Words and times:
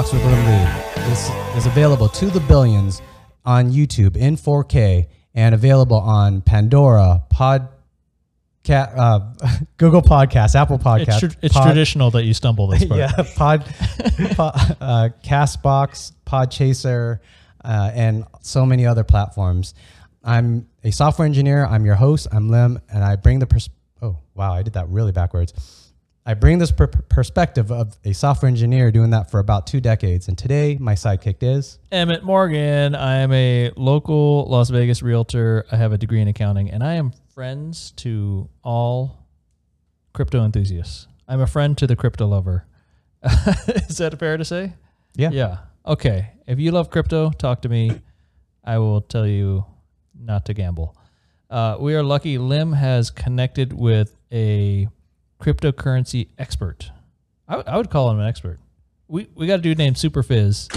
Talks 0.00 0.14
with 0.14 0.24
Lim 0.24 0.46
Lee. 0.46 0.64
This 1.10 1.28
is 1.58 1.66
available 1.66 2.08
to 2.08 2.30
the 2.30 2.40
billions 2.40 3.02
on 3.44 3.70
YouTube 3.70 4.16
in 4.16 4.34
4K 4.34 5.08
and 5.34 5.54
available 5.54 5.98
on 5.98 6.40
Pandora, 6.40 7.22
Pod, 7.28 7.68
uh, 8.70 9.20
Google 9.76 10.00
Podcasts, 10.00 10.54
Apple 10.54 10.78
Podcasts. 10.78 11.22
It's, 11.22 11.34
tr- 11.34 11.38
it's 11.42 11.52
Pod- 11.54 11.66
traditional 11.66 12.10
that 12.12 12.24
you 12.24 12.32
stumble 12.32 12.66
this 12.68 12.82
far. 12.88 12.96
yeah, 12.96 13.12
Pod, 13.36 13.66
pod 14.36 14.76
uh, 14.80 15.08
Castbox, 15.22 16.12
Podchaser, 16.26 17.18
uh, 17.62 17.90
and 17.92 18.24
so 18.40 18.64
many 18.64 18.86
other 18.86 19.04
platforms. 19.04 19.74
I'm 20.24 20.66
a 20.82 20.92
software 20.92 21.26
engineer. 21.26 21.66
I'm 21.66 21.84
your 21.84 21.96
host. 21.96 22.26
I'm 22.32 22.48
Lim, 22.48 22.80
and 22.90 23.04
I 23.04 23.16
bring 23.16 23.38
the 23.38 23.46
pers- 23.46 23.68
oh 24.00 24.16
wow, 24.34 24.54
I 24.54 24.62
did 24.62 24.72
that 24.72 24.88
really 24.88 25.12
backwards. 25.12 25.52
I 26.26 26.34
bring 26.34 26.58
this 26.58 26.70
per- 26.70 26.86
perspective 26.86 27.72
of 27.72 27.96
a 28.04 28.12
software 28.12 28.48
engineer 28.48 28.90
doing 28.92 29.10
that 29.10 29.30
for 29.30 29.40
about 29.40 29.66
two 29.66 29.80
decades. 29.80 30.28
And 30.28 30.36
today, 30.36 30.76
my 30.78 30.94
sidekick 30.94 31.36
is 31.40 31.78
Emmett 31.90 32.22
Morgan. 32.22 32.94
I 32.94 33.16
am 33.16 33.32
a 33.32 33.70
local 33.76 34.44
Las 34.46 34.68
Vegas 34.68 35.02
realtor. 35.02 35.64
I 35.72 35.76
have 35.76 35.92
a 35.92 35.98
degree 35.98 36.20
in 36.20 36.28
accounting, 36.28 36.70
and 36.70 36.84
I 36.84 36.94
am 36.94 37.12
friends 37.34 37.92
to 37.96 38.48
all 38.62 39.26
crypto 40.12 40.44
enthusiasts. 40.44 41.06
I'm 41.26 41.40
a 41.40 41.46
friend 41.46 41.76
to 41.78 41.86
the 41.86 41.96
crypto 41.96 42.26
lover. 42.26 42.66
is 43.24 43.98
that 43.98 44.18
fair 44.18 44.36
to 44.36 44.44
say? 44.44 44.74
yeah, 45.14 45.30
Yeah. 45.30 45.58
Okay. 45.86 46.32
If 46.46 46.58
you 46.58 46.72
love 46.72 46.90
crypto, 46.90 47.30
talk 47.30 47.62
to 47.62 47.68
me. 47.68 48.00
I 48.62 48.78
will 48.78 49.00
tell 49.00 49.26
you 49.26 49.64
not 50.18 50.44
to 50.46 50.54
gamble. 50.54 50.96
Uh, 51.48 51.76
we 51.80 51.94
are 51.94 52.02
lucky. 52.02 52.36
Lim 52.36 52.74
has 52.74 53.10
connected 53.10 53.72
with 53.72 54.16
a 54.30 54.88
cryptocurrency 55.40 56.28
expert. 56.38 56.90
I, 57.48 57.56
w- 57.56 57.72
I 57.72 57.76
would 57.76 57.90
call 57.90 58.10
him 58.10 58.20
an 58.20 58.26
expert. 58.26 58.58
We 59.08 59.28
we 59.34 59.46
got 59.46 59.58
a 59.58 59.62
dude 59.62 59.78
named 59.78 59.96
Superphiz. 59.96 60.68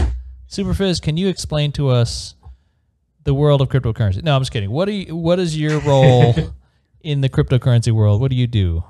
Superphiz, 0.49 1.01
can 1.01 1.17
you 1.17 1.27
explain 1.27 1.71
to 1.73 1.89
us 1.89 2.35
the 3.23 3.33
world 3.33 3.61
of 3.61 3.69
cryptocurrency? 3.69 4.23
No, 4.23 4.35
I'm 4.35 4.41
just 4.41 4.51
kidding. 4.51 4.71
What 4.71 4.85
do 4.85 4.91
you? 4.91 5.15
What 5.15 5.39
is 5.39 5.57
your 5.57 5.79
role 5.87 6.35
in 7.01 7.21
the 7.21 7.29
cryptocurrency 7.29 7.91
world? 7.91 8.21
What 8.21 8.31
do 8.31 8.37
you 8.37 8.47
do? 8.47 8.83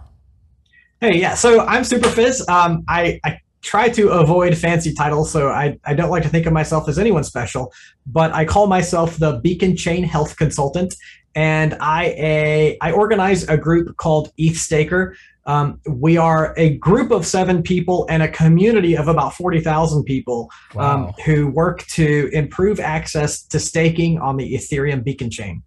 Hey, 1.01 1.19
yeah. 1.19 1.35
So 1.35 1.59
I'm 1.65 1.81
Superphiz. 1.81 2.47
Um, 2.47 2.85
I, 2.87 3.19
I 3.25 3.39
try 3.61 3.89
to 3.89 4.09
avoid 4.09 4.57
fancy 4.57 4.93
titles, 4.93 5.31
so 5.31 5.49
I, 5.49 5.77
I 5.83 5.93
don't 5.93 6.09
like 6.09 6.23
to 6.23 6.29
think 6.29 6.45
of 6.45 6.53
myself 6.53 6.87
as 6.87 6.99
anyone 6.99 7.23
special, 7.23 7.73
but 8.05 8.31
I 8.33 8.45
call 8.45 8.67
myself 8.67 9.17
the 9.17 9.39
Beacon 9.39 9.75
Chain 9.75 10.03
Health 10.03 10.37
Consultant, 10.37 10.95
and 11.35 11.75
I 11.81 12.05
a 12.17 12.77
I 12.81 12.91
organize 12.91 13.43
a 13.49 13.57
group 13.57 13.97
called 13.97 14.31
ETH 14.37 14.57
Staker. 14.57 15.15
Um, 15.45 15.79
we 15.85 16.17
are 16.17 16.53
a 16.57 16.77
group 16.77 17.11
of 17.11 17.25
seven 17.25 17.63
people 17.63 18.05
and 18.09 18.23
a 18.23 18.29
community 18.29 18.95
of 18.95 19.07
about 19.07 19.33
forty 19.33 19.59
thousand 19.59 20.03
people 20.05 20.49
um, 20.77 21.13
who 21.25 21.47
work 21.47 21.85
to 21.87 22.29
improve 22.33 22.79
access 22.79 23.43
to 23.43 23.59
staking 23.59 24.19
on 24.19 24.37
the 24.37 24.53
Ethereum 24.53 25.03
Beacon 25.03 25.29
Chain. 25.29 25.63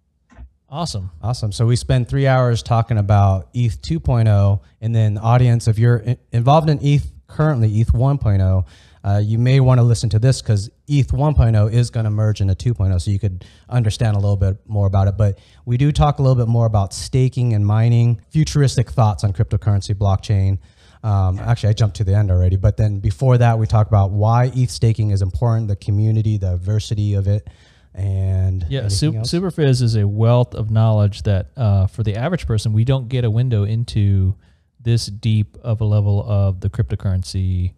Awesome. 0.69 1.11
Awesome. 1.21 1.51
So 1.51 1.65
we 1.65 1.77
spend 1.77 2.09
three 2.09 2.27
hours 2.27 2.61
talking 2.61 2.97
about 2.97 3.47
ETH 3.53 3.81
2.0, 3.81 4.59
and 4.81 4.93
then 4.93 5.17
audience, 5.17 5.67
if 5.67 5.79
you're 5.79 6.03
involved 6.33 6.69
in 6.69 6.79
ETH 6.81 7.09
currently, 7.27 7.79
ETH 7.79 7.93
1.0, 7.93 8.65
uh, 9.07 9.19
you 9.19 9.37
may 9.37 9.61
want 9.61 9.77
to 9.79 9.83
listen 9.83 10.09
to 10.09 10.19
this 10.19 10.41
because 10.41 10.69
ETH 10.87 11.07
1.0 11.13 11.71
is 11.71 11.89
going 11.89 12.03
to 12.03 12.09
merge 12.09 12.41
into 12.41 12.53
2.0, 12.55 12.99
so 12.99 13.09
you 13.09 13.19
could 13.19 13.45
understand 13.69 14.17
a 14.17 14.19
little 14.19 14.35
bit 14.35 14.57
more 14.67 14.85
about 14.85 15.07
it. 15.07 15.15
But 15.15 15.39
we 15.65 15.77
do 15.77 15.93
talk 15.93 16.19
a 16.19 16.21
little 16.21 16.35
bit 16.35 16.49
more 16.49 16.65
about 16.65 16.93
staking 16.93 17.53
and 17.53 17.65
mining, 17.65 18.19
futuristic 18.31 18.89
thoughts 18.89 19.23
on 19.23 19.31
cryptocurrency, 19.31 19.95
blockchain. 19.95 20.59
Um, 21.03 21.39
actually, 21.39 21.69
I 21.69 21.73
jumped 21.73 21.95
to 21.97 22.03
the 22.03 22.15
end 22.15 22.31
already, 22.31 22.57
but 22.57 22.75
then 22.75 22.99
before 22.99 23.37
that, 23.37 23.57
we 23.57 23.65
talk 23.65 23.87
about 23.87 24.11
why 24.11 24.51
ETH 24.53 24.71
staking 24.71 25.11
is 25.11 25.21
important, 25.21 25.69
the 25.69 25.77
community, 25.77 26.37
the 26.37 26.51
diversity 26.51 27.13
of 27.13 27.27
it, 27.27 27.47
and 27.93 28.65
Yeah, 28.69 28.81
Superphiz 29.21 29.81
is 29.81 29.95
a 29.95 30.05
wealth 30.05 30.53
of 30.53 30.69
knowledge 30.69 31.23
that 31.23 31.47
uh, 31.55 31.87
for 31.87 32.03
the 32.03 32.15
average 32.15 32.45
person, 32.45 32.73
we 32.73 32.83
don't 32.83 33.07
get 33.07 33.23
a 33.23 33.31
window 33.31 33.63
into 33.63 34.35
this 34.81 35.05
deep 35.05 35.57
of 35.61 35.79
a 35.79 35.85
level 35.85 36.23
of 36.29 36.59
the 36.59 36.69
cryptocurrency, 36.69 37.73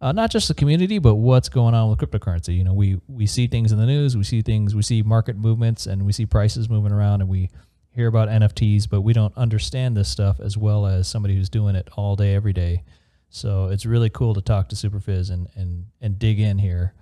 uh, 0.00 0.12
not 0.12 0.30
just 0.30 0.48
the 0.48 0.54
community, 0.54 0.98
but 0.98 1.14
what's 1.16 1.48
going 1.48 1.74
on 1.74 1.88
with 1.90 1.98
cryptocurrency. 1.98 2.56
You 2.56 2.64
know, 2.64 2.74
we 2.74 3.00
we 3.08 3.26
see 3.26 3.46
things 3.46 3.72
in 3.72 3.78
the 3.78 3.86
news, 3.86 4.16
we 4.16 4.24
see 4.24 4.42
things, 4.42 4.74
we 4.74 4.82
see 4.82 5.02
market 5.02 5.36
movements, 5.36 5.86
and 5.86 6.04
we 6.04 6.12
see 6.12 6.26
prices 6.26 6.68
moving 6.68 6.92
around, 6.92 7.22
and 7.22 7.30
we 7.30 7.48
hear 7.90 8.08
about 8.08 8.28
NFTs, 8.28 8.88
but 8.90 9.00
we 9.00 9.14
don't 9.14 9.34
understand 9.36 9.96
this 9.96 10.08
stuff 10.10 10.38
as 10.38 10.54
well 10.56 10.86
as 10.86 11.08
somebody 11.08 11.34
who's 11.34 11.48
doing 11.48 11.74
it 11.76 11.88
all 11.96 12.14
day, 12.14 12.34
every 12.34 12.52
day. 12.52 12.84
So 13.30 13.68
it's 13.68 13.86
really 13.86 14.10
cool 14.10 14.34
to 14.34 14.42
talk 14.42 14.68
to 14.68 14.76
Superphiz 14.76 15.30
and 15.30 15.48
and 15.54 15.86
and 16.00 16.18
dig 16.18 16.40
in 16.40 16.58
here. 16.58 16.92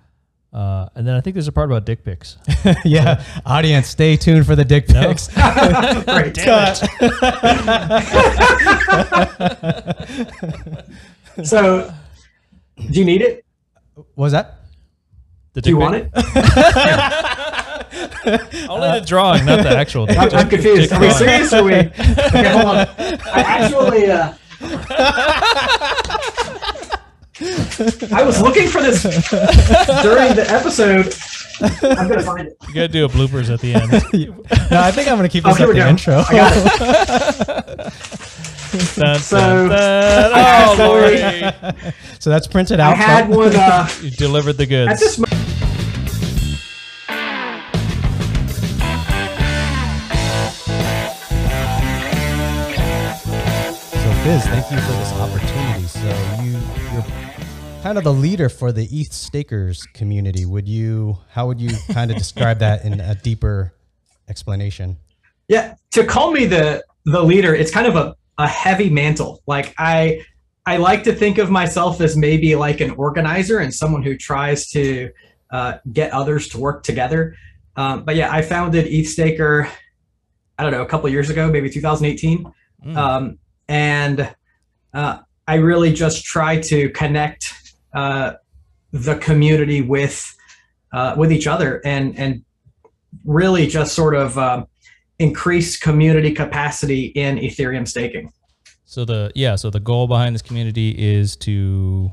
Uh, 0.53 0.87
and 0.95 1.05
then 1.05 1.15
I 1.15 1.21
think 1.21 1.33
there's 1.33 1.49
a 1.49 1.51
part 1.51 1.69
about 1.69 1.85
dick 1.85 2.05
pics. 2.05 2.37
yeah, 2.85 3.21
audience, 3.45 3.89
stay 3.89 4.15
tuned 4.15 4.45
for 4.45 4.55
the 4.55 4.63
dick 4.63 4.87
No? 4.87 5.09
pics. 5.09 5.27
Great. 6.05 6.37
so, 11.45 11.93
do 12.77 12.99
you 12.99 13.05
need 13.05 13.21
it? 13.21 13.43
What 13.95 14.05
was 14.15 14.31
that? 14.33 14.55
The 15.53 15.61
Do 15.61 15.69
you 15.69 15.77
want 15.77 15.95
pic? 15.95 16.11
it? 16.15 16.25
Only 18.69 18.99
the 18.99 19.05
drawing, 19.05 19.45
not 19.45 19.63
the 19.63 19.69
actual. 19.77 20.05
dick. 20.05 20.17
I'm, 20.19 20.29
I'm 20.33 20.49
confused. 20.49 20.91
Are 20.91 20.99
we 20.99 21.07
drawing. 21.07 21.17
serious? 21.19 21.53
Or 21.53 21.59
are 21.59 21.63
we? 21.63 21.73
Okay, 21.73 22.49
hold 22.51 22.65
on. 22.65 22.75
I 22.77 23.39
actually, 23.39 24.11
uh, 24.11 24.33
I 28.11 28.23
was 28.25 28.41
looking 28.41 28.67
for 28.67 28.81
this 28.81 29.03
during 29.03 30.35
the 30.35 30.45
episode. 30.49 31.13
I'm 31.97 32.07
gonna 32.09 32.21
find 32.23 32.47
it. 32.47 32.57
You 32.67 32.73
gotta 32.73 32.87
do 32.89 33.05
a 33.05 33.09
bloopers 33.09 33.49
at 33.53 33.61
the 33.61 33.75
end. 33.75 33.91
No, 34.71 34.81
I 34.81 34.91
think 34.91 35.07
I'm 35.07 35.15
gonna 35.17 35.29
keep 35.29 35.45
Oh, 35.45 35.49
this 35.53 35.57
here 35.59 35.67
at 35.67 35.73
we 35.73 35.79
the 35.79 35.85
go. 35.85 35.89
intro. 35.89 36.23
I. 38.79 38.95
Dun, 38.95 39.19
So- 39.19 39.37
dun, 39.37 39.69
dun. 39.69 40.31
Oh, 40.35 40.75
Sorry. 40.77 41.17
So 42.19 42.29
that's 42.29 42.47
printed 42.47 42.79
I 42.79 42.91
out. 42.91 42.97
had 42.97 43.29
one 43.29 43.55
uh, 43.55 43.87
You 44.01 44.11
delivered 44.11 44.53
the 44.57 44.63
at 44.63 44.69
goods. 44.69 44.99
this. 44.99 45.17
Mo- 45.19 45.25
So 52.75 54.11
Fizz, 54.23 54.43
thank 54.47 54.69
you 54.71 54.77
for 54.79 54.91
this 54.91 55.13
opportunity. 55.13 55.85
So 55.87 56.41
you 56.43 56.59
you're 56.93 57.05
kind 57.81 57.97
of 57.97 58.03
the 58.03 58.11
leader 58.13 58.49
for 58.49 58.71
the 58.71 58.83
ETH 58.91 59.13
stakers 59.13 59.85
community. 59.93 60.45
Would 60.45 60.67
you 60.67 61.17
how 61.29 61.47
would 61.47 61.59
you 61.61 61.71
kind 61.93 62.11
of 62.11 62.17
describe 62.17 62.59
that 62.59 62.83
in 62.83 62.99
a 62.99 63.15
deeper 63.15 63.73
explanation? 64.27 64.97
Yeah, 65.47 65.75
to 65.91 66.03
call 66.05 66.31
me 66.31 66.45
the 66.45 66.83
the 67.05 67.23
leader, 67.23 67.55
it's 67.55 67.71
kind 67.71 67.87
of 67.87 67.95
a, 67.95 68.15
a 68.37 68.47
heavy 68.47 68.89
mantle. 68.89 69.41
Like 69.47 69.73
I 69.77 70.25
I 70.65 70.77
like 70.77 71.03
to 71.03 71.13
think 71.13 71.37
of 71.37 71.51
myself 71.51 72.01
as 72.01 72.17
maybe 72.17 72.55
like 72.55 72.81
an 72.81 72.91
organizer 72.91 73.59
and 73.59 73.73
someone 73.73 74.01
who 74.01 74.17
tries 74.17 74.69
to 74.71 75.11
uh, 75.51 75.77
get 75.93 76.11
others 76.11 76.47
to 76.49 76.57
work 76.57 76.83
together. 76.83 77.35
Um, 77.75 78.03
but 78.03 78.15
yeah, 78.15 78.31
I 78.31 78.41
founded 78.41 78.87
ETH 78.87 79.07
Staker, 79.07 79.69
I 80.57 80.63
don't 80.63 80.71
know, 80.71 80.81
a 80.81 80.87
couple 80.87 81.07
years 81.09 81.29
ago, 81.29 81.51
maybe 81.51 81.69
2018. 81.69 82.51
Mm. 82.85 82.97
Um, 82.97 83.39
and 83.67 84.35
uh, 84.93 85.19
I 85.47 85.55
really 85.55 85.93
just 85.93 86.25
try 86.25 86.59
to 86.61 86.89
connect 86.89 87.53
uh, 87.93 88.33
the 88.91 89.17
community 89.17 89.81
with 89.81 90.35
uh, 90.91 91.13
with 91.17 91.31
each 91.31 91.47
other 91.47 91.81
and 91.85 92.17
and 92.17 92.43
really 93.23 93.67
just 93.67 93.93
sort 93.93 94.15
of 94.15 94.37
um, 94.37 94.67
increase 95.19 95.77
community 95.77 96.31
capacity 96.31 97.05
in 97.07 97.37
Ethereum 97.37 97.87
staking. 97.87 98.31
So 98.85 99.05
the 99.05 99.31
yeah, 99.35 99.55
so 99.55 99.69
the 99.69 99.79
goal 99.79 100.07
behind 100.07 100.35
this 100.35 100.41
community 100.41 100.95
is 100.97 101.35
to 101.37 102.11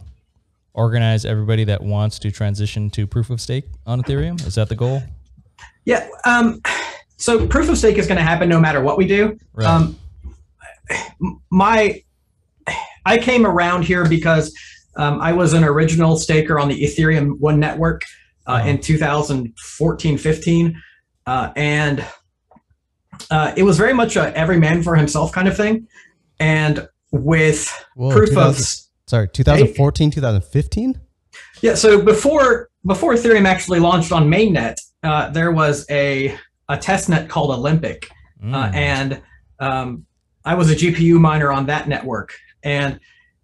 organize 0.75 1.25
everybody 1.25 1.65
that 1.65 1.83
wants 1.83 2.19
to 2.21 2.31
transition 2.31 2.91
to 2.91 3.07
proof 3.07 3.31
of 3.31 3.41
stake 3.41 3.65
on 3.87 4.03
Ethereum. 4.03 4.45
Is 4.47 4.55
that 4.55 4.69
the 4.69 4.75
goal? 4.75 5.03
Yeah. 5.85 6.09
Um, 6.25 6.61
so 7.17 7.47
proof 7.47 7.69
of 7.69 7.79
stake 7.79 7.99
is 7.99 8.07
going 8.07 8.17
to 8.17 8.25
happen 8.25 8.49
no 8.49 8.61
matter 8.61 8.81
what 8.81 8.97
we 8.97 9.07
do. 9.07 9.39
Right. 9.53 9.67
Um, 9.67 9.99
my, 11.51 12.03
I 13.05 13.19
came 13.19 13.47
around 13.47 13.85
here 13.85 14.09
because 14.09 14.55
um, 14.97 15.21
I 15.21 15.33
was 15.33 15.53
an 15.53 15.65
original 15.65 16.17
staker 16.17 16.59
on 16.59 16.69
the 16.69 16.83
Ethereum 16.83 17.39
One 17.39 17.61
network 17.61 18.03
uh, 18.47 18.63
in 18.67 18.81
2014, 18.81 20.19
15, 20.19 20.83
uh, 21.27 21.53
and 21.57 22.05
uh, 23.31 23.53
it 23.57 23.63
was 23.63 23.77
very 23.79 23.93
much 23.95 24.17
a 24.17 24.37
every 24.37 24.59
man 24.59 24.83
for 24.83 24.97
himself 24.97 25.33
kind 25.33 25.49
of 25.49 25.57
thing. 25.57 25.87
And 26.41 26.89
with 27.11 27.71
Whoa, 27.95 28.11
proof 28.13 28.31
2000 28.31 28.49
of 28.51 29.09
sorry, 29.09 29.29
2014, 29.29 30.11
2015? 30.11 31.01
Yeah, 31.61 31.75
so 31.75 32.03
before 32.03 32.71
before 32.87 33.15
Ethereum 33.15 33.47
actually 33.47 33.81
launched 33.81 34.13
on 34.13 34.29
mainnet, 34.29 34.77
uh, 35.03 35.31
there 35.31 35.53
was 35.53 35.87
a 35.91 36.37
a 36.69 36.77
testnet 36.77 37.29
called 37.29 37.51
Olympic, 37.51 38.11
uh, 38.43 38.47
Mm. 38.47 38.75
and 38.75 39.23
um, 39.61 40.07
I 40.45 40.55
was 40.55 40.71
a 40.71 40.75
GPU 40.75 41.21
miner 41.21 41.53
on 41.53 41.67
that 41.67 41.89
network. 41.89 42.35
And 42.65 42.99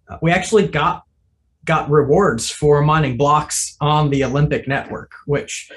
uh, 0.09 0.17
we 0.21 0.31
actually 0.31 0.67
got 0.67 1.03
got 1.65 1.89
rewards 1.89 2.49
for 2.49 2.81
mining 2.81 3.15
blocks 3.17 3.75
on 3.79 4.09
the 4.09 4.23
Olympic 4.23 4.67
network, 4.67 5.11
which 5.25 5.69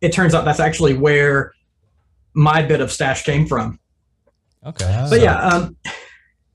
it 0.00 0.12
turns 0.12 0.34
out 0.34 0.44
that's 0.44 0.60
actually 0.60 0.94
where 0.94 1.52
my 2.34 2.62
bit 2.62 2.80
of 2.80 2.92
stash 2.92 3.24
came 3.24 3.46
from. 3.46 3.78
Okay. 4.64 5.06
But 5.08 5.20
yeah, 5.20 5.38
um, 5.38 5.76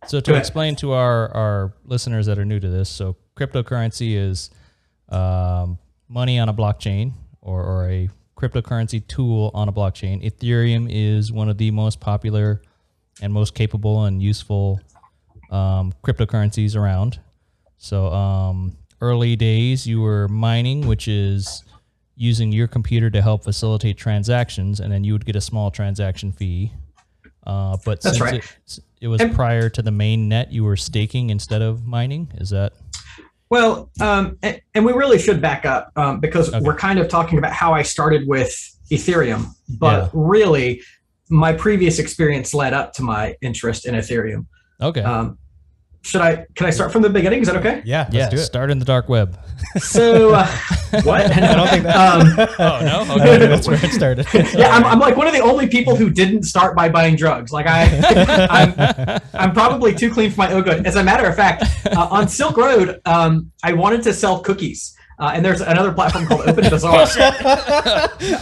So 0.08 0.20
to 0.20 0.36
explain 0.36 0.76
to 0.78 0.92
our 0.92 1.34
our 1.36 1.74
listeners 1.86 2.26
that 2.26 2.38
are 2.38 2.46
new 2.46 2.60
to 2.60 2.70
this, 2.70 2.90
so 2.90 3.16
cryptocurrency 3.38 4.16
is 4.16 4.50
um, 5.10 5.78
money 6.08 6.40
on 6.40 6.50
a 6.50 6.54
blockchain 6.54 7.14
or, 7.42 7.64
or 7.64 7.90
a 7.90 8.10
cryptocurrency 8.38 9.06
tool 9.08 9.52
on 9.54 9.70
a 9.70 9.72
blockchain. 9.72 10.24
Ethereum 10.24 10.88
is 10.90 11.32
one 11.32 11.50
of 11.50 11.58
the 11.58 11.72
most 11.72 12.00
popular 12.00 12.62
and 13.22 13.32
most 13.32 13.56
capable 13.56 14.06
and 14.06 14.22
useful 14.22 14.82
um, 15.50 15.94
cryptocurrencies 16.04 16.76
around. 16.76 17.20
So 17.78 18.08
um, 18.08 18.76
early 19.02 19.36
days, 19.36 19.88
you 19.88 20.02
were 20.02 20.28
mining, 20.28 20.88
which 20.88 21.08
is 21.08 21.64
using 22.24 22.52
your 22.54 22.68
computer 22.68 23.10
to 23.10 23.22
help 23.22 23.44
facilitate 23.44 23.98
transactions, 23.98 24.80
and 24.80 24.92
then 24.92 25.04
you 25.04 25.12
would 25.14 25.26
get 25.26 25.36
a 25.36 25.42
small 25.42 25.70
transaction 25.70 26.32
fee. 26.32 26.72
Uh, 27.46 27.76
but 27.84 28.02
That's 28.02 28.18
since 28.18 28.22
right. 28.22 28.36
it, 28.36 28.80
it 29.02 29.08
was 29.10 29.20
And- 29.22 29.36
prior 29.36 29.70
to 29.70 29.82
the 29.82 29.92
main 29.92 30.30
net, 30.30 30.52
you 30.52 30.64
were 30.64 30.78
staking 30.78 31.30
instead 31.30 31.62
of 31.62 31.86
mining. 31.86 32.32
Is 32.36 32.50
that 32.52 32.72
Well, 33.50 33.90
um, 34.00 34.38
and, 34.42 34.62
and 34.74 34.86
we 34.86 34.94
really 34.94 35.20
should 35.20 35.42
back 35.42 35.66
up 35.66 35.92
um, 35.98 36.20
because 36.22 36.48
Okay. 36.50 36.62
we're 36.62 36.76
kind 36.78 36.98
of 37.00 37.10
talking 37.10 37.38
about 37.38 37.52
how 37.52 37.74
I 37.74 37.82
started 37.84 38.26
with 38.28 38.56
Ethereum, 38.90 39.48
but 39.78 40.04
Yeah. 40.06 40.10
really, 40.14 40.82
my 41.30 41.52
previous 41.52 42.00
experience 42.00 42.54
led 42.54 42.74
up 42.74 42.94
to 42.94 43.04
my 43.04 43.36
interest 43.42 43.86
in 43.86 43.96
Ethereum. 43.96 44.46
okay? 44.82 45.02
Um, 45.02 45.38
should 46.04 46.20
I? 46.20 46.46
Can 46.56 46.66
I 46.66 46.70
start 46.70 46.92
from 46.92 47.02
the 47.02 47.10
beginning? 47.10 47.42
Is 47.42 47.48
that 47.48 47.56
okay? 47.56 47.82
Yeah, 47.86 48.04
let's 48.04 48.14
yeah, 48.14 48.30
do 48.30 48.36
it. 48.36 48.42
start 48.42 48.70
in 48.70 48.78
the 48.78 48.84
dark 48.84 49.08
web. 49.08 49.40
So, 49.78 50.34
uh, 50.34 50.46
what? 51.04 51.32
I 51.32 51.56
don't 51.56 51.70
think 51.70 51.84
that. 51.84 51.96
Um, 51.96 52.50
Oh 52.60 52.80
no, 52.84 53.14
I 53.14 53.38
don't 53.38 53.50
that's 53.50 53.68
where 53.70 53.80
it 53.82 53.92
started. 53.92 54.28
yeah, 54.54 54.68
I'm, 54.70 54.84
I'm 54.84 55.00
like 55.00 55.16
one 55.16 55.28
of 55.28 55.34
the 55.34 55.40
only 55.40 55.68
people 55.68 55.96
who 55.96 56.10
didn't 56.10 56.44
start 56.44 56.76
by 56.76 56.90
buying 56.90 57.16
drugs. 57.16 57.54
Like 57.54 57.68
I, 57.68 57.86
I'm, 58.50 59.22
I'm 59.34 59.54
probably 59.54 59.96
too 59.96 60.12
clean 60.12 60.30
for 60.30 60.40
my 60.40 60.52
own 60.52 60.64
good. 60.64 60.86
As 60.86 60.98
a 60.98 61.04
matter 61.04 61.26
of 61.26 61.38
fact, 61.38 61.64
uh, 61.96 62.08
on 62.12 62.28
Silk 62.28 62.58
Road, 62.58 63.00
um, 63.06 63.50
I 63.64 63.72
wanted 63.72 64.04
to 64.04 64.14
sell 64.14 64.40
cookies. 64.40 64.98
Uh, 65.20 65.32
and 65.34 65.46
there's 65.46 65.62
another 65.62 65.94
platform 65.94 66.26
called 66.26 66.42
Open 66.42 66.70
Bazaar. 66.70 67.08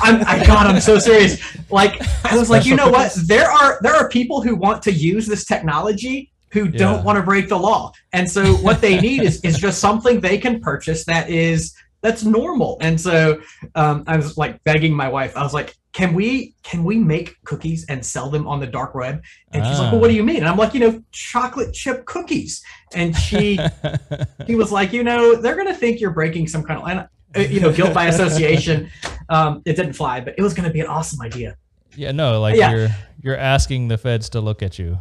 I'm, 0.01 0.25
I 0.25 0.43
God, 0.47 0.65
I'm 0.65 0.79
so 0.81 0.97
serious. 0.97 1.39
Like 1.69 2.01
I 2.25 2.35
was 2.35 2.49
like, 2.49 2.65
you 2.65 2.75
know 2.75 2.89
what? 2.89 3.15
There 3.27 3.51
are 3.51 3.77
there 3.81 3.93
are 3.93 4.09
people 4.09 4.41
who 4.41 4.55
want 4.55 4.81
to 4.83 4.91
use 4.91 5.27
this 5.27 5.45
technology 5.45 6.31
who 6.51 6.65
Yeah. 6.65 6.71
don't 6.77 7.03
want 7.03 7.17
to 7.17 7.23
break 7.23 7.49
the 7.49 7.57
law, 7.57 7.91
and 8.13 8.29
so 8.29 8.53
what 8.55 8.81
they 8.81 8.99
need 9.07 9.23
is 9.23 9.39
is 9.41 9.57
just 9.57 9.79
something 9.79 10.19
they 10.21 10.37
can 10.37 10.59
purchase 10.59 11.05
that 11.05 11.29
is 11.29 11.73
that's 12.01 12.23
normal. 12.23 12.77
And 12.81 12.99
so 12.99 13.39
um, 13.75 14.03
I 14.07 14.15
was 14.17 14.35
like 14.35 14.63
begging 14.63 14.91
my 14.91 15.07
wife. 15.07 15.37
I 15.37 15.43
was 15.43 15.53
like, 15.53 15.75
can 15.93 16.15
we 16.15 16.55
can 16.63 16.83
we 16.83 16.97
make 16.97 17.35
cookies 17.43 17.85
and 17.89 18.03
sell 18.03 18.27
them 18.31 18.47
on 18.47 18.59
the 18.59 18.65
dark 18.65 18.95
web? 18.95 19.21
And 19.51 19.63
she's 19.65 19.77
like, 19.77 19.91
well, 19.91 20.01
what 20.01 20.07
do 20.07 20.15
you 20.15 20.23
mean? 20.23 20.37
And 20.37 20.47
I'm 20.47 20.57
like, 20.57 20.73
you 20.73 20.79
know, 20.79 21.03
chocolate 21.11 21.73
chip 21.73 22.05
cookies. 22.05 22.63
And 22.95 23.15
she 23.15 23.59
he 24.47 24.55
was 24.55 24.71
like, 24.71 24.91
you 24.93 25.03
know, 25.03 25.35
they're 25.35 25.55
gonna 25.55 25.75
think 25.75 25.99
you're 26.01 26.09
breaking 26.11 26.47
some 26.47 26.63
kind 26.63 26.81
of, 26.81 26.87
and, 26.87 26.99
uh, 27.35 27.47
you 27.53 27.59
know, 27.59 27.71
guilt 27.71 27.93
by 27.93 28.05
association. 28.07 28.89
Um, 29.29 29.61
it 29.63 29.77
didn't 29.77 29.93
fly, 29.93 30.19
but 30.19 30.33
it 30.37 30.41
was 30.41 30.53
gonna 30.53 30.71
be 30.71 30.81
an 30.81 30.87
awesome 30.87 31.21
idea. 31.21 31.55
yeah, 31.95 32.11
no, 32.11 32.41
like 32.41 32.57
Yeah. 32.57 32.71
you're 32.71 32.89
you're 33.21 33.37
asking 33.37 33.87
the 33.87 33.97
feds 33.97 34.27
to 34.31 34.41
look 34.41 34.61
at 34.61 34.77
you. 34.77 34.99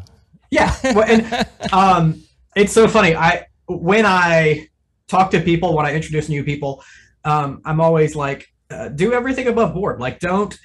Yeah, 0.51 0.75
well, 0.83 1.05
and 1.05 1.47
um, 1.73 2.23
it's 2.57 2.73
so 2.73 2.89
funny. 2.89 3.15
I 3.15 3.47
when 3.67 4.05
I 4.05 4.69
talk 5.09 5.31
to 5.33 5.41
people, 5.41 5.77
when 5.77 5.87
I 5.87 5.95
introduce 5.95 6.29
new 6.29 6.45
people, 6.45 6.83
um, 7.25 7.61
I'm 7.65 7.81
always 7.81 8.17
like, 8.17 8.47
uh, 8.71 8.89
do 8.89 9.13
everything 9.13 9.47
above 9.49 9.75
board. 9.75 10.01
Like, 10.01 10.19
don't 10.21 10.59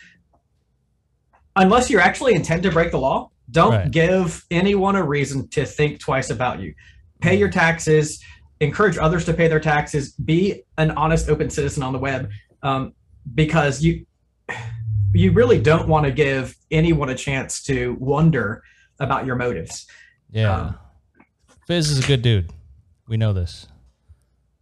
unless 1.55 1.89
you 1.89 1.99
actually 1.99 2.33
intend 2.33 2.63
to 2.63 2.71
break 2.71 2.91
the 2.91 2.99
law. 2.99 3.29
Don't 3.51 3.71
Right. 3.73 3.91
give 3.91 4.43
anyone 4.51 4.95
a 4.95 5.03
reason 5.03 5.47
to 5.49 5.65
think 5.65 5.99
twice 5.99 6.29
about 6.29 6.59
you. 6.59 6.73
Pay 7.21 7.35
your 7.35 7.49
taxes. 7.49 8.19
Encourage 8.59 8.97
others 8.97 9.25
to 9.25 9.33
pay 9.33 9.47
their 9.47 9.59
taxes. 9.59 10.13
Be 10.13 10.63
an 10.77 10.91
honest, 10.91 11.29
open 11.29 11.49
citizen 11.49 11.83
on 11.83 11.93
the 11.93 11.99
web, 11.99 12.29
um, 12.63 12.93
because 13.33 13.81
you 13.83 14.05
you 15.13 15.31
really 15.31 15.61
don't 15.61 15.87
want 15.87 16.05
to 16.05 16.11
give 16.11 16.55
anyone 16.71 17.09
a 17.09 17.15
chance 17.15 17.63
to 17.63 17.95
wonder 17.99 18.61
about 18.99 19.25
your 19.25 19.35
motives. 19.35 19.87
Yeah, 20.31 20.53
Um, 20.55 20.75
Fizz 21.67 21.89
is 21.91 22.03
a 22.03 22.07
good 22.07 22.21
dude. 22.21 22.51
We 23.07 23.17
know 23.17 23.33
this. 23.33 23.67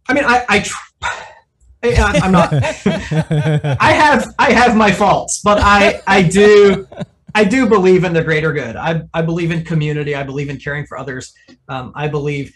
I 0.08 0.12
mean, 0.14 0.24
I, 0.24 0.44
I 0.48 0.58
tr- 0.60 0.76
I- 1.02 2.20
I'm 2.22 2.32
not. 2.32 2.52
I 2.52 3.92
have 3.92 4.34
I 4.38 4.52
have 4.52 4.76
my 4.76 4.90
faults, 4.90 5.40
but 5.44 5.58
I 5.60 6.00
I 6.06 6.22
do 6.22 6.86
I 7.34 7.44
do 7.44 7.68
believe 7.68 8.04
in 8.04 8.12
the 8.14 8.22
greater 8.24 8.52
good. 8.52 8.76
I 8.76 9.02
I 9.12 9.20
believe 9.22 9.50
in 9.50 9.64
community. 9.64 10.14
I 10.14 10.22
believe 10.22 10.48
in 10.48 10.58
caring 10.58 10.86
for 10.86 10.96
others. 10.98 11.34
Um, 11.68 11.92
I 11.94 12.08
believe. 12.08 12.54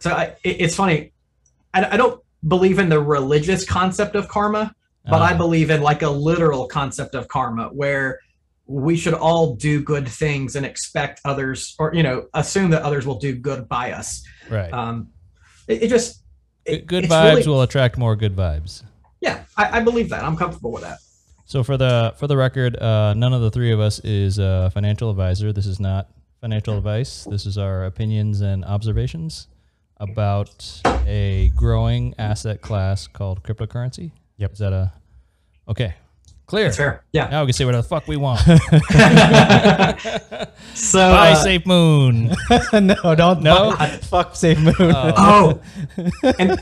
So 0.00 0.10
I, 0.12 0.34
it, 0.44 0.60
it's 0.60 0.74
funny. 0.74 1.12
I, 1.74 1.94
I 1.94 1.96
don't 1.96 2.20
believe 2.46 2.78
in 2.78 2.88
the 2.88 3.00
religious 3.00 3.64
concept 3.64 4.14
of 4.16 4.28
karma, 4.28 4.74
but 5.04 5.22
I 5.22 5.34
Uh, 5.34 5.38
believe 5.38 5.70
in 5.70 5.80
like 5.82 6.02
a 6.02 6.10
literal 6.10 6.66
concept 6.66 7.14
of 7.14 7.28
karma, 7.28 7.68
where 7.68 8.18
we 8.66 8.96
should 8.96 9.14
all 9.14 9.54
do 9.54 9.80
good 9.82 10.08
things 10.08 10.56
and 10.56 10.66
expect 10.66 11.20
others, 11.24 11.74
or 11.78 11.94
you 11.94 12.02
know, 12.02 12.26
assume 12.34 12.70
that 12.70 12.82
others 12.82 13.06
will 13.06 13.18
do 13.18 13.34
good 13.34 13.68
by 13.68 13.92
us. 13.92 14.24
right. 14.50 14.72
Um, 14.72 15.08
it, 15.68 15.84
it 15.84 15.88
just 15.88 16.22
good 16.64 16.74
it- 16.74 16.86
good 16.86 17.04
vibes 17.04 17.34
really- 17.36 17.46
will 17.48 17.62
attract 17.62 17.96
more 17.98 18.16
good 18.16 18.34
vibes. 18.36 18.82
Yeah, 19.20 19.44
I, 19.56 19.78
I 19.78 19.80
believe 19.82 20.10
that. 20.10 20.22
I'm 20.24 20.36
comfortable 20.36 20.70
with 20.72 20.82
that. 20.82 20.98
So 21.46 21.62
for 21.62 21.76
the 21.76 22.14
for 22.18 22.26
the 22.26 22.36
record, 22.36 22.76
uh, 22.76 23.14
none 23.14 23.32
of 23.32 23.40
the 23.40 23.50
three 23.50 23.72
of 23.72 23.78
us 23.80 23.98
is 24.00 24.38
a 24.38 24.70
financial 24.74 25.10
advisor. 25.10 25.52
This 25.52 25.66
is 25.66 25.78
not 25.80 26.08
financial 26.40 26.76
advice. 26.76 27.24
This 27.24 27.46
is 27.46 27.56
our 27.56 27.84
opinions 27.84 28.40
and 28.40 28.64
observations 28.64 29.46
about 29.98 30.82
a 31.06 31.50
growing 31.56 32.14
asset 32.18 32.60
class 32.60 33.06
called 33.06 33.42
cryptocurrency. 33.44 34.10
Yep. 34.38 34.52
Is 34.52 34.58
that 34.58 34.72
a 34.72 34.92
okay? 35.68 35.94
Clear. 36.46 36.64
That's 36.66 36.76
fair. 36.76 37.04
Yeah. 37.12 37.28
Now 37.28 37.42
we 37.42 37.46
can 37.48 37.52
say 37.54 37.64
whatever 37.64 37.82
the 37.82 37.88
fuck 37.88 38.06
we 38.06 38.16
want. 38.16 38.40
so 40.74 40.98
Bye, 40.98 41.32
uh, 41.32 41.34
Safe 41.36 41.66
Moon. 41.66 42.34
no, 42.72 43.14
don't. 43.14 43.42
No? 43.42 43.72
Fuck, 43.72 44.00
fuck 44.02 44.36
Safe 44.36 44.58
Moon. 44.58 44.74
oh, 44.78 45.60
and 46.38 46.60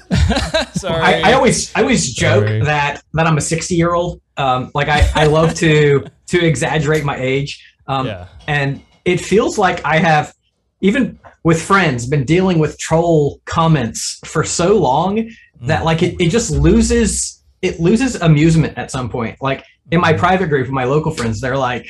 Sorry. 0.73 1.03
I, 1.03 1.31
I 1.31 1.33
always 1.35 1.75
I 1.75 1.81
always 1.83 2.13
joke 2.13 2.47
Sorry. 2.47 2.61
that 2.63 3.03
that 3.15 3.27
I'm 3.27 3.37
a 3.37 3.41
60 3.43 3.75
year 3.75 3.95
old. 3.95 4.21
Um, 4.37 4.71
like 4.75 4.89
I 4.89 5.09
I 5.15 5.27
love 5.27 5.55
to 5.57 6.05
to 6.29 6.45
exaggerate 6.45 7.05
my 7.05 7.17
age. 7.17 7.63
Um, 7.87 8.07
yeah. 8.07 8.29
and 8.49 8.81
it 9.05 9.21
feels 9.21 9.59
like 9.59 9.85
I 9.85 9.99
have 9.99 10.35
even 10.81 11.19
with 11.43 11.61
friends 11.61 12.07
been 12.07 12.25
dealing 12.25 12.59
with 12.59 12.79
troll 12.79 13.41
comments 13.45 14.21
for 14.25 14.45
so 14.45 14.79
long 14.79 15.29
Mm. 15.61 15.69
that 15.69 15.85
like 15.85 16.03
it, 16.03 16.17
it 16.21 16.31
just 16.31 16.51
loses 16.51 17.41
it 17.63 17.79
loses 17.79 18.17
amusement 18.17 18.77
at 18.77 18.91
some 18.91 19.09
point 19.09 19.37
like 19.41 19.65
in 19.91 20.01
my 20.01 20.13
private 20.13 20.49
group 20.49 20.63
with 20.67 20.73
my 20.73 20.85
local 20.85 21.13
friends 21.13 21.41
they're 21.41 21.57
like 21.57 21.87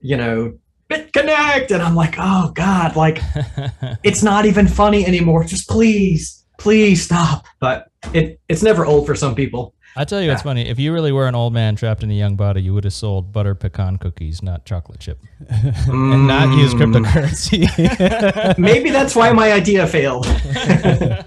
you 0.00 0.16
know 0.16 0.56
BitConnect 0.88 1.70
and 1.70 1.82
I'm 1.82 1.94
like 1.94 2.14
oh 2.18 2.50
god 2.54 2.96
like 2.96 3.20
it's 4.02 4.22
not 4.22 4.46
even 4.46 4.66
funny 4.66 5.04
anymore 5.06 5.44
just 5.44 5.68
please 5.68 6.44
please 6.58 7.02
stop 7.04 7.44
but 7.60 7.90
it 8.14 8.40
it's 8.48 8.62
never 8.62 8.86
old 8.86 9.06
for 9.06 9.14
some 9.14 9.34
people 9.34 9.74
I 9.96 10.04
tell 10.04 10.22
you, 10.22 10.30
it's 10.30 10.40
Yeah. 10.42 10.50
funny. 10.50 10.68
If 10.68 10.78
you 10.78 10.92
really 10.92 11.10
were 11.10 11.26
an 11.26 11.34
old 11.34 11.52
man 11.52 11.74
trapped 11.74 12.04
in 12.04 12.10
a 12.10 12.14
young 12.14 12.36
body, 12.36 12.62
you 12.62 12.72
would 12.72 12.84
have 12.84 12.92
sold 12.92 13.32
butter 13.32 13.56
pecan 13.56 13.96
cookies, 13.96 14.44
not 14.44 14.64
chocolate 14.64 15.00
chip. 15.00 15.18
and 15.88 16.24
not 16.24 16.52
use 16.56 16.72
Mm, 16.72 17.02
cryptocurrency. 17.02 18.58
maybe 18.58 18.90
that's 18.90 19.16
why 19.16 19.32
my 19.32 19.50
idea 19.50 19.88
failed 19.88 20.24
Okay, 20.26 21.24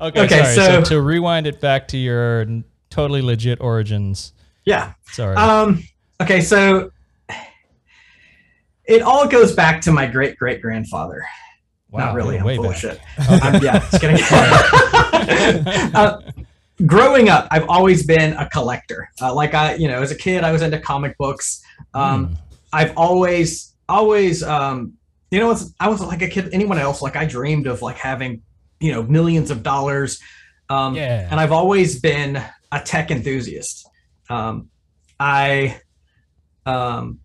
Okay, 0.00 0.28
sorry. 0.28 0.54
So, 0.54 0.64
so- 0.64 0.82
to 0.84 1.00
rewind 1.02 1.46
it 1.46 1.60
back 1.60 1.88
to 1.88 1.98
your 1.98 2.46
totally 2.88 3.20
legit 3.20 3.60
origins. 3.60 4.32
Yeah 4.64 4.92
Sorry. 5.12 5.36
Um. 5.36 5.82
Okay, 6.20 6.40
so 6.40 6.90
it 8.86 9.02
all 9.02 9.26
goes 9.28 9.54
back 9.54 9.80
to 9.82 9.92
my 9.92 10.06
great 10.06 10.36
great 10.38 10.60
grandfather. 10.62 11.24
wow, 11.90 12.06
Not 12.06 12.14
really. 12.14 12.38
I'm 12.38 12.44
way 12.44 12.56
full 12.56 12.66
of 12.66 12.72
back. 12.72 12.80
shit. 12.80 13.00
I'm, 13.18 13.62
yeah, 13.62 13.78
just 13.78 14.00
kidding. 14.00 14.18
uh, 15.94 16.20
growing 16.86 17.28
up, 17.28 17.48
I've 17.50 17.68
always 17.68 18.04
been 18.06 18.34
a 18.34 18.48
collector. 18.50 19.08
Uh, 19.20 19.34
like 19.34 19.54
I, 19.54 19.74
you 19.74 19.88
know, 19.88 20.02
as 20.02 20.10
a 20.10 20.14
kid, 20.16 20.44
I 20.44 20.52
was 20.52 20.62
into 20.62 20.78
comic 20.78 21.16
books. 21.18 21.62
Um, 21.94 22.26
Hmm. 22.26 22.34
I've 22.72 22.96
always, 22.96 23.72
always, 23.88 24.42
um, 24.42 24.94
you 25.30 25.38
know, 25.38 25.56
I 25.78 25.88
was 25.88 26.00
like 26.00 26.22
a 26.22 26.28
kid. 26.28 26.48
Anyone 26.52 26.78
else? 26.78 27.00
Like 27.02 27.14
I 27.16 27.24
dreamed 27.24 27.68
of 27.68 27.82
like 27.82 27.96
having, 27.96 28.42
you 28.80 28.90
know, 28.92 29.02
millions 29.04 29.50
of 29.52 29.62
dollars. 29.62 30.20
Um, 30.68 30.96
Yeah. 30.96 31.28
and 31.30 31.38
I've 31.38 31.52
always 31.52 32.00
been 32.00 32.42
a 32.72 32.80
tech 32.80 33.10
enthusiast. 33.12 33.88
Um, 34.30 34.70
I, 35.18 35.80
um, 36.66 37.20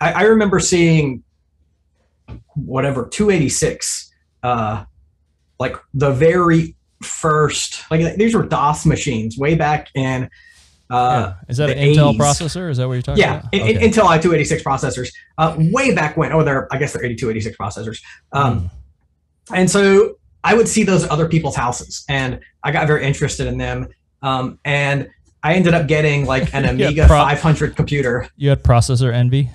I, 0.00 0.12
I 0.12 0.22
remember 0.22 0.60
seeing 0.60 1.22
whatever 2.54 3.06
286 3.06 4.12
uh, 4.42 4.84
like 5.58 5.76
the 5.94 6.12
very 6.12 6.76
first, 7.02 7.90
like 7.90 8.16
these 8.16 8.34
were 8.34 8.44
DOS 8.44 8.86
machines 8.86 9.36
way 9.36 9.54
back 9.54 9.88
in. 9.94 10.30
Uh, 10.90 11.32
Yeah. 11.32 11.34
Is 11.48 11.56
that 11.58 11.70
an 11.70 11.78
Intel 11.78 12.16
processor? 12.16 12.70
Is 12.70 12.78
that 12.78 12.86
what 12.86 12.94
you're 12.94 13.02
talking 13.02 13.20
yeah, 13.20 13.40
about? 13.40 13.54
in, 13.54 13.76
in- 13.76 13.90
Intel 13.90 14.04
i286 14.04 14.62
processors, 14.62 15.12
uh, 15.36 15.54
way 15.58 15.94
back 15.94 16.16
when. 16.16 16.32
Oh, 16.32 16.42
they're 16.42 16.72
I 16.72 16.78
guess 16.78 16.92
they're 16.92 17.04
8286 17.04 17.56
processors. 17.56 18.02
Um, 18.32 18.70
And 19.52 19.70
so 19.70 20.18
I 20.44 20.54
would 20.54 20.68
see 20.68 20.84
those 20.84 21.04
at 21.04 21.10
other 21.10 21.28
people's 21.28 21.56
houses, 21.56 22.04
and 22.08 22.40
I 22.62 22.70
got 22.70 22.86
very 22.86 23.04
interested 23.04 23.46
in 23.46 23.58
them. 23.58 23.88
Um, 24.22 24.58
and 24.64 25.08
I 25.42 25.54
ended 25.54 25.74
up 25.74 25.86
getting 25.86 26.26
like 26.26 26.52
an 26.54 26.64
Amiga 26.68 27.06
pro- 27.06 27.16
500 27.18 27.76
computer. 27.76 28.28
you 28.36 28.48
had 28.50 28.62
processor 28.62 29.12
envy. 29.12 29.50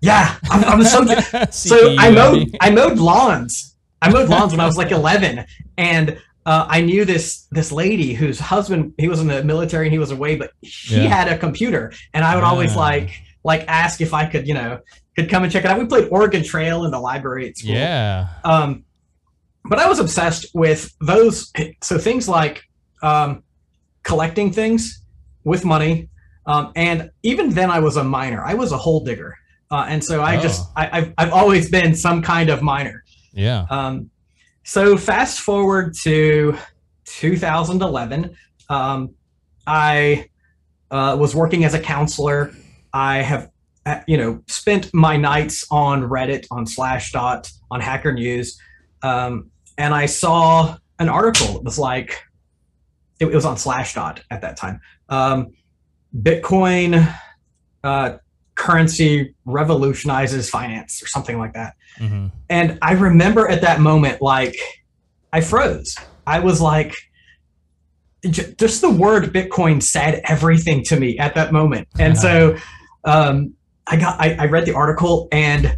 Yeah, 0.00 0.36
I'm, 0.50 0.64
I'm 0.64 0.84
so 0.84 1.04
so 1.50 1.94
I 1.98 2.10
mowed. 2.10 2.56
I 2.60 2.70
mowed 2.70 2.98
lawns. 2.98 3.76
I 4.02 4.10
mowed 4.10 4.28
lawns 4.30 4.52
when 4.52 4.60
I 4.60 4.66
was 4.66 4.78
like 4.78 4.92
11, 4.92 5.44
and 5.76 6.18
uh, 6.46 6.66
I 6.68 6.80
knew 6.80 7.04
this 7.04 7.46
this 7.50 7.70
lady 7.70 8.14
whose 8.14 8.40
husband 8.40 8.94
he 8.96 9.08
was 9.08 9.20
in 9.20 9.26
the 9.26 9.44
military 9.44 9.86
and 9.86 9.92
he 9.92 9.98
was 9.98 10.10
away, 10.10 10.36
but 10.36 10.52
he 10.62 11.02
Yeah. 11.02 11.08
had 11.08 11.28
a 11.28 11.36
computer, 11.36 11.92
and 12.14 12.24
I 12.24 12.34
would 12.34 12.44
always 12.44 12.74
Ah. 12.76 12.80
like 12.80 13.10
like 13.44 13.64
ask 13.68 14.00
if 14.00 14.14
I 14.14 14.24
could 14.24 14.46
you 14.48 14.54
know 14.54 14.80
could 15.16 15.28
come 15.28 15.42
and 15.42 15.52
check 15.52 15.64
it 15.66 15.70
out. 15.70 15.78
We 15.78 15.84
played 15.84 16.08
Oregon 16.10 16.42
Trail 16.42 16.84
in 16.86 16.92
the 16.92 16.98
library 17.00 17.48
at 17.50 17.58
school. 17.58 17.72
Yeah. 17.72 18.28
Um, 18.44 18.84
but 19.66 19.78
I 19.78 19.86
was 19.86 19.98
obsessed 19.98 20.46
with 20.54 20.94
those. 21.02 21.52
So 21.82 21.98
things 21.98 22.26
like 22.26 22.62
um, 23.02 23.42
collecting 24.02 24.52
things 24.52 25.02
with 25.44 25.64
money, 25.64 26.08
um, 26.46 26.72
and 26.76 27.10
even 27.22 27.50
then 27.50 27.70
I 27.70 27.80
was 27.80 27.96
a 27.96 28.04
miner. 28.04 28.44
I 28.44 28.54
was 28.54 28.72
a 28.72 28.76
hole 28.76 29.04
digger, 29.04 29.36
uh, 29.70 29.86
and 29.88 30.02
so 30.02 30.22
I 30.22 30.40
just 30.40 30.62
Oh. 30.62 30.72
I, 30.76 30.98
I've 30.98 31.14
I've 31.18 31.32
always 31.32 31.70
been 31.70 31.94
some 31.94 32.22
kind 32.22 32.50
of 32.50 32.62
miner. 32.62 33.04
Yeah. 33.32 33.66
Um, 33.70 34.10
so 34.64 34.96
fast 34.96 35.40
forward 35.40 35.94
to 36.02 36.56
2011, 37.06 38.36
um, 38.68 39.14
I 39.66 40.28
uh, 40.90 41.16
was 41.18 41.34
working 41.34 41.64
as 41.64 41.74
a 41.74 41.80
counselor. 41.80 42.52
I 42.92 43.18
have, 43.18 43.50
uh, 43.86 44.00
you 44.06 44.16
know, 44.16 44.42
spent 44.48 44.92
my 44.92 45.16
nights 45.16 45.66
on 45.70 46.02
Reddit, 46.02 46.46
on 46.50 46.66
Slashdot, 46.66 47.50
on 47.70 47.80
Hacker 47.80 48.12
News, 48.12 48.58
um, 49.02 49.50
and 49.78 49.94
I 49.94 50.06
saw 50.06 50.76
an 50.98 51.08
article 51.08 51.54
that 51.54 51.64
was 51.64 51.78
like, 51.78 52.22
it, 53.20 53.26
it 53.26 53.34
was 53.34 53.44
on 53.44 53.56
Slashdot 53.56 54.20
at 54.30 54.40
that 54.40 54.56
time. 54.56 54.80
Um, 55.08 55.52
Bitcoin 56.16 57.14
uh, 57.84 58.18
currency 58.54 59.34
revolutionizes 59.44 60.50
finance, 60.50 61.02
or 61.02 61.06
something 61.06 61.38
like 61.38 61.54
that. 61.54 61.74
hmm 61.98 62.26
And 62.48 62.78
I 62.82 62.92
remember 62.92 63.48
at 63.48 63.60
that 63.62 63.80
moment, 63.80 64.20
like, 64.20 64.56
I 65.32 65.40
froze. 65.40 65.96
I 66.26 66.40
was 66.40 66.60
like, 66.60 66.94
j- 68.28 68.54
just 68.58 68.80
the 68.80 68.90
word 68.90 69.32
Bitcoin 69.32 69.82
said 69.82 70.20
everything 70.24 70.82
to 70.84 70.98
me 70.98 71.18
at 71.18 71.34
that 71.36 71.52
moment. 71.52 71.88
And 71.98 72.18
so 72.18 72.56
um, 73.04 73.54
I 73.86 73.96
got, 73.96 74.20
I, 74.20 74.34
I 74.38 74.46
read 74.46 74.66
the 74.66 74.74
article 74.74 75.28
and 75.32 75.74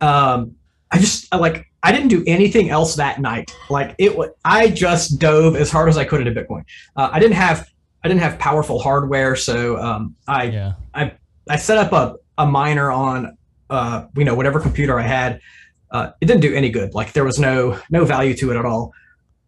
um, 0.00 0.56
I 0.90 0.98
just, 0.98 1.32
I, 1.32 1.36
like, 1.36 1.69
I 1.82 1.92
didn't 1.92 2.08
do 2.08 2.22
anything 2.26 2.68
else 2.70 2.94
that 2.96 3.20
night. 3.20 3.54
Like 3.70 3.94
it 3.98 4.16
was, 4.16 4.30
I 4.44 4.68
just 4.68 5.18
dove 5.18 5.56
as 5.56 5.70
hard 5.70 5.88
as 5.88 5.96
I 5.96 6.04
could 6.04 6.26
into 6.26 6.38
Bitcoin. 6.38 6.64
Uh, 6.96 7.08
I 7.12 7.18
didn't 7.18 7.36
have, 7.36 7.68
I 8.04 8.08
didn't 8.08 8.20
have 8.20 8.38
powerful 8.38 8.78
hardware. 8.78 9.34
So 9.36 9.78
um, 9.78 10.14
I, 10.28 10.44
Yeah. 10.44 10.72
I 10.94 11.56
set 11.56 11.78
up 11.78 11.92
a, 11.92 12.16
a 12.38 12.46
miner 12.46 12.90
on 12.90 13.36
uh, 13.70 14.06
you 14.16 14.24
know 14.24 14.34
whatever 14.34 14.60
computer 14.60 14.98
I 14.98 15.02
had. 15.02 15.40
Uh, 15.90 16.10
it 16.20 16.26
didn't 16.26 16.42
do 16.42 16.54
any 16.54 16.70
good. 16.70 16.94
Like 16.94 17.12
there 17.12 17.24
was 17.24 17.38
no 17.38 17.78
no 17.90 18.04
value 18.04 18.34
to 18.34 18.50
it 18.52 18.56
at 18.56 18.64
all. 18.64 18.92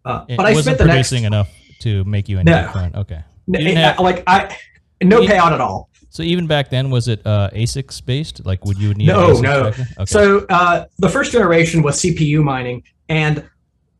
Uh, 0.04 0.24
It 0.28 0.36
but 0.36 0.46
I 0.46 0.54
spent 0.54 0.78
the 0.78 0.84
next 0.86 1.12
enough 1.12 1.48
to 1.80 2.02
make 2.04 2.28
you 2.28 2.38
any 2.38 2.50
No. 2.50 2.62
different. 2.62 2.94
Okay. 2.96 3.22
it- 3.48 3.76
have- 3.76 4.00
like 4.00 4.22
I 4.26 4.56
no 5.02 5.20
You- 5.20 5.28
payout 5.28 5.52
at 5.52 5.60
all. 5.60 5.88
So 6.12 6.22
even 6.22 6.46
back 6.46 6.68
then, 6.68 6.90
was 6.90 7.08
it 7.08 7.26
uh, 7.26 7.48
ASICs 7.54 8.04
based? 8.04 8.44
Like, 8.44 8.66
would 8.66 8.76
you 8.76 8.92
need? 8.92 9.06
No, 9.06 9.40
no. 9.40 9.68
Okay. 9.68 9.84
So 10.04 10.44
uh, 10.50 10.84
the 10.98 11.08
first 11.08 11.32
generation 11.32 11.82
was 11.82 12.02
CPU 12.02 12.42
mining, 12.44 12.82
and 13.08 13.48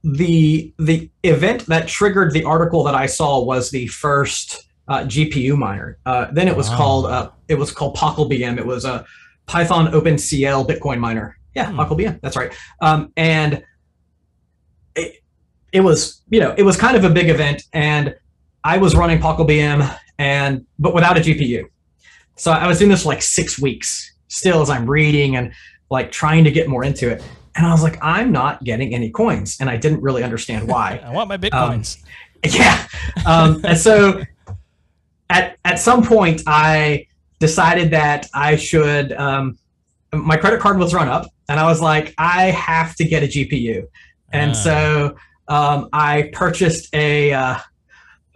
the 0.04 0.74
the 0.78 1.08
event 1.22 1.64
that 1.66 1.88
triggered 1.88 2.32
the 2.34 2.44
article 2.44 2.84
that 2.84 2.94
I 2.94 3.06
saw 3.06 3.42
was 3.42 3.70
the 3.70 3.86
first 3.86 4.62
uh, 4.88 5.04
GPU 5.04 5.56
miner. 5.56 5.96
Uh, 6.04 6.26
then 6.32 6.48
it 6.48 6.56
was 6.56 6.68
Wow. 6.68 6.76
called 6.76 7.06
uh, 7.06 7.30
it 7.48 7.54
was 7.54 7.72
called 7.72 7.96
poclbm. 7.96 8.58
It 8.58 8.66
was 8.66 8.84
a 8.84 9.06
Python 9.46 9.86
OpenCL 9.90 10.68
Bitcoin 10.68 10.98
miner. 10.98 11.38
Yeah, 11.54 11.70
Hmm. 11.70 11.80
poclbm. 11.80 12.20
That's 12.20 12.36
right. 12.36 12.52
Um, 12.82 13.10
and 13.16 13.62
it, 14.94 15.22
it 15.72 15.80
was 15.80 16.20
you 16.28 16.40
know 16.40 16.54
it 16.58 16.62
was 16.62 16.76
kind 16.76 16.94
of 16.94 17.04
a 17.04 17.10
big 17.10 17.30
event, 17.30 17.62
and 17.72 18.14
I 18.64 18.76
was 18.76 18.94
running 18.94 19.18
poclbm 19.18 19.98
and 20.18 20.66
but 20.78 20.92
without 20.94 21.16
a 21.16 21.20
GPU. 21.22 21.64
So 22.36 22.50
I 22.52 22.66
was 22.66 22.78
doing 22.78 22.90
this 22.90 23.02
for 23.02 23.08
like 23.10 23.22
six 23.22 23.58
weeks 23.58 24.12
still 24.28 24.62
as 24.62 24.70
I'm 24.70 24.88
reading 24.88 25.36
and 25.36 25.52
like 25.90 26.10
trying 26.10 26.44
to 26.44 26.50
get 26.50 26.68
more 26.68 26.84
into 26.84 27.10
it. 27.10 27.22
And 27.54 27.66
I 27.66 27.70
was 27.70 27.82
like, 27.82 27.98
I'm 28.02 28.32
not 28.32 28.64
getting 28.64 28.94
any 28.94 29.10
coins. 29.10 29.58
And 29.60 29.68
I 29.68 29.76
didn't 29.76 30.00
really 30.00 30.22
understand 30.24 30.66
why. 30.68 31.00
I 31.04 31.12
want 31.12 31.28
my 31.28 31.36
bitcoins. 31.36 32.02
yeah. 32.44 32.86
Um, 33.26 33.60
and 33.64 33.76
so 33.76 34.22
at, 35.28 35.58
at 35.64 35.78
some 35.78 36.02
point, 36.02 36.42
I 36.46 37.06
decided 37.40 37.90
that 37.90 38.26
I 38.32 38.56
should, 38.56 39.12
um, 39.12 39.58
my 40.14 40.36
credit 40.36 40.60
card 40.60 40.78
was 40.78 40.94
run 40.94 41.08
up. 41.08 41.26
And 41.48 41.60
I 41.60 41.64
was 41.66 41.80
like, 41.82 42.14
I 42.16 42.44
have 42.52 42.94
to 42.96 43.04
get 43.04 43.22
a 43.22 43.26
GPU. 43.26 43.86
And 44.32 44.52
Ah. 44.52 44.54
so 44.54 45.16
um, 45.48 45.88
I 45.92 46.30
purchased 46.32 46.88
a, 46.94 47.32
uh, 47.34 47.58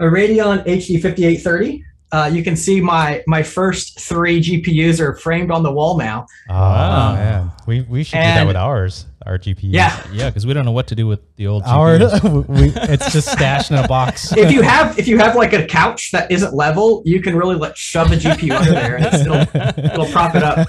a 0.01 0.05
Radeon 0.05 0.63
HD 0.67 1.01
5830. 1.01 1.83
Uh, 2.13 2.31
you 2.33 2.43
can 2.45 2.55
see 2.57 2.81
my 2.81 3.23
my 3.27 3.43
first 3.43 3.99
three 4.01 4.41
GPUs 4.41 5.01
are 5.01 5.17
framed 5.17 5.51
on 5.51 5.63
the 5.65 5.73
wall 5.73 5.99
now. 5.99 6.27
Oh 6.49 6.55
Wow. 6.55 7.15
man, 7.15 7.51
we 7.67 7.81
we 7.83 8.05
should 8.05 8.17
do 8.17 8.21
that 8.23 8.47
with 8.47 8.55
ours, 8.57 9.07
our 9.27 9.39
GPUs. 9.39 9.73
Yeah, 9.73 10.07
yeah, 10.13 10.31
because 10.31 10.47
we 10.47 10.55
don't 10.55 10.65
know 10.65 10.71
what 10.73 10.87
to 10.87 10.95
do 10.95 11.09
with 11.09 11.21
the 11.35 11.49
old 11.49 11.63
Our 11.67 11.99
GPUs. 11.99 12.49
we, 12.49 12.73
it's 12.95 13.13
just 13.13 13.29
stashed 13.29 13.73
in 13.73 13.79
a 13.79 13.89
box. 13.89 14.33
if 14.37 14.53
you 14.53 14.63
have 14.63 14.97
if 14.99 15.09
you 15.09 15.19
have 15.19 15.35
like 15.35 15.53
a 15.53 15.67
couch 15.67 16.13
that 16.13 16.31
isn't 16.31 16.55
level, 16.55 17.03
you 17.05 17.21
can 17.21 17.35
really 17.37 17.57
like 17.57 17.77
shove 17.77 18.13
a 18.13 18.17
GPU 18.17 18.57
under 18.57 18.71
there 18.71 18.97
and 18.97 19.07
it'll 19.07 19.85
it'll 19.85 20.07
prop 20.13 20.35
it 20.37 20.45
up. 20.45 20.69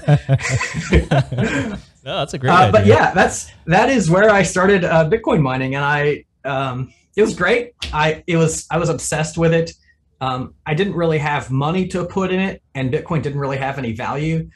No, 2.04 2.18
that's 2.20 2.34
a 2.34 2.38
great 2.38 2.50
Uh, 2.50 2.54
idea. 2.54 2.72
but 2.72 2.86
yeah, 2.86 3.12
that's 3.12 3.50
that 3.66 3.90
is 3.90 4.10
where 4.10 4.30
I 4.30 4.42
started 4.42 4.84
uh, 4.84 5.08
Bitcoin 5.08 5.40
mining, 5.40 5.74
and 5.74 5.84
I 5.84 6.24
um, 6.44 6.92
it 7.16 7.22
was 7.22 7.34
great. 7.34 7.74
I 7.92 8.22
it 8.26 8.36
was 8.36 8.66
I 8.70 8.78
was 8.78 8.88
obsessed 8.88 9.36
with 9.38 9.52
it. 9.52 9.72
Um, 10.20 10.54
I 10.66 10.74
didn't 10.74 10.94
really 10.94 11.18
have 11.18 11.50
money 11.50 11.86
to 11.88 12.04
put 12.04 12.32
in 12.32 12.40
it, 12.40 12.62
and 12.74 12.92
Bitcoin 12.92 13.22
didn't 13.22 13.38
really 13.40 13.58
have 13.58 13.78
any 13.78 13.92
value. 13.92 14.48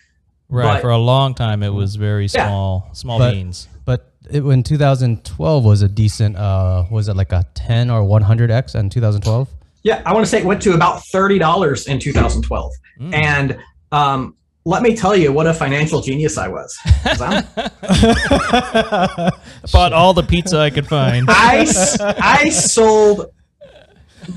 right 0.49 0.75
but- 0.75 0.81
for 0.83 0.91
a 0.91 0.99
long 0.99 1.35
time, 1.35 1.63
it 1.63 1.73
was 1.73 1.97
very 1.97 2.25
Yeah. 2.27 2.47
small, 2.49 2.89
small 2.93 3.19
But- 3.19 3.33
beans. 3.33 3.69
But 3.85 4.13
it, 4.31 4.43
in 4.45 4.63
2012 4.63 5.65
was 5.65 5.83
a 5.83 5.89
decent. 5.89 6.37
Uh, 6.37 6.85
was 6.91 7.09
it 7.09 7.17
like 7.17 7.33
a 7.33 7.45
10 7.55 7.91
or 7.91 8.03
100x 8.03 8.75
in 8.75 8.89
2012? 8.91 9.49
Yeah, 9.83 10.01
I 10.07 10.13
want 10.13 10.25
to 10.25 10.31
say 10.31 10.39
it 10.39 10.45
went 10.45 10.63
to 10.63 10.75
about 10.75 11.05
thirty 11.07 11.39
dollars 11.41 11.89
in 11.89 11.99
2012, 11.99 12.71
Mm. 13.01 13.15
and 13.15 13.57
um, 13.91 14.35
let 14.65 14.83
me 14.83 14.95
tell 14.95 15.17
you 15.17 15.33
what 15.33 15.47
a 15.49 15.55
financial 15.55 16.01
genius 16.01 16.39
I 16.39 16.47
was. 16.49 16.73
I'm- 17.21 17.45
Bought 19.73 19.93
all 19.93 20.15
the 20.15 20.23
pizza 20.23 20.59
I 20.59 20.71
could 20.71 20.87
find. 20.87 21.27
I, 21.31 21.67
I 22.21 22.49
sold 22.51 23.27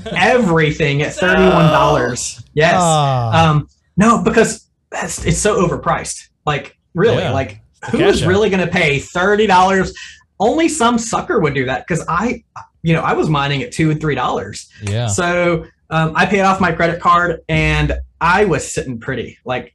everything 0.06 1.02
at 1.02 1.14
thirty-one 1.14 1.70
dollars. 1.72 2.42
Yes. 2.54 2.74
Ah. 2.76 3.50
Um, 3.50 3.68
no, 3.96 4.22
because 4.22 4.68
that's, 4.90 5.24
it's 5.24 5.38
so 5.38 5.66
overpriced. 5.66 6.28
Like, 6.44 6.76
really, 6.94 7.22
Yeah. 7.22 7.32
like, 7.32 7.60
who 7.90 8.00
is 8.00 8.22
out. 8.22 8.28
really 8.28 8.50
going 8.50 8.64
to 8.64 8.70
pay 8.72 8.98
thirty 8.98 9.46
dollars? 9.46 9.94
Only 10.38 10.68
some 10.68 10.98
sucker 10.98 11.40
would 11.40 11.54
do 11.54 11.64
that 11.66 11.86
because 11.86 12.04
I, 12.08 12.44
you 12.82 12.92
know, 12.94 13.00
I 13.02 13.14
was 13.14 13.28
mining 13.30 13.62
at 13.62 13.72
two 13.72 13.90
and 13.90 14.00
three 14.00 14.14
dollars. 14.14 14.68
Yeah. 14.82 15.06
So 15.06 15.64
um, 15.90 16.12
I 16.14 16.26
paid 16.26 16.42
off 16.42 16.60
my 16.60 16.72
credit 16.72 17.00
card 17.00 17.40
and 17.48 17.94
I 18.20 18.44
was 18.44 18.70
sitting 18.70 18.98
pretty. 19.00 19.38
Like, 19.46 19.74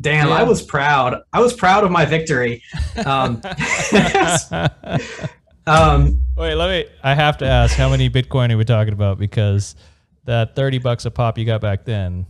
damn, 0.00 0.28
Yeah. 0.28 0.34
I 0.34 0.42
was 0.42 0.60
proud. 0.62 1.16
I 1.32 1.40
was 1.40 1.52
proud 1.54 1.84
of 1.84 1.90
my 1.90 2.04
victory. 2.04 2.62
Um, 3.06 3.40
um, 5.66 6.21
Wait, 6.36 6.54
let 6.54 6.68
me. 6.70 6.90
I 7.02 7.14
have 7.14 7.38
to 7.38 7.46
ask, 7.46 7.76
how 7.76 7.88
many 7.90 8.08
Bitcoin 8.08 8.52
are 8.52 8.56
we 8.56 8.64
talking 8.64 8.92
about? 8.94 9.18
Because 9.18 9.76
that 10.24 10.56
thirty 10.56 10.78
bucks 10.78 11.04
a 11.04 11.10
pop 11.10 11.36
you 11.38 11.44
got 11.44 11.60
back 11.60 11.84
then 11.84 12.18
would 12.18 12.26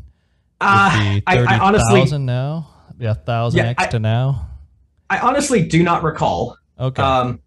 uh, 0.60 0.98
be 0.98 1.22
I, 1.26 1.36
thirty 1.36 1.48
I 1.54 1.58
honestly, 1.58 2.00
thousand 2.00 2.26
now. 2.26 2.68
Yeah, 2.98 3.14
thousand 3.14 3.58
Yeah, 3.58 3.70
x 3.70 3.84
I- 3.84 3.86
to 3.88 3.98
now. 3.98 4.48
I 5.10 5.18
honestly 5.18 5.62
do 5.66 5.82
not 5.82 6.02
recall. 6.02 6.56
Okay. 6.80 7.02
Um, 7.02 7.40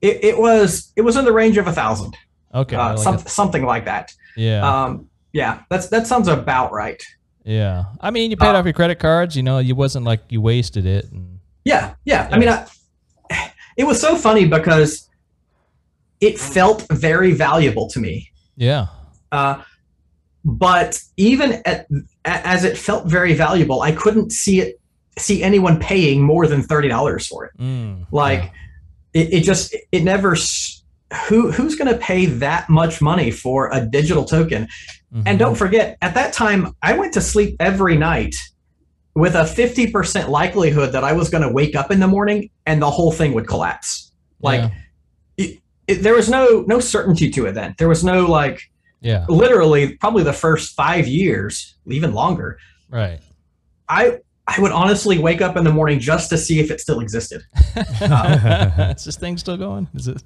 it, 0.00 0.24
it 0.24 0.38
was 0.38 0.92
it 0.96 1.02
was 1.02 1.16
in 1.16 1.24
the 1.26 1.32
range 1.32 1.58
of 1.58 1.66
a 1.66 1.72
thousand, 1.72 2.16
okay. 2.54 2.74
uh, 2.76 2.94
like 2.94 2.98
some, 2.98 3.14
a- 3.16 3.28
something 3.28 3.64
like 3.64 3.84
that. 3.84 4.12
yeah. 4.36 4.84
Um, 4.84 5.08
yeah, 5.32 5.60
that's 5.68 5.88
that 5.88 6.06
sounds 6.06 6.26
about 6.28 6.72
right. 6.72 7.00
yeah. 7.44 7.84
I 8.00 8.10
mean, 8.10 8.30
you 8.30 8.36
paid 8.38 8.48
uh, 8.48 8.58
off 8.58 8.64
your 8.64 8.72
credit 8.72 8.98
cards. 8.98 9.36
You 9.36 9.42
know, 9.44 9.58
you 9.58 9.74
wasn't 9.76 10.04
like 10.06 10.22
you 10.30 10.40
wasted 10.40 10.86
it. 10.86 11.10
And, 11.12 11.38
Yeah, 11.64 11.94
yeah. 12.04 12.28
I 12.32 12.38
mean, 12.38 12.48
I, 12.48 12.66
it 13.76 13.84
was 13.84 14.00
so 14.00 14.16
funny 14.16 14.46
because 14.46 15.08
it 16.20 16.38
felt 16.38 16.86
very 16.90 17.32
valuable 17.32 17.88
to 17.90 18.00
me. 18.00 18.30
Yeah. 18.56 18.86
Uh, 19.32 19.62
but 20.44 21.00
even 21.16 21.60
at, 21.66 21.86
as 22.24 22.64
it 22.64 22.76
felt 22.78 23.06
very 23.06 23.34
valuable, 23.34 23.82
I 23.82 23.92
couldn't 23.92 24.32
see 24.32 24.60
it 24.60 24.80
see 25.18 25.42
anyone 25.42 25.78
paying 25.78 26.22
more 26.22 26.46
than 26.46 26.62
thirty 26.62 26.88
dollars 26.88 27.26
for 27.26 27.44
it. 27.46 27.52
Mm, 27.58 28.06
Like 28.10 28.44
yeah. 29.14 29.22
it, 29.22 29.32
it 29.34 29.40
just 29.42 29.74
it 29.92 30.02
never. 30.02 30.36
Who 31.28 31.50
who's 31.50 31.74
going 31.74 31.92
to 31.92 31.98
pay 31.98 32.26
that 32.26 32.70
much 32.70 33.02
money 33.02 33.30
for 33.32 33.68
a 33.72 33.84
digital 33.84 34.24
token? 34.24 34.68
Mhm. 35.12 35.22
And 35.26 35.38
don't 35.40 35.56
forget, 35.56 35.98
at 36.02 36.14
that 36.14 36.32
time, 36.32 36.74
I 36.82 36.92
went 36.96 37.12
to 37.14 37.20
sleep 37.20 37.56
every 37.58 37.96
night 37.98 38.34
with 39.16 39.34
a 39.34 39.42
50% 39.42 40.28
likelihood 40.28 40.92
that 40.92 41.02
I 41.02 41.12
was 41.12 41.28
going 41.28 41.42
to 41.42 41.52
wake 41.52 41.74
up 41.74 41.90
in 41.90 41.98
the 41.98 42.06
morning 42.06 42.48
and 42.64 42.80
the 42.80 42.88
whole 42.88 43.10
thing 43.10 43.34
would 43.34 43.48
collapse. 43.48 44.12
Like 44.40 44.60
Yeah. 44.60 44.70
It, 45.90 46.02
there 46.02 46.14
was 46.14 46.28
no 46.28 46.64
no 46.66 46.80
certainty 46.80 47.30
to 47.30 47.46
it 47.46 47.52
then. 47.52 47.74
There 47.78 47.88
was 47.88 48.04
no 48.04 48.26
like 48.26 48.70
yeah. 49.00 49.24
literally 49.28 49.96
probably 49.96 50.22
the 50.22 50.32
first 50.32 50.74
5 50.74 51.06
years, 51.06 51.76
even 51.86 52.12
longer. 52.12 52.58
Right. 52.88 53.20
I 53.88 54.18
I 54.46 54.60
would 54.60 54.72
honestly 54.72 55.18
wake 55.18 55.40
up 55.40 55.56
in 55.56 55.64
the 55.64 55.72
morning 55.72 56.00
just 56.00 56.30
to 56.30 56.38
see 56.38 56.58
if 56.60 56.70
it 56.70 56.80
still 56.80 57.00
existed. 57.00 57.42
Is 58.96 59.04
this 59.04 59.16
thing 59.16 59.36
still 59.38 59.56
going? 59.56 59.88
Is 59.94 60.08
it? 60.08 60.22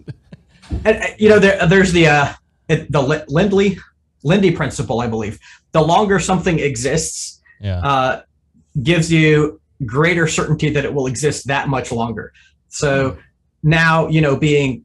And 0.85 0.97
uh, 1.03 1.07
you 1.19 1.29
know 1.29 1.39
there 1.39 1.67
there's 1.67 1.93
the 1.93 2.07
uh 2.09 2.33
the 2.69 3.03
Li- 3.03 3.25
Lindley 3.29 3.79
Lindy 4.25 4.51
principle, 4.51 5.01
I 5.01 5.07
believe. 5.07 5.39
The 5.73 5.83
longer 5.83 6.19
something 6.19 6.59
exists, 6.59 7.41
Yeah. 7.61 7.79
uh, 7.81 8.23
gives 8.83 9.13
you 9.13 9.61
greater 9.85 10.27
certainty 10.27 10.71
that 10.71 10.85
it 10.85 10.93
will 10.95 11.07
exist 11.07 11.47
that 11.47 11.69
much 11.69 11.93
longer. 11.93 12.33
So 12.69 13.19
now, 13.63 14.09
you 14.09 14.21
know, 14.23 14.37
being 14.37 14.85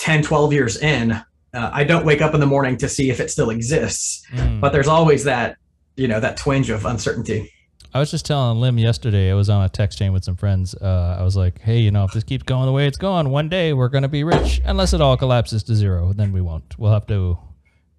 10, 0.00 0.22
12 0.22 0.52
years 0.52 0.76
in, 0.78 1.12
uh, 1.12 1.24
I 1.54 1.84
don't 1.84 2.04
wake 2.04 2.20
up 2.20 2.34
in 2.34 2.40
the 2.40 2.46
morning 2.46 2.76
to 2.78 2.88
see 2.88 3.10
if 3.10 3.20
it 3.20 3.30
still 3.30 3.50
exists, 3.50 4.22
Mm. 4.32 4.60
but 4.60 4.72
there's 4.72 4.88
always 4.88 5.24
that, 5.24 5.56
you 5.96 6.08
know, 6.08 6.18
that 6.20 6.36
twinge 6.36 6.70
of 6.70 6.84
uncertainty. 6.86 7.50
I 7.92 7.98
was 7.98 8.10
just 8.10 8.24
telling 8.24 8.60
Lim 8.60 8.78
yesterday. 8.78 9.30
I 9.32 9.34
was 9.34 9.50
on 9.50 9.64
a 9.64 9.68
text 9.68 9.98
chain 9.98 10.12
with 10.12 10.22
some 10.24 10.36
friends. 10.36 10.74
Uh, 10.76 11.16
I 11.18 11.24
was 11.24 11.34
like, 11.36 11.60
"Hey, 11.60 11.78
you 11.80 11.90
know, 11.90 12.04
if 12.04 12.12
this 12.12 12.22
keeps 12.22 12.44
going 12.44 12.66
the 12.66 12.72
way 12.72 12.86
it's 12.86 12.96
going, 12.98 13.30
one 13.30 13.48
day 13.48 13.72
we're 13.72 13.88
going 13.88 14.02
to 14.02 14.08
be 14.08 14.22
rich, 14.22 14.60
unless 14.64 14.92
it 14.92 15.00
all 15.00 15.16
collapses 15.16 15.64
to 15.64 15.74
zero. 15.74 16.12
Then 16.12 16.30
we 16.32 16.40
won't. 16.40 16.78
We'll 16.78 16.92
have 16.92 17.06
to 17.08 17.36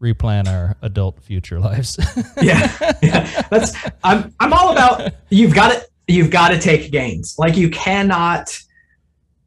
replan 0.01 0.47
our 0.47 0.77
adult 0.81 1.21
future 1.21 1.59
lives." 1.59 1.99
Yeah. 2.41 2.71
yeah. 3.03 3.41
That's, 3.51 3.73
I'm, 4.03 4.33
I'm 4.39 4.53
all 4.53 4.71
about, 4.71 5.11
you've 5.29 5.53
got 5.53 5.73
to, 5.73 5.85
you've 6.07 6.31
got 6.31 6.49
to 6.49 6.59
take 6.59 6.89
gains. 6.91 7.35
Like 7.37 7.57
you 7.57 7.69
cannot, 7.69 8.57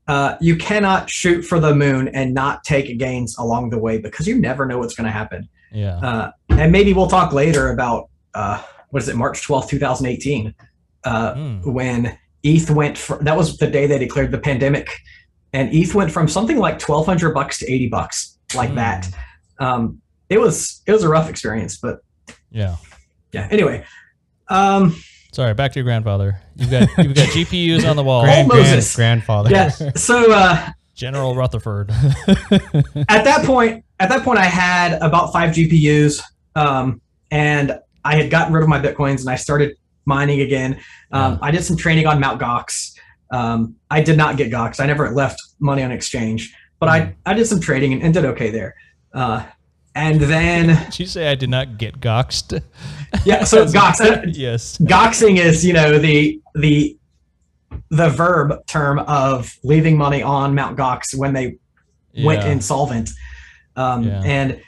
uh, 0.09 0.37
you 0.41 0.57
cannot 0.57 1.09
shoot 1.09 1.43
for 1.43 1.59
the 1.59 1.75
moon 1.75 2.09
and 2.09 2.35
not 2.35 2.63
take 2.65 2.99
gains 2.99 3.37
along 3.39 3.71
the 3.71 3.79
way 3.79 3.99
because 3.99 4.27
you 4.29 4.39
never 4.39 4.67
know 4.67 4.79
what's 4.79 4.95
going 4.95 5.07
to 5.07 5.11
happen. 5.11 5.49
yeah. 5.73 5.97
Uh, 5.99 6.31
and 6.51 6.71
maybe 6.71 6.93
we'll 6.93 7.09
talk 7.09 7.33
later 7.33 7.71
about 7.73 8.09
uh, 8.35 8.63
what 8.91 9.03
is 9.03 9.09
it, 9.09 9.17
March 9.17 9.43
twelfth, 9.43 9.69
two 9.69 9.79
2018, 9.79 10.55
uh, 11.05 11.35
Mm. 11.35 11.65
when 11.67 12.19
ETH 12.43 12.71
went. 12.71 12.97
That 13.23 13.37
was 13.37 13.57
the 13.59 13.67
day 13.67 13.87
they 13.87 13.99
declared 13.99 14.31
the 14.31 14.39
pandemic, 14.39 14.89
and 15.53 15.73
ETH 15.75 15.95
went 15.95 16.11
from 16.13 16.29
something 16.29 16.59
like 16.59 16.81
1,200 16.81 17.33
bucks 17.33 17.59
to 17.61 17.73
80 17.73 17.89
bucks, 17.89 18.39
like 18.55 18.71
Mm. 18.71 18.75
that. 18.77 19.09
Um, 19.59 20.01
it 20.29 20.39
was 20.41 20.83
it 20.87 20.93
was 20.93 21.03
a 21.03 21.09
rough 21.09 21.29
experience, 21.31 21.79
but 21.79 21.99
Yeah. 22.51 22.77
yeah. 23.33 23.49
Anyway, 23.51 23.85
um, 24.49 24.95
Sorry. 25.35 25.53
Back 25.53 25.73
to 25.73 25.81
your 25.81 25.85
grandfather. 25.85 26.41
You've 26.55 26.71
got 26.71 26.83
you've 26.97 27.15
got 27.17 27.29
GPUs 27.31 27.89
on 27.91 27.97
the 27.97 28.05
wall. 28.05 28.23
Grand, 28.23 28.49
grand, 28.49 28.71
Moses. 28.71 28.95
grandfather. 28.95 29.51
yeah. 29.51 29.69
So 29.97 30.33
uh, 30.33 30.71
General 30.95 31.35
Rutherford. 31.35 31.91
at 32.29 33.25
that 33.25 33.43
point, 33.45 33.85
at 33.99 34.09
that 34.11 34.23
point, 34.23 34.39
I 34.39 34.45
had 34.45 34.93
about 35.03 35.33
five 35.33 35.51
GPUs, 35.51 36.23
um, 36.55 37.01
and 37.33 37.77
I 38.05 38.15
had 38.15 38.31
gotten 38.31 38.55
rid 38.55 38.63
of 38.63 38.69
my 38.69 38.79
bitcoins, 38.79 39.23
and 39.23 39.29
I 39.29 39.35
started 39.35 39.77
mining 40.05 40.41
again. 40.41 40.79
Um, 41.11 41.41
I 41.43 41.51
did 41.51 41.65
some 41.65 41.77
training 41.77 42.07
on 42.07 42.21
Mt. 42.21 42.41
Gox. 42.41 42.97
Um, 43.33 43.75
I 43.91 44.03
did 44.03 44.17
not 44.17 44.37
get 44.37 44.53
Gox. 44.53 44.79
I 44.79 44.87
never 44.87 45.11
left 45.11 45.43
money 45.59 45.83
on 45.83 45.91
exchange, 45.91 46.55
but 46.79 46.89
I 46.89 47.17
I 47.27 47.35
did 47.35 47.47
some 47.47 47.59
trading 47.59 47.93
and, 47.93 48.05
and 48.05 48.15
did 48.15 48.25
okay 48.25 48.51
there. 48.51 48.77
Uh, 49.13 49.45
and 49.95 50.21
then 50.21 50.67
Did 50.91 51.01
you 51.01 51.07
say 51.07 51.29
I 51.29 51.35
did 51.35 51.51
not 51.51 51.79
get 51.79 52.01
goxed? 52.01 52.55
yeah, 53.25 53.45
so 53.45 53.65
Gox. 53.67 54.01
uh, 54.01 54.27
yes. 54.29 54.79
Goxing 54.79 55.39
is 55.39 55.65
you 55.65 55.73
know 55.73 55.99
the 55.99 56.41
the 56.55 56.97
the 57.91 58.09
verb 58.09 58.67
term 58.67 58.99
of 59.01 59.57
leaving 59.63 59.97
money 59.97 60.23
on 60.23 60.55
Mount 60.55 60.77
Gox 60.77 61.17
when 61.17 61.33
they 61.33 61.59
went 62.17 62.45
insolvent. 62.45 63.11
Um, 63.77 64.05
Yeah. 64.05 64.23
And 64.25 64.63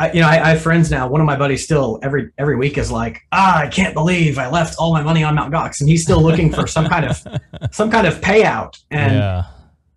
I, 0.00 0.12
you 0.12 0.20
know, 0.20 0.28
I, 0.28 0.42
I 0.42 0.48
have 0.50 0.62
friends 0.62 0.90
now. 0.90 1.06
One 1.08 1.20
of 1.20 1.26
my 1.26 1.36
buddies 1.36 1.62
still 1.62 1.98
every 2.02 2.30
every 2.38 2.56
week 2.56 2.78
is 2.78 2.90
like, 2.90 3.20
ah, 3.32 3.58
I 3.58 3.68
can't 3.68 3.92
believe 3.92 4.38
I 4.38 4.48
left 4.48 4.76
all 4.78 4.94
my 4.94 5.02
money 5.02 5.22
on 5.22 5.34
Mount 5.34 5.52
Gox, 5.52 5.80
and 5.80 5.90
he's 5.90 6.02
still 6.02 6.22
looking 6.22 6.50
for 6.50 6.66
some 6.66 6.86
kind 6.86 7.04
of 7.04 7.22
some 7.70 7.90
kind 7.90 8.06
of 8.06 8.18
payout. 8.22 8.82
And 8.90 9.12
yeah. 9.16 9.44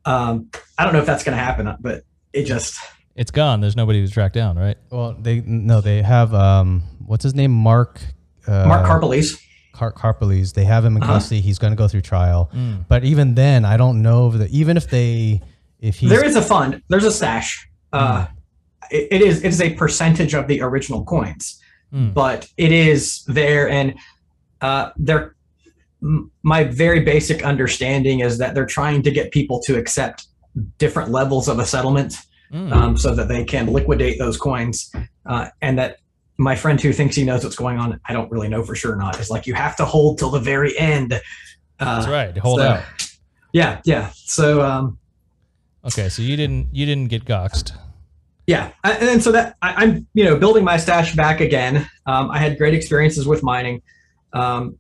um, 0.04 0.50
I 0.78 0.84
don't 0.84 0.92
know 0.92 1.00
if 1.00 1.06
that's 1.06 1.24
going 1.24 1.38
to 1.38 1.42
happen, 1.42 1.74
but 1.80 2.04
it 2.34 2.44
just 2.44 2.78
It's 3.16 3.32
gone. 3.32 3.62
There's 3.62 3.76
nobody 3.76 4.06
to 4.06 4.12
track 4.12 4.34
down, 4.34 4.58
right? 4.58 4.78
Well, 4.90 5.16
they 5.20 5.42
no, 5.42 5.82
they 5.82 6.02
have 6.02 6.34
um, 6.34 6.82
what's 7.06 7.24
his 7.24 7.36
name, 7.36 7.52
Mark. 7.52 8.02
Uh, 8.48 8.66
Mark 8.68 8.86
Karpeles. 8.88 9.40
Car- 9.72 9.94
Karpeles. 9.94 10.54
They 10.54 10.66
have 10.66 10.84
him 10.84 10.98
in 10.98 11.04
Uh-huh. 11.04 11.14
custody. 11.14 11.42
He's 11.42 11.60
going 11.60 11.72
to 11.72 11.78
go 11.78 11.88
through 11.88 12.02
trial. 12.02 12.50
Mm. 12.54 12.86
But 12.88 13.04
even 13.04 13.36
then, 13.36 13.66
I 13.66 13.78
don't 13.78 14.02
know 14.02 14.28
if 14.32 14.38
the, 14.40 14.48
even 14.50 14.78
if 14.78 14.90
they 14.90 15.42
if 15.80 15.98
he 16.00 16.08
There 16.08 16.26
is 16.26 16.36
a 16.36 16.42
fund. 16.42 16.82
There's 16.90 17.04
a 17.06 17.12
stash. 17.12 17.68
Uh, 17.92 18.26
Hmm. 18.26 18.34
it, 18.92 19.08
it 19.12 19.22
is 19.22 19.44
it 19.44 19.50
is 19.50 19.62
a 19.62 19.74
percentage 19.76 20.34
of 20.34 20.48
the 20.48 20.62
original 20.62 21.04
coins. 21.06 21.60
Mm. 21.94 22.12
but 22.12 22.48
it 22.58 22.72
is 22.72 23.24
there 23.26 23.70
and 23.70 23.94
uh, 24.62 24.90
they're 24.98 25.36
m- 26.02 26.32
my 26.42 26.64
very 26.64 27.02
basic 27.02 27.44
understanding 27.46 28.22
is 28.22 28.40
that 28.40 28.56
they're 28.56 28.66
trying 28.66 29.04
to 29.04 29.12
get 29.12 29.30
people 29.32 29.62
to 29.68 29.78
accept 29.78 30.26
different 30.80 31.12
levels 31.12 31.48
of 31.48 31.60
a 31.60 31.66
settlement 31.68 32.16
Mm. 32.54 32.72
um, 32.72 32.98
so 32.98 33.16
that 33.16 33.28
they 33.28 33.44
can 33.44 33.66
liquidate 33.74 34.20
those 34.20 34.38
coins 34.38 34.92
uh, 35.26 35.48
and 35.62 35.80
that 35.80 35.98
my 36.38 36.56
friend 36.56 36.80
who 36.80 36.94
thinks 36.94 37.16
he 37.16 37.24
knows 37.24 37.44
what's 37.44 37.56
going 37.56 37.80
on 37.80 38.00
i 38.06 38.14
don't 38.14 38.30
really 38.32 38.48
know 38.48 38.62
for 38.64 38.76
sure 38.76 38.94
or 38.94 38.96
not 38.96 39.20
is 39.20 39.32
like 39.32 39.48
you 39.48 39.56
have 39.56 39.76
to 39.78 39.86
hold 39.86 40.20
till 40.20 40.30
the 40.30 40.40
very 40.40 40.78
end 40.78 41.14
uh, 41.14 41.20
That's 41.80 42.08
right. 42.08 42.38
Hold 42.38 42.60
so- 42.60 42.68
out. 42.68 42.84
yeah 43.54 43.82
yeah 43.86 44.12
so 44.14 44.62
um, 44.62 45.00
Okay, 45.86 46.08
so 46.10 46.22
you 46.22 46.38
didn't 46.38 46.68
you 46.72 46.86
didn't 46.86 47.08
get 47.10 47.26
goxed. 47.26 47.74
yeah 48.46 48.72
and 48.84 49.02
then 49.02 49.20
so 49.20 49.32
that 49.32 49.56
I, 49.64 49.74
i'm 49.84 50.08
you 50.14 50.24
know 50.24 50.38
building 50.38 50.64
my 50.64 50.78
stash 50.78 51.16
back 51.16 51.40
again 51.42 51.90
um, 52.06 52.30
i 52.30 52.38
had 52.38 52.58
great 52.60 52.76
experiences 52.76 53.26
with 53.28 53.42
mining 53.42 53.82
um, 54.34 54.78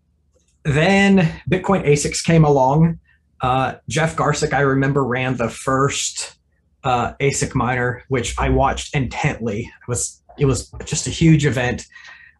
then 0.63 1.17
bitcoin 1.49 1.85
asics 1.87 2.23
came 2.23 2.45
along 2.45 2.99
uh, 3.41 3.75
Jeff 3.89 4.15
Garzik 4.15 4.53
i 4.53 4.59
remember 4.61 5.03
ran 5.03 5.37
the 5.37 5.49
first 5.49 6.35
uh, 6.83 7.13
asic 7.21 7.55
miner 7.55 8.03
which 8.09 8.37
i 8.39 8.49
watched 8.49 8.93
intently 8.95 9.61
it 9.61 9.87
was 9.87 10.21
it 10.37 10.45
was 10.45 10.71
just 10.85 11.07
a 11.07 11.09
huge 11.09 11.45
event 11.45 11.85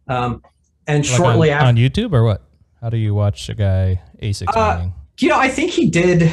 um, 0.07 0.41
and 0.87 1.05
Like 1.07 1.15
shortly 1.17 1.51
on, 1.51 1.57
after 1.57 1.67
on 1.67 1.75
YouTube 1.77 2.11
or 2.13 2.23
what? 2.25 2.41
How 2.81 2.89
do 2.89 2.97
you 2.97 3.13
watch 3.15 3.47
a 3.49 3.53
guy 3.55 4.01
ASIC 4.21 4.49
Uh, 4.49 4.75
mining? 4.75 4.93
you 5.19 5.29
know 5.29 5.37
i 5.39 5.47
think 5.47 5.71
he 5.71 5.89
did 5.89 6.29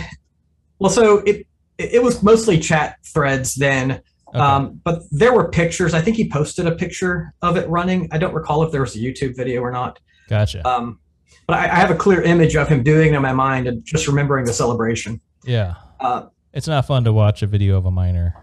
well 0.81 0.91
so 0.91 1.19
it 1.19 1.47
it 1.79 2.03
was 2.03 2.23
mostly 2.23 2.59
chat 2.59 2.97
threads 3.05 3.55
then 3.55 4.01
Okay. 4.33 4.39
Um, 4.39 4.81
but 4.85 5.03
there 5.11 5.33
were 5.35 5.49
pictures. 5.49 5.93
I 5.93 6.01
think 6.01 6.17
he 6.17 6.29
posted 6.29 6.65
a 6.69 6.71
picture 6.77 7.35
of 7.43 7.57
it 7.57 7.69
running. 7.69 8.09
I 8.13 8.19
don't 8.19 8.33
recall 8.33 8.63
if 8.63 8.71
there 8.71 8.81
was 8.81 8.95
a 8.95 9.01
YouTube 9.01 9.35
video 9.37 9.61
or 9.61 9.73
not. 9.73 9.99
gotcha. 10.29 10.65
Um, 10.65 11.01
but 11.49 11.59
I, 11.59 11.65
I 11.65 11.75
have 11.75 11.91
a 11.91 11.97
clear 11.97 12.23
image 12.23 12.55
of 12.55 12.69
him 12.69 12.85
doing 12.85 13.13
it 13.13 13.17
in 13.17 13.23
my 13.23 13.33
mind 13.33 13.67
and 13.67 13.85
just 13.85 14.07
remembering 14.07 14.45
the 14.45 14.53
celebration. 14.53 15.21
yeah. 15.45 15.75
Uh, 15.99 16.27
It's 16.53 16.67
not 16.67 16.87
fun 16.87 17.05
to 17.05 17.13
watch 17.13 17.43
a 17.43 17.47
video 17.47 17.77
of 17.77 17.87
a 17.87 17.91
miner 17.91 18.35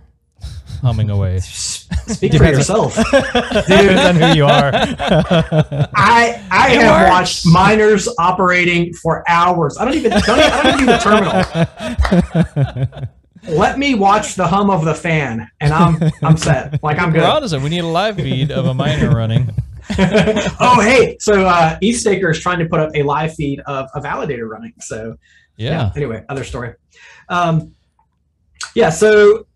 humming 0.82 1.10
away. 1.10 1.38
s- 1.38 1.88
speak 2.08 2.34
for 2.36 2.46
yourself. 2.46 2.96
depends 3.12 4.02
on 4.02 4.16
who 4.16 4.28
you 4.38 4.46
are. 4.46 4.72
I 4.74 6.42
I 6.52 6.72
It 6.74 6.82
have 6.82 7.02
works. 7.02 7.10
watched 7.10 7.46
miners 7.48 8.08
operating 8.20 8.94
for 8.94 9.24
hours. 9.30 9.78
I 9.78 9.86
don't 9.86 9.96
even 9.96 10.12
don't, 10.12 10.22
even- 10.22 10.40
I 10.40 10.64
don't 10.64 10.74
even 10.74 10.86
do 10.86 10.92
the 10.92 10.98
terminal. 13.44 13.58
Let 13.58 13.78
me 13.80 13.96
watch 13.96 14.36
the 14.36 14.48
hum 14.48 14.70
of 14.70 14.84
the 14.86 14.94
fan, 14.96 15.50
and 15.62 15.74
I'm 15.74 15.98
I'm 16.22 16.38
set. 16.38 16.82
Like 16.84 17.00
I'm 17.00 17.12
We're 17.14 17.20
good. 17.20 17.24
on 17.30 17.48
to 17.48 17.60
We 17.60 17.70
need 17.70 17.80
a 17.80 17.88
live 17.88 18.16
feed 18.18 18.52
of 18.52 18.66
a 18.68 18.74
miner 18.74 19.10
running. 19.12 19.50
oh 20.00 20.82
hey, 20.82 21.18
so 21.20 21.46
uh, 21.46 21.78
ETH 21.82 21.98
Staker 21.98 22.30
is 22.30 22.40
trying 22.40 22.60
to 22.60 22.66
put 22.68 22.80
up 22.80 22.92
a 22.94 23.04
live 23.04 23.34
feed 23.36 23.60
of 23.62 23.90
a 23.96 24.02
validator 24.02 24.48
running. 24.50 24.74
So 24.80 25.16
Yeah. 25.56 25.92
Anyway, 25.96 26.24
other 26.30 26.44
story. 26.44 26.74
Um, 27.30 27.74
yeah. 28.76 28.90
So 28.90 29.48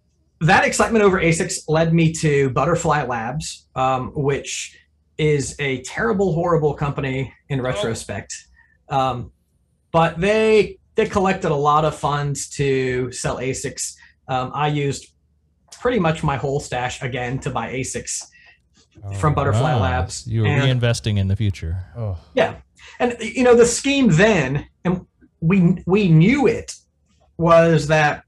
that 0.41 0.65
excitement 0.65 1.03
over 1.03 1.19
ASICs 1.21 1.59
led 1.67 1.93
me 1.93 2.11
to 2.13 2.49
Butterfly 2.51 3.03
Labs, 3.03 3.67
um, 3.75 4.11
which 4.15 4.77
is 5.17 5.55
a 5.59 5.81
terrible, 5.83 6.33
horrible 6.33 6.73
company 6.73 7.31
in 7.49 7.61
retrospect. 7.61 8.33
Um, 8.89 9.31
but 9.91 10.19
they 10.19 10.79
they 10.95 11.05
collected 11.07 11.51
a 11.51 11.55
lot 11.55 11.85
of 11.85 11.95
funds 11.95 12.49
to 12.51 13.11
sell 13.11 13.37
ASICs. 13.37 13.95
Um, 14.27 14.51
I 14.53 14.67
used 14.67 15.07
pretty 15.79 15.99
much 15.99 16.23
my 16.23 16.37
whole 16.37 16.59
stash 16.59 17.01
again 17.01 17.39
to 17.39 17.49
buy 17.49 17.71
ASICs 17.73 18.23
from 19.19 19.33
Butterfly 19.33 19.73
Labs. 19.75 20.27
You 20.27 20.41
were 20.41 20.47
And- 20.47 20.81
reinvesting 20.81 21.17
in 21.17 21.27
the 21.27 21.35
future. 21.35 21.77
Oh, 21.95 22.17
Yeah, 22.33 22.57
and 22.99 23.15
you 23.19 23.43
know 23.43 23.55
the 23.55 23.65
scheme 23.65 24.07
then, 24.09 24.65
and 24.83 25.05
we 25.39 25.81
we 25.85 26.07
knew 26.09 26.47
it 26.47 26.73
was 27.37 27.87
that 27.87 28.23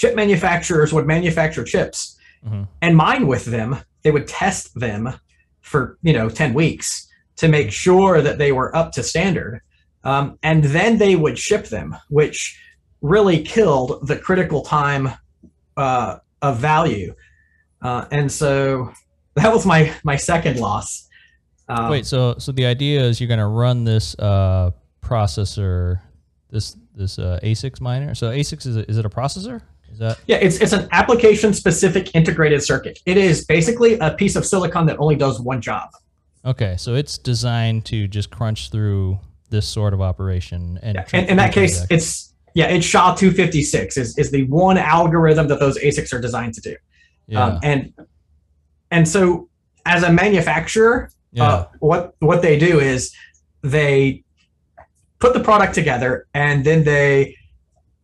chip 0.00 0.14
manufacturers 0.16 0.94
would 0.94 1.06
manufacture 1.06 1.62
chips 1.62 2.16
Mhm. 2.46 2.66
and 2.80 2.96
mine 2.96 3.26
with 3.26 3.44
them. 3.44 3.76
They 4.02 4.10
would 4.10 4.26
test 4.26 4.70
them 4.74 5.12
for 5.60 5.98
you 6.02 6.14
know 6.14 6.30
ten 6.30 6.54
weeks 6.54 7.06
to 7.36 7.48
make 7.48 7.70
sure 7.70 8.22
that 8.22 8.38
they 8.38 8.50
were 8.52 8.74
up 8.74 8.92
to 8.92 9.02
standard, 9.02 9.60
um, 10.04 10.38
and 10.42 10.64
then 10.64 10.96
they 10.96 11.16
would 11.16 11.38
ship 11.38 11.66
them, 11.68 11.94
which 12.08 12.58
really 13.02 13.42
killed 13.42 14.06
the 14.08 14.16
critical 14.16 14.62
time 14.62 15.10
uh, 15.76 16.16
of 16.40 16.58
value. 16.58 17.14
Uh, 17.82 18.04
and 18.10 18.32
so 18.32 18.90
that 19.34 19.52
was 19.52 19.66
my 19.66 19.92
my 20.02 20.16
second 20.16 20.58
loss. 20.58 21.08
Um, 21.68 21.90
Wait, 21.90 22.06
so 22.06 22.36
so 22.38 22.52
the 22.52 22.64
idea 22.64 23.02
is 23.02 23.20
you're 23.20 23.28
going 23.36 23.46
to 23.50 23.54
run 23.64 23.84
this 23.84 24.16
uh, 24.18 24.70
processor, 25.02 26.00
this 26.50 26.74
this 26.96 27.18
uh, 27.18 27.38
ASICs 27.42 27.80
miner. 27.82 28.14
So 28.14 28.30
ASICs 28.30 28.66
is 28.66 28.76
it, 28.76 28.88
is 28.88 28.96
it 28.96 29.04
a 29.04 29.10
processor? 29.10 29.60
Is 29.92 29.98
that 29.98 30.18
Yeah, 30.26 30.36
it's 30.36 30.58
it's 30.60 30.72
an 30.72 30.88
application 30.92 31.52
specific 31.52 32.14
integrated 32.14 32.62
circuit. 32.62 33.00
It 33.06 33.16
is 33.16 33.44
basically 33.44 33.98
a 33.98 34.12
piece 34.12 34.36
of 34.36 34.46
silicon 34.46 34.86
that 34.86 34.98
only 34.98 35.16
does 35.16 35.40
one 35.40 35.60
job. 35.60 35.90
okay? 36.44 36.76
So 36.78 36.94
it's 36.94 37.18
designed 37.18 37.84
to 37.86 38.08
just 38.08 38.30
crunch 38.30 38.70
through 38.70 39.18
this 39.50 39.66
sort 39.66 39.92
of 39.94 40.00
operation, 40.00 40.78
and 40.82 40.94
Yeah. 40.96 41.04
And 41.12 41.28
in 41.28 41.36
that 41.38 41.52
case, 41.52 41.84
it's 41.90 42.32
yeah, 42.54 42.66
it's 42.66 42.86
SHA 42.86 43.16
two 43.16 43.30
fifty 43.32 43.62
six 43.62 43.96
is 43.96 44.16
is 44.18 44.30
the 44.30 44.44
one 44.44 44.78
algorithm 44.78 45.48
that 45.48 45.60
those 45.60 45.78
ASICs 45.78 46.12
are 46.12 46.20
designed 46.20 46.54
to 46.54 46.60
do. 46.60 46.76
yeah, 47.26 47.44
Um, 47.44 47.58
and 47.62 47.92
and 48.90 49.08
so 49.08 49.48
as 49.86 50.02
a 50.02 50.12
manufacturer, 50.12 51.10
yeah, 51.32 51.44
uh, 51.44 51.68
what 51.80 52.14
what 52.20 52.42
they 52.42 52.58
do 52.58 52.80
is 52.80 53.12
they 53.62 54.22
put 55.18 55.34
the 55.34 55.40
product 55.40 55.74
together 55.74 56.26
and 56.32 56.64
then 56.64 56.82
they 56.82 57.36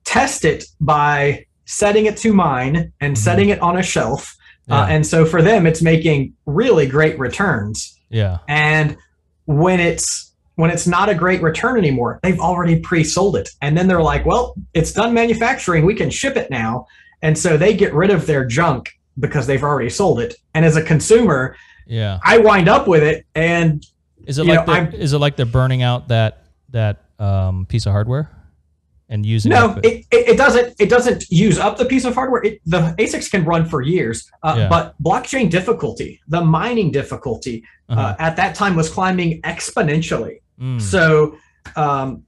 test 0.04 0.44
it 0.44 0.64
by 0.80 1.45
setting 1.66 2.06
it 2.06 2.16
to 2.18 2.32
mine 2.32 2.92
and 3.00 3.14
Mhm. 3.14 3.18
setting 3.18 3.48
it 3.50 3.60
on 3.60 3.76
a 3.76 3.82
shelf. 3.82 4.34
yeah, 4.68 4.82
Uh, 4.82 4.86
and 4.86 5.06
so 5.06 5.24
for 5.24 5.42
them, 5.42 5.66
it's 5.66 5.82
making 5.82 6.32
really 6.46 6.86
great 6.86 7.18
returns. 7.18 7.96
yeah. 8.08 8.38
And 8.48 8.96
when 9.44 9.78
it's 9.80 10.32
when 10.56 10.70
it's 10.70 10.86
not 10.86 11.10
a 11.10 11.14
great 11.14 11.42
return 11.42 11.76
anymore, 11.76 12.18
they've 12.22 12.40
already 12.40 12.76
pre-sold 12.80 13.36
it. 13.36 13.50
And 13.60 13.76
then 13.76 13.88
they're 13.88 14.00
like, 14.00 14.24
well, 14.24 14.54
it's 14.72 14.90
done 14.90 15.12
manufacturing. 15.12 15.84
We 15.84 15.92
can 15.94 16.08
ship 16.08 16.34
it 16.34 16.50
now. 16.50 16.86
And 17.20 17.36
so 17.36 17.58
they 17.58 17.74
get 17.74 17.92
rid 17.92 18.10
of 18.10 18.26
their 18.26 18.42
junk 18.46 18.88
because 19.20 19.46
they've 19.46 19.62
already 19.62 19.90
sold 19.90 20.18
it. 20.18 20.34
And 20.54 20.64
as 20.64 20.74
a 20.76 20.82
consumer, 20.82 21.56
yeah. 21.86 22.20
I 22.24 22.38
wind 22.38 22.70
up 22.70 22.88
with 22.88 23.02
it 23.02 23.26
and 23.34 23.84
Is 24.26 24.38
it 24.38 24.46
like 24.46 24.66
know, 24.66 24.72
they're, 24.74 24.94
is 24.98 25.12
it 25.12 25.18
like 25.18 25.36
they're 25.36 25.44
burning 25.44 25.82
out 25.82 26.08
that 26.08 26.44
that 26.70 27.02
um, 27.18 27.66
piece 27.66 27.84
of 27.84 27.92
hardware 27.92 28.30
and 29.08 29.24
using 29.24 29.50
no, 29.50 29.78
it? 29.84 30.04
it, 30.10 30.28
it, 30.30 30.36
doesn't 30.36 30.74
it 30.80 30.88
doesn't 30.88 31.30
use 31.30 31.58
up 31.58 31.76
the 31.78 31.84
piece 31.84 32.04
of 32.04 32.14
hardware. 32.14 32.42
It, 32.42 32.60
the 32.66 32.94
ASICs 32.98 33.30
can 33.30 33.44
run 33.44 33.64
for 33.64 33.80
years, 33.82 34.30
uh, 34.42 34.54
Yeah. 34.58 34.68
but 34.68 35.00
blockchain 35.02 35.48
difficulty, 35.50 36.20
the 36.28 36.40
mining 36.42 36.90
difficulty, 36.90 37.62
Uh-huh. 37.88 38.00
uh, 38.00 38.16
at 38.18 38.36
that 38.36 38.54
time 38.56 38.74
was 38.74 38.88
climbing 38.90 39.40
exponentially. 39.42 40.40
Mm. 40.60 40.80
So, 40.80 41.36
um, 41.76 42.24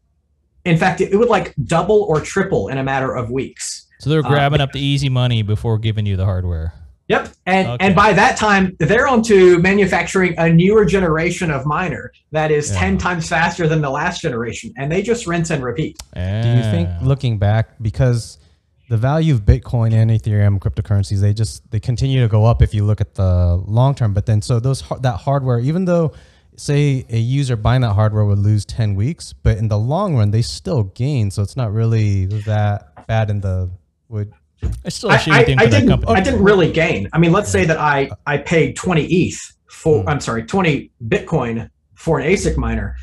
in 0.64 0.76
fact, 0.76 1.00
it, 1.00 1.12
it 1.12 1.16
would 1.16 1.28
like 1.28 1.54
double 1.64 2.02
or 2.02 2.20
triple 2.20 2.68
in 2.68 2.78
a 2.78 2.82
matter 2.84 3.14
of 3.16 3.30
weeks. 3.30 3.86
so 3.98 4.10
they're 4.10 4.24
uh, 4.24 4.28
grabbing 4.28 4.60
up 4.60 4.70
the 4.72 4.80
easy 4.80 5.08
money 5.08 5.42
before 5.42 5.78
giving 5.78 6.06
you 6.06 6.16
the 6.16 6.24
hardware. 6.24 6.72
Yep, 7.08 7.28
and 7.46 7.68
Okay. 7.68 7.86
and 7.86 7.94
by 7.96 8.12
that 8.12 8.36
time, 8.36 8.76
they're 8.78 9.08
onto 9.08 9.58
manufacturing 9.58 10.34
a 10.38 10.52
newer 10.52 10.84
generation 10.84 11.50
of 11.50 11.64
miner 11.64 12.12
that 12.32 12.50
is 12.50 12.70
Yeah. 12.70 12.78
ten 12.80 12.98
times 12.98 13.28
faster 13.28 13.66
than 13.66 13.80
the 13.80 13.88
last 13.90 14.20
generation, 14.20 14.72
and 14.76 14.92
they 14.92 15.00
just 15.02 15.26
rinse 15.26 15.50
and 15.50 15.64
repeat. 15.64 15.98
Do 16.14 16.20
you 16.20 16.62
think, 16.62 16.90
looking 17.02 17.38
back, 17.38 17.70
because 17.80 18.36
the 18.90 18.96
value 18.98 19.34
of 19.34 19.46
Bitcoin 19.46 19.92
and 19.92 20.10
Ethereum 20.10 20.58
cryptocurrencies, 20.58 21.20
they 21.20 21.32
just 21.32 21.70
they 21.70 21.80
continue 21.80 22.20
to 22.22 22.28
go 22.28 22.44
up 22.44 22.60
if 22.62 22.72
you 22.74 22.84
look 22.84 23.00
at 23.00 23.14
the 23.14 23.56
long 23.66 23.94
term. 23.94 24.12
But 24.12 24.26
then, 24.26 24.42
so 24.42 24.60
those 24.60 24.82
that 25.00 25.16
hardware, 25.16 25.60
even 25.60 25.86
though 25.86 26.12
say 26.56 27.06
a 27.08 27.18
user 27.18 27.54
buying 27.56 27.82
that 27.82 27.92
hardware 27.94 28.24
would 28.24 28.38
lose 28.38 28.64
ten 28.66 28.94
weeks, 28.94 29.32
but 29.32 29.56
in 29.58 29.68
the 29.68 29.78
long 29.78 30.16
run 30.16 30.30
they 30.30 30.42
still 30.42 30.82
gain. 30.84 31.30
So 31.30 31.40
it's 31.42 31.56
not 31.56 31.72
really 31.72 32.26
that 32.46 33.06
bad 33.06 33.30
in 33.30 33.40
the 33.40 33.70
would. 34.10 34.32
I 34.84 34.88
still 34.88 35.10
I, 35.10 35.16
a 35.16 35.18
shitty 35.18 35.32
I, 35.32 35.44
thing 35.44 35.58
I 35.58 35.64
for 35.64 35.70
that 35.70 35.76
didn't. 35.80 35.88
company. 35.90 36.12
I 36.14 36.20
didn't 36.20 36.42
really 36.42 36.72
gain. 36.72 37.08
I 37.12 37.18
mean, 37.18 37.32
let's 37.32 37.50
say 37.50 37.64
that 37.64 37.78
I 37.78 38.10
I 38.26 38.38
paid 38.38 38.76
twenty 38.76 39.04
ETH 39.06 39.40
for. 39.70 40.02
Hmm. 40.02 40.08
I'm 40.08 40.20
sorry, 40.20 40.44
twenty 40.44 40.90
Bitcoin 41.06 41.70
for 41.94 42.18
an 42.20 42.26
ASIC 42.30 42.56
miner. 42.56 42.96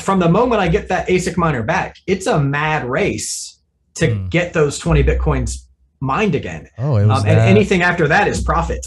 From 0.00 0.18
the 0.18 0.28
moment 0.28 0.60
I 0.60 0.68
get 0.68 0.88
that 0.88 1.08
ASIC 1.08 1.36
miner 1.36 1.62
back, 1.62 1.96
it's 2.06 2.26
a 2.26 2.38
mad 2.40 2.84
race 2.88 3.60
to 3.94 4.14
Hmm. 4.14 4.26
get 4.28 4.52
those 4.52 4.78
twenty 4.78 5.02
Bitcoins 5.02 5.66
mined 6.00 6.34
again. 6.34 6.68
Oh, 6.78 6.96
it 6.96 7.06
was 7.06 7.20
Um, 7.22 7.28
and 7.28 7.38
anything 7.38 7.82
after 7.82 8.06
that 8.08 8.28
is 8.28 8.42
profit. 8.42 8.84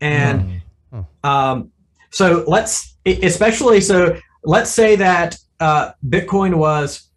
And 0.00 0.62
Mm. 0.92 1.06
Um, 1.22 1.70
so 2.10 2.44
let's, 2.46 2.96
especially 3.04 3.80
so, 3.82 4.16
let's 4.42 4.70
say 4.70 4.96
that 4.96 5.36
uh, 5.60 5.90
Bitcoin 6.08 6.54
was 6.54 7.10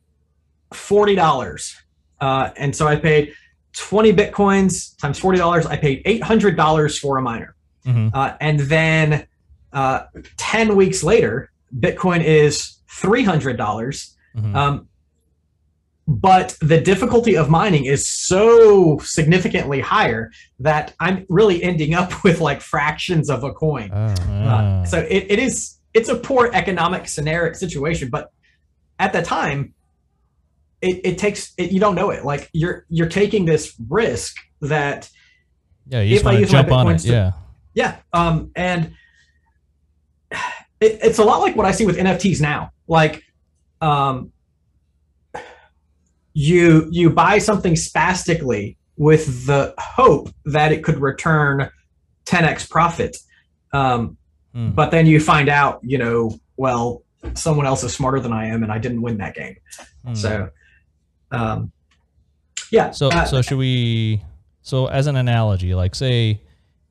forty 0.74 1.16
dollars, 1.16 1.74
uh, 2.20 2.50
and 2.58 2.76
so 2.76 2.86
I 2.88 2.98
paid 2.98 3.34
twenty 3.74 4.14
bitcoins 4.14 4.98
times 5.00 5.18
forty 5.20 5.38
dollars. 5.38 5.66
I 5.66 5.78
paid 5.78 6.02
eight 6.06 6.24
hundred 6.24 6.56
dollars 6.58 6.98
for 7.00 7.18
a 7.18 7.22
miner, 7.22 7.56
Mhm. 7.86 8.12
uh, 8.14 8.36
and 8.40 8.60
then 8.62 9.28
uh, 9.74 10.02
ten 10.38 10.76
weeks 10.76 11.04
later, 11.04 11.52
Bitcoin 11.80 12.24
is 12.24 12.78
three 12.90 13.24
hundred 13.24 13.58
dollars. 13.58 14.16
Mhm. 14.36 14.56
Um, 14.56 14.88
but 16.08 16.58
the 16.62 16.82
difficulty 16.82 17.38
of 17.38 17.50
mining 17.50 17.86
is 17.86 18.08
so 18.10 18.98
significantly 19.00 19.80
higher 19.80 20.32
that 20.60 20.94
I'm 21.00 21.26
really 21.30 21.64
ending 21.64 21.94
up 21.94 22.24
with 22.24 22.42
like 22.42 22.60
fractions 22.62 23.30
of 23.30 23.44
a 23.44 23.54
coin. 23.54 23.92
Oh. 23.94 23.98
Uh, 23.98 24.86
so 24.86 25.00
it, 25.00 25.28
it 25.30 25.40
is 25.40 25.78
it's 25.94 26.10
a 26.10 26.16
poor 26.16 26.50
economic 26.54 27.08
scenario 27.08 27.54
situation, 27.54 28.10
but 28.10 28.32
at 29.00 29.14
the 29.14 29.22
time, 29.22 29.74
it, 30.82 31.02
it 31.04 31.18
takes 31.18 31.54
it, 31.58 31.72
you 31.72 31.80
don't 31.80 31.96
know 31.96 32.10
it. 32.10 32.26
Like 32.26 32.50
you're 32.54 32.86
you're 32.90 33.10
taking 33.10 33.46
this 33.46 33.76
risk 33.90 34.36
that 34.62 35.10
yeah, 35.88 36.02
you 36.02 36.16
if 36.16 36.26
I 36.28 36.34
use 36.40 36.52
my 36.52 36.62
jump 36.62 36.72
on 36.72 36.88
it. 36.88 36.94
Bitcoins 36.96 37.02
to- 37.04 37.12
Yeah. 37.12 37.32
yeah, 37.74 37.98
um, 38.14 38.52
and 38.56 38.94
it, 40.32 41.00
it's 41.04 41.20
a 41.20 41.24
lot 41.24 41.40
like 41.42 41.56
what 41.56 41.66
I 41.66 41.72
see 41.72 41.86
with 41.86 41.98
NFTs 41.98 42.42
now. 42.42 42.72
Like, 42.88 43.24
um, 43.82 44.32
you 46.34 46.88
you 46.92 47.10
buy 47.10 47.38
something 47.40 47.76
spastically 47.76 48.78
with 48.98 49.46
the 49.48 49.74
hope 49.78 50.30
that 50.46 50.72
it 50.72 50.84
could 50.84 51.00
return 51.02 51.70
10x 52.26 52.70
profit, 52.70 53.18
um, 53.74 54.18
Hmm. 54.54 54.72
but 54.72 54.92
then 54.92 55.06
you 55.06 55.20
find 55.22 55.48
out, 55.48 55.80
you 55.82 55.98
know, 55.98 56.38
well, 56.58 57.04
someone 57.36 57.66
else 57.66 57.84
is 57.86 57.94
smarter 57.94 58.20
than 58.20 58.34
I 58.34 58.48
am, 58.48 58.64
and 58.64 58.72
I 58.72 58.80
didn't 58.80 59.02
win 59.02 59.18
that 59.20 59.34
game. 59.34 59.56
Hmm. 60.06 60.14
So, 60.14 60.50
um, 61.32 61.72
yeah. 62.72 62.92
So 62.92 63.10
uh, 63.10 63.26
so 63.26 63.42
should 63.42 63.58
we? 63.58 64.22
So 64.62 64.86
as 64.88 65.08
an 65.08 65.16
analogy, 65.16 65.74
like 65.76 65.96
say, 65.96 66.42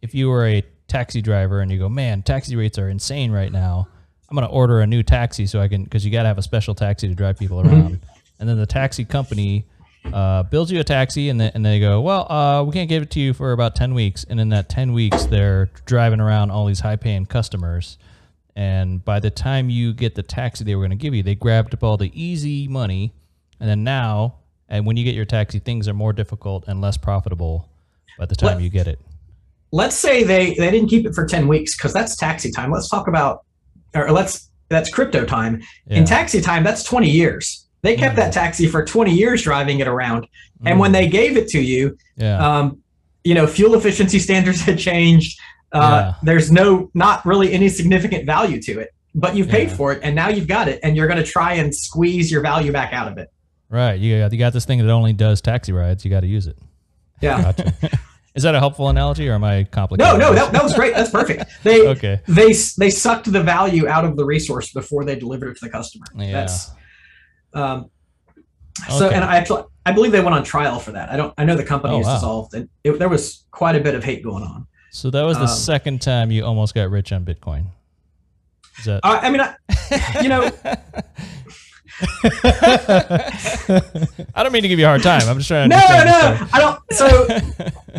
if 0.02 0.14
you 0.14 0.28
were 0.28 0.46
a 0.46 0.62
taxi 0.88 1.22
driver 1.22 1.60
and 1.60 1.70
you 1.70 1.78
go, 1.78 1.88
man, 1.88 2.22
taxi 2.22 2.56
rates 2.56 2.78
are 2.78 2.88
insane 2.88 3.30
right 3.30 3.52
now. 3.52 3.88
I'm 4.28 4.34
gonna 4.36 4.46
order 4.48 4.80
a 4.80 4.86
new 4.86 5.02
taxi 5.02 5.46
so 5.46 5.60
I 5.60 5.68
can 5.68 5.84
because 5.84 6.04
you 6.04 6.10
got 6.12 6.22
to 6.22 6.28
have 6.28 6.38
a 6.38 6.42
special 6.42 6.74
taxi 6.74 7.08
to 7.08 7.14
drive 7.14 7.38
people 7.38 7.62
Mm-hmm. 7.62 7.70
around. 7.74 8.00
and 8.38 8.48
then 8.48 8.58
the 8.58 8.66
taxi 8.66 9.04
company 9.04 9.66
uh, 10.12 10.44
builds 10.44 10.70
you 10.72 10.80
a 10.80 10.84
taxi, 10.84 11.28
and 11.28 11.40
then 11.40 11.52
and 11.54 11.64
they 11.64 11.78
go, 11.80 12.00
well, 12.00 12.30
uh, 12.30 12.62
we 12.64 12.72
can't 12.72 12.88
give 12.88 13.02
it 13.02 13.10
to 13.10 13.20
you 13.20 13.34
for 13.34 13.52
about 13.52 13.74
ten 13.74 13.92
weeks. 13.94 14.24
And 14.28 14.40
in 14.40 14.48
that 14.50 14.68
ten 14.68 14.92
weeks, 14.92 15.24
they're 15.26 15.66
driving 15.84 16.20
around 16.20 16.50
all 16.50 16.66
these 16.66 16.80
high 16.80 16.96
paying 16.96 17.26
customers. 17.26 17.98
And 18.56 19.04
by 19.04 19.20
the 19.20 19.30
time 19.30 19.70
you 19.70 19.92
get 19.92 20.14
the 20.16 20.22
taxi 20.22 20.64
they 20.64 20.74
were 20.74 20.82
going 20.82 20.90
to 20.90 21.02
give 21.02 21.14
you, 21.14 21.22
they 21.22 21.34
grabbed 21.34 21.72
up 21.74 21.82
all 21.84 21.96
the 21.96 22.10
easy 22.14 22.66
money. 22.68 23.12
And 23.60 23.68
then 23.68 23.84
now, 23.84 24.36
and 24.68 24.86
when 24.86 24.96
you 24.96 25.04
get 25.04 25.14
your 25.14 25.24
taxi, 25.24 25.58
things 25.58 25.86
are 25.88 25.94
more 25.94 26.12
difficult 26.12 26.64
and 26.66 26.80
less 26.80 26.96
profitable 26.96 27.68
by 28.18 28.26
the 28.26 28.34
time 28.34 28.54
Let- 28.56 28.62
you 28.62 28.70
get 28.70 28.86
it. 28.86 28.98
let's 29.72 29.94
say 29.96 30.24
they 30.24 30.54
they 30.54 30.70
didn't 30.70 30.88
keep 30.88 31.06
it 31.06 31.14
for 31.14 31.24
10 31.26 31.46
weeks 31.46 31.76
because 31.76 31.92
that's 31.92 32.16
taxi 32.16 32.50
time 32.50 32.72
let's 32.72 32.88
talk 32.88 33.06
about 33.06 33.44
or 33.94 34.10
let's 34.10 34.50
that's 34.68 34.90
crypto 34.90 35.24
time 35.24 35.62
Yeah. 35.86 35.98
in 35.98 36.04
taxi 36.04 36.40
time 36.40 36.64
that's 36.64 36.82
20 36.82 37.08
years 37.08 37.66
they 37.82 37.94
kept 37.94 38.14
Mm. 38.14 38.16
that 38.16 38.32
taxi 38.32 38.66
for 38.66 38.84
20 38.84 39.14
years 39.14 39.42
driving 39.42 39.78
it 39.78 39.86
around 39.86 40.26
and 40.66 40.80
when 40.80 40.90
Mm. 40.90 40.94
they 40.94 41.06
gave 41.08 41.36
it 41.36 41.46
to 41.50 41.60
you 41.60 41.96
yeah, 42.16 42.38
um, 42.44 42.78
you 43.22 43.32
know 43.34 43.46
fuel 43.46 43.74
efficiency 43.76 44.18
standards 44.28 44.60
had 44.60 44.76
changed 44.76 45.38
uh, 45.72 45.78
Yeah. 45.78 46.14
there's 46.24 46.50
no 46.50 46.90
not 46.94 47.24
really 47.24 47.52
any 47.52 47.68
significant 47.68 48.26
value 48.26 48.60
to 48.62 48.80
it 48.80 48.90
but 49.14 49.36
you've 49.36 49.48
paid 49.48 49.68
Yeah. 49.68 49.76
for 49.76 49.92
it 49.92 50.00
and 50.02 50.16
now 50.16 50.28
you've 50.28 50.48
got 50.48 50.66
it 50.68 50.80
and 50.82 50.96
you're 50.96 51.06
going 51.06 51.22
to 51.24 51.30
try 51.38 51.54
and 51.54 51.72
squeeze 51.72 52.28
your 52.32 52.42
value 52.42 52.72
back 52.72 52.92
out 52.92 53.06
of 53.10 53.18
it 53.18 53.28
right, 53.70 53.98
you 53.98 54.18
got, 54.20 54.32
you 54.32 54.38
got 54.38 54.52
this 54.52 54.64
thing 54.64 54.78
that 54.78 54.90
only 54.90 55.12
does 55.12 55.40
taxi 55.40 55.72
rides. 55.72 56.04
You 56.04 56.10
got 56.10 56.20
to 56.20 56.26
use 56.26 56.46
it. 56.46 56.58
yeah 57.20 57.42
Gotcha. 57.42 57.72
Is 58.34 58.44
that 58.44 58.54
a 58.54 58.60
helpful 58.60 58.88
analogy, 58.88 59.28
or 59.28 59.32
am 59.34 59.42
I 59.42 59.64
complicated? 59.64 60.12
No, 60.20 60.28
no, 60.28 60.34
that, 60.34 60.52
that 60.52 60.62
was 60.62 60.72
great. 60.72 60.94
That's 60.94 61.10
perfect. 61.10 61.44
They 61.64 61.88
Okay. 61.88 62.20
they 62.28 62.52
they 62.78 62.88
sucked 62.90 63.30
the 63.32 63.42
value 63.42 63.88
out 63.88 64.04
of 64.04 64.16
the 64.16 64.24
resource 64.24 64.72
before 64.72 65.04
they 65.04 65.16
delivered 65.16 65.48
it 65.50 65.54
to 65.58 65.64
the 65.64 65.70
customer. 65.70 66.06
Yeah. 66.16 66.32
That's 66.32 66.70
um. 67.54 67.90
So 68.88 69.06
Okay. 69.06 69.16
and 69.16 69.24
I 69.24 69.36
actually 69.36 69.64
I 69.84 69.90
believe 69.92 70.12
they 70.12 70.20
went 70.20 70.34
on 70.36 70.44
trial 70.44 70.78
for 70.78 70.92
that. 70.92 71.10
I 71.10 71.16
don't 71.16 71.34
I 71.38 71.44
know 71.44 71.56
the 71.56 71.64
company 71.64 71.94
Oh, 71.94 72.00
is 72.00 72.06
wow. 72.06 72.14
dissolved 72.14 72.54
and 72.54 72.68
it, 72.84 72.98
there 73.00 73.08
was 73.08 73.44
quite 73.50 73.74
a 73.74 73.80
bit 73.80 73.96
of 73.96 74.04
hate 74.04 74.22
going 74.22 74.44
on. 74.44 74.68
So 74.92 75.10
that 75.10 75.22
was 75.22 75.36
the 75.36 75.42
Um, 75.44 75.48
second 75.48 76.00
time 76.00 76.30
you 76.30 76.44
almost 76.44 76.72
got 76.74 76.88
rich 76.88 77.10
on 77.12 77.24
Bitcoin. 77.24 77.66
Is 78.78 78.84
that? 78.86 79.00
I, 79.02 79.18
I 79.26 79.30
mean, 79.30 79.40
I, 79.40 80.20
you 80.22 80.28
know, 80.28 80.50
I 84.34 84.42
don't 84.42 84.52
mean 84.52 84.62
to 84.62 84.68
give 84.68 84.78
you 84.78 84.86
a 84.86 84.88
hard 84.88 85.02
time. 85.02 85.22
I'm 85.28 85.38
just 85.38 85.48
trying 85.48 85.68
to 85.68 85.76
no, 85.76 86.04
no, 86.04 86.46
I 86.52 86.58
don't. 86.58 86.80
So 86.92 87.26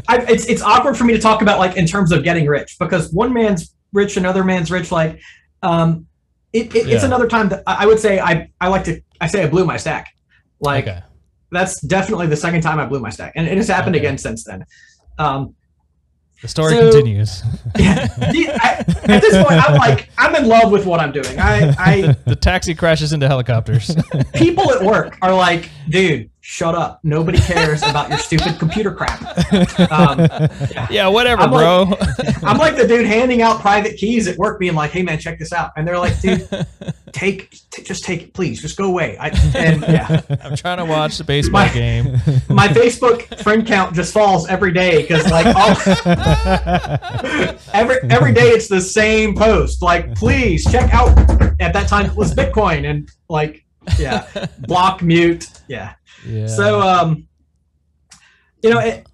I, 0.08 0.18
it's 0.30 0.48
it's 0.48 0.62
awkward 0.62 0.98
for 0.98 1.04
me 1.04 1.14
to 1.14 1.20
talk 1.20 1.42
about 1.42 1.60
like 1.60 1.78
in 1.78 1.86
terms 1.86 2.12
of 2.12 2.24
getting 2.24 2.48
rich 2.48 2.78
because 2.80 3.12
one 3.14 3.34
man's 3.34 3.76
rich, 3.94 4.18
another 4.18 4.44
man's 4.44 4.72
rich. 4.72 4.92
Like, 4.92 5.22
um, 5.62 6.08
it, 6.54 6.76
it, 6.76 6.88
it's 6.90 7.04
another 7.04 7.28
time 7.28 7.50
that 7.50 7.64
I 7.68 7.84
I 7.84 7.86
would 7.86 8.00
say 8.00 8.20
I 8.20 8.50
I 8.60 8.68
like 8.70 8.84
to 8.86 9.02
I 9.20 9.28
say 9.28 9.44
I 9.44 9.48
blew 9.48 9.66
my 9.66 9.78
stack. 9.78 10.14
Like 10.60 10.88
okay. 10.88 11.02
that's 11.52 11.82
definitely 11.82 12.28
the 12.28 12.38
second 12.38 12.62
time 12.62 12.80
I 12.80 12.86
blew 12.86 13.00
my 13.00 13.10
stack, 13.10 13.34
and 13.36 13.48
it 13.48 13.58
has 13.58 13.68
happened 13.68 13.96
Okay. 13.96 14.06
again 14.06 14.18
since 14.18 14.44
then. 14.44 14.66
Um, 15.18 15.56
The 16.42 16.48
story 16.48 16.74
so- 16.74 16.92
continues. 16.92 17.44
yeah, 17.78 18.08
the- 18.08 18.50
I, 18.50 19.14
at 19.14 19.22
this 19.22 19.36
point, 19.36 19.70
I'm 19.70 19.78
like 19.78 20.10
I'm 20.18 20.36
in 20.36 20.48
love 20.48 20.72
with 20.72 20.88
what 20.88 21.00
I'm 21.00 21.12
doing. 21.12 21.38
I, 21.40 21.76
I 21.78 22.16
the 22.26 22.36
taxi 22.36 22.74
crashes 22.74 23.14
into 23.14 23.28
helicopters. 23.28 23.96
people 24.34 24.72
at 24.72 24.82
work 24.82 25.18
are 25.22 25.34
like, 25.34 25.70
dude, 25.90 26.31
shut 26.42 26.76
up. 26.76 27.00
Nobody 27.04 27.38
cares 27.40 27.84
about 27.84 28.10
your 28.10 28.18
stupid 28.18 28.58
computer 28.60 28.92
crap. 28.92 29.22
Um, 29.92 30.20
yeah, 30.90 31.08
whatever, 31.08 31.44
I'm 31.44 31.52
bro. 31.52 31.84
I'm 32.44 32.58
like 32.58 32.76
the 32.76 32.88
dude 32.88 33.06
handing 33.06 33.42
out 33.42 33.62
private 33.62 33.96
keys 33.98 34.28
at 34.28 34.38
work, 34.38 34.60
being 34.60 34.74
like, 34.76 34.92
"Hey, 34.92 35.04
man, 35.04 35.20
check 35.20 35.40
this 35.40 35.54
out," 35.54 35.72
and 35.78 35.88
they're 35.88 36.00
like, 36.00 36.20
"Dude, 36.20 36.48
take, 37.12 37.52
t- 37.72 37.84
just 37.84 38.04
take 38.04 38.24
it, 38.24 38.34
please, 38.34 38.62
just 38.62 38.76
go 38.78 38.86
away." 38.86 39.18
I, 39.18 39.30
and 39.56 39.82
yeah, 39.84 40.22
I'm 40.44 40.56
trying 40.56 40.78
to 40.78 40.86
watch 40.86 41.18
the 41.18 41.24
baseball 41.24 41.62
My- 41.66 41.74
game. 41.74 42.14
my 42.50 42.68
Facebook 42.68 43.42
friend 43.44 43.66
count 43.66 43.96
just 43.96 44.14
falls 44.14 44.48
every 44.50 44.74
day 44.74 45.04
because 45.04 45.30
like 45.30 45.46
all, 45.56 45.76
every 47.74 47.98
every 48.10 48.34
day 48.34 48.50
it's 48.50 48.68
the 48.68 48.82
same 48.82 49.36
post. 49.36 49.82
Like, 49.82 50.16
please 50.16 50.70
check 50.70 50.94
out. 50.94 51.18
At 51.60 51.74
that 51.74 51.88
time, 51.88 52.08
it 52.08 52.16
was 52.16 52.34
Bitcoin, 52.34 52.90
and 52.90 53.10
like, 53.30 53.64
yeah, 54.00 54.26
block, 54.60 55.04
mute, 55.04 55.48
yeah. 55.68 55.94
Yeah. 56.26 56.48
So, 56.48 56.82
um, 56.82 57.28
you 58.64 58.70
know, 58.70 58.80
it, 58.80 59.08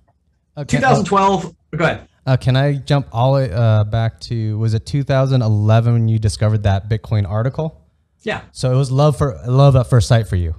Okay, 0.57 0.77
2012. 0.77 1.55
Go 1.77 1.83
ahead. 1.85 2.07
Uh, 2.25 2.35
can 2.35 2.55
I 2.57 2.75
jump 2.75 3.07
all 3.13 3.35
uh, 3.35 3.83
back 3.85 4.19
to 4.21 4.57
was 4.57 4.73
it 4.73 4.85
2011 4.85 5.93
when 5.93 6.07
you 6.09 6.19
discovered 6.19 6.63
that 6.63 6.89
Bitcoin 6.89 7.29
article? 7.29 7.81
Yeah, 8.23 8.41
So 8.51 8.71
it 8.73 8.75
was 8.75 8.91
love 8.91 9.17
for 9.17 9.39
love 9.47 9.75
at 9.77 9.87
first 9.87 10.07
sight 10.09 10.27
for 10.27 10.35
you. 10.35 10.55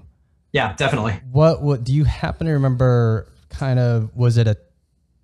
yeah, 0.52 0.74
definitely. 0.76 1.20
What 1.30 1.60
what 1.60 1.84
do 1.84 1.92
you 1.92 2.04
happen 2.04 2.46
to 2.46 2.52
remember? 2.54 3.30
Kind 3.50 3.78
of 3.78 4.14
was 4.16 4.38
it 4.38 4.46
a 4.46 4.56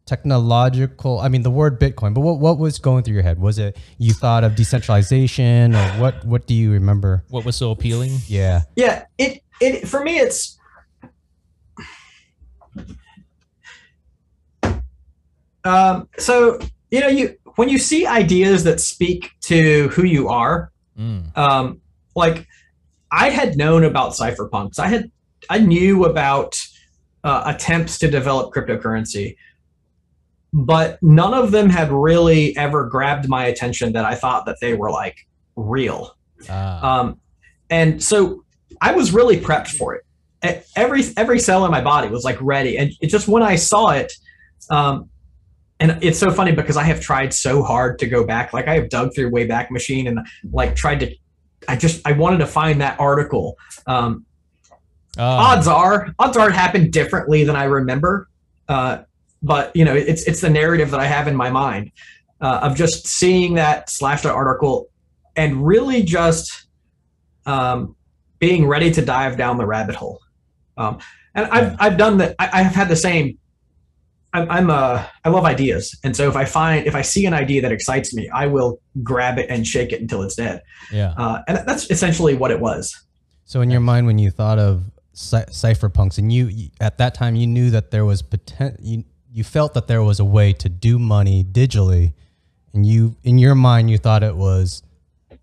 technological? 0.05 1.21
I 1.21 1.29
mean, 1.29 1.43
the 1.43 1.51
word 1.51 1.81
Bitcoin, 1.81 2.13
but 2.15 2.21
what 2.21 2.39
what 2.41 2.59
was 2.59 2.79
going 2.79 3.03
through 3.05 3.15
your 3.15 3.23
head? 3.23 3.39
Was 3.39 3.59
it 3.59 3.77
you 3.99 4.13
thought 4.13 4.45
of 4.45 4.55
decentralization 4.57 5.75
or 5.75 5.89
what? 6.01 6.25
What 6.25 6.47
do 6.47 6.55
you 6.55 6.73
remember? 6.73 7.25
what 7.31 7.45
was 7.45 7.57
so 7.57 7.71
appealing? 7.71 8.19
Yeah. 8.27 8.63
Yeah, 8.77 9.07
it 9.19 9.43
it 9.61 9.89
for 9.89 10.03
me 10.03 10.19
it's 10.19 10.54
um 15.65 16.09
so 16.19 16.59
you 16.91 17.01
know 17.01 17.09
you 17.09 17.37
when 17.57 17.69
you 17.69 17.79
see 17.79 18.07
ideas 18.07 18.65
that 18.65 18.81
speak 18.81 19.31
to 19.41 19.89
who 19.89 20.05
you 20.05 20.29
are 20.29 20.71
Mm. 20.99 21.37
um 21.37 21.81
like 22.15 22.47
I 23.11 23.31
had 23.31 23.57
known 23.57 23.83
about 23.85 24.13
cypherpunks. 24.13 24.79
I 24.79 24.87
had 24.89 25.11
I 25.51 25.59
knew 25.59 26.05
about 26.05 26.57
uh, 27.23 27.43
attempts 27.47 27.99
to 27.99 28.11
develop 28.11 28.53
cryptocurrency, 28.55 29.37
but 30.53 31.03
none 31.03 31.35
of 31.35 31.51
them 31.51 31.69
had 31.69 31.91
really 31.93 32.57
ever 32.57 32.87
grabbed 32.89 33.29
my 33.29 33.47
attention 33.47 33.93
that 33.95 34.05
I 34.05 34.15
thought 34.15 34.47
that 34.47 34.57
they 34.61 34.75
were 34.75 34.91
like 34.91 35.27
real. 35.57 36.17
Ah. 36.49 37.01
Um, 37.01 37.21
and 37.71 38.03
so 38.03 38.45
I 38.81 38.93
was 38.95 39.13
really 39.13 39.39
prepped 39.39 39.69
for 39.69 39.95
it. 39.97 40.67
Every 40.77 41.03
every 41.17 41.39
cell 41.39 41.65
in 41.65 41.71
my 41.71 41.81
body 41.81 42.09
was 42.09 42.25
like 42.25 42.39
ready, 42.41 42.77
and 42.79 42.93
it 43.01 43.09
just 43.09 43.27
when 43.27 43.43
I 43.43 43.57
saw 43.57 43.89
it, 43.91 44.13
um, 44.71 45.09
and 45.81 45.99
it's 46.03 46.19
so 46.19 46.31
funny 46.31 46.53
because 46.53 46.77
I 46.77 46.85
have 46.85 47.01
tried 47.01 47.35
so 47.35 47.63
hard 47.63 47.99
to 47.99 48.07
go 48.07 48.25
back. 48.25 48.53
Like 48.53 48.69
I 48.69 48.75
have 48.75 48.89
dug 48.89 49.15
through 49.15 49.31
Wayback 49.31 49.71
Machine 49.71 50.07
and 50.07 50.21
like 50.53 50.77
tried 50.77 51.01
to. 51.01 51.15
I 51.69 51.77
just 51.77 52.07
I 52.07 52.13
wanted 52.13 52.39
to 52.39 52.47
find 52.47 52.81
that 52.81 52.99
article. 53.01 53.57
Um, 53.87 54.27
Ah. 55.17 55.53
odds 55.53 55.69
are 55.69 56.09
odds 56.19 56.37
are 56.37 56.49
it 56.49 56.55
happened 56.55 56.93
differently 56.93 57.45
than 57.45 57.55
I 57.55 57.65
remember. 57.65 58.29
Uh, 58.69 59.03
but 59.43 59.75
you 59.77 59.85
know, 59.85 59.95
it's 59.95 60.25
it's 60.25 60.41
the 60.41 60.51
narrative 60.51 60.91
that 60.91 60.99
I 61.01 61.07
have 61.07 61.29
in 61.29 61.37
my 61.37 61.51
mind 61.51 61.93
uh, 62.41 62.61
of 62.63 62.77
just 62.77 63.07
seeing 63.07 63.55
that 63.55 63.89
Slashdot 63.89 64.35
article 64.35 64.89
and 65.37 65.65
really 65.65 66.03
just 66.03 66.67
um, 67.47 67.95
being 68.39 68.67
ready 68.67 68.91
to 68.91 69.05
dive 69.05 69.37
down 69.37 69.57
the 69.57 69.67
rabbit 69.67 69.95
hole. 69.95 70.21
Um, 70.77 70.99
and 71.35 71.47
I've. 71.47 71.77
I've 71.79 71.97
done 71.99 72.19
that. 72.19 72.35
I, 72.39 72.49
I 72.53 72.63
have 72.63 72.75
had 72.75 72.89
the 72.89 72.97
same. 72.97 73.39
I'm, 74.35 74.51
I'm 74.51 74.69
uh 74.69 75.07
I 75.25 75.29
love 75.29 75.45
ideas, 75.45 75.97
and 76.03 76.15
so 76.15 76.29
if 76.29 76.35
I 76.35 76.45
find 76.45 76.87
if 76.87 76.97
I 76.97 77.03
see 77.03 77.25
an 77.25 77.33
idea 77.33 77.63
that 77.63 77.71
excites 77.71 78.13
me, 78.13 78.29
I 78.31 78.47
will 78.47 78.81
grab 79.03 79.39
it 79.39 79.47
and 79.49 79.65
shake 79.65 79.93
it 79.93 80.01
until 80.01 80.23
it's 80.23 80.35
dead. 80.35 80.61
yeah. 80.93 81.15
Uh, 81.17 81.43
and 81.47 81.59
that's 81.67 81.89
essentially 81.91 82.35
what 82.35 82.51
it 82.51 82.61
was. 82.61 83.01
So 83.45 83.61
in 83.61 83.71
your 83.71 83.81
mind, 83.81 84.07
when 84.07 84.19
you 84.19 84.31
thought 84.31 84.59
of 84.59 84.91
cy- 85.13 85.45
cypherpunks, 85.45 86.19
and 86.19 86.33
you, 86.33 86.49
you 86.49 86.71
at 86.81 86.99
that 86.99 87.15
time 87.15 87.37
you 87.37 87.47
knew 87.47 87.71
that 87.71 87.93
there 87.93 88.05
was 88.05 88.23
poten- 88.23 88.77
you 88.81 89.05
you 89.31 89.45
felt 89.45 89.73
that 89.75 89.87
there 89.87 90.03
was 90.03 90.19
a 90.19 90.25
way 90.25 90.53
to 90.53 90.69
do 90.69 90.99
money 90.99 91.45
digitally, 91.45 92.13
and 92.73 92.85
you 92.85 93.17
in 93.23 93.39
your 93.39 93.55
mind 93.55 93.89
you 93.89 93.99
thought 93.99 94.25
it 94.25 94.37
was 94.37 94.83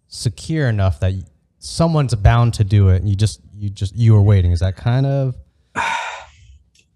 secure 0.10 0.68
enough 0.68 1.00
that 1.00 1.14
someone's 1.60 2.14
bound 2.16 2.54
to 2.56 2.66
do 2.66 2.90
it. 2.90 2.98
And 2.98 3.08
you 3.08 3.16
just 3.16 3.40
you 3.54 3.70
just 3.70 3.96
you 3.96 4.14
were 4.14 4.22
waiting. 4.22 4.52
Is 4.52 4.60
that 4.60 4.76
kind 4.76 5.06
of 5.06 5.36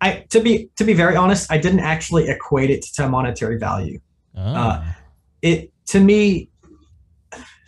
I 0.06 0.26
to 0.30 0.39
be 0.39 0.70
to 0.78 0.84
be 0.84 0.94
very 0.94 1.15
honest, 1.15 1.52
I 1.52 1.58
didn't 1.58 1.80
actually 1.82 2.28
equate 2.30 2.70
it 2.70 2.84
to 2.96 3.08
monetary 3.10 3.58
value. 3.58 4.00
Ah. 4.38 4.96
It 5.41 5.72
to 5.88 6.00
me, 6.00 6.50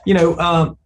you 0.06 0.14
know, 0.14 0.38
um, 0.38 0.78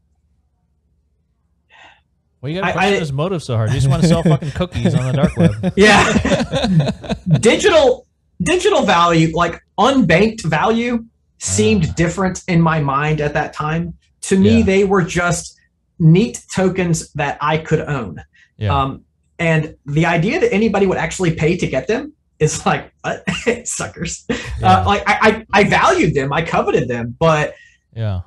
well, 2.42 2.52
you 2.52 2.60
got 2.60 2.68
to 2.68 2.74
question 2.74 2.94
I- 2.96 3.00
his 3.00 3.14
motive 3.14 3.44
so 3.44 3.56
hard. 3.56 3.70
You 3.70 3.76
just 3.76 3.88
want 3.88 4.02
to 4.02 4.08
sell 4.08 4.24
fucking 4.34 4.52
cookies 4.52 4.96
on 4.96 5.06
the 5.06 5.14
dark 5.14 5.38
web. 5.38 5.74
yeah, 5.78 7.12
digital 7.40 8.08
digital 8.42 8.84
value, 8.84 9.32
like 9.36 9.62
unbanked 9.80 10.44
value, 10.46 11.06
seemed 11.38 11.86
Ah. 11.90 11.94
different 11.96 12.44
in 12.48 12.60
my 12.62 12.80
mind 12.80 13.22
at 13.22 13.34
that 13.34 13.54
time. 13.54 13.94
To 14.22 14.38
me, 14.40 14.60
Yeah. 14.60 14.66
they 14.66 14.84
were 14.86 15.04
just 15.04 15.58
neat 16.00 16.42
tokens 16.54 17.12
that 17.14 17.38
I 17.42 17.58
could 17.58 17.82
own. 17.82 18.24
Yeah. 18.58 18.76
Um, 18.76 19.04
and 19.42 19.76
the 19.86 20.06
idea 20.06 20.40
that 20.40 20.54
anybody 20.54 20.86
would 20.86 20.98
actually 21.00 21.34
pay 21.34 21.58
to 21.58 21.68
get 21.68 21.88
them 21.88 22.14
is 22.40 22.66
like 22.66 22.94
what? 23.02 23.24
suckers. 23.68 24.26
Yeah. 24.30 24.82
Uh, 24.82 24.86
like 24.86 25.04
I, 25.08 25.46
I, 25.54 25.62
I 25.62 25.64
valued 25.64 26.14
them, 26.14 26.32
I 26.32 26.44
coveted 26.44 26.88
them, 26.88 27.16
but 27.20 27.56
yeah. 27.96 28.22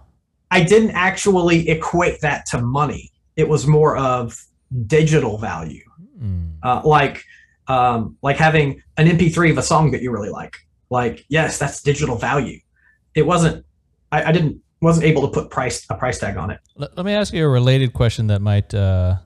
I 0.51 0.63
didn't 0.63 0.91
actually 0.91 1.69
equate 1.69 2.21
that 2.21 2.47
to 2.47 2.61
money. 2.61 3.11
It 3.37 3.49
was 3.49 3.67
more 3.67 3.97
of 3.97 4.37
digital 4.87 5.39
value, 5.39 5.83
Mm. 6.21 6.59
uh, 6.63 6.81
like 6.85 7.25
um, 7.67 8.17
like 8.23 8.37
having 8.37 8.81
an 8.97 9.09
MP3 9.09 9.51
of 9.51 9.59
a 9.59 9.63
song 9.63 9.91
that 9.93 10.01
you 10.03 10.13
really 10.13 10.31
like. 10.31 10.57
Like 10.91 11.25
yes, 11.29 11.59
that's 11.59 11.83
digital 11.83 12.17
value. 12.17 12.61
It 13.15 13.27
wasn't. 13.27 13.65
I, 14.13 14.25
I 14.25 14.33
didn't 14.33 14.61
wasn't 14.81 15.07
able 15.07 15.23
to 15.23 15.29
put 15.29 15.51
price 15.51 15.85
a 15.91 15.97
price 15.97 16.19
tag 16.19 16.37
on 16.37 16.51
it. 16.51 16.61
Let, 16.77 16.97
let 16.97 17.05
me 17.07 17.13
ask 17.13 17.33
you 17.35 17.45
a 17.45 17.49
related 17.49 17.93
question 17.95 18.29
that 18.29 18.41
might. 18.41 18.73
Uh, 18.75 19.17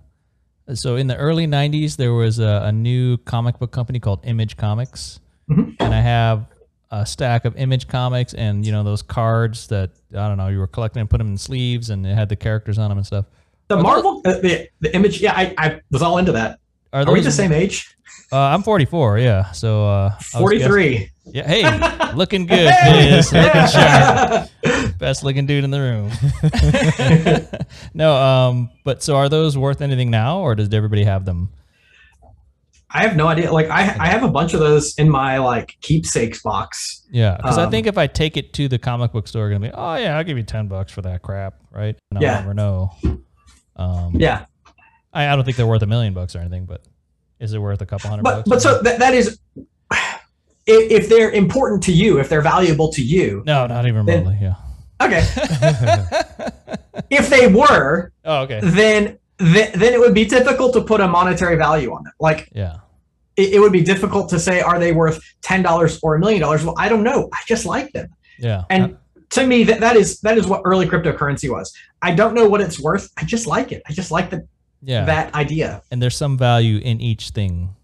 so 0.74 0.96
in 0.96 1.06
the 1.06 1.16
early 1.16 1.46
'90s, 1.46 1.96
there 1.96 2.12
was 2.12 2.38
a, 2.38 2.62
a 2.64 2.72
new 2.72 3.16
comic 3.18 3.58
book 3.58 3.70
company 3.70 4.00
called 4.00 4.20
Image 4.24 4.56
Comics, 4.56 5.20
mm-hmm. 5.50 5.70
and 5.80 5.94
I 5.94 6.00
have 6.00 6.46
a 6.90 7.04
stack 7.04 7.44
of 7.44 7.56
Image 7.56 7.86
Comics 7.88 8.34
and 8.34 8.64
you 8.64 8.72
know 8.72 8.82
those 8.82 9.02
cards 9.02 9.66
that 9.68 9.90
I 10.12 10.28
don't 10.28 10.38
know 10.38 10.48
you 10.48 10.58
were 10.58 10.66
collecting 10.66 11.00
and 11.00 11.10
put 11.10 11.18
them 11.18 11.28
in 11.28 11.36
sleeves 11.36 11.90
and 11.90 12.06
it 12.06 12.14
had 12.14 12.28
the 12.28 12.36
characters 12.36 12.78
on 12.78 12.88
them 12.88 12.98
and 12.98 13.06
stuff. 13.06 13.26
The 13.68 13.76
are 13.76 13.82
Marvel, 13.82 14.22
those, 14.22 14.36
uh, 14.36 14.40
the, 14.40 14.68
the 14.80 14.94
Image, 14.94 15.20
yeah, 15.20 15.34
I, 15.36 15.54
I 15.58 15.80
was 15.90 16.00
all 16.00 16.16
into 16.16 16.32
that. 16.32 16.58
Are, 16.92 17.02
are 17.02 17.04
those, 17.04 17.12
we 17.12 17.20
the 17.20 17.30
same 17.30 17.52
age? 17.52 17.94
Uh, 18.32 18.38
I'm 18.38 18.62
44, 18.62 19.18
yeah. 19.18 19.50
So 19.52 19.86
uh, 19.86 20.10
43. 20.18 21.10
Yeah. 21.32 21.46
Hey, 21.46 22.12
looking 22.14 22.46
good. 22.46 22.72
Looking 22.86 23.22
sharp. 23.68 24.48
Best 24.98 25.22
looking 25.24 25.46
dude 25.46 25.64
in 25.64 25.70
the 25.70 25.80
room. 25.80 26.10
no. 27.94 28.14
Um. 28.16 28.70
But 28.84 29.02
so 29.02 29.16
are 29.16 29.28
those 29.28 29.56
worth 29.56 29.80
anything 29.80 30.10
now, 30.10 30.40
or 30.40 30.54
does 30.54 30.72
everybody 30.72 31.04
have 31.04 31.24
them? 31.24 31.50
I 32.90 33.02
have 33.02 33.16
no 33.16 33.26
idea. 33.28 33.52
Like 33.52 33.68
I, 33.68 33.82
I 34.00 34.06
have 34.08 34.22
a 34.22 34.28
bunch 34.28 34.54
of 34.54 34.60
those 34.60 34.94
in 34.96 35.10
my 35.10 35.36
like 35.38 35.76
keepsakes 35.82 36.40
box. 36.42 37.02
Yeah, 37.10 37.36
because 37.36 37.58
I 37.58 37.64
Um, 37.64 37.70
think 37.70 37.86
if 37.86 37.98
I 37.98 38.06
take 38.06 38.38
it 38.38 38.54
to 38.54 38.66
the 38.68 38.78
comic 38.78 39.12
book 39.12 39.28
store, 39.28 39.48
gonna 39.50 39.60
be, 39.60 39.70
oh 39.74 39.94
yeah, 39.96 40.16
I'll 40.16 40.24
give 40.24 40.38
you 40.38 40.42
ten 40.42 40.68
bucks 40.68 40.90
for 40.90 41.02
that 41.02 41.20
crap, 41.22 41.54
right? 41.70 41.94
And 42.10 42.18
I'll 42.18 42.22
Yeah. 42.22 42.40
never 42.40 42.54
know. 42.54 42.90
Um, 43.76 44.12
Yeah, 44.14 44.46
I, 45.12 45.28
I 45.28 45.36
don't 45.36 45.44
think 45.44 45.58
they're 45.58 45.66
worth 45.66 45.82
a 45.82 45.86
million 45.86 46.14
bucks 46.14 46.34
or 46.34 46.38
anything, 46.38 46.64
but 46.64 46.82
is 47.38 47.52
it 47.52 47.58
worth 47.58 47.82
a 47.82 47.86
couple 47.86 48.08
hundred 48.08 48.22
but 48.22 48.36
bucks? 48.36 48.48
but 48.48 48.62
so 48.62 48.80
that, 48.82 48.98
that 49.00 49.12
is 49.12 49.38
if, 50.68 50.90
if 51.02 51.08
they're 51.08 51.30
important 51.32 51.82
to 51.84 51.92
you, 51.92 52.18
if 52.20 52.28
they're 52.28 52.42
valuable 52.42 52.88
to 52.92 53.02
you. 53.02 53.42
no, 53.46 53.66
not 53.66 53.86
even 53.86 54.04
Then- 54.06 54.18
remotely. 54.26 54.38
Yeah. 54.42 54.54
Okay, 55.00 55.20
if 57.10 57.28
they 57.30 57.46
were, 57.46 58.12
oh, 58.24 58.40
okay. 58.42 58.60
then 58.62 59.18
then, 59.38 59.70
then 59.78 59.92
it 59.94 60.00
would 60.00 60.14
be 60.14 60.24
difficult 60.24 60.72
to 60.74 60.80
put 60.80 61.00
a 61.00 61.06
monetary 61.06 61.54
value 61.56 61.92
on 61.92 62.04
it. 62.06 62.12
Like 62.18 62.48
Yeah. 62.52 62.78
it, 63.36 63.54
it 63.54 63.60
would 63.60 63.70
be 63.70 63.82
difficult 63.82 64.28
to 64.30 64.40
say, 64.40 64.60
are 64.60 64.80
they 64.80 64.90
worth 64.92 65.20
ten 65.42 65.62
dollars 65.62 66.00
or 66.02 66.16
a 66.16 66.18
million 66.18 66.40
dollars? 66.40 66.64
Well, 66.64 66.74
I 66.76 66.88
don't 66.88 67.04
know. 67.04 67.28
I 67.32 67.38
just 67.46 67.64
like 67.64 67.92
them. 67.92 68.08
Yeah. 68.40 68.64
And 68.70 68.96
to 69.30 69.46
me, 69.46 69.62
that, 69.64 69.78
that 69.80 69.94
is 69.94 70.18
that 70.22 70.36
is 70.36 70.48
what 70.48 70.62
early 70.64 70.86
cryptocurrency 70.86 71.48
was. 71.48 71.72
I 72.02 72.12
don't 72.12 72.34
know 72.34 72.48
what 72.48 72.60
it's 72.60 72.80
worth. 72.80 73.08
I 73.16 73.24
just 73.24 73.46
like 73.46 73.70
it. 73.70 73.82
I 73.88 73.92
just 73.92 74.10
like 74.10 74.30
the, 74.30 74.48
yeah. 74.82 75.04
that 75.04 75.32
idea. 75.34 75.82
and 75.92 76.02
there's 76.02 76.16
some 76.16 76.36
value 76.36 76.78
in 76.78 77.00
each 77.00 77.30
thing. 77.30 77.76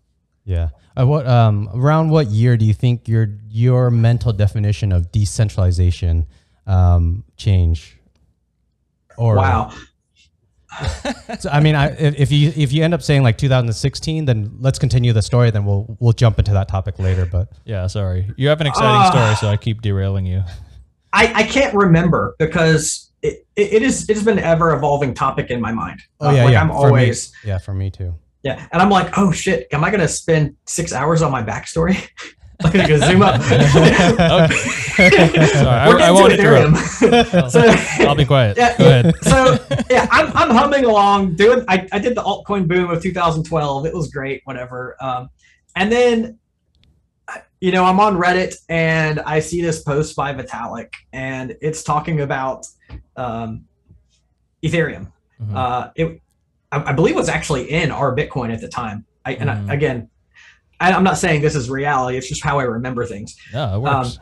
Yeah. 0.44 0.70
Uh, 0.96 1.07
what 1.07 1.26
um 1.26 1.68
around 1.74 2.09
what 2.11 2.28
year 2.28 2.57
do 2.57 2.64
you 2.64 2.74
think 2.74 3.09
your 3.09 3.28
your 3.48 3.90
mental 3.90 4.33
definition 4.33 4.92
of 4.92 5.11
decentralization 5.12 6.26
um 6.66 7.24
change? 7.37 7.98
Or 9.16 9.37
wow. 9.37 9.72
So, 11.38 11.48
I 11.50 11.61
mean, 11.61 11.76
I, 11.76 11.90
if, 11.96 12.18
if 12.18 12.33
you 12.33 12.52
if 12.57 12.72
you 12.72 12.83
end 12.83 12.94
up 12.94 13.02
saying 13.02 13.22
like 13.22 13.38
2016, 13.38 14.24
then 14.24 14.57
let's 14.59 14.78
continue 14.78 15.12
the 15.12 15.22
story. 15.22 15.50
Then 15.52 15.64
we'll 15.64 15.96
we'll 16.00 16.12
jump 16.12 16.38
into 16.40 16.52
that 16.52 16.66
topic 16.68 16.98
later. 16.98 17.26
But 17.26 17.48
Yeah. 17.64 17.87
Sorry. 17.87 18.28
You 18.37 18.48
have 18.48 18.61
an 18.61 18.66
exciting 18.66 18.90
Ah. 18.90 19.11
story, 19.11 19.37
so 19.37 19.48
I 19.52 19.57
keep 19.57 19.83
derailing 19.83 20.26
you. 20.26 20.42
I, 21.12 21.33
I 21.33 21.42
can't 21.44 21.72
remember 21.76 22.35
because 22.40 23.12
it, 23.22 23.46
it, 23.54 23.74
it 23.74 23.83
is 23.83 24.09
it's 24.11 24.24
been 24.24 24.38
an 24.38 24.44
ever 24.44 24.72
evolving 24.74 25.14
topic 25.14 25.48
in 25.50 25.61
my 25.61 25.70
mind. 25.70 26.00
oh 26.20 26.28
Uh, 26.28 26.33
yeah, 26.33 26.44
like 26.44 26.52
yeah. 26.54 26.61
I'm 26.62 26.68
for 26.68 26.74
me- 26.74 26.85
always 26.87 27.33
yeah, 27.44 27.59
for 27.59 27.72
me 27.72 27.90
too. 27.90 28.14
Yeah, 28.44 28.68
and 28.72 28.80
I'm 28.80 28.90
like, 28.90 29.18
oh 29.18 29.33
shit, 29.33 29.66
am 29.72 29.83
I 29.83 29.90
gonna 29.90 30.07
spend 30.09 30.54
six 30.66 30.92
hours 30.92 31.22
on 31.22 31.33
my 31.33 31.42
backstory? 31.42 31.96
like, 32.62 32.72
gonna 32.74 32.98
zoom 32.98 33.22
up. 33.22 33.40
Sorry, 34.94 35.09
I- 35.09 35.88
We're 35.88 35.98
I 36.00 36.11
won't 36.12 36.33
Ethereum. 36.33 36.76
so, 37.98 38.07
I'll 38.07 38.14
be 38.14 38.24
quiet. 38.24 38.57
Yeah, 38.57 38.76
Go 38.78 38.87
ahead. 38.87 39.14
so 39.22 39.59
yeah, 39.90 40.07
I'm, 40.11 40.28
I'm 40.37 40.50
humming 40.50 40.85
along 40.85 41.35
doing. 41.35 41.64
I, 41.68 41.88
I 41.90 41.98
did 41.98 42.14
the 42.16 42.22
altcoin 42.22 42.68
boom 42.68 42.90
of 42.90 43.02
2012. 43.02 43.87
It 43.87 43.94
was 43.94 44.09
great, 44.11 44.42
whatever. 44.44 44.96
Um, 45.00 45.30
and 45.76 45.90
then, 45.90 46.38
you 47.61 47.72
know, 47.72 47.85
I'm 47.85 47.98
on 47.98 48.16
Reddit 48.16 48.54
and 48.68 49.18
I 49.20 49.40
see 49.40 49.61
this 49.62 49.83
post 49.83 50.14
by 50.14 50.33
Vitalik, 50.35 50.92
and 51.12 51.57
it's 51.61 51.83
talking 51.83 52.20
about 52.20 52.66
um, 53.16 53.64
Ethereum. 54.62 55.11
Mhm. 55.42 55.57
Uh, 55.57 55.90
it, 55.96 56.20
I, 56.74 56.90
I 56.90 56.92
believe, 56.92 57.14
it 57.14 57.18
was 57.18 57.28
actually 57.28 57.70
in 57.70 57.90
our 57.90 58.14
Bitcoin 58.14 58.52
at 58.52 58.60
the 58.60 58.68
time. 58.68 59.04
I, 59.24 59.34
and 59.34 59.48
Mhm. 59.50 59.70
I, 59.70 59.74
again, 59.74 60.08
I, 60.80 60.92
I'm 60.92 61.04
not 61.04 61.16
saying 61.18 61.40
this 61.42 61.54
is 61.54 61.70
reality. 61.70 62.18
It's 62.18 62.28
just 62.28 62.42
how 62.42 62.58
I 62.58 62.64
remember 62.64 63.06
things. 63.06 63.37
No, 63.52 63.76
it 63.76 63.78
works. 63.80 64.18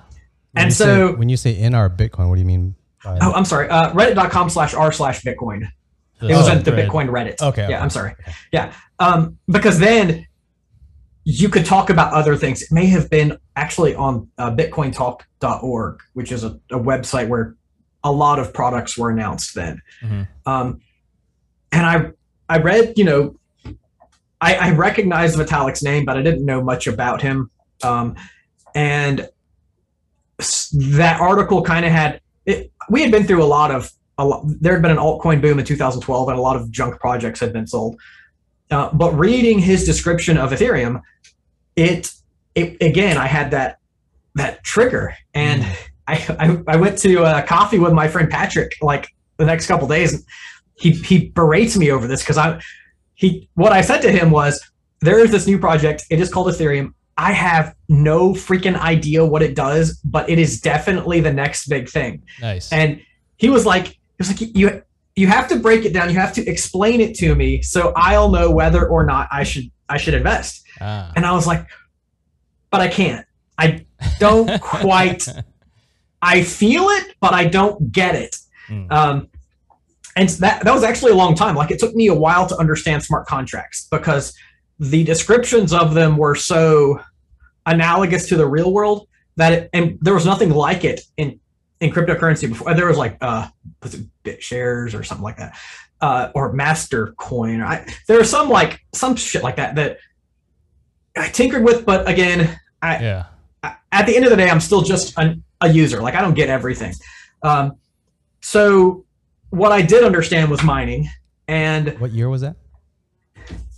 When 0.52 0.62
And 0.62 0.64
you 0.66 0.70
say- 0.74 0.84
so- 0.84 1.12
when 1.16 1.28
you 1.28 1.36
say 1.36 1.52
in 1.58 1.74
our 1.74 1.88
Bitcoin, 1.90 2.28
what 2.28 2.34
do 2.36 2.40
you 2.40 2.46
mean? 2.46 2.74
By 3.04 3.18
Oh, 3.20 3.32
I'm 3.32 3.44
sorry. 3.44 3.68
Uh, 3.68 3.92
Reddit.com 3.94 4.48
slash 4.50 4.74
r 4.74 4.92
slash 4.92 5.22
Bitcoin. 5.22 5.66
It 6.20 6.26
was 6.36 6.48
subthread. 6.48 6.56
at 6.58 6.64
the 6.64 6.70
Bitcoin 6.70 7.08
Reddit. 7.08 7.42
Okay, 7.42 7.62
Yeah, 7.62 7.66
okay. 7.68 7.76
I'm 7.76 7.90
sorry. 7.90 8.14
Yeah. 8.52 8.72
Um, 9.00 9.38
because 9.48 9.80
then 9.80 10.24
you 11.24 11.48
could 11.48 11.64
talk 11.64 11.90
about 11.90 12.12
other 12.12 12.36
things. 12.36 12.62
It 12.62 12.70
may 12.70 12.86
have 12.86 13.10
been 13.10 13.38
actually 13.56 13.94
on 13.96 14.28
uh, 14.38 14.50
bitcointalk.org, 14.54 16.00
which 16.12 16.30
is 16.32 16.44
a, 16.44 16.50
a 16.70 16.78
website 16.78 17.26
where 17.28 17.56
a 18.04 18.12
lot 18.12 18.38
of 18.38 18.52
products 18.54 18.96
were 18.96 19.10
announced 19.10 19.54
then. 19.54 19.80
Mhm. 20.02 20.28
Um, 20.46 20.80
and 21.72 21.86
I, 21.86 22.10
I 22.52 22.58
read, 22.58 22.92
you 22.96 23.04
know, 23.04 23.34
I, 24.38 24.56
I 24.56 24.70
recognized 24.72 25.38
Vitalik's 25.38 25.82
name, 25.82 26.04
but 26.04 26.18
I 26.18 26.22
didn't 26.22 26.44
know 26.44 26.62
much 26.62 26.86
about 26.86 27.22
him. 27.22 27.50
Um, 27.82 28.14
and 28.74 29.26
that 30.72 31.18
article 31.18 31.62
kind 31.62 31.86
of 31.86 31.92
had 31.92 32.20
it, 32.44 32.70
we 32.90 33.00
had 33.00 33.10
been 33.10 33.24
through 33.24 33.42
a 33.42 33.46
lot 33.46 33.70
of 33.70 33.90
a 34.18 34.24
lot, 34.26 34.44
there 34.60 34.74
had 34.74 34.82
been 34.82 34.90
an 34.90 34.98
altcoin 34.98 35.40
boom 35.40 35.58
in 35.58 35.64
2012 35.64 36.28
and 36.28 36.38
a 36.38 36.42
lot 36.42 36.56
of 36.56 36.70
junk 36.70 37.00
projects 37.00 37.40
had 37.40 37.54
been 37.54 37.66
sold. 37.66 37.98
Uh, 38.70 38.92
but 38.92 39.12
reading 39.12 39.58
his 39.58 39.84
description 39.84 40.36
of 40.36 40.50
ethereum 40.50 41.00
it, 41.76 42.12
it 42.54 42.76
again 42.82 43.16
i 43.16 43.26
had 43.26 43.50
that 43.50 43.78
that 44.34 44.62
trigger. 44.62 45.14
And 45.32 45.64
I, 46.06 46.14
I 46.38 46.74
i 46.74 46.76
went 46.76 46.98
to 46.98 47.22
uh, 47.22 47.46
coffee 47.46 47.78
with 47.78 47.94
my 47.94 48.08
friend 48.08 48.28
patrick 48.28 48.76
like 48.82 49.08
the 49.38 49.46
next 49.46 49.66
couple 49.66 49.88
days 49.88 50.12
and 50.12 50.22
he 50.82 50.90
he 50.90 51.28
berates 51.30 51.76
me 51.76 51.90
over 51.90 52.06
this 52.06 52.22
because 52.22 52.38
i 52.38 52.60
he 53.14 53.48
what 53.54 53.72
i 53.72 53.80
said 53.80 54.00
to 54.00 54.10
him 54.10 54.30
was 54.30 54.60
there 55.00 55.18
is 55.18 55.30
this 55.30 55.46
new 55.46 55.58
project 55.58 56.04
it 56.10 56.20
is 56.20 56.32
called 56.32 56.48
ethereum 56.48 56.92
I 57.16 57.32
have 57.32 57.74
no 57.88 58.30
freaking 58.32 58.78
idea 58.78 59.24
what 59.24 59.42
it 59.42 59.54
does, 59.54 60.00
but 60.04 60.28
it 60.30 60.38
is 60.38 60.60
definitely 60.60 61.20
the 61.20 61.32
next 61.32 61.68
big 61.68 61.88
thing. 61.88 62.22
Nice. 62.40 62.72
And 62.72 63.02
he 63.36 63.50
was 63.50 63.66
like, 63.66 63.88
he 63.88 63.98
was 64.18 64.28
like, 64.28 64.56
you 64.56 64.82
you 65.14 65.26
have 65.26 65.46
to 65.48 65.56
break 65.56 65.84
it 65.84 65.92
down. 65.92 66.08
You 66.08 66.16
have 66.16 66.32
to 66.34 66.46
explain 66.46 67.00
it 67.00 67.14
to 67.16 67.34
me 67.34 67.60
so 67.60 67.92
I'll 67.96 68.30
know 68.30 68.50
whether 68.50 68.88
or 68.88 69.04
not 69.04 69.28
I 69.30 69.42
should 69.42 69.70
I 69.88 69.98
should 69.98 70.14
invest. 70.14 70.64
ah. 70.80 71.12
And 71.14 71.26
I 71.26 71.32
was 71.32 71.46
like, 71.46 71.66
but 72.70 72.80
I 72.80 72.88
can't. 72.88 73.26
I 73.58 73.84
don't 74.18 74.60
quite. 74.60 75.28
I 76.22 76.42
feel 76.42 76.84
it, 76.88 77.14
but 77.20 77.34
I 77.34 77.44
don't 77.44 77.92
get 77.92 78.14
it. 78.14 78.36
Mm. 78.68 78.90
Um, 78.90 79.28
and 80.16 80.28
that 80.28 80.64
that 80.64 80.74
was 80.74 80.84
actually 80.84 81.12
a 81.12 81.14
long 81.16 81.34
time. 81.34 81.54
Like 81.54 81.70
it 81.70 81.78
took 81.78 81.94
me 81.94 82.08
a 82.08 82.14
while 82.14 82.46
to 82.46 82.56
understand 82.56 83.02
smart 83.02 83.26
contracts 83.26 83.88
because 83.90 84.34
the 84.78 85.04
descriptions 85.04 85.72
of 85.72 85.94
them 85.94 86.16
were 86.16 86.34
so 86.34 87.00
analogous 87.66 88.28
to 88.28 88.36
the 88.36 88.46
real 88.46 88.72
world 88.72 89.06
that 89.36 89.52
it, 89.52 89.70
and 89.72 89.98
there 90.00 90.14
was 90.14 90.26
nothing 90.26 90.50
like 90.50 90.84
it 90.84 91.00
in 91.16 91.38
in 91.80 91.90
cryptocurrency 91.90 92.48
before. 92.48 92.74
There 92.74 92.86
was 92.86 92.98
like 92.98 93.16
uh, 93.20 93.48
was 93.82 93.94
it 93.94 94.06
BitShares 94.24 94.98
or 94.98 95.02
something 95.02 95.24
like 95.24 95.38
that, 95.38 95.56
uh, 96.00 96.30
or 96.34 96.54
Mastercoin. 96.54 97.64
I, 97.64 97.86
there 98.06 98.18
was 98.18 98.30
some 98.30 98.48
like 98.48 98.80
some 98.92 99.16
shit 99.16 99.42
like 99.42 99.56
that 99.56 99.74
that 99.76 99.98
I 101.16 101.28
tinkered 101.28 101.64
with, 101.64 101.84
but 101.84 102.08
again, 102.08 102.58
I, 102.80 102.98
yeah. 103.02 103.24
I- 103.62 103.76
at 103.92 104.06
the 104.06 104.16
end 104.16 104.24
of 104.24 104.30
the 104.30 104.36
day, 104.36 104.48
I'm 104.48 104.60
still 104.60 104.80
just 104.82 105.16
an, 105.18 105.44
a 105.60 105.68
user. 105.68 106.00
Like 106.00 106.14
I 106.14 106.20
don't 106.22 106.34
get 106.34 106.48
everything. 106.48 106.94
Um, 107.42 107.72
so 108.40 109.04
what 109.52 109.70
I 109.70 109.82
did 109.82 110.02
understand 110.02 110.50
was 110.50 110.62
mining, 110.62 111.08
and 111.46 111.98
What 112.00 112.10
year 112.12 112.28
was 112.30 112.40
that? 112.40 112.56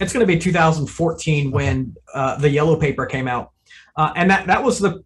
it's 0.00 0.12
going 0.12 0.24
to 0.24 0.32
be 0.32 0.38
2014 0.38 1.50
when 1.50 1.94
uh, 2.14 2.36
the 2.36 2.48
yellow 2.48 2.76
paper 2.76 3.06
came 3.06 3.26
out, 3.26 3.50
uh, 3.96 4.12
and 4.14 4.30
that 4.30 4.46
that 4.46 4.62
was 4.62 4.78
the 4.78 5.02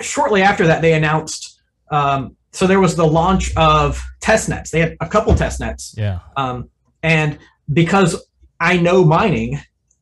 shortly 0.00 0.42
after 0.42 0.66
that 0.66 0.82
they 0.82 0.92
announced. 0.92 1.60
Um, 1.90 2.36
so 2.52 2.66
there 2.66 2.80
was 2.80 2.96
the 2.96 3.06
launch 3.06 3.54
of 3.56 4.02
test 4.20 4.48
nets. 4.48 4.70
They 4.70 4.80
had 4.80 4.96
a 5.00 5.08
couple 5.08 5.34
test 5.34 5.58
nets, 5.60 5.94
Yeah. 5.96 6.18
um, 6.36 6.68
and 7.02 7.38
because 7.72 8.26
I 8.60 8.76
know 8.78 9.04
mining, 9.04 9.56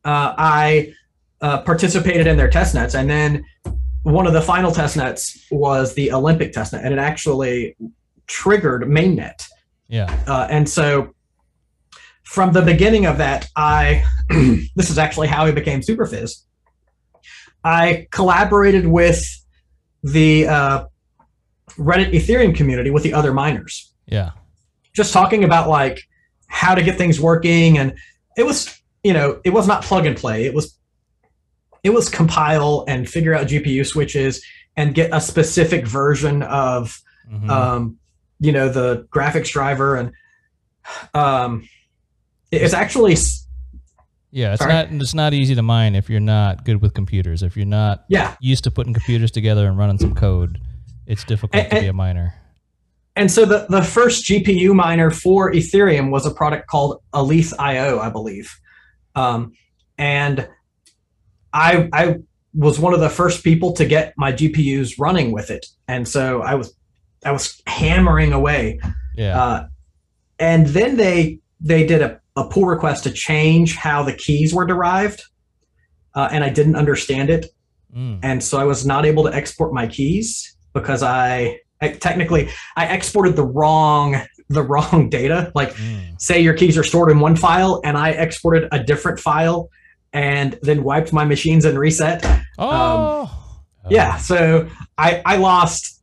uh, 0.04 0.34
I 0.36 0.94
uh, 1.40 1.62
participated 1.62 2.26
in 2.26 2.36
their 2.36 2.50
test 2.50 2.74
nets, 2.74 2.94
and 2.94 3.08
then 3.08 3.44
one 4.02 4.26
of 4.26 4.32
the 4.32 4.42
final 4.42 4.72
test 4.72 4.96
nets 4.96 5.46
was 5.50 5.94
the 5.94 6.12
Olympic 6.12 6.52
test 6.52 6.72
net, 6.72 6.82
and 6.84 6.92
it 6.92 6.98
actually 6.98 7.76
triggered 8.26 8.82
mainnet. 8.82 9.46
Yeah. 9.88 10.14
Uh, 10.26 10.46
and 10.50 10.68
so 10.68 11.14
from 12.24 12.52
the 12.52 12.62
beginning 12.62 13.06
of 13.06 13.18
that, 13.18 13.48
I 13.56 14.04
this 14.76 14.90
is 14.90 14.98
actually 14.98 15.28
how 15.28 15.44
I 15.44 15.52
became 15.52 15.80
Superphiz. 15.80 16.42
I 17.62 18.06
collaborated 18.10 18.86
with 18.86 19.24
the 20.02 20.46
uh, 20.48 20.84
Reddit 21.78 22.12
Ethereum 22.12 22.54
community 22.54 22.90
with 22.90 23.02
the 23.02 23.14
other 23.14 23.32
miners 23.32 23.92
Yeah. 24.06 24.30
just 24.92 25.12
talking 25.12 25.44
about 25.44 25.68
like 25.68 26.00
how 26.46 26.74
to 26.74 26.82
get 26.82 26.96
things 26.98 27.18
working 27.20 27.78
and 27.78 27.94
it 28.36 28.44
was 28.44 28.78
you 29.02 29.12
know 29.12 29.40
it 29.44 29.50
was 29.50 29.66
not 29.66 29.82
plug 29.82 30.06
and 30.06 30.16
play 30.16 30.44
it 30.44 30.54
was 30.54 30.78
it 31.82 31.90
was 31.90 32.08
compile 32.08 32.84
and 32.86 33.08
figure 33.08 33.34
out 33.34 33.46
gpu 33.48 33.84
switches 33.84 34.44
and 34.76 34.94
get 34.94 35.10
a 35.12 35.20
specific 35.20 35.86
version 35.86 36.42
of 36.42 37.00
Mhm. 37.32 37.48
um, 37.50 37.96
you 38.44 38.52
know 38.52 38.68
the 38.68 39.06
graphics 39.10 39.50
driver 39.50 39.96
and 39.96 40.12
um, 41.14 41.68
it's 42.52 42.74
actually 42.74 43.16
yeah. 44.30 44.52
It's 44.52 44.62
sorry. 44.62 44.72
not. 44.72 44.88
It's 44.92 45.14
not 45.14 45.32
easy 45.32 45.54
to 45.54 45.62
mine 45.62 45.94
if 45.94 46.10
you're 46.10 46.20
not 46.20 46.64
good 46.64 46.82
with 46.82 46.92
computers. 46.92 47.42
If 47.42 47.56
you're 47.56 47.66
not 47.66 48.04
yeah 48.08 48.36
used 48.40 48.64
to 48.64 48.70
putting 48.70 48.92
computers 48.92 49.30
together 49.30 49.66
and 49.66 49.78
running 49.78 49.98
some 49.98 50.14
code, 50.14 50.60
it's 51.06 51.24
difficult 51.24 51.62
And- 51.64 51.70
to 51.72 51.80
be 51.80 51.86
a 51.86 51.92
miner. 51.92 52.34
and 53.16 53.30
so 53.30 53.44
the, 53.46 53.66
the 53.70 53.82
first 53.82 54.24
gpu 54.24 54.74
miner 54.74 55.10
for 55.10 55.52
ethereum 55.52 56.10
was 56.10 56.26
a 56.26 56.32
product 56.32 56.66
called 56.66 57.00
aleth 57.12 57.52
io 57.60 58.00
i 58.00 58.08
believe 58.10 58.48
um, 59.14 59.52
and 59.98 60.48
I 61.52 61.88
I 61.92 62.16
was 62.52 62.80
one 62.80 62.92
of 62.94 63.00
the 63.00 63.08
first 63.08 63.44
people 63.44 63.72
to 63.74 63.84
get 63.86 64.12
my 64.16 64.32
GPUs 64.32 64.94
running 64.98 65.30
with 65.32 65.50
it, 65.52 65.64
and 65.86 66.06
so 66.08 66.42
I 66.42 66.54
was 66.56 66.74
I 67.24 67.32
was 67.32 67.60
hammering 67.66 68.32
away. 68.32 68.80
Yeah. 69.16 69.40
Uh, 69.42 69.66
and 70.38 70.66
then 70.68 70.96
they 70.96 71.38
they 71.60 71.86
did 71.86 72.02
a, 72.02 72.20
a 72.36 72.44
pull 72.48 72.66
request 72.66 73.04
to 73.04 73.10
change 73.10 73.76
how 73.76 74.02
the 74.02 74.12
keys 74.12 74.52
were 74.52 74.66
derived, 74.66 75.22
uh, 76.14 76.28
and 76.32 76.42
I 76.44 76.50
didn't 76.50 76.76
understand 76.76 77.30
it, 77.30 77.46
Mm. 77.96 78.18
and 78.24 78.42
so 78.42 78.58
I 78.58 78.64
was 78.64 78.84
not 78.84 79.06
able 79.06 79.22
to 79.22 79.32
export 79.32 79.72
my 79.72 79.86
keys 79.86 80.56
because 80.72 81.04
I, 81.04 81.60
I 81.80 81.90
technically 81.90 82.48
I 82.76 82.86
exported 82.86 83.36
the 83.36 83.44
wrong 83.44 84.16
the 84.48 84.62
wrong 84.62 85.08
data. 85.18 85.52
Like 85.54 85.72
Mm. 85.74 86.20
say 86.20 86.40
your 86.40 86.54
keys 86.54 86.76
are 86.76 86.82
stored 86.82 87.10
in 87.12 87.20
one 87.20 87.36
file, 87.36 87.80
and 87.84 87.96
I 87.96 88.10
exported 88.10 88.68
a 88.72 88.82
different 88.82 89.20
file, 89.20 89.70
and 90.12 90.58
then 90.62 90.82
wiped 90.82 91.12
my 91.12 91.24
machines 91.24 91.64
and 91.64 91.78
reset. 91.78 92.24
Oh. 92.58 93.30
Yeah, 93.88 94.16
so 94.16 94.68
I 94.98 95.22
I 95.24 95.36
lost 95.36 95.93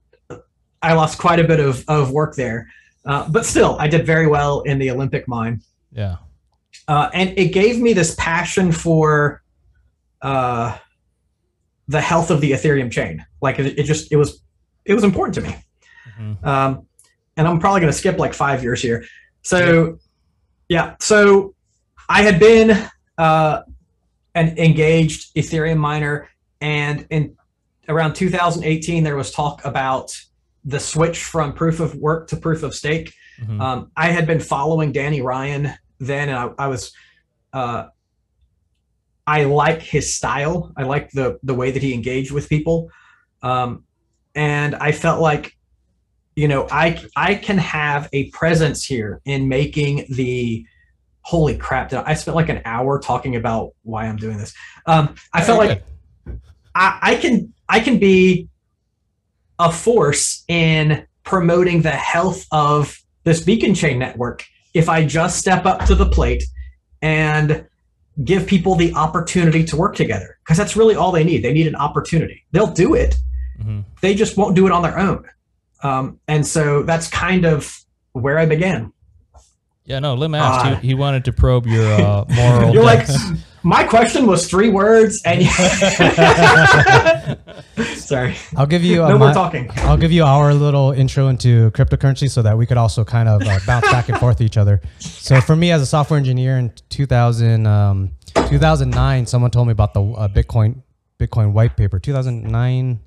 I 0.81 0.93
lost 0.93 1.17
quite 1.17 1.39
a 1.39 1.43
bit 1.43 1.59
of 1.59 1.83
of 1.87 2.11
work 2.11 2.35
there, 2.35 2.67
uh, 3.05 3.29
but 3.29 3.45
still 3.45 3.77
I 3.79 3.87
did 3.87 4.05
very 4.05 4.27
well 4.27 4.61
in 4.61 4.79
the 4.79 4.91
Olympic 4.91 5.27
mine, 5.27 5.61
yeah. 5.91 6.17
uh, 6.87 7.09
and 7.13 7.37
it 7.37 7.53
gave 7.53 7.79
me 7.79 7.93
this 7.93 8.15
passion 8.17 8.71
for 8.71 9.41
uh, 10.21 10.77
the 11.87 12.01
health 12.01 12.31
of 12.31 12.41
the 12.41 12.51
Ethereum 12.51 12.91
chain. 12.91 13.25
Like 13.41 13.59
it, 13.59 13.77
it 13.79 13.83
just 13.83 14.11
it 14.11 14.17
was 14.17 14.41
it 14.85 14.93
was 14.93 15.03
important 15.03 15.35
to 15.35 15.41
me. 15.41 15.55
Mhm. 16.19 16.45
Um, 16.45 16.87
and 17.37 17.47
I'm 17.47 17.59
probably 17.59 17.81
going 17.81 17.91
to 17.91 17.97
skip 17.97 18.17
like 18.17 18.33
five 18.33 18.63
years 18.63 18.81
here. 18.81 19.05
So, 19.41 19.99
yeah. 20.69 20.95
So 20.99 21.55
I 22.09 22.21
had 22.21 22.39
been 22.39 22.89
uh, 23.17 23.61
an 24.35 24.57
engaged 24.57 25.33
Ethereum 25.35 25.77
miner, 25.77 26.29
and 26.59 27.07
in 27.09 27.35
around 27.89 28.13
2018, 28.13 29.03
there 29.03 29.15
was 29.15 29.31
talk 29.31 29.63
about 29.65 30.13
the 30.63 30.79
switch 30.79 31.23
from 31.23 31.53
proof 31.53 31.79
of 31.79 31.95
work 31.95 32.27
to 32.27 32.37
proof 32.37 32.63
of 32.63 32.75
stake. 32.75 33.13
Mhm. 33.41 33.59
Um, 33.59 33.91
I 33.95 34.11
had 34.11 34.27
been 34.27 34.39
following 34.39 34.91
Danny 34.91 35.21
Ryan 35.21 35.73
then, 35.99 36.29
and 36.29 36.37
I, 36.37 36.65
I 36.65 36.67
was, 36.67 36.93
uh, 37.53 37.85
I 39.25 39.45
like 39.45 39.81
his 39.81 40.15
style. 40.15 40.71
I 40.77 40.83
like 40.83 41.11
the 41.11 41.39
the 41.43 41.53
way 41.53 41.71
that 41.71 41.81
he 41.81 41.93
engaged 41.93 42.31
with 42.31 42.49
people, 42.49 42.89
um, 43.41 43.83
and 44.35 44.75
I 44.75 44.91
felt 44.91 45.21
like, 45.21 45.55
you 46.35 46.47
know, 46.47 46.67
I 46.71 47.03
I 47.15 47.35
can 47.35 47.57
have 47.57 48.09
a 48.13 48.29
presence 48.31 48.85
here 48.85 49.21
in 49.25 49.47
making 49.47 50.05
the. 50.09 50.65
Holy 51.23 51.55
crap! 51.55 51.89
Did 51.89 51.99
I 51.99 52.03
I 52.07 52.13
spent 52.15 52.35
like 52.35 52.49
an 52.49 52.63
hour 52.65 52.97
talking 52.97 53.35
about 53.35 53.73
why 53.83 54.07
I'm 54.07 54.17
doing 54.17 54.39
this. 54.39 54.55
Um, 54.87 55.13
I 55.31 55.43
felt 55.43 55.59
Very 55.59 55.69
like 55.75 55.83
I, 56.73 56.97
I 56.99 57.15
can 57.15 57.53
I 57.69 57.79
can 57.79 57.99
be 57.99 58.49
a 59.61 59.71
force 59.71 60.43
in 60.47 61.05
promoting 61.23 61.81
the 61.81 61.91
health 61.91 62.45
of 62.51 62.97
this 63.23 63.41
beacon 63.41 63.75
chain 63.75 63.99
network 63.99 64.43
if 64.73 64.89
I 64.89 65.05
just 65.05 65.37
step 65.37 65.65
up 65.65 65.85
to 65.85 65.95
the 65.95 66.05
plate 66.09 66.43
and 67.01 67.65
give 68.23 68.47
people 68.47 68.75
the 68.75 68.93
opportunity 68.93 69.63
to 69.65 69.75
work 69.75 69.95
together 69.95 70.37
because 70.43 70.57
that's 70.57 70.75
really 70.75 70.95
all 70.95 71.11
they 71.11 71.23
need. 71.23 71.43
They 71.43 71.53
need 71.53 71.67
an 71.67 71.75
opportunity. 71.75 72.43
They'll 72.51 72.73
do 72.73 72.93
it. 72.95 73.15
Mhm. 73.61 73.83
They 74.01 74.15
just 74.15 74.37
won't 74.37 74.55
do 74.55 74.65
it 74.65 74.71
on 74.71 74.81
their 74.81 74.97
own. 74.97 75.25
Um, 75.83 76.19
and 76.27 76.45
so 76.45 76.83
that's 76.83 77.07
kind 77.07 77.45
of 77.45 77.79
where 78.13 78.37
I 78.37 78.45
began. 78.45 78.91
Yeah, 79.85 79.99
no, 79.99 80.13
Lim 80.15 80.35
asked. 80.35 80.65
Uh, 80.65 80.75
he, 80.77 80.89
he 80.89 80.93
wanted 80.93 81.25
to 81.25 81.33
probe 81.33 81.65
your 81.67 81.91
uh, 81.91 82.25
moral. 82.29 82.73
You're 82.73 82.83
like. 82.83 83.07
My 83.63 83.83
question 83.83 84.25
was 84.25 84.49
three 84.49 84.69
words, 84.69 85.21
and 85.23 85.45
sorry, 87.95 88.35
I'll 88.57 88.65
give 88.65 88.83
you. 88.83 88.97
no 88.97 89.17
more 89.17 89.29
my- 89.29 89.33
talking. 89.33 89.69
I'll 89.77 89.97
give 89.97 90.11
you 90.11 90.23
our 90.23 90.53
little 90.53 90.91
intro 90.91 91.27
into 91.27 91.71
cryptocurrency 91.71 92.29
so 92.29 92.41
that 92.41 92.57
we 92.57 92.65
could 92.65 92.77
also 92.77 93.03
kind 93.03 93.29
of 93.29 93.41
uh, 93.41 93.59
bounce 93.65 93.89
back 93.91 94.09
and 94.09 94.17
forth 94.17 94.41
each 94.41 94.57
other. 94.57 94.81
So 94.99 95.41
for 95.41 95.55
me 95.55 95.71
as 95.71 95.81
a 95.81 95.85
software 95.85 96.17
engineer 96.17 96.57
in 96.57 96.73
2000, 96.89 97.65
um, 97.67 98.11
2009, 98.49 99.25
someone 99.25 99.51
told 99.51 99.67
me 99.67 99.71
about 99.71 99.93
the 99.93 100.03
uh, 100.03 100.27
Bitcoin 100.27 100.81
Bitcoin 101.19 101.53
white 101.53 101.77
paper. 101.77 101.99
2009 101.99 102.99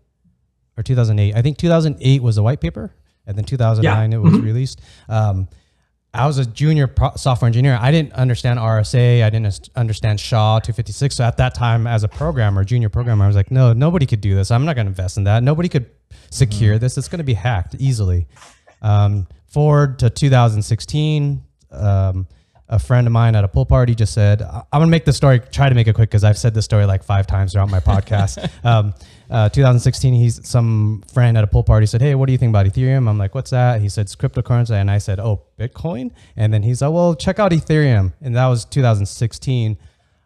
or 0.76 0.82
2008. 0.82 1.34
I 1.34 1.42
think 1.42 1.58
2008 1.58 2.22
was 2.22 2.36
the 2.36 2.42
white 2.42 2.60
paper, 2.60 2.94
and 3.26 3.36
then 3.36 3.44
2009 3.44 4.12
it 4.12 4.18
was 4.18 4.34
released. 4.40 4.80
Um, 5.08 5.48
I 6.14 6.26
was 6.26 6.38
a 6.38 6.46
junior 6.46 6.86
pro- 6.86 7.14
software 7.16 7.48
engineer. 7.48 7.76
I 7.80 7.90
didn't 7.90 8.12
understand 8.12 8.60
RSA. 8.60 9.24
I 9.24 9.30
didn't 9.30 9.68
understand 9.74 10.20
SHA 10.20 10.60
256. 10.60 11.16
So 11.16 11.24
at 11.24 11.36
that 11.38 11.54
time, 11.54 11.86
as 11.86 12.04
a 12.04 12.08
programmer, 12.08 12.62
junior 12.64 12.88
programmer, 12.88 13.24
I 13.24 13.26
was 13.26 13.36
like, 13.36 13.50
no, 13.50 13.72
nobody 13.72 14.06
could 14.06 14.20
do 14.20 14.34
this. 14.34 14.50
I'm 14.50 14.64
not 14.64 14.76
going 14.76 14.86
to 14.86 14.90
invest 14.90 15.16
in 15.16 15.24
that. 15.24 15.42
Nobody 15.42 15.68
could 15.68 15.90
secure 16.30 16.78
this. 16.78 16.96
It's 16.96 17.08
going 17.08 17.18
to 17.18 17.24
be 17.24 17.34
hacked 17.34 17.74
easily. 17.78 18.28
Um, 18.80 19.26
forward 19.46 19.98
to 20.00 20.10
2016, 20.10 21.42
um, 21.72 22.28
a 22.68 22.78
friend 22.78 23.06
of 23.06 23.12
mine 23.12 23.34
at 23.36 23.44
a 23.44 23.48
pool 23.48 23.66
party 23.66 23.94
just 23.94 24.14
said, 24.14 24.40
I'm 24.40 24.64
going 24.72 24.86
to 24.86 24.90
make 24.90 25.04
this 25.04 25.16
story, 25.16 25.40
try 25.40 25.68
to 25.68 25.74
make 25.74 25.86
it 25.86 25.94
quick 25.94 26.08
because 26.08 26.24
I've 26.24 26.38
said 26.38 26.54
this 26.54 26.64
story 26.64 26.86
like 26.86 27.04
five 27.04 27.26
times 27.26 27.52
throughout 27.52 27.68
my 27.68 27.80
podcast. 27.80 28.50
um, 28.64 28.94
uh, 29.30 29.48
2016, 29.50 30.14
he's 30.14 30.46
some 30.48 31.02
friend 31.12 31.36
at 31.36 31.44
a 31.44 31.46
pool 31.46 31.62
party 31.62 31.86
said, 31.86 32.00
Hey, 32.00 32.14
what 32.14 32.26
do 32.26 32.32
you 32.32 32.38
think 32.38 32.50
about 32.50 32.66
Ethereum? 32.66 33.08
I'm 33.08 33.18
like, 33.18 33.34
What's 33.34 33.50
that? 33.50 33.80
He 33.80 33.88
said, 33.88 34.02
It's 34.02 34.16
cryptocurrency. 34.16 34.70
And 34.70 34.90
I 34.90 34.98
said, 34.98 35.20
Oh, 35.20 35.42
Bitcoin? 35.58 36.12
And 36.36 36.54
then 36.54 36.62
he's 36.62 36.80
like, 36.80 36.92
Well, 36.92 37.14
check 37.14 37.38
out 37.38 37.52
Ethereum. 37.52 38.12
And 38.22 38.34
that 38.36 38.46
was 38.46 38.64
2016. 38.64 39.76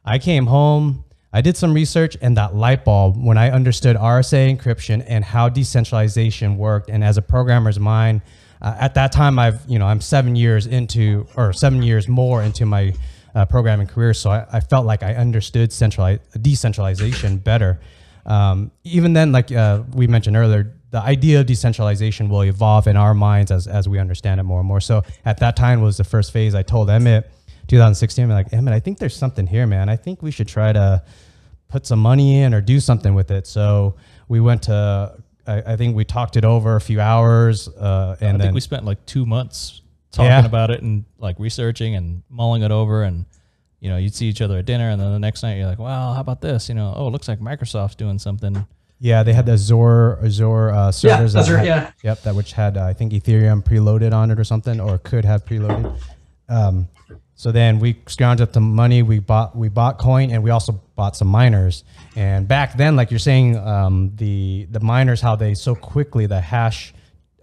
I 0.05 0.19
came 0.19 0.47
home. 0.47 1.05
I 1.33 1.41
did 1.43 1.57
some 1.57 1.75
research 1.75 2.17
and 2.23 2.37
that 2.37 2.55
light 2.55 2.85
bulb 2.85 3.23
when 3.23 3.37
I 3.37 3.51
understood 3.51 3.97
RSA 3.97 4.57
encryption 4.57 5.05
and 5.07 5.25
how 5.25 5.49
decentralization 5.49 6.57
worked. 6.57 6.89
And 6.89 7.05
as 7.05 7.19
a 7.19 7.23
programmer's 7.23 7.79
mind, 7.79 8.23
uh, 8.61 8.77
at 8.79 8.95
that 8.95 9.13
time, 9.13 9.39
I've 9.39 9.61
you 9.69 9.79
know 9.79 9.87
I'm 9.87 10.01
seven 10.01 10.37
years 10.37 10.67
into 10.67 11.27
or 11.37 11.53
seven 11.53 11.83
years 11.83 12.09
more 12.09 12.43
into 12.43 12.67
my 12.67 12.95
uh, 13.35 13.47
programming 13.47 13.87
career, 13.87 14.15
so 14.15 14.31
I, 14.31 14.47
I 14.53 14.61
felt 14.61 14.87
like 14.87 15.03
I 15.03 15.15
understood 15.15 15.73
centralize, 15.73 16.21
decentralization 16.41 17.39
better. 17.39 17.81
Um, 18.27 18.71
even 18.85 19.15
then, 19.15 19.33
like 19.33 19.51
uh, 19.51 19.83
we 19.95 20.07
mentioned 20.07 20.37
earlier, 20.37 20.75
the 20.91 21.01
idea 21.01 21.41
of 21.41 21.47
decentralization 21.47 22.29
will 22.29 22.43
evolve 22.43 22.87
in 22.87 22.97
our 22.97 23.15
minds 23.15 23.51
as, 23.51 23.67
as 23.67 23.89
we 23.89 23.99
understand 23.99 24.41
it 24.41 24.45
more 24.45 24.61
and 24.61 24.69
more. 24.69 24.81
So 24.81 25.03
at 25.25 25.39
that 25.39 25.57
time 25.57 25.83
was 25.83 25.97
the 25.97 26.05
first 26.05 26.33
phase. 26.33 26.55
I 26.55 26.63
told 26.63 26.89
Emmett, 26.91 27.31
2016, 27.69 28.25
I'm 28.25 28.31
like 28.31 28.53
Emmett, 28.53 28.75
I 28.75 28.81
think 28.81 28.99
there's 28.99 29.17
something 29.17 29.47
here, 29.47 29.67
man. 29.67 29.89
I 29.89 29.97
think 29.97 30.23
we 30.23 30.31
should 30.31 30.49
try 30.49 30.73
to 30.73 31.03
put 31.69 31.87
some 31.87 31.99
money 31.99 32.41
in 32.41 32.55
or 32.55 32.61
do 32.61 32.81
something 32.81 33.15
with 33.15 33.31
it. 33.31 33.47
So 33.47 33.97
we 34.29 34.41
went 34.41 34.63
to, 34.65 35.15
I, 35.49 35.73
I 35.73 35.77
think 35.77 35.97
we 35.97 36.05
talked 36.05 36.37
it 36.37 36.45
over 36.45 36.77
a 36.77 36.81
few 36.81 37.01
hours, 37.01 37.67
uh, 37.69 38.17
and 38.21 38.29
I 38.29 38.33
then 38.33 38.41
think 38.41 38.55
we 38.55 38.61
spent 38.61 38.85
like 38.85 39.05
two 39.07 39.25
months 39.27 39.81
talking 40.13 40.27
Yeah. 40.31 40.45
about 40.47 40.71
it 40.71 40.83
and 40.83 41.05
like 41.19 41.39
researching 41.39 41.95
and 41.97 42.23
mulling 42.31 42.63
it 42.63 42.71
over 42.71 43.03
and 43.03 43.25
you 43.81 43.91
know 43.91 43.97
you'd 43.99 44.15
see 44.15 44.27
each 44.27 44.41
other 44.41 44.59
at 44.59 44.65
dinner 44.65 44.89
and 44.91 45.01
then 45.01 45.13
the 45.13 45.19
next 45.19 45.43
night 45.43 45.57
you're 45.59 45.67
like 45.67 45.79
well 45.79 46.15
how 46.15 46.21
about 46.21 46.41
this 46.41 46.69
you 46.69 46.75
know 46.75 46.95
oh 46.97 47.07
it 47.09 47.11
looks 47.11 47.29
like 47.29 47.41
microsoft's 47.41 47.95
doing 47.95 48.19
something 48.19 48.67
yeah, 49.01 49.23
they 49.23 49.33
had 49.33 49.47
the 49.47 49.53
Azure 49.53 50.19
Azure 50.25 50.71
uh, 50.71 50.91
servers. 50.91 51.35
that 51.35 51.41
Azure, 51.45 51.59
had- 51.59 51.67
yeah. 51.67 51.91
Yep, 52.03 52.23
that 52.23 52.35
which 52.35 52.53
had 52.53 52.77
uh, 52.77 52.85
I 52.85 52.95
think 52.95 53.13
Ethereum 53.13 53.63
preloaded 53.63 54.13
on 54.13 54.33
it 54.33 54.41
or 54.41 54.45
something, 54.45 54.81
or 54.81 54.99
could 54.99 55.25
have 55.25 55.45
preloaded. 55.45 55.97
Um, 56.49 56.89
so 57.39 57.53
then 57.53 57.79
we 57.79 57.95
scrounged 57.95 58.41
up 58.41 58.53
the 58.53 58.61
money. 58.61 59.01
We 59.03 59.21
bought 59.21 59.55
we 59.57 59.69
bought 59.69 59.99
coin, 59.99 60.33
and 60.33 60.43
we 60.43 60.51
also 60.51 60.73
bought 60.97 61.15
some 61.17 61.29
miners. 61.29 61.85
And 62.17 62.49
back 62.49 62.77
then, 62.77 62.97
like 62.97 63.13
you're 63.13 63.21
saying, 63.21 63.57
um, 63.57 64.11
the 64.17 64.67
the 64.71 64.81
miners 64.81 65.21
how 65.21 65.37
they 65.37 65.55
so 65.55 65.77
quickly 65.77 66.27
the 66.27 66.41
hash 66.41 66.93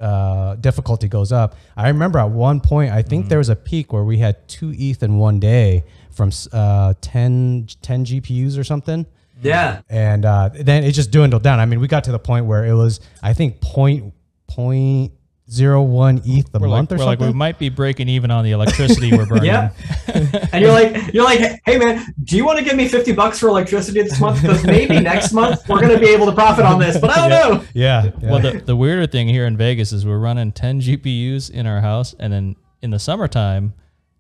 uh, 0.02 0.56
difficulty 0.56 1.08
goes 1.08 1.32
up. 1.32 1.56
I 1.78 1.88
remember 1.88 2.20
at 2.20 2.30
one 2.30 2.60
point, 2.60 2.92
I 2.92 3.02
think 3.04 3.30
there 3.30 3.38
was 3.38 3.48
a 3.48 3.56
peak 3.56 3.94
where 3.94 4.04
we 4.04 4.18
had 4.18 4.46
two 4.50 4.74
ETH 4.76 5.02
in 5.02 5.18
one 5.18 5.40
day 5.40 5.86
from 6.12 6.32
uh, 6.52 6.94
10, 7.00 7.68
10 7.82 8.06
GPUs 8.06 8.58
or 8.60 8.64
something 8.66 9.06
Yeah. 9.42 9.82
and 9.90 10.26
uh, 10.26 10.50
then 10.54 10.84
it 10.84 10.92
just 10.92 11.12
dwindled 11.12 11.44
down. 11.44 11.62
I 11.62 11.66
mean, 11.66 11.80
we 11.80 11.88
got 11.88 12.04
to 12.06 12.12
the 12.12 12.20
point 12.20 12.46
where 12.46 12.66
it 12.66 12.74
was, 12.74 13.00
I 13.24 13.34
think, 13.34 13.62
point 13.62 14.14
point 14.48 15.14
zero 15.50 15.82
one 15.84 16.22
ETH 16.26 16.50
a 16.56 16.60
we're 16.60 16.68
month 16.68 16.90
like, 16.92 17.00
or 17.00 17.04
we're 17.04 17.06
like 17.06 17.20
we 17.20 17.32
might 17.32 17.60
be 17.60 17.70
breaking 17.70 18.10
even 18.10 18.32
on 18.32 18.44
the 18.44 18.52
electricity 18.52 19.16
we're 19.16 19.28
burning 19.28 19.46
Yeah. 19.46 19.72
and 20.52 20.62
you're 20.64 20.72
like, 20.72 21.14
you're 21.14 21.24
like, 21.24 21.62
hey 21.66 21.78
man, 21.78 22.04
do 22.24 22.36
you 22.36 22.44
want 22.46 22.58
to 22.58 22.66
give 22.66 22.76
me 22.76 22.88
fifty 22.88 23.12
bucks 23.12 23.40
for 23.40 23.48
electricity 23.50 24.02
this 24.02 24.20
month? 24.20 24.42
Because 24.42 24.64
maybe 24.66 25.00
next 25.00 25.34
month 25.34 25.62
we're 25.70 25.82
gonna 25.82 26.00
be 26.00 26.10
able 26.10 26.26
to 26.26 26.32
profit 26.32 26.66
on 26.66 26.80
this, 26.80 26.98
but 26.98 27.12
I 27.12 27.30
don't 27.30 27.30
know. 27.60 27.66
yeah, 27.74 28.06
yeah. 28.22 28.30
well 28.32 28.40
the, 28.40 28.54
the 28.60 28.76
weirder 28.76 29.06
thing 29.08 29.28
here 29.28 29.46
in 29.46 29.56
vegas 29.56 29.92
is 29.94 30.06
we're 30.06 30.18
running 30.18 30.52
10 30.52 30.82
gpus 30.82 31.50
in 31.52 31.68
our 31.68 31.82
house 31.82 32.16
and 32.20 32.34
then 32.34 32.56
in 32.82 32.90
the 32.90 33.00
summertime 33.00 33.74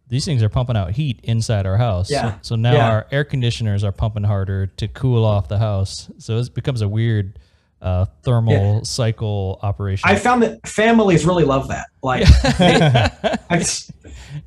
these 0.07 0.23
things 0.25 0.43
are 0.43 0.49
pumping 0.49 0.77
out 0.77 0.91
heat 0.91 1.19
inside 1.23 1.65
our 1.65 1.77
house 1.77 2.11
Yeah. 2.11 2.33
so, 2.33 2.37
so 2.41 2.55
now 2.55 2.73
Yeah. 2.73 2.89
our 2.91 3.07
air 3.11 3.23
conditioners 3.23 3.83
are 3.83 3.91
pumping 3.91 4.23
harder 4.23 4.67
to 4.67 4.87
cool 4.87 5.25
off 5.25 5.47
the 5.47 5.57
house 5.57 6.11
so 6.19 6.37
it 6.37 6.53
becomes 6.53 6.81
a 6.81 6.87
weird 6.87 7.39
uh, 7.85 8.05
thermal 8.23 8.83
cycle 8.83 9.59
operation 9.61 10.09
I 10.09 10.15
found 10.15 10.41
that 10.43 10.67
families 10.67 11.25
really 11.25 11.43
love 11.45 11.67
that. 11.69 11.85
Like, 12.01 12.27
they- 12.57 13.37
I 13.49 13.57
just, 13.59 13.91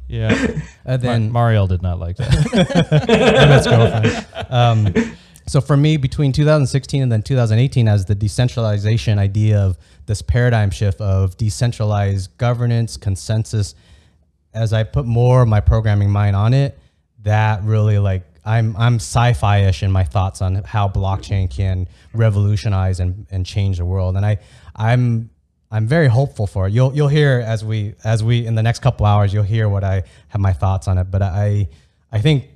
yeah 0.08 0.30
and 0.84 1.00
then 1.00 1.22
then 1.22 1.32
Mariel 1.32 1.66
did 1.66 1.80
not 1.82 1.98
like 1.98 2.16
that 2.16 3.08
Emmett's 3.08 3.66
girlfriend. 3.66 4.26
Um, 4.50 5.14
so 5.46 5.60
for 5.62 5.76
me, 5.76 5.96
between 5.96 6.32
2016 6.32 7.02
and 7.02 7.10
then 7.10 7.22
2018, 7.22 7.88
as 7.88 8.04
the 8.04 8.14
decentralization 8.14 9.18
idea 9.18 9.58
of 9.60 9.78
this 10.04 10.20
paradigm 10.20 10.70
shift 10.70 11.00
of 11.00 11.36
decentralized 11.38 12.36
governance, 12.36 12.96
consensus, 12.98 13.74
as 14.52 14.72
I 14.74 14.82
put 14.82 15.06
more 15.06 15.42
of 15.42 15.48
my 15.48 15.60
programming 15.60 16.10
mind 16.10 16.36
on 16.36 16.52
it, 16.52 16.78
that 17.22 17.62
really 17.62 17.98
like 17.98 18.27
I'm 18.48 18.76
I'm 18.76 18.96
sci-fi-ish 18.96 19.82
in 19.82 19.92
my 19.92 20.04
thoughts 20.04 20.40
on 20.40 20.56
how 20.64 20.88
blockchain 20.88 21.50
can 21.50 21.86
revolutionize 22.14 22.98
and, 23.00 23.26
and 23.30 23.44
change 23.44 23.78
the 23.78 23.84
world. 23.84 24.16
And 24.16 24.24
I 24.24 24.38
I'm 24.74 25.30
I'm 25.70 25.86
very 25.86 26.08
hopeful 26.08 26.46
for 26.46 26.66
it. 26.66 26.72
You'll 26.72 26.94
you'll 26.94 27.08
hear 27.08 27.42
as 27.44 27.64
we 27.64 27.94
as 28.04 28.24
we 28.24 28.46
in 28.46 28.54
the 28.54 28.62
next 28.62 28.80
couple 28.80 29.04
hours 29.06 29.34
you'll 29.34 29.42
hear 29.56 29.68
what 29.68 29.84
I 29.84 30.04
have 30.28 30.40
my 30.40 30.52
thoughts 30.52 30.88
on 30.88 30.96
it. 30.98 31.10
But 31.10 31.22
I 31.22 31.68
I 32.10 32.20
think 32.20 32.48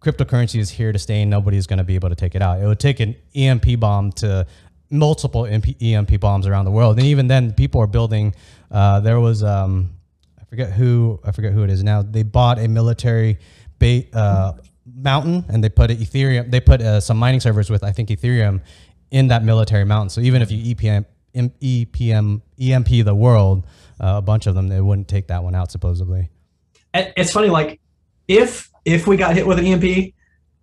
cryptocurrency 0.00 0.60
is 0.60 0.70
here 0.70 0.92
to 0.92 0.98
stay 0.98 1.22
and 1.22 1.30
nobody's 1.30 1.66
going 1.66 1.78
to 1.78 1.84
be 1.84 1.94
able 1.94 2.08
to 2.08 2.14
take 2.14 2.34
it 2.34 2.42
out. 2.42 2.60
It 2.60 2.66
would 2.66 2.80
take 2.80 3.00
an 3.00 3.16
EMP 3.34 3.80
bomb 3.80 4.12
to 4.12 4.46
multiple 4.90 5.46
EMP 5.46 6.20
bombs 6.20 6.46
around 6.46 6.64
the 6.64 6.70
world, 6.70 6.98
and 6.98 7.06
even 7.06 7.28
then, 7.28 7.52
people 7.52 7.80
are 7.80 7.86
building. 7.86 8.34
Uh, 8.70 9.00
there 9.00 9.20
was 9.20 9.42
um, 9.42 9.90
I 10.40 10.44
forget 10.44 10.72
who 10.72 11.20
I 11.24 11.32
forget 11.32 11.52
who 11.52 11.62
it 11.62 11.70
is 11.70 11.82
now. 11.82 12.02
They 12.02 12.22
bought 12.22 12.58
a 12.58 12.68
military 12.68 13.38
ba- 13.78 14.04
uh, 14.12 14.52
mountain 15.02 15.44
and 15.48 15.62
they 15.62 15.68
put 15.68 15.90
Ethereum. 15.90 16.50
They 16.50 16.60
put 16.60 16.80
uh, 16.80 17.00
some 17.00 17.16
mining 17.16 17.40
servers 17.40 17.70
with 17.70 17.82
I 17.82 17.92
think 17.92 18.08
Ethereum 18.08 18.60
in 19.10 19.28
that 19.28 19.42
military 19.42 19.84
mountain. 19.84 20.10
So 20.10 20.20
even 20.20 20.42
if 20.42 20.50
you 20.50 20.74
EPM 20.74 21.04
EPM 21.34 22.42
EMP 22.60 23.04
the 23.04 23.14
world, 23.14 23.66
uh, 24.00 24.14
a 24.16 24.22
bunch 24.22 24.46
of 24.46 24.54
them, 24.54 24.68
they 24.68 24.80
wouldn't 24.80 25.08
take 25.08 25.28
that 25.28 25.42
one 25.42 25.54
out 25.54 25.70
supposedly. 25.70 26.28
It's 26.94 27.32
funny, 27.32 27.48
like 27.48 27.80
if 28.28 28.70
if 28.84 29.06
we 29.06 29.16
got 29.16 29.34
hit 29.34 29.46
with 29.46 29.58
an 29.58 29.66
EMP, 29.66 30.14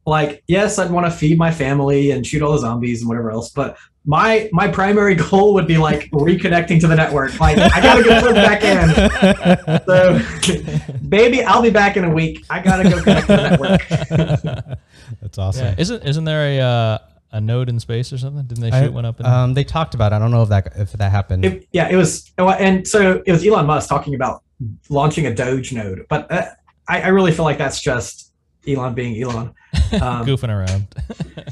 like 0.05 0.43
yes, 0.47 0.79
I'd 0.79 0.91
want 0.91 1.05
to 1.05 1.11
feed 1.11 1.37
my 1.37 1.51
family 1.51 2.11
and 2.11 2.25
shoot 2.25 2.41
all 2.41 2.53
the 2.53 2.59
zombies 2.59 3.01
and 3.01 3.09
whatever 3.09 3.31
else, 3.31 3.49
but 3.49 3.77
my 4.07 4.49
my 4.53 4.67
primary 4.69 5.13
goal 5.29 5.53
would 5.53 5.67
be 5.67 5.77
like 5.77 6.09
reconnecting 6.11 6.79
to 6.79 6.87
the 6.87 6.95
network. 6.95 7.39
Like 7.39 7.57
I 7.59 7.81
gotta 7.81 8.03
go 8.03 8.19
plug 8.21 8.35
back 8.35 8.63
in. 8.63 9.85
So, 9.85 10.97
baby, 11.09 11.43
I'll 11.43 11.61
be 11.61 11.69
back 11.69 11.97
in 11.97 12.05
a 12.05 12.09
week. 12.09 12.45
I 12.49 12.61
gotta 12.61 12.89
go 12.89 13.03
connect 13.03 13.27
to 13.27 13.35
the 13.35 13.49
network. 13.49 14.79
That's 15.21 15.37
awesome. 15.37 15.65
Yeah. 15.67 15.75
Isn't 15.77 16.03
isn't 16.03 16.23
there 16.23 16.57
a 16.57 16.59
uh, 16.59 16.97
a 17.33 17.41
node 17.41 17.67
in 17.67 17.79
space 17.81 18.13
or 18.13 18.17
something? 18.17 18.45
Didn't 18.45 18.63
they 18.63 18.71
shoot 18.71 18.87
I- 18.87 18.89
one 18.89 19.05
up? 19.05 19.19
In 19.19 19.25
um, 19.25 19.53
they 19.53 19.65
talked 19.65 19.93
about. 19.93 20.13
It. 20.13 20.15
I 20.15 20.19
don't 20.19 20.31
know 20.31 20.41
if 20.41 20.49
that 20.49 20.71
if 20.77 20.93
that 20.93 21.11
happened. 21.11 21.43
It- 21.45 21.67
yeah, 21.73 21.89
it 21.89 21.97
was, 21.97 22.31
and 22.37 22.87
so 22.87 23.21
it 23.25 23.31
was 23.31 23.45
Elon 23.45 23.65
Musk 23.65 23.89
talking 23.89 24.15
about 24.15 24.41
launching 24.89 25.27
a 25.27 25.33
Doge 25.33 25.73
node, 25.73 26.05
but 26.07 26.31
uh, 26.31 26.45
I, 26.87 27.01
I 27.01 27.07
really 27.09 27.33
feel 27.33 27.45
like 27.45 27.57
that's 27.57 27.81
just 27.81 28.31
Elon 28.65 28.93
being 28.93 29.21
Elon. 29.21 29.53
Um, 30.01 30.25
goofing 30.25 30.49
around? 30.49 30.87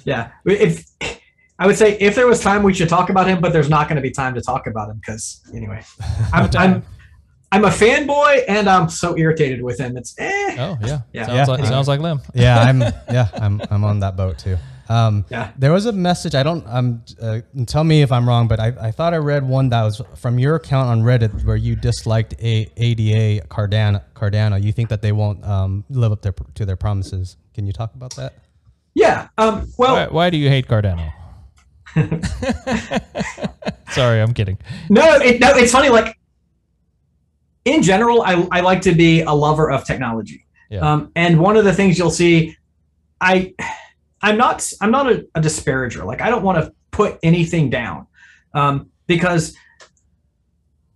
yeah, 0.06 0.32
if 0.46 0.86
I 1.58 1.68
would 1.68 1.78
say 1.78 1.98
if 2.00 2.16
there 2.16 2.28
was 2.28 2.42
time, 2.42 2.64
we 2.64 2.74
should 2.74 2.90
talk 2.90 3.10
about 3.10 3.28
him, 3.28 3.40
but 3.40 3.54
there's 3.54 3.70
not 3.70 3.88
going 3.88 3.96
to 3.96 4.02
be 4.02 4.12
time 4.12 4.34
to 4.36 4.42
talk 4.42 4.68
about 4.68 4.90
him 4.90 4.98
because 4.98 5.42
anyway, 5.54 5.84
I'm, 6.34 6.50
I'm 6.58 6.84
I'm 7.52 7.64
a 7.64 7.70
fanboy 7.70 8.44
and 8.50 8.68
I'm 8.68 8.90
so 8.90 9.18
irritated 9.18 9.62
with 9.62 9.80
him. 9.80 9.96
It's 9.96 10.16
eh. 10.18 10.58
oh 10.60 10.78
yeah, 10.82 11.02
Yeah. 11.14 11.26
Sounds 11.26 11.38
Yeah. 11.38 11.46
like 11.46 11.66
sounds 11.66 11.88
like 11.88 12.00
Lim. 12.02 12.20
yeah, 12.34 12.60
I'm 12.60 12.82
yeah, 12.82 13.30
I'm 13.34 13.62
I'm 13.72 13.84
on 13.86 14.02
that 14.02 14.18
boat 14.18 14.38
too. 14.38 14.58
Um, 14.90 15.26
Yeah. 15.30 15.52
There 15.58 15.72
was 15.72 15.86
a 15.86 15.92
message. 15.94 16.36
I 16.36 16.44
don't. 16.44 16.64
Um, 16.68 17.04
uh, 17.22 17.40
tell 17.66 17.84
me 17.84 18.02
if 18.02 18.12
I'm 18.12 18.28
wrong, 18.28 18.48
but 18.48 18.60
I, 18.60 18.74
I 18.80 18.92
thought 18.92 19.14
I 19.14 19.18
read 19.18 19.48
one 19.48 19.70
that 19.70 19.84
was 19.84 20.02
from 20.16 20.38
your 20.38 20.56
account 20.56 20.90
on 20.90 21.02
Reddit 21.02 21.46
where 21.46 21.56
you 21.56 21.76
disliked 21.76 22.34
a 22.42 22.70
ADA 22.78 23.48
Cardano. 23.48 24.04
Cardano. 24.14 24.62
You 24.62 24.72
think 24.72 24.90
that 24.90 25.02
they 25.02 25.12
won't 25.12 25.44
um, 25.46 25.86
live 25.90 26.12
up 26.12 26.22
their, 26.22 26.34
to 26.56 26.66
their 26.66 26.76
promises. 26.76 27.38
Can 27.54 27.66
you 27.66 27.74
talk 27.74 27.96
about 27.96 28.16
that? 28.18 28.34
Yeah. 28.94 29.30
Um. 29.38 29.68
Well, 29.78 29.96
Why, 29.96 30.08
why 30.08 30.30
do 30.30 30.38
you 30.38 30.50
hate 30.50 30.68
Cardano? 30.68 31.12
Sorry, 33.92 34.22
I'm 34.22 34.34
kidding. 34.34 34.58
no, 34.90 35.16
it, 35.16 35.40
no. 35.40 35.56
It's 35.56 35.72
funny. 35.72 35.90
Like 35.90 36.18
in 37.64 37.82
general, 37.82 38.22
I 38.22 38.48
I 38.52 38.62
like 38.62 38.82
to 38.82 38.94
be 38.94 39.22
a 39.22 39.32
lover 39.32 39.72
of 39.72 39.86
technology. 39.86 40.46
Yeah. 40.70 40.80
Um. 40.80 41.12
And 41.16 41.40
one 41.40 41.56
of 41.56 41.64
the 41.64 41.74
things 41.74 41.98
you'll 41.98 42.12
see, 42.12 42.58
I, 43.22 43.54
I'm 44.22 44.38
not 44.38 44.70
I'm 44.82 44.92
not 44.92 45.12
a, 45.12 45.26
a 45.36 45.42
disparager. 45.42 46.04
Like 46.06 46.22
I 46.22 46.30
don't 46.30 46.44
want 46.44 46.64
to 46.64 46.74
put 46.92 47.18
anything 47.24 47.70
down, 47.70 48.08
um, 48.54 48.90
because 49.08 49.56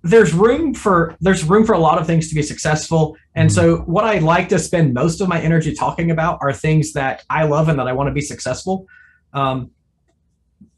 there's 0.03 0.33
room 0.33 0.73
for 0.73 1.15
there's 1.21 1.43
room 1.43 1.65
for 1.65 1.73
a 1.73 1.79
lot 1.79 1.99
of 1.99 2.07
things 2.07 2.29
to 2.29 2.35
be 2.35 2.41
successful 2.41 3.17
and 3.35 3.51
so 3.51 3.79
what 3.79 4.05
i 4.05 4.17
like 4.19 4.47
to 4.47 4.57
spend 4.57 4.93
most 4.93 5.19
of 5.19 5.27
my 5.27 5.41
energy 5.41 5.73
talking 5.73 6.09
about 6.09 6.39
are 6.41 6.53
things 6.53 6.93
that 6.93 7.21
i 7.29 7.43
love 7.43 7.67
and 7.67 7.77
that 7.77 7.85
i 7.85 7.91
want 7.91 8.07
to 8.07 8.13
be 8.13 8.21
successful 8.21 8.87
um, 9.33 9.69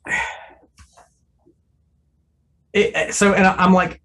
it, 2.74 3.14
so 3.14 3.34
and 3.34 3.46
i'm 3.46 3.74
like 3.74 4.02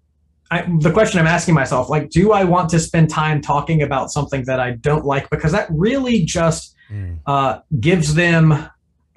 I, 0.51 0.61
the 0.79 0.91
question 0.91 1.19
i'm 1.19 1.27
asking 1.27 1.55
myself 1.55 1.89
like 1.89 2.09
do 2.09 2.31
i 2.31 2.43
want 2.43 2.69
to 2.69 2.79
spend 2.79 3.09
time 3.09 3.41
talking 3.41 3.81
about 3.81 4.11
something 4.11 4.43
that 4.45 4.59
i 4.59 4.71
don't 4.71 5.05
like? 5.05 5.29
Because 5.29 5.51
that 5.51 5.67
really 5.71 6.23
just 6.25 6.73
Mm. 6.89 7.19
uh, 7.25 7.59
gives 7.81 8.13
them 8.15 8.69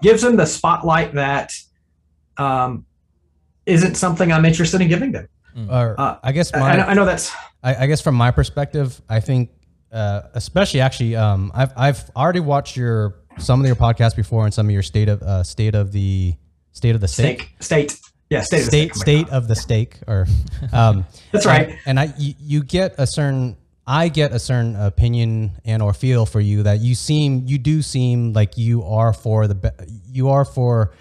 gives 0.03 0.23
them 0.23 0.35
the 0.35 0.45
spotlight 0.45 1.15
that 1.15 1.53
um, 2.37 2.85
isn't 3.65 3.95
something 3.95 4.33
i'm 4.33 4.45
interested 4.45 4.81
in 4.81 4.89
giving 4.89 5.13
them. 5.13 5.29
Or 5.71 5.95
Uh, 5.97 6.17
I 6.21 6.33
guess 6.33 6.53
I, 6.53 6.59
my 6.59 6.71
I 6.73 6.77
know- 6.77 6.83
I 6.87 6.95
know 6.95 7.05
that's 7.05 7.31
I, 7.63 7.77
I 7.85 7.87
guess 7.87 8.01
from 8.01 8.17
my 8.17 8.33
perspective, 8.33 9.01
I 9.09 9.21
think, 9.21 9.51
uh, 9.93 10.23
especially 10.35 10.81
actually, 10.81 11.15
um, 11.15 11.53
I've 11.55 11.73
I've 11.77 12.11
already 12.17 12.41
watched 12.41 12.77
your 12.77 13.21
some 13.39 13.61
of 13.61 13.67
your 13.67 13.77
podcasts 13.77 14.17
before 14.17 14.47
and 14.47 14.53
some 14.53 14.67
of 14.67 14.73
your 14.73 14.83
state 14.83 15.09
of 15.09 15.23
uh, 15.23 15.45
state 15.45 15.77
of 15.77 15.93
the 15.93 16.35
state 16.73 16.95
of 16.95 17.01
the 17.01 17.09
steak, 17.09 17.51
state 17.61 17.91
state 17.91 18.01
yeah 18.29 18.43
state 18.43 18.59
of 18.59 18.65
the 18.65 18.71
state 18.71 18.95
state 18.95 19.29
of 19.31 19.49
the 19.49 19.57
steak, 19.57 19.99
or 20.07 20.27
um, 20.73 21.05
That's 21.33 21.47
right. 21.47 21.69
And, 21.69 21.79
and 21.87 22.01
I 22.01 22.15
you, 22.19 22.35
you 22.41 22.63
get 22.63 22.95
a 22.99 23.07
certain 23.07 23.57
I 23.87 24.09
get 24.09 24.33
a 24.33 24.39
certain 24.39 24.77
opinion 24.77 25.53
and 25.65 25.83
or 25.83 25.93
feel 25.93 26.27
for 26.27 26.41
you 26.41 26.63
that 26.63 26.81
you 26.81 26.95
seem 26.95 27.45
you 27.47 27.59
do 27.59 27.83
seem 27.83 28.33
like 28.33 28.57
you 28.57 28.85
are 28.85 29.13
for 29.13 29.49
the 29.49 29.73
you 30.07 30.29
are 30.29 30.45
for 30.45 30.93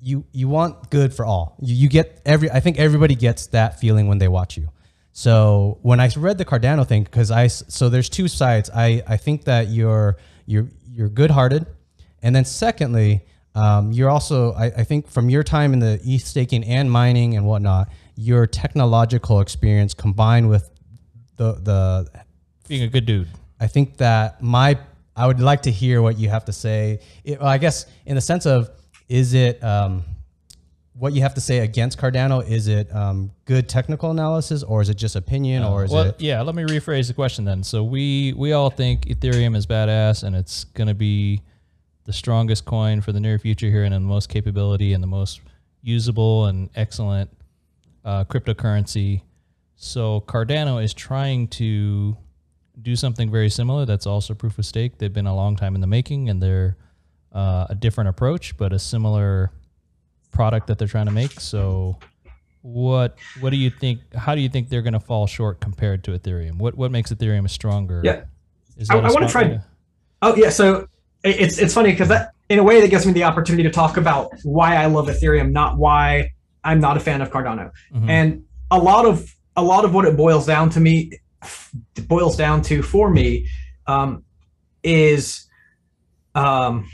you 0.00 0.24
you 0.32 0.48
want 0.48 0.90
good 0.90 1.12
for 1.12 1.24
all. 1.24 1.56
You, 1.60 1.74
you 1.74 1.88
get 1.88 2.20
every 2.24 2.50
I 2.50 2.60
think 2.60 2.78
everybody 2.78 3.14
gets 3.14 3.48
that 3.48 3.78
feeling 3.78 4.08
when 4.08 4.18
they 4.18 4.28
watch 4.28 4.56
you. 4.56 4.70
So 5.12 5.78
when 5.82 6.00
I 6.00 6.08
read 6.16 6.38
the 6.38 6.44
Cardano 6.44 6.86
thing, 6.86 7.02
because 7.02 7.30
I, 7.30 7.48
so 7.48 7.88
there's 7.88 8.08
two 8.08 8.28
sides. 8.28 8.70
I 8.74 9.02
I 9.06 9.16
think 9.16 9.44
that 9.44 9.68
you're 9.68 10.16
you're 10.46 10.68
you're 10.88 11.08
good 11.08 11.30
hearted, 11.30 11.66
and 12.22 12.34
then 12.34 12.44
secondly, 12.44 13.22
um, 13.54 13.92
you're 13.92 14.10
also 14.10 14.52
I, 14.52 14.66
I 14.66 14.84
think 14.84 15.08
from 15.08 15.28
your 15.28 15.42
time 15.42 15.72
in 15.72 15.78
the 15.78 16.00
ETH 16.04 16.26
staking 16.26 16.64
and 16.64 16.90
mining 16.90 17.36
and 17.36 17.46
whatnot, 17.46 17.88
your 18.16 18.46
technological 18.46 19.40
experience 19.40 19.94
combined 19.94 20.48
with 20.48 20.70
the 21.36 21.54
the 21.54 22.10
Being 22.68 22.82
a 22.82 22.88
good 22.88 23.06
dude. 23.06 23.28
I 23.58 23.66
think 23.66 23.96
that 23.98 24.42
my 24.42 24.78
I 25.16 25.26
would 25.26 25.40
like 25.40 25.62
to 25.62 25.70
hear 25.70 26.00
what 26.00 26.18
you 26.18 26.28
have 26.28 26.44
to 26.46 26.52
say. 26.52 27.00
It, 27.24 27.40
I 27.42 27.58
guess 27.58 27.86
in 28.06 28.14
the 28.14 28.20
sense 28.20 28.46
of 28.46 28.70
is 29.08 29.34
it 29.34 29.62
um, 29.64 30.04
what 30.94 31.12
you 31.12 31.22
have 31.22 31.34
to 31.34 31.40
say 31.40 31.58
against 31.58 31.98
Cardano? 31.98 32.48
Is 32.48 32.68
it 32.68 32.94
um, 32.94 33.32
good 33.44 33.68
technical 33.68 34.10
analysis 34.10 34.62
or 34.62 34.80
is 34.80 34.88
it 34.88 34.96
just 34.96 35.16
opinion 35.16 35.64
or 35.64 35.84
is 35.84 35.90
well, 35.90 36.04
it? 36.04 36.20
yeah. 36.20 36.40
Let 36.42 36.54
me 36.54 36.62
rephrase 36.62 37.08
the 37.08 37.14
question 37.14 37.44
then. 37.44 37.64
So 37.64 37.82
we 37.82 38.32
we 38.36 38.52
all 38.52 38.70
think 38.70 39.06
Ethereum 39.06 39.56
is 39.56 39.66
badass 39.66 40.22
and 40.22 40.36
it's 40.36 40.64
gonna 40.64 40.94
be 40.94 41.42
the 42.10 42.14
strongest 42.14 42.64
coin 42.64 43.00
for 43.00 43.12
the 43.12 43.20
near 43.20 43.38
future 43.38 43.70
here 43.70 43.84
and 43.84 43.94
the 43.94 44.00
most 44.00 44.28
capability 44.28 44.94
and 44.94 45.00
the 45.00 45.06
most 45.06 45.40
usable 45.80 46.46
and 46.46 46.68
excellent 46.74 47.30
uh, 48.04 48.24
cryptocurrency. 48.24 49.22
So 49.76 50.24
Cardano 50.26 50.82
is 50.82 50.92
trying 50.92 51.46
to 51.62 52.16
do 52.82 52.96
something 52.96 53.30
very 53.30 53.48
similar. 53.48 53.86
That's 53.86 54.08
also 54.08 54.34
proof 54.34 54.58
of 54.58 54.66
stake. 54.66 54.98
They've 54.98 55.12
been 55.12 55.28
a 55.28 55.34
long 55.36 55.54
time 55.54 55.76
in 55.76 55.80
the 55.80 55.86
making, 55.86 56.28
and 56.30 56.42
they're 56.42 56.76
uh, 57.32 57.66
a 57.70 57.76
different 57.76 58.08
approach, 58.10 58.56
but 58.56 58.72
a 58.72 58.78
similar 58.80 59.52
product 60.32 60.66
that 60.66 60.78
they're 60.80 60.88
trying 60.88 61.06
to 61.06 61.12
make. 61.12 61.38
So, 61.40 61.96
what 62.62 63.16
what 63.38 63.50
do 63.50 63.56
you 63.56 63.70
think? 63.70 64.00
How 64.16 64.34
do 64.34 64.40
you 64.40 64.48
think 64.48 64.68
they're 64.68 64.82
going 64.82 64.94
to 64.94 65.00
fall 65.00 65.28
short 65.28 65.60
compared 65.60 66.02
to 66.04 66.18
Ethereum? 66.18 66.56
What 66.58 66.74
what 66.76 66.90
makes 66.90 67.12
Ethereum 67.12 67.48
stronger? 67.48 68.00
Yeah. 68.02 68.24
Is 68.76 68.90
I- 68.90 68.98
I 68.98 69.28
try- 69.30 69.42
way 69.44 69.48
to- 69.50 69.64
Oh 70.22 70.34
yeah, 70.34 70.50
so 70.50 70.88
it's 71.24 71.58
it's 71.58 71.74
funny 71.74 71.90
because 71.90 72.08
that 72.08 72.32
in 72.48 72.58
a 72.58 72.62
way 72.62 72.80
that 72.80 72.88
gives 72.88 73.06
me 73.06 73.12
the 73.12 73.24
opportunity 73.24 73.62
to 73.62 73.70
talk 73.70 73.96
about 73.96 74.30
why 74.42 74.76
I 74.76 74.86
love 74.86 75.06
Ethereum, 75.08 75.52
not 75.52 75.76
why 75.78 76.30
I'm 76.64 76.80
not 76.80 76.96
a 76.96 77.00
fan 77.00 77.22
of 77.22 77.30
Cardano. 77.30 77.70
Mhm. 77.94 78.08
And 78.08 78.44
a 78.70 78.78
lot 78.78 79.06
of 79.06 79.34
a 79.56 79.62
lot 79.62 79.84
of 79.84 79.94
what 79.94 80.04
it 80.04 80.16
boils 80.16 80.46
down 80.46 80.70
to 80.70 80.80
me 80.80 81.12
boils 82.08 82.36
down 82.36 82.62
to 82.62 82.82
for 82.82 83.10
me 83.10 83.46
um, 83.86 84.24
is 84.82 85.46
um, 86.34 86.88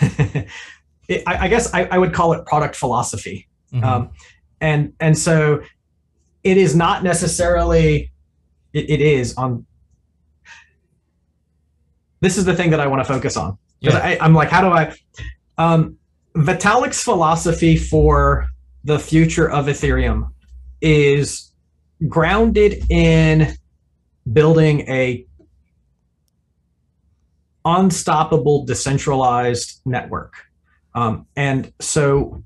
it, 0.00 1.22
I, 1.26 1.44
I 1.44 1.48
guess 1.48 1.72
I, 1.72 1.84
I 1.84 1.98
would 1.98 2.12
call 2.12 2.32
it 2.32 2.44
product 2.46 2.76
philosophy. 2.76 3.48
Mhm. 3.72 3.84
Um, 3.84 4.10
and 4.60 4.92
and 5.00 5.18
so 5.18 5.62
it 6.44 6.56
is 6.56 6.74
not 6.76 7.02
necessarily 7.02 8.12
it, 8.72 8.90
it 8.90 9.00
is 9.00 9.34
on 9.36 9.66
this 12.20 12.38
is 12.38 12.44
the 12.44 12.54
thing 12.54 12.70
that 12.70 12.80
I 12.80 12.86
want 12.86 13.00
to 13.06 13.12
focus 13.12 13.36
on. 13.36 13.58
Because 13.80 14.00
I 14.00 14.18
I'm 14.20 14.34
like, 14.34 14.48
how 14.48 14.62
do 14.62 14.68
I? 14.68 14.94
Um, 15.58 15.98
Vitalik's 16.34 17.02
philosophy 17.02 17.76
for 17.76 18.46
the 18.84 18.98
future 18.98 19.50
of 19.50 19.66
Ethereum 19.66 20.30
is 20.80 21.50
grounded 22.08 22.84
in 22.90 23.56
building 24.32 24.80
a 24.82 25.26
unstoppable 27.64 28.64
decentralized 28.64 29.80
network. 29.84 30.34
Um, 30.94 31.26
and 31.36 31.72
so 31.80 32.42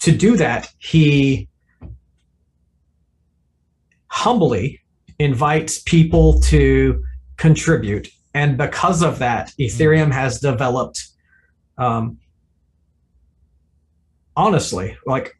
to 0.00 0.12
do 0.12 0.36
that, 0.36 0.68
he 0.78 1.48
humbly 4.08 4.80
invites 5.18 5.78
people 5.78 6.40
to 6.40 7.02
contribute. 7.36 8.08
And 8.36 8.58
because 8.58 9.02
of 9.02 9.18
that, 9.20 9.50
Ethereum 9.58 10.12
has 10.12 10.40
developed, 10.40 11.08
um, 11.78 12.18
honestly, 14.36 14.98
like 15.06 15.38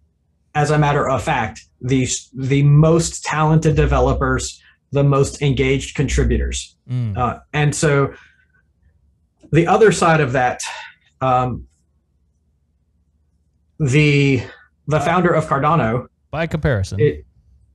as 0.54 0.70
a 0.70 0.78
matter 0.78 1.06
of 1.06 1.22
fact, 1.22 1.66
the, 1.82 2.08
the 2.32 2.62
most 2.62 3.22
talented 3.22 3.76
developers, 3.76 4.62
the 4.92 5.04
most 5.04 5.42
engaged 5.42 5.94
contributors. 5.94 6.74
Mm. 6.88 7.18
Uh, 7.18 7.40
and 7.52 7.74
so 7.74 8.14
the 9.52 9.66
other 9.66 9.92
side 9.92 10.22
of 10.22 10.32
that, 10.32 10.62
um, 11.20 11.66
the 13.78 14.42
the 14.88 15.00
founder 15.00 15.34
of 15.34 15.44
Cardano, 15.44 16.06
By 16.30 16.46
comparison. 16.46 16.98
it, 16.98 17.26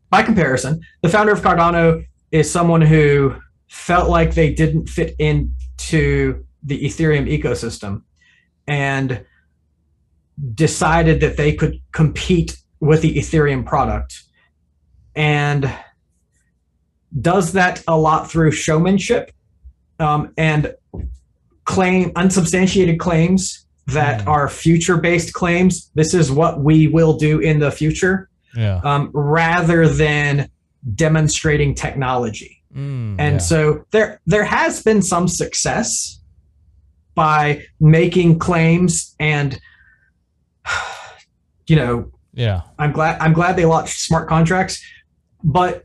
by 0.09 0.24
comparison, 0.24 0.82
the 1.03 1.09
founder 1.09 1.32
of 1.32 1.41
Cardano 1.41 2.07
is 2.32 2.49
someone 2.49 2.82
who 2.82 3.36
felt 3.72 4.09
like 4.09 4.36
they 4.36 4.53
didn't 4.53 4.89
fit 4.89 5.15
into 5.17 6.43
the 6.61 6.84
Ethereum 6.84 7.26
ecosystem 7.26 8.01
and 8.67 9.26
decided 10.53 11.22
that 11.22 11.38
they 11.38 11.53
could 11.53 11.80
compete 11.93 12.57
with 12.82 13.01
the 13.01 13.15
Ethereum 13.15 13.65
product 13.65 14.24
and 15.15 15.74
does 17.22 17.53
that 17.53 17.82
a 17.88 17.97
lot 17.97 18.30
through 18.30 18.51
showmanship 18.51 19.32
um, 19.99 20.34
and 20.38 20.76
claim 21.63 22.11
unsubstantiated 22.17 22.99
claims 22.99 23.65
that 23.88 24.22
Mm. 24.22 24.28
are 24.28 24.49
future 24.49 24.97
based 24.97 25.32
claims. 25.32 25.89
This 25.95 26.13
is 26.13 26.30
what 26.30 26.59
we 26.59 26.89
will 26.89 27.13
do 27.13 27.39
in 27.39 27.59
the 27.59 27.72
future 27.72 28.30
yeah. 28.53 28.82
um, 28.84 29.11
rather 29.13 29.88
than 29.88 30.49
demonstrating 30.95 31.74
technology. 31.74 32.61
Mm, 32.76 33.15
And 33.19 33.34
yeah. 33.36 33.38
so 33.38 33.86
there 33.91 34.22
there 34.26 34.43
has 34.45 34.82
been 34.82 35.01
some 35.01 35.28
success 35.28 36.19
by 37.15 37.63
making 37.80 38.39
claims 38.39 39.15
and 39.19 39.59
you 41.67 41.76
know 41.76 42.11
yeah. 42.34 42.61
I'm 42.80 42.93
glad 42.93 43.19
I'm 43.22 43.34
glad 43.34 43.57
they 43.57 43.65
launched 43.65 43.99
smart 43.99 44.30
contracts, 44.30 44.82
but 45.43 45.84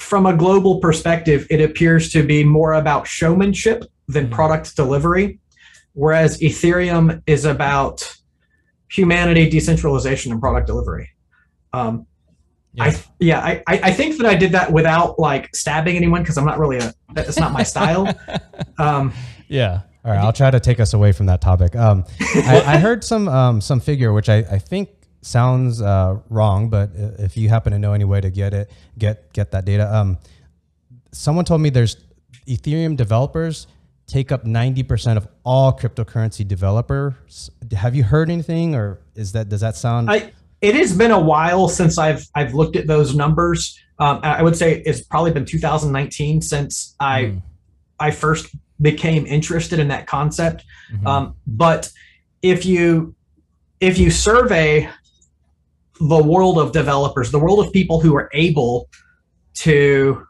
from 0.00 0.24
a 0.26 0.34
global 0.34 0.80
perspective, 0.80 1.46
it 1.50 1.60
appears 1.60 2.10
to 2.12 2.24
be 2.26 2.42
more 2.44 2.72
about 2.72 3.06
showmanship 3.06 3.84
than 4.08 4.28
Mm. 4.28 4.30
product 4.32 4.74
delivery, 4.74 5.38
whereas 5.92 6.40
Ethereum 6.40 7.22
is 7.26 7.44
about 7.44 8.16
humanity, 8.90 9.48
decentralization, 9.50 10.32
and 10.32 10.40
product 10.40 10.66
delivery. 10.66 11.10
Um, 11.74 12.06
Yeah. 12.74 12.84
I 12.84 13.04
yeah, 13.18 13.40
I, 13.40 13.62
I 13.66 13.90
think 13.92 14.16
that 14.16 14.26
I 14.26 14.34
did 14.34 14.52
that 14.52 14.72
without 14.72 15.18
like 15.18 15.54
stabbing 15.54 15.94
anyone 15.96 16.22
because 16.22 16.38
I'm 16.38 16.46
not 16.46 16.58
really 16.58 16.78
a 16.78 16.94
that's 17.12 17.38
not 17.38 17.52
my 17.52 17.62
style. 17.62 18.08
Um, 18.78 19.12
yeah. 19.48 19.82
All 20.04 20.10
right, 20.10 20.18
I'll 20.18 20.32
try 20.32 20.50
to 20.50 20.58
take 20.58 20.80
us 20.80 20.94
away 20.94 21.12
from 21.12 21.26
that 21.26 21.40
topic. 21.40 21.76
Um, 21.76 22.04
I, 22.20 22.62
I 22.66 22.78
heard 22.78 23.04
some 23.04 23.28
um, 23.28 23.60
some 23.60 23.80
figure 23.80 24.12
which 24.12 24.28
I, 24.28 24.38
I 24.38 24.58
think 24.58 24.88
sounds 25.20 25.80
uh, 25.80 26.18
wrong, 26.28 26.68
but 26.68 26.90
if 26.94 27.36
you 27.36 27.48
happen 27.48 27.72
to 27.72 27.78
know 27.78 27.92
any 27.92 28.04
way 28.04 28.20
to 28.20 28.30
get 28.30 28.54
it, 28.54 28.70
get 28.98 29.32
get 29.32 29.52
that 29.52 29.64
data. 29.64 29.94
Um, 29.94 30.18
someone 31.12 31.44
told 31.44 31.60
me 31.60 31.70
there's 31.70 31.96
Ethereum 32.46 32.96
developers 32.96 33.68
take 34.06 34.32
up 34.32 34.44
ninety 34.44 34.82
percent 34.82 35.16
of 35.16 35.28
all 35.44 35.72
cryptocurrency 35.72 36.46
developers. 36.46 37.50
Have 37.72 37.94
you 37.94 38.02
heard 38.02 38.30
anything, 38.30 38.74
or 38.74 39.00
is 39.14 39.32
that 39.32 39.48
does 39.48 39.60
that 39.60 39.76
sound? 39.76 40.10
I 40.10 40.32
it 40.62 40.74
has 40.76 40.96
been 40.96 41.10
a 41.10 41.20
while 41.20 41.68
since 41.68 41.98
I've 41.98 42.26
I've 42.34 42.54
looked 42.54 42.76
at 42.76 42.86
those 42.86 43.14
numbers. 43.14 43.78
Um, 43.98 44.20
I 44.22 44.42
would 44.42 44.56
say 44.56 44.82
it's 44.86 45.02
probably 45.02 45.32
been 45.32 45.44
2019 45.44 46.40
since 46.40 46.94
I 47.00 47.22
Mm. 47.24 47.42
I 48.00 48.10
first 48.10 48.46
became 48.80 49.26
interested 49.26 49.78
in 49.78 49.88
that 49.88 50.06
concept. 50.06 50.64
Mhm. 50.92 51.06
Um, 51.06 51.34
but 51.46 51.90
if 52.40 52.64
you 52.64 53.14
if 53.80 53.98
you 53.98 54.10
survey 54.10 54.88
the 56.00 56.22
world 56.22 56.58
of 56.58 56.72
developers, 56.72 57.30
the 57.30 57.38
world 57.38 57.64
of 57.64 57.72
people 57.72 58.00
who 58.00 58.14
are 58.16 58.28
able 58.32 58.88
to 59.54 60.26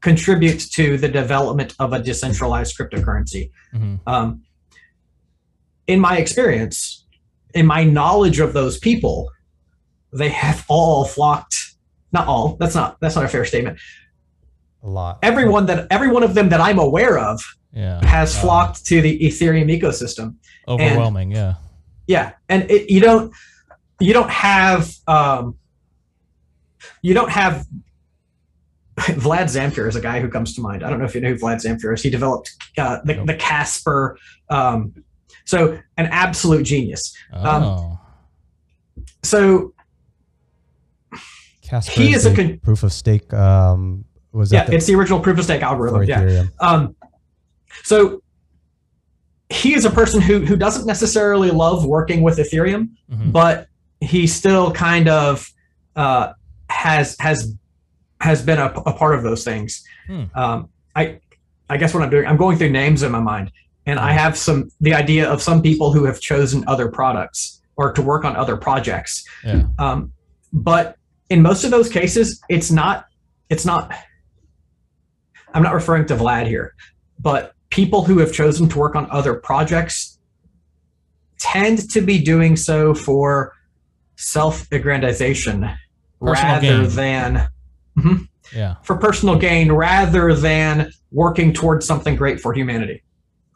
contribute 0.00 0.60
to 0.72 0.96
the 0.98 1.08
development 1.08 1.74
of 1.78 1.92
a 1.92 2.00
decentralized 2.02 2.76
cryptocurrency, 2.76 3.50
Mhm. 3.74 4.00
um, 4.06 4.42
in 5.86 6.00
my 6.00 6.16
experience, 6.18 7.04
in 7.54 7.66
my 7.66 7.84
knowledge 7.84 8.38
of 8.40 8.52
those 8.54 8.78
people, 8.78 9.30
they 10.14 10.28
have 10.30 10.64
all 10.68 11.04
flocked. 11.04 11.56
Not 12.12 12.26
all. 12.28 12.56
That's 12.60 12.74
not. 12.74 12.98
That's 13.00 13.16
not 13.16 13.24
a 13.24 13.28
fair 13.28 13.44
statement. 13.44 13.78
a 14.82 14.88
lot. 14.88 15.18
Everyone 15.22 15.66
that 15.66 15.86
every 15.90 16.08
one 16.10 16.22
of 16.22 16.34
them 16.34 16.48
that 16.50 16.60
I'm 16.60 16.78
aware 16.78 17.18
of 17.18 17.42
Yeah. 17.72 18.04
has 18.06 18.38
flocked 18.38 18.84
to 18.86 19.00
the 19.00 19.18
Ethereum 19.20 19.68
ecosystem. 19.76 20.36
overwhelming. 20.68 21.30
yeah. 21.32 21.54
Yeah, 22.06 22.32
and 22.48 22.70
it, 22.70 22.90
you 22.90 23.00
don't 23.00 23.32
you 24.00 24.12
don't 24.12 24.30
have 24.30 24.92
um, 25.08 25.56
you 27.02 27.14
don't 27.14 27.30
have 27.30 27.66
Vlad 28.98 29.44
Zamfir 29.46 29.88
is 29.88 29.96
a 29.96 30.00
guy 30.00 30.20
who 30.20 30.28
comes 30.28 30.54
to 30.54 30.60
mind. 30.60 30.84
I 30.84 30.90
don't 30.90 30.98
know 31.00 31.04
if 31.06 31.14
you 31.14 31.20
know 31.20 31.30
who 31.30 31.36
Vlad 31.38 31.56
Zamfir 31.64 31.94
is. 31.94 32.02
He 32.02 32.10
developed 32.10 32.52
uh, 32.78 32.98
the, 33.04 33.14
Nope. 33.14 33.26
the 33.26 33.34
Casper. 33.34 34.16
Um, 34.50 35.02
so 35.46 35.80
an 35.96 36.06
absolute 36.12 36.62
genius. 36.64 37.12
Um, 37.32 37.62
Oh. 37.64 37.98
So 39.24 39.73
Casper 41.82 42.00
he 42.00 42.14
is 42.14 42.26
a 42.26 42.34
con- 42.34 42.58
proof 42.62 42.82
of 42.82 42.92
stake. 42.92 43.32
Um, 43.32 44.04
was 44.32 44.52
yeah, 44.52 44.64
the, 44.64 44.74
it's 44.74 44.86
the 44.86 44.94
original 44.94 45.20
proof 45.20 45.38
of 45.38 45.44
stake 45.44 45.62
algorithm. 45.62 46.02
Yeah. 46.04 46.44
Um, 46.60 46.94
so 47.82 48.22
he 49.48 49.74
is 49.74 49.84
a 49.84 49.90
person 49.90 50.20
who 50.20 50.40
who 50.44 50.56
doesn't 50.56 50.86
necessarily 50.86 51.50
love 51.50 51.84
working 51.84 52.22
with 52.22 52.38
Ethereum, 52.38 52.90
Mhm. 53.12 53.32
but 53.32 53.68
he 54.00 54.26
still 54.26 54.70
kind 54.72 55.08
of 55.08 55.50
uh, 55.96 56.32
has 56.70 57.16
has 57.20 57.54
has 58.20 58.42
been 58.42 58.58
a, 58.58 58.66
a 58.86 58.92
part 58.92 59.14
of 59.14 59.22
those 59.22 59.44
things. 59.44 59.84
Hmm. 60.06 60.24
Um, 60.34 60.68
I 60.96 61.20
I 61.70 61.76
guess 61.76 61.94
what 61.94 62.02
I'm 62.02 62.10
doing, 62.10 62.26
I'm 62.26 62.36
going 62.36 62.56
through 62.58 62.70
names 62.70 63.02
in 63.02 63.10
my 63.12 63.20
mind, 63.20 63.50
and 63.86 63.98
I 63.98 64.12
Hmm. 64.12 64.18
have 64.18 64.36
some 64.36 64.70
the 64.80 64.94
idea 64.94 65.28
of 65.30 65.40
some 65.42 65.62
people 65.62 65.92
who 65.92 66.04
have 66.04 66.20
chosen 66.20 66.64
other 66.66 66.88
products 66.88 67.60
or 67.76 67.92
to 67.92 68.02
work 68.02 68.24
on 68.24 68.36
other 68.36 68.56
projects. 68.56 69.24
Yeah. 69.44 69.64
Um, 69.78 70.12
but 70.52 70.96
in 71.30 71.42
most 71.42 71.64
of 71.64 71.70
those 71.70 71.88
cases, 71.88 72.40
it's 72.48 72.70
not 72.70 73.06
it's 73.50 73.64
not. 73.64 73.92
I'm 75.52 75.62
not 75.62 75.74
referring 75.74 76.06
to 76.06 76.16
Vlad 76.16 76.46
here, 76.46 76.74
but 77.20 77.52
people 77.70 78.02
who 78.04 78.18
have 78.18 78.32
chosen 78.32 78.68
to 78.70 78.78
work 78.78 78.96
on 78.96 79.08
other 79.10 79.34
projects 79.34 80.18
tend 81.38 81.88
to 81.90 82.00
be 82.00 82.18
doing 82.18 82.56
so 82.56 82.94
for 82.94 83.52
self-aggrandization 84.16 85.76
Personal 86.20 86.52
rather 86.52 86.60
gain. 86.82 86.88
than 86.90 87.48
Yeah. 88.52 88.74
for 88.82 88.96
personal 88.96 89.36
gain 89.36 89.70
rather 89.72 90.34
than 90.34 90.90
working 91.12 91.52
towards 91.52 91.86
something 91.86 92.16
great 92.16 92.40
for 92.40 92.52
humanity. 92.52 93.02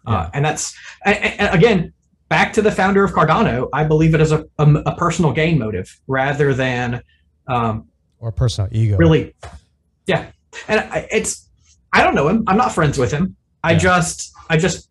Yeah. 0.07 0.14
Uh, 0.14 0.31
and 0.35 0.45
that's 0.45 0.75
a- 1.07 1.11
a- 1.11 1.47
a- 1.47 1.53
again 1.53 1.93
back 2.29 2.53
to 2.55 2.62
the 2.62 2.71
founder 2.71 3.05
of 3.05 3.12
Cardano. 3.12 3.69
I 3.73 3.85
believe 3.85 4.14
it 4.14 4.21
is 4.21 4.33
a, 4.33 4.45
a, 4.59 4.64
a 4.87 4.97
personal 4.97 5.33
gain 5.33 5.59
motive 5.59 5.99
rather 6.07 6.53
than 6.55 7.03
um, 7.49 7.89
or 8.21 8.31
personal 8.33 8.69
ego? 8.73 8.97
really, 8.97 9.35
yeah. 10.07 10.31
And 10.69 10.81
I, 10.81 11.07
it's 11.11 11.49
I 11.93 12.03
don't 12.03 12.15
know 12.15 12.29
him. 12.29 12.45
I'm 12.47 12.57
not 12.57 12.73
friends 12.73 12.99
with 12.99 13.11
him. 13.13 13.37
I 13.65 13.73
Yeah. 13.73 13.79
just 13.79 14.33
I 14.51 14.57
just 14.57 14.89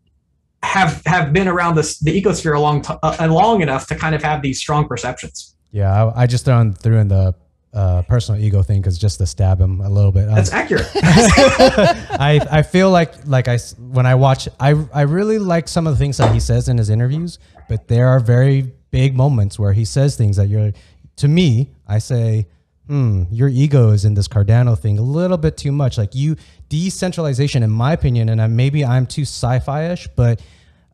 have 0.63 1.01
have 1.05 1.31
been 1.33 1.47
around 1.47 1.75
this 1.75 1.99
the 1.99 2.19
ecosphere 2.21 2.55
a 2.55 2.59
long 2.59 2.81
t- 2.81 2.93
uh, 3.03 3.27
long 3.29 3.61
enough 3.61 3.87
to 3.87 3.95
kind 3.95 4.15
of 4.15 4.23
have 4.23 4.41
these 4.41 4.59
strong 4.59 4.87
perceptions. 4.87 5.55
Yeah, 5.71 6.05
I, 6.05 6.23
I 6.23 6.27
just 6.27 6.45
threw 6.45 6.55
in, 6.55 6.73
threw 6.73 6.97
in 6.97 7.07
the 7.07 7.35
uh, 7.73 8.01
personal 8.03 8.41
ego 8.41 8.63
thing 8.63 8.81
because 8.81 8.97
just 8.97 9.17
to 9.19 9.25
stab 9.27 9.59
him 9.61 9.81
a 9.81 9.89
little 9.89 10.11
bit. 10.11 10.27
Um, 10.29 10.35
That's 10.35 10.51
accurate. 10.51 10.89
I 10.95 12.39
I 12.49 12.61
feel 12.63 12.89
like 12.91 13.13
like 13.25 13.47
I 13.47 13.57
when 13.79 14.05
I 14.05 14.15
watch 14.15 14.47
I 14.59 14.71
I 14.93 15.01
really 15.01 15.39
like 15.39 15.67
some 15.67 15.87
of 15.87 15.93
the 15.93 15.97
things 15.99 16.17
that 16.17 16.33
he 16.33 16.39
says 16.39 16.69
in 16.69 16.77
his 16.77 16.89
interviews, 16.89 17.39
but 17.69 17.87
there 17.87 18.07
are 18.07 18.19
very 18.19 18.71
big 18.91 19.15
moments 19.15 19.59
where 19.59 19.73
he 19.73 19.85
says 19.85 20.15
things 20.15 20.37
that 20.37 20.47
you're 20.47 20.71
to 21.17 21.27
me 21.27 21.69
I 21.87 21.99
say, 21.99 22.47
hmm, 22.87 23.23
your 23.31 23.49
ego 23.49 23.91
is 23.91 24.05
in 24.05 24.13
this 24.13 24.27
Cardano 24.27 24.77
thing 24.77 24.97
a 24.97 25.01
little 25.01 25.37
bit 25.37 25.57
too 25.57 25.71
much. 25.71 25.97
Like 25.97 26.15
you 26.15 26.35
decentralization, 26.69 27.63
in 27.63 27.69
my 27.69 27.93
opinion, 27.93 28.29
and 28.29 28.41
I, 28.41 28.47
maybe 28.47 28.85
I'm 28.85 29.05
too 29.05 29.23
sci-fi-ish, 29.23 30.07
but 30.15 30.41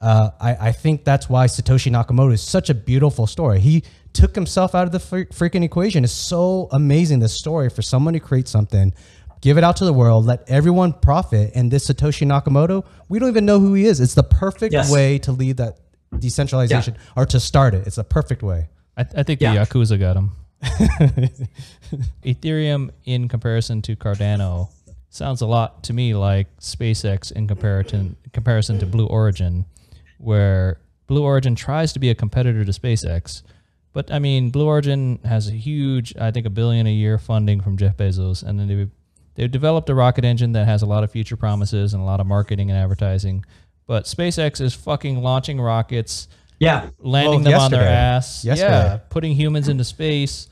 Uh, 0.03 0.31
I, 0.41 0.67
I 0.69 0.71
think 0.73 1.05
that's 1.05 1.29
why 1.29 1.47
Satoshi 1.47 1.89
Nakamoto 1.89 2.33
is 2.33 2.41
such 2.41 2.69
a 2.69 2.73
beautiful 2.73 3.25
story. 3.25 3.61
He 3.61 3.83
took 4.11 4.35
himself 4.35 4.75
out 4.75 4.85
of 4.85 4.91
the 4.91 4.99
fre- 4.99 5.31
freaking 5.31 5.63
equation. 5.63 6.03
It's 6.03 6.11
so 6.11 6.67
amazing, 6.71 7.19
this 7.21 7.31
story 7.33 7.69
for 7.69 7.81
someone 7.81 8.13
to 8.13 8.19
create 8.19 8.49
something, 8.49 8.93
give 9.39 9.57
it 9.57 9.63
out 9.63 9.77
to 9.77 9.85
the 9.85 9.93
world, 9.93 10.25
let 10.25 10.43
everyone 10.49 10.91
profit. 10.91 11.53
And 11.55 11.71
this 11.71 11.87
Satoshi 11.87 12.27
Nakamoto, 12.27 12.83
we 13.07 13.17
don't 13.17 13.29
even 13.29 13.45
know 13.45 13.61
who 13.61 13.73
he 13.75 13.85
is. 13.85 14.01
It's 14.01 14.13
the 14.13 14.23
perfect 14.43 14.73
Yes. 14.73 14.91
way 14.91 15.19
to 15.19 15.31
lead 15.31 15.55
that 15.63 15.77
decentralization 16.19 16.97
or 17.15 17.25
to 17.27 17.39
start 17.39 17.73
it. 17.73 17.87
It's 17.87 17.97
a 17.97 18.03
perfect 18.03 18.43
way. 18.43 18.67
I, 18.97 19.01
I 19.17 19.23
think 19.23 19.41
Yeah. 19.41 19.53
the 19.53 19.59
Yakuza 19.61 19.99
got 19.99 20.15
him. 20.15 20.31
Ethereum, 22.23 22.91
in 23.05 23.27
comparison 23.27 23.81
to 23.83 23.95
Cardano, 23.95 24.69
sounds 25.09 25.41
a 25.41 25.45
lot 25.47 25.83
to 25.83 25.93
me 25.93 26.15
like 26.15 26.47
SpaceX 26.59 27.31
in 27.31 27.47
comparison 27.47 28.15
comparison 28.31 28.79
to 28.79 28.85
Blue 28.85 29.05
Origin, 29.07 29.65
where 30.17 30.79
Blue 31.07 31.23
Origin 31.23 31.55
tries 31.55 31.93
to 31.93 31.99
be 31.99 32.09
a 32.09 32.15
competitor 32.15 32.63
to 32.65 32.71
SpaceX, 32.71 33.43
but 33.91 34.11
I 34.11 34.19
mean 34.19 34.49
Blue 34.49 34.65
Origin 34.67 35.19
has 35.25 35.47
a 35.49 35.51
huge, 35.53 36.15
I 36.17 36.31
think, 36.31 36.45
a 36.45 36.49
billion 36.49 36.87
a 36.87 36.93
year 36.93 37.17
funding 37.17 37.61
from 37.61 37.77
Jeff 37.77 37.97
Bezos, 37.97 38.41
and 38.43 38.59
then 38.59 38.67
they 38.67 38.87
they've 39.35 39.51
developed 39.51 39.89
a 39.89 39.95
rocket 39.95 40.23
engine 40.25 40.53
that 40.53 40.65
has 40.67 40.81
a 40.81 40.85
lot 40.85 41.03
of 41.03 41.11
future 41.11 41.35
promises 41.35 41.93
and 41.93 42.01
a 42.01 42.05
lot 42.05 42.19
of 42.19 42.25
marketing 42.27 42.69
and 42.71 42.79
advertising. 42.79 43.43
But 43.85 44.05
SpaceX 44.05 44.61
is 44.61 44.73
fucking 44.73 45.21
launching 45.21 45.59
rockets 45.59 46.27
Yeah. 46.59 46.89
landing 46.99 47.43
Well, 47.43 47.51
them 47.51 47.59
on 47.61 47.71
their 47.71 47.87
ass. 47.87 48.45
Yesterday. 48.45 48.71
Yeah, 48.71 48.99
putting 49.09 49.33
humans 49.35 49.67
into 49.67 49.83
space, 49.83 50.47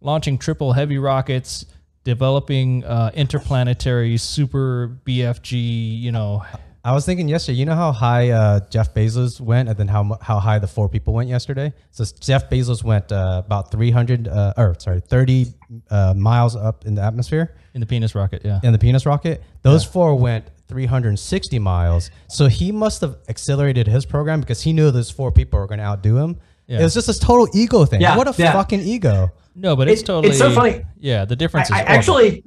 launching 0.00 0.38
triple 0.38 0.72
heavy 0.72 0.98
rockets, 0.98 1.66
developing 2.04 2.84
uh, 2.84 3.10
interplanetary 3.14 4.16
super 4.16 4.98
BFG. 5.06 6.00
You 6.00 6.12
know, 6.12 6.44
I 6.84 6.92
was 6.92 7.06
thinking 7.06 7.28
yesterday, 7.28 7.58
you 7.58 7.64
know 7.64 7.76
how 7.76 7.92
high 7.92 8.30
uh, 8.30 8.60
Jeff 8.68 8.92
Bezos 8.92 9.40
went 9.40 9.68
and 9.68 9.78
then 9.78 9.86
how, 9.86 10.18
how 10.20 10.40
high 10.40 10.58
the 10.58 10.66
four 10.66 10.88
people 10.88 11.14
went 11.14 11.28
yesterday? 11.28 11.72
So 11.92 12.04
Jeff 12.18 12.50
Bezos 12.50 12.82
went 12.82 13.12
uh, 13.12 13.42
about 13.44 13.70
300, 13.70 14.26
uh, 14.26 14.54
or 14.56 14.74
sorry, 14.80 15.00
30 15.00 15.46
uh, 15.90 16.14
miles 16.14 16.56
up 16.56 16.84
in 16.84 16.96
the 16.96 17.02
atmosphere. 17.02 17.54
in 17.74 17.80
the 17.80 17.86
penis 17.86 18.16
rocket. 18.16 18.42
Yeah, 18.44 18.58
in 18.64 18.72
the 18.72 18.80
penis 18.80 19.06
rocket. 19.06 19.42
Those 19.62 19.84
four 19.84 20.18
went 20.18 20.46
360 20.72 21.58
miles. 21.58 22.10
So 22.28 22.46
he 22.48 22.72
must 22.72 23.00
have 23.02 23.18
accelerated 23.28 23.86
his 23.86 24.06
program 24.06 24.40
because 24.40 24.62
he 24.62 24.72
knew 24.72 24.90
those 24.90 25.10
four 25.10 25.30
people 25.30 25.60
were 25.60 25.66
going 25.66 25.78
to 25.78 25.84
outdo 25.84 26.16
him. 26.16 26.38
Yeah. 26.66 26.80
It 26.80 26.82
was 26.84 26.94
just 26.94 27.06
this 27.06 27.18
total 27.18 27.46
ego 27.54 27.84
thing. 27.84 28.00
Yeah, 28.00 28.16
what 28.16 28.26
a 28.26 28.34
yeah. 28.42 28.52
fucking 28.52 28.80
ego. 28.80 29.30
no, 29.54 29.76
but 29.76 29.88
it's 29.88 30.00
It- 30.00 30.06
totally. 30.06 30.30
it's 30.30 30.38
so 30.38 30.50
funny. 30.52 30.82
Yeah, 30.98 31.24
the 31.26 31.36
difference 31.36 31.70
I, 31.70 31.76
I 31.76 31.80
is 31.80 32.08
awful. 32.08 32.16
actually 32.18 32.44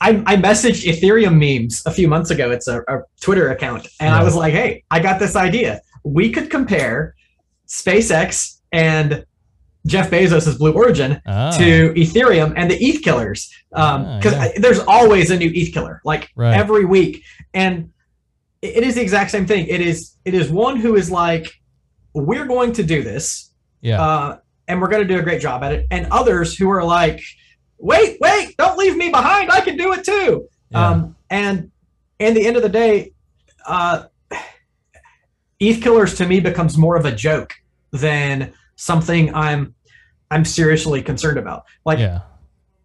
I, 0.00 0.10
I 0.26 0.36
messaged 0.36 0.84
Ethereum 0.92 1.36
memes 1.38 1.82
a 1.86 1.90
few 1.90 2.08
months 2.08 2.30
ago. 2.30 2.50
It's 2.50 2.68
a, 2.68 2.80
a 2.82 3.02
Twitter 3.20 3.50
account, 3.52 3.86
and 4.00 4.12
I 4.14 4.22
was 4.22 4.34
like, 4.34 4.52
"Hey, 4.52 4.82
I 4.90 4.98
got 5.00 5.18
this 5.18 5.34
idea. 5.36 5.80
We 6.02 6.30
could 6.30 6.50
compare 6.50 7.14
SpaceX 7.68 8.60
and 8.72 9.24
Jeff 9.86 10.10
Bezos' 10.10 10.58
Blue 10.58 10.72
Origin 10.72 11.20
Ah, 11.26 11.50
to 11.58 11.92
Ethereum 11.94 12.52
and 12.56 12.70
the 12.70 12.76
ETH 12.84 13.02
killers, 13.02 13.50
Ah, 13.74 14.18
because 14.18 14.32
yeah. 14.34 14.52
there's 14.58 14.80
always 14.80 15.30
a 15.30 15.36
new 15.36 15.50
ETH 15.54 15.72
killer, 15.72 16.00
like 16.04 16.30
Right. 16.34 16.54
every 16.54 16.84
week, 16.84 17.22
and 17.54 17.90
it 18.60 18.82
is 18.82 18.96
the 18.96 19.02
exact 19.02 19.30
same 19.30 19.46
thing. 19.46 19.66
It 19.68 19.80
is 19.80 20.16
it 20.24 20.34
is 20.34 20.50
one 20.50 20.76
who 20.76 20.96
is 20.96 21.10
like, 21.10 21.52
we're 22.12 22.46
going 22.46 22.72
to 22.72 22.82
do 22.82 23.02
this, 23.02 23.50
yeah, 23.80 24.02
uh, 24.02 24.38
and 24.68 24.80
we're 24.80 24.88
going 24.88 25.06
to 25.06 25.08
do 25.08 25.18
a 25.18 25.22
great 25.22 25.40
job 25.40 25.62
at 25.62 25.72
it. 25.72 25.86
And 25.90 26.06
others 26.10 26.56
who 26.56 26.70
are 26.70 26.82
like, 26.82 27.22
wait, 27.78 28.18
wait, 28.20 28.56
don't 28.56 28.78
leave 28.78 28.96
me 28.96 29.10
behind. 29.10 29.50
I 29.50 29.60
can 29.60 29.76
do 29.76 29.92
it 29.92 30.04
too. 30.04 30.48
yeah. 30.70 30.88
Um, 30.88 31.16
and 31.30 31.70
in 32.18 32.34
the 32.34 32.46
end 32.46 32.56
of 32.56 32.62
the 32.62 32.68
day, 32.68 33.12
uh, 33.66 34.04
ETH 35.60 35.82
killers 35.82 36.14
to 36.16 36.26
me 36.26 36.40
becomes 36.40 36.76
more 36.76 36.96
of 36.96 37.04
a 37.04 37.12
joke 37.12 37.54
than 37.92 38.52
something 38.76 39.34
I'm 39.34 39.74
I'm 40.30 40.44
seriously 40.44 41.02
concerned 41.02 41.38
about. 41.38 41.64
Like 41.84 41.98
yeah, 41.98 42.22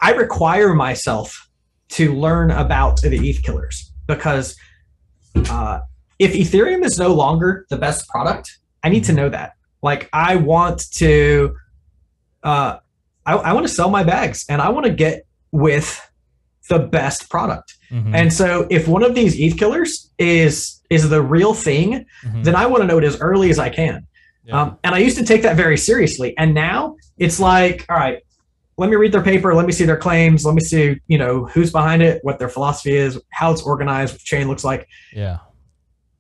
I 0.01 0.11
require 0.11 0.73
myself 0.73 1.49
to 1.89 2.13
learn 2.13 2.51
about 2.51 3.01
the 3.01 3.29
ETH 3.29 3.41
killers 3.41 3.88
because 4.09 4.57
uh, 5.49 5.79
if 6.17 6.33
Ethereum 6.33 6.83
is 6.83 6.97
no 6.99 7.13
longer 7.13 7.65
the 7.69 7.77
best 7.77 8.09
product, 8.09 8.57
I 8.83 8.89
need 8.89 9.05
to 9.05 9.13
know 9.13 9.29
that. 9.29 9.53
Like, 9.81 10.09
I 10.11 10.35
want 10.35 10.91
to, 10.95 11.55
uh, 12.43 12.77
I, 13.25 13.33
I 13.35 13.53
want 13.53 13.65
to 13.67 13.73
sell 13.73 13.89
my 13.89 14.03
bags 14.03 14.45
and 14.49 14.61
I 14.61 14.69
want 14.69 14.85
to 14.87 14.91
get 14.91 15.25
with 15.51 16.05
the 16.69 16.79
best 16.79 17.29
product. 17.29 17.75
Mhm, 17.91 18.13
And 18.13 18.33
so, 18.33 18.67
if 18.69 18.87
one 18.87 19.03
of 19.03 19.15
these 19.15 19.39
ETH 19.39 19.57
killers 19.57 20.11
is 20.19 20.75
is 20.89 21.09
the 21.09 21.21
real 21.21 21.53
thing, 21.53 22.05
mhm. 22.25 22.43
then 22.43 22.55
I 22.55 22.65
want 22.65 22.81
to 22.81 22.87
know 22.87 22.97
it 22.97 23.03
as 23.03 23.19
early 23.21 23.49
as 23.51 23.59
I 23.59 23.69
can. 23.69 24.07
Yeah. 24.43 24.59
Um, 24.61 24.77
and 24.83 24.95
I 24.95 24.97
used 24.99 25.17
to 25.19 25.25
take 25.25 25.43
that 25.43 25.55
very 25.55 25.77
seriously. 25.77 26.35
And 26.37 26.53
now 26.55 26.95
it's 27.17 27.39
like, 27.39 27.85
all 27.89 27.95
right, 27.97 28.19
let 28.79 28.89
me 28.89 28.95
read 28.95 29.11
their 29.11 29.21
paper. 29.21 29.53
Let 29.53 29.65
me 29.65 29.71
see 29.71 29.85
their 29.85 29.97
claims. 29.97 30.45
Let 30.45 30.55
me 30.55 30.61
see, 30.61 30.99
you 31.07 31.17
know, 31.17 31.45
who's 31.45 31.71
behind 31.71 32.01
it, 32.01 32.19
what 32.23 32.39
their 32.39 32.49
philosophy 32.49 32.95
is, 32.95 33.19
how 33.29 33.51
it's 33.51 33.61
organized, 33.61 34.13
what 34.13 34.19
the 34.21 34.25
chain 34.25 34.47
looks 34.47 34.63
like. 34.63 34.87
yeah, 35.13 35.39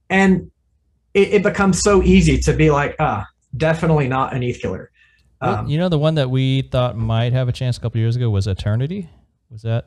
And 0.09 0.51
it, 1.13 1.29
it 1.35 1.43
becomes 1.43 1.81
so 1.81 2.03
easy 2.03 2.37
to 2.39 2.53
be 2.53 2.69
like, 2.69 2.95
ah, 2.99 3.25
definitely 3.55 4.07
not 4.07 4.33
an 4.33 4.43
ETH 4.43 4.59
killer. 4.61 4.91
Um, 5.41 5.67
you 5.67 5.77
know, 5.77 5.87
the 5.87 5.97
one 5.97 6.15
that 6.15 6.29
we 6.29 6.63
thought 6.63 6.97
might 6.97 7.31
have 7.31 7.47
a 7.47 7.53
chance 7.53 7.77
a 7.77 7.81
couple 7.81 7.99
years 7.99 8.15
ago 8.17 8.29
was 8.29 8.45
Aeternity. 8.45 9.09
Was 9.49 9.61
that? 9.61 9.85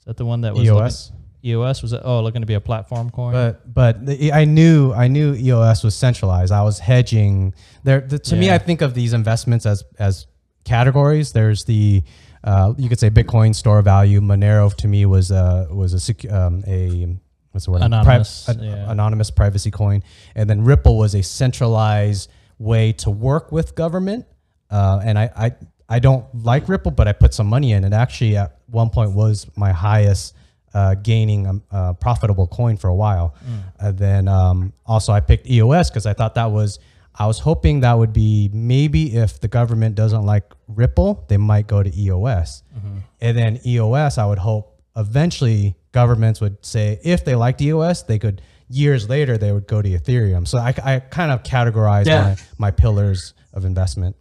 Is 0.00 0.04
that 0.06 0.16
the 0.16 0.24
one 0.24 0.40
that 0.40 0.54
was 0.54 0.64
EOS. 0.64 1.10
looking- 1.10 1.20
EOS 1.42 1.80
was 1.82 1.92
it? 1.92 2.02
Oh, 2.04 2.22
looking 2.22 2.42
to 2.42 2.46
be 2.46 2.54
a 2.54 2.60
platform 2.60 3.08
coin. 3.08 3.32
But 3.32 3.72
but 3.72 4.04
the, 4.04 4.32
I 4.32 4.44
knew 4.44 4.92
I 4.92 5.08
knew 5.08 5.34
EOS 5.34 5.82
was 5.82 5.94
centralized. 5.94 6.52
I 6.52 6.62
was 6.62 6.78
hedging. 6.80 7.54
There 7.82 8.00
the, 8.02 8.18
to 8.18 8.36
me, 8.36 8.50
I 8.50 8.58
think 8.58 8.82
of 8.82 8.92
these 8.92 9.14
investments 9.14 9.64
as 9.64 9.82
as 9.98 10.26
categories. 10.64 11.32
There's 11.32 11.64
the 11.64 12.02
uh, 12.42 12.74
you 12.78 12.88
could 12.88 12.98
say 12.98 13.10
Bitcoin 13.10 13.54
store 13.54 13.82
value. 13.82 14.20
Monero 14.20 14.74
to 14.76 14.88
me 14.88 15.06
was 15.06 15.30
uh, 15.30 15.66
was 15.70 15.92
a 15.92 16.00
sec- 16.00 16.30
um, 16.30 16.64
a 16.66 17.16
what's 17.52 17.66
the 17.66 17.72
word 17.72 17.82
Anonymous, 17.82 18.48
an- 18.48 18.62
yeah. 18.62 18.90
anonymous 18.90 19.30
privacy 19.30 19.70
coin, 19.70 20.02
and 20.34 20.48
then 20.48 20.64
Ripple 20.64 20.96
was 20.96 21.14
a 21.14 21.22
centralized 21.22 22.30
way 22.58 22.92
to 22.92 23.10
work 23.10 23.52
with 23.52 23.74
government. 23.74 24.26
Uh, 24.70 25.00
and 25.04 25.18
I, 25.18 25.30
I 25.36 25.52
I 25.88 25.98
don't 25.98 26.24
like 26.34 26.68
Ripple, 26.68 26.92
but 26.92 27.08
I 27.08 27.12
put 27.12 27.34
some 27.34 27.48
money 27.48 27.72
in. 27.72 27.84
It 27.84 27.92
actually 27.92 28.36
at 28.36 28.58
one 28.66 28.90
point 28.90 29.12
was 29.12 29.46
my 29.56 29.72
highest 29.72 30.34
uh, 30.72 30.94
gaining 30.94 31.46
um, 31.48 31.62
uh, 31.72 31.92
profitable 31.94 32.46
coin 32.46 32.76
for 32.76 32.88
a 32.88 32.94
while. 32.94 33.34
And 33.80 33.98
then 33.98 34.28
um, 34.28 34.72
also 34.86 35.12
I 35.12 35.18
picked 35.20 35.50
EOS 35.50 35.90
because 35.90 36.06
I 36.06 36.12
thought 36.12 36.36
that 36.36 36.52
was 36.52 36.78
I 37.20 37.26
was 37.26 37.38
hoping 37.38 37.80
that 37.80 37.98
would 37.98 38.14
be 38.14 38.48
maybe 38.50 39.14
if 39.14 39.40
the 39.40 39.46
government 39.48 39.94
doesn't 39.94 40.24
like 40.24 40.54
Ripple, 40.68 41.26
they 41.28 41.36
might 41.36 41.66
go 41.66 41.82
to 41.82 42.00
EOS. 42.00 42.62
Mm-hmm. 42.74 42.98
And 43.20 43.36
then 43.36 43.60
EOS, 43.66 44.16
I 44.16 44.24
would 44.24 44.38
hope 44.38 44.80
eventually 44.96 45.76
governments 45.92 46.40
would 46.40 46.64
say 46.64 46.98
if 47.04 47.26
they 47.26 47.34
liked 47.34 47.60
EOS, 47.60 48.04
they 48.04 48.18
could 48.18 48.40
years 48.70 49.10
later 49.10 49.36
they 49.36 49.52
would 49.52 49.66
go 49.66 49.82
to 49.82 49.88
Ethereum. 49.90 50.48
So 50.48 50.56
I, 50.56 50.74
I 50.82 51.00
kind 51.00 51.30
of 51.30 51.42
categorize 51.42 52.06
Yeah. 52.06 52.22
my, 52.22 52.36
my 52.56 52.70
pillars 52.70 53.34
of 53.52 53.66
investment. 53.66 54.16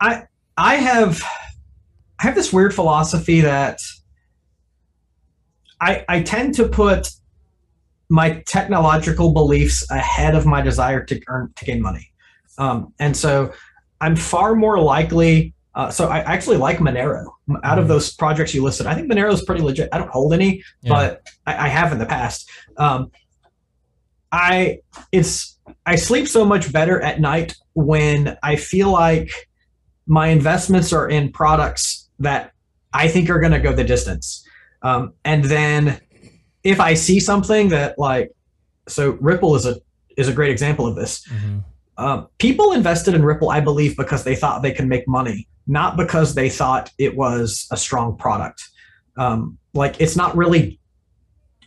I 0.00 0.24
I 0.56 0.76
have 0.76 1.22
I 2.18 2.22
have 2.22 2.34
this 2.34 2.50
weird 2.50 2.74
philosophy 2.74 3.42
that 3.42 3.78
I 5.82 6.04
I 6.08 6.22
tend 6.22 6.54
to 6.54 6.66
put 6.66 7.10
my 8.08 8.42
technological 8.46 9.32
beliefs 9.32 9.90
ahead 9.90 10.34
of 10.34 10.46
my 10.46 10.62
desire 10.62 11.04
to 11.04 11.20
earn 11.28 11.52
to 11.56 11.64
gain 11.64 11.82
money, 11.82 12.11
um, 12.58 12.92
and 12.98 13.16
so 13.16 13.52
I'm 14.00 14.16
far 14.16 14.54
more 14.54 14.78
likely. 14.80 15.54
Uh, 15.74 15.90
so 15.90 16.08
I 16.08 16.18
actually 16.18 16.58
like 16.58 16.78
Monero. 16.78 17.24
Out 17.64 17.78
of 17.78 17.86
Mhm. 17.86 17.88
those 17.88 18.12
projects 18.14 18.54
you 18.54 18.62
listed, 18.62 18.86
I 18.86 18.94
think 18.94 19.10
Monero 19.10 19.32
is 19.32 19.42
pretty 19.42 19.62
legit. 19.62 19.88
I 19.92 19.98
don't 19.98 20.10
hold 20.10 20.34
any, 20.34 20.62
Yeah. 20.82 20.92
but 20.92 21.26
I, 21.46 21.66
I 21.66 21.68
have 21.68 21.92
in 21.92 21.98
the 21.98 22.04
past. 22.06 22.48
Um, 22.76 23.10
I 24.30 24.78
it's 25.12 25.58
I 25.86 25.96
sleep 25.96 26.26
so 26.28 26.44
much 26.44 26.72
better 26.72 27.00
at 27.00 27.20
night 27.20 27.54
when 27.74 28.36
I 28.42 28.56
feel 28.56 28.90
like 28.90 29.30
my 30.06 30.28
investments 30.28 30.92
are 30.92 31.08
in 31.08 31.30
products 31.32 32.08
that 32.18 32.52
I 32.92 33.08
think 33.08 33.30
are 33.30 33.40
going 33.40 33.52
to 33.52 33.60
go 33.60 33.72
the 33.72 33.84
distance. 33.84 34.44
Um, 34.82 35.12
and 35.24 35.44
then 35.44 36.00
if 36.64 36.80
I 36.80 36.94
see 36.94 37.20
something 37.20 37.68
that 37.68 37.98
like, 37.98 38.30
so 38.88 39.12
Ripple 39.20 39.54
is 39.54 39.64
a 39.66 39.76
is 40.16 40.28
a 40.28 40.32
great 40.32 40.50
example 40.50 40.86
of 40.86 40.96
this. 40.96 41.26
Mhm. 41.28 41.64
Um, 42.02 42.26
people 42.38 42.72
invested 42.72 43.14
in 43.14 43.24
Ripple, 43.24 43.50
I 43.50 43.60
believe, 43.60 43.96
because 43.96 44.24
they 44.24 44.34
thought 44.34 44.62
they 44.62 44.72
could 44.72 44.88
make 44.88 45.06
money, 45.06 45.46
not 45.68 45.96
because 45.96 46.34
they 46.34 46.48
thought 46.48 46.90
it 46.98 47.16
was 47.16 47.68
a 47.70 47.76
strong 47.76 48.16
product. 48.16 48.60
Um, 49.16 49.56
like 49.72 50.00
it's 50.00 50.16
not 50.16 50.36
really, 50.36 50.80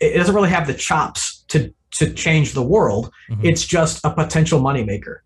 it 0.01 0.17
doesn't 0.17 0.35
really 0.35 0.49
have 0.49 0.67
the 0.67 0.73
chops 0.73 1.45
to 1.49 1.73
to 1.91 2.13
change 2.13 2.51
the 2.51 2.61
world. 2.61 3.09
Mhm. 3.29 3.45
It's 3.45 3.65
just 3.65 4.03
a 4.03 4.09
potential 4.09 4.59
moneymaker. 4.59 5.19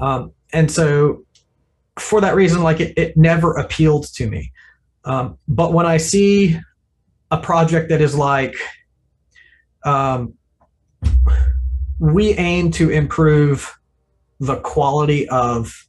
Um, 0.00 0.32
and 0.54 0.70
so, 0.70 1.24
for 1.98 2.22
that 2.22 2.34
reason, 2.34 2.62
like 2.62 2.80
it, 2.80 2.96
it 2.96 3.16
never 3.18 3.52
appealed 3.52 4.06
to 4.14 4.30
me. 4.30 4.50
Um, 5.04 5.36
but 5.46 5.74
when 5.74 5.84
I 5.84 5.98
see 5.98 6.58
a 7.30 7.38
project 7.38 7.90
that 7.90 8.00
is 8.00 8.14
like, 8.14 8.56
um, 9.84 10.32
we 11.98 12.32
aim 12.32 12.70
to 12.70 12.88
improve 12.88 13.78
the 14.40 14.56
quality 14.56 15.28
of 15.28 15.86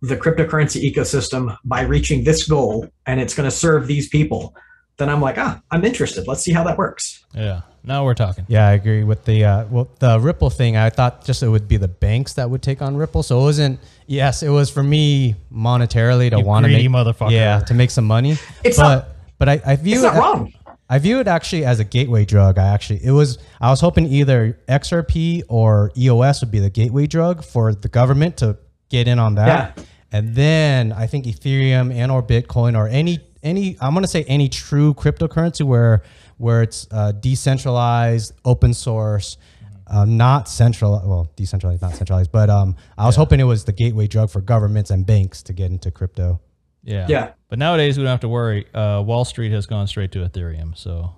the 0.00 0.16
cryptocurrency 0.16 0.82
ecosystem 0.92 1.56
by 1.64 1.82
reaching 1.82 2.24
this 2.24 2.46
goal 2.48 2.88
and 3.06 3.20
it's 3.20 3.34
going 3.34 3.48
to 3.48 3.54
serve 3.56 3.86
these 3.86 4.08
people, 4.08 4.54
then 4.96 5.08
I'm 5.08 5.20
like, 5.20 5.38
ah, 5.38 5.60
I'm 5.70 5.84
interested. 5.84 6.26
Let's 6.26 6.42
see 6.42 6.52
how 6.52 6.64
that 6.64 6.76
works. 6.76 7.24
Yeah. 7.34 7.60
Now 7.84 8.04
we're 8.04 8.14
talking. 8.14 8.44
Yeah, 8.48 8.68
I 8.68 8.72
agree 8.72 9.02
with 9.02 9.24
the 9.24 9.44
uh, 9.44 9.64
well 9.68 9.88
the 9.98 10.20
Ripple 10.20 10.50
thing. 10.50 10.76
I 10.76 10.88
thought 10.88 11.24
just 11.24 11.42
it 11.42 11.48
would 11.48 11.66
be 11.66 11.76
the 11.78 11.88
banks 11.88 12.34
that 12.34 12.48
would 12.48 12.62
take 12.62 12.80
on 12.80 12.96
Ripple, 12.96 13.24
so 13.24 13.40
it 13.40 13.42
wasn't. 13.42 13.80
Yes, 14.06 14.44
it 14.44 14.50
was 14.50 14.70
for 14.70 14.84
me 14.84 15.34
monetarily 15.52 16.30
to 16.30 16.38
want 16.38 16.64
to 16.64 16.68
greedy 16.70 16.86
make 16.86 16.96
motherfucker. 17.06 17.32
Yeah, 17.32 17.58
to 17.60 17.74
make 17.74 17.90
some 17.90 18.04
money. 18.06 18.36
It's 18.62 18.76
but 18.76 18.82
not- 18.94 19.08
but 19.38 19.48
I, 19.48 19.60
I 19.66 19.74
view 19.74 19.94
It's 19.94 20.02
not 20.04 20.14
it, 20.14 20.18
wrong. 20.20 20.52
I 20.92 20.98
view 20.98 21.20
it 21.20 21.26
actually 21.26 21.64
as 21.64 21.80
a 21.80 21.84
gateway 21.84 22.26
drug. 22.26 22.58
I 22.58 22.66
actually 22.66 23.02
it 23.02 23.12
was 23.12 23.38
I 23.62 23.70
was 23.70 23.80
hoping 23.80 24.04
either 24.08 24.58
XRP 24.68 25.42
or 25.48 25.90
EOS 25.96 26.42
would 26.42 26.50
be 26.50 26.58
the 26.58 26.68
gateway 26.68 27.06
drug 27.06 27.42
for 27.42 27.72
the 27.72 27.88
government 27.88 28.36
to 28.38 28.58
get 28.90 29.08
in 29.08 29.18
on 29.18 29.36
that. 29.36 29.78
Yeah. 29.78 29.84
And 30.12 30.34
then 30.34 30.92
I 30.92 31.06
think 31.06 31.24
Ethereum 31.24 31.94
and 31.94 32.12
or 32.12 32.22
Bitcoin 32.22 32.76
or 32.76 32.88
any 32.88 33.20
any 33.42 33.78
I'm 33.80 33.94
gonna 33.94 34.06
say 34.06 34.24
any 34.24 34.50
true 34.50 34.92
cryptocurrency 34.92 35.64
where 35.64 36.02
where 36.36 36.60
it's 36.60 36.86
uh, 36.90 37.12
decentralized, 37.12 38.34
open 38.44 38.74
source, 38.74 39.38
uh, 39.86 40.04
not 40.04 40.46
central. 40.46 41.00
Well, 41.06 41.32
decentralized, 41.36 41.80
not 41.80 41.94
centralized. 41.94 42.30
But 42.30 42.50
um, 42.50 42.76
I 42.98 43.06
was 43.06 43.16
hoping 43.16 43.40
it 43.40 43.44
was 43.44 43.64
the 43.64 43.72
gateway 43.72 44.08
drug 44.08 44.28
for 44.28 44.42
governments 44.42 44.90
and 44.90 45.06
banks 45.06 45.42
to 45.44 45.54
get 45.54 45.70
into 45.70 45.90
crypto. 45.90 46.38
Yeah. 46.84 47.06
Yeah. 47.08 47.32
But 47.48 47.58
nowadays 47.58 47.96
we 47.96 48.02
don't 48.04 48.10
have 48.10 48.20
to 48.20 48.28
worry. 48.28 48.66
Uh, 48.74 49.02
Wall 49.06 49.24
Street 49.24 49.52
has 49.52 49.66
gone 49.66 49.86
straight 49.86 50.12
to 50.12 50.18
Ethereum, 50.20 50.76
so 50.76 51.14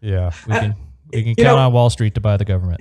Yeah. 0.00 0.32
we 0.46 0.54
can 0.54 0.74
we 1.12 1.22
can 1.22 1.34
count 1.36 1.56
know- 1.56 1.66
on 1.66 1.72
Wall 1.72 1.90
Street 1.90 2.14
to 2.16 2.20
buy 2.20 2.36
the 2.36 2.44
government. 2.44 2.80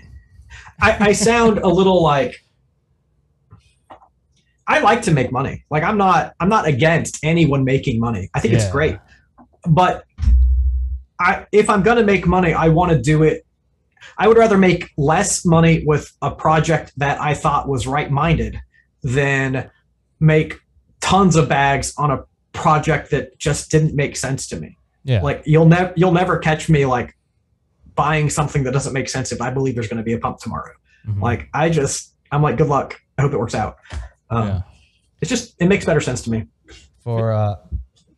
I, 0.82 1.08
I 1.10 1.12
sound 1.14 1.60
a 1.60 1.68
little 1.68 2.02
like 2.04 2.44
I 4.68 4.80
like 4.80 5.02
to 5.04 5.12
make 5.12 5.32
money. 5.32 5.66
Like 5.70 5.84
I'm 5.84 5.98
not 5.98 6.34
I'm 6.40 6.50
not 6.50 6.66
against 6.68 7.20
anyone 7.24 7.64
making 7.64 8.00
money. 8.00 8.30
I 8.34 8.40
think 8.40 8.54
it's 8.54 8.70
great. 8.72 8.98
But 9.68 10.06
I 11.20 11.46
if 11.52 11.70
I'm 11.70 11.84
gonna 11.84 12.04
make 12.04 12.26
money, 12.26 12.54
I 12.54 12.70
want 12.70 12.92
to 12.92 13.00
do 13.02 13.24
it. 13.24 13.46
I 14.18 14.28
would 14.28 14.38
rather 14.38 14.58
make 14.58 14.92
less 14.98 15.46
money 15.46 15.84
with 15.86 16.12
a 16.22 16.32
project 16.32 16.94
that 16.98 17.20
I 17.20 17.34
thought 17.34 17.68
was 17.68 17.88
right 17.88 18.10
minded 18.12 18.60
than 19.02 19.70
make 20.20 20.60
tons 21.04 21.36
of 21.36 21.50
bags 21.50 21.94
on 21.98 22.12
a 22.12 22.24
project 22.54 23.12
that 23.12 23.38
just 23.38 23.70
didn't 23.70 23.94
make 23.94 24.16
sense 24.16 24.48
to 24.48 24.56
me. 24.56 24.78
Yeah. 25.04 25.22
Like 25.22 25.44
you'll 25.46 25.66
never 25.66 25.92
you'll 25.98 26.14
never 26.14 26.38
catch 26.38 26.70
me 26.70 26.86
like 26.86 27.14
buying 27.94 28.30
something 28.30 28.64
that 28.64 28.72
doesn't 28.72 28.94
make 28.94 29.10
sense 29.10 29.34
if 29.34 29.42
I 29.42 29.50
believe 29.50 29.76
there's 29.76 29.90
going 29.90 29.98
to 29.98 30.04
be 30.04 30.14
a 30.14 30.18
pump 30.18 30.38
tomorrow. 30.40 30.72
Mhm. 31.06 31.22
Like 31.22 31.50
I 31.54 31.70
just 31.70 32.14
I'm 32.32 32.42
like 32.42 32.56
good 32.58 32.68
luck. 32.70 33.02
I 33.18 33.22
hope 33.22 33.34
it 33.34 33.38
works 33.38 33.54
out. 33.54 33.78
Um, 34.30 34.48
yeah. 34.48 34.62
It's 35.20 35.30
just 35.30 35.56
it 35.60 35.68
makes 35.68 35.86
better 35.86 36.00
sense 36.00 36.22
to 36.22 36.32
me. 36.32 36.46
For 37.04 37.34
uh, 37.34 37.56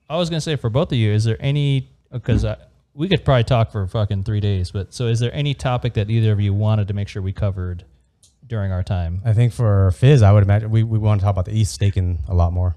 I 0.07 0.17
was 0.17 0.29
gonna 0.29 0.39
say 0.41 0.55
for 0.55 0.69
both 0.69 0.91
of 0.91 0.97
you, 0.99 1.11
is 1.11 1.23
there 1.23 1.37
any 1.39 1.89
because 2.11 2.45
we 2.93 3.09
could 3.09 3.25
probably 3.25 3.45
talk 3.45 3.71
for 3.71 3.87
fucking 3.87 4.23
three 4.23 4.39
days, 4.39 4.69
but 4.69 4.93
so 4.93 5.07
is 5.07 5.19
there 5.19 5.33
any 5.33 5.55
topic 5.55 5.95
that 5.95 6.11
either 6.11 6.31
of 6.31 6.39
you 6.39 6.53
wanted 6.53 6.87
to 6.89 6.93
make 6.93 7.07
sure 7.07 7.21
we 7.23 7.33
covered 7.33 7.83
during 8.47 8.71
our 8.71 8.83
time? 8.83 9.21
I 9.25 9.33
think 9.33 9.53
for 9.53 9.91
Phiz, 9.91 10.21
I 10.23 10.31
would 10.31 10.43
imagine 10.43 10.69
we, 10.69 10.83
we 10.83 10.97
want 10.99 11.19
to 11.21 11.25
talk 11.25 11.31
about 11.33 11.45
the 11.45 11.59
ETH 11.59 11.67
staking 11.67 12.19
a 12.27 12.33
lot 12.33 12.53
more. 12.53 12.75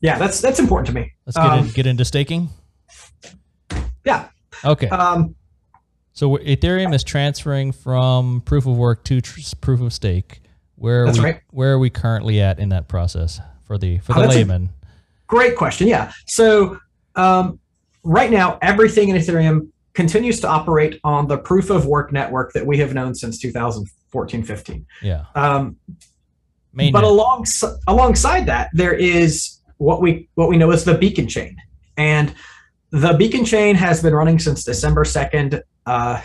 Yeah, 0.00 0.16
that's 0.18 0.40
that's 0.40 0.60
important 0.60 0.86
to 0.88 0.92
me. 0.94 1.12
Let's 1.26 1.36
get 1.36 1.46
Um, 1.46 1.64
in, 1.66 1.70
get 1.72 1.86
into 1.86 2.04
staking. 2.04 2.50
Yeah. 4.04 4.28
Okay. 4.64 4.88
Um, 4.88 5.34
So 6.12 6.36
Ethereum 6.36 6.94
is 6.94 7.04
transferring 7.04 7.72
from 7.72 8.40
proof 8.42 8.66
of 8.66 8.76
work 8.76 9.04
to 9.04 9.20
tr- 9.20 9.40
proof 9.60 9.80
of 9.80 9.92
stake. 9.92 10.40
Where 10.76 11.04
are 11.06 11.12
we, 11.12 11.20
right. 11.20 11.40
Where 11.50 11.72
are 11.72 11.78
we 11.78 11.90
currently 11.90 12.40
at 12.40 12.58
in 12.60 12.68
that 12.70 12.88
process 12.88 13.40
for 13.66 13.78
the 13.78 13.98
for 13.98 14.12
Oh, 14.12 14.14
the 14.16 14.20
that's 14.22 14.34
a- 14.34 14.38
layman? 14.38 14.70
great 15.26 15.56
question. 15.56 15.88
Yeah. 15.88 16.12
So 16.26 16.78
um, 17.16 17.58
right 18.04 18.30
now, 18.30 18.58
everything 18.62 19.08
in 19.10 19.16
Ethereum 19.16 19.68
continues 19.94 20.40
to 20.40 20.48
operate 20.48 21.00
on 21.02 21.26
the 21.26 21.36
proof 21.38 21.70
of 21.70 21.86
work 21.86 22.12
network 22.12 22.52
that 22.52 22.64
we 22.64 22.78
have 22.78 22.94
known 22.94 23.14
since 23.14 23.38
2014 24.12 24.42
15. 24.44 24.86
yeah. 25.02 25.24
Um, 25.34 25.76
Main 26.72 26.92
but 26.92 27.04
along, 27.04 27.46
alongside 27.86 28.46
that, 28.46 28.68
there 28.72 28.92
is 28.92 29.58
what 29.78 30.00
we 30.00 30.28
what 30.34 30.48
we 30.48 30.56
know 30.56 30.70
as 30.70 30.84
the 30.84 30.94
beacon 30.96 31.26
chain, 31.26 31.56
and 31.96 32.34
the 32.90 33.14
beacon 33.14 33.44
chain 33.44 33.74
has 33.74 34.02
been 34.02 34.14
running 34.14 34.38
since 34.38 34.64
December 34.64 35.04
second, 35.04 35.62
uh, 35.86 36.20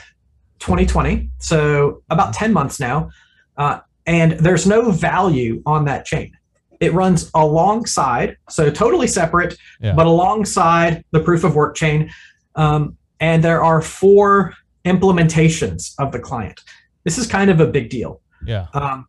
2020. 0.60 1.30
So 1.40 2.04
about 2.10 2.34
10 2.34 2.54
months 2.54 2.80
now, 2.80 3.10
uh, 3.58 3.80
and 4.06 4.34
there's 4.34 4.68
no 4.68 4.92
value 4.92 5.62
on 5.66 5.86
that 5.86 6.06
chain. 6.06 6.32
It 6.80 6.94
runs 6.94 7.32
alongside, 7.34 8.38
so 8.50 8.70
totally 8.70 9.08
separate, 9.08 9.58
Yeah. 9.82 9.94
but 9.94 10.06
alongside 10.06 11.04
the 11.12 11.20
proof 11.22 11.44
of 11.44 11.56
work 11.56 11.76
chain. 11.76 12.12
Um, 12.56 12.98
and 13.20 13.44
there 13.44 13.64
are 13.64 13.82
four 13.82 14.54
implementations 14.86 15.94
of 16.00 16.12
the 16.12 16.20
client. 16.20 16.62
This 17.04 17.18
is 17.18 17.28
kind 17.28 17.50
of 17.50 17.60
a 17.60 17.68
big 17.68 17.90
deal. 17.90 18.22
yeah. 18.46 18.68
Um, 18.74 19.08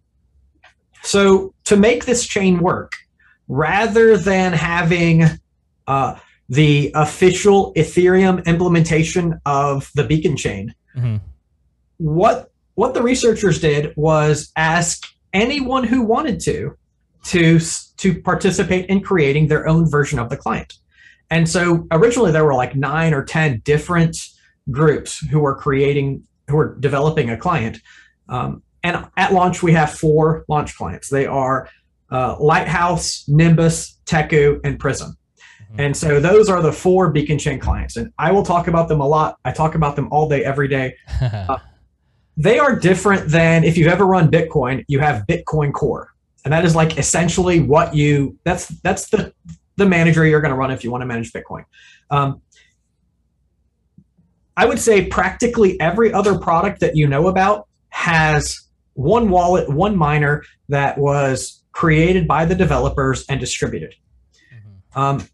so 1.03 1.55
to 1.64 1.76
make 1.76 2.05
this 2.07 2.26
chain 2.26 2.61
work, 2.61 2.92
rather 3.49 4.16
than 4.16 4.53
having 4.53 5.24
uh, 5.86 6.16
the 6.49 6.90
official 6.95 7.72
Ethereum 7.74 8.45
implementation 8.47 9.40
of 9.45 9.90
the 9.95 10.05
beacon 10.05 10.36
chain, 10.36 10.74
Mhm. 10.97 11.20
what 11.99 12.51
what 12.74 12.95
the 12.95 13.03
researchers 13.03 13.61
did 13.61 13.92
was 13.97 14.51
ask 14.57 15.05
anyone 15.32 15.84
who 15.84 16.03
wanted 16.03 16.40
to 16.40 16.76
to 17.24 17.59
to 17.99 18.20
participate 18.22 18.86
in 18.86 19.01
creating 19.01 19.49
their 19.49 19.68
own 19.68 19.88
version 19.90 20.18
of 20.18 20.28
the 20.28 20.36
client. 20.36 20.74
And 21.30 21.49
so 21.49 21.86
originally 21.90 22.32
there 22.32 22.45
were 22.45 22.55
like 22.55 22.74
nine 22.76 23.12
or 23.14 23.24
ten 23.24 23.61
different 23.64 24.16
groups 24.70 25.18
who 25.30 25.38
were 25.40 25.55
creating 25.55 26.22
who 26.49 26.59
are 26.59 26.76
developing 26.80 27.30
a 27.30 27.36
client. 27.36 27.78
Um, 28.28 28.62
and 28.82 29.07
at 29.16 29.32
launch 29.32 29.62
we 29.62 29.72
have 29.72 29.92
four 29.92 30.45
launch 30.49 30.76
clients. 30.76 31.09
They 31.09 31.26
are 31.26 31.68
uh, 32.11 32.36
Lighthouse, 32.38 33.24
Nimbus, 33.28 33.99
Teku, 34.07 34.61
and 34.64 34.78
Prysm. 34.78 35.16
And 35.76 35.97
so 35.97 36.20
those 36.20 36.49
are 36.49 36.62
the 36.62 36.72
four 36.72 37.11
beacon 37.11 37.36
chain 37.36 37.59
clients. 37.59 37.97
And 37.97 38.12
I 38.16 38.30
will 38.30 38.45
talk 38.45 38.68
about 38.68 38.86
them 38.86 39.01
a 39.01 39.09
lot. 39.09 39.38
I 39.45 39.51
talk 39.51 39.74
about 39.74 39.97
them 39.97 40.07
all 40.12 40.28
day, 40.28 40.45
every 40.45 40.68
day 40.68 40.95
they 42.36 42.59
are 42.59 42.76
different 42.76 43.30
than 43.30 43.64
if 43.64 43.76
you've 43.76 43.88
ever 43.88 44.07
run 44.07 44.30
bitcoin 44.30 44.84
you 44.88 44.99
have 44.99 45.24
bitcoin 45.26 45.72
core 45.72 46.12
and 46.45 46.53
that 46.53 46.64
is 46.64 46.74
like 46.74 46.99
essentially 46.99 47.61
what 47.61 47.95
you 47.95 48.36
that's 48.45 48.68
that's 48.82 49.09
the 49.11 49.32
the 49.76 49.86
manager 49.86 50.24
you're 50.24 50.40
going 50.40 50.51
to 50.51 50.57
run 50.57 50.70
if 50.70 50.82
you 50.82 50.90
want 50.90 51.03
to 51.03 51.07
manage 51.07 51.32
bitcoin 51.32 51.64
um, 52.11 52.40
i 54.57 54.64
would 54.66 54.78
say 54.78 55.07
practically 55.07 55.80
every 55.80 56.12
other 56.12 56.38
product 56.38 56.80
that 56.80 56.96
you 56.96 57.07
know 57.07 57.28
about 57.28 57.68
has 57.88 58.68
one 58.94 59.28
wallet 59.28 59.68
one 59.68 59.96
miner 59.96 60.42
that 60.68 60.98
was 60.98 61.62
created 61.72 62.26
by 62.28 62.44
the 62.44 62.55
developers 62.55 63.24
and 63.28 63.40
distributed 63.40 63.94
um, 64.96 65.26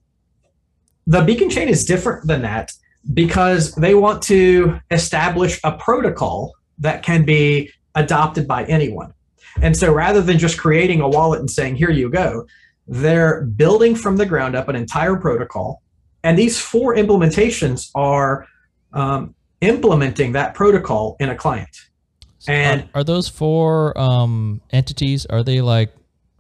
the 1.07 1.23
beacon 1.23 1.51
chain 1.51 1.69
is 1.69 1.85
different 1.85 2.27
than 2.27 2.43
that 2.43 2.73
because 3.15 3.75
they 3.75 3.95
want 3.95 4.23
to 4.23 4.79
establish 4.91 5.61
a 5.65 5.73
protocol 5.73 6.53
that 6.79 7.03
can 7.03 7.25
be 7.25 7.71
adopted 7.95 8.47
by 8.47 8.65
anyone. 8.65 9.13
And 9.63 9.77
so 9.77 9.93
rather 9.93 10.23
than 10.23 10.39
just 10.39 10.59
creating 10.59 11.01
a 11.01 11.09
wallet 11.09 11.41
and 11.41 11.51
saying, 11.51 11.77
here 11.77 11.91
you 11.91 12.09
go, 12.11 12.47
they're 12.87 13.43
building 13.43 13.95
from 13.95 14.17
the 14.17 14.27
ground 14.27 14.55
up 14.55 14.69
an 14.69 14.77
entire 14.77 15.17
protocol. 15.17 15.83
And 16.23 16.39
these 16.39 16.61
four 16.61 16.95
implementations 16.95 17.91
are 17.95 18.47
um, 18.93 19.35
implementing 19.61 20.33
that 20.33 20.55
protocol 20.55 21.17
in 21.21 21.29
a 21.31 21.35
client. 21.35 21.69
So 22.39 22.53
And- 22.53 22.83
are, 22.95 23.01
are 23.01 23.05
those 23.05 23.29
four 23.29 23.97
um, 23.99 24.61
entities? 24.71 25.27
Are 25.27 25.43
they 25.43 25.61
like, 25.61 25.93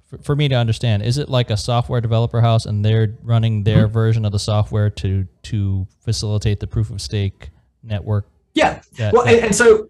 for, 0.08 0.18
for 0.18 0.36
me 0.36 0.48
to 0.48 0.54
understand, 0.54 1.02
is 1.02 1.18
it 1.18 1.28
like 1.28 1.50
a 1.50 1.56
software 1.56 2.00
developer 2.00 2.40
house 2.40 2.64
and 2.66 2.84
they're 2.84 3.14
running 3.22 3.64
their 3.64 3.84
Mm-hmm. 3.84 3.92
version 3.92 4.24
of 4.24 4.32
the 4.32 4.38
software 4.38 4.90
to 4.90 5.26
to 5.44 5.86
facilitate 6.00 6.58
the 6.60 6.66
proof 6.66 6.90
of 6.90 7.00
stake 7.00 7.50
network? 7.82 8.26
Yeah. 8.54 8.80
That, 8.96 9.12
Well, 9.12 9.24
that- 9.24 9.34
and, 9.34 9.44
and 9.46 9.54
so 9.54 9.88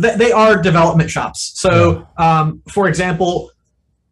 th- 0.00 0.16
they 0.18 0.32
are 0.32 0.60
development 0.62 1.10
shops. 1.10 1.52
So, 1.56 2.06
um, 2.16 2.62
for 2.72 2.88
example, 2.88 3.50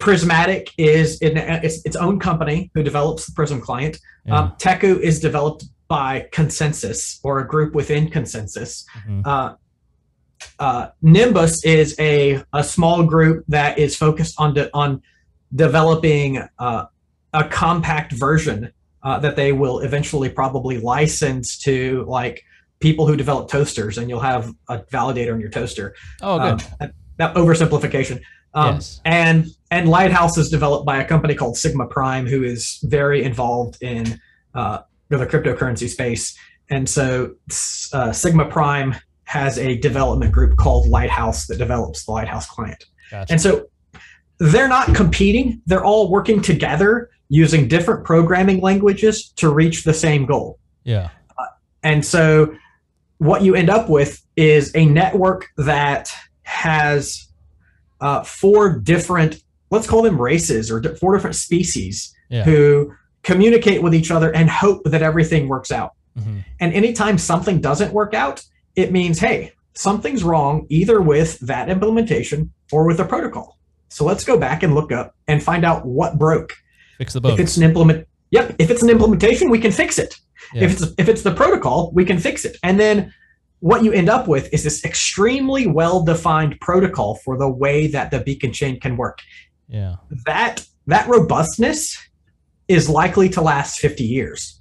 Prysmatic 0.00 0.68
is 0.78 1.18
in 1.20 1.36
its, 1.36 1.84
its 1.84 1.96
own 1.96 2.18
company 2.20 2.70
who 2.74 2.82
develops 2.82 3.26
the 3.26 3.32
Prysm 3.32 3.60
client. 3.60 3.98
yeah. 4.24 4.38
Um, 4.38 4.52
Teku 4.58 5.00
is 5.00 5.18
developed 5.20 5.64
by 5.88 6.28
ConsenSys 6.32 7.20
or 7.22 7.40
a 7.40 7.48
group 7.48 7.74
within 7.74 8.08
ConsenSys. 8.08 8.84
Mhm. 9.06 9.26
Uh, 9.26 9.54
uh, 10.58 10.88
Nimbus 11.02 11.64
is 11.64 11.96
a, 11.98 12.42
a 12.52 12.62
small 12.62 13.02
group 13.02 13.44
that 13.48 13.78
is 13.78 13.96
focused 13.96 14.34
on 14.38 14.54
de- 14.54 14.70
on 14.74 15.02
developing 15.54 16.42
uh, 16.58 16.84
a 17.32 17.44
compact 17.44 18.12
version 18.12 18.72
uh, 19.02 19.18
that 19.18 19.36
they 19.36 19.52
will 19.52 19.80
eventually 19.80 20.28
probably 20.28 20.78
license 20.78 21.58
to 21.58 22.04
like 22.06 22.44
people 22.80 23.06
who 23.06 23.16
develop 23.16 23.48
toasters, 23.50 23.98
and 23.98 24.08
you'll 24.08 24.20
have 24.20 24.52
a 24.68 24.78
validator 24.78 25.34
in 25.34 25.40
your 25.40 25.50
toaster. 25.50 25.94
oh, 26.22 26.38
good. 26.38 26.52
Um, 26.52 26.60
that, 26.80 26.92
that 27.16 27.34
oversimplification. 27.34 28.20
Um, 28.54 28.76
yes. 28.76 29.00
and 29.04 29.46
and 29.70 29.88
Lighthouse 29.88 30.38
is 30.38 30.50
developed 30.50 30.86
by 30.86 31.02
a 31.02 31.04
company 31.06 31.34
called 31.34 31.56
Sigma 31.56 31.86
Prime, 31.86 32.26
who 32.26 32.42
is 32.42 32.80
very 32.84 33.22
involved 33.22 33.82
in 33.82 34.20
uh, 34.54 34.80
the 35.16 35.26
cryptocurrency 35.26 35.88
space. 35.88 36.36
And 36.70 36.88
so 36.88 37.34
uh, 37.92 38.12
Sigma 38.12 38.44
Prime 38.44 38.94
has 39.24 39.58
a 39.58 39.76
development 39.78 40.32
group 40.32 40.56
called 40.56 40.88
Lighthouse 40.88 41.46
that 41.46 41.58
develops 41.58 42.04
the 42.04 42.12
Lighthouse 42.12 42.46
client. 42.46 42.84
Gotcha. 43.10 43.32
And 43.32 43.40
so 43.40 43.68
they're 44.38 44.68
not 44.68 44.94
competing, 44.94 45.62
they're 45.66 45.84
all 45.84 46.10
working 46.10 46.40
together 46.42 47.10
using 47.28 47.68
different 47.68 48.04
programming 48.04 48.60
languages 48.60 49.28
to 49.36 49.50
reach 49.50 49.84
the 49.84 49.94
same 49.94 50.26
goal. 50.26 50.58
Yeah. 50.84 51.10
Uh, 51.38 51.46
and 51.82 52.04
so 52.04 52.54
what 53.18 53.42
you 53.42 53.54
end 53.54 53.68
up 53.68 53.88
with 53.88 54.24
is 54.36 54.74
a 54.74 54.86
network 54.86 55.48
that 55.56 56.10
has 56.42 57.28
uh, 58.00 58.22
four 58.22 58.78
different, 58.78 59.42
let's 59.70 59.86
call 59.86 60.02
them 60.02 60.20
races 60.20 60.70
or 60.70 60.82
four 60.96 61.14
different 61.14 61.36
species 61.36 62.14
yeah. 62.30 62.44
who 62.44 62.94
communicate 63.28 63.82
with 63.82 63.94
each 63.94 64.10
other 64.10 64.34
and 64.34 64.48
hope 64.48 64.82
that 64.86 65.02
everything 65.02 65.48
works 65.48 65.70
out. 65.70 65.92
Mm-hmm. 66.18 66.38
And 66.60 66.72
anytime 66.72 67.18
something 67.18 67.60
doesn't 67.60 67.92
work 67.92 68.14
out, 68.14 68.42
it 68.74 68.90
means, 68.90 69.18
hey, 69.18 69.52
something's 69.74 70.24
wrong 70.24 70.66
either 70.70 71.02
with 71.02 71.38
that 71.40 71.68
implementation 71.68 72.50
or 72.72 72.86
with 72.86 72.96
the 72.96 73.04
protocol. 73.04 73.58
So 73.90 74.06
let's 74.06 74.24
go 74.24 74.38
back 74.38 74.62
and 74.62 74.74
look 74.74 74.92
up 74.92 75.14
and 75.26 75.42
find 75.42 75.62
out 75.62 75.84
what 75.84 76.18
broke. 76.18 76.54
Fix 76.96 77.12
the 77.12 77.20
bugs. 77.20 77.34
If 77.34 77.40
it's 77.40 77.56
an 77.58 77.64
implement, 77.64 78.08
yep. 78.30 78.56
If 78.58 78.70
it's 78.70 78.82
an 78.82 78.88
implementation, 78.88 79.50
we 79.50 79.58
can 79.58 79.72
fix 79.72 79.98
it. 79.98 80.14
Yeah. 80.54 80.64
If 80.64 80.72
it's 80.72 80.94
if 80.96 81.08
it's 81.10 81.22
the 81.22 81.34
protocol, 81.34 81.92
we 81.92 82.06
can 82.06 82.18
fix 82.18 82.46
it. 82.46 82.56
And 82.62 82.80
then 82.80 83.12
what 83.60 83.84
you 83.84 83.92
end 83.92 84.08
up 84.08 84.26
with 84.26 84.52
is 84.54 84.64
this 84.64 84.84
extremely 84.84 85.66
well-defined 85.66 86.58
protocol 86.60 87.16
for 87.24 87.36
the 87.36 87.48
way 87.48 87.88
that 87.88 88.10
the 88.10 88.20
beacon 88.20 88.52
chain 88.52 88.80
can 88.80 88.96
work. 88.96 89.18
Yeah. 89.68 89.96
That 90.24 90.66
that 90.86 91.06
robustness 91.08 91.98
is 92.68 92.88
likely 92.88 93.28
to 93.30 93.40
last 93.40 93.80
50 93.80 94.04
years. 94.04 94.60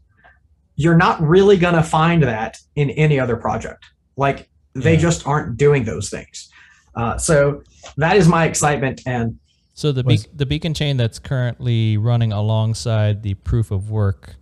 You're 0.76 0.98
not 0.98 1.22
really 1.22 1.58
going 1.58 1.76
to 1.76 1.84
find 1.84 2.24
that 2.24 2.58
in 2.76 2.90
any 2.92 3.20
other 3.20 3.36
project. 3.36 3.84
Like 4.16 4.50
they 4.74 4.94
yeah. 4.94 5.00
just 5.00 5.28
aren't 5.28 5.58
doing 5.58 5.84
those 5.84 6.10
things. 6.10 6.50
Uh, 6.96 7.18
so 7.18 7.62
that 7.98 8.18
is 8.18 8.28
my 8.28 8.46
excitement 8.46 9.02
and 9.06 9.38
so 9.74 9.92
the 9.92 10.04
be- 10.04 10.26
the 10.34 10.46
beacon 10.46 10.74
chain 10.74 10.98
that's 10.98 11.20
currently 11.20 11.98
running 11.98 12.34
alongside 12.34 13.22
the 13.22 13.36
proof 13.36 13.70
of 13.70 13.92
work 13.92 14.36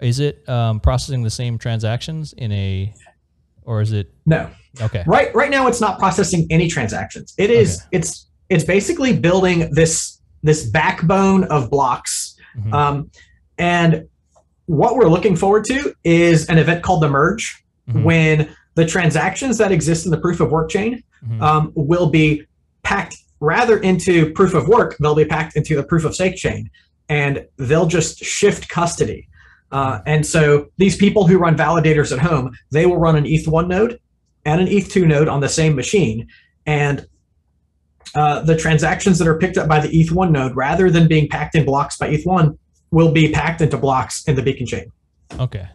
is 0.00 0.18
it 0.18 0.48
um, 0.48 0.80
processing 0.80 1.22
the 1.22 1.30
same 1.30 1.58
transactions 1.58 2.32
in 2.32 2.50
a 2.52 2.94
or 3.64 3.82
is 3.82 3.92
it 3.92 4.10
no 4.24 4.50
okay 4.80 5.04
right 5.06 5.34
right 5.34 5.50
now 5.50 5.66
it's 5.66 5.82
not 5.82 5.98
processing 5.98 6.46
any 6.48 6.68
transactions 6.68 7.34
it 7.36 7.50
is 7.50 7.80
okay. 7.80 7.88
it's 7.92 8.28
it's 8.48 8.64
basically 8.64 9.14
building 9.14 9.68
this 9.72 10.20
this 10.42 10.64
backbone 10.70 11.44
of 11.44 11.70
blocks 11.70 12.36
mm-hmm. 12.56 12.72
um, 12.72 13.10
and 13.58 14.08
what 14.66 14.96
we're 14.96 15.08
looking 15.08 15.34
forward 15.34 15.64
to 15.64 15.94
is 16.04 16.46
an 16.46 16.58
event 16.58 16.82
called 16.82 17.02
the 17.02 17.08
merge 17.08 17.64
mm-hmm. 17.88 18.02
when 18.02 18.54
the 18.74 18.86
transactions 18.86 19.58
that 19.58 19.72
exist 19.72 20.04
in 20.04 20.10
the 20.10 20.18
proof 20.18 20.40
of 20.40 20.50
work 20.50 20.70
chain 20.70 21.02
mm-hmm. 21.24 21.42
um, 21.42 21.72
will 21.74 22.10
be 22.10 22.44
packed 22.82 23.16
rather 23.40 23.78
into 23.78 24.32
proof 24.32 24.54
of 24.54 24.68
work, 24.68 24.96
they'll 24.98 25.14
be 25.14 25.24
packed 25.24 25.56
into 25.56 25.76
the 25.76 25.82
proof 25.82 26.04
of 26.04 26.14
stake 26.14 26.36
chain 26.36 26.70
and 27.08 27.46
they'll 27.56 27.86
just 27.86 28.18
shift 28.18 28.68
custody. 28.68 29.28
Uh, 29.70 30.00
and 30.06 30.24
so 30.24 30.68
these 30.76 30.96
people 30.96 31.26
who 31.26 31.38
run 31.38 31.56
validators 31.56 32.12
at 32.12 32.18
home, 32.18 32.52
they 32.70 32.86
will 32.86 32.98
run 32.98 33.16
an 33.16 33.24
ETH1 33.24 33.68
node 33.68 34.00
and 34.44 34.60
an 34.60 34.66
ETH2 34.66 35.06
node 35.06 35.28
on 35.28 35.40
the 35.40 35.48
same 35.48 35.74
machine. 35.74 36.26
And 36.66 37.06
uh, 38.14 38.40
the 38.42 38.56
transactions 38.56 39.18
that 39.18 39.28
are 39.28 39.38
picked 39.38 39.56
up 39.56 39.68
by 39.68 39.80
the 39.80 39.88
ETH1 39.88 40.30
node, 40.30 40.56
rather 40.56 40.90
than 40.90 41.08
being 41.08 41.28
packed 41.28 41.54
in 41.54 41.64
blocks 41.64 41.96
by 41.96 42.10
ETH1, 42.10 42.56
will 42.90 43.12
be 43.12 43.30
packed 43.30 43.60
into 43.60 43.76
blocks 43.76 44.24
in 44.24 44.34
the 44.34 44.42
beacon 44.42 44.66
chain. 44.66 44.90
Okay. 45.38 45.68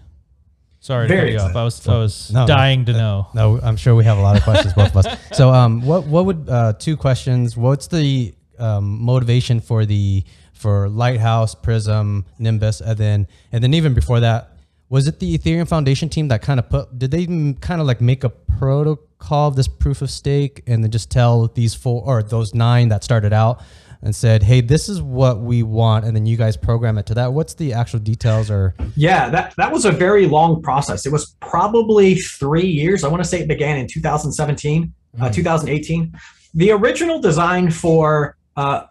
Sorry 0.80 1.08
Very 1.08 1.32
to 1.32 1.38
cut 1.38 1.44
you 1.44 1.50
off. 1.50 1.56
I 1.56 1.64
was 1.64 1.88
I 1.88 1.98
was 1.98 2.32
no, 2.34 2.46
dying 2.46 2.84
to 2.86 2.94
uh, 2.94 2.98
know. 2.98 3.28
No, 3.34 3.60
I'm 3.62 3.78
sure 3.78 3.96
we 3.96 4.04
have 4.04 4.18
a 4.18 4.22
lot 4.22 4.36
of 4.36 4.44
questions, 4.44 4.74
both 4.74 4.94
of 4.94 5.06
us. 5.06 5.18
So, 5.34 5.54
um, 5.54 5.82
what 5.82 6.06
what 6.06 6.26
would 6.26 6.50
uh, 6.50 6.74
two 6.74 6.98
questions? 6.98 7.56
What's 7.56 7.88
the 7.88 8.34
um, 8.60 9.02
motivation 9.02 9.62
for 9.62 9.86
the 9.86 10.26
for 10.52 10.90
Lighthouse, 10.90 11.56
Prysm, 11.56 12.26
Nimbus, 12.38 12.82
and 12.82 12.98
then 12.98 13.28
and 13.54 13.64
then 13.64 13.74
even 13.74 13.94
before 13.94 14.20
that, 14.20 14.53
was 14.94 15.08
it 15.08 15.20
the 15.20 15.36
Ethereum 15.36 15.68
Foundation 15.68 16.08
team 16.08 16.28
that 16.28 16.44
kind 16.44 16.60
of 16.60 16.70
put? 16.70 17.00
Did 17.00 17.10
they 17.10 17.26
kind 17.26 17.82
of 17.82 17.88
like 17.88 18.00
make 18.00 18.24
a 18.24 18.30
protocol 18.30 19.48
of 19.48 19.56
this 19.56 19.68
proof 19.68 20.04
of 20.04 20.12
stake 20.12 20.62
and 20.68 20.84
then 20.84 20.92
just 20.92 21.10
tell 21.10 21.48
these 21.48 21.74
four 21.74 22.04
or 22.06 22.22
those 22.22 22.54
nine 22.54 22.90
that 22.90 23.04
started 23.04 23.34
out? 23.34 23.62
and 24.04 24.14
said, 24.14 24.44
"Hey, 24.44 24.60
this 24.60 24.90
is 24.90 25.02
what 25.02 25.40
we 25.40 25.64
want," 25.64 26.04
and 26.04 26.14
then 26.14 26.26
you 26.26 26.36
guys 26.36 26.58
program 26.58 26.98
it 26.98 27.06
to 27.06 27.14
that. 27.14 27.32
What's 27.32 27.54
the 27.54 27.72
actual 27.72 28.00
details? 28.00 28.52
Or 28.52 28.76
yeah, 28.98 29.30
that 29.30 29.56
that 29.56 29.72
was 29.72 29.86
a 29.86 29.94
very 29.94 30.28
long 30.28 30.62
process. 30.62 31.06
It 31.06 31.12
was 31.14 31.38
probably 31.40 32.16
three 32.16 32.68
years. 32.68 33.06
I 33.06 33.08
want 33.08 33.24
to 33.24 33.30
say 33.30 33.40
it 33.40 33.48
began 33.48 33.78
in 33.78 33.88
2017, 33.88 34.94
uh, 35.22 35.24
mm. 35.24 35.26
uh, 35.26 35.32
2018. 35.32 36.12
The 36.54 36.72
original 36.72 37.22
design 37.22 37.72
for 37.72 38.36
uh, 38.58 38.88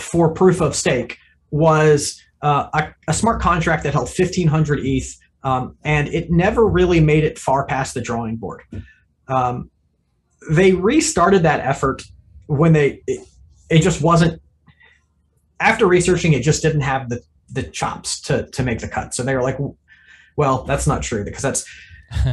for 0.00 0.32
proof 0.32 0.62
of 0.62 0.74
stake 0.74 1.18
was 1.50 2.18
uh, 2.42 2.68
a, 2.72 2.94
a, 3.08 3.14
smart 3.14 3.40
contract 3.40 3.82
that 3.82 3.92
held 3.92 4.08
1500 4.08 4.80
ETH, 4.82 5.18
um, 5.46 5.76
and 5.84 6.08
it 6.08 6.28
never 6.28 6.66
really 6.66 6.98
made 6.98 7.22
it 7.22 7.38
far 7.38 7.64
past 7.66 7.94
the 7.94 8.00
drawing 8.00 8.34
board. 8.34 8.62
Um, 9.28 9.70
they 10.50 10.72
restarted 10.72 11.44
that 11.44 11.60
effort 11.60 12.02
when 12.46 12.72
they 12.72 13.00
it, 13.06 13.28
it 13.70 13.82
just 13.82 14.02
wasn't 14.02 14.42
after 15.60 15.86
researching, 15.86 16.32
it 16.32 16.42
just 16.42 16.62
didn't 16.62 16.80
have 16.80 17.08
the 17.10 17.20
the 17.48 17.62
chops 17.62 18.20
to 18.22 18.48
to 18.50 18.64
make 18.64 18.80
the 18.80 18.88
cut. 18.88 19.14
So 19.14 19.22
they 19.22 19.36
were 19.36 19.42
like, 19.42 19.56
well, 20.36 20.64
that's 20.64 20.88
not 20.88 21.02
true 21.02 21.24
because 21.24 21.42
that's 21.42 21.64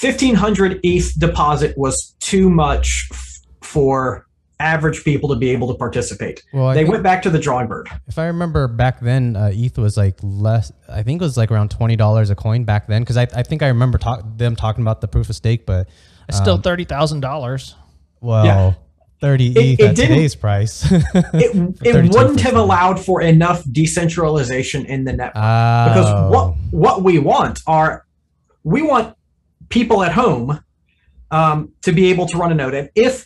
1500 0.00 0.78
ETH 0.84 1.18
deposit 1.18 1.76
was 1.76 2.14
too 2.20 2.48
much 2.48 3.08
f- 3.10 3.40
for 3.62 4.28
average 4.60 5.02
people 5.04 5.28
to 5.30 5.36
be 5.36 5.50
able 5.50 5.68
to 5.68 5.74
participate. 5.74 6.42
Well, 6.52 6.74
they 6.74 6.84
went 6.84 7.02
back 7.02 7.22
to 7.22 7.30
the 7.30 7.38
drawing 7.38 7.66
board. 7.66 7.88
If 8.06 8.18
I 8.18 8.26
remember 8.26 8.68
back 8.68 9.00
then, 9.00 9.36
uh, 9.36 9.50
ETH 9.52 9.78
was 9.78 9.96
like 9.96 10.18
less. 10.22 10.72
I 10.88 11.02
think 11.02 11.20
it 11.20 11.24
was 11.24 11.36
like 11.36 11.50
around 11.50 11.70
twenty 11.70 11.96
dollars 11.96 12.30
a 12.30 12.34
coin 12.34 12.64
back 12.64 12.86
then. 12.86 13.02
Because 13.02 13.16
I, 13.16 13.26
I 13.34 13.42
think 13.42 13.62
I 13.62 13.68
remember 13.68 13.98
talk, 13.98 14.22
them 14.36 14.54
talking 14.54 14.82
about 14.82 15.00
the 15.00 15.08
proof 15.08 15.28
of 15.28 15.36
stake, 15.36 15.66
but 15.66 15.86
um, 15.86 15.94
it's 16.28 16.38
still 16.38 16.54
um, 16.54 16.62
thirty 16.62 16.84
thousand 16.84 17.20
dollars. 17.20 17.74
Well, 18.20 18.44
yeah. 18.44 18.74
30 19.22 19.48
it, 19.48 19.56
ETH 19.58 19.80
it 19.80 19.84
at 19.84 19.96
today's 19.96 20.34
price. 20.34 20.90
it 20.92 21.76
it 21.82 22.14
wouldn't 22.14 22.40
have 22.40 22.56
allowed 22.56 22.98
for 22.98 23.20
enough 23.20 23.62
decentralization 23.70 24.86
in 24.86 25.04
the 25.04 25.12
network. 25.12 25.44
Oh. 25.44 25.84
Because 25.88 26.32
what 26.32 26.54
what 26.70 27.02
we 27.02 27.18
want 27.18 27.60
are 27.66 28.06
we 28.64 28.80
want 28.80 29.14
people 29.68 30.02
at 30.02 30.12
home 30.12 30.60
um, 31.30 31.72
to 31.82 31.92
be 31.92 32.10
able 32.10 32.26
to 32.26 32.36
run 32.36 32.52
a 32.52 32.54
node. 32.54 32.74
And 32.74 32.90
if 32.94 33.24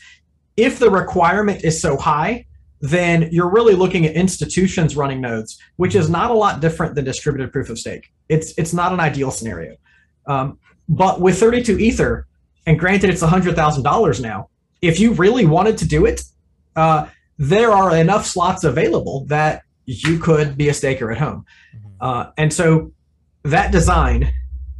if 0.57 0.79
the 0.79 0.91
requirement 0.91 1.65
is 1.65 1.81
so 1.81 1.97
high, 1.97 2.47
then 2.81 3.29
you're 3.33 3.51
really 3.51 3.75
looking 3.75 4.05
at 4.07 4.15
institutions 4.15 4.97
running 4.97 5.21
nodes, 5.21 5.59
which 5.77 5.95
is 5.95 6.11
not 6.11 6.31
a 6.31 6.35
lot 6.35 6.61
different 6.61 6.95
than 6.95 7.05
distributed 7.05 7.53
proof 7.53 7.71
of 7.71 7.79
stake. 7.79 8.13
It's 8.29 8.53
it's 8.59 8.73
not 8.73 8.93
an 8.93 9.01
ideal 9.01 9.31
scenario. 9.31 9.77
Um, 10.27 10.59
but 10.89 11.21
with 11.21 11.39
32 11.39 11.79
Ether, 11.79 12.27
and 12.67 12.79
granted 12.79 13.11
it's 13.11 13.23
$100,000 13.23 14.21
now, 14.21 14.49
if 14.83 15.01
you 15.01 15.13
really 15.13 15.47
wanted 15.47 15.79
to 15.79 15.89
do 15.89 16.05
it, 16.05 16.23
uh, 16.77 17.09
there 17.39 17.73
are 17.73 17.97
enough 17.97 18.27
slots 18.27 18.65
available 18.65 19.25
that 19.27 19.63
you 19.87 20.19
could 20.19 20.57
be 20.57 20.69
a 20.69 20.75
staker 20.75 21.11
at 21.11 21.19
home. 21.19 21.45
Mm-hmm. 21.75 21.89
Uh, 22.01 22.31
and 22.37 22.53
so 22.53 22.93
that 23.45 23.73
design 23.73 24.33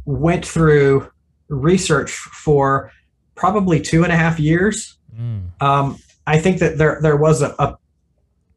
went 0.05 0.45
through 0.45 1.11
research 1.47 2.11
for 2.11 2.91
probably 3.35 3.79
two 3.81 4.03
and 4.03 4.11
a 4.11 4.15
half 4.15 4.39
years. 4.39 4.97
Mm. 5.17 5.61
Um, 5.61 5.97
I 6.27 6.39
think 6.39 6.59
that 6.59 6.77
there 6.77 6.99
there 7.01 7.15
was 7.15 7.41
a, 7.41 7.55
a, 7.59 7.77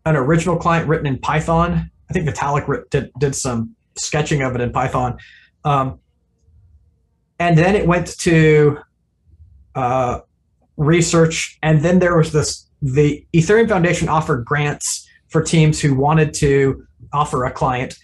an 0.05 0.17
original 0.17 0.57
client 0.57 0.89
written 0.89 1.07
in 1.07 1.19
Python. 1.19 1.91
I 2.09 2.13
think 2.13 2.29
Vitalik 2.29 2.91
did, 2.91 3.11
did 3.19 3.35
some 3.35 3.75
sketching 3.97 4.43
of 4.43 4.55
it 4.55 4.61
in 4.61 4.73
Python. 4.73 5.19
Um, 5.65 6.01
and 7.39 7.57
then 7.57 7.77
it 7.77 7.87
went 7.87 8.19
to 8.21 8.79
uh, 9.75 10.21
research, 10.77 11.59
and 11.63 11.83
then 11.83 11.99
there 11.99 12.17
was 12.17 12.33
this. 12.33 12.67
The 12.81 13.27
Ethereum 13.35 13.69
Foundation 13.69 14.09
offered 14.09 14.45
grants 14.45 15.09
for 15.29 15.43
teams 15.43 15.81
who 15.81 15.95
wanted 15.95 16.33
to 16.35 16.87
offer 17.13 17.45
a 17.45 17.51
client, 17.51 17.99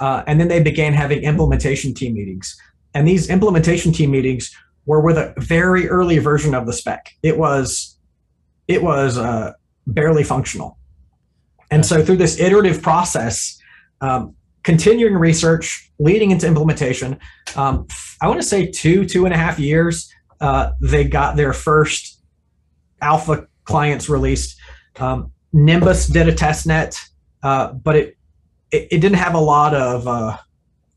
uh, 0.00 0.22
and 0.26 0.40
then 0.40 0.48
they 0.48 0.62
began 0.62 0.92
having 0.92 1.22
implementation 1.22 1.94
team 1.94 2.14
meetings. 2.14 2.56
And 2.94 3.06
these 3.06 3.28
implementation 3.28 3.92
team 3.92 4.10
meetings 4.10 4.50
were 4.86 5.00
with 5.00 5.18
a 5.18 5.34
very 5.38 5.88
early 5.88 6.18
version 6.18 6.54
of 6.54 6.66
the 6.66 6.72
spec. 6.72 7.14
It 7.22 7.38
was, 7.38 7.96
it 8.70 8.82
was 8.82 9.18
uh, 9.18 9.52
barely 9.88 10.22
functional. 10.22 10.78
And 11.72 11.84
so 11.84 12.04
through 12.04 12.18
this 12.18 12.38
iterative 12.38 12.80
process, 12.82 13.58
um, 14.00 14.36
continuing 14.62 15.14
research, 15.14 15.90
leading 15.98 16.30
into 16.30 16.46
implementation, 16.46 17.18
um, 17.56 17.88
I 18.22 18.28
want 18.28 18.40
to 18.40 18.46
say 18.46 18.70
two, 18.70 19.04
two 19.04 19.24
and 19.24 19.34
a 19.34 19.36
half 19.36 19.58
years, 19.58 20.08
uh, 20.40 20.72
they 20.80 21.04
got 21.04 21.36
their 21.36 21.52
first 21.52 22.22
alpha 23.02 23.48
clients 23.64 24.08
released. 24.08 24.56
Um, 25.00 25.32
Nimbus 25.52 26.06
did 26.06 26.28
a 26.28 26.34
test 26.34 26.66
net, 26.66 26.96
uh, 27.42 27.72
but 27.72 27.96
it, 27.96 28.16
it, 28.70 28.88
it 28.92 28.98
didn't 29.00 29.18
have 29.18 29.34
a 29.34 29.40
lot 29.40 29.74
of 29.74 30.06
uh, 30.06 30.36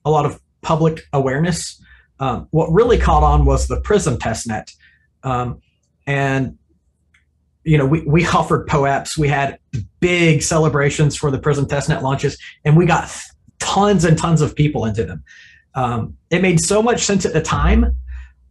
a 0.05 0.11
lot 0.11 0.26
of 0.26 0.39
public 0.61 1.01
awareness. 1.11 1.82
Um, 2.19 2.47
what 2.51 2.71
really 2.71 2.99
caught 2.99 3.24
on 3.24 3.45
was 3.45 3.67
the 3.67 3.82
Prysm 3.82 4.19
test 4.19 4.47
net, 4.47 4.71
um, 5.24 5.59
and 6.05 6.57
you 7.64 7.78
know 7.78 7.86
we 7.86 8.01
we 8.01 8.26
offered 8.39 8.68
POAPs. 8.68 9.18
We 9.18 9.28
had 9.28 9.57
big 9.99 10.41
celebrations 10.41 11.16
for 11.16 11.32
the 11.32 11.39
Prysm 11.39 11.66
testnet 11.68 12.01
launches, 12.01 12.38
and 12.66 12.76
we 12.78 12.86
got 12.86 13.09
tons 13.59 14.05
and 14.05 14.18
tons 14.18 14.41
of 14.41 14.55
people 14.55 14.86
into 14.86 15.03
them. 15.03 15.24
Um, 15.76 16.18
it 16.30 16.41
made 16.41 16.59
so 16.59 16.84
much 16.84 17.01
sense 17.03 17.26
at 17.26 17.34
the 17.34 17.41
time, 17.41 17.97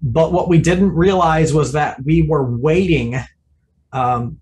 but 0.03 0.33
what 0.33 0.49
we 0.49 0.59
didn't 0.59 0.91
realize 0.93 1.53
was 1.55 1.73
that 1.73 2.03
we 2.05 2.23
were 2.23 2.43
waiting 2.57 3.17
um, 3.93 4.39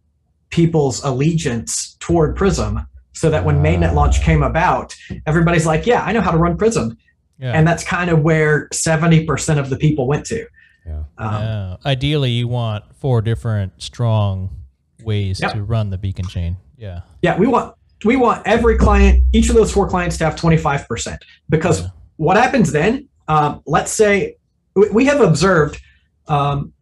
people's 0.50 1.02
allegiance 1.04 1.96
toward 2.00 2.36
Prysm, 2.36 2.86
so 3.12 3.28
that 3.30 3.44
when 3.44 3.56
mainnet 3.62 3.92
launch 3.94 4.22
came 4.22 4.42
about, 4.42 4.94
everybody's 5.26 5.66
like, 5.66 5.86
"Yeah, 5.86 6.02
I 6.02 6.12
know 6.12 6.20
how 6.20 6.30
to 6.30 6.38
run 6.38 6.56
Prysm," 6.56 6.96
Yeah. 7.38 7.52
and 7.52 7.66
that's 7.66 7.84
kind 7.84 8.08
of 8.10 8.20
where 8.22 8.68
seventy 8.72 9.24
percent 9.26 9.60
of 9.60 9.68
the 9.68 9.76
people 9.76 10.06
went 10.06 10.24
to. 10.26 10.46
Yeah. 10.86 11.02
Um, 11.18 11.34
Yeah. 11.42 11.76
Ideally, 11.84 12.30
you 12.30 12.48
want 12.48 12.84
four 12.96 13.20
different 13.20 13.82
strong 13.82 14.56
ways 15.04 15.40
Yep. 15.40 15.52
to 15.52 15.62
run 15.64 15.90
the 15.90 15.98
beacon 15.98 16.26
chain. 16.26 16.56
Yeah. 16.76 17.00
Yeah, 17.22 17.36
we 17.38 17.46
want 17.46 17.74
we 18.04 18.16
want 18.16 18.46
every 18.46 18.78
client, 18.78 19.22
each 19.32 19.48
of 19.50 19.54
those 19.54 19.70
four 19.72 19.88
clients, 19.88 20.16
to 20.18 20.24
have 20.24 20.36
twenty 20.36 20.56
five 20.56 20.86
percent. 20.88 21.22
Because 21.48 21.82
Yeah. 21.82 21.88
what 22.16 22.36
happens 22.36 22.72
then? 22.72 23.08
Um, 23.28 23.62
let's 23.66 23.92
say 23.92 24.36
we- 24.74 24.88
we 24.90 25.04
have 25.04 25.20
observed 25.20 25.80
um, 26.28 26.72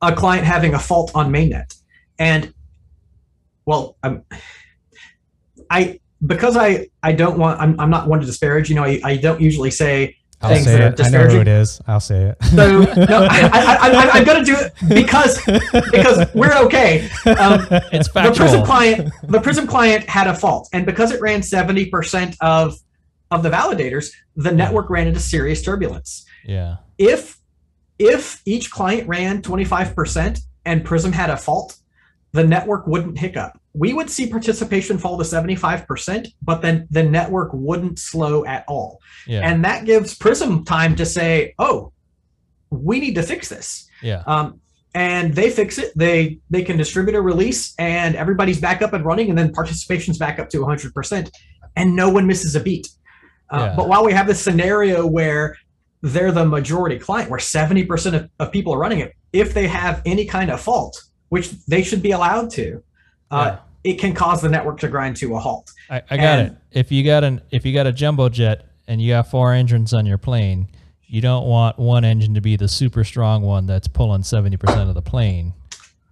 a 0.00 0.14
client 0.14 0.46
having 0.46 0.74
a 0.74 0.78
fault 0.78 1.10
on 1.14 1.30
mainnet, 1.32 1.74
and 2.18 2.52
well, 3.66 3.96
I'm, 4.02 4.22
I 5.70 6.00
because 6.24 6.56
I 6.56 6.88
I 7.02 7.12
don't 7.12 7.38
want 7.38 7.60
I'm, 7.60 7.78
I'm 7.80 7.90
not 7.90 8.08
one 8.08 8.20
to 8.20 8.26
disparage. 8.26 8.68
You 8.68 8.76
know, 8.76 8.84
I, 8.84 9.00
I 9.04 9.16
don't 9.16 9.40
usually 9.40 9.70
say 9.70 10.16
I'll 10.42 10.50
things 10.50 10.66
say 10.66 10.78
that 10.78 11.00
are 11.00 11.02
it. 11.02 11.06
I 11.06 11.08
know 11.08 11.26
who 11.28 11.40
it 11.40 11.48
is. 11.48 11.80
I'll 11.86 12.00
say 12.00 12.24
it. 12.24 12.44
So 12.44 12.80
no, 12.80 12.86
I, 13.30 13.50
I, 13.52 13.90
I, 13.90 14.10
I'm 14.10 14.24
gonna 14.24 14.44
do 14.44 14.56
it 14.56 14.72
because 14.88 15.42
because 15.90 16.32
we're 16.34 16.56
okay. 16.64 17.08
Um, 17.24 17.66
It's 17.92 18.08
the 18.08 18.32
Prysm 18.34 18.64
client 18.64 19.12
the 19.24 19.38
Prysm 19.38 19.66
client 19.66 20.08
had 20.08 20.26
a 20.26 20.34
fault 20.34 20.68
and 20.72 20.84
because 20.84 21.10
it 21.12 21.20
ran 21.20 21.40
70% 21.40 22.36
of 22.40 22.78
of 23.30 23.42
the 23.42 23.50
validators 23.50 24.10
the 24.36 24.52
network 24.52 24.90
ran 24.90 25.08
into 25.08 25.20
serious 25.20 25.62
turbulence 25.62 26.24
yeah. 26.44 26.76
if 26.98 27.38
if 27.98 28.40
each 28.44 28.70
client 28.70 29.08
ran 29.08 29.42
25% 29.42 30.40
and 30.64 30.84
Prysm 30.84 31.12
had 31.12 31.30
a 31.30 31.36
fault 31.36 31.76
the 32.32 32.44
network 32.44 32.86
wouldn't 32.86 33.18
hiccup 33.18 33.58
we 33.78 33.92
would 33.92 34.08
see 34.08 34.26
participation 34.28 34.96
fall 34.96 35.18
to 35.18 35.24
75% 35.24 36.28
but 36.42 36.62
then 36.62 36.86
the 36.90 37.02
network 37.02 37.50
wouldn't 37.52 37.98
slow 37.98 38.44
at 38.46 38.64
all 38.68 39.00
Yeah. 39.26 39.40
and 39.48 39.64
that 39.64 39.84
gives 39.84 40.16
Prysm 40.18 40.64
time 40.64 40.96
to 40.96 41.04
say 41.04 41.54
oh 41.58 41.92
we 42.70 43.00
need 43.00 43.14
to 43.16 43.22
fix 43.22 43.48
this 43.48 43.88
yeah. 44.02 44.22
um, 44.26 44.60
and 44.96 45.34
they 45.34 45.50
fix 45.50 45.76
it. 45.78 45.92
They 45.94 46.38
they 46.48 46.62
can 46.62 46.78
distribute 46.78 47.14
a 47.14 47.20
release, 47.20 47.74
and 47.78 48.16
everybody's 48.16 48.58
back 48.58 48.80
up 48.80 48.94
and 48.94 49.04
running, 49.04 49.28
and 49.28 49.38
then 49.38 49.52
participation's 49.52 50.16
back 50.16 50.38
up 50.38 50.48
to 50.48 50.58
100%, 50.58 51.30
and 51.76 51.94
no 51.94 52.08
one 52.08 52.26
misses 52.26 52.56
a 52.56 52.60
beat. 52.60 52.88
Uh, 53.50 53.58
Yeah. 53.58 53.76
But 53.76 53.88
while 53.88 54.04
we 54.04 54.12
have 54.14 54.26
this 54.26 54.40
scenario 54.40 55.06
where 55.06 55.54
they're 56.00 56.32
the 56.32 56.46
majority 56.46 56.98
client, 56.98 57.30
where 57.30 57.38
70% 57.38 58.14
of, 58.14 58.30
of 58.38 58.50
people 58.50 58.72
are 58.72 58.78
running 58.78 59.00
it, 59.00 59.12
if 59.34 59.52
they 59.52 59.66
have 59.66 60.00
any 60.06 60.24
kind 60.24 60.50
of 60.50 60.62
fault, 60.62 60.98
which 61.28 61.50
they 61.66 61.82
should 61.82 62.02
be 62.02 62.12
allowed 62.12 62.50
to, 62.52 62.82
uh, 63.30 63.58
it 63.86 63.98
can 63.98 64.12
cause 64.14 64.42
the 64.42 64.48
network 64.48 64.80
to 64.80 64.88
grind 64.88 65.16
to 65.18 65.34
a 65.36 65.38
halt. 65.38 65.70
I, 65.88 66.02
I 66.10 66.16
got 66.16 66.38
and- 66.40 66.48
it. 66.48 66.56
If 66.72 66.92
you 66.92 67.04
got 67.04 67.24
an 67.24 67.40
if 67.50 67.64
you 67.64 67.72
got 67.72 67.86
a 67.86 67.92
jumbo 67.92 68.28
jet 68.28 68.66
and 68.88 69.00
you 69.00 69.12
got 69.12 69.30
four 69.30 69.52
engines 69.52 69.92
on 69.94 70.04
your 70.06 70.18
plane, 70.18 70.68
you 71.06 71.20
don't 71.20 71.46
want 71.46 71.78
one 71.78 72.04
engine 72.04 72.34
to 72.34 72.40
be 72.40 72.56
the 72.56 72.68
super 72.68 73.04
strong 73.04 73.42
one 73.42 73.66
that's 73.66 73.88
pulling 73.88 74.22
seventy 74.22 74.56
percent 74.56 74.88
of 74.88 74.94
the 74.94 75.02
plane, 75.02 75.54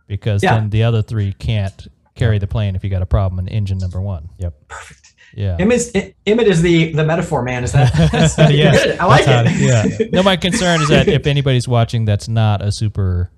because 0.06 0.42
Yeah. 0.42 0.54
then 0.58 0.70
the 0.70 0.84
other 0.84 1.02
three 1.02 1.32
can't 1.32 1.86
carry 2.14 2.38
the 2.38 2.46
plane 2.46 2.76
if 2.76 2.84
you 2.84 2.90
got 2.90 3.02
a 3.02 3.06
problem 3.06 3.38
in 3.44 3.48
engine 3.52 3.78
number 3.78 4.00
one. 4.00 4.28
Yep. 4.38 4.54
Perfect. 4.68 5.00
Yeah. 5.36 5.56
Emmett, 5.58 6.14
Emmett 6.26 6.46
is 6.46 6.62
the 6.62 6.92
the 6.92 7.04
metaphor 7.04 7.42
man. 7.42 7.64
Is 7.64 7.72
that? 7.72 7.92
That's 8.12 8.38
Yeah, 8.52 8.70
good. 8.70 8.98
I 9.00 9.04
like 9.06 9.24
that's 9.24 9.50
it. 9.50 10.00
yeah. 10.00 10.06
No, 10.12 10.22
my 10.22 10.36
concern 10.36 10.80
is 10.80 10.88
that 10.88 11.08
if 11.08 11.26
anybody's 11.26 11.66
watching 11.66 12.04
that's 12.04 12.28
not 12.28 12.62
a 12.62 12.70
super, 12.70 13.32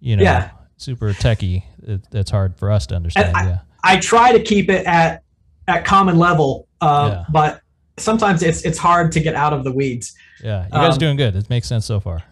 you 0.00 0.16
know, 0.16 0.22
Yeah. 0.22 0.50
super 0.78 1.12
techie, 1.12 1.62
it, 1.82 2.06
that's 2.10 2.30
hard 2.30 2.56
for 2.56 2.70
us 2.70 2.86
to 2.86 2.96
understand. 2.96 3.36
I- 3.36 3.44
yeah. 3.44 3.58
I 3.58 3.60
try 4.00 4.32
to 4.32 4.40
keep 4.42 4.70
it 4.70 4.86
at 4.86 5.22
at 5.68 5.84
common 5.84 6.18
level, 6.18 6.66
uh, 6.80 7.08
Yeah. 7.12 7.24
but 7.30 7.60
sometimes 7.98 8.42
it's 8.42 8.62
it's 8.62 8.78
hard 8.78 9.12
to 9.12 9.20
get 9.20 9.34
out 9.34 9.52
of 9.52 9.64
the 9.64 9.72
weeds. 9.72 10.14
Yeah. 10.42 10.64
You 10.66 10.70
guys 10.72 10.94
Um, 10.94 10.98
doing 10.98 11.16
good. 11.16 11.36
It 11.36 11.48
makes 11.50 11.68
sense 11.68 11.86
so 11.86 12.00
far. 12.00 12.22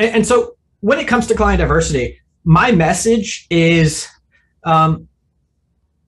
And, 0.00 0.10
and 0.16 0.26
so 0.26 0.56
when 0.80 0.98
it 0.98 1.06
comes 1.06 1.26
to 1.28 1.34
client 1.34 1.60
diversity, 1.60 2.18
my 2.44 2.72
message 2.72 3.46
is, 3.50 4.08
um, 4.64 5.08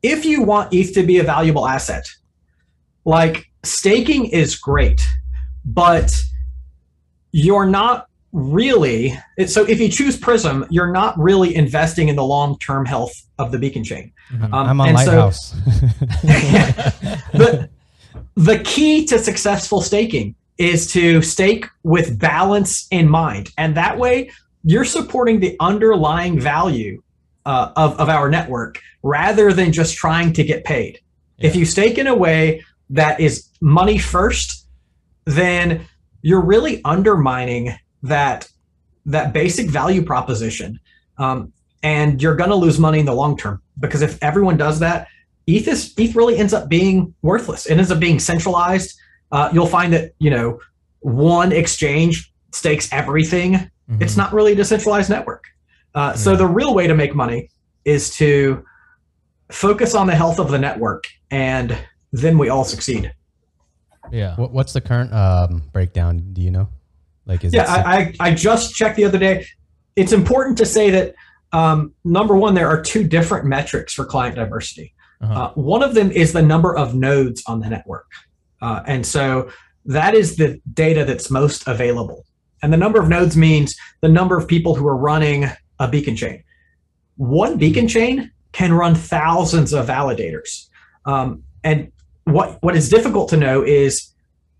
if 0.02 0.24
you 0.24 0.42
want 0.42 0.72
ETH 0.74 0.92
to 0.94 1.02
be 1.04 1.18
a 1.18 1.22
valuable 1.22 1.66
asset, 1.66 2.04
like 3.04 3.46
staking 3.64 4.26
is 4.26 4.56
great, 4.56 5.00
but 5.64 6.20
you're 7.32 7.66
not 7.66 8.06
really 8.32 9.16
so 9.46 9.64
if 9.66 9.80
you 9.80 9.88
choose 9.88 10.18
Prysm 10.18 10.66
you're 10.70 10.92
not 10.92 11.18
really 11.18 11.54
investing 11.54 12.08
in 12.08 12.16
the 12.16 12.24
long-term 12.24 12.84
health 12.84 13.14
of 13.38 13.52
the 13.52 13.58
beacon 13.58 13.84
chain 13.84 14.12
Mhm. 14.32 14.44
Um, 14.52 14.54
I'm 14.54 14.80
on 14.80 14.88
and 14.88 14.98
so- 14.98 15.04
Lighthouse. 15.04 15.50
the, 17.32 17.68
the 18.34 18.58
key 18.64 19.04
to 19.06 19.18
successful 19.18 19.80
staking 19.80 20.34
is 20.58 20.90
to 20.92 21.22
stake 21.22 21.66
with 21.82 22.18
balance 22.18 22.86
in 22.90 23.08
mind. 23.08 23.50
And 23.58 23.76
that 23.76 23.98
way, 23.98 24.30
you're 24.64 24.84
supporting 24.84 25.40
the 25.40 25.56
underlying 25.60 26.40
value 26.40 27.02
uh, 27.44 27.70
of, 27.76 27.98
of 28.00 28.08
our 28.08 28.28
network 28.28 28.80
rather 29.02 29.52
than 29.52 29.72
just 29.72 29.96
trying 29.96 30.32
to 30.32 30.42
get 30.42 30.64
paid. 30.64 31.00
If 31.38 31.54
you 31.54 31.64
stake 31.66 31.98
in 31.98 32.06
a 32.06 32.14
way 32.14 32.64
that 32.90 33.20
is 33.20 33.48
money 33.60 33.98
first, 33.98 34.66
then 35.26 35.86
you're 36.22 36.44
really 36.44 36.82
undermining 36.84 37.76
that 38.02 38.48
that 39.06 39.32
basic 39.32 39.68
value 39.70 40.02
proposition, 40.02 40.78
um, 41.18 41.52
and 41.82 42.20
you're 42.20 42.34
going 42.36 42.50
to 42.50 42.56
lose 42.56 42.78
money 42.78 42.98
in 42.98 43.06
the 43.06 43.14
long 43.14 43.36
term. 43.36 43.62
Because 43.78 44.02
if 44.02 44.20
everyone 44.22 44.56
does 44.56 44.80
that, 44.80 45.08
ETH 45.46 45.68
is 45.68 45.94
ETH 45.96 46.14
really 46.16 46.38
ends 46.38 46.52
up 46.52 46.68
being 46.68 47.14
worthless. 47.22 47.66
It 47.66 47.76
ends 47.78 47.90
up 47.90 48.00
being 48.00 48.18
centralized. 48.18 48.98
Uh, 49.32 49.50
you'll 49.52 49.66
find 49.66 49.92
that 49.92 50.12
you 50.18 50.30
know 50.30 50.58
one 51.00 51.52
exchange 51.52 52.32
stakes 52.52 52.88
everything. 52.92 53.52
Mhm. 53.90 54.02
It's 54.02 54.16
not 54.16 54.32
really 54.32 54.52
a 54.52 54.56
decentralized 54.56 55.10
network. 55.10 55.44
Uh, 55.94 56.14
So 56.14 56.36
the 56.36 56.46
real 56.46 56.74
way 56.74 56.86
to 56.86 56.94
make 56.94 57.14
money 57.14 57.50
is 57.84 58.10
to 58.16 58.64
focus 59.50 59.94
on 59.94 60.06
the 60.08 60.14
health 60.14 60.38
of 60.40 60.50
the 60.50 60.58
network, 60.58 61.04
and 61.30 61.76
then 62.12 62.36
we 62.38 62.48
all 62.48 62.64
succeed. 62.64 63.12
Yeah. 64.10 64.34
What's 64.36 64.72
the 64.72 64.80
current 64.80 65.12
um, 65.12 65.62
breakdown? 65.72 66.22
Do 66.32 66.40
you 66.40 66.50
know? 66.50 66.68
Like, 67.26 67.44
is 67.44 67.52
Yeah, 67.52 67.64
I, 67.64 67.96
I, 67.96 68.14
I 68.20 68.34
just 68.34 68.74
checked 68.74 68.96
the 68.96 69.04
other 69.04 69.18
day. 69.18 69.46
It's 69.96 70.12
important 70.12 70.56
to 70.58 70.66
say 70.66 70.90
that 70.90 71.14
um, 71.52 71.94
number 72.04 72.36
one, 72.36 72.54
there 72.54 72.68
are 72.68 72.80
two 72.80 73.04
different 73.04 73.46
metrics 73.46 73.94
for 73.94 74.04
client 74.04 74.36
diversity. 74.36 74.94
Uh-huh. 75.20 75.34
Uh, 75.34 75.52
one 75.54 75.82
of 75.82 75.94
them 75.94 76.10
is 76.10 76.32
the 76.32 76.42
number 76.42 76.76
of 76.76 76.94
nodes 76.94 77.42
on 77.46 77.60
the 77.60 77.68
network. 77.68 78.06
Uh, 78.60 78.82
and 78.86 79.04
so 79.04 79.50
that 79.86 80.14
is 80.14 80.36
the 80.36 80.60
data 80.74 81.04
that's 81.04 81.30
most 81.30 81.66
available. 81.66 82.24
And 82.62 82.72
the 82.72 82.76
number 82.76 83.00
of 83.00 83.08
nodes 83.08 83.36
means 83.36 83.76
the 84.00 84.08
number 84.08 84.36
of 84.36 84.48
people 84.48 84.74
who 84.74 84.86
are 84.86 84.96
running 84.96 85.46
a 85.78 85.88
beacon 85.88 86.16
chain. 86.16 86.42
One 87.16 87.56
beacon 87.58 87.88
chain 87.88 88.30
can 88.52 88.72
run 88.72 88.94
thousands 88.94 89.72
of 89.72 89.86
validators. 89.86 90.68
Um, 91.04 91.44
and 91.62 91.92
what, 92.24 92.62
what 92.62 92.74
is 92.76 92.88
difficult 92.88 93.28
to 93.30 93.36
know 93.36 93.62
is, 93.62 94.12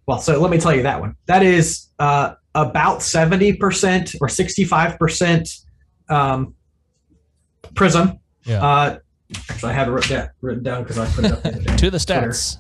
well, 0.07 0.19
so 0.19 0.41
let 0.41 0.51
me 0.51 0.59
tell 0.59 0.75
you 0.75 0.83
that 0.83 1.01
one. 1.01 1.17
That 1.27 1.43
is 1.43 1.89
uh, 1.99 2.35
about 2.57 3.01
70% 3.01 4.17
or 4.21 4.29
65% 4.29 5.65
um, 6.09 6.55
Prysm. 7.75 8.19
yeah. 8.45 8.65
Uh, 8.65 8.99
actually, 9.51 9.73
I 9.73 9.75
have 9.75 9.89
it 9.89 9.91
written 9.93 10.17
down, 10.17 10.31
written 10.41 10.63
down 10.63 10.83
because 10.83 10.99
I 10.99 11.07
put 11.07 11.25
it 11.27 11.33
up 11.33 11.43
the 11.43 11.51
to 11.79 11.91
the 11.91 11.99
Twitter. 11.99 12.31
stats. 12.31 12.59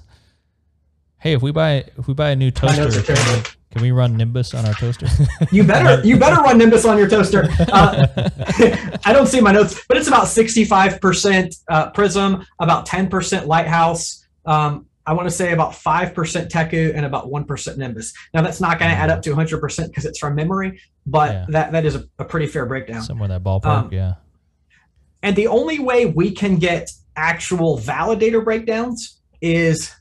Hey, 1.18 1.32
if 1.32 1.42
we 1.42 1.50
buy 1.50 1.84
if 1.98 2.06
we 2.06 2.14
buy 2.14 2.30
a 2.30 2.36
new 2.36 2.50
toaster, 2.50 3.02
can 3.02 3.16
we, 3.34 3.42
can 3.70 3.82
we 3.82 3.90
run 3.90 4.16
Nimbus 4.16 4.52
on 4.54 4.66
our 4.66 4.74
toaster? 4.74 5.06
You 5.50 5.64
better 5.64 6.06
you 6.06 6.18
better 6.18 6.40
run 6.42 6.58
Nimbus 6.58 6.84
on 6.84 6.98
your 6.98 7.08
toaster. 7.08 7.46
Uh, 7.72 8.06
I 9.04 9.12
don't 9.12 9.26
see 9.26 9.40
my 9.40 9.52
notes, 9.52 9.82
but 9.88 9.96
it's 9.96 10.08
about 10.08 10.24
65% 10.24 11.56
uh, 11.68 11.90
Prysm, 11.92 12.44
about 12.58 12.86
10% 12.86 13.46
Lighthouse. 13.46 14.26
Um, 14.44 14.86
I 15.06 15.12
want 15.12 15.28
to 15.28 15.34
say 15.34 15.52
about 15.52 15.72
5% 15.72 16.12
Teku 16.48 16.92
and 16.94 17.06
about 17.06 17.26
1% 17.26 17.76
Nimbus. 17.76 18.12
Now 18.34 18.42
that's 18.42 18.60
not 18.60 18.78
going 18.78 18.90
to 18.90 18.96
add 18.96 19.10
up 19.10 19.22
to 19.22 19.30
100% 19.34 19.86
because 19.86 20.04
it's 20.04 20.18
from 20.18 20.34
memory, 20.34 20.80
but 21.06 21.32
Yeah. 21.32 21.46
that, 21.50 21.72
that 21.72 21.84
is 21.84 21.94
a, 21.94 22.04
a 22.18 22.24
pretty 22.24 22.46
fair 22.46 22.66
breakdown. 22.66 23.02
Somewhere 23.02 23.26
in 23.26 23.30
that 23.30 23.44
ballpark. 23.44 23.66
Um, 23.66 23.88
yeah. 23.92 24.14
And 25.22 25.36
the 25.36 25.46
only 25.46 25.78
way 25.78 26.06
we 26.06 26.30
can 26.32 26.56
get 26.56 26.90
actual 27.16 27.78
validator 27.78 28.44
breakdowns 28.44 29.20
is 29.40 29.94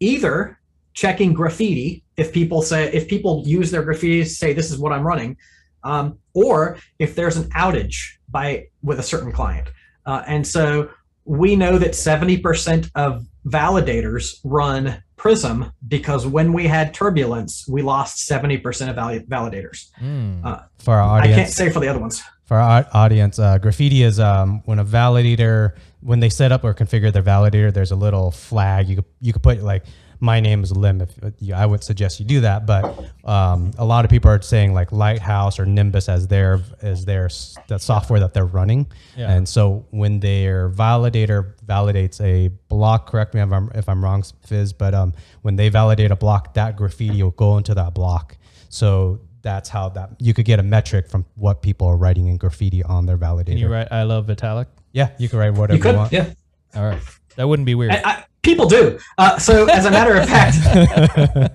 either 0.00 0.58
checking 0.92 1.32
graffiti 1.32 2.04
if 2.16 2.32
people 2.32 2.62
say 2.62 2.92
if 2.92 3.08
people 3.08 3.42
use 3.44 3.70
their 3.70 3.82
graffiti 3.82 4.22
to 4.22 4.28
say 4.28 4.52
this 4.52 4.70
is 4.70 4.78
what 4.78 4.92
I'm 4.92 5.04
running, 5.06 5.36
um, 5.82 6.18
or 6.34 6.78
if 6.98 7.14
there's 7.16 7.36
an 7.36 7.50
outage 7.50 7.96
by 8.28 8.66
with 8.82 9.00
a 9.00 9.02
certain 9.02 9.32
client. 9.32 9.68
Uh, 10.06 10.22
and 10.26 10.46
so 10.46 10.90
we 11.24 11.56
know 11.56 11.78
that 11.78 11.92
70% 11.92 12.90
of 12.94 13.26
validators 13.46 14.40
run 14.44 15.02
Prysm 15.16 15.72
because 15.86 16.26
when 16.26 16.52
we 16.52 16.66
had 16.66 16.92
turbulence, 16.92 17.66
we 17.68 17.82
lost 17.82 18.28
70% 18.28 18.90
of 18.90 18.96
val- 18.96 19.20
validators. 19.20 19.90
Mm. 20.00 20.44
Uh, 20.44 20.60
For 20.78 20.94
our 20.94 21.20
I 21.20 21.28
can't 21.28 21.48
say 21.48 21.70
for 21.70 21.80
the 21.80 21.88
other 21.88 21.98
ones. 22.00 22.22
for 22.44 22.58
our 22.58 22.86
audience, 22.92 23.38
uh, 23.38 23.58
graffiti 23.58 24.02
is 24.02 24.20
um, 24.20 24.62
when 24.66 24.78
a 24.78 24.84
validator, 24.84 25.76
when 26.00 26.20
they 26.20 26.28
set 26.28 26.52
up 26.52 26.64
or 26.64 26.74
configure 26.74 27.12
their 27.12 27.22
validator, 27.22 27.72
there's 27.72 27.90
a 27.90 27.96
little 27.96 28.30
flag. 28.30 28.88
You 28.88 28.96
could, 28.96 29.04
you 29.20 29.32
could 29.32 29.42
put 29.42 29.62
like, 29.62 29.84
my 30.24 30.40
name 30.40 30.62
is 30.62 30.72
Lim. 30.74 31.02
If 31.02 31.10
you, 31.38 31.54
I 31.54 31.66
would 31.66 31.84
suggest 31.84 32.18
you 32.18 32.24
do 32.26 32.40
that, 32.40 32.64
but 32.66 32.82
um, 33.24 33.72
a 33.78 33.84
lot 33.84 34.04
of 34.06 34.10
people 34.10 34.30
are 34.30 34.40
saying 34.40 34.72
like 34.72 34.90
Lighthouse 34.90 35.58
or 35.58 35.66
Nimbus 35.66 36.08
as 36.08 36.26
their 36.28 36.60
as 36.80 37.04
their 37.04 37.28
the 37.68 37.78
software 37.78 38.18
that 38.20 38.32
they're 38.32 38.46
running. 38.46 38.86
Yeah. 39.16 39.32
And 39.32 39.46
so 39.48 39.84
when 39.90 40.20
their 40.20 40.70
validator 40.70 41.52
validates 41.66 42.20
a 42.22 42.48
block, 42.68 43.06
correct 43.06 43.34
me 43.34 43.42
if 43.42 43.52
I'm 43.52 43.70
if 43.74 43.88
I'm 43.88 44.02
wrong, 44.02 44.22
Phiz, 44.22 44.72
but 44.76 44.94
um, 44.94 45.12
when 45.42 45.56
they 45.56 45.68
validate 45.68 46.10
a 46.10 46.16
block, 46.16 46.54
that 46.54 46.76
graffiti 46.76 47.22
will 47.22 47.30
go 47.32 47.58
into 47.58 47.74
that 47.74 47.94
block. 47.94 48.36
So 48.70 49.20
that's 49.42 49.68
how 49.68 49.90
that 49.90 50.10
you 50.18 50.32
could 50.32 50.46
get 50.46 50.58
a 50.58 50.62
metric 50.62 51.10
from 51.10 51.26
what 51.34 51.60
people 51.60 51.86
are 51.86 51.96
writing 51.96 52.28
in 52.28 52.38
graffiti 52.38 52.82
on 52.82 53.04
their 53.04 53.18
validator. 53.18 53.46
Can 53.46 53.58
you 53.58 53.68
write 53.68 53.88
I 53.92 54.04
love 54.04 54.26
Vitalik? 54.26 54.66
Yeah, 54.92 55.10
you 55.18 55.28
can 55.28 55.38
write 55.38 55.52
whatever 55.52 55.84
You 55.84 55.90
you, 55.90 55.96
want. 55.98 56.12
yeah. 56.12 56.32
All 56.74 56.84
right. 56.84 57.02
That 57.36 57.46
wouldn't 57.46 57.66
be 57.66 57.74
weird. 57.74 57.92
I, 57.92 58.02
I, 58.04 58.24
people 58.44 58.66
do. 58.68 58.98
Uh, 59.18 59.38
so, 59.38 59.66
as 59.68 59.86
a 59.86 59.90
matter 59.90 60.14
of 60.16 60.28
fact, 60.28 60.56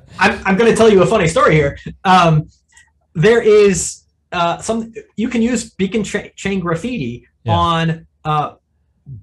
I'm, 0.20 0.42
I'm 0.46 0.58
going 0.58 0.70
to 0.70 0.76
tell 0.76 0.90
you 0.92 1.02
a 1.02 1.06
funny 1.06 1.28
story 1.28 1.54
here. 1.56 1.78
Um, 2.04 2.50
there 3.16 3.42
is 3.42 4.04
uh, 4.32 4.58
some 4.58 4.94
you 5.16 5.30
can 5.30 5.42
use 5.42 5.70
beacon 5.72 6.04
cha- 6.04 6.30
chain 6.36 6.60
graffiti 6.60 7.26
Yeah. 7.44 7.54
on 7.54 8.08
uh, 8.26 8.56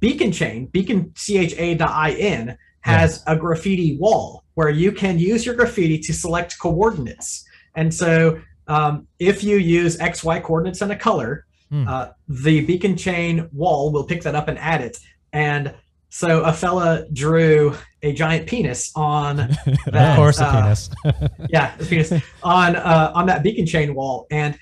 beacon 0.01 0.33
chain 0.33 0.69
beaconcha.in 0.69 2.57
has 2.81 3.23
a 3.27 3.37
graffiti 3.37 3.97
wall 3.99 4.45
where 4.55 4.71
you 4.71 4.91
can 4.93 5.19
use 5.19 5.45
your 5.47 5.55
graffiti 5.55 5.99
to 5.99 6.13
select 6.13 6.59
coordinates 6.59 7.45
and 7.75 7.93
so 7.93 8.41
um, 8.69 9.07
if 9.19 9.45
you 9.45 9.57
use 9.59 9.97
xy 9.99 10.43
coordinates 10.43 10.83
and 10.83 10.91
a 10.93 10.97
color 10.97 11.47
uh, 11.89 12.09
the 12.29 12.65
beacon 12.65 12.97
chain 12.97 13.49
wall 13.53 13.91
will 13.93 14.05
pick 14.05 14.23
that 14.23 14.35
up 14.35 14.49
and 14.49 14.59
add 14.59 14.81
it 14.81 14.97
and 15.33 15.75
so 16.09 16.43
a 16.43 16.53
fella 16.53 17.07
drew 17.13 17.75
a 18.03 18.13
giant 18.13 18.47
penis 18.47 18.93
on 18.95 19.41
of 19.51 19.59
that, 19.87 20.17
course, 20.17 20.41
a 20.41 20.47
uh, 20.47 20.63
penis. 20.63 20.91
yeah, 21.51 21.77
the 21.77 21.85
penis 21.85 22.13
on 22.43 22.77
uh, 22.77 23.13
on 23.15 23.27
that 23.27 23.43
beacon 23.43 23.67
chain 23.67 23.95
wall, 23.95 24.27
and 24.31 24.59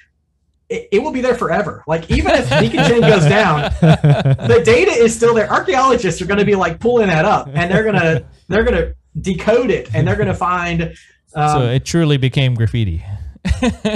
it, 0.69 0.89
it 0.93 0.99
will 1.03 1.13
be 1.13 1.21
there 1.21 1.35
forever. 1.35 1.85
Like 1.87 2.11
even 2.11 2.33
if 2.33 2.49
beacon 2.61 2.85
chain 2.89 3.01
goes 3.01 3.27
down, 3.27 3.63
the 3.81 4.63
data 4.65 4.91
is 4.91 5.15
still 5.15 5.35
there. 5.35 5.51
Archaeologists 5.51 6.21
are 6.23 6.27
going 6.27 6.39
to 6.39 6.45
be 6.45 6.55
like 6.55 6.81
pulling 6.81 7.09
that 7.09 7.25
up, 7.25 7.49
and 7.53 7.71
they're 7.71 7.85
gonna 7.85 8.27
they're 8.49 8.65
gonna 8.65 8.95
decode 9.21 9.71
it, 9.71 9.95
and 9.95 10.07
they're 10.07 10.17
gonna 10.17 10.35
find. 10.35 10.95
Um, 11.35 11.49
so 11.51 11.63
it 11.67 11.85
truly 11.85 12.17
became 12.17 12.55
graffiti. 12.55 13.05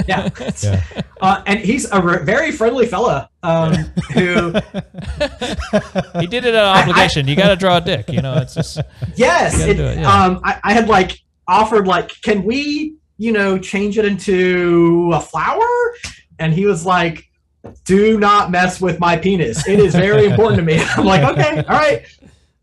Yeah, 0.07 0.29
yeah. 0.63 0.83
uh, 1.21 1.43
and 1.45 1.59
he's 1.59 1.89
a 1.91 2.01
re- 2.01 2.23
very 2.23 2.51
friendly 2.51 2.85
fella 2.85 3.29
um, 3.43 3.73
who, 4.13 4.53
He 6.19 6.27
did 6.27 6.45
it 6.45 6.55
on 6.55 6.77
obligation. 6.77 7.27
you 7.27 7.35
got 7.35 7.49
to 7.49 7.55
draw 7.55 7.77
a 7.77 7.81
dick. 7.81 8.09
You 8.09 8.21
know, 8.21 8.35
it's 8.35 8.53
just 8.53 8.79
yes, 9.15 9.59
it, 9.61 9.79
it, 9.79 9.99
yeah. 9.99 10.11
um, 10.11 10.41
I, 10.43 10.59
I 10.63 10.73
had 10.73 10.87
like 10.87 11.19
offered 11.47 11.87
like, 11.87 12.09
can 12.21 12.43
we, 12.43 12.95
you 13.17 13.31
know, 13.31 13.57
change 13.57 13.97
it 13.97 14.05
into 14.05 15.11
a 15.13 15.19
flower? 15.19 15.67
And 16.37 16.53
he 16.53 16.65
was 16.65 16.85
like, 16.85 17.25
do 17.83 18.17
not 18.19 18.51
mess 18.51 18.79
with 18.79 18.99
my 18.99 19.17
penis. 19.17 19.67
It 19.67 19.79
is 19.79 19.93
very 19.93 20.25
important 20.25 20.57
to 20.59 20.63
me. 20.63 20.79
I'm 20.97 21.05
like, 21.05 21.23
okay, 21.23 21.57
all 21.63 21.77
right. 21.77 22.05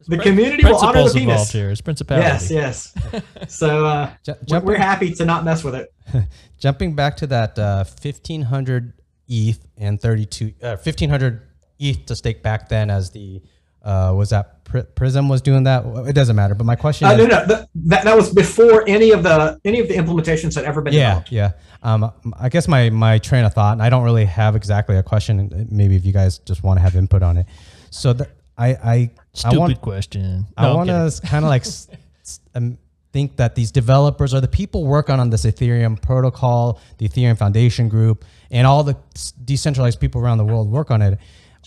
The 0.09 0.19
community 0.19 0.65
will 0.65 0.77
honor 0.77 1.03
the 1.05 1.11
principles 1.11 1.17
involved 1.17 1.39
penis. 1.39 1.53
here. 1.53 1.71
It's 1.71 1.81
principality. 1.81 2.27
Yes, 2.27 2.51
yes. 2.51 2.95
So 3.49 3.85
uh, 3.87 4.11
we're- 4.27 4.39
jumping, 4.47 4.67
we're 4.67 4.77
happy 4.79 5.13
to 5.15 5.25
not 5.25 5.45
mess 5.45 5.65
with 5.65 5.75
it. 5.75 5.93
jumping 6.59 6.95
back 6.95 7.17
to 7.19 7.27
that 7.29 7.59
uh, 7.59 7.85
1500 7.85 8.93
ETH 9.29 9.59
and 9.77 10.01
32, 10.01 10.55
uh, 10.63 10.77
1500 10.77 11.43
ETH 11.79 12.07
to 12.07 12.17
stake 12.17 12.43
back 12.43 12.69
then 12.69 12.91
as 12.91 13.11
the, 13.11 13.43
uh, 13.83 14.13
was 14.17 14.31
that 14.31 14.65
Pri- 14.65 14.83
Prysm 14.83 15.29
was 15.29 15.43
doing 15.43 15.65
that? 15.65 15.85
It 16.09 16.13
doesn't 16.15 16.35
matter. 16.37 16.55
But 16.55 16.65
my 16.65 16.77
question 16.77 17.07
Uh, 17.09 17.13
is, 17.13 17.19
no, 17.19 17.27
no, 17.27 17.47
th- 17.47 17.69
that, 17.87 18.05
that 18.05 18.17
was 18.17 18.33
before 18.33 18.85
any 18.89 19.11
of 19.13 19.23
the 19.23 19.61
any 19.65 19.79
of 19.81 19.87
the 19.89 19.95
implementations 19.95 20.55
had 20.57 20.65
ever 20.65 20.81
been 20.83 20.93
yeah, 20.93 21.21
developed. 21.21 21.33
yeah. 21.33 21.53
Um, 21.83 22.13
I 22.39 22.49
guess 22.49 22.67
my 22.67 22.91
my 22.91 23.19
train 23.19 23.45
of 23.45 23.55
thought, 23.55 23.73
and 23.75 23.83
I 23.83 23.91
don't 23.91 24.03
really 24.03 24.25
have 24.25 24.57
exactly 24.57 24.97
a 24.97 25.03
question. 25.05 25.69
Maybe 25.71 25.95
if 25.95 26.05
you 26.05 26.13
guys 26.13 26.39
just 26.39 26.65
want 26.65 26.79
to 26.79 26.83
have 26.83 26.97
input 26.97 27.23
on 27.23 27.37
it. 27.37 27.47
So 27.91 28.13
that 28.15 28.29
I 28.59 28.69
I 28.69 29.11
Stupid 29.33 29.55
I 29.55 29.59
want 29.59 29.81
question. 29.83 30.47
I 30.57 30.63
No, 30.63 30.69
I'm 30.71 30.77
want 30.77 30.89
to 30.89 31.21
kind 31.27 31.45
of 31.45 31.49
like 31.51 31.63
s- 31.63 31.89
s- 32.23 32.41
um, 32.55 32.79
think 33.13 33.37
that 33.37 33.55
these 33.55 33.71
developers 33.71 34.33
or 34.35 34.41
the 34.41 34.49
people 34.49 34.85
working 34.87 35.21
on 35.21 35.31
this 35.31 35.45
Ethereum 35.45 36.01
protocol, 36.01 36.81
the 36.99 37.09
Ethereum 37.09 37.37
Foundation 37.37 37.89
group, 37.89 38.25
and 38.51 38.67
all 38.67 38.83
the 38.85 38.97
s- 39.15 39.33
decentralized 39.45 40.01
people 40.01 40.21
around 40.21 40.39
the 40.39 40.45
world 40.45 40.71
work 40.71 40.91
on 40.91 41.03
it. 41.03 41.19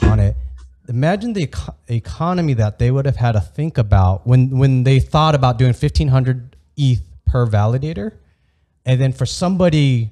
On 0.02 0.20
it, 0.20 0.36
imagine 0.88 1.34
the 1.34 1.44
eco- 1.44 1.76
economy 1.88 2.54
that 2.54 2.80
they 2.80 2.90
would 2.90 3.06
have 3.06 3.18
had 3.18 3.34
to 3.34 3.42
think 3.42 3.78
about 3.78 4.26
when 4.26 4.58
when 4.58 4.84
they 4.84 5.00
thought 5.00 5.36
about 5.36 5.58
doing 5.58 5.74
fifteen 5.74 6.08
hundred 6.08 6.56
ETH 6.78 7.02
per 7.26 7.46
validator, 7.46 8.14
and 8.86 9.00
then 9.00 9.12
for 9.14 9.26
somebody 9.26 10.12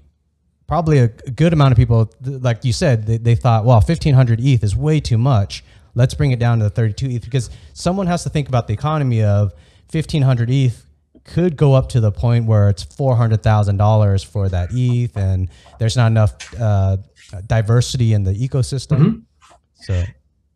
probably 0.67 0.99
a 0.99 1.05
a 1.25 1.31
good 1.31 1.53
amount 1.53 1.71
of 1.71 1.77
people, 1.77 2.11
like 2.21 2.63
you 2.65 2.73
said, 2.73 3.05
they, 3.07 3.17
they 3.17 3.35
thought, 3.35 3.63
well, 3.65 3.77
1500 3.77 4.39
ETH 4.41 4.63
is 4.63 4.75
way 4.75 4.99
too 4.99 5.17
much. 5.17 5.63
Let's 5.98 6.14
bring 6.14 6.32
it 6.32 6.40
down 6.40 6.60
to 6.60 6.64
the 6.65 6.69
32 6.69 7.07
ETH 7.10 7.24
because 7.26 7.49
someone 7.74 8.06
has 8.07 8.24
to 8.24 8.30
think 8.30 8.48
about 8.48 8.68
the 8.68 8.74
economy 8.74 9.24
of 9.24 9.52
1500 9.91 10.49
ETH 10.49 10.86
could 11.24 11.57
go 11.57 11.74
up 11.74 11.90
to 11.90 11.99
the 11.99 12.11
point 12.11 12.45
where 12.45 12.69
it's 12.69 12.86
$400,000 12.86 14.26
for 14.26 14.48
that 14.49 14.69
ETH 14.72 15.18
and 15.18 15.49
there's 15.80 15.98
not 15.98 16.07
enough 16.07 16.36
uh, 16.60 16.98
diversity 17.48 18.14
in 18.14 18.24
the 18.24 18.34
ecosystem. 18.34 19.24
So, 19.82 20.03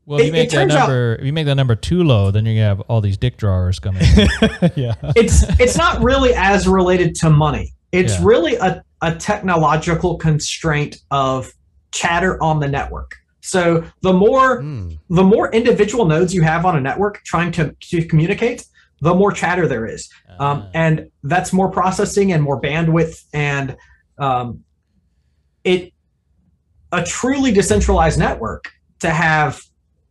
Well, 0.05 0.19
if 0.19 0.27
you 0.27 0.31
make 0.31 0.49
that 0.51 0.55
turns 0.55 0.73
out- 0.75 0.79
number, 0.87 1.15
if 1.15 1.25
you 1.25 1.33
make 1.33 1.45
that 1.47 1.55
number 1.55 1.75
too 1.75 2.03
low, 2.03 2.31
then 2.31 2.45
you're 2.45 2.55
gonna 2.55 2.65
have 2.67 2.79
all 2.81 3.01
these 3.01 3.17
dick 3.17 3.37
drawers 3.37 3.79
coming. 3.79 4.01
yeah. 4.75 4.95
it's 5.15 5.43
it's 5.59 5.77
not 5.77 6.01
really 6.03 6.33
as 6.35 6.67
related 6.67 7.15
to 7.15 7.29
money. 7.29 7.73
It's 7.91 8.13
Yeah. 8.19 8.25
really 8.25 8.55
a, 8.55 8.83
a 9.01 9.15
technological 9.15 10.17
constraint 10.17 10.97
of 11.11 11.51
chatter 11.91 12.41
on 12.41 12.59
the 12.59 12.67
network. 12.67 13.17
So 13.41 13.83
the 14.01 14.13
more 14.13 14.61
Mm. 14.61 14.99
the 15.09 15.23
more 15.23 15.51
individual 15.51 16.05
nodes 16.05 16.33
you 16.33 16.41
have 16.43 16.65
on 16.65 16.75
a 16.77 16.81
network 16.81 17.21
trying 17.25 17.51
to, 17.53 17.75
to 17.89 18.05
communicate, 18.05 18.65
the 19.01 19.13
more 19.15 19.31
chatter 19.31 19.67
there 19.67 19.85
is. 19.85 20.09
Um, 20.39 20.67
and 20.73 21.07
that's 21.23 21.51
more 21.53 21.69
processing 21.69 22.31
and 22.33 22.41
more 22.43 22.59
bandwidth 22.61 23.23
and 23.33 23.75
um, 24.17 24.63
it 25.63 25.93
a 26.91 27.03
truly 27.03 27.51
decentralized 27.51 28.19
network 28.19 28.71
to 28.99 29.09
have 29.09 29.61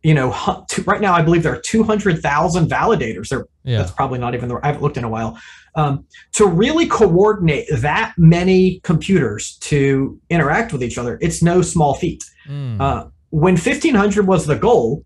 you 0.03 0.13
know 0.15 0.31
to, 0.69 0.81
right 0.83 0.99
now 1.01 1.13
i 1.13 1.21
believe 1.21 1.43
there 1.43 1.53
are 1.53 1.61
200000 1.61 2.67
validators 2.69 3.27
there 3.29 3.45
yeah, 3.63 3.77
that's 3.77 3.91
probably 3.91 4.17
not 4.17 4.33
even 4.33 4.49
the 4.49 4.55
i 4.63 4.67
haven't 4.67 4.81
looked 4.81 4.97
in 4.97 5.03
a 5.03 5.09
while 5.09 5.37
um, 5.75 6.05
to 6.33 6.45
really 6.47 6.87
coordinate 6.87 7.67
that 7.71 8.13
many 8.17 8.79
computers 8.83 9.57
to 9.57 10.19
interact 10.29 10.73
with 10.73 10.81
each 10.83 10.97
other 10.97 11.17
it's 11.21 11.41
no 11.43 11.61
small 11.61 11.93
feat 11.93 12.23
Mm. 12.49 12.81
uh, 12.81 13.05
when 13.31 13.53
1500 13.53 14.27
was 14.27 14.45
the 14.45 14.55
goal 14.55 15.03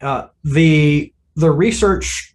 uh, 0.00 0.28
the 0.44 1.12
the 1.36 1.50
research 1.50 2.34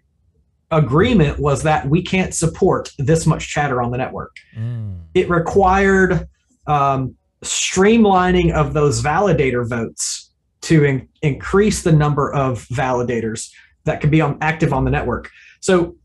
agreement 0.72 1.40
was 1.40 1.64
that 1.64 1.88
we 1.90 2.02
can't 2.02 2.34
support 2.34 2.92
this 2.98 3.26
much 3.26 3.48
chatter 3.50 3.82
on 3.82 3.92
the 3.92 3.98
network 3.98 4.36
Mm. 4.58 5.00
it 5.14 5.30
required 5.30 6.28
um, 6.68 7.16
streamlining 7.44 8.52
of 8.54 8.74
those 8.74 9.02
validator 9.02 9.68
votes 9.68 10.32
to 10.62 10.84
in- 10.84 11.08
increase 11.22 11.82
the 11.82 11.92
number 11.92 12.32
of 12.34 12.66
validators 12.68 13.50
that 13.86 14.00
could 14.00 14.12
be 14.12 14.22
on, 14.22 14.38
active 14.42 14.74
on 14.74 14.86
the 14.86 14.92
network. 14.92 15.30
So 15.60 15.96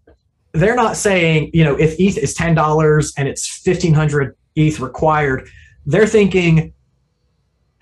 they're 0.53 0.75
not 0.75 0.97
saying, 0.97 1.51
you 1.53 1.63
know, 1.63 1.77
if 1.77 1.95
ETH 2.01 2.17
is 2.17 2.33
ten 2.33 2.55
dollars 2.55 3.13
and 3.19 3.29
it's 3.29 3.47
fifteen 3.59 3.93
hundred 3.93 4.35
ETH 4.55 4.81
required, 4.81 5.47
they're 5.85 6.07
thinking, 6.07 6.73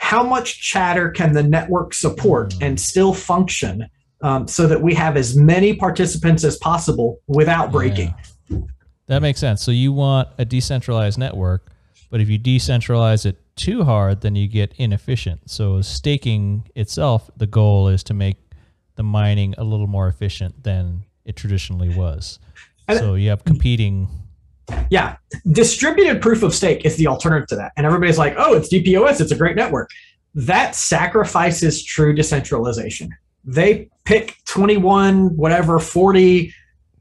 how 0.04 0.22
much 0.22 0.60
chatter 0.60 1.08
can 1.10 1.32
the 1.32 1.42
network 1.42 1.94
support 1.94 2.52
Hmm. 2.52 2.62
and 2.64 2.80
still 2.80 3.14
function, 3.14 3.86
um, 4.20 4.46
so 4.46 4.66
that 4.66 4.82
we 4.82 4.92
have 4.94 5.16
as 5.16 5.34
many 5.34 5.72
participants 5.74 6.44
as 6.44 6.58
possible 6.58 7.20
without 7.26 7.72
breaking. 7.72 8.14
That 9.06 9.22
makes 9.22 9.40
sense. 9.40 9.62
So 9.62 9.70
you 9.70 9.92
want 9.94 10.28
a 10.38 10.44
decentralized 10.44 11.18
network, 11.18 11.72
but 12.10 12.20
if 12.20 12.28
you 12.28 12.38
decentralize 12.38 13.24
it 13.24 13.36
too 13.56 13.84
hard, 13.84 14.20
then 14.20 14.36
you 14.36 14.46
get 14.46 14.74
inefficient. 14.76 15.48
So 15.50 15.80
staking 15.80 16.68
itself, 16.74 17.30
the 17.36 17.46
goal 17.46 17.88
is 17.88 18.02
to 18.04 18.14
make 18.14 18.36
the 18.96 19.02
mining 19.02 19.54
a 19.56 19.64
little 19.64 19.86
more 19.86 20.06
efficient 20.08 20.64
than 20.64 21.04
it 21.24 21.34
traditionally 21.34 21.88
was. 21.96 22.38
And- 22.88 22.98
so 22.98 23.14
you 23.14 23.30
have 23.30 23.42
competing. 23.44 24.08
Yeah, 24.90 25.16
distributed 25.50 26.22
proof 26.22 26.42
of 26.42 26.54
stake 26.54 26.84
is 26.84 26.96
the 26.96 27.06
alternative 27.06 27.48
to 27.48 27.56
that, 27.56 27.72
and 27.76 27.86
everybody's 27.86 28.18
like, 28.18 28.34
"Oh, 28.38 28.54
it's 28.54 28.72
DPoS. 28.72 29.20
It's 29.20 29.32
a 29.32 29.36
great 29.36 29.56
network." 29.56 29.90
That 30.34 30.74
sacrifices 30.74 31.82
true 31.82 32.14
decentralization. 32.14 33.10
They 33.44 33.88
pick 34.04 34.36
21, 34.46 35.36
whatever, 35.36 35.78
40, 35.78 36.52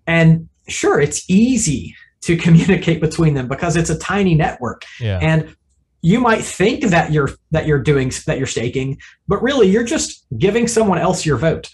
and 0.07 0.49
sure, 0.68 0.99
it's 0.99 1.30
easy 1.30 1.95
to 2.22 2.38
communicate 2.45 3.02
between 3.02 3.34
them 3.34 3.48
because 3.48 3.76
it's 3.76 3.90
a 3.90 3.98
tiny 3.98 4.35
network. 4.35 4.85
Yeah. 4.99 5.19
and 5.22 5.56
you 6.03 6.19
might 6.19 6.41
think 6.41 6.84
that 6.84 7.11
you're 7.11 7.30
that 7.52 7.65
you're 7.65 7.80
doing 7.80 8.11
that 8.27 8.38
you're 8.38 8.45
staking 8.45 8.99
but 9.27 9.41
really 9.41 9.69
you're 9.69 9.85
just 9.85 10.26
giving 10.38 10.68
someone 10.68 10.98
else 10.99 11.26
your 11.26 11.38
vote 11.38 11.73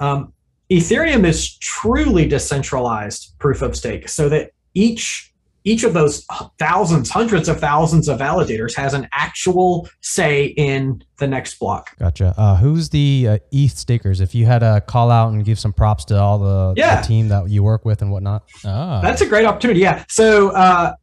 um, 0.00 0.32
ethereum 0.70 1.24
is 1.24 1.56
truly 1.58 2.26
decentralized 2.26 3.38
proof 3.38 3.62
of 3.62 3.76
stake 3.76 4.08
so 4.08 4.28
that 4.28 4.50
each 4.74 5.27
each 5.68 5.84
of 5.84 5.92
those 5.92 6.24
thousands 6.58 7.10
hundreds 7.10 7.48
of 7.48 7.60
thousands 7.60 8.08
of 8.08 8.18
validators 8.18 8.74
has 8.74 8.94
an 8.94 9.06
actual 9.12 9.88
say 10.00 10.46
in 10.46 11.02
the 11.18 11.26
next 11.26 11.58
block 11.58 11.96
Gotcha. 11.98 12.34
Uh, 12.36 12.56
who's 12.56 12.88
the 12.88 13.26
uh, 13.28 13.38
ETH 13.52 13.76
stakers? 13.76 14.20
If 14.20 14.34
you 14.34 14.46
had 14.46 14.62
a 14.62 14.80
call 14.80 15.10
out 15.10 15.32
and 15.32 15.44
give 15.44 15.58
some 15.58 15.72
props 15.72 16.04
to 16.06 16.18
all 16.18 16.38
the, 16.38 16.74
the 16.74 17.06
team 17.06 17.28
that 17.28 17.48
you 17.48 17.62
work 17.62 17.84
with 17.84 18.02
and 18.02 18.10
whatnot. 18.10 18.44
ah. 18.64 19.00
That's 19.00 19.20
a 19.20 19.26
great 19.26 19.44
opportunity. 19.44 19.80
Yeah. 19.80 20.04
So 20.08 20.50
uh, 20.50 20.94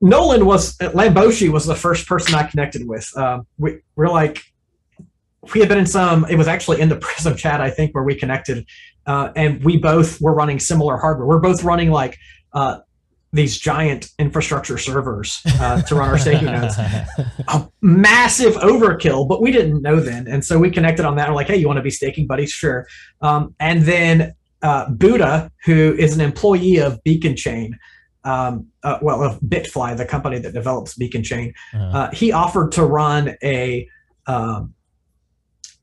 Nolan 0.00 0.44
was 0.44 0.76
Lamboshi 0.78 1.50
was 1.50 1.66
the 1.66 1.74
first 1.74 2.06
person 2.06 2.34
I 2.34 2.44
connected 2.44 2.86
with. 2.86 3.08
Um, 3.16 3.46
we 3.58 3.78
we're 3.96 4.08
like 4.08 4.42
we 5.52 5.60
had 5.60 5.68
been 5.68 5.78
in 5.78 5.86
some. 5.86 6.26
It 6.28 6.36
was 6.36 6.48
actually 6.48 6.80
in 6.80 6.88
the 6.88 6.96
Prysm 7.04 7.36
chat, 7.36 7.60
I 7.60 7.70
think, 7.70 7.94
where 7.94 8.04
we 8.04 8.14
connected, 8.14 8.66
uh, 9.06 9.30
and 9.34 9.64
we 9.64 9.78
both 9.78 10.20
were 10.20 10.34
running 10.34 10.58
similar 10.58 10.96
hardware. 10.98 11.26
We're 11.26 11.38
both 11.38 11.64
running 11.64 11.90
like 11.90 12.18
uh, 12.52 12.78
these 13.34 13.58
giant 13.58 14.10
infrastructure 14.18 14.78
servers 14.78 15.40
uh, 15.60 15.82
to 15.82 15.94
run 15.96 16.08
our 16.08 16.18
staking 16.18 16.46
nodes. 16.46 16.76
A 17.48 17.68
massive 17.82 18.54
overkill, 18.54 19.28
but 19.28 19.42
we 19.42 19.50
didn't 19.52 19.82
know 19.82 19.98
then, 20.00 20.26
and 20.28 20.44
so 20.44 20.58
we 20.58 20.70
connected 20.70 21.04
on 21.04 21.16
that. 21.16 21.28
We're 21.28 21.34
like, 21.34 21.48
hey, 21.48 21.56
you 21.56 21.66
want 21.66 21.78
to 21.78 21.82
be 21.82 21.90
staking 21.90 22.26
buddies? 22.26 22.50
Sure. 22.50 22.86
Um, 23.20 23.54
and 23.58 23.82
then 23.82 24.34
uh, 24.62 24.88
Buddha, 24.90 25.50
who 25.64 25.94
is 25.98 26.14
an 26.14 26.20
employee 26.20 26.76
of 26.78 27.02
Beacon 27.02 27.34
Chain, 27.36 27.76
um, 28.24 28.68
uh, 28.84 28.98
well, 29.02 29.22
of 29.22 29.40
Bitfly, 29.40 29.96
the 29.96 30.06
company 30.06 30.38
that 30.38 30.54
develops 30.54 30.94
Beacon 30.94 31.22
Chain, 31.22 31.52
Uh-huh. 31.74 31.98
uh, 31.98 32.10
he 32.12 32.32
offered 32.32 32.72
to 32.72 32.84
run 32.84 33.36
a 33.42 33.86
um, 34.26 34.74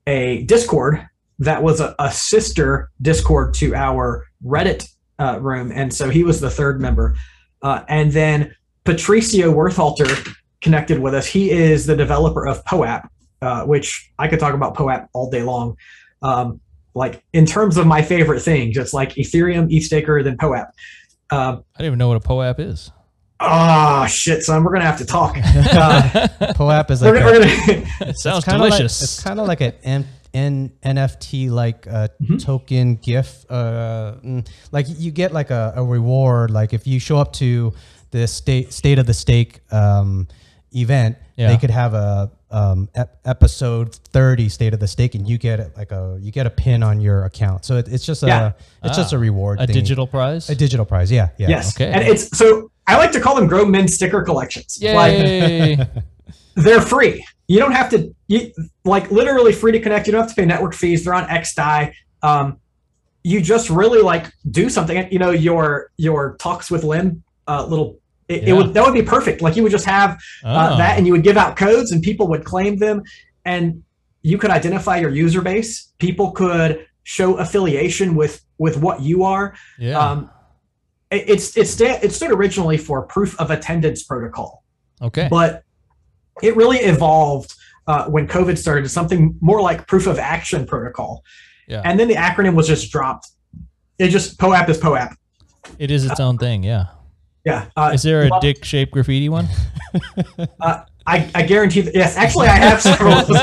a 0.07 0.43
Discord 0.43 1.05
that 1.39 1.61
was 1.61 1.79
a, 1.81 1.95
a 1.99 2.11
sister 2.11 2.89
Discord 3.01 3.53
to 3.55 3.75
our 3.75 4.25
Reddit 4.43 4.87
uh, 5.19 5.37
room, 5.41 5.71
and 5.73 5.93
so 5.93 6.09
he 6.09 6.23
was 6.23 6.39
the 6.41 6.49
third 6.49 6.81
member. 6.81 7.15
Uh, 7.61 7.83
and 7.87 8.11
then 8.11 8.55
Patricio 8.83 9.53
Worthalter 9.53 10.33
connected 10.61 10.99
with 10.99 11.13
us. 11.13 11.25
He 11.25 11.51
is 11.51 11.85
the 11.85 11.95
developer 11.95 12.47
of 12.47 12.63
POAP, 12.65 13.07
uh, 13.41 13.63
which 13.65 14.11
I 14.19 14.27
could 14.27 14.39
talk 14.39 14.53
about 14.53 14.75
POAP 14.75 15.07
all 15.13 15.29
day 15.29 15.43
long. 15.43 15.77
Um, 16.21 16.59
like 16.93 17.23
in 17.33 17.45
terms 17.45 17.77
of 17.77 17.87
my 17.87 18.01
favorite 18.01 18.41
things, 18.41 18.77
it's 18.77 18.93
like 18.93 19.13
Ethereum, 19.15 19.71
ETHStaker, 19.71 20.23
then 20.23 20.37
POAP. 20.37 20.67
Um, 21.31 21.63
I 21.75 21.79
don't 21.79 21.87
even 21.87 21.99
know 21.99 22.07
what 22.09 22.17
a 22.17 22.27
POAP 22.27 22.59
is. 22.59 22.91
oh 23.39 24.05
shit, 24.07 24.43
son, 24.43 24.63
we're 24.63 24.73
gonna 24.73 24.85
have 24.85 24.97
to 24.99 25.05
talk. 25.05 25.35
Uh, 25.73 26.27
POAP 26.53 26.91
is 26.91 27.01
we're, 27.01 27.13
like 27.13 27.21
a, 27.21 27.25
we're 27.25 27.39
gonna, 27.39 27.87
It 28.11 28.17
sounds 28.17 28.43
kinda 28.45 28.59
like- 28.59 28.71
delicious. 28.71 29.01
it's 29.01 29.23
kind 29.23 29.39
of 29.39 29.47
like 29.47 29.61
an 29.61 29.73
N, 30.33 30.71
N, 30.83 30.95
NFT 30.95 31.49
like 31.49 31.87
uh, 31.87 32.07
Mhm. 32.23 32.43
token 32.43 32.95
GIF. 32.95 33.45
Uh, 33.49 34.13
mm, 34.23 34.47
like 34.71 34.85
you 34.89 35.11
get 35.11 35.31
like 35.33 35.49
a, 35.51 35.73
a 35.75 35.83
reward. 35.83 36.51
Like 36.51 36.73
if 36.73 36.87
you 36.87 36.99
show 36.99 37.17
up 37.17 37.33
to 37.33 37.73
the 38.11 38.27
state 38.27 38.73
state 38.73 38.99
of 38.99 39.05
the 39.05 39.13
stake 39.13 39.59
um, 39.71 40.27
event, 40.73 41.17
Yeah. 41.35 41.49
they 41.51 41.57
could 41.57 41.69
have 41.71 41.93
a 41.93 42.31
um, 42.49 42.89
ep- 42.95 43.17
episode 43.25 43.95
thirty 43.95 44.49
state 44.49 44.73
of 44.73 44.79
the 44.81 44.87
stake, 44.87 45.15
and 45.15 45.27
you 45.27 45.37
get 45.37 45.75
like 45.77 45.91
a 45.91 46.17
you 46.21 46.31
get 46.31 46.45
a 46.47 46.49
pin 46.49 46.83
on 46.83 46.99
your 47.01 47.23
account. 47.23 47.63
So 47.65 47.77
it, 47.77 47.87
it's 47.87 48.05
just 48.05 48.23
a 48.23 48.27
Yeah. 48.27 48.51
it's 48.83 48.97
just 48.97 49.13
Ah, 49.13 49.17
a 49.17 49.19
reward. 49.19 49.59
a 49.61 49.67
thing. 49.67 49.73
digital 49.73 50.05
prize. 50.07 50.49
a 50.49 50.55
digital 50.55 50.85
prize. 50.85 51.09
Yeah, 51.11 51.29
yeah. 51.37 51.47
yes, 51.49 51.75
Okay. 51.75 51.89
and 51.91 52.03
it's 52.03 52.37
so 52.37 52.69
I 52.87 52.97
like 52.97 53.11
to 53.13 53.21
call 53.21 53.35
them 53.35 53.47
Grow 53.47 53.65
Men 53.65 53.87
sticker 53.87 54.21
collections. 54.21 54.79
Like 54.81 55.87
they're 56.55 56.81
free. 56.81 57.23
You 57.51 57.59
don't 57.59 57.73
have 57.73 57.89
to, 57.89 58.15
you, 58.27 58.51
like 58.85 59.11
literally 59.11 59.51
free 59.51 59.73
to 59.73 59.79
connect. 59.79 60.07
You 60.07 60.13
don't 60.13 60.21
have 60.21 60.29
to 60.29 60.35
pay 60.35 60.45
network 60.45 60.73
fees. 60.73 61.03
They're 61.03 61.13
on 61.13 61.25
XDAI. 61.25 61.93
Um, 62.23 62.59
you 63.23 63.41
just 63.41 63.69
really 63.69 64.01
like 64.01 64.31
do 64.49 64.69
something. 64.69 65.11
You 65.11 65.19
know, 65.19 65.31
your 65.31 65.91
your 65.97 66.37
talks 66.37 66.71
with 66.71 66.83
Lim, 66.83 67.23
uh, 67.47 67.65
little. 67.65 67.99
It, 68.29 68.47
it 68.47 68.53
would 68.53 68.73
that 68.73 68.85
would 68.85 68.93
be 68.93 69.03
perfect. 69.03 69.41
Like 69.41 69.57
you 69.57 69.63
would 69.63 69.71
just 69.71 69.85
have 69.85 70.11
uh, 70.45 70.71
Oh. 70.71 70.77
that, 70.77 70.97
and 70.97 71.05
you 71.05 71.11
would 71.11 71.23
give 71.23 71.35
out 71.35 71.57
codes, 71.57 71.91
and 71.91 72.01
people 72.01 72.27
would 72.29 72.45
claim 72.45 72.77
them, 72.77 73.03
and 73.43 73.83
you 74.21 74.37
could 74.37 74.49
identify 74.49 74.97
your 74.97 75.09
user 75.09 75.41
base. 75.41 75.91
People 75.99 76.31
could 76.31 76.87
show 77.03 77.35
affiliation 77.35 78.15
with 78.15 78.45
with 78.57 78.77
what 78.77 79.01
you 79.01 79.25
are. 79.25 79.55
yeah. 79.77 79.99
Um, 79.99 80.29
it, 81.11 81.29
it's 81.29 81.57
it's 81.57 81.79
it 81.81 82.13
stood 82.13 82.31
originally 82.31 82.77
for 82.77 83.01
proof 83.01 83.37
of 83.39 83.51
attendance 83.51 84.03
protocol 84.03 84.63
okay. 85.01 85.27
but 85.29 85.63
it 86.41 86.55
really 86.55 86.79
evolved 86.79 87.53
uh, 87.87 88.05
when 88.05 88.27
COVID 88.27 88.57
started 88.57 88.83
to 88.83 88.89
something 88.89 89.37
more 89.41 89.61
like 89.61 89.87
proof 89.87 90.07
of 90.07 90.19
action 90.19 90.65
protocol. 90.65 91.23
Yeah. 91.67 91.81
And 91.85 91.99
then 91.99 92.07
the 92.07 92.15
acronym 92.15 92.55
was 92.55 92.67
just 92.67 92.91
dropped. 92.91 93.27
It 93.99 94.09
just 94.09 94.39
POAP 94.39 94.69
is 94.69 94.77
POAP. 94.77 95.15
it 95.79 95.91
is 95.91 96.05
its 96.05 96.19
own 96.19 96.37
thing. 96.37 96.63
Yeah. 96.63 96.85
Yeah. 97.45 97.67
Uh, 97.75 97.91
Is 97.93 98.03
there 98.03 98.25
a 98.25 98.29
well, 98.29 98.39
dick 98.39 98.63
shaped 98.63 98.91
graffiti 98.91 99.29
one? 99.29 99.47
I, 101.07 101.29
I 101.33 101.41
guarantee 101.41 101.81
that 101.81 101.95
yes, 101.95 102.15
actually 102.15 102.47
I 102.47 102.57
have 102.57 102.81
several. 102.81 103.19
So, 103.23 103.35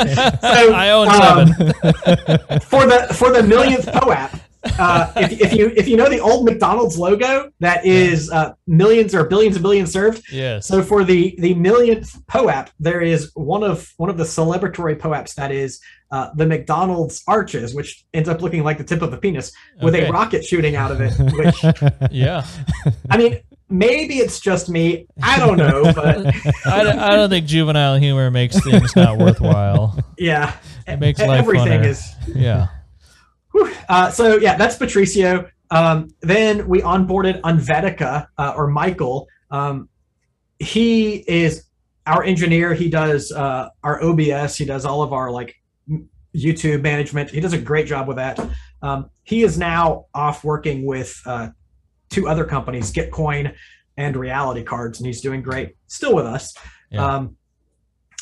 I 0.72 0.90
own 0.90 1.08
um, 1.08 1.48
seven. 1.48 2.60
for 2.60 2.86
the 2.86 3.08
for 3.12 3.32
the 3.32 3.42
millionth 3.42 3.86
POAP. 3.86 4.40
Uh, 4.78 5.12
if, 5.16 5.40
if 5.40 5.52
you 5.52 5.72
if 5.76 5.86
you 5.86 5.96
know 5.96 6.08
the 6.08 6.18
old 6.20 6.44
McDonald's 6.44 6.98
logo 6.98 7.50
that 7.60 7.84
is 7.86 8.30
uh, 8.30 8.52
millions 8.66 9.14
or 9.14 9.24
billions 9.24 9.56
and 9.56 9.62
billions 9.62 9.92
served, 9.92 10.24
yes. 10.32 10.66
So 10.66 10.82
for 10.82 11.04
the 11.04 11.34
the 11.38 11.54
millionth 11.54 12.14
POAP, 12.26 12.68
there 12.80 13.00
is 13.00 13.30
one 13.34 13.62
of 13.62 13.88
one 13.98 14.10
of 14.10 14.16
the 14.16 14.24
celebratory 14.24 14.98
POAPs 14.98 15.34
that 15.36 15.52
is 15.52 15.80
uh, 16.10 16.30
the 16.34 16.46
McDonald's 16.46 17.22
arches, 17.28 17.74
which 17.74 18.04
ends 18.14 18.28
up 18.28 18.42
looking 18.42 18.64
like 18.64 18.78
the 18.78 18.84
tip 18.84 19.02
of 19.02 19.12
a 19.12 19.16
penis 19.18 19.52
with 19.82 19.94
Okay. 19.94 20.06
a 20.06 20.10
rocket 20.12 20.44
shooting 20.44 20.74
out 20.74 20.90
of 20.90 21.00
it. 21.00 21.12
Which 21.36 22.10
yeah. 22.10 22.46
I 23.10 23.16
mean, 23.18 23.38
maybe 23.68 24.14
it's 24.18 24.40
just 24.40 24.68
me. 24.70 25.06
I 25.22 25.38
don't 25.38 25.58
know, 25.58 25.82
but 25.92 26.26
I, 26.66 26.82
don't- 26.82 26.98
I 26.98 27.14
don't 27.14 27.28
think 27.30 27.46
juvenile 27.46 27.96
humor 27.96 28.30
makes 28.30 28.58
things 28.64 28.96
not 28.96 29.18
worthwhile. 29.18 29.98
yeah, 30.18 30.56
It 30.86 30.98
makes 30.98 31.20
life 31.20 31.40
everything 31.40 31.80
funner. 31.82 31.86
is. 31.86 32.10
Yeah. 32.34 32.68
Uh, 33.88 34.10
so 34.10 34.36
yeah, 34.36 34.56
that's 34.56 34.76
Patricio. 34.76 35.48
Um, 35.70 36.08
then 36.20 36.68
we 36.68 36.80
onboarded 36.80 37.40
Unvetica 37.42 38.26
uh, 38.36 38.54
or 38.56 38.66
Michael. 38.68 39.28
Um, 39.50 39.88
he 40.58 41.16
is 41.16 41.64
our 42.06 42.24
engineer. 42.24 42.74
He 42.74 42.88
does 42.88 43.32
uh, 43.32 43.68
our 43.82 44.02
OBS. 44.02 44.56
He 44.56 44.64
does 44.64 44.84
all 44.84 45.02
of 45.02 45.12
our 45.12 45.30
like 45.30 45.54
YouTube 46.34 46.82
management. 46.82 47.30
He 47.30 47.40
does 47.40 47.52
a 47.52 47.58
great 47.58 47.86
job 47.86 48.08
with 48.08 48.16
that. 48.16 48.38
Um, 48.82 49.10
he 49.24 49.42
is 49.42 49.58
now 49.58 50.06
off 50.14 50.44
working 50.44 50.84
with 50.86 51.20
uh, 51.26 51.48
two 52.10 52.28
other 52.28 52.44
companies, 52.44 52.92
Gitcoin 52.92 53.54
and 53.96 54.16
Reality 54.16 54.62
Cards, 54.62 55.00
and 55.00 55.06
he's 55.06 55.20
doing 55.20 55.42
great. 55.42 55.76
Still 55.86 56.14
with 56.14 56.26
us. 56.26 56.54
Yeah. 56.90 57.04
Um, 57.04 57.36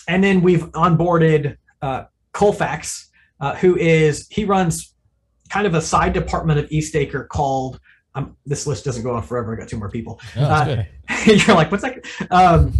and 0.08 0.22
then 0.22 0.40
we've 0.40 0.64
onboarded 0.72 1.56
uh, 1.82 2.04
Colfax, 2.32 3.10
uh, 3.40 3.54
who 3.56 3.76
is 3.76 4.26
he 4.30 4.44
runs 4.44 4.94
kind 5.46 5.66
of 5.66 5.74
a 5.74 5.80
side 5.80 6.12
department 6.12 6.58
of 6.58 6.68
ETHStaker 6.70 7.28
called. 7.28 7.80
Um, 8.14 8.36
this 8.46 8.66
list 8.66 8.84
doesn't 8.86 9.02
go 9.02 9.14
on 9.14 9.22
forever. 9.22 9.54
I 9.54 9.58
got 9.58 9.68
two 9.68 9.76
more 9.76 9.90
people. 9.90 10.20
No, 10.36 10.42
Uh. 10.42 10.84
You're 11.26 11.54
like, 11.54 11.70
what's 11.70 11.82
that? 11.82 12.04
Um, 12.30 12.72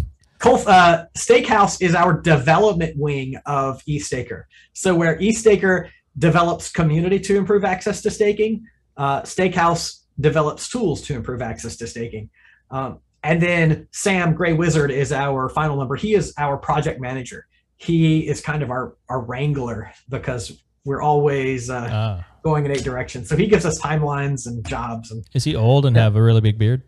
uh, 0.44 1.04
Stakehouse 1.14 1.80
is 1.80 1.94
our 1.94 2.20
development 2.20 2.96
wing 2.96 3.36
of 3.46 3.82
ETHStaker. 3.86 4.44
So 4.72 4.94
where 4.94 5.18
ETHStaker 5.18 5.88
develops 6.18 6.70
community 6.70 7.18
to 7.20 7.36
improve 7.36 7.64
access 7.64 8.00
to 8.02 8.10
staking, 8.10 8.64
uh, 8.96 9.22
Stakehouse 9.24 10.06
develops 10.20 10.68
tools 10.68 11.02
to 11.02 11.14
improve 11.14 11.42
access 11.42 11.76
to 11.76 11.86
staking. 11.86 12.30
Um, 12.70 13.00
and 13.22 13.42
then 13.42 13.88
Sam 13.92 14.34
Gray 14.34 14.52
Wizard 14.52 14.90
is 14.90 15.12
our 15.12 15.48
final 15.48 15.76
number. 15.76 15.96
He 15.96 16.14
is 16.14 16.32
our 16.38 16.56
project 16.56 17.00
manager. 17.00 17.46
He 17.76 18.26
is 18.28 18.40
kind 18.40 18.62
of 18.62 18.70
our 18.70 18.96
our 19.10 19.20
wrangler 19.20 19.92
because 20.08 20.62
we're 20.84 21.02
always 21.02 21.68
uh, 21.68 21.88
Ah. 21.90 22.26
Going 22.46 22.64
in 22.64 22.70
eight 22.70 22.84
directions. 22.84 23.28
So 23.28 23.36
he 23.36 23.46
gives 23.48 23.64
us 23.66 23.76
timelines 23.80 24.46
and 24.46 24.56
jobs 24.66 25.10
and 25.10 25.24
Is 25.34 25.44
he 25.44 25.54
old 25.56 25.84
and 25.86 25.96
Yeah. 25.96 26.02
have 26.04 26.16
a 26.16 26.22
really 26.22 26.40
big 26.40 26.58
beard? 26.58 26.82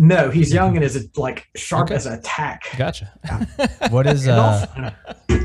no, 0.00 0.30
he's 0.30 0.52
young 0.52 0.76
and 0.76 0.84
is 0.88 0.94
like 1.16 1.38
sharp 1.56 1.86
Okay. 1.86 1.94
as 1.96 2.06
a 2.06 2.18
tack. 2.22 2.60
Gotcha. 2.76 3.06
What 3.90 4.06
is 4.14 4.28
uh, 4.28 4.92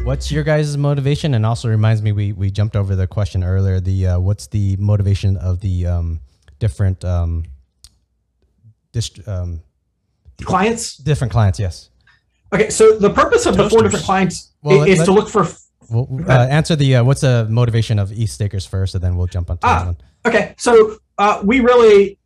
what's 0.04 0.32
your 0.32 0.44
guys' 0.44 0.78
motivation? 0.78 1.34
And 1.36 1.44
also 1.46 1.70
reminds 1.70 2.02
me, 2.04 2.12
we 2.12 2.34
we 2.34 2.52
jumped 2.52 2.76
over 2.76 2.96
the 2.96 3.08
question 3.08 3.44
earlier. 3.44 3.80
The 3.80 3.98
uh, 4.08 4.20
what's 4.28 4.46
the 4.48 4.76
motivation 4.78 5.38
of 5.38 5.60
the 5.62 5.88
um, 5.88 6.20
different 6.60 7.04
um, 7.04 7.46
dist- 8.92 9.28
um, 9.28 9.62
clients. 10.44 10.98
different 10.98 11.32
clients? 11.34 11.58
Yes. 11.60 11.90
Okay, 12.54 12.70
so 12.70 12.84
the 13.00 13.10
purpose 13.10 13.48
of 13.48 13.58
the 13.58 13.68
four 13.70 13.82
different 13.82 14.06
clients 14.06 14.52
Well, 14.62 14.82
i- 14.84 14.88
is 14.88 15.00
let- 15.00 15.06
to 15.06 15.14
look 15.14 15.30
for. 15.30 15.48
Well, 15.90 16.08
uh, 16.28 16.32
answer 16.50 16.76
the 16.76 16.98
uh, 16.98 17.04
what's 17.04 17.22
the 17.22 17.48
motivation 17.50 18.00
of 18.00 18.12
ETH 18.12 18.30
stakers 18.30 18.66
first, 18.66 18.96
and 18.96 19.04
then 19.04 19.16
we'll 19.16 19.28
jump 19.28 19.50
onto 19.50 19.66
Ah. 19.68 19.86
one. 19.86 19.98
Okay, 20.26 20.56
so 20.58 20.98
uh, 21.18 21.42
we 21.44 21.60
really 21.60 22.18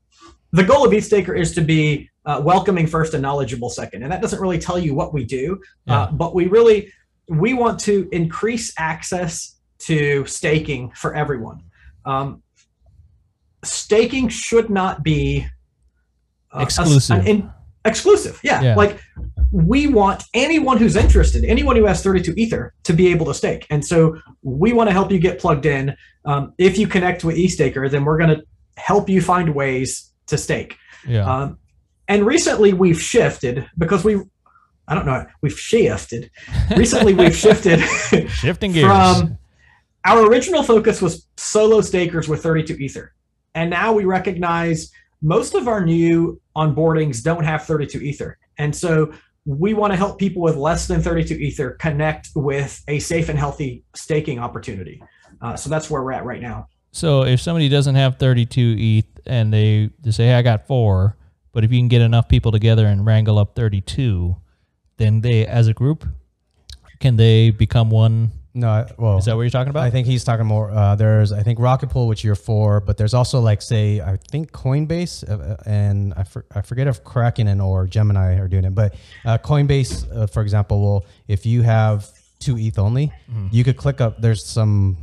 the 0.53 0.63
goal 0.63 0.85
of 0.85 0.91
ETHStaker 0.93 1.37
is 1.37 1.53
to 1.55 1.61
be 1.61 2.09
uh, 2.25 2.41
welcoming 2.43 2.87
first 2.87 3.13
and 3.13 3.21
knowledgeable 3.21 3.69
second, 3.69 4.03
and 4.03 4.11
that 4.11 4.21
doesn't 4.21 4.39
really 4.39 4.59
tell 4.59 4.79
you 4.79 4.93
what 4.95 5.13
we 5.13 5.23
do, 5.25 5.59
Yeah. 5.85 6.01
uh, 6.03 6.11
but 6.11 6.33
we 6.35 6.47
really 6.47 6.91
we 7.29 7.53
want 7.53 7.79
to 7.81 8.07
increase 8.11 8.73
access 8.77 9.55
to 9.79 10.25
staking 10.25 10.91
for 10.91 11.13
everyone. 11.15 11.61
Um, 12.05 12.41
staking 13.63 14.29
should 14.29 14.69
not 14.69 15.03
be 15.03 15.45
uh, 16.53 16.59
Exclusive. 16.61 17.27
in- 17.27 17.51
exclusive, 17.85 18.39
yeah. 18.43 18.61
Yeah. 18.61 18.75
Like 18.75 18.99
we 19.51 19.87
want 19.87 20.23
anyone 20.33 20.77
who's 20.77 20.95
interested, 20.95 21.45
anyone 21.45 21.75
who 21.75 21.85
has 21.85 22.03
32 22.03 22.33
Ether, 22.37 22.73
to 22.83 22.93
be 22.93 23.07
able 23.07 23.25
to 23.27 23.33
stake, 23.33 23.65
and 23.69 23.85
so 23.85 24.17
we 24.41 24.73
want 24.73 24.89
to 24.89 24.93
help 24.93 25.11
you 25.11 25.19
get 25.19 25.39
plugged 25.39 25.65
in. 25.65 25.95
Um, 26.25 26.53
if 26.57 26.77
you 26.77 26.87
connect 26.87 27.23
with 27.23 27.37
ETHStaker, 27.37 27.89
then 27.89 28.03
we're 28.03 28.17
going 28.17 28.37
to 28.37 28.43
help 28.77 29.09
you 29.09 29.21
find 29.21 29.53
ways 29.55 30.11
to 30.27 30.37
stake. 30.37 30.77
Yeah. 31.07 31.25
Um, 31.25 31.57
and 32.07 32.25
recently 32.25 32.73
we've 32.73 33.01
shifted 33.01 33.67
because 33.77 34.03
we, 34.03 34.21
I 34.87 34.95
don't 34.95 35.05
know, 35.05 35.25
we've 35.41 35.57
shifted. 35.59 36.29
Recently 36.75 37.13
we've 37.13 37.35
shifted 37.45 37.79
Shifting 38.29 38.71
gears. 38.73 39.19
from 39.19 39.37
our 40.05 40.25
original 40.25 40.63
focus 40.63 41.01
was 41.01 41.27
solo 41.35 41.81
stakers 41.81 42.29
with 42.29 42.41
32 42.41 42.75
Ether. 42.75 43.13
And 43.55 43.69
now 43.69 43.91
we 43.91 44.05
recognize 44.05 44.91
most 45.21 45.53
of 45.53 45.67
our 45.67 45.83
new 45.83 46.39
onboardings 46.55 47.21
don't 47.21 47.43
have 47.43 47.65
32 47.65 47.99
Ether. 47.99 48.37
And 48.57 48.75
so 48.75 49.11
we 49.47 49.73
want 49.73 49.93
to 49.93 49.97
help 49.97 50.19
people 50.19 50.41
with 50.41 50.57
less 50.57 50.87
than 50.87 51.01
32 51.01 51.33
Ether 51.35 51.71
connect 51.79 52.29
with 52.35 52.83
a 52.89 52.99
safe 52.99 53.29
and 53.29 53.39
healthy 53.39 53.81
staking 53.95 54.39
opportunity. 54.39 55.01
Uh, 55.41 55.55
so 55.55 55.69
that's 55.69 55.89
where 55.89 56.03
we're 56.03 56.11
at 56.11 56.25
right 56.25 56.41
now. 56.41 56.67
So 56.91 57.23
if 57.23 57.39
somebody 57.39 57.69
doesn't 57.69 57.95
have 57.95 58.17
32 58.17 58.75
ETH 58.77 59.19
and 59.25 59.53
they, 59.53 59.89
they 60.01 60.11
say, 60.11 60.25
hey, 60.25 60.33
I 60.33 60.41
got 60.41 60.67
four, 60.67 61.15
but 61.53 61.63
if 61.63 61.71
you 61.71 61.79
can 61.79 61.87
get 61.87 62.01
enough 62.01 62.27
people 62.27 62.51
together 62.51 62.87
and 62.87 63.05
wrangle 63.05 63.39
up 63.39 63.55
32, 63.55 64.35
then 64.97 65.21
they, 65.21 65.45
as 65.45 65.67
a 65.67 65.73
group, 65.73 66.05
can 66.99 67.15
they 67.15 67.51
become 67.51 67.89
one? 67.89 68.31
No, 68.57 68.87
well, 68.97 69.19
Is 69.19 69.25
that 69.25 69.35
what 69.35 69.43
you're 69.43 69.51
talking 69.51 69.69
about? 69.69 69.83
I 69.83 69.91
think 69.91 70.07
he's 70.07 70.23
talking 70.23 70.47
more. 70.47 70.71
Uh, 70.71 70.95
there's, 70.95 71.31
I 71.31 71.43
think 71.43 71.59
Rocket 71.59 71.91
Pool, 71.91 72.07
which 72.07 72.23
you're 72.23 72.33
for, 72.33 72.79
but 72.79 72.97
there's 72.97 73.13
also 73.13 73.39
like, 73.39 73.61
say, 73.61 74.01
I 74.01 74.17
think 74.31 74.51
Coinbase, 74.51 75.29
uh, 75.29 75.53
uh, 75.53 75.57
and 75.67 76.11
I, 76.15 76.23
for, 76.23 76.43
I 76.55 76.61
forget 76.61 76.87
if 76.87 77.03
Kraken 77.03 77.47
and 77.47 77.61
or 77.61 77.85
Gemini 77.85 78.39
are 78.39 78.47
doing 78.47 78.65
it, 78.65 78.73
but 78.73 78.95
uh, 79.25 79.37
Coinbase, 79.37 80.11
uh, 80.11 80.25
for 80.25 80.41
example, 80.41 80.81
will 80.81 81.05
if 81.27 81.45
you 81.45 81.61
have 81.61 82.09
two 82.39 82.57
ETH 82.57 82.79
only, 82.79 83.11
you 83.51 83.63
could 83.63 83.77
click 83.77 84.01
up. 84.01 84.19
There's 84.19 84.43
some 84.43 84.97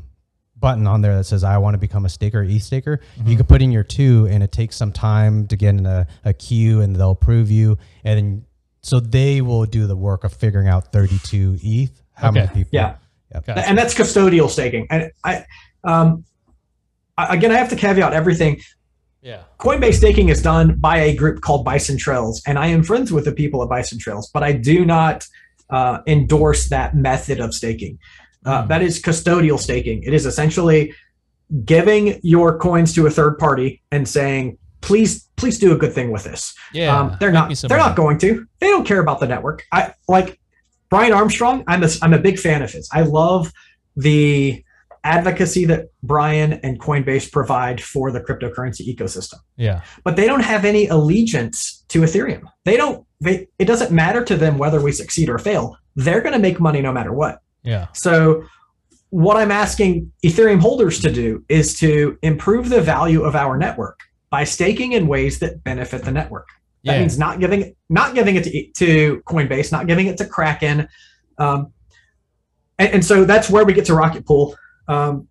button 0.59 0.87
on 0.89 1.01
there 1.01 1.15
that 1.17 1.25
says 1.25 1.45
I 1.45 1.59
want 1.59 1.75
to 1.75 1.79
become 1.79 2.05
a 2.05 2.09
staker, 2.09 2.43
ETH 2.43 2.63
staker. 2.63 3.01
You 3.25 3.37
could 3.37 3.49
put 3.49 3.63
in 3.63 3.71
your 3.71 3.85
two, 3.85 4.27
and 4.31 4.43
it 4.43 4.51
takes 4.51 4.75
some 4.77 4.91
time 4.91 5.47
to 5.47 5.57
get 5.57 5.71
in 5.71 5.87
a, 5.87 6.09
a 6.25 6.33
queue, 6.33 6.81
and 6.81 6.97
they'll 6.97 7.13
approve 7.13 7.51
you, 7.53 7.79
and 8.03 8.19
then 8.19 8.45
so 8.83 8.99
they 8.99 9.41
will 9.41 9.65
do 9.65 9.87
the 9.87 9.97
work 9.97 10.25
of 10.25 10.33
figuring 10.33 10.67
out 10.69 10.91
32 10.93 11.59
ETH. 11.63 12.03
How 12.15 12.31
many 12.31 12.49
people? 12.49 12.71
Yeah. 12.73 12.97
Gotcha. 13.35 13.67
and 13.69 13.77
that's 13.77 13.95
custodial 13.95 14.49
staking. 14.49 14.87
And 14.91 15.11
I, 15.25 15.45
um, 15.85 16.25
again, 17.19 17.51
I 17.53 17.57
have 17.57 17.69
to 17.71 17.77
caveat 17.77 18.13
everything. 18.13 18.61
yeah. 19.23 19.43
Coinbase 19.59 19.95
staking 19.95 20.29
is 20.29 20.43
done 20.43 20.77
by 20.77 20.99
a 20.99 21.15
group 21.17 21.41
called 21.41 21.65
Bison 21.65 21.99
Trails, 21.99 22.43
and 22.47 22.59
I 22.59 22.67
am 22.69 22.83
friends 22.83 23.13
with 23.13 23.25
the 23.25 23.33
people 23.33 23.63
at 23.63 23.69
Bison 23.69 23.99
Trails, 23.99 24.31
but 24.33 24.43
I 24.43 24.53
do 24.53 24.85
not 24.85 25.27
uh, 25.71 25.99
endorse 26.07 26.69
that 26.69 26.95
method 26.95 27.41
of 27.41 27.55
staking. 27.55 27.99
Uh, 28.45 28.63
Hmm. 28.63 28.69
That 28.69 28.83
is 28.83 29.01
custodial 29.01 29.59
staking. 29.59 30.03
It 30.03 30.13
is 30.13 30.27
essentially 30.27 30.93
giving 31.65 32.21
your 32.23 32.59
coins 32.59 32.93
to 32.95 33.07
a 33.07 33.11
third 33.11 33.39
party 33.39 33.83
and 33.91 34.07
saying, 34.07 34.59
"Please, 34.83 35.29
please 35.37 35.59
do 35.59 35.73
a 35.73 35.77
good 35.77 35.93
thing 35.95 36.11
with 36.11 36.25
this." 36.25 36.55
Yeah. 36.75 36.95
um, 36.99 37.17
they're 37.21 37.33
not. 37.33 37.49
They're 37.55 37.79
not 37.79 37.97
going 37.97 38.19
to. 38.19 38.47
They 38.61 38.69
don't 38.69 38.87
care 38.87 39.01
about 39.01 39.21
the 39.21 39.27
network. 39.27 39.65
I 39.73 39.95
like 40.09 40.39
Brian 40.95 41.13
Armstrong. 41.13 41.65
I'm 41.67 41.83
a, 41.83 41.89
I'm 42.03 42.15
a 42.15 42.19
big 42.19 42.39
fan 42.39 42.63
of 42.63 42.71
his. 42.71 42.89
I 42.93 43.03
love 43.03 43.53
the 43.97 44.65
advocacy 45.03 45.65
that 45.67 45.89
Brian 46.05 46.55
and 46.63 46.81
Coinbase 46.81 47.33
provide 47.33 47.83
for 47.83 48.13
the 48.13 48.21
cryptocurrency 48.21 48.87
ecosystem. 48.87 49.41
Yeah. 49.57 49.83
But 50.05 50.15
they 50.15 50.27
don't 50.27 50.45
have 50.45 50.65
any 50.65 50.87
allegiance 50.87 51.85
to 51.89 52.03
Ethereum. 52.03 52.43
They 52.65 52.77
don't. 52.77 53.05
They. 53.21 53.49
It 53.59 53.65
doesn't 53.65 53.91
matter 53.91 54.25
to 54.25 54.37
them 54.37 54.57
whether 54.57 54.81
we 54.81 54.93
succeed 54.93 55.29
or 55.29 55.39
fail. 55.39 55.77
They're 55.97 56.21
going 56.21 56.33
to 56.33 56.39
make 56.39 56.61
money 56.61 56.81
no 56.81 56.93
matter 56.93 57.13
what. 57.13 57.41
Yeah. 57.65 57.89
So, 57.93 58.45
what 59.11 59.37
I'm 59.37 59.51
asking 59.51 60.13
Ethereum 60.25 60.61
holders 60.61 61.01
to 61.01 61.11
do 61.11 61.45
is 61.49 61.77
to 61.81 62.17
improve 62.23 62.69
the 62.69 62.81
value 62.81 63.23
of 63.25 63.35
our 63.35 63.57
network 63.57 63.99
by 64.31 64.45
staking 64.45 64.93
in 64.93 65.09
ways 65.09 65.41
that 65.41 65.65
benefit 65.65 66.05
the 66.05 66.13
network. 66.13 66.49
That 66.85 66.95
Yeah. 66.95 67.01
means 67.01 67.19
not 67.19 67.41
giving 67.41 67.75
not 67.89 68.15
giving 68.15 68.37
it 68.37 68.45
to, 68.45 68.73
to 68.85 69.23
Coinbase, 69.27 69.73
not 69.73 69.87
giving 69.87 70.07
it 70.07 70.17
to 70.19 70.27
Kraken, 70.27 70.89
um, 71.39 71.73
and, 72.79 72.95
and 72.95 73.05
so 73.05 73.25
that's 73.25 73.49
where 73.51 73.65
we 73.65 73.73
get 73.73 73.87
to 73.87 73.95
Rocket 73.95 74.27
Pool. 74.27 74.57
Um, 74.89 75.29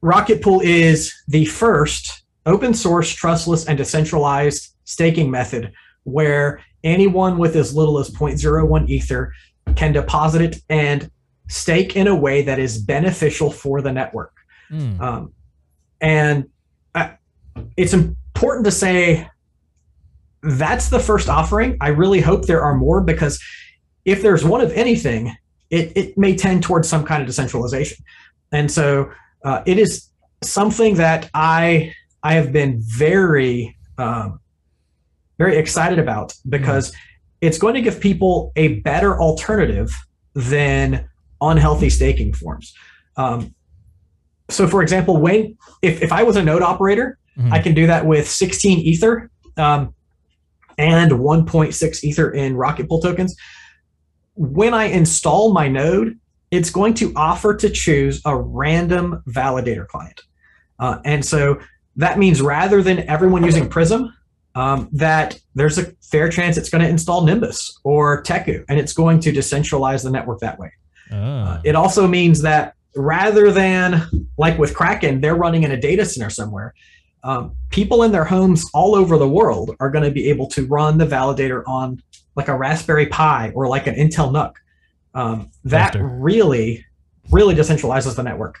Rocket 0.00 0.42
Pool 0.42 0.60
is 0.62 1.14
the 1.28 1.44
first 1.44 2.24
open 2.46 2.74
source, 2.74 3.10
trustless, 3.10 3.66
and 3.66 3.76
decentralized 3.78 4.74
staking 4.84 5.30
method 5.30 5.72
where 6.04 6.60
anyone 6.82 7.38
with 7.38 7.54
as 7.56 7.74
little 7.74 7.98
as 7.98 8.10
0.01 8.10 8.88
Ether 8.88 9.32
can 9.76 9.92
deposit 9.92 10.40
it 10.40 10.62
and 10.68 11.10
stake 11.48 11.96
in 11.96 12.06
a 12.08 12.14
way 12.14 12.42
that 12.42 12.58
is 12.58 12.78
beneficial 12.78 13.50
for 13.50 13.82
the 13.82 13.92
network. 13.92 14.32
Mm. 14.70 15.00
Um, 15.00 15.32
and 16.00 16.48
uh, 16.94 17.10
it's 17.76 17.92
important 17.92 18.64
to 18.64 18.70
say 18.70 19.28
that's 20.42 20.88
the 20.88 20.98
first 21.00 21.28
offering. 21.28 21.76
I 21.80 21.88
really 21.88 22.20
hope 22.20 22.46
there 22.46 22.62
are 22.62 22.74
more 22.74 23.00
because 23.00 23.42
if 24.04 24.22
there's 24.22 24.44
one 24.44 24.60
of 24.60 24.72
anything, 24.72 25.36
it, 25.70 25.92
it 25.96 26.18
may 26.18 26.34
tend 26.36 26.62
towards 26.62 26.88
some 26.88 27.04
kind 27.04 27.20
of 27.22 27.26
decentralization. 27.26 28.04
And 28.52 28.70
so 28.70 29.10
uh, 29.44 29.62
it 29.66 29.78
is 29.78 30.08
something 30.42 30.94
that 30.96 31.30
I 31.34 31.94
I 32.22 32.34
have 32.34 32.52
been 32.52 32.80
very 32.80 33.76
um, 33.98 34.40
very 35.38 35.56
excited 35.56 35.98
about 35.98 36.34
because 36.48 36.94
it's 37.40 37.58
going 37.58 37.74
to 37.74 37.80
give 37.80 38.00
people 38.00 38.52
a 38.56 38.80
better 38.80 39.18
alternative 39.18 39.90
than 40.34 41.08
unhealthy 41.40 41.88
staking 41.88 42.34
forms. 42.34 42.74
Um, 43.16 43.54
so, 44.50 44.66
for 44.66 44.82
example, 44.82 45.16
when 45.16 45.56
if, 45.80 46.02
if 46.02 46.12
I 46.12 46.22
was 46.24 46.36
a 46.36 46.42
node 46.42 46.62
operator, 46.62 47.18
Mhm. 47.38 47.52
I 47.52 47.60
can 47.60 47.74
do 47.74 47.86
that 47.86 48.06
with 48.06 48.28
16 48.28 48.78
Ether 48.80 49.30
um, 49.56 49.94
and 50.80 51.12
1.6 51.12 52.04
Ether 52.04 52.30
in 52.30 52.56
Rocket 52.56 52.88
Pool 52.88 53.00
tokens. 53.00 53.36
When 54.34 54.72
I 54.72 54.84
install 54.84 55.52
my 55.52 55.68
node, 55.68 56.18
it's 56.50 56.70
going 56.70 56.94
to 56.94 57.12
offer 57.14 57.54
to 57.54 57.68
choose 57.68 58.22
a 58.24 58.36
random 58.36 59.22
validator 59.28 59.86
client. 59.86 60.22
Uh, 60.78 60.98
and 61.04 61.24
so 61.24 61.60
that 61.96 62.18
means 62.18 62.40
rather 62.40 62.82
than 62.82 63.00
everyone 63.00 63.44
using 63.44 63.68
Prysm, 63.68 64.10
um, 64.54 64.88
that 64.92 65.38
there's 65.54 65.78
a 65.78 65.92
fair 66.02 66.28
chance 66.30 66.56
it's 66.56 66.70
going 66.70 66.82
to 66.82 66.88
install 66.88 67.24
Nimbus 67.24 67.78
or 67.84 68.22
Teku, 68.22 68.64
and 68.68 68.80
it's 68.80 68.94
going 68.94 69.20
to 69.20 69.32
decentralize 69.32 70.02
the 70.02 70.10
network 70.10 70.40
that 70.40 70.58
way. 70.58 70.72
Ah. 71.12 71.58
Uh, 71.58 71.60
it 71.64 71.76
also 71.76 72.08
means 72.08 72.40
that 72.42 72.74
rather 72.96 73.52
than 73.52 74.08
like 74.38 74.58
with 74.58 74.74
Kraken, 74.74 75.20
they're 75.20 75.36
running 75.36 75.62
in 75.62 75.70
a 75.72 75.80
data 75.80 76.04
center 76.04 76.30
somewhere. 76.30 76.74
Um, 77.22 77.54
people 77.70 78.02
in 78.04 78.12
their 78.12 78.24
homes 78.24 78.64
all 78.72 78.94
over 78.94 79.18
the 79.18 79.28
world 79.28 79.76
are 79.80 79.90
going 79.90 80.04
to 80.04 80.10
be 80.10 80.28
able 80.30 80.46
to 80.48 80.66
run 80.66 80.96
the 80.98 81.06
validator 81.06 81.62
on 81.66 82.02
like 82.36 82.48
a 82.48 82.56
Raspberry 82.56 83.06
Pi 83.06 83.52
or 83.54 83.66
like 83.68 83.86
an 83.86 83.94
Intel 83.94 84.32
NUC. 84.32 84.54
Um, 85.14 85.50
that 85.64 85.92
Toaster. 85.92 86.06
really, 86.06 86.84
really 87.30 87.54
decentralizes 87.54 88.14
the 88.16 88.22
network. 88.22 88.58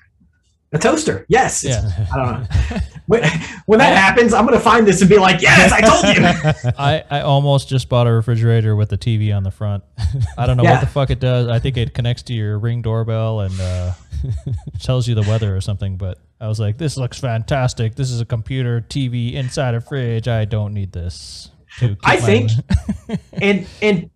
A 0.72 0.78
toaster, 0.78 1.26
yes. 1.28 1.64
Yeah. 1.64 1.90
I 2.14 2.16
don't 2.16 2.42
know. 2.70 2.76
When, 3.06 3.24
when 3.66 3.80
that 3.80 3.96
happens, 3.96 4.32
I'm 4.32 4.46
going 4.46 4.56
to 4.56 4.62
find 4.62 4.86
this 4.86 5.00
and 5.00 5.10
be 5.10 5.18
like, 5.18 5.42
yes, 5.42 5.72
I 5.72 5.80
told 5.80 6.16
you. 6.16 6.70
I, 6.78 7.02
I 7.10 7.20
almost 7.22 7.68
just 7.68 7.88
bought 7.88 8.06
a 8.06 8.12
refrigerator 8.12 8.76
with 8.76 8.92
a 8.92 8.96
TV 8.96 9.36
on 9.36 9.42
the 9.42 9.50
front. 9.50 9.82
I 10.38 10.46
don't 10.46 10.56
know 10.56 10.62
Yeah. 10.62 10.74
what 10.74 10.80
the 10.82 10.86
fuck 10.86 11.10
it 11.10 11.18
does. 11.18 11.48
I 11.48 11.58
think 11.58 11.76
it 11.76 11.92
connects 11.92 12.22
to 12.24 12.34
your 12.34 12.56
ring 12.60 12.82
doorbell 12.82 13.40
and 13.40 13.60
uh, 13.60 13.94
tells 14.80 15.08
you 15.08 15.14
the 15.14 15.22
weather 15.22 15.54
or 15.56 15.60
something. 15.60 15.96
But 15.96 16.18
I 16.40 16.48
was 16.48 16.60
like, 16.60 16.78
this 16.78 16.96
looks 16.96 17.18
fantastic. 17.18 17.94
This 17.94 18.10
is 18.10 18.20
a 18.20 18.24
computer 18.24 18.80
TV 18.80 19.34
inside 19.34 19.74
a 19.74 19.80
fridge. 19.80 20.28
I 20.28 20.44
don't 20.44 20.74
need 20.74 20.92
this. 20.92 21.50
to 21.78 21.96
I 22.04 22.16
think- 22.16 22.50
and 23.32 23.66
and 23.82 24.10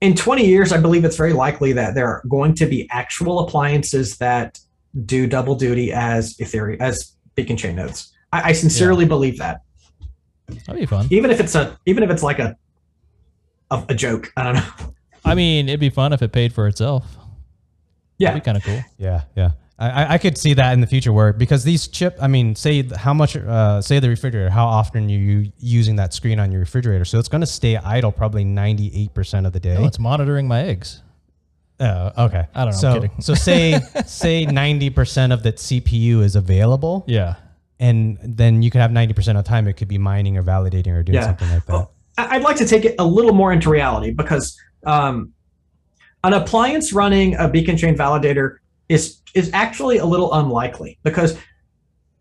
in 0.00 0.14
20 0.14 0.44
years, 0.44 0.72
I 0.72 0.78
believe 0.78 1.04
it's 1.04 1.16
very 1.16 1.32
likely 1.32 1.72
that 1.72 1.94
there 1.94 2.06
are 2.06 2.22
going 2.28 2.54
to 2.56 2.66
be 2.66 2.86
actual 2.90 3.40
appliances 3.40 4.18
that 4.18 4.58
do 5.04 5.26
double 5.26 5.54
duty 5.54 5.92
as 5.92 6.36
Ethereum 6.36 6.80
as 6.80 7.16
beacon 7.34 7.56
chain 7.56 7.76
nodes. 7.76 8.12
I, 8.32 8.50
I 8.50 8.52
sincerely 8.52 9.06
believe 9.06 9.38
that, 9.38 9.62
that'd 10.48 10.78
be 10.78 10.86
fun. 10.86 11.06
even 11.10 11.30
if 11.30 11.40
it's 11.40 11.54
a 11.54 11.78
even 11.86 12.02
if 12.02 12.10
it's 12.10 12.22
like 12.22 12.38
a 12.38 12.56
a, 13.70 13.84
a 13.88 13.94
joke. 13.94 14.32
I 14.36 14.42
don't 14.44 14.54
know. 14.54 14.94
I 15.24 15.34
mean, 15.34 15.68
it'd 15.68 15.80
be 15.80 15.90
fun 15.90 16.12
if 16.12 16.22
it 16.22 16.30
paid 16.32 16.52
for 16.52 16.68
itself. 16.68 17.16
Yeah. 18.18 18.28
That'd 18.28 18.42
be 18.42 18.44
kind 18.44 18.56
of 18.56 18.64
cool. 18.64 18.80
Yeah, 18.98 19.22
yeah. 19.36 19.50
I, 19.78 19.90
I- 19.90 20.12
I 20.14 20.18
could 20.18 20.38
see 20.38 20.54
that 20.54 20.72
in 20.72 20.80
the 20.80 20.86
future 20.86 21.12
where 21.12 21.32
because 21.34 21.62
these 21.64 21.86
chip, 21.88 22.16
I 22.20 22.28
mean, 22.28 22.54
say 22.56 22.82
how 22.82 23.12
much, 23.12 23.36
uh, 23.36 23.82
say 23.82 23.98
the 24.00 24.08
refrigerator, 24.08 24.48
how 24.50 24.66
often 24.66 25.08
you 25.10 25.18
you 25.18 25.52
using 25.58 25.96
that 25.96 26.14
screen 26.14 26.40
on 26.40 26.50
your 26.50 26.60
refrigerator, 26.60 27.04
so 27.04 27.18
it's 27.18 27.28
going 27.28 27.42
to 27.42 27.46
stay 27.46 27.76
idle 27.76 28.10
probably 28.10 28.42
ninety 28.44 28.90
eight 28.94 29.12
percent 29.12 29.44
of 29.46 29.52
the 29.52 29.60
day. 29.60 29.76
Oh, 29.76 29.84
it's 29.84 29.98
monitoring 29.98 30.48
my 30.48 30.62
eggs. 30.62 31.02
Oh, 31.78 32.10
okay. 32.26 32.46
I 32.54 32.64
don't 32.64 32.70
know, 32.70 32.70
I'm 32.70 32.72
So, 32.72 32.94
kidding. 32.94 33.20
so 33.20 33.34
say 33.34 33.80
say 34.06 34.46
ninety 34.46 34.88
percent 34.88 35.32
of 35.34 35.42
that 35.42 35.56
CPU 35.56 36.22
is 36.22 36.34
available, 36.36 37.04
Yeah. 37.06 37.34
and 37.78 38.16
then 38.22 38.62
you 38.62 38.70
could 38.70 38.80
have 38.80 38.92
ninety 38.92 39.12
percent 39.12 39.36
of 39.36 39.44
the 39.44 39.48
time 39.48 39.68
it 39.68 39.74
could 39.74 39.88
be 39.88 39.98
mining 39.98 40.38
or 40.38 40.42
validating 40.42 40.94
or 40.94 41.02
doing 41.02 41.16
Yeah. 41.16 41.26
something 41.26 41.50
like 41.50 41.66
that. 41.66 41.88
I- 42.16 42.36
I'd 42.36 42.42
like 42.42 42.56
to 42.56 42.66
take 42.66 42.86
it 42.86 42.94
a 42.98 43.04
little 43.04 43.34
more 43.34 43.52
into 43.52 43.68
reality 43.68 44.10
because 44.12 44.58
um, 44.86 45.34
an 46.26 46.32
appliance 46.32 46.92
running 46.92 47.34
a 47.36 47.48
beacon 47.48 47.76
chain 47.76 47.96
validator 47.96 48.56
is 48.88 49.20
is 49.34 49.50
actually 49.52 49.98
a 49.98 50.04
little 50.04 50.32
unlikely 50.34 50.98
because 51.02 51.38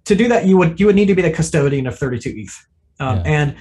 to 0.05 0.15
do 0.15 0.27
that 0.27 0.45
you 0.45 0.57
would 0.57 0.79
you 0.79 0.85
would 0.85 0.95
need 0.95 1.07
to 1.07 1.15
be 1.15 1.21
the 1.21 1.31
custodian 1.31 1.87
of 1.87 1.97
32 1.97 2.33
ETH, 2.35 2.67
um, 2.99 3.17
Yeah. 3.17 3.23
and 3.25 3.55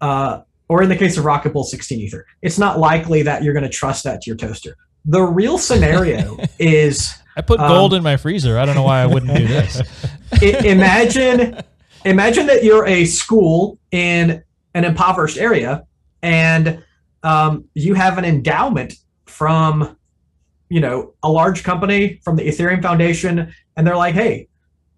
uh, 0.00 0.40
or 0.68 0.82
in 0.82 0.88
the 0.88 0.96
case 0.96 1.18
of 1.18 1.24
Rocket 1.24 1.52
Pool 1.52 1.64
16 1.64 2.00
Ether, 2.00 2.24
it's 2.42 2.58
not 2.58 2.78
likely 2.78 3.22
that 3.22 3.42
you're 3.42 3.52
going 3.52 3.64
to 3.64 3.68
trust 3.68 4.04
that 4.04 4.20
to 4.22 4.30
your 4.30 4.36
toaster. 4.36 4.76
The 5.04 5.20
real 5.22 5.58
scenario 5.58 6.38
is 6.58 7.12
I 7.36 7.40
put 7.42 7.58
Um, 7.60 7.68
gold 7.68 7.94
in 7.94 8.02
my 8.02 8.16
freezer. 8.16 8.58
I 8.58 8.64
don't 8.64 8.76
know 8.76 8.82
why 8.84 9.00
I 9.02 9.06
wouldn't 9.06 9.36
do 9.36 9.46
this. 9.46 9.82
Imagine 10.42 11.60
imagine 12.04 12.46
that 12.46 12.62
you're 12.64 12.86
a 12.86 13.04
school 13.04 13.78
in 13.90 14.42
an 14.74 14.84
impoverished 14.84 15.36
area 15.36 15.84
and 16.22 16.82
um, 17.22 17.64
you 17.74 17.94
have 17.94 18.16
an 18.18 18.24
endowment 18.24 18.94
from 19.30 19.96
you 20.68 20.80
know 20.80 21.14
a 21.22 21.30
large 21.30 21.62
company 21.64 22.20
from 22.24 22.36
the 22.36 22.46
ethereum 22.46 22.82
foundation 22.82 23.52
and 23.76 23.86
they're 23.86 23.96
like 23.96 24.14
hey 24.14 24.48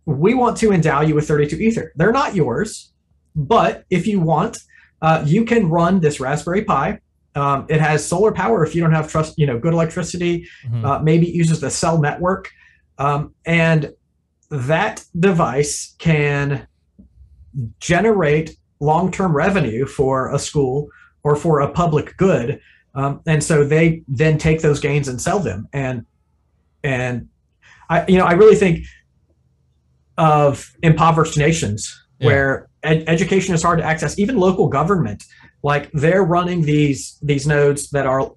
we 0.04 0.34
want 0.34 0.56
to 0.56 0.72
endow 0.72 1.00
you 1.00 1.14
with 1.14 1.28
32 1.28 1.56
ether. 1.56 1.92
They're 1.96 2.12
not 2.12 2.34
yours 2.34 2.92
but 3.36 3.84
if 3.90 4.06
you 4.06 4.20
want 4.20 4.58
uh, 5.00 5.22
you 5.26 5.44
can 5.44 5.68
run 5.68 6.00
this 6.00 6.20
raspberry 6.20 6.64
pi. 6.64 7.00
Um, 7.34 7.66
it 7.68 7.80
has 7.80 8.06
solar 8.06 8.30
power 8.30 8.64
if 8.64 8.74
you 8.74 8.82
don't 8.82 8.92
have 8.92 9.10
trust 9.10 9.38
you 9.38 9.46
know 9.46 9.58
good 9.58 9.72
electricity. 9.72 10.46
Mhm. 10.66 10.84
uh, 10.84 10.98
maybe 11.02 11.28
it 11.28 11.34
uses 11.34 11.60
the 11.60 11.70
cell 11.70 11.98
network. 12.00 12.50
Um, 12.98 13.34
and 13.46 13.92
that 14.50 15.04
device 15.18 15.94
can 15.98 16.66
generate 17.80 18.56
long-term 18.80 19.34
revenue 19.34 19.86
for 19.86 20.32
a 20.34 20.38
school 20.38 20.88
or 21.24 21.36
for 21.36 21.60
a 21.60 21.68
public 21.70 22.16
good 22.16 22.60
um, 22.94 23.20
and 23.26 23.42
so 23.42 23.64
they 23.64 24.02
then 24.08 24.38
take 24.38 24.60
those 24.62 24.80
gains 24.80 25.08
and 25.08 25.20
sell 25.20 25.38
them 25.40 25.68
and 25.72 26.04
and 26.84 27.28
i 27.90 28.04
you 28.06 28.18
know 28.18 28.24
i 28.24 28.32
really 28.32 28.56
think 28.56 28.84
of 30.18 30.72
impoverished 30.82 31.38
nations 31.38 31.98
Yeah. 32.18 32.26
where 32.26 32.68
ed- 32.82 33.04
education 33.06 33.54
is 33.54 33.62
hard 33.62 33.78
to 33.78 33.84
access 33.84 34.18
even 34.18 34.36
local 34.36 34.68
government 34.68 35.24
like 35.62 35.90
they're 35.92 36.24
running 36.24 36.62
these 36.62 37.18
these 37.22 37.46
nodes 37.46 37.90
that 37.90 38.06
are 38.06 38.32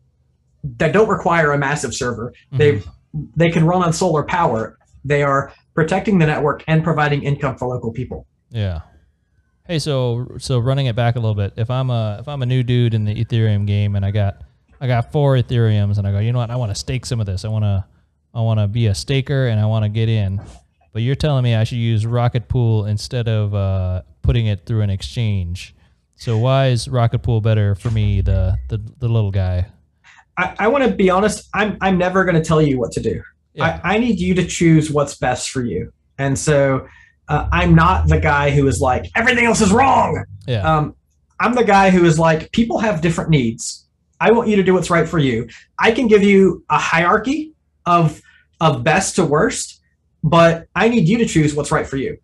that 0.78 0.94
don't 0.94 1.10
require 1.10 1.52
a 1.52 1.58
massive 1.58 1.94
server 1.94 2.34
they 2.52 2.74
Mhm. 2.78 2.88
they 3.36 3.50
can 3.50 3.66
run 3.66 3.84
on 3.84 3.94
solar 3.94 4.24
power 4.24 4.78
they 5.04 5.22
are 5.24 5.52
protecting 5.74 6.18
the 6.20 6.26
network 6.26 6.64
and 6.68 6.84
providing 6.84 7.24
income 7.24 7.58
for 7.58 7.68
local 7.68 7.92
people 7.92 8.26
Yeah. 8.50 8.82
Hey, 9.68 9.80
so 9.80 10.28
so 10.38 10.60
running 10.60 10.86
it 10.86 10.96
back 10.96 11.16
a 11.16 11.20
little 11.20 11.34
bit. 11.36 11.54
If 11.58 11.72
I'm 11.72 11.90
a 11.90 12.18
if 12.20 12.28
I'm 12.28 12.42
a 12.42 12.46
new 12.46 12.62
dude 12.62 12.94
in 12.94 13.04
the 13.04 13.16
Ethereum 13.24 13.66
game 13.66 13.96
and 13.96 14.06
I 14.06 14.12
got 14.12 14.44
I 14.80 14.88
got 14.88 15.12
four 15.12 15.36
Ethereums 15.36 15.98
and 15.98 16.08
I 16.08 16.12
go, 16.12 16.20
you 16.20 16.32
know 16.32 16.40
what? 16.40 16.52
I 16.52 16.56
want 16.56 16.72
to 16.72 16.76
stake 16.76 17.06
some 17.06 17.20
of 17.20 17.26
this. 17.26 17.46
I 17.46 17.48
want 17.48 17.64
to 17.64 17.84
I 18.34 18.42
want 18.42 18.60
to 18.60 18.68
be 18.68 18.88
a 18.88 18.96
staker 18.96 19.48
and 19.48 19.60
I 19.60 19.66
want 19.66 19.84
to 19.84 19.90
get 19.90 20.08
in. 20.08 20.40
But 20.94 21.02
you're 21.02 21.16
telling 21.16 21.44
me 21.44 21.56
I 21.56 21.64
should 21.64 21.80
use 21.80 22.06
Rocket 22.06 22.48
Pool 22.48 22.86
instead 22.86 23.28
of 23.28 23.56
uh, 23.56 24.04
putting 24.22 24.46
it 24.46 24.66
through 24.66 24.82
an 24.82 24.90
exchange. 24.90 25.76
So 26.16 26.38
why 26.38 26.68
is 26.68 26.88
Rocket 26.88 27.20
Pool 27.20 27.42
better 27.42 27.76
for 27.76 27.90
me, 27.90 28.22
the 28.22 28.58
the, 28.70 28.78
the 29.00 29.08
little 29.08 29.32
guy? 29.32 29.66
i, 30.38 30.54
I 30.60 30.68
want 30.68 30.84
to 30.84 30.92
be 30.92 31.10
honest 31.10 31.48
i'm 31.54 31.78
i'm 31.82 31.98
never 31.98 32.26
going 32.26 32.36
to 32.36 32.44
tell 32.44 32.62
you 32.62 32.78
what 32.78 32.92
to 32.94 33.02
do 33.02 33.24
Yeah. 33.54 33.80
I, 33.84 33.96
I 33.96 33.98
need 33.98 34.20
you 34.20 34.34
to 34.36 34.46
choose 34.46 34.92
what's 34.92 35.16
best 35.16 35.50
for 35.50 35.64
you 35.64 35.94
and 36.18 36.38
so 36.38 36.88
uh, 37.28 37.48
i'm 37.52 37.76
not 37.76 38.08
the 38.08 38.20
guy 38.20 38.50
who 38.50 38.68
is 38.68 38.82
like 38.82 39.06
everything 39.16 39.46
else 39.46 39.62
is 39.62 39.72
wrong 39.72 40.24
yeah. 40.48 40.62
um, 40.62 40.96
i'm 41.40 41.54
the 41.54 41.64
guy 41.64 41.90
who 41.90 42.06
is 42.06 42.20
like 42.20 42.52
people 42.52 42.80
have 42.80 43.02
different 43.02 43.30
needs 43.30 43.88
i 44.20 44.32
want 44.32 44.48
you 44.48 44.56
to 44.56 44.64
do 44.64 44.74
what's 44.74 44.90
right 44.90 45.08
for 45.08 45.20
you 45.20 45.48
i 45.80 45.92
can 45.92 46.08
give 46.08 46.24
you 46.24 46.64
a 46.70 46.78
hierarchy 46.78 47.54
of 47.86 48.22
of 48.62 48.84
best 48.84 49.16
to 49.16 49.26
worst 49.26 49.82
but 50.24 50.68
i 50.76 50.88
need 50.88 51.08
you 51.08 51.18
to 51.18 51.26
choose 51.26 51.56
what's 51.56 51.72
right 51.72 51.88
for 51.88 51.98
you 51.98 52.18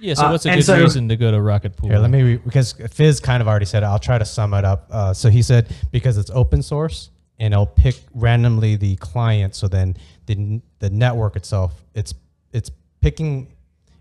yeah. 0.00 0.14
So 0.14 0.26
uh, 0.26 0.30
what's 0.32 0.46
a 0.46 0.50
and 0.50 0.58
good 0.58 0.64
so- 0.64 0.80
reason 0.80 1.08
to 1.08 1.16
go 1.16 1.30
to 1.30 1.40
Rocket 1.40 1.76
Pool? 1.76 1.90
Here, 1.90 1.98
let 1.98 2.10
me 2.10 2.22
re- 2.22 2.36
because 2.36 2.74
Phiz 2.74 3.22
kind 3.22 3.40
of 3.40 3.48
already 3.48 3.66
said 3.66 3.82
it. 3.82 3.86
I'll 3.86 3.98
try 3.98 4.18
to 4.18 4.24
sum 4.24 4.54
it 4.54 4.64
up. 4.64 4.86
Uh, 4.90 5.12
so 5.12 5.28
he 5.28 5.42
said 5.42 5.68
because 5.90 6.16
it's 6.16 6.30
open 6.30 6.62
source 6.62 7.10
and 7.38 7.52
it'll 7.52 7.66
pick 7.66 7.96
randomly 8.14 8.76
the 8.76 8.96
client. 8.96 9.54
So 9.54 9.68
then 9.68 9.96
the 10.26 10.60
the 10.78 10.90
network 10.90 11.36
itself, 11.36 11.84
it's 11.94 12.14
it's 12.52 12.70
picking. 13.00 13.48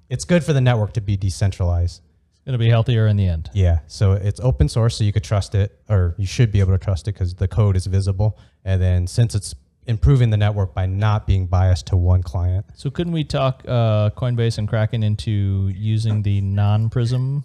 It's 0.09 0.25
good 0.25 0.43
for 0.43 0.53
the 0.53 0.61
network 0.61 0.93
to 0.93 1.01
be 1.01 1.17
decentralized. 1.17 2.01
It's 2.33 2.45
gonna 2.45 2.57
be 2.57 2.69
healthier 2.69 3.07
in 3.07 3.17
the 3.17 3.27
end. 3.27 3.49
Yeah. 3.53 3.79
So 3.87 4.13
it's 4.13 4.39
open 4.39 4.69
source, 4.69 4.97
so 4.97 5.03
you 5.03 5.11
could 5.11 5.23
trust 5.23 5.53
it, 5.53 5.79
or 5.89 6.15
you 6.17 6.25
should 6.25 6.51
be 6.51 6.59
able 6.59 6.71
to 6.71 6.77
trust 6.77 7.07
it 7.07 7.13
because 7.13 7.35
the 7.35 7.47
code 7.47 7.75
is 7.75 7.85
visible. 7.85 8.39
And 8.63 8.81
then 8.81 9.07
since 9.07 9.35
it's 9.35 9.53
improving 9.87 10.29
the 10.29 10.37
network 10.37 10.73
by 10.73 10.85
not 10.85 11.25
being 11.25 11.47
biased 11.47 11.87
to 11.87 11.97
one 11.97 12.21
client. 12.21 12.65
So 12.75 12.89
couldn't 12.89 13.13
we 13.13 13.23
talk 13.23 13.63
uh, 13.67 14.09
Coinbase 14.11 14.57
and 14.57 14.67
Kraken 14.67 15.01
into 15.01 15.71
using 15.73 16.21
the 16.21 16.41
non-Prysm 16.41 17.43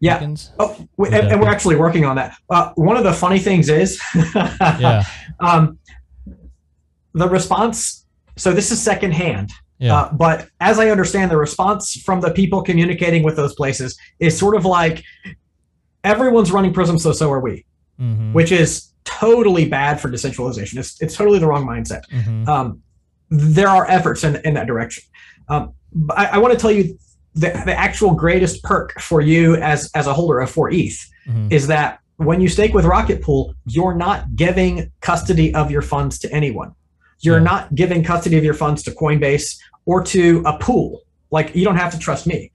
yeah 0.00 0.14
tokens? 0.14 0.52
oh 0.60 0.88
we, 0.96 1.08
and, 1.08 1.28
and 1.28 1.40
we're 1.40 1.50
actually 1.50 1.74
working 1.74 2.04
on 2.04 2.16
that 2.16 2.36
uh, 2.50 2.72
one 2.76 2.96
of 2.96 3.02
the 3.02 3.12
funny 3.12 3.38
things 3.38 3.68
is 3.68 4.00
Yeah, 4.14 5.04
um, 5.40 5.78
the 7.14 7.28
response 7.28 8.06
so 8.36 8.52
this 8.52 8.70
is 8.70 8.80
secondhand 8.80 9.50
yeah, 9.78 9.94
Uh, 9.94 10.12
but 10.12 10.48
as 10.60 10.78
I 10.78 10.90
understand, 10.90 11.30
the 11.30 11.36
response 11.36 11.94
from 12.02 12.20
the 12.20 12.30
people 12.30 12.62
communicating 12.62 13.22
with 13.22 13.36
those 13.36 13.54
places 13.54 13.96
is 14.18 14.36
sort 14.38 14.54
of 14.56 14.64
like 14.64 15.02
everyone's 16.04 16.52
running 16.52 16.72
Prysm, 16.72 16.98
so 16.98 17.12
so 17.12 17.30
are 17.32 17.40
we, 17.40 17.64
Mhm, 18.00 18.32
which 18.32 18.52
is 18.52 18.92
totally 19.04 19.68
bad 19.68 20.00
for 20.00 20.10
decentralization. 20.10 20.78
It's, 20.78 21.00
it's 21.00 21.16
totally 21.16 21.38
the 21.38 21.46
wrong 21.46 21.66
mindset. 21.66 22.02
mhm. 22.12 22.46
Um, 22.48 22.82
there 23.30 23.68
are 23.68 23.86
efforts 23.90 24.24
in, 24.24 24.36
in 24.44 24.54
that 24.54 24.66
direction. 24.66 25.02
Um, 25.48 25.72
but 25.92 26.18
I, 26.18 26.24
I 26.26 26.38
want 26.38 26.52
to 26.54 26.58
tell 26.58 26.70
you 26.70 26.98
the, 27.34 27.50
the 27.66 27.74
actual 27.78 28.12
greatest 28.12 28.62
perk 28.62 28.98
for 29.00 29.20
you 29.20 29.56
as, 29.56 29.90
as 29.94 30.06
a 30.06 30.14
holder 30.14 30.40
of 30.40 30.50
4 30.50 30.70
ETH 30.70 30.98
Mhm. 31.28 31.52
is 31.52 31.66
that 31.66 31.98
when 32.16 32.40
you 32.40 32.48
stake 32.48 32.72
with 32.74 32.84
Rocket 32.86 33.20
Pool, 33.22 33.54
you're 33.66 33.94
not 33.94 34.34
giving 34.34 34.90
custody 35.00 35.54
of 35.54 35.70
your 35.70 35.82
funds 35.82 36.18
to 36.20 36.32
anyone. 36.32 36.72
You're 37.20 37.38
Yeah. 37.38 37.44
not 37.44 37.74
giving 37.74 38.02
custody 38.02 38.38
of 38.38 38.44
your 38.44 38.54
funds 38.54 38.82
to 38.84 38.90
Coinbase 38.92 39.56
or 39.88 40.04
to 40.04 40.42
a 40.44 40.56
pool. 40.58 41.00
Like 41.30 41.56
you 41.56 41.64
don't 41.64 41.76
have 41.76 41.92
to 41.92 41.98
trust 41.98 42.26
me. 42.26 42.52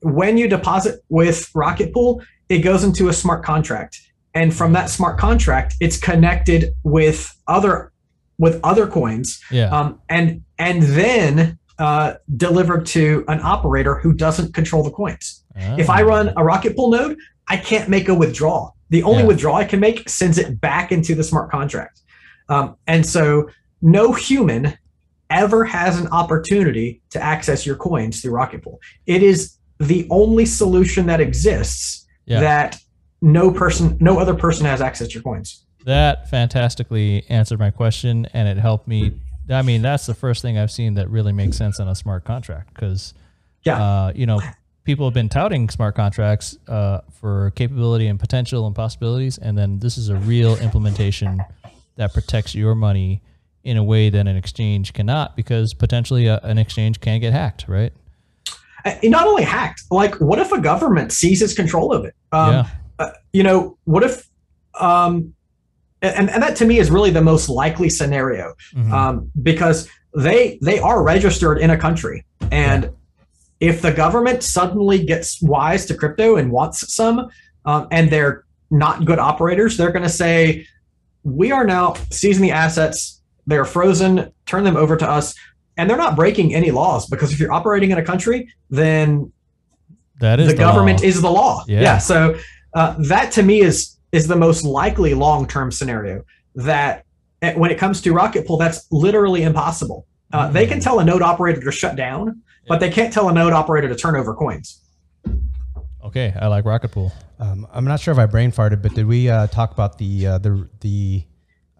When 0.00 0.38
you 0.38 0.48
deposit 0.48 1.00
with 1.08 1.50
Rocket 1.52 1.92
Pool, 1.92 2.22
it 2.48 2.60
goes 2.60 2.84
into 2.84 3.08
a 3.08 3.12
smart 3.12 3.44
contract. 3.44 4.00
And 4.32 4.54
from 4.54 4.72
that 4.74 4.88
smart 4.88 5.18
contract, 5.18 5.74
it's 5.80 5.98
connected 5.98 6.72
with 6.84 7.36
other 7.48 7.92
with 8.38 8.60
other 8.62 8.86
coins 8.86 9.42
yeah, 9.50 9.68
um, 9.76 9.98
and 10.08 10.42
and 10.58 10.84
then 10.84 11.58
uh, 11.80 12.14
delivered 12.36 12.86
to 12.86 13.24
an 13.26 13.40
operator 13.42 13.96
who 13.96 14.12
doesn't 14.12 14.54
control 14.54 14.84
the 14.84 14.92
coins. 14.92 15.42
If 15.56 15.90
I 15.90 16.02
run 16.02 16.32
a 16.36 16.44
Rocket 16.44 16.76
Pool 16.76 16.90
node, 16.90 17.16
I 17.48 17.56
can't 17.56 17.88
make 17.88 18.08
a 18.08 18.14
withdrawal. 18.14 18.76
The 18.90 19.02
only 19.02 19.22
Yeah. 19.22 19.28
withdrawal 19.28 19.56
I 19.56 19.64
can 19.64 19.80
make 19.80 20.08
sends 20.08 20.38
it 20.38 20.60
back 20.60 20.92
into 20.92 21.16
the 21.16 21.24
smart 21.24 21.50
contract. 21.50 22.02
Um, 22.48 22.76
and 22.86 23.04
so 23.04 23.48
no 23.82 24.12
human 24.12 24.78
ever 25.30 25.64
has 25.64 26.00
an 26.00 26.06
opportunity 26.08 27.00
to 27.10 27.22
access 27.22 27.66
your 27.66 27.76
coins 27.76 28.20
through 28.20 28.32
Rocket 28.32 28.62
Pool. 28.62 28.80
It 29.06 29.22
is 29.22 29.56
the 29.78 30.06
only 30.10 30.46
solution 30.46 31.06
that 31.06 31.20
exists 31.20 32.06
Yeah. 32.26 32.40
that 32.40 32.78
no 33.20 33.50
person, 33.50 33.96
no 34.00 34.18
other 34.18 34.34
person 34.34 34.64
has 34.66 34.80
access 34.80 35.08
to 35.08 35.14
your 35.14 35.22
coins. 35.22 35.64
that 35.84 36.28
fantastically 36.28 37.24
answered 37.30 37.58
my 37.58 37.70
question, 37.70 38.26
and 38.34 38.46
it 38.46 38.58
helped 38.58 38.86
me. 38.86 39.12
I 39.48 39.62
mean, 39.62 39.80
that's 39.80 40.04
the 40.04 40.12
first 40.12 40.42
thing 40.42 40.58
I've 40.58 40.70
seen 40.70 40.94
that 40.94 41.08
really 41.08 41.32
makes 41.32 41.56
sense 41.56 41.80
on 41.80 41.88
a 41.88 41.94
smart 41.94 42.24
contract 42.24 42.74
because, 42.74 43.14
Yeah. 43.64 43.80
uh, 43.82 44.12
you 44.14 44.26
know, 44.26 44.40
people 44.84 45.06
have 45.06 45.14
been 45.14 45.30
touting 45.30 45.70
smart 45.70 45.94
contracts 45.94 46.58
uh, 46.68 47.00
for 47.10 47.52
capability 47.52 48.06
and 48.08 48.20
potential 48.20 48.66
and 48.66 48.76
possibilities, 48.76 49.38
and 49.38 49.56
then 49.56 49.78
this 49.78 49.96
is 49.96 50.10
a 50.10 50.16
real 50.16 50.56
implementation 50.58 51.42
that 51.96 52.12
protects 52.12 52.54
your 52.54 52.74
money 52.74 53.22
in 53.64 53.76
a 53.76 53.82
way 53.84 54.08
that 54.10 54.26
an 54.26 54.36
exchange 54.36 54.92
cannot, 54.92 55.36
because 55.36 55.74
potentially 55.74 56.26
a, 56.26 56.38
an 56.42 56.58
exchange 56.58 57.00
can 57.00 57.20
get 57.20 57.32
hacked, 57.32 57.66
right? 57.68 57.92
Uh, 58.84 58.94
not 59.04 59.26
only 59.26 59.42
hacked, 59.42 59.82
like 59.90 60.14
what 60.20 60.38
if 60.38 60.52
a 60.52 60.60
government 60.60 61.12
seizes 61.12 61.54
control 61.54 61.92
of 61.92 62.04
it? 62.04 62.14
Um, 62.32 62.52
yeah. 62.52 62.68
uh, 62.98 63.10
you 63.32 63.42
know, 63.42 63.76
what 63.84 64.04
if, 64.04 64.28
um, 64.80 65.34
and, 66.00 66.30
and 66.30 66.42
that 66.42 66.54
to 66.56 66.64
me 66.64 66.78
is 66.78 66.90
really 66.90 67.10
the 67.10 67.20
most 67.22 67.48
likely 67.48 67.90
scenario 67.90 68.54
Mhm. 68.74 68.92
um, 68.92 69.30
because 69.42 69.88
they 70.16 70.58
they 70.62 70.78
are 70.78 71.02
registered 71.02 71.58
in 71.58 71.70
a 71.70 71.76
country, 71.76 72.24
and 72.52 72.90
if 73.60 73.82
the 73.82 73.92
government 73.92 74.42
suddenly 74.44 75.04
gets 75.04 75.42
wise 75.42 75.84
to 75.86 75.94
crypto 75.94 76.36
and 76.36 76.52
wants 76.52 76.94
some, 76.94 77.28
um, 77.64 77.88
and 77.90 78.10
they're 78.10 78.44
not 78.70 79.04
good 79.04 79.18
operators, 79.18 79.76
they're 79.76 79.90
going 79.90 80.04
to 80.04 80.08
say, 80.08 80.66
"We 81.24 81.50
are 81.50 81.64
now 81.66 81.94
seizing 82.10 82.42
the 82.42 82.52
assets. 82.52 83.17
They're 83.48 83.64
frozen. 83.64 84.32
Turn 84.46 84.62
them 84.64 84.76
over 84.76 84.96
to 84.96 85.08
us." 85.08 85.34
And 85.76 85.88
they're 85.88 85.96
not 85.96 86.16
breaking 86.16 86.54
any 86.54 86.70
laws 86.70 87.06
because 87.08 87.32
if 87.32 87.38
you're 87.40 87.52
operating 87.52 87.90
in 87.92 87.98
a 87.98 88.04
country, 88.04 88.52
then 88.68 89.32
that 90.20 90.40
is 90.40 90.48
the, 90.48 90.54
government 90.54 91.00
law. 91.00 91.06
is 91.06 91.20
the 91.22 91.30
law. 91.30 91.64
Yeah. 91.68 91.98
So 91.98 92.36
uh, 92.74 92.94
that 92.98 93.32
to 93.32 93.42
me 93.42 93.60
is 93.60 93.96
is 94.12 94.26
the 94.26 94.36
most 94.36 94.64
likely 94.64 95.14
long 95.14 95.46
term 95.46 95.70
scenario. 95.70 96.24
That 96.54 97.04
eh, 97.42 97.54
when 97.54 97.70
it 97.70 97.78
comes 97.78 98.00
to 98.02 98.12
rocket 98.12 98.46
pool, 98.46 98.56
that's 98.56 98.86
literally 98.90 99.42
impossible. 99.42 100.06
Uh, 100.32 100.50
They 100.50 100.66
can 100.66 100.80
tell 100.80 100.98
a 100.98 101.04
node 101.04 101.22
operator 101.22 101.60
to 101.60 101.72
shut 101.72 101.96
down, 101.96 102.42
but 102.66 102.80
they 102.80 102.90
can't 102.90 103.12
tell 103.12 103.28
a 103.28 103.32
node 103.32 103.52
operator 103.52 103.88
to 103.88 103.94
turn 103.94 104.16
over 104.16 104.34
coins. 104.34 104.82
Okay, 106.04 106.34
I 106.40 106.46
like 106.46 106.64
Rocket 106.64 106.90
Pool. 106.90 107.12
Um, 107.38 107.66
I'm 107.72 107.84
not 107.84 108.00
sure 108.00 108.12
if 108.12 108.18
I 108.18 108.26
brain 108.26 108.50
farted, 108.50 108.82
but 108.82 108.94
did 108.94 109.06
we 109.06 109.28
uh, 109.28 109.46
talk 109.48 109.72
about 109.72 109.98
the 109.98 110.26
uh, 110.26 110.38
the 110.38 110.68
the 110.80 111.22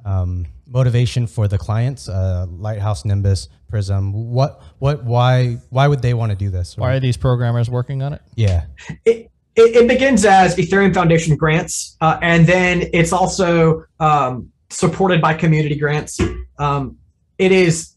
um, 0.04 0.46
motivation 0.66 1.26
for 1.26 1.48
the 1.48 1.58
clients, 1.58 2.08
uh, 2.08 2.46
Lighthouse, 2.48 3.04
Nimbus, 3.04 3.48
Prysm? 3.72 4.12
What 4.12 4.62
what 4.78 5.04
why 5.04 5.58
why 5.70 5.88
would 5.88 6.02
they 6.02 6.14
want 6.14 6.30
to 6.30 6.36
do 6.36 6.50
this? 6.50 6.76
Why 6.76 6.94
are 6.94 7.00
these 7.00 7.16
programmers 7.16 7.68
working 7.68 8.02
on 8.02 8.12
it? 8.12 8.22
Yeah, 8.34 8.66
It, 9.04 9.30
it, 9.56 9.74
it 9.74 9.88
begins 9.88 10.24
as 10.24 10.56
Ethereum 10.56 10.94
Foundation 10.94 11.36
grants, 11.36 11.96
uh, 12.00 12.18
and 12.22 12.46
then 12.46 12.84
it's 12.92 13.12
also 13.12 13.84
um, 13.98 14.52
supported 14.70 15.20
by 15.20 15.34
community 15.34 15.74
grants. 15.74 16.20
Um, 16.58 16.96
it 17.38 17.52
is 17.52 17.94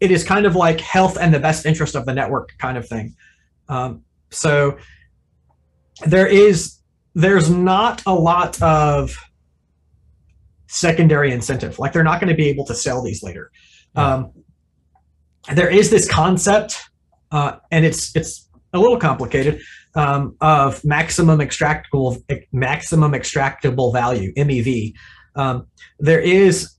it 0.00 0.10
is 0.10 0.24
kind 0.24 0.46
of 0.46 0.56
like 0.56 0.80
health 0.80 1.16
and 1.18 1.32
the 1.32 1.38
best 1.38 1.64
interest 1.64 1.94
of 1.94 2.06
the 2.06 2.12
network 2.12 2.54
kind 2.58 2.76
of 2.76 2.88
thing. 2.88 3.14
Um, 3.68 4.02
so 4.30 4.76
there 6.04 6.26
is 6.26 6.78
there's 7.14 7.48
not 7.48 8.02
a 8.06 8.14
lot 8.14 8.60
of 8.60 9.16
secondary 10.74 11.32
incentive. 11.32 11.78
Like 11.78 11.92
they're 11.92 12.02
not 12.04 12.20
going 12.20 12.30
to 12.30 12.36
be 12.36 12.48
able 12.48 12.64
to 12.66 12.74
sell 12.74 13.02
these 13.02 13.22
later. 13.22 13.50
Um, 13.94 14.32
there 15.54 15.70
is 15.70 15.90
this 15.90 16.10
concept, 16.10 16.82
uh, 17.30 17.56
and 17.70 17.84
it's 17.84 18.14
it's 18.16 18.48
a 18.72 18.78
little 18.78 18.98
complicated 18.98 19.60
um, 19.94 20.36
of 20.40 20.84
maximum 20.84 21.38
extractable 21.38 22.22
maximum 22.52 23.12
extractable 23.12 23.92
value 23.92 24.32
MEV. 24.34 24.94
Um, 25.36 25.66
there 26.00 26.20
is 26.20 26.74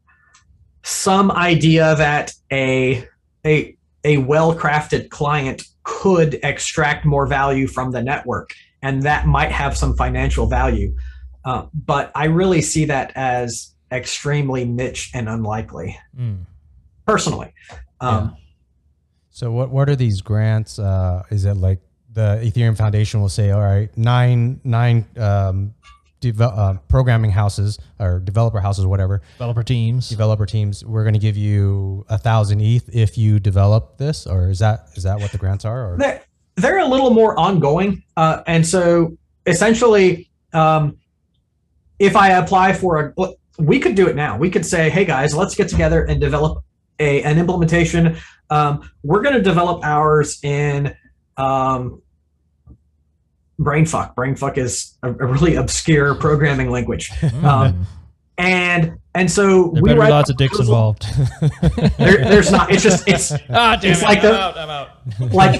some 0.84 1.32
idea 1.32 1.96
that 1.96 2.34
a 2.52 3.08
a 3.46 3.78
a 4.04 4.18
well-crafted 4.18 5.10
client 5.10 5.64
could 5.84 6.40
extract 6.44 7.06
more 7.06 7.28
value 7.28 7.66
from 7.66 7.92
the 7.92 8.04
network, 8.04 8.54
and 8.82 9.04
that 9.04 9.26
might 9.26 9.52
have 9.52 9.78
some 9.78 9.96
financial 9.96 10.48
value. 10.48 10.94
Uh, 11.46 11.68
but 11.74 12.12
I 12.16 12.26
really 12.26 12.62
see 12.62 12.86
that 12.86 13.12
as 13.16 13.75
extremely 13.92 14.66
niche 14.66 15.12
and 15.14 15.30
unlikely, 15.30 15.98
Mm. 16.18 16.46
personally. 17.06 17.54
Um, 18.02 18.36
So 19.30 19.52
what 19.52 19.70
what 19.70 19.90
are 19.90 19.96
these 19.98 20.22
grants? 20.22 20.80
Uh, 20.80 21.24
is 21.30 21.44
it 21.46 21.56
like 21.56 21.80
the 22.14 22.40
Ethereum 22.42 22.78
Foundation 22.78 23.20
will 23.22 23.30
say, 23.30 23.52
all 23.52 23.62
right, 23.62 23.90
nine 23.98 24.62
nine 24.64 25.06
um, 25.18 25.74
devel- 26.22 26.58
uh, 26.58 26.74
programming 26.88 27.32
houses 27.32 27.78
or 28.00 28.20
developer 28.22 28.60
houses, 28.62 28.86
whatever 28.86 29.22
Developer 29.34 29.64
teams. 29.64 30.08
developer 30.10 30.46
teams, 30.46 30.86
we're 30.86 31.04
going 31.04 31.14
to 31.14 31.20
give 31.20 31.36
you 31.36 32.06
a 32.08 32.18
thousand 32.18 32.62
ETH 32.62 32.88
if 32.96 33.18
you 33.18 33.40
develop 33.40 33.98
this, 33.98 34.26
or 34.26 34.50
is 34.50 34.60
that 34.60 34.88
is 34.96 35.04
that 35.04 35.20
what 35.20 35.32
the 35.34 35.38
grants 35.38 35.66
are? 35.66 35.94
Or 35.94 35.98
they're, 35.98 36.22
they're 36.56 36.80
a 36.80 36.88
little 36.88 37.10
more 37.12 37.38
ongoing. 37.38 38.04
Uh, 38.16 38.42
and 38.48 38.66
so 38.66 39.18
essentially, 39.46 40.30
um, 40.54 40.98
if 42.00 42.16
I 42.16 42.30
apply 42.30 42.72
for 42.74 43.14
a, 43.20 43.28
we 43.58 43.80
could 43.80 43.96
do 43.96 44.08
it 44.08 44.16
now. 44.16 44.38
We 44.38 44.50
could 44.50 44.66
say, 44.66 44.90
hey 44.90 45.06
guys, 45.06 45.36
let's 45.36 45.56
get 45.56 45.70
together 45.70 46.04
and 46.04 46.20
develop 46.20 46.64
a, 47.00 47.22
an 47.24 47.38
implementation. 47.38 48.18
Um, 48.50 48.90
we're 49.04 49.22
going 49.22 49.36
to 49.36 49.42
develop 49.42 49.84
ours 49.84 50.40
in 50.44 50.96
um, 51.38 52.02
Brainfuck. 53.60 54.16
Brainfuck 54.16 54.58
is 54.58 54.98
a, 55.04 55.10
a 55.10 55.26
really 55.26 55.56
obscure 55.56 56.16
programming 56.16 56.70
language. 56.70 57.12
Um, 57.44 57.88
and 58.38 58.98
and 59.14 59.32
so 59.32 59.72
there 59.74 59.82
we 59.82 59.94
write 59.94 60.10
lots 60.10 60.30
of 60.30 60.36
dicks 60.36 60.60
involved. 60.60 61.06
There, 61.98 62.18
there's 62.18 62.52
not. 62.52 62.70
It's 62.70 62.84
just 62.84 63.08
it's 63.08 63.30
damn 63.48 63.80
It's 63.82 64.02
it! 64.02 64.04
like 64.04 64.18
I'm 64.18 64.24
the- 64.24 64.40
out. 64.42 64.58
I'm 64.58 64.70
out. 64.70 64.90
like 65.34 65.60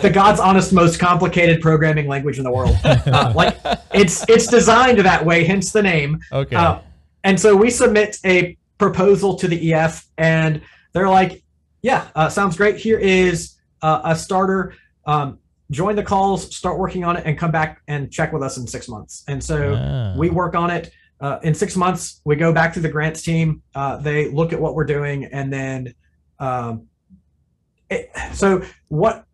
the 0.00 0.10
God's 0.10 0.40
honest 0.40 0.72
most 0.72 0.98
complicated 0.98 1.60
programming 1.60 2.08
language 2.08 2.38
in 2.38 2.44
the 2.44 2.50
world. 2.50 2.74
Uh, 2.84 3.32
like 3.36 3.58
it's 3.92 4.26
it's 4.30 4.46
designed 4.46 4.98
that 5.00 5.24
way, 5.26 5.44
hence 5.44 5.72
the 5.72 5.82
name. 5.82 6.18
Okay. 6.32 6.56
Uh, 6.56 6.78
and 7.26 7.40
so 7.40 7.56
we 7.56 7.70
submit 7.70 8.18
a 8.24 8.56
proposal 8.78 9.34
to 9.34 9.48
the 9.48 9.72
EF, 9.74 10.06
and 10.16 10.62
they're 10.92 11.08
like, 11.08 11.42
"Yeah, 11.82 12.06
uh, 12.14 12.28
sounds 12.28 12.56
great. 12.56 12.76
Here 12.76 12.98
is 12.98 13.56
uh, 13.82 14.00
a 14.04 14.14
starter. 14.16 14.74
Um, 15.06 15.38
join 15.72 15.96
the 15.96 16.04
calls, 16.04 16.54
start 16.54 16.78
working 16.78 17.02
on 17.04 17.16
it, 17.16 17.24
and 17.26 17.36
come 17.36 17.50
back 17.50 17.82
and 17.88 18.12
check 18.12 18.32
with 18.32 18.42
us 18.44 18.56
in 18.58 18.66
six 18.68 18.88
months." 18.88 19.24
And 19.26 19.42
so 19.42 19.74
Ah. 19.76 20.14
we 20.16 20.30
work 20.30 20.54
on 20.54 20.70
it. 20.70 20.92
Uh, 21.20 21.38
in 21.42 21.52
six 21.54 21.76
months, 21.76 22.20
we 22.24 22.36
go 22.36 22.52
back 22.52 22.72
to 22.74 22.80
the 22.80 22.88
grants 22.88 23.22
team. 23.22 23.62
Uh, 23.74 23.96
they 23.96 24.28
look 24.30 24.52
at 24.52 24.60
what 24.60 24.74
we're 24.76 24.84
doing, 24.84 25.24
and 25.24 25.52
then, 25.52 25.94
um, 26.38 26.86
it, 27.90 28.08
so 28.34 28.62
what? 28.88 29.24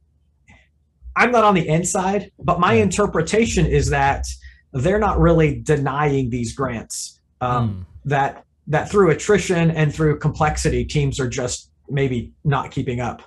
I'm 1.14 1.30
not 1.30 1.44
on 1.44 1.54
the 1.54 1.68
inside, 1.68 2.30
but 2.38 2.58
my 2.58 2.72
interpretation 2.74 3.66
is 3.66 3.90
that 3.90 4.24
they're 4.72 4.98
not 4.98 5.20
really 5.20 5.60
denying 5.60 6.30
these 6.30 6.54
grants. 6.54 7.20
Um, 7.42 7.68
Hmm. 7.68 7.82
That 8.08 8.44
that 8.68 8.88
through 8.90 9.10
attrition 9.10 9.70
and 9.72 9.94
through 9.94 10.18
complexity, 10.20 10.84
teams 10.84 11.20
are 11.20 11.28
just 11.28 11.70
maybe 11.90 12.32
not 12.44 12.70
keeping 12.70 13.00
up. 13.00 13.22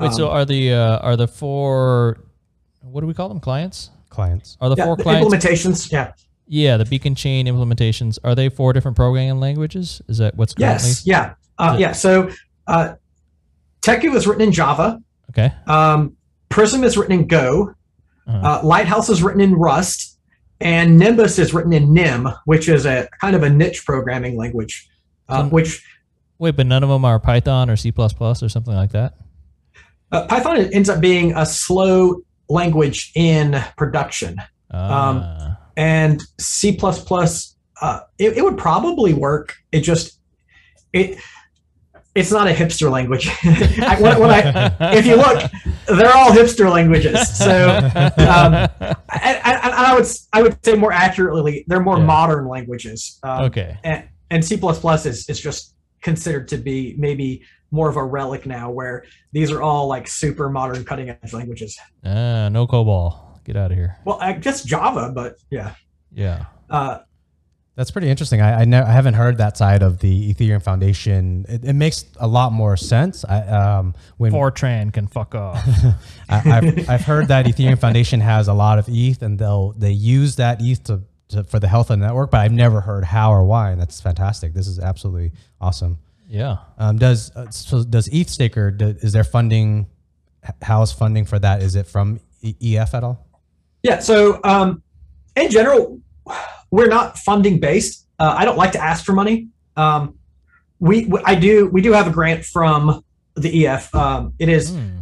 Wait, 0.00 0.12
so 0.12 0.26
Um, 0.28 0.32
are 0.36 0.44
the 0.44 0.72
uh, 0.72 0.98
are 0.98 1.16
the 1.16 1.28
four 1.28 2.18
what 2.82 3.00
do 3.02 3.06
we 3.06 3.14
call 3.14 3.28
them? 3.28 3.40
Clients? 3.40 3.90
clients. 4.10 4.56
Are 4.60 4.68
the 4.68 4.76
yeah, 4.76 4.84
four 4.84 4.96
the 4.96 5.02
clients? 5.02 5.34
implementations, 5.34 5.90
yeah, 5.90 6.12
yeah, 6.46 6.76
the 6.76 6.84
beacon 6.84 7.14
chain 7.16 7.46
implementations. 7.46 8.18
Are 8.24 8.34
they 8.34 8.48
four 8.48 8.72
different 8.72 8.96
programming 8.96 9.40
languages? 9.40 10.00
Is 10.08 10.18
that 10.18 10.36
what's 10.36 10.54
currently? 10.54 10.88
yes, 10.88 11.06
yeah, 11.06 11.34
uh, 11.58 11.74
it- 11.76 11.80
yeah. 11.80 11.92
So 11.92 12.30
uh, 12.66 12.94
Teku 13.82 14.14
is 14.14 14.26
written 14.26 14.42
in 14.44 14.52
Java. 14.52 15.00
Okay. 15.30 15.52
Um, 15.66 16.16
Prysm 16.50 16.84
is 16.84 16.96
written 16.96 17.18
in 17.20 17.26
Go. 17.26 17.74
Uh-huh. 18.26 18.46
Uh, 18.48 18.60
Lighthouse 18.64 19.08
is 19.10 19.22
written 19.22 19.40
in 19.40 19.52
Rust, 19.54 20.13
and 20.64 20.98
Nimbus 20.98 21.38
is 21.38 21.54
written 21.54 21.72
in 21.72 21.92
Nim, 21.92 22.26
which 22.46 22.68
is 22.68 22.86
a 22.86 23.08
kind 23.20 23.36
of 23.36 23.42
a 23.44 23.50
niche 23.50 23.84
programming 23.86 24.36
language. 24.36 24.88
Uh, 25.28 25.42
So- 25.42 25.48
which 25.48 25.84
Wait, 26.40 26.56
but 26.56 26.66
none 26.66 26.82
of 26.82 26.88
them 26.88 27.04
are 27.04 27.20
Python 27.20 27.70
or 27.70 27.76
C 27.76 27.92
or 27.92 28.48
something 28.48 28.74
like 28.74 28.90
that. 28.90 29.14
uh, 30.10 30.26
Python 30.26 30.56
ends 30.72 30.88
up 30.88 31.00
being 31.00 31.32
a 31.36 31.46
slow 31.46 32.16
language 32.48 33.12
in 33.14 33.56
production, 33.76 34.36
Ah. 34.72 35.56
and 35.76 36.20
C++. 36.40 36.76
Uh, 37.80 38.00
it, 38.18 38.36
it 38.36 38.42
would 38.44 38.58
probably 38.58 39.14
work. 39.14 39.54
It 39.72 39.80
just 39.80 40.18
it. 40.92 41.18
It's 42.14 42.30
not 42.30 42.46
a 42.46 42.52
hipster 42.52 42.90
language. 42.90 43.28
I, 43.42 43.96
when, 44.00 44.20
when 44.20 44.30
I, 44.30 44.76
if 44.94 45.04
you 45.04 45.16
look, 45.16 45.50
they're 45.86 46.16
all 46.16 46.30
hipster 46.30 46.70
languages. 46.70 47.36
So 47.36 47.68
um, 47.68 48.54
and, 48.84 48.96
and, 49.12 49.58
and 49.64 49.74
I 49.74 49.94
would 49.94 50.06
I 50.32 50.42
would 50.42 50.64
say 50.64 50.74
more 50.74 50.92
accurately, 50.92 51.64
they're 51.66 51.80
more 51.82 51.98
Yeah. 51.98 52.04
modern 52.04 52.46
languages. 52.46 53.18
Um, 53.22 53.44
okay. 53.46 53.78
and, 53.82 54.08
and 54.30 54.44
C 54.44 54.54
is 54.56 55.28
is 55.28 55.40
just 55.40 55.74
considered 56.02 56.46
to 56.48 56.56
be 56.58 56.94
maybe 56.98 57.42
more 57.70 57.88
of 57.88 57.96
a 57.96 58.04
relic 58.04 58.46
now, 58.46 58.70
where 58.70 59.04
these 59.32 59.50
are 59.50 59.60
all 59.60 59.88
like 59.88 60.06
super 60.06 60.48
modern, 60.48 60.84
cutting 60.84 61.10
edge 61.10 61.32
languages. 61.32 61.76
Ah, 62.04 62.48
no 62.48 62.66
COBOL. 62.68 63.42
Get 63.44 63.56
out 63.56 63.72
of 63.72 63.76
here. 63.76 63.98
Well, 64.04 64.18
I 64.20 64.32
guess 64.34 64.62
Java, 64.62 65.10
but 65.12 65.36
yeah. 65.50 65.74
Yeah. 66.12 66.44
Uh, 66.70 67.00
That's 67.76 67.90
pretty 67.90 68.08
interesting. 68.08 68.40
I 68.40 68.60
I, 68.60 68.64
ne- 68.64 68.78
I 68.82 68.92
haven't 68.92 69.14
heard 69.14 69.38
that 69.38 69.56
side 69.56 69.82
of 69.82 69.98
the 69.98 70.32
Ethereum 70.32 70.62
Foundation. 70.62 71.44
It, 71.48 71.64
it 71.64 71.72
makes 71.72 72.04
a 72.20 72.26
lot 72.28 72.52
more 72.52 72.76
sense. 72.76 73.24
I, 73.24 73.40
um, 73.40 73.94
when 74.16 74.30
Fortran 74.32 74.92
can 74.92 75.08
fuck 75.08 75.34
off. 75.34 75.60
I, 76.28 76.42
I've, 76.58 76.88
I've 76.88 77.00
heard 77.04 77.28
that 77.28 77.46
Ethereum 77.46 77.78
Foundation 77.78 78.20
has 78.20 78.46
a 78.48 78.54
lot 78.54 78.78
of 78.78 78.86
ETH, 78.88 79.22
and 79.22 79.38
they'll 79.38 79.72
they 79.72 79.90
use 79.90 80.36
that 80.36 80.58
ETH 80.62 80.84
to, 80.84 81.02
to 81.30 81.42
for 81.44 81.58
the 81.58 81.66
health 81.66 81.90
of 81.90 81.98
the 81.98 82.06
network. 82.06 82.30
But 82.30 82.42
I've 82.42 82.52
never 82.52 82.80
heard 82.80 83.04
how 83.04 83.32
or 83.32 83.44
why, 83.44 83.70
and 83.72 83.80
that's 83.80 84.00
fantastic. 84.00 84.54
This 84.54 84.68
is 84.68 84.78
absolutely 84.78 85.32
awesome. 85.60 85.98
yeah. 86.28 86.58
Um, 86.78 86.96
does 86.98 87.32
uh, 87.34 87.50
so 87.50 87.82
does 87.82 88.06
ETH 88.08 88.30
Staker 88.30 88.70
do, 88.70 88.94
is 89.00 89.12
there 89.12 89.24
funding? 89.24 89.88
How 90.62 90.82
is 90.82 90.92
funding 90.92 91.24
for 91.24 91.38
that? 91.40 91.60
Is 91.60 91.74
it 91.74 91.86
from 91.88 92.20
E- 92.40 92.76
EF 92.76 92.94
at 92.94 93.02
all? 93.02 93.26
Yeah. 93.82 93.98
So 93.98 94.38
um, 94.44 94.82
in 95.34 95.50
general, 95.50 96.00
we're 96.74 96.88
not 96.88 97.16
funding 97.18 97.60
based. 97.60 98.06
Uh, 98.18 98.34
I 98.36 98.44
don't 98.44 98.58
like 98.58 98.72
to 98.72 98.82
ask 98.82 99.04
for 99.04 99.12
money. 99.12 99.48
Um, 99.76 100.18
we, 100.80 101.04
we 101.06 101.20
I 101.24 101.34
do 101.36 101.68
we 101.68 101.80
do 101.80 101.92
have 101.92 102.06
a 102.08 102.10
grant 102.10 102.44
from 102.44 103.04
the 103.36 103.50
EF. 103.66 103.94
Um, 103.94 104.32
it 104.40 104.48
is 104.48 104.70
Hmm. 104.74 104.98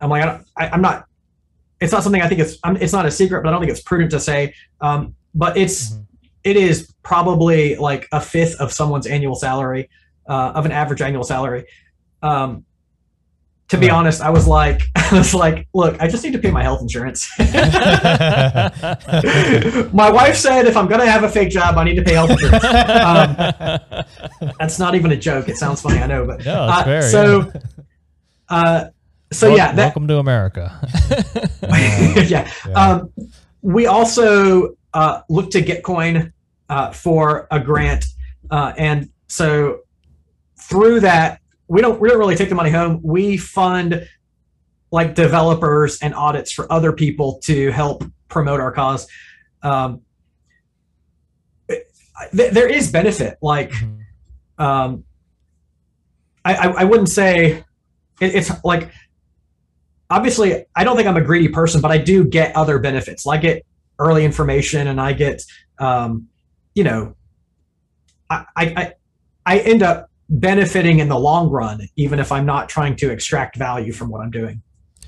I'm 0.00 0.10
like 0.10 0.22
I 0.22 0.26
don't, 0.26 0.46
I, 0.56 0.68
I'm 0.68 0.80
not. 0.80 1.04
It's 1.80 1.92
not 1.92 2.02
something 2.04 2.22
I 2.22 2.28
think 2.28 2.40
it's 2.40 2.56
I'm, 2.64 2.76
it's 2.76 2.92
not 2.92 3.04
a 3.06 3.10
secret, 3.10 3.42
but 3.42 3.48
I 3.48 3.52
don't 3.52 3.60
think 3.60 3.70
it's 3.72 3.82
prudent 3.82 4.10
to 4.12 4.20
say. 4.20 4.54
Um, 4.80 5.14
but 5.34 5.56
it's 5.58 5.90
Mhm. 5.92 6.06
it 6.44 6.56
is 6.56 6.76
probably 7.02 7.76
like 7.76 8.08
a 8.12 8.20
fifth 8.20 8.54
of 8.60 8.72
someone's 8.72 9.06
annual 9.06 9.34
salary, 9.34 9.90
uh, 10.28 10.52
of 10.58 10.64
an 10.66 10.72
average 10.72 11.02
annual 11.02 11.24
salary. 11.24 11.64
Um, 12.22 12.64
to 13.68 13.76
be 13.76 13.90
honest, 13.90 14.20
I 14.22 14.30
was 14.30 14.48
like, 14.48 14.80
I 14.96 15.18
was 15.18 15.34
like, 15.34 15.68
look, 15.74 16.00
I 16.00 16.08
just 16.08 16.24
need 16.24 16.32
to 16.32 16.38
pay 16.38 16.50
my 16.50 16.62
health 16.62 16.80
insurance. 16.80 17.30
my 19.92 20.10
wife 20.10 20.36
said 20.36 20.66
if 20.66 20.76
I'm 20.76 20.86
gonna 20.88 21.06
have 21.06 21.22
a 21.22 21.28
fake 21.28 21.50
job, 21.50 21.76
I 21.76 21.84
need 21.84 21.96
to 21.96 22.02
pay 22.02 22.14
health 22.14 22.30
insurance. 22.30 22.64
Um, 22.64 23.36
that's 24.58 24.78
not 24.78 24.94
even 24.94 25.12
a 25.12 25.16
joke. 25.16 25.48
It 25.48 25.56
sounds 25.56 25.82
funny, 25.82 25.98
I 25.98 26.06
know, 26.06 26.26
but 26.26 26.44
No, 26.44 26.54
uh, 26.54 27.02
so, 27.02 27.52
uh, 28.48 28.86
so 29.32 29.48
Wel- 29.48 29.56
yeah, 29.56 29.72
that, 29.72 29.84
welcome 29.84 30.08
to 30.08 30.18
America. 30.18 30.80
yeah. 32.26 32.50
Um, 32.74 33.12
we 33.60 33.86
also 33.86 34.76
uh, 34.94 35.20
look 35.28 35.50
to 35.50 35.60
Gitcoin 35.62 36.32
uh, 36.70 36.92
for 36.92 37.46
a 37.50 37.60
grant, 37.60 38.06
uh, 38.50 38.72
and 38.78 39.10
so 39.26 39.80
through 40.58 41.00
that, 41.00 41.37
we 41.68 41.80
don't 41.82 42.00
we 42.00 42.08
don't 42.08 42.18
really 42.18 42.34
take 42.36 42.48
the 42.48 42.54
money 42.54 42.70
home. 42.70 43.00
We 43.02 43.36
fund 43.36 44.08
like 44.90 45.14
developers 45.14 45.98
and 46.00 46.14
audits 46.14 46.50
for 46.50 46.70
other 46.72 46.92
people 46.92 47.40
to 47.44 47.70
help 47.70 48.04
promote 48.28 48.58
our 48.60 48.72
cause. 48.72 49.06
Um, 49.62 50.00
th- 52.34 52.52
there 52.52 52.68
is 52.68 52.90
benefit, 52.90 53.38
like 53.42 53.70
Mhm. 53.72 53.98
um, 54.58 55.04
I, 56.44 56.54
I, 56.54 56.66
I 56.80 56.84
wouldn't 56.84 57.08
say 57.10 57.64
it, 58.20 58.34
it's 58.34 58.50
like 58.64 58.90
obviously 60.10 60.64
I 60.74 60.84
don't 60.84 60.96
think 60.96 61.06
I'm 61.08 61.16
a 61.16 61.22
greedy 61.22 61.48
person, 61.48 61.80
but 61.80 61.90
I 61.90 61.98
do 61.98 62.24
get 62.24 62.56
other 62.56 62.78
benefits. 62.78 63.26
Like 63.26 63.40
I 63.40 63.42
get 63.42 63.66
early 63.98 64.24
information 64.24 64.86
and 64.88 65.00
I 65.00 65.12
get 65.12 65.42
um, 65.78 66.28
you 66.74 66.84
know 66.84 67.14
I 68.30 68.44
I 68.56 68.92
I 69.44 69.58
end 69.58 69.82
up 69.82 70.10
benefiting 70.28 70.98
in 70.98 71.08
the 71.08 71.18
long 71.18 71.48
run, 71.50 71.88
even 71.96 72.18
if 72.18 72.30
I'm 72.32 72.46
not 72.46 72.68
trying 72.68 72.96
to 72.96 73.10
extract 73.10 73.56
value 73.56 73.92
from 73.92 74.10
what 74.10 74.20
I'm 74.20 74.30
doing. 74.30 74.62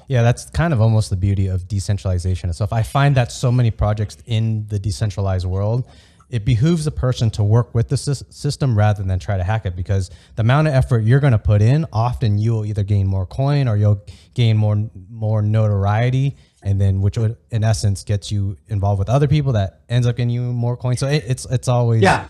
Yeah, 0.08 0.22
that's 0.22 0.50
kind 0.50 0.72
of 0.72 0.80
almost 0.80 1.10
the 1.10 1.16
beauty 1.16 1.46
of 1.46 1.68
decentralization 1.68 2.50
itself. 2.50 2.72
I 2.72 2.82
find 2.82 3.16
that 3.16 3.30
so 3.30 3.52
many 3.52 3.70
projects 3.70 4.16
in 4.26 4.66
the 4.66 4.78
decentralized 4.78 5.46
world, 5.46 5.86
it 6.30 6.44
behooves 6.44 6.86
a 6.86 6.90
person 6.90 7.30
to 7.30 7.44
work 7.44 7.74
with 7.74 7.88
the 7.88 7.96
system 7.96 8.76
rather 8.76 9.02
than 9.02 9.18
try 9.18 9.36
to 9.36 9.44
hack 9.44 9.66
it 9.66 9.76
because 9.76 10.10
the 10.36 10.42
amount 10.42 10.68
of 10.68 10.74
effort 10.74 11.04
you're 11.04 11.20
going 11.20 11.32
to 11.32 11.38
put 11.38 11.60
in, 11.62 11.86
often 11.92 12.38
you 12.38 12.52
will 12.52 12.66
either 12.66 12.82
gain 12.82 13.06
more 13.06 13.26
coin 13.26 13.68
or 13.68 13.76
you'll 13.76 14.04
gain 14.34 14.56
more 14.56 14.90
more 15.08 15.42
notoriety, 15.42 16.36
and 16.62 16.80
then 16.80 17.00
which 17.00 17.18
would 17.18 17.36
in 17.50 17.62
essence 17.62 18.04
gets 18.04 18.32
you 18.32 18.56
involved 18.68 18.98
with 18.98 19.08
other 19.08 19.28
people 19.28 19.52
that 19.52 19.82
ends 19.88 20.06
up 20.06 20.16
getting 20.16 20.30
you 20.30 20.42
more 20.42 20.76
coin. 20.76 20.96
So 20.96 21.06
it, 21.08 21.24
it's 21.26 21.46
it's 21.46 21.68
always 21.68 22.02
Yeah, 22.02 22.28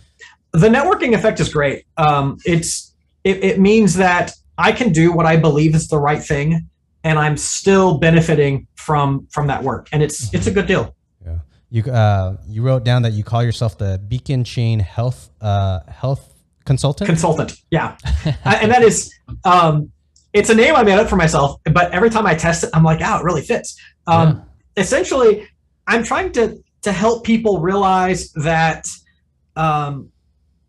the 0.53 0.69
networking 0.69 1.15
effect 1.15 1.41
is 1.41 1.49
great. 1.53 1.85
Um, 1.97 2.39
it's 2.45 2.93
it, 3.25 3.43
it 3.45 3.61
means 3.61 3.95
that 3.95 4.33
I 4.59 4.73
can 4.73 4.93
do 4.93 5.13
what 5.13 5.27
I 5.27 5.37
believe 5.37 5.75
is 5.75 5.89
the 5.89 5.99
right 5.99 6.23
thing, 6.23 6.69
and 7.05 7.19
I'm 7.19 7.37
still 7.37 7.99
benefiting 7.99 8.67
from 8.75 9.27
from 9.31 9.47
that 9.49 9.63
work, 9.63 9.89
and 9.93 10.03
it's 10.03 10.33
it's 10.35 10.47
a 10.47 10.51
good 10.51 10.67
deal. 10.67 10.95
Yeah. 11.25 11.39
You 11.71 11.85
uh 11.93 12.37
you 12.49 12.63
wrote 12.63 12.85
down 12.85 13.03
that 13.03 13.13
you 13.13 13.23
call 13.25 13.43
yourself 13.43 13.79
the 13.79 13.99
Beacon 14.09 14.45
Chain 14.45 14.81
Health 14.81 15.31
uh 15.41 15.81
health 15.89 16.35
consultant. 16.67 17.09
consultant 17.09 17.55
yeah 17.71 17.97
I- 18.45 18.57
and 18.63 18.71
that 18.71 18.83
is 18.83 19.13
um 19.45 19.91
it's 20.35 20.51
a 20.51 20.55
name 20.55 20.77
i 20.77 20.83
made 20.85 20.99
up 20.99 21.09
for 21.09 21.17
myself 21.17 21.59
but 21.73 21.91
every 21.91 22.11
time 22.11 22.27
i 22.27 22.35
test 22.35 22.63
it 22.65 22.71
i'm 22.75 22.85
like 22.85 23.01
oh 23.03 23.19
it 23.19 23.25
really 23.25 23.41
fits 23.43 23.77
um 24.07 24.43
essentially 24.77 25.49
i'm 25.89 26.05
trying 26.05 26.31
to 26.33 26.63
to 26.83 26.93
help 26.93 27.25
people 27.25 27.61
realize 27.61 28.31
that 28.35 28.87
um 29.57 30.11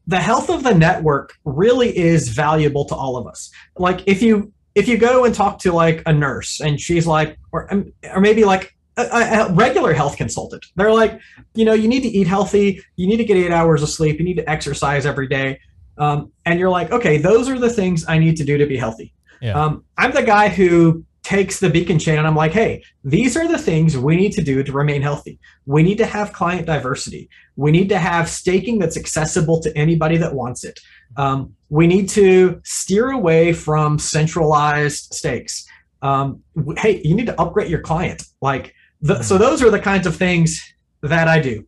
the 0.08 0.18
health 0.18 0.50
of 0.50 0.64
the 0.64 0.74
network 0.74 1.34
really 1.46 1.96
is 1.98 2.30
valuable 2.30 2.86
to 2.86 2.96
all 2.96 3.18
of 3.18 3.28
us 3.28 3.52
like 3.78 4.02
if 4.08 4.22
you 4.22 4.52
if 4.74 4.88
you 4.88 4.98
go 4.98 5.26
and 5.26 5.36
talk 5.36 5.60
to 5.60 5.72
like 5.72 6.02
a 6.06 6.14
nurse 6.14 6.60
and 6.62 6.80
she's 6.80 7.06
like 7.06 7.38
or 7.52 7.72
um, 7.74 7.92
or 8.14 8.22
maybe 8.22 8.44
like 8.44 8.76
a, 8.98 9.04
a 9.04 9.46
a 9.46 9.54
regular 9.54 9.94
health 9.94 10.18
consultant 10.18 10.66
they're 10.76 10.94
like 10.94 11.20
you 11.54 11.66
know 11.66 11.74
you 11.74 11.88
need 11.88 12.02
to 12.02 12.10
eat 12.10 12.28
healthy 12.28 12.82
you 12.96 13.08
need 13.08 13.18
to 13.18 13.26
get 13.26 13.38
eight 13.38 13.52
hours 13.52 13.84
of 13.84 13.90
sleep 13.90 14.18
you 14.18 14.26
need 14.26 14.38
to 14.38 14.50
exercise 14.50 15.06
every 15.06 15.28
day 15.28 15.58
um, 16.02 16.32
and 16.46 16.60
you're 16.60 16.70
like, 16.70 16.92
okay, 16.92 17.18
those 17.18 17.48
are 17.48 17.60
the 17.60 17.70
things 17.70 18.06
I 18.08 18.18
need 18.18 18.36
to 18.38 18.44
do 18.44 18.58
to 18.58 18.66
be 18.66 18.76
healthy. 18.76 19.14
Yeah. 19.40 19.54
Um, 19.54 19.84
I'm 19.98 20.12
the 20.12 20.24
guy 20.24 20.50
who 20.50 21.06
takes 21.32 21.62
the 21.62 21.70
beacon 21.70 21.98
chain 21.98 22.18
and 22.18 22.28
I'm 22.28 22.36
like, 22.36 22.52
hey, 22.52 22.84
these 23.06 23.38
are 23.38 23.48
the 23.48 23.58
things 23.58 23.98
we 23.98 24.18
need 24.18 24.34
to 24.34 24.42
do 24.42 24.64
to 24.64 24.72
remain 24.74 25.02
healthy. 25.02 25.40
We 25.66 25.82
need 25.82 25.98
to 26.00 26.06
have 26.06 26.34
client 26.34 26.66
diversity. 26.68 27.30
We 27.56 27.72
need 27.72 27.88
to 27.88 27.98
have 27.98 28.28
staking 28.28 28.80
that's 28.80 28.98
accessible 28.98 29.62
to 29.62 29.70
anybody 29.78 30.18
that 30.18 30.34
wants 30.36 30.66
it. 30.66 30.78
Um, 31.16 31.56
we 31.70 31.88
need 31.88 32.10
to 32.10 32.60
steer 32.66 33.12
away 33.12 33.54
from 33.54 33.98
centralized 33.98 35.14
stakes. 35.14 35.66
Um, 36.02 36.44
hey, 36.76 37.02
you 37.06 37.16
need 37.16 37.28
to 37.28 37.40
upgrade 37.40 37.72
your 37.72 37.80
client. 37.80 38.24
Like, 38.42 38.76
the, 39.02 39.24
so 39.24 39.38
those 39.38 39.64
are 39.64 39.72
the 39.72 39.80
kinds 39.80 40.06
of 40.06 40.18
things 40.18 40.62
that 41.02 41.30
I 41.30 41.40
do. 41.40 41.66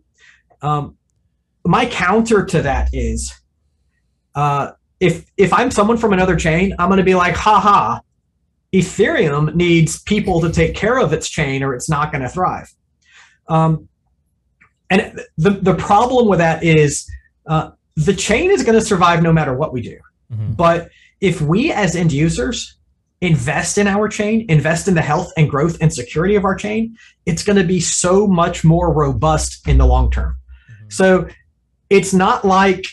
Um, 0.62 0.98
my 1.66 1.86
counter 1.86 2.44
to 2.48 2.62
that 2.64 2.90
is 2.92 3.34
uh, 4.36 4.72
if 5.00 5.26
if 5.38 5.54
I'm 5.54 5.72
someone 5.72 5.96
from 5.98 6.12
another 6.12 6.36
chain, 6.36 6.76
I'm 6.80 6.90
going 6.90 6.98
to 6.98 7.04
be 7.14 7.16
like, 7.16 7.36
haha, 7.36 8.02
Ethereum 8.74 9.54
needs 9.54 10.02
people 10.02 10.42
to 10.42 10.52
take 10.52 10.76
care 10.76 10.98
of 10.98 11.14
its 11.14 11.30
chain 11.30 11.62
or 11.64 11.76
it's 11.76 11.90
not 11.90 12.12
going 12.12 12.24
to 12.24 12.30
thrive. 12.30 12.72
Um, 13.48 13.88
and 14.90 15.20
the 15.38 15.52
the 15.52 15.76
problem 15.76 16.28
with 16.28 16.40
that 16.40 16.64
is 16.64 17.10
uh, 17.48 17.72
the 17.96 18.14
chain 18.14 18.52
is 18.52 18.64
going 18.64 18.78
to 18.78 18.86
survive 18.86 19.22
no 19.22 19.32
matter 19.34 19.54
what 19.54 19.74
we 19.74 19.82
do. 19.82 20.00
Mhm. 20.32 20.56
But 20.56 20.90
if 21.22 21.42
we 21.42 21.72
as 21.72 21.96
end 21.96 22.12
users 22.12 22.78
invest 23.22 23.78
in 23.78 23.88
our 23.88 24.08
chain, 24.08 24.46
invest 24.50 24.88
in 24.88 24.96
the 24.96 25.02
health 25.02 25.32
and 25.38 25.50
growth 25.50 25.78
and 25.80 25.94
security 25.94 26.36
of 26.36 26.44
our 26.44 26.56
chain, 26.56 26.98
it's 27.26 27.44
going 27.44 27.58
to 27.58 27.64
be 27.64 27.80
so 27.80 28.28
much 28.28 28.64
more 28.64 28.92
robust 28.94 29.68
in 29.68 29.78
the 29.78 29.86
long 29.86 30.12
term. 30.12 30.36
Mhm. 30.70 30.92
So 30.94 31.28
it's 31.90 32.14
not 32.14 32.44
like 32.44 32.86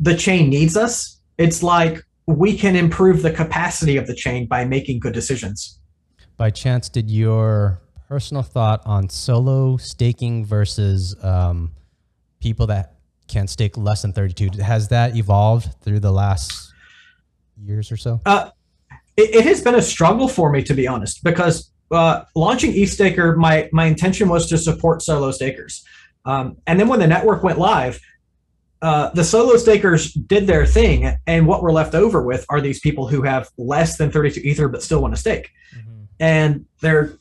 the 0.00 0.16
chain 0.16 0.48
needs 0.50 0.76
us. 0.76 1.18
It's 1.38 1.62
like 1.62 2.02
we 2.28 2.56
can 2.56 2.76
improve 2.76 3.22
the 3.22 3.30
capacity 3.30 3.96
of 3.96 4.06
the 4.06 4.14
chain 4.14 4.46
by 4.46 4.62
making 4.62 5.00
good 5.00 5.14
decisions. 5.14 5.80
By 6.36 6.50
chance, 6.50 6.90
did 6.90 7.10
your 7.10 7.80
personal 8.06 8.42
thought 8.42 8.82
on 8.84 9.08
solo 9.08 9.78
staking 9.78 10.44
versus 10.44 11.16
um, 11.24 11.72
people 12.40 12.66
that 12.66 12.96
can 13.28 13.48
stake 13.48 13.78
less 13.78 14.02
than 14.02 14.12
32 14.12 14.62
has 14.62 14.88
that 14.88 15.16
evolved 15.16 15.74
through 15.82 16.00
the 16.00 16.12
last 16.12 16.70
years 17.64 17.90
or 17.90 17.96
so? 17.96 18.20
Uh, 18.26 18.50
it, 19.16 19.36
it 19.36 19.44
has 19.46 19.62
been 19.62 19.74
a 19.74 19.82
struggle 19.82 20.28
for 20.28 20.52
me, 20.52 20.62
to 20.62 20.74
be 20.74 20.86
honest, 20.86 21.24
because 21.24 21.70
uh, 21.90 22.24
launching 22.34 22.72
ETHStaker, 22.72 23.36
my 23.36 23.70
my 23.72 23.86
intention 23.86 24.28
was 24.28 24.46
to 24.50 24.58
support 24.58 25.02
solo 25.02 25.30
stakers, 25.30 25.82
um, 26.26 26.58
and 26.66 26.78
then 26.78 26.88
when 26.88 27.00
the 27.00 27.06
network 27.06 27.42
went 27.42 27.58
live, 27.58 27.98
uh, 28.82 29.10
the 29.10 29.24
solo 29.24 29.56
stakers 29.56 30.12
did 30.12 30.46
their 30.46 30.64
thing, 30.64 31.16
and 31.26 31.46
what 31.46 31.62
we're 31.62 31.72
left 31.72 31.94
over 31.94 32.22
with 32.22 32.46
are 32.48 32.60
these 32.60 32.80
people 32.80 33.08
who 33.08 33.22
have 33.22 33.48
less 33.58 33.96
than 33.98 34.10
32 34.10 34.40
ether 34.40 34.68
but 34.68 34.82
still 34.82 35.00
want 35.02 35.14
to 35.14 35.20
stake, 35.20 35.50
Mhm. 35.76 36.06
and 36.20 36.64
they're 36.80 37.14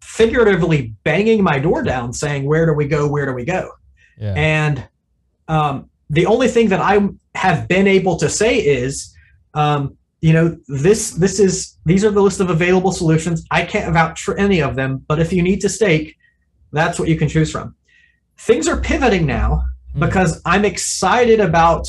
figuratively 0.00 0.94
banging 1.04 1.42
my 1.42 1.58
door 1.58 1.82
down, 1.82 2.12
saying, 2.12 2.44
"Where 2.44 2.66
do 2.66 2.72
we 2.72 2.86
go? 2.86 3.08
Where 3.08 3.26
do 3.26 3.32
we 3.32 3.44
go?" 3.44 3.70
Yeah. 4.18 4.34
And 4.36 4.88
um, 5.48 5.90
the 6.10 6.26
only 6.26 6.48
thing 6.48 6.68
that 6.68 6.80
I 6.80 7.08
have 7.34 7.68
been 7.68 7.86
able 7.86 8.16
to 8.16 8.28
say 8.28 8.58
is, 8.58 9.14
um, 9.54 9.96
you 10.20 10.32
know, 10.32 10.56
this 10.68 11.10
this 11.12 11.38
is 11.40 11.76
these 11.84 12.04
are 12.04 12.10
the 12.10 12.22
list 12.22 12.40
of 12.40 12.48
available 12.50 12.92
solutions. 12.92 13.44
I 13.50 13.64
can't 13.64 13.92
vouch 13.92 14.22
for 14.22 14.36
any 14.38 14.60
of 14.62 14.76
them, 14.76 15.04
but 15.08 15.18
if 15.18 15.32
you 15.32 15.42
need 15.42 15.60
to 15.62 15.68
stake, 15.68 16.16
that's 16.72 16.98
what 16.98 17.08
you 17.08 17.16
can 17.16 17.28
choose 17.28 17.50
from. 17.50 17.74
Things 18.38 18.68
are 18.68 18.78
pivoting 18.80 19.26
now 19.26 19.64
because 19.98 20.40
I'm 20.44 20.64
excited 20.64 21.40
about 21.40 21.86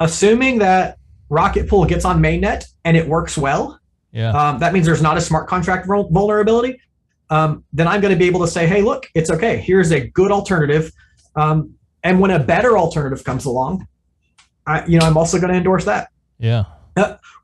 assuming 0.00 0.58
that 0.58 0.98
Rocket 1.28 1.68
Pool 1.68 1.84
gets 1.84 2.04
on 2.04 2.20
mainnet 2.20 2.64
and 2.84 2.96
it 2.96 3.06
works 3.08 3.36
well. 3.38 3.78
Yeah. 4.12 4.30
Um, 4.30 4.58
that 4.60 4.72
means 4.72 4.86
there's 4.86 5.02
not 5.02 5.16
a 5.16 5.20
smart 5.20 5.48
contract 5.48 5.86
vulnerability. 5.86 6.80
Um, 7.30 7.64
then 7.72 7.88
I'm 7.88 8.00
going 8.00 8.12
to 8.12 8.18
be 8.18 8.26
able 8.26 8.40
to 8.40 8.48
say, 8.48 8.66
hey, 8.66 8.82
look, 8.82 9.08
it's 9.14 9.30
okay. 9.30 9.56
Here's 9.58 9.90
a 9.92 10.08
good 10.08 10.30
alternative. 10.30 10.92
Um, 11.36 11.74
and 12.02 12.20
when 12.20 12.30
a 12.30 12.38
better 12.38 12.76
alternative 12.78 13.24
comes 13.24 13.44
along, 13.44 13.86
I, 14.66 14.84
you 14.86 14.98
know, 14.98 15.06
I'm 15.06 15.16
also 15.16 15.38
going 15.38 15.50
to 15.52 15.56
endorse 15.58 15.84
that. 15.86 16.08
yeah. 16.38 16.64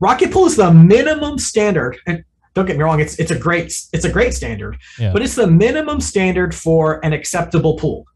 Rocket 0.01 0.31
Pool 0.31 0.47
is 0.47 0.57
the 0.57 0.73
minimum 0.73 1.37
standard, 1.39 1.99
and 2.07 2.25
don't 2.55 2.67
get 2.67 2.77
me 2.79 2.85
wrong, 2.85 3.01
it's 3.01 3.19
it's 3.19 3.31
a 3.33 3.39
great 3.39 3.67
it's 3.93 4.05
a 4.05 4.09
great 4.11 4.33
standard, 4.33 4.79
Yeah. 4.99 5.13
but 5.13 5.23
it's 5.23 5.35
the 5.35 5.47
minimum 5.49 6.01
standard 6.01 6.55
for 6.55 7.05
an 7.05 7.13
acceptable 7.13 7.75
pool, 7.77 8.07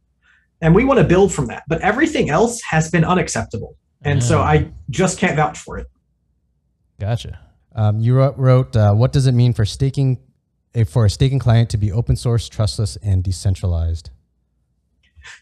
and 0.61 0.75
we 0.75 0.85
want 0.85 0.99
to 0.99 1.05
build 1.05 1.33
from 1.33 1.47
that. 1.47 1.65
But 1.69 1.81
everything 1.83 2.31
else 2.31 2.61
has 2.63 2.91
been 2.91 3.05
unacceptable, 3.05 3.77
and 4.03 4.23
so 4.23 4.41
Ah. 4.41 4.47
I 4.47 4.71
just 4.91 5.19
can't 5.19 5.37
vouch 5.37 5.59
for 5.59 5.79
it. 5.79 5.87
Gotcha. 7.01 7.41
Um, 7.75 7.99
you 7.99 8.15
wrote, 8.15 8.37
wrote 8.39 8.77
uh, 8.77 8.93
what 8.95 9.13
does 9.13 9.27
it 9.27 9.33
mean 9.33 9.53
for 9.53 9.65
staking 9.65 10.19
eh, 10.75 10.85
for 10.85 11.05
a 11.07 11.11
staking 11.11 11.39
client 11.41 11.71
to 11.71 11.77
be 11.77 11.91
open 11.91 12.17
source, 12.17 12.49
trustless, 12.49 12.97
and 13.03 13.23
decentralized? 13.23 14.11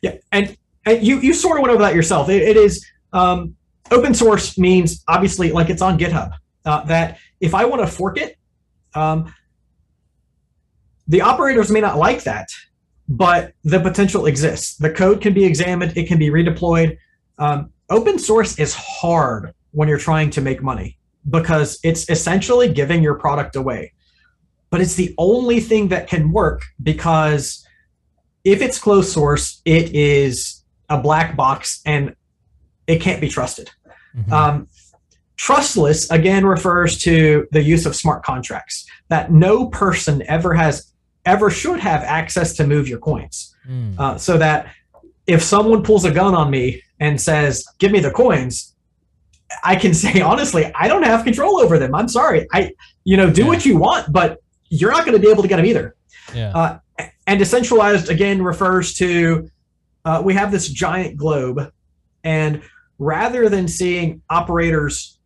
Yeah, 0.01 0.17
and, 0.31 0.57
and 0.87 1.03
you 1.07 1.19
you 1.21 1.35
sort 1.35 1.59
of 1.59 1.63
went 1.63 1.73
over 1.75 1.83
that 1.83 1.95
yourself. 1.95 2.29
It, 2.29 2.43
it 2.43 2.57
is 2.57 2.87
um, 3.13 3.57
open 3.91 4.15
source 4.15 4.57
means 4.57 5.05
obviously 5.09 5.53
like 5.53 5.69
it's 5.71 5.83
on 5.83 5.99
GitHub. 5.99 6.33
Uh, 6.65 6.85
that 6.85 7.19
if 7.41 7.55
I 7.55 7.65
want 7.65 7.83
to 7.83 7.89
fork 7.89 8.17
it, 8.19 8.39
um, 8.95 9.35
the 11.09 11.21
operators 11.21 11.71
may 11.71 11.81
not 11.81 11.99
like 11.99 12.23
that, 12.23 12.49
but 13.17 13.53
the 13.63 13.79
potential 13.79 14.27
exists. 14.27 14.77
The 14.77 14.91
code 14.91 15.21
can 15.21 15.35
be 15.35 15.45
examined. 15.45 15.97
It 15.97 16.09
can 16.09 16.19
be 16.19 16.31
redeployed. 16.31 16.97
Um, 17.39 17.71
open 17.91 18.19
source 18.19 18.59
is 18.59 18.75
hard 18.75 19.53
when 19.73 19.87
you're 19.87 19.99
trying 19.99 20.31
to 20.31 20.41
make 20.41 20.63
money 20.63 20.99
because 21.29 21.79
it's 21.85 22.09
essentially 22.09 22.73
giving 22.73 23.03
your 23.03 23.15
product 23.15 23.55
away. 23.55 23.93
But 24.71 24.81
it's 24.81 24.95
the 24.95 25.15
only 25.19 25.61
thing 25.61 25.89
that 25.89 26.09
can 26.09 26.33
work 26.33 26.63
because 26.83 27.67
if 28.45 28.63
it's 28.63 28.79
closed 28.79 29.11
source, 29.11 29.61
it 29.67 29.95
is 29.95 30.65
a 30.89 30.99
black 30.99 31.37
box 31.37 31.83
and 31.85 32.17
it 32.87 33.01
can't 33.03 33.21
be 33.21 33.29
trusted. 33.29 33.71
Mhm. 34.17 34.33
Um, 34.33 34.69
trustless 35.37 36.11
again 36.11 36.47
refers 36.47 36.99
to 36.99 37.47
the 37.53 37.63
use 37.63 37.85
of 37.85 37.95
smart 37.95 38.23
contracts 38.25 38.87
that 39.09 39.31
no 39.31 39.67
person 39.67 40.23
ever 40.29 40.55
has 40.55 40.92
ever 41.25 41.51
should 41.51 41.81
have 41.81 42.03
access 42.03 42.55
to 42.57 42.67
move 42.67 42.89
your 42.89 42.99
coins. 42.99 43.55
Mm. 43.69 43.99
Uh, 43.99 44.19
so 44.19 44.39
that 44.39 44.75
if 45.27 45.43
someone 45.43 45.83
pulls 45.83 46.05
a 46.05 46.11
gun 46.11 46.35
on 46.35 46.51
me 46.51 46.83
and 47.01 47.21
says, 47.21 47.65
"Give 47.79 47.93
me 47.93 48.01
the 48.01 48.11
coins," 48.11 48.75
I 49.65 49.77
can 49.77 49.95
say 50.05 50.21
honestly, 50.21 50.71
I 50.75 50.89
don't 50.89 51.05
have 51.05 51.25
control 51.25 51.59
over 51.61 51.79
them. 51.79 51.95
I'm 51.95 52.09
sorry. 52.09 52.47
I, 52.53 52.73
you 53.05 53.17
know, 53.17 53.31
do 53.31 53.43
Yeah. 53.43 53.49
what 53.49 53.65
you 53.67 53.77
want, 53.77 54.13
but 54.13 54.39
you're 54.69 54.91
not 54.91 55.05
going 55.05 55.17
to 55.17 55.23
be 55.23 55.31
able 55.31 55.43
to 55.43 55.49
get 55.49 55.57
them 55.57 55.67
either. 55.67 55.95
yeah. 56.35 56.53
Uh, 56.57 56.79
and 57.27 57.39
decentralized 57.39 58.09
again 58.11 58.43
refers 58.43 58.95
to 58.95 59.49
uh, 60.05 60.21
we 60.25 60.35
have 60.35 60.51
this 60.51 60.69
giant 60.69 61.17
globe, 61.17 61.71
and 62.25 62.61
rather 62.99 63.49
than 63.49 63.69
seeing 63.69 64.21
operators 64.29 65.19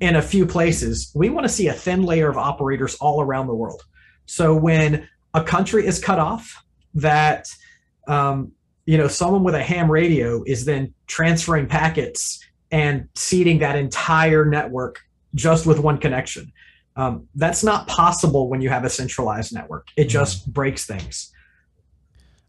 in 0.00 0.16
a 0.16 0.22
few 0.22 0.44
places, 0.46 1.12
we 1.14 1.30
want 1.30 1.44
to 1.44 1.48
see 1.52 1.68
a 1.68 1.72
thin 1.72 2.02
layer 2.02 2.28
of 2.28 2.36
operators 2.36 2.96
all 2.96 3.20
around 3.20 3.46
the 3.46 3.54
world. 3.54 3.80
So 4.26 4.54
when 4.56 5.08
a 5.34 5.42
country 5.42 5.86
is 5.86 6.02
cut 6.02 6.18
off, 6.18 6.64
that 6.94 7.48
um, 8.08 8.52
you 8.86 8.96
know 8.96 9.08
someone 9.08 9.42
with 9.42 9.54
a 9.54 9.62
ham 9.62 9.90
radio 9.90 10.42
is 10.46 10.64
then 10.64 10.94
transferring 11.06 11.66
packets 11.66 12.40
and 12.70 13.08
seeding 13.14 13.58
that 13.58 13.76
entire 13.76 14.44
network 14.44 15.00
just 15.34 15.66
with 15.66 15.78
one 15.78 15.98
connection. 15.98 16.52
Um, 16.96 17.28
that's 17.34 17.64
not 17.64 17.88
possible 17.88 18.48
when 18.48 18.60
you 18.60 18.68
have 18.68 18.84
a 18.84 18.90
centralized 18.90 19.52
network. 19.52 19.88
It 19.96 20.04
just 20.04 20.52
breaks 20.52 20.86
things. 20.86 21.32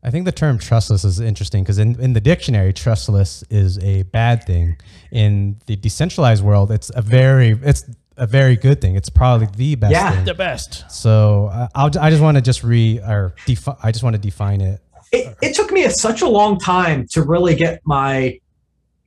I 0.04 0.12
think 0.12 0.26
the 0.26 0.32
term 0.32 0.60
trustless 0.60 1.04
is 1.04 1.20
interesting 1.20 1.64
because 1.64 1.80
in, 1.80 2.00
in 2.00 2.14
the 2.14 2.22
dictionary, 2.22 2.74
trustless 2.74 3.44
is 3.50 3.80
a 3.80 4.04
bad 4.04 4.44
thing. 4.44 4.78
In 5.12 5.60
the 5.66 5.76
decentralized 5.76 6.44
world, 6.44 6.72
it's 6.72 6.92
a 6.94 7.02
very 7.02 7.58
it's 7.64 7.90
a 8.18 8.28
very 8.28 8.56
good 8.56 8.82
thing. 8.82 8.96
It's 8.96 9.10
probably 9.10 9.48
the 9.56 9.76
best 9.76 9.92
Yeah. 9.92 10.12
thing. 10.12 10.26
the 10.26 10.34
best. 10.34 10.90
So 10.90 11.48
uh, 11.48 11.68
I'll, 11.76 11.92
I 12.00 12.10
just 12.10 12.22
want 12.22 12.36
to 12.38 12.42
just 12.42 12.64
re 12.64 13.00
or 13.00 13.34
defi- 13.46 13.76
I 13.84 13.92
just 13.92 14.04
want 14.04 14.16
to 14.16 14.22
define 14.22 14.62
it. 14.62 14.82
It, 15.12 15.36
it 15.42 15.56
took 15.56 15.72
me 15.72 15.86
a, 15.86 15.90
such 15.92 16.22
a 16.22 16.28
long 16.28 16.60
time 16.60 17.08
to 17.12 17.24
really 17.24 17.56
get 17.56 17.82
my 17.86 18.40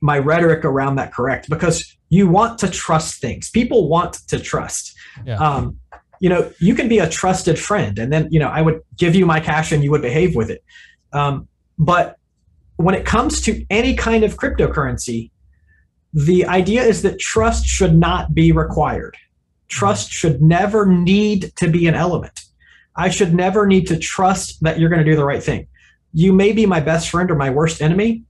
my 0.01 0.17
rhetoric 0.17 0.63
around 0.63 0.95
that 0.95 1.13
correct 1.13 1.49
because 1.49 1.97
you 2.09 2.27
want 2.27 2.57
to 2.59 2.69
trust 2.69 3.19
things. 3.19 3.49
People 3.49 3.89
want 3.89 4.13
to 4.29 4.39
trust. 4.39 4.95
Yeah. 5.25 5.35
Um, 5.37 5.79
you 6.21 6.29
know, 6.29 6.51
you 6.59 6.73
can 6.75 6.87
be 6.87 6.99
a 6.99 7.09
trusted 7.09 7.57
friend, 7.59 7.97
and 7.99 8.11
then 8.11 8.27
you 8.31 8.39
know 8.39 8.47
I 8.49 8.61
would 8.61 8.81
give 8.97 9.15
you 9.15 9.25
my 9.25 9.39
cash 9.39 9.71
and 9.71 9.83
you 9.83 9.91
would 9.91 10.01
behave 10.01 10.35
with 10.35 10.49
it. 10.49 10.63
Um, 11.13 11.47
but 11.77 12.17
when 12.77 12.95
it 12.95 13.05
comes 13.05 13.41
to 13.41 13.65
any 13.69 13.93
kind 13.95 14.23
of 14.23 14.35
cryptocurrency, 14.37 15.31
the 16.13 16.45
idea 16.45 16.83
is 16.83 17.01
that 17.03 17.19
trust 17.19 17.65
should 17.65 17.95
not 17.97 18.33
be 18.33 18.51
required. 18.51 19.15
Trust 19.67 20.11
should 20.11 20.41
never 20.41 20.85
need 20.85 21.51
to 21.57 21.67
be 21.67 21.87
an 21.87 21.95
element. 21.95 22.39
I 22.95 23.09
should 23.09 23.33
never 23.33 23.67
need 23.67 23.87
to 23.87 23.97
trust 23.97 24.61
that 24.63 24.79
you're 24.79 24.89
going 24.89 25.03
to 25.03 25.09
do 25.09 25.15
the 25.15 25.25
right 25.25 25.41
thing. 25.41 25.67
You 26.13 26.33
may 26.33 26.51
be 26.51 26.65
my 26.65 26.79
best 26.79 27.09
friend 27.09 27.29
or 27.29 27.35
my 27.35 27.49
worst 27.49 27.81
enemy, 27.81 28.23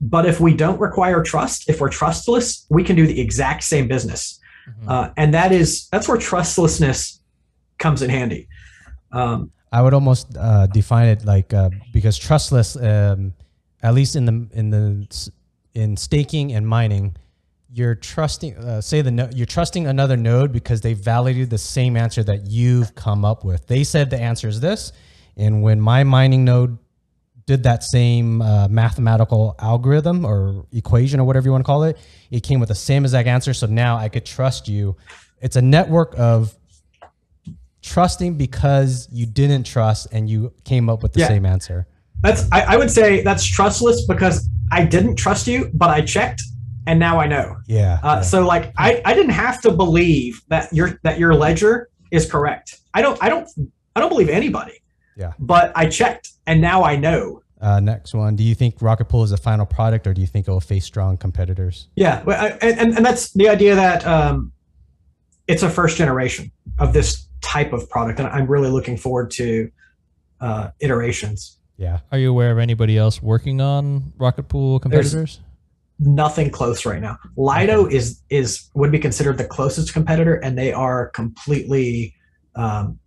but 0.00 0.26
if 0.26 0.40
we 0.40 0.54
don't 0.54 0.80
require 0.80 1.22
trust, 1.22 1.68
if 1.68 1.80
we're 1.80 1.90
trustless, 1.90 2.66
we 2.70 2.82
can 2.82 2.96
do 2.96 3.06
the 3.06 3.20
exact 3.20 3.62
same 3.62 3.86
business. 3.86 4.40
Mhm. 4.68 4.88
Uh, 4.88 5.10
and 5.16 5.32
that 5.34 5.52
is 5.52 5.88
that's 5.90 6.08
where 6.08 6.18
trustlessness 6.18 7.20
comes 7.78 8.02
in 8.02 8.10
handy. 8.10 8.48
Um, 9.12 9.52
I 9.72 9.82
would 9.82 9.94
almost 9.94 10.36
uh, 10.38 10.66
define 10.66 11.08
it 11.08 11.24
like 11.24 11.52
uh, 11.52 11.70
because 11.92 12.18
trustless, 12.18 12.76
um, 12.76 13.34
at 13.82 13.94
least 13.94 14.16
in 14.16 14.24
the 14.24 14.48
in 14.52 14.70
the 14.70 15.30
in 15.74 15.96
staking 15.96 16.52
and 16.52 16.66
mining, 16.66 17.14
you're 17.76 17.94
trusting. 17.94 18.56
Uh, 18.56 18.80
say 18.80 19.02
the 19.02 19.10
no, 19.10 19.28
you're 19.34 19.44
trusting 19.44 19.86
another 19.86 20.16
node 20.16 20.50
because 20.50 20.80
they 20.80 20.94
validated 20.94 21.50
the 21.50 21.58
same 21.58 21.94
answer 21.94 22.24
that 22.24 22.46
you've 22.46 22.94
come 22.94 23.22
up 23.22 23.44
with. 23.44 23.66
They 23.66 23.84
said 23.84 24.08
the 24.08 24.18
answer 24.18 24.48
is 24.48 24.60
this, 24.60 24.92
and 25.36 25.62
when 25.62 25.78
my 25.78 26.02
mining 26.02 26.42
node 26.44 26.78
did 27.44 27.62
that 27.64 27.84
same 27.84 28.40
uh, 28.40 28.66
mathematical 28.68 29.54
algorithm 29.60 30.24
or 30.24 30.64
equation 30.72 31.20
or 31.20 31.24
whatever 31.24 31.44
you 31.46 31.52
want 31.52 31.62
to 31.62 31.66
call 31.66 31.82
it, 31.84 31.98
it 32.30 32.42
came 32.42 32.60
with 32.60 32.70
the 32.70 32.74
same 32.74 33.04
exact 33.04 33.28
answer. 33.28 33.52
So 33.52 33.66
now 33.66 33.98
I 33.98 34.08
could 34.08 34.24
trust 34.24 34.68
you. 34.68 34.96
It's 35.42 35.56
a 35.56 35.62
network 35.62 36.14
of 36.18 36.56
trusting 37.82 38.36
because 38.36 39.06
you 39.12 39.26
didn't 39.26 39.64
trust 39.64 40.08
and 40.12 40.28
you 40.30 40.52
came 40.64 40.88
up 40.88 41.02
with 41.02 41.12
the 41.12 41.20
Yeah. 41.20 41.28
same 41.28 41.44
answer. 41.46 41.86
that's 42.22 42.50
I, 42.50 42.62
I 42.62 42.76
would 42.78 42.90
say 42.90 43.22
that's 43.22 43.44
trustless 43.46 44.06
because 44.06 44.48
I 44.72 44.84
didn't 44.84 45.16
trust 45.16 45.46
you, 45.46 45.70
but 45.74 45.90
I 45.90 46.00
checked 46.00 46.42
and 46.86 46.98
now 46.98 47.18
I 47.18 47.26
know. 47.26 47.56
Yeah. 47.66 47.98
Uh, 48.02 48.16
yeah. 48.16 48.20
So 48.22 48.46
like 48.46 48.72
I, 48.76 49.02
I 49.04 49.14
didn't 49.14 49.30
have 49.30 49.60
to 49.62 49.72
believe 49.72 50.42
that 50.48 50.72
your 50.72 50.98
that 51.02 51.18
your 51.18 51.34
ledger 51.34 51.90
is 52.10 52.30
correct. 52.30 52.80
I 52.94 53.02
don't 53.02 53.22
I 53.22 53.28
don't 53.28 53.48
I 53.94 54.00
don't 54.00 54.08
believe 54.08 54.28
anybody. 54.28 54.80
Yeah. 55.16 55.32
But 55.38 55.72
I 55.74 55.88
checked 55.88 56.30
and 56.46 56.60
now 56.60 56.84
I 56.84 56.96
know. 56.96 57.42
Uh, 57.60 57.80
next 57.80 58.14
one. 58.14 58.36
Do 58.36 58.44
you 58.44 58.54
think 58.54 58.76
Rocket 58.80 59.06
Pool 59.06 59.24
is 59.24 59.30
the 59.30 59.38
final 59.38 59.64
product, 59.64 60.06
or 60.06 60.12
do 60.12 60.20
you 60.20 60.26
think 60.26 60.46
it 60.46 60.50
will 60.50 60.60
face 60.60 60.84
strong 60.84 61.16
competitors? 61.16 61.88
Yeah, 61.94 62.22
well, 62.22 62.58
and, 62.60 62.78
and, 62.78 62.96
and 62.96 63.06
that's 63.06 63.32
the 63.32 63.48
idea 63.48 63.74
that 63.74 64.06
um, 64.06 64.52
it's 65.48 65.62
a 65.62 65.70
first 65.70 65.96
generation 65.96 66.52
of 66.78 66.92
this 66.92 67.28
type 67.40 67.72
of 67.72 67.88
product, 67.88 68.20
and 68.20 68.28
I'm 68.28 68.46
really 68.46 68.68
looking 68.68 68.98
forward 68.98 69.30
to 69.32 69.70
uh, 70.38 70.68
iterations. 70.80 71.56
Yeah. 71.78 72.00
Are 72.12 72.18
you 72.18 72.30
aware 72.30 72.52
of 72.52 72.58
anybody 72.58 72.98
else 72.98 73.22
working 73.22 73.60
on 73.60 74.12
Rocket 74.16 74.44
Pool 74.44 74.78
competitors? 74.78 75.40
Nothing 75.98 76.50
close 76.50 76.84
right 76.84 77.00
now. 77.00 77.18
Lido 77.36 77.86
is 77.86 78.20
is 78.28 78.68
would 78.74 78.92
be 78.92 78.98
considered 78.98 79.38
the 79.38 79.44
closest 79.46 79.92
competitor, 79.94 80.34
and 80.36 80.56
they 80.58 80.72
are 80.72 81.08
completely 81.08 82.14
um, 82.54 82.98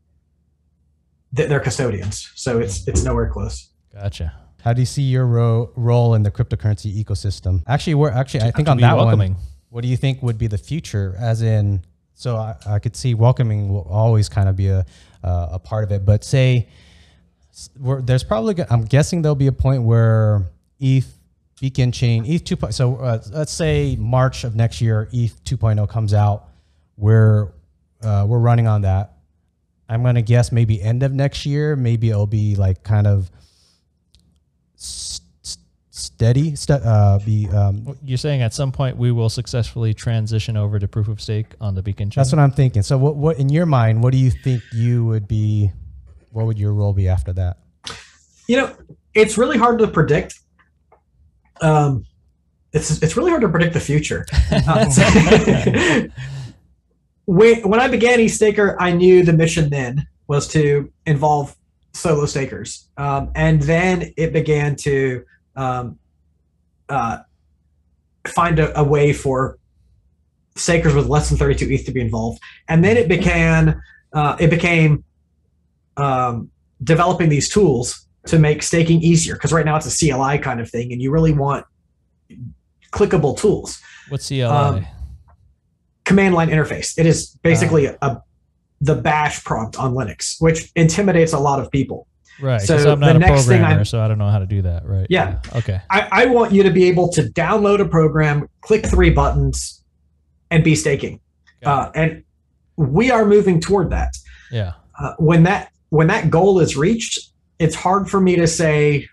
th- 1.35 1.49
they're 1.49 1.59
custodians, 1.59 2.31
so 2.35 2.59
it's 2.59 2.87
it's 2.87 3.03
nowhere 3.03 3.29
close. 3.29 3.69
Gotcha. 3.93 4.33
How 4.63 4.73
do 4.73 4.81
you 4.81 4.85
see 4.87 5.03
your 5.03 5.25
ro- 5.27 5.71
role 5.75 6.15
in 6.15 6.23
the 6.23 6.31
cryptocurrency 6.31 6.91
ecosystem? 7.03 7.61
Actually, 7.67 7.95
we're 7.95 8.09
actually 8.11 8.41
I 8.41 8.51
think 8.51 8.67
on 8.67 8.77
that 8.77 8.95
welcoming. 8.97 9.33
one. 9.35 9.43
What 9.69 9.81
do 9.81 9.87
you 9.87 9.95
think 9.97 10.23
would 10.23 10.37
be 10.39 10.47
the 10.47 10.57
future? 10.57 11.15
As 11.19 11.43
in, 11.43 11.83
so 12.15 12.37
I, 12.37 12.55
I 12.67 12.79
could 12.79 12.95
see 12.95 13.13
welcoming 13.13 13.69
will 13.71 13.87
always 13.89 14.29
kind 14.29 14.49
of 14.49 14.55
be 14.55 14.67
a 14.69 14.83
uh, 15.23 15.49
a 15.51 15.59
part 15.59 15.83
of 15.83 15.91
it, 15.91 16.05
but 16.05 16.23
say 16.23 16.67
s- 17.51 17.69
we're, 17.79 18.01
there's 18.01 18.23
probably 18.23 18.55
I'm 18.69 18.83
guessing 18.85 19.21
there'll 19.21 19.35
be 19.35 19.47
a 19.47 19.51
point 19.51 19.83
where 19.83 20.45
ETH 20.79 21.18
beacon 21.59 21.91
chain 21.91 22.25
ETH 22.25 22.43
2. 22.43 22.57
So 22.71 22.95
uh, 22.97 23.21
let's 23.31 23.51
say 23.51 23.95
March 23.99 24.43
of 24.43 24.55
next 24.55 24.81
year, 24.81 25.09
ETH 25.11 25.43
2.0 25.43 25.87
comes 25.89 26.13
out. 26.13 26.45
We're 26.97 27.51
uh, 28.01 28.25
we're 28.27 28.39
running 28.39 28.67
on 28.67 28.81
that. 28.83 29.13
I'm 29.87 30.03
gonna 30.03 30.21
guess 30.21 30.51
maybe 30.51 30.81
end 30.81 31.03
of 31.03 31.11
next 31.13 31.45
year. 31.45 31.75
Maybe 31.75 32.09
it'll 32.09 32.27
be 32.27 32.55
like 32.55 32.83
kind 32.83 33.07
of 33.07 33.31
s- 34.77 35.21
s- 35.43 35.57
steady, 35.89 36.55
st- 36.55 36.83
uh, 36.83 37.19
be 37.25 37.47
um, 37.49 37.97
You're 38.03 38.17
saying 38.17 38.41
at 38.41 38.53
some 38.53 38.71
point 38.71 38.97
we 38.97 39.11
will 39.11 39.29
successfully 39.29 39.93
transition 39.93 40.55
over 40.57 40.77
to 40.79 40.87
proof 40.87 41.07
of 41.07 41.19
stake 41.19 41.55
on 41.59 41.73
the 41.75 41.81
beacon 41.81 42.09
chain. 42.09 42.21
That's 42.21 42.31
what 42.31 42.39
I'm 42.39 42.51
thinking. 42.51 42.83
So, 42.83 42.97
what, 42.97 43.15
what 43.15 43.39
in 43.39 43.49
your 43.49 43.65
mind, 43.65 44.03
what 44.03 44.11
do 44.11 44.19
you 44.19 44.29
think 44.31 44.61
you 44.73 45.05
would 45.05 45.27
be? 45.27 45.71
What 46.31 46.45
would 46.45 46.59
your 46.59 46.73
role 46.73 46.93
be 46.93 47.07
after 47.07 47.33
that? 47.33 47.57
You 48.47 48.57
know, 48.57 48.75
it's 49.13 49.37
really 49.37 49.57
hard 49.57 49.79
to 49.79 49.87
predict. 49.87 50.39
Um, 51.61 52.05
it's 52.71 53.01
it's 53.01 53.17
really 53.17 53.31
hard 53.31 53.41
to 53.41 53.49
predict 53.49 53.73
the 53.73 53.79
future. 53.79 54.25
Uh, 54.51 54.85
when 57.25 57.61
when 57.67 57.79
I 57.79 57.87
began 57.87 58.19
ETHStaker, 58.19 58.75
I 58.79 58.91
knew 58.91 59.23
the 59.23 59.33
mission 59.33 59.69
then 59.69 60.07
was 60.27 60.47
to 60.49 60.91
involve 61.05 61.55
solo 61.93 62.25
stakers, 62.25 62.89
um, 62.97 63.31
and 63.35 63.61
then 63.61 64.11
it 64.17 64.33
began 64.33 64.75
to 64.77 65.23
um, 65.55 65.99
uh, 66.89 67.19
find 68.27 68.59
a, 68.59 68.79
a 68.79 68.83
way 68.83 69.13
for 69.13 69.57
stakers 70.55 70.93
with 70.93 71.07
less 71.07 71.29
than 71.29 71.37
32 71.37 71.71
ETH 71.71 71.85
to 71.85 71.91
be 71.91 72.01
involved, 72.01 72.41
and 72.67 72.83
then 72.83 72.97
it 72.97 73.07
began 73.07 73.79
uh, 74.13 74.35
it 74.39 74.49
became 74.49 75.03
um, 75.97 76.49
developing 76.83 77.29
these 77.29 77.49
tools 77.49 78.07
to 78.27 78.39
make 78.39 78.63
staking 78.63 79.01
easier 79.01 79.35
because 79.35 79.53
right 79.53 79.65
now 79.65 79.75
it's 79.75 79.85
a 79.85 79.97
CLI 80.11 80.37
kind 80.39 80.59
of 80.59 80.69
thing, 80.69 80.91
and 80.91 81.01
you 81.01 81.11
really 81.11 81.33
want 81.33 81.65
clickable 82.91 83.37
tools. 83.37 83.81
What's 84.09 84.27
CLI? 84.27 84.43
Um, 84.43 84.85
Command 86.05 86.33
line 86.33 86.49
interface. 86.49 86.97
It 86.97 87.05
is 87.05 87.37
basically 87.43 87.85
a 87.85 88.21
the 88.81 88.95
bash 88.95 89.43
prompt 89.43 89.77
on 89.77 89.93
Linux, 89.93 90.37
which 90.39 90.71
intimidates 90.75 91.33
a 91.33 91.39
lot 91.39 91.59
of 91.59 91.69
people. 91.69 92.07
right. 92.41 92.61
so 92.61 92.75
I'm 92.93 92.99
the 93.01 93.09
a 93.09 93.19
next 93.19 93.45
thing 93.45 93.61
I'm- 93.61 93.83
so 93.85 94.01
I 94.01 94.07
don't 94.07 94.17
know 94.17 94.29
how 94.29 94.39
to 94.39 94.45
do 94.45 94.61
that. 94.63 94.85
Right. 94.85 95.05
Yeah. 95.09 95.39
Okay. 95.55 95.81
I, 95.89 96.07
I 96.11 96.25
want 96.27 96.53
you 96.53 96.63
to 96.63 96.71
be 96.71 96.85
able 96.85 97.09
to 97.09 97.23
download 97.23 97.81
a 97.81 97.85
program, 97.85 98.47
click 98.61 98.85
three 98.85 99.09
buttons, 99.09 99.83
and 100.49 100.63
be 100.63 100.75
staking. 100.75 101.19
Uh, 101.63 101.91
and 101.93 102.23
we 102.77 103.11
are 103.11 103.25
moving 103.25 103.59
toward 103.59 103.89
that. 103.91 104.15
Yeah. 104.51 104.73
uh, 104.97 105.13
when 105.19 105.43
that 105.43 105.71
when 105.89 106.07
that 106.07 106.29
goal 106.29 106.59
is 106.59 106.77
reached, 106.77 107.19
it's 107.59 107.75
hard 107.75 108.09
for 108.09 108.19
me 108.19 108.35
to 108.37 108.47
say 108.47 109.07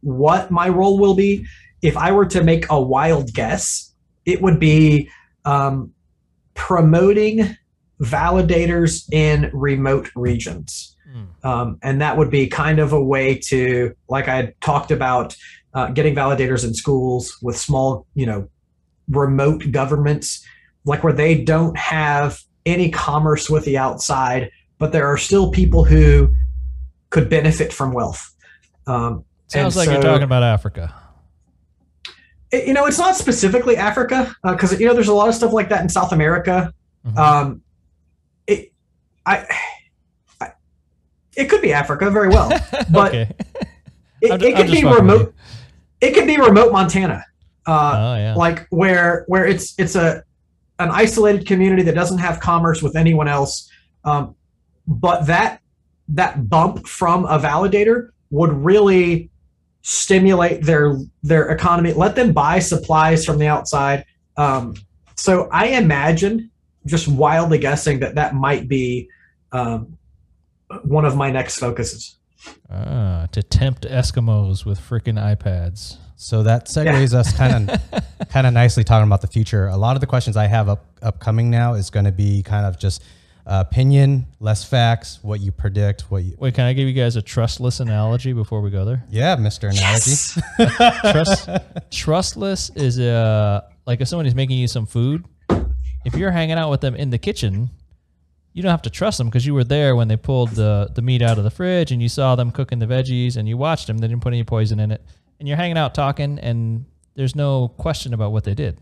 what 0.00 0.50
my 0.50 0.68
role 0.68 0.98
will 0.98 1.14
be. 1.14 1.44
If 1.82 1.96
I 1.96 2.12
were 2.12 2.26
to 2.26 2.42
make 2.42 2.66
a 2.70 2.80
wild 2.80 3.34
guess, 3.34 3.92
it 4.24 4.40
would 4.40 4.58
be 4.58 5.10
um, 5.44 5.92
promoting 6.54 7.56
validators 8.00 9.12
in 9.12 9.50
remote 9.52 10.10
regions. 10.14 10.96
Hmm. 11.10 11.46
Um, 11.46 11.78
and 11.82 12.00
that 12.00 12.16
would 12.16 12.30
be 12.30 12.46
kind 12.46 12.78
of 12.78 12.92
a 12.92 13.02
way 13.02 13.38
to, 13.46 13.94
like 14.08 14.28
I 14.28 14.36
had 14.36 14.60
talked 14.60 14.90
about, 14.90 15.36
uh, 15.74 15.88
getting 15.88 16.14
validators 16.14 16.64
in 16.64 16.72
schools 16.72 17.36
with 17.42 17.56
small, 17.56 18.06
you 18.14 18.26
know, 18.26 18.48
remote 19.08 19.70
governments, 19.70 20.46
like 20.84 21.02
where 21.02 21.12
they 21.12 21.42
don't 21.42 21.76
have 21.76 22.40
any 22.64 22.90
commerce 22.90 23.50
with 23.50 23.64
the 23.64 23.76
outside, 23.76 24.50
but 24.78 24.92
there 24.92 25.06
are 25.06 25.18
still 25.18 25.50
people 25.50 25.84
who 25.84 26.32
could 27.14 27.30
benefit 27.30 27.72
from 27.72 27.92
wealth. 27.92 28.34
Um, 28.88 29.24
Sounds 29.46 29.76
like 29.76 29.88
you're 29.88 30.02
talking 30.02 30.24
about 30.24 30.42
Africa. 30.42 30.92
it- 32.50 32.66
you 32.66 32.72
know, 32.74 32.86
it's 32.86 32.98
not 32.98 33.14
specifically 33.16 33.76
Africa 33.76 34.34
because 34.42 34.78
you 34.80 34.86
know 34.86 34.94
there's 34.94 35.08
a 35.08 35.14
lot 35.14 35.28
of 35.28 35.34
stuff 35.34 35.52
like 35.52 35.68
that 35.68 35.80
in 35.80 35.88
South 35.88 36.12
America. 36.12 36.72
Mhm. 37.06 37.16
Um, 37.16 37.62
it, 38.48 38.72
I, 39.24 39.46
I, 40.40 40.52
it 41.36 41.44
could 41.50 41.62
be 41.62 41.72
Africa 41.72 42.10
very 42.10 42.28
well. 42.28 42.48
but 42.90 43.08
okay. 43.14 43.30
It, 44.20 44.32
I'm 44.32 44.40
it 44.42 44.56
I'm 44.56 44.62
could 44.66 44.72
be 44.72 44.84
remote. 44.84 45.34
It 46.00 46.14
could 46.14 46.26
be 46.26 46.36
remote 46.36 46.72
Montana. 46.72 47.24
Uh, 47.66 47.92
Oh 47.94 48.16
yeah. 48.16 48.34
like 48.34 48.66
where 48.70 49.24
where 49.28 49.46
it's 49.46 49.74
it's 49.78 49.94
a 49.94 50.24
an 50.80 50.90
isolated 50.90 51.46
community 51.46 51.82
that 51.84 51.94
doesn't 51.94 52.18
have 52.18 52.40
commerce 52.40 52.82
with 52.82 52.96
anyone 52.96 53.28
else 53.28 53.70
um, 54.04 54.34
but 54.86 55.26
that 55.26 55.60
that 56.08 56.48
bump 56.48 56.86
from 56.86 57.24
a 57.26 57.38
validator 57.38 58.10
would 58.30 58.52
really 58.52 59.30
stimulate 59.82 60.62
their 60.62 60.98
their 61.22 61.50
economy 61.50 61.92
let 61.92 62.14
them 62.14 62.32
buy 62.32 62.58
supplies 62.58 63.24
from 63.24 63.38
the 63.38 63.46
outside 63.46 64.04
um, 64.36 64.74
so 65.16 65.48
i 65.52 65.66
imagine 65.66 66.50
just 66.86 67.08
wildly 67.08 67.58
guessing 67.58 68.00
that 68.00 68.14
that 68.14 68.34
might 68.34 68.68
be 68.68 69.08
um, 69.52 69.96
one 70.82 71.04
of 71.04 71.16
my 71.16 71.30
next 71.30 71.58
focuses 71.58 72.16
Ah, 72.70 73.26
to 73.32 73.42
tempt 73.42 73.82
Eskimos 73.82 74.64
with 74.64 74.80
freaking 74.80 75.18
iPads. 75.18 75.98
So 76.16 76.42
that 76.42 76.66
segues 76.66 77.12
us 77.12 77.36
kind 77.36 77.70
of 77.70 78.28
kind 78.30 78.46
of 78.46 78.52
nicely 78.52 78.84
talking 78.84 79.06
about 79.06 79.20
the 79.20 79.26
future. 79.26 79.68
A 79.68 79.76
lot 79.76 79.96
of 79.96 80.00
the 80.00 80.06
questions 80.06 80.36
I 80.36 80.46
have 80.46 80.68
up 80.68 80.86
upcoming 81.02 81.50
now 81.50 81.74
is 81.74 81.90
going 81.90 82.06
to 82.06 82.12
be 82.12 82.42
kind 82.42 82.66
of 82.66 82.78
just 82.78 83.02
uh, 83.46 83.62
opinion, 83.66 84.26
less 84.40 84.64
facts, 84.64 85.18
what 85.22 85.40
you 85.40 85.52
predict, 85.52 86.10
what 86.10 86.24
you. 86.24 86.34
Wait, 86.38 86.54
can 86.54 86.64
I 86.64 86.72
give 86.72 86.88
you 86.88 86.94
guys 86.94 87.16
a 87.16 87.22
trustless 87.22 87.80
analogy 87.80 88.32
before 88.32 88.60
we 88.62 88.70
go 88.70 88.84
there? 88.84 89.04
Yeah, 89.10 89.36
Mister 89.36 89.68
Analogy. 89.68 90.10
yes 90.10 90.38
Trust, 91.12 91.48
trustless 91.90 92.70
is 92.74 92.98
uh 92.98 93.60
like 93.86 94.00
if 94.00 94.08
someone 94.08 94.26
is 94.26 94.34
making 94.34 94.58
you 94.58 94.68
some 94.68 94.86
food. 94.86 95.24
If 96.04 96.14
you're 96.16 96.30
hanging 96.30 96.58
out 96.58 96.70
with 96.70 96.80
them 96.82 96.94
in 96.94 97.10
the 97.10 97.18
kitchen, 97.18 97.70
you 98.52 98.62
don't 98.62 98.70
have 98.70 98.82
to 98.82 98.90
trust 98.90 99.18
them 99.18 99.28
because 99.28 99.44
you 99.46 99.54
were 99.54 99.64
there 99.64 99.96
when 99.96 100.08
they 100.08 100.16
pulled 100.16 100.50
the 100.50 100.90
the 100.94 101.02
meat 101.02 101.20
out 101.22 101.38
of 101.38 101.44
the 101.44 101.50
fridge 101.50 101.92
and 101.92 102.00
you 102.00 102.08
saw 102.08 102.36
them 102.36 102.50
cooking 102.50 102.78
the 102.78 102.86
veggies 102.86 103.36
and 103.36 103.48
you 103.48 103.56
watched 103.56 103.86
them. 103.86 103.98
They 103.98 104.08
didn't 104.08 104.22
put 104.22 104.32
any 104.32 104.44
poison 104.44 104.80
in 104.80 104.90
it, 104.90 105.02
and 105.38 105.46
you're 105.48 105.56
hanging 105.56 105.76
out 105.78 105.94
talking, 105.94 106.38
and 106.38 106.86
there's 107.14 107.34
no 107.36 107.68
question 107.68 108.14
about 108.14 108.32
what 108.32 108.44
they 108.44 108.54
did. 108.54 108.78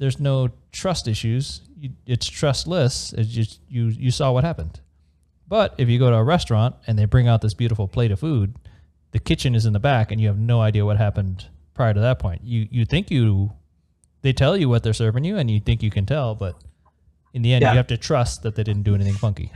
There's 0.00 0.18
no 0.18 0.48
trust 0.72 1.06
issues. 1.06 1.60
You, 1.78 1.90
it's 2.06 2.26
trustless. 2.26 3.12
It's 3.12 3.28
just 3.30 3.60
you 3.68 3.86
you 3.88 4.10
saw 4.10 4.32
what 4.32 4.42
happened. 4.44 4.80
But 5.46 5.74
if 5.78 5.88
you 5.88 5.98
go 5.98 6.10
to 6.10 6.16
a 6.16 6.24
restaurant 6.24 6.74
and 6.86 6.98
they 6.98 7.04
bring 7.04 7.28
out 7.28 7.40
this 7.42 7.54
beautiful 7.54 7.86
plate 7.86 8.10
of 8.10 8.18
food, 8.20 8.54
the 9.12 9.18
kitchen 9.18 9.54
is 9.54 9.66
in 9.66 9.72
the 9.72 9.78
back 9.80 10.10
and 10.10 10.20
you 10.20 10.26
have 10.28 10.38
no 10.38 10.60
idea 10.60 10.84
what 10.86 10.96
happened 10.96 11.46
prior 11.74 11.92
to 11.94 12.00
that 12.00 12.18
point. 12.18 12.40
You 12.44 12.66
you 12.70 12.84
think 12.84 13.10
you 13.10 13.52
they 14.22 14.32
tell 14.32 14.56
you 14.56 14.68
what 14.68 14.82
they're 14.82 14.92
serving 15.04 15.24
you 15.24 15.36
and 15.36 15.50
you 15.50 15.60
think 15.60 15.82
you 15.82 15.90
can 15.90 16.06
tell, 16.06 16.34
but 16.34 16.54
in 17.34 17.42
the 17.42 17.52
end 17.52 17.62
Yeah. 17.62 17.72
you 17.72 17.76
have 17.76 17.86
to 17.88 17.96
trust 17.96 18.42
that 18.42 18.54
they 18.56 18.62
didn't 18.64 18.82
do 18.84 18.94
anything 18.94 19.14
funky. 19.14 19.52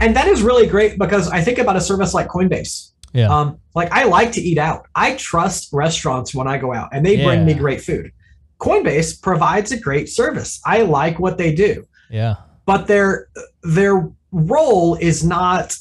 and 0.00 0.14
that 0.14 0.28
is 0.28 0.42
really 0.42 0.66
great 0.66 0.96
because 0.98 1.28
i 1.28 1.40
think 1.40 1.58
about 1.58 1.74
a 1.76 1.80
service 1.80 2.14
like 2.14 2.28
coinbase 2.28 2.92
Yeah. 3.12 3.28
Um, 3.34 3.58
like 3.74 3.90
I 3.90 4.04
like 4.04 4.30
to 4.32 4.40
eat 4.40 4.58
out. 4.58 4.80
I 4.94 5.14
trust 5.16 5.70
restaurants 5.72 6.34
when 6.34 6.46
I 6.46 6.56
go 6.58 6.74
out, 6.74 6.88
and 6.92 7.00
they 7.06 7.14
bring 7.24 7.46
me 7.46 7.54
great 7.54 7.80
food. 7.80 8.12
Coinbase 8.60 9.20
provides 9.22 9.72
a 9.72 9.78
great 9.78 10.08
service. 10.08 10.60
I 10.64 10.82
like 10.82 11.18
what 11.18 11.38
they 11.38 11.54
do, 11.54 11.86
yeah. 12.10 12.36
but 12.66 12.86
their 12.86 13.28
their 13.62 14.10
role 14.32 14.96
is 14.96 15.24
not 15.24 15.76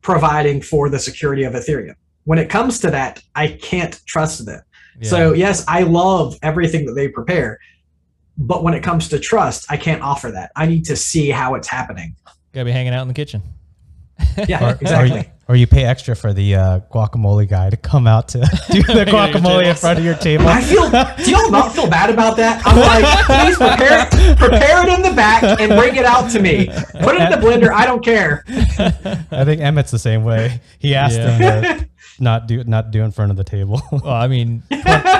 providing 0.00 0.60
for 0.60 0.88
the 0.88 0.98
security 0.98 1.44
of 1.44 1.52
Ethereum. 1.52 1.94
When 2.24 2.38
it 2.38 2.48
comes 2.48 2.80
to 2.80 2.90
that, 2.90 3.22
I 3.34 3.48
can't 3.48 4.00
trust 4.06 4.44
them. 4.46 4.62
yeah. 5.00 5.08
So 5.08 5.32
yes, 5.32 5.64
I 5.68 5.82
love 5.82 6.36
everything 6.42 6.86
that 6.86 6.94
they 6.94 7.08
prepare, 7.08 7.58
but 8.38 8.62
when 8.62 8.74
it 8.74 8.82
comes 8.82 9.08
to 9.10 9.18
trust, 9.18 9.66
I 9.70 9.76
can't 9.76 10.02
offer 10.02 10.30
that. 10.30 10.50
I 10.56 10.66
need 10.66 10.84
to 10.86 10.96
see 10.96 11.30
how 11.30 11.54
it's 11.54 11.68
happening. 11.68 12.16
gotta 12.52 12.64
be 12.64 12.72
hanging 12.72 12.94
out 12.94 13.02
in 13.02 13.08
the 13.08 13.14
kitchen. 13.14 13.42
Yeah, 14.48 14.70
Or, 14.70 14.78
exactly. 14.80 15.10
or, 15.18 15.20
you, 15.20 15.24
or 15.48 15.56
you 15.56 15.66
pay 15.66 15.84
extra 15.84 16.16
for 16.16 16.32
the 16.32 16.54
uh, 16.54 16.80
guacamole 16.90 17.48
guy 17.48 17.68
to 17.70 17.76
come 17.76 18.06
out 18.06 18.28
to 18.28 18.38
do 18.70 18.82
the 18.82 19.04
guacamole 19.08 19.64
in 19.68 19.74
front 19.76 19.98
of 19.98 20.04
your 20.04 20.14
table. 20.14 20.48
I 20.48 20.60
feel. 20.62 20.88
Do 20.90 21.30
y'all 21.30 21.50
not 21.50 21.72
feel 21.74 21.88
bad 21.88 22.08
about 22.10 22.36
that? 22.38 22.62
I'm 22.64 22.78
like, 22.78 23.26
please 23.26 23.56
prepare, 23.56 24.36
prepare 24.36 24.86
it 24.88 24.92
in 24.94 25.02
the 25.02 25.12
back 25.14 25.42
and 25.60 25.72
bring 25.78 25.96
it 25.96 26.04
out 26.06 26.30
to 26.32 26.40
me. 26.40 26.66
Put 27.02 27.16
it 27.16 27.20
in 27.22 27.30
the 27.30 27.36
blender. 27.46 27.70
I 27.72 27.84
don't 27.84 28.02
care. 28.04 28.44
I 28.48 29.44
think 29.44 29.60
Emmett's 29.60 29.90
the 29.90 29.98
same 29.98 30.24
way. 30.24 30.60
He 30.78 30.94
asked 30.94 31.16
Yeah. 31.18 31.60
him 31.60 31.78
to 31.78 31.88
not 32.20 32.46
do 32.46 32.62
not 32.64 32.90
do 32.90 33.02
in 33.02 33.10
front 33.10 33.30
of 33.30 33.36
the 33.36 33.44
table. 33.44 33.80
Well, 33.92 34.06
I 34.14 34.26
mean, 34.28 34.62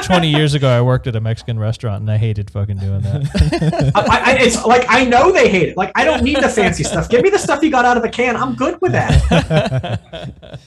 20 0.04 0.28
years 0.28 0.54
ago, 0.54 0.68
I 0.68 0.80
worked 0.82 1.06
at 1.06 1.14
a 1.16 1.20
Mexican 1.20 1.58
restaurant 1.58 2.00
and 2.00 2.10
I 2.10 2.16
hated 2.16 2.50
fucking 2.50 2.78
doing 2.78 3.00
that. 3.02 3.92
I, 3.94 4.32
I, 4.32 4.36
it's 4.40 4.64
like 4.64 4.84
I 4.88 5.04
know 5.04 5.30
they 5.32 5.48
hate 5.48 5.68
it. 5.68 5.76
Like 5.76 5.92
I 5.94 6.04
don't 6.04 6.22
need 6.22 6.36
the 6.42 6.48
fancy 6.48 6.82
stuff. 6.84 7.08
Give 7.08 7.22
me 7.22 7.30
the 7.30 7.38
stuff 7.38 7.62
you 7.62 7.70
got 7.70 7.84
out 7.84 7.96
of 7.96 8.02
the 8.02 8.08
can. 8.08 8.36
I'm 8.36 8.54
good 8.54 8.80
with 8.80 8.92
that. 8.92 10.00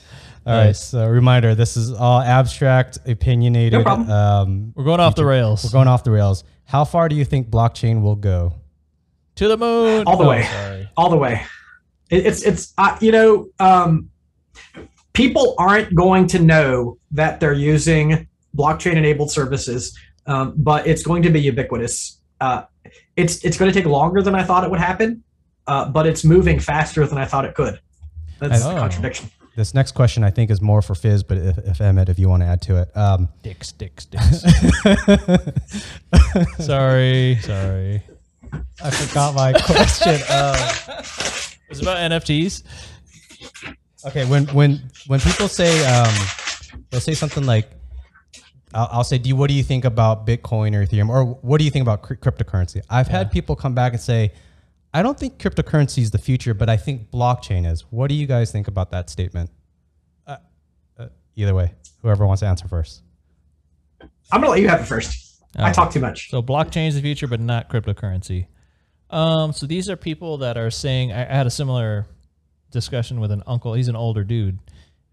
All 0.47 0.53
right. 0.53 0.65
Nice. 0.67 0.83
So 0.83 1.07
reminder: 1.07 1.55
this 1.55 1.75
is 1.75 1.91
all 1.91 2.21
abstract, 2.21 2.99
opinionated. 3.07 3.73
No 3.73 3.83
problem. 3.83 4.09
Um, 4.11 4.73
We're 4.75 4.83
going 4.83 4.99
off 4.99 5.15
the 5.15 5.25
rails. 5.25 5.63
we're 5.63 5.71
going 5.71 5.87
off 5.87 6.03
the 6.03 6.11
rails. 6.11 6.43
How 6.65 6.85
far 6.85 7.09
do 7.09 7.15
you 7.15 7.25
think 7.25 7.49
blockchain 7.49 8.01
will 8.01 8.15
go? 8.15 8.53
to 9.35 9.47
the 9.49 9.57
moon. 9.57 10.03
All 10.07 10.17
the 10.17 10.23
Oh, 10.23 10.29
way. 10.29 10.43
Sorry. 10.43 10.89
All 10.95 11.09
the 11.09 11.17
way. 11.17 11.41
It, 12.09 12.25
it's 12.27 12.43
it's 12.43 12.73
uh, 12.77 12.95
you 13.01 13.11
know 13.11 13.47
um, 13.59 14.11
people 15.15 15.55
aren't 15.57 15.95
going 15.95 16.27
to 16.27 16.39
know 16.39 16.97
that 17.11 17.39
they're 17.39 17.53
using 17.53 18.27
blockchain 18.55 18.95
enabled 18.95 19.31
services, 19.31 19.97
um, 20.27 20.53
but 20.57 20.85
it's 20.85 21.01
going 21.03 21.23
to 21.23 21.29
be 21.29 21.41
ubiquitous. 21.41 22.19
Uh, 22.39 22.63
it's 23.15 23.43
it's 23.43 23.57
going 23.57 23.71
to 23.71 23.77
take 23.77 23.87
longer 23.89 24.21
than 24.21 24.35
I 24.35 24.43
thought 24.43 24.63
it 24.63 24.69
would 24.69 24.79
happen, 24.79 25.23
uh, 25.67 25.89
but 25.89 26.05
it's 26.05 26.23
moving 26.23 26.59
faster 26.59 27.05
than 27.07 27.17
I 27.17 27.25
thought 27.25 27.45
it 27.45 27.55
could. 27.55 27.79
That's 28.39 28.63
Oh. 28.65 28.75
a 28.75 28.79
contradiction. 28.79 29.31
this 29.55 29.73
next 29.73 29.93
question 29.93 30.23
I 30.25 30.31
think 30.31 30.51
is 30.51 30.61
more 30.61 30.81
for 30.81 30.93
Phiz, 30.95 31.23
but 31.25 31.37
if, 31.37 31.57
if 31.59 31.79
Emmett, 31.81 32.09
if 32.09 32.19
you 32.19 32.27
want 32.27 32.43
to 32.43 32.47
add 32.47 32.61
to 32.63 32.81
it, 32.81 32.95
um, 32.97 33.29
Dicks, 33.41 33.71
dicks, 33.71 34.03
dicks. 34.05 34.43
sorry, 36.59 37.37
sorry. 37.41 38.01
I 38.83 38.89
forgot 38.91 39.33
my 39.35 39.53
question. 39.65 40.15
Um, 40.29 40.55
It's 41.69 41.81
about 41.81 41.97
NFTs. 42.11 42.63
Okay, 44.07 44.25
when 44.25 44.45
when 44.47 44.81
when 45.07 45.19
people 45.19 45.47
say 45.47 45.85
um, 45.85 46.13
they'll 46.89 47.01
say 47.01 47.13
something 47.13 47.45
like, 47.45 47.69
I'll, 48.73 48.89
I'll 48.91 49.03
say, 49.03 49.17
"Do 49.17 49.29
you, 49.29 49.35
what 49.35 49.47
do 49.49 49.53
you 49.53 49.63
think 49.63 49.85
about 49.85 50.25
Bitcoin 50.27 50.75
or 50.75 50.85
Ethereum, 50.85 51.09
or 51.09 51.25
what 51.25 51.57
do 51.59 51.65
you 51.65 51.71
think 51.71 51.83
about 51.83 52.01
cr- 52.01 52.15
cryptocurrency?" 52.15 52.81
I've 52.89 53.07
had 53.07 53.31
people 53.31 53.55
come 53.55 53.73
back 53.75 53.93
and 53.93 54.01
say, 54.01 54.31
"I 54.93 55.01
don't 55.01 55.17
think 55.19 55.37
cryptocurrency 55.39 55.99
is 55.99 56.11
the 56.11 56.17
future, 56.17 56.53
but 56.53 56.69
I 56.69 56.77
think 56.77 57.09
blockchain 57.11 57.69
is." 57.69 57.81
What 57.89 58.07
do 58.09 58.15
you 58.15 58.27
guys 58.27 58.51
think 58.51 58.67
about 58.67 58.91
that 58.91 59.09
statement? 59.09 59.49
Uh, 60.27 60.37
uh, 60.97 61.07
either 61.35 61.53
way, 61.55 61.73
whoever 62.01 62.25
wants 62.25 62.41
to 62.41 62.47
answer 62.47 62.67
first. 62.67 63.01
I'm 64.31 64.41
gonna 64.41 64.49
let 64.49 64.59
you 64.61 64.67
have 64.69 64.81
it 64.81 64.85
first. 64.85 65.41
I 65.57 65.69
Oh. 65.69 65.73
talk 65.73 65.91
too 65.91 65.99
much. 66.01 66.29
So 66.29 66.41
blockchain 66.43 66.87
is 66.89 66.95
the 66.95 67.01
future, 67.01 67.27
but 67.27 67.39
not 67.39 67.69
cryptocurrency. 67.69 68.47
Um, 69.09 69.53
so 69.53 69.65
these 69.67 69.89
are 69.89 69.95
people 69.95 70.39
that 70.39 70.57
are 70.57 70.69
saying. 70.71 71.13
I, 71.13 71.21
I 71.21 71.33
had 71.35 71.47
a 71.47 71.51
similar 71.51 72.07
discussion 72.75 73.19
with 73.19 73.31
an 73.31 73.41
uncle. 73.47 73.73
He's 73.73 73.87
an 73.87 73.95
older 73.95 74.23
dude, 74.23 74.59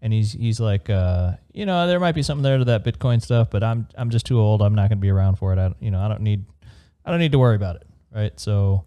and 0.03 0.13
he's 0.13 0.33
he's 0.33 0.59
like, 0.59 0.91
uh, 0.91 1.31
you 1.51 1.65
know, 1.65 1.87
there 1.87 1.99
might 1.99 2.13
be 2.13 2.21
something 2.21 2.43
there 2.43 2.59
to 2.59 2.65
that 2.65 2.85
Bitcoin 2.85 3.19
stuff, 3.19 3.49
but 3.49 3.63
I'm 3.63 3.87
I'm 3.95 4.11
just 4.11 4.27
too 4.27 4.39
old. 4.39 4.61
I'm 4.61 4.75
not 4.75 4.89
going 4.89 4.99
to 4.99 5.07
be 5.07 5.09
around 5.09 5.37
for 5.37 5.51
it. 5.53 5.57
I 5.57 5.73
you 5.79 5.89
know 5.89 5.99
I 5.99 6.07
don't 6.07 6.21
need 6.21 6.45
I 7.03 7.09
don't 7.09 7.19
need 7.19 7.31
to 7.31 7.39
worry 7.39 7.55
about 7.55 7.77
it, 7.77 7.87
right? 8.13 8.39
So. 8.39 8.85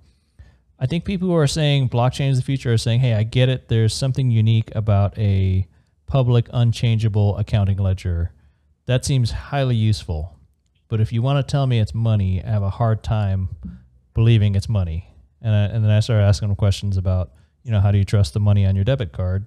I 0.79 0.85
think 0.85 1.07
people 1.07 1.29
who 1.29 1.35
are 1.37 1.47
saying 1.47 1.89
blockchain 1.89 2.29
is 2.29 2.37
the 2.37 2.45
future 2.45 2.71
are 2.71 2.77
saying, 2.77 3.01
hey, 3.01 3.15
I 3.15 3.23
get 3.23 3.49
it. 3.49 3.69
There's 3.69 3.95
something 3.95 4.31
unique 4.31 4.71
about 4.75 5.17
a 5.17 5.67
public, 6.05 6.49
unchangeable 6.53 7.35
accounting 7.39 7.79
ledger. 7.79 8.33
That 8.85 9.03
seems 9.03 9.31
highly 9.31 9.75
useful. 9.75 10.39
But 10.89 11.01
if 11.01 11.15
you 11.15 11.23
want 11.23 11.39
to 11.39 11.51
tell 11.51 11.67
me 11.67 11.81
it's 11.81 11.95
money, 11.95 12.45
I 12.45 12.51
have 12.51 12.63
a 12.63 12.69
hard 12.69 13.03
time 13.03 13.49
believing 14.13 14.55
it's 14.55 14.69
money. 14.69 15.09
And, 15.41 15.55
I, 15.55 15.65
and 15.75 15.83
then 15.83 15.91
I 15.91 16.01
started 16.01 16.25
asking 16.25 16.49
them 16.49 16.57
questions 16.57 16.99
about, 16.99 17.33
you 17.67 17.73
know, 17.73 17.81
how 17.81 17.91
do 17.91 17.99
you 17.99 18.05
trust 18.05 18.33
the 18.33 18.39
money 18.41 18.65
on 18.65 18.77
your 18.77 18.85
debit 18.85 19.13
card? 19.13 19.45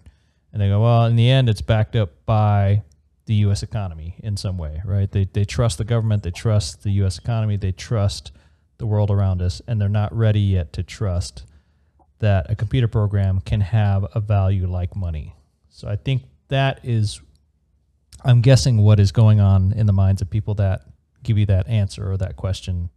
And 0.51 0.61
they 0.61 0.67
go, 0.67 0.81
well, 0.81 1.05
in 1.05 1.15
the 1.15 1.29
end, 1.29 1.47
it's 1.47 1.61
backed 1.61 1.95
up 1.95 2.11
by 2.25 2.83
the 3.27 3.35
U.S. 3.45 3.63
economy 3.63 4.15
in 4.19 4.35
some 4.35 4.57
way, 4.57 4.81
right? 4.83 5.09
They, 5.09 5.25
they 5.31 5.45
trust 5.45 5.77
the 5.77 5.85
government, 5.85 6.23
they 6.23 6.31
trust 6.31 6.83
the 6.83 6.91
U.S. 7.03 7.17
economy, 7.17 7.55
they 7.55 7.71
trust 7.71 8.33
the 8.77 8.85
world 8.85 9.09
around 9.09 9.41
us, 9.41 9.61
and 9.67 9.79
they're 9.79 9.87
not 9.87 10.13
ready 10.13 10.41
yet 10.41 10.73
to 10.73 10.83
trust 10.83 11.45
that 12.19 12.49
a 12.51 12.55
computer 12.55 12.87
program 12.89 13.39
can 13.39 13.61
have 13.61 14.05
a 14.13 14.19
value 14.19 14.67
like 14.67 14.95
money. 14.95 15.35
So 15.69 15.87
I 15.87 15.95
think 15.95 16.23
that 16.49 16.81
is, 16.83 17.21
I'm 18.25 18.41
guessing, 18.41 18.79
what 18.79 18.99
is 18.99 19.13
going 19.13 19.39
on 19.39 19.71
in 19.73 19.85
the 19.85 19.93
minds 19.93 20.21
of 20.21 20.29
people 20.29 20.55
that 20.55 20.81
give 21.23 21.37
you 21.37 21.45
that 21.45 21.69
answer 21.69 22.11
or 22.11 22.17
that 22.17 22.35
question. 22.35 22.89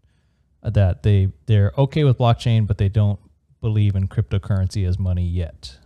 uh, 0.64 0.70
That 0.70 1.02
they 1.04 1.28
they're 1.46 1.72
okay 1.78 2.02
with 2.04 2.18
blockchain, 2.18 2.66
but 2.66 2.78
they 2.78 2.88
don't 2.88 3.20
believe 3.62 3.96
in 3.96 4.08
cryptocurrency 4.08 4.86
as 4.86 4.98
money 4.98 5.24
yet. 5.24 5.78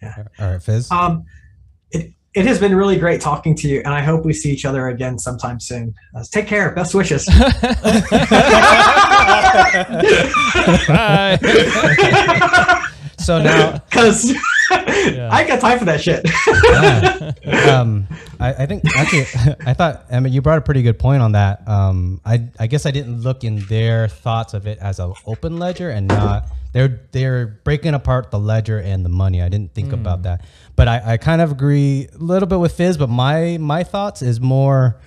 Yeah. 0.00 0.24
All 0.38 0.52
right, 0.52 0.60
Phiz. 0.60 0.92
Um, 0.92 1.24
it, 1.90 2.12
it 2.34 2.46
has 2.46 2.60
been 2.60 2.76
really 2.76 2.96
great 2.98 3.20
talking 3.20 3.56
to 3.56 3.68
you, 3.68 3.78
and 3.84 3.88
I 3.88 4.02
hope 4.02 4.24
we 4.24 4.32
see 4.32 4.52
each 4.52 4.64
other 4.64 4.88
again 4.88 5.18
sometime 5.18 5.58
soon. 5.58 5.94
Uh, 6.14 6.22
take 6.30 6.46
care. 6.46 6.70
Best 6.72 6.94
wishes. 6.94 7.26
Bye. 10.86 11.38
so 13.18 13.42
now, 13.42 13.72
Because 13.90 14.34
I 14.70 15.40
ain't 15.40 15.48
got 15.48 15.60
time 15.60 15.78
for 15.78 15.84
that 15.84 16.00
shit. 16.00 16.24
yeah. 17.44 17.78
um, 17.80 18.06
I, 18.40 18.54
I 18.54 18.66
think 18.66 18.84
actually, 18.96 19.26
I 19.66 19.74
thought 19.74 20.06
Emmett, 20.10 20.32
you 20.32 20.42
brought 20.42 20.58
a 20.58 20.62
pretty 20.62 20.82
good 20.82 20.98
point 20.98 21.22
on 21.22 21.32
that. 21.32 21.66
Um, 21.68 22.20
I, 22.24 22.48
I 22.58 22.66
guess 22.66 22.86
I 22.86 22.90
didn't 22.90 23.20
look 23.20 23.44
in 23.44 23.60
their 23.66 24.08
thoughts 24.08 24.54
of 24.54 24.66
it 24.66 24.78
as 24.78 24.98
an 24.98 25.12
open 25.26 25.58
ledger 25.58 25.90
and 25.90 26.08
not 26.08 26.48
they're 26.74 27.00
they're 27.12 27.46
breaking 27.46 27.94
apart 27.94 28.32
the 28.32 28.38
ledger 28.38 28.80
and 28.80 29.04
the 29.04 29.08
money. 29.08 29.40
I 29.40 29.48
didn't 29.48 29.74
think 29.74 29.92
about 29.92 30.24
that, 30.24 30.44
but 30.74 30.88
I, 30.88 31.12
I 31.12 31.16
kind 31.18 31.40
of 31.40 31.52
agree 31.52 32.08
a 32.12 32.18
little 32.18 32.48
bit 32.48 32.58
with 32.58 32.76
Phiz. 32.76 32.98
But 32.98 33.08
my 33.08 33.58
my 33.58 33.84
thoughts 33.84 34.22
is 34.22 34.40
more 34.40 35.00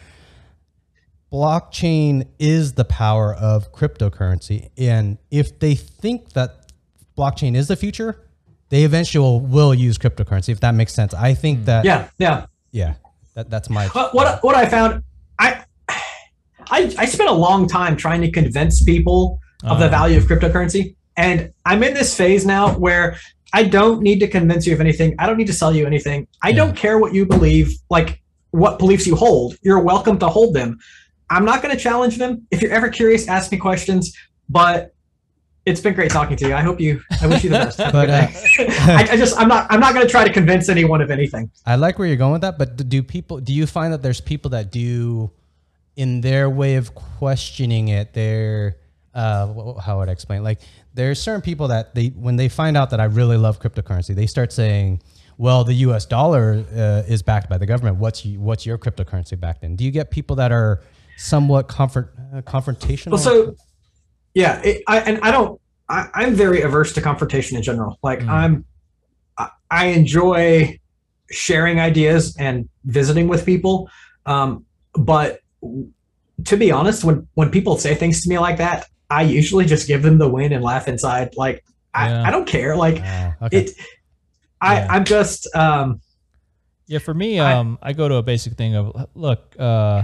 blockchain 1.32 2.26
is 2.40 2.74
the 2.74 2.86
power 2.86 3.36
of 3.36 3.74
cryptocurrency, 3.74 4.70
and 4.78 5.18
if 5.30 5.60
they 5.60 5.76
think 5.76 6.32
that 6.34 6.72
blockchain 7.18 7.54
is 7.54 7.68
the 7.68 7.76
future, 7.76 8.22
they 8.70 8.84
eventually 8.84 9.22
will, 9.22 9.40
will 9.40 9.74
use 9.74 9.98
cryptocurrency. 9.98 10.50
If 10.50 10.60
that 10.62 10.74
makes 10.76 10.94
sense, 10.94 11.14
I 11.14 11.34
think 11.34 11.66
that 11.66 11.86
yeah, 11.86 12.10
yeah. 12.18 12.46
yeah, 12.72 12.94
that, 13.36 13.50
that's 13.50 13.70
my. 13.70 13.90
But 13.94 14.14
what 14.14 14.44
what 14.44 14.56
I 14.56 14.66
found, 14.68 15.04
I 15.40 15.64
I 16.70 16.94
I 16.98 17.06
spent 17.06 17.30
a 17.30 17.34
long 17.34 17.68
time 17.68 17.96
trying 17.96 18.22
to 18.22 18.32
convince 18.32 18.84
people 18.84 19.40
of 19.64 19.80
the 19.80 19.86
Uh. 19.86 19.90
value 19.90 20.18
of 20.18 20.26
cryptocurrency, 20.26 20.96
and 21.16 21.52
I'm 21.66 21.82
in 21.84 21.94
this 21.94 22.16
phase 22.16 22.46
now 22.46 22.78
where 22.78 23.18
I 23.54 23.64
don't 23.64 24.02
need 24.02 24.20
to 24.20 24.28
convince 24.28 24.68
you 24.68 24.74
of 24.74 24.82
anything. 24.82 25.16
I 25.20 25.26
don't 25.26 25.38
need 25.38 25.48
to 25.48 25.54
sell 25.54 25.74
you 25.74 25.86
anything. 25.88 26.28
I 26.44 26.52
don't 26.52 26.76
care 26.76 26.98
what 27.00 27.14
you 27.14 27.26
believe, 27.26 27.74
like 27.90 28.22
what 28.52 28.78
beliefs 28.78 29.08
you 29.08 29.16
hold. 29.16 29.56
You're 29.62 29.80
welcome 29.80 30.20
to 30.20 30.28
hold 30.28 30.54
them. 30.54 30.78
I'm 31.30 31.46
not 31.46 31.62
going 31.62 31.76
to 31.76 31.82
challenge 31.82 32.18
them. 32.18 32.46
If 32.52 32.62
you're 32.62 32.72
ever 32.74 32.90
curious, 32.90 33.28
ask 33.28 33.52
me 33.52 33.58
questions. 33.58 34.14
But 34.50 34.94
it's 35.68 35.82
been 35.82 35.94
great 35.94 36.10
talking 36.10 36.38
to 36.38 36.48
you. 36.48 36.56
I 36.56 36.62
hope 36.62 36.80
you. 36.80 37.02
I 37.22 37.28
wish 37.28 37.44
you 37.44 37.50
the 37.50 37.58
best. 37.58 37.78
But, 37.78 38.10
uh. 38.10 38.28
I, 38.60 39.08
I 39.12 39.18
just 39.18 39.38
I'm 39.38 39.50
not 39.50 39.68
I'm 39.70 39.80
not 39.80 39.94
going 39.94 40.06
to 40.06 40.10
try 40.10 40.24
to 40.24 40.32
convince 40.32 40.70
anyone 40.70 41.02
of 41.02 41.12
anything. 41.12 41.52
I 41.66 41.76
like 41.76 42.00
where 42.00 42.08
you're 42.08 42.18
going 42.18 42.32
with 42.32 42.42
that, 42.42 42.58
but 42.58 42.90
do 42.90 43.04
people? 43.04 43.40
Do 43.40 43.54
you 43.54 43.68
find 43.68 43.92
that 43.92 44.02
there's 44.02 44.22
people 44.22 44.52
that 44.52 44.72
do, 44.72 45.30
in 45.96 46.22
their 46.22 46.50
way 46.50 46.76
of 46.76 46.96
questioning 46.96 47.90
it, 47.90 48.14
they're 48.14 48.78
uh, 49.14 49.74
how 49.80 50.00
would 50.00 50.08
I 50.08 50.14
explain? 50.14 50.44
Like 50.44 50.62
there's 50.94 51.22
certain 51.22 51.42
people 51.42 51.68
that 51.68 51.94
they 51.94 52.08
when 52.08 52.38
they 52.38 52.48
find 52.48 52.78
out 52.78 52.92
that 52.92 53.02
I 53.02 53.06
really 53.06 53.38
love 53.38 53.60
cryptocurrency, 53.60 54.16
they 54.16 54.28
start 54.28 54.54
saying, 54.54 55.02
"Well, 55.38 55.66
the 55.66 55.74
U.S. 55.74 56.06
dollar 56.06 56.64
uh, 56.74 57.04
is 57.08 57.22
backed 57.24 57.50
by 57.50 57.58
the 57.58 57.66
government. 57.66 57.98
What's 57.98 58.26
you, 58.26 58.40
what's 58.40 58.66
your 58.66 58.78
cryptocurrency 58.78 59.38
backed 59.38 59.64
in?" 59.64 59.76
Do 59.76 59.84
you 59.84 59.92
get 59.92 60.12
people 60.12 60.38
that 60.38 60.54
are 60.54 60.82
somewhat 61.18 61.68
comfort 61.68 62.14
uh, 62.34 62.42
confrontational? 62.42 63.12
Well, 63.12 63.18
so 63.18 63.56
yeah, 64.38 64.62
it, 64.64 64.84
I 64.88 65.00
and 65.00 65.20
I 65.24 65.32
don't. 65.32 65.60
I, 65.90 66.08
I'm 66.14 66.34
very 66.36 66.62
averse 66.62 66.94
to 66.94 67.02
confrontation 67.02 67.58
in 67.58 67.64
general. 67.64 67.98
Like 68.04 68.20
Mm. 68.20 68.30
I'm, 68.30 68.66
I, 69.38 69.50
I 69.72 69.86
enjoy 69.88 70.80
sharing 71.32 71.80
ideas 71.80 72.36
and 72.38 72.70
visiting 72.86 73.28
with 73.28 73.46
people. 73.46 73.90
Um, 74.26 74.66
but 74.94 75.40
to 76.46 76.56
be 76.58 76.72
honest, 76.72 77.04
when 77.04 77.28
when 77.34 77.50
people 77.50 77.78
say 77.78 77.96
things 77.96 78.22
to 78.24 78.30
me 78.30 78.38
like 78.38 78.58
that, 78.58 78.86
I 79.10 79.24
usually 79.24 79.66
just 79.66 79.88
give 79.88 80.04
them 80.04 80.18
the 80.20 80.30
win 80.30 80.54
and 80.54 80.64
laugh 80.64 80.88
inside. 80.88 81.36
Like 81.36 81.64
Yeah. 81.96 82.22
I, 82.24 82.28
I 82.28 82.32
don't 82.32 82.48
care. 82.48 82.76
Like 82.76 82.98
okay. 83.42 83.58
it. 83.58 83.72
I 84.62 84.74
Yeah. 84.76 84.88
I'm 84.94 85.04
just 85.06 85.48
um 85.56 86.00
Yeah, 86.88 87.00
for 87.00 87.14
me, 87.14 87.40
I- 87.40 87.54
um, 87.58 87.80
I 87.82 87.94
go 87.94 88.08
to 88.08 88.16
a 88.16 88.24
basic 88.24 88.54
thing 88.54 88.76
of 88.76 88.86
look, 89.16 89.56
uh, 89.58 90.04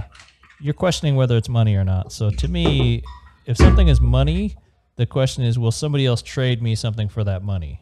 you're 0.60 0.74
questioning 0.84 1.14
whether 1.16 1.36
it's 1.36 1.48
money 1.48 1.76
or 1.76 1.84
not. 1.84 2.10
So 2.12 2.30
to 2.30 2.48
me, 2.48 3.02
if 3.46 3.56
something 3.56 3.88
is 3.88 4.00
money, 4.00 4.56
the 4.96 5.06
question 5.06 5.44
is, 5.44 5.58
will 5.58 5.72
somebody 5.72 6.06
else 6.06 6.22
trade 6.22 6.62
me 6.62 6.74
something 6.74 7.08
for 7.08 7.24
that 7.24 7.42
money? 7.42 7.80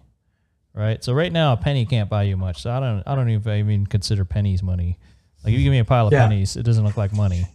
Right. 0.75 1.03
So 1.05 1.13
right 1.13 1.31
now, 1.33 1.53
a 1.53 1.57
penny 1.57 1.85
can't 1.85 2.09
buy 2.09 2.23
you 2.23 2.37
much. 2.37 2.63
So 2.63 2.71
I 2.71 2.81
don't, 2.81 3.03
I 3.07 3.15
don't 3.15 3.29
even, 3.29 3.53
even 3.59 3.87
consider 3.87 4.25
pennies 4.25 4.63
money. 4.63 4.99
Like 5.45 5.53
if 5.53 5.59
you 5.59 5.65
give 5.65 5.73
me 5.73 5.81
a 5.81 5.85
pile 5.85 6.07
of 6.07 6.13
Yeah. 6.13 6.27
pennies, 6.29 6.57
it 6.57 6.63
doesn't 6.63 6.85
look 6.85 6.97
like 6.97 7.13
money. 7.13 7.47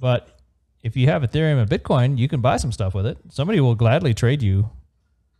But 0.00 0.38
if 0.82 0.96
you 0.96 1.06
have 1.08 1.22
Ethereum 1.22 1.60
and 1.60 1.68
Bitcoin, 1.68 2.16
you 2.16 2.26
can 2.28 2.40
buy 2.40 2.56
some 2.56 2.72
stuff 2.72 2.94
with 2.94 3.06
it. 3.06 3.18
Somebody 3.28 3.60
will 3.60 3.74
gladly 3.74 4.14
trade 4.14 4.42
you 4.42 4.70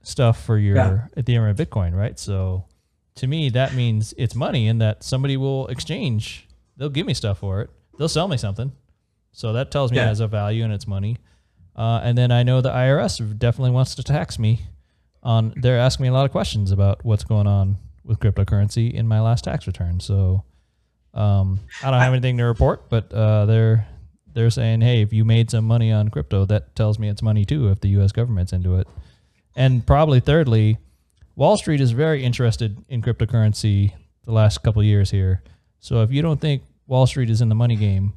stuff 0.03 0.45
for 0.45 0.59
your 0.59 0.77
Yeah. 0.77 1.07
Ethereum 1.17 1.49
and 1.49 1.59
Bitcoin, 1.59 1.95
right? 1.95 2.19
So 2.19 2.65
to 3.17 3.27
me, 3.27 3.49
that 3.51 3.75
means 3.75 4.13
it's 4.19 4.35
money 4.35 4.69
and 4.69 4.81
that 4.83 5.03
somebody 5.03 5.37
will 5.39 5.67
exchange. 5.69 6.47
They'll 6.77 6.91
give 6.91 7.07
me 7.07 7.15
stuff 7.15 7.39
for 7.39 7.63
it. 7.63 7.71
They'll 7.97 8.09
sell 8.09 8.29
me 8.29 8.37
something. 8.37 8.73
So 9.33 9.53
that 9.55 9.71
tells 9.71 9.93
me 9.93 9.99
it 9.99 10.03
has 10.03 10.21
a 10.21 10.27
value 10.29 10.63
and 10.65 10.73
it's 10.73 10.87
money. 10.87 11.17
Uh, 11.77 12.01
and 12.03 12.17
then 12.17 12.31
I 12.31 12.43
know 12.43 12.61
the 12.61 12.71
IRS 12.71 13.39
definitely 13.39 13.73
wants 13.73 13.95
to 13.97 14.03
tax 14.03 14.39
me 14.39 14.63
on. 15.23 15.53
They're 15.57 15.79
asking 15.79 16.05
me 16.05 16.09
a 16.09 16.13
lot 16.13 16.25
of 16.25 16.31
questions 16.31 16.71
about 16.71 17.05
what's 17.05 17.25
going 17.25 17.47
on 17.47 17.79
with 18.05 18.21
cryptocurrency 18.21 18.93
in 18.93 19.09
my 19.09 19.21
last 19.21 19.45
tax 19.45 19.67
return. 19.67 19.99
So 20.01 20.45
um, 21.15 21.61
I 21.83 21.91
don't 21.91 22.01
have 22.01 22.13
anything 22.13 22.39
to 22.39 22.45
report, 22.45 22.89
but 22.89 23.13
uh, 23.13 23.47
they're 23.47 23.87
they're 24.33 24.51
saying, 24.51 24.81
hey, 24.81 25.01
if 25.01 25.13
you 25.13 25.25
made 25.25 25.51
some 25.51 25.65
money 25.65 25.93
on 25.93 26.09
crypto, 26.09 26.45
that 26.47 26.75
tells 26.75 26.99
me 26.99 27.09
it's 27.09 27.23
money 27.23 27.45
too. 27.45 27.71
If 27.71 27.81
the 27.81 27.89
U.S. 27.91 28.11
government's 28.13 28.53
into 28.53 28.77
it, 28.77 28.89
and 29.57 29.87
probably 29.87 30.21
thirdly, 30.21 30.79
Wall 31.37 31.57
Street 31.57 31.81
is 31.81 31.93
very 31.93 32.25
interested 32.25 32.85
in 32.89 33.01
cryptocurrency 33.01 33.93
the 34.25 34.33
last 34.33 34.63
couple 34.63 34.81
of 34.81 34.87
years 34.87 35.11
here. 35.11 35.43
So 35.79 36.03
if 36.03 36.11
you 36.11 36.23
don't 36.23 36.41
think 36.41 36.63
Wall 36.87 37.07
Street 37.07 37.31
is 37.31 37.41
in 37.41 37.49
the 37.49 37.55
money 37.55 37.77
game, 37.77 38.15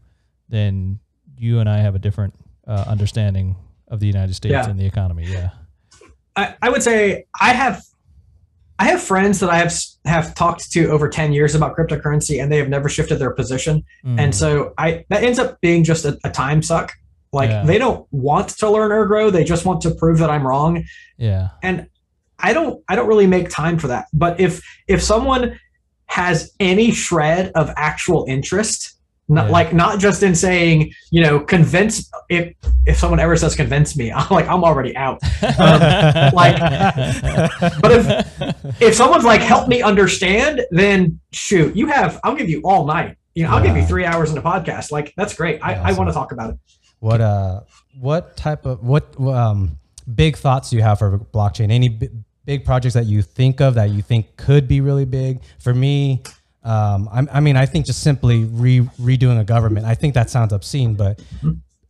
then 0.50 1.00
you 1.38 1.60
and 1.60 1.70
I 1.70 1.78
have 1.78 1.96
a 1.96 2.00
different 2.00 2.34
uh, 2.68 2.84
understanding 2.88 3.56
of 3.88 4.00
the 4.00 4.08
United 4.08 4.34
States 4.36 4.52
Yeah. 4.52 4.70
and 4.70 4.80
the 4.80 4.86
economy. 4.86 5.26
Yeah. 5.26 5.52
I, 6.36 6.56
I 6.62 6.70
would 6.70 6.84
say 6.84 7.26
I 7.40 7.54
have 7.54 7.82
I 8.80 8.84
have 8.86 9.02
friends 9.02 9.40
that 9.40 9.50
I 9.50 9.58
have 9.58 9.74
have 10.06 10.36
talked 10.36 10.72
to 10.74 10.88
over 10.90 11.10
10 11.10 11.34
years 11.34 11.56
about 11.56 11.76
cryptocurrency 11.76 12.42
and 12.42 12.52
they 12.52 12.58
have 12.58 12.70
never 12.70 12.90
shifted 12.90 13.18
their 13.18 13.32
position. 13.32 13.84
Mm. 14.06 14.20
And 14.20 14.36
so 14.36 14.74
I 14.78 15.06
that 15.10 15.24
ends 15.24 15.40
up 15.40 15.60
being 15.62 15.84
just 15.84 16.06
a, 16.06 16.18
a 16.24 16.30
time 16.30 16.62
suck. 16.62 16.94
Like 17.34 17.50
Yeah. 17.50 17.64
they 17.66 17.78
don't 17.78 18.06
want 18.12 18.50
to 18.50 18.70
learn 18.70 18.92
or 18.92 19.06
grow, 19.08 19.30
they 19.32 19.44
just 19.44 19.66
want 19.66 19.82
to 19.82 19.92
prove 19.92 20.20
that 20.20 20.30
I'm 20.30 20.46
wrong. 20.46 20.84
yeah, 21.18 21.50
And 21.64 21.88
I 22.40 22.54
don't 22.54 22.84
I 22.88 22.96
don't 22.96 23.08
really 23.08 23.26
make 23.28 23.50
time 23.50 23.80
for 23.80 23.88
that. 23.88 24.06
But 24.14 24.40
if 24.40 24.62
if 24.88 25.02
someone 25.02 25.60
has 26.06 26.54
any 26.60 26.92
shred 26.92 27.52
of 27.56 27.72
actual 27.78 28.26
interest, 28.28 28.97
not 29.30 29.46
Yeah. 29.48 29.52
like 29.52 29.74
not 29.74 30.00
just 30.00 30.24
in 30.24 30.36
saying, 30.36 30.94
you 31.12 31.22
know, 31.22 31.40
convince 31.40 32.10
if 32.30 32.54
if 32.86 32.98
someone 32.98 33.20
ever 33.20 33.36
says 33.36 33.56
convince 33.56 33.96
me, 33.98 34.12
I'm 34.16 34.28
like 34.30 34.48
I'm 34.48 34.64
already 34.64 34.96
out. 34.96 35.20
like- 36.34 36.60
But 37.82 37.92
if 37.92 38.82
if 38.82 38.96
someone's 38.96 39.26
like 39.26 39.42
help 39.42 39.68
me 39.68 39.82
understand, 39.82 40.62
then 40.72 41.20
shoot, 41.32 41.76
you 41.76 41.88
have 41.88 42.20
I'll 42.24 42.36
give 42.36 42.50
you 42.50 42.62
all 42.64 42.86
night. 42.86 43.18
You 43.36 43.44
know, 43.44 43.52
I'll 43.52 43.64
give 43.64 43.76
you 43.78 43.86
three 43.86 44.06
hours 44.06 44.32
in 44.32 44.38
a 44.38 44.42
podcast. 44.42 44.92
Like 44.92 45.14
that's 45.16 45.34
great. 45.36 45.60
I, 45.62 45.76
I 45.76 45.94
want 45.94 46.10
to 46.10 46.14
talk 46.14 46.32
about 46.32 46.52
it. 46.52 46.60
What 47.00 47.22
uh, 47.22 47.62
what 48.00 48.36
type 48.38 48.66
of 48.66 48.84
what 48.84 49.20
um 49.20 49.78
big 50.14 50.38
thoughts 50.38 50.70
do 50.72 50.76
you 50.78 50.82
have 50.82 51.00
for 51.00 51.20
blockchain? 51.20 51.72
Any 51.72 51.90
b- 51.90 52.10
big 52.46 52.66
projects 52.66 52.96
that 52.96 53.06
you 53.06 53.22
think 53.22 53.62
of 53.62 53.76
that 53.76 53.92
you 53.92 54.02
think 54.02 54.38
could 54.38 54.68
be 54.68 54.82
really 54.82 55.06
big? 55.06 55.42
For 55.60 55.74
me, 55.74 56.24
um, 56.68 57.08
I'm, 57.12 57.30
I 57.32 57.40
mean, 57.40 57.56
I 57.56 57.66
think 57.66 57.86
just 57.86 58.02
simply 58.02 58.44
re- 58.44 58.90
redoing 59.00 59.40
a 59.40 59.44
government. 59.46 59.86
I 59.86 59.96
think 59.96 60.14
that 60.16 60.30
sounds 60.30 60.52
obscene, 60.52 60.96
but 60.96 61.22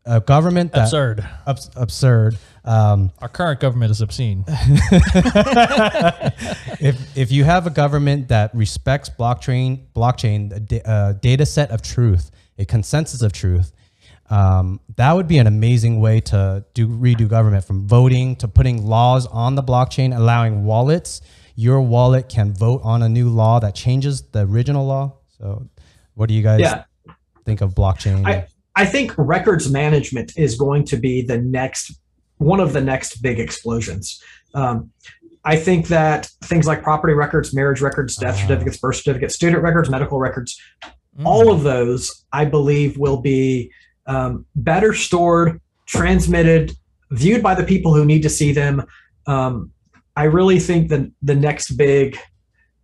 a 0.06 0.22
government 0.22 0.72
that 0.74 0.84
absurd. 0.84 1.28
abs- 1.48 1.72
absurd. 1.76 2.38
Um, 2.64 3.12
Our 3.20 3.28
current 3.28 3.60
government 3.60 3.92
is 3.92 4.02
obscene. 4.02 4.46
if 6.80 7.18
if 7.18 7.32
you 7.32 7.44
have 7.44 7.66
a 7.66 7.70
government 7.70 8.28
that 8.28 8.54
respects 8.54 9.10
blockchain 9.10 9.88
blockchain 9.96 10.72
a, 10.72 10.82
a 11.10 11.14
data 11.14 11.46
set 11.46 11.72
of 11.72 11.82
truth 11.82 12.30
a 12.60 12.66
consensus 12.66 13.22
of 13.22 13.32
truth 13.34 13.72
um, 14.30 14.80
that 14.98 15.14
would 15.14 15.28
be 15.28 15.38
an 15.38 15.48
amazing 15.48 16.00
way 16.00 16.20
to 16.20 16.64
do 16.74 16.88
redo 16.88 17.28
government 17.28 17.64
from 17.64 17.88
voting 17.88 18.36
to 18.38 18.48
putting 18.48 18.86
laws 18.86 19.26
on 19.28 19.56
the 19.56 19.64
blockchain 19.64 20.16
allowing 20.16 20.66
wallets 20.66 21.22
your 21.60 21.82
wallet 21.82 22.30
can 22.30 22.54
vote 22.54 22.80
on 22.84 23.02
a 23.04 23.10
new 23.10 23.28
law 23.30 23.60
that 23.60 23.76
changes 23.76 24.22
the 24.32 24.42
original 24.46 24.86
law 24.86 25.12
so 25.38 25.68
what 26.14 26.30
do 26.30 26.34
you 26.36 26.42
guys 26.44 26.62
Yeah. 26.62 26.84
think 27.46 27.60
of 27.62 27.74
blockchain 27.76 28.26
I- 28.26 28.46
I 28.76 28.86
think 28.86 29.12
records 29.18 29.72
management 29.72 30.34
is 30.38 30.54
going 30.56 30.86
to 30.86 30.98
be 30.98 31.24
the 31.24 31.40
next 31.40 32.00
one 32.38 32.60
of 32.60 32.74
the 32.74 32.82
next 32.82 33.24
big 33.24 33.40
explosions. 33.40 34.22
Um, 34.54 34.92
I 35.44 35.56
think 35.56 35.88
that 35.88 36.30
things 36.44 36.68
like 36.68 36.84
property 36.84 37.14
records, 37.16 37.56
marriage 37.56 37.82
records, 37.82 38.16
death 38.18 38.36
Ah. 38.38 38.42
certificates, 38.48 38.78
birth 38.78 38.98
certificates, 38.98 39.34
student 39.34 39.64
records, 39.64 39.90
medical 39.90 40.20
records, 40.20 40.56
Mm. 41.20 41.26
all 41.26 41.52
of 41.52 41.64
those, 41.64 42.24
I 42.32 42.46
believe, 42.46 43.00
will 43.00 43.18
be 43.18 43.72
um, 44.06 44.46
better 44.56 44.94
stored, 44.94 45.60
transmitted, 45.88 46.74
viewed 47.12 47.42
by 47.42 47.56
the 47.56 47.64
people 47.64 47.94
who 47.96 48.06
need 48.06 48.22
to 48.22 48.30
see 48.30 48.54
them. 48.54 48.84
Um, 49.26 49.72
I 50.18 50.24
really 50.24 50.60
think 50.60 50.90
that 50.90 51.12
the 51.22 51.36
next 51.36 51.78
big 51.78 52.18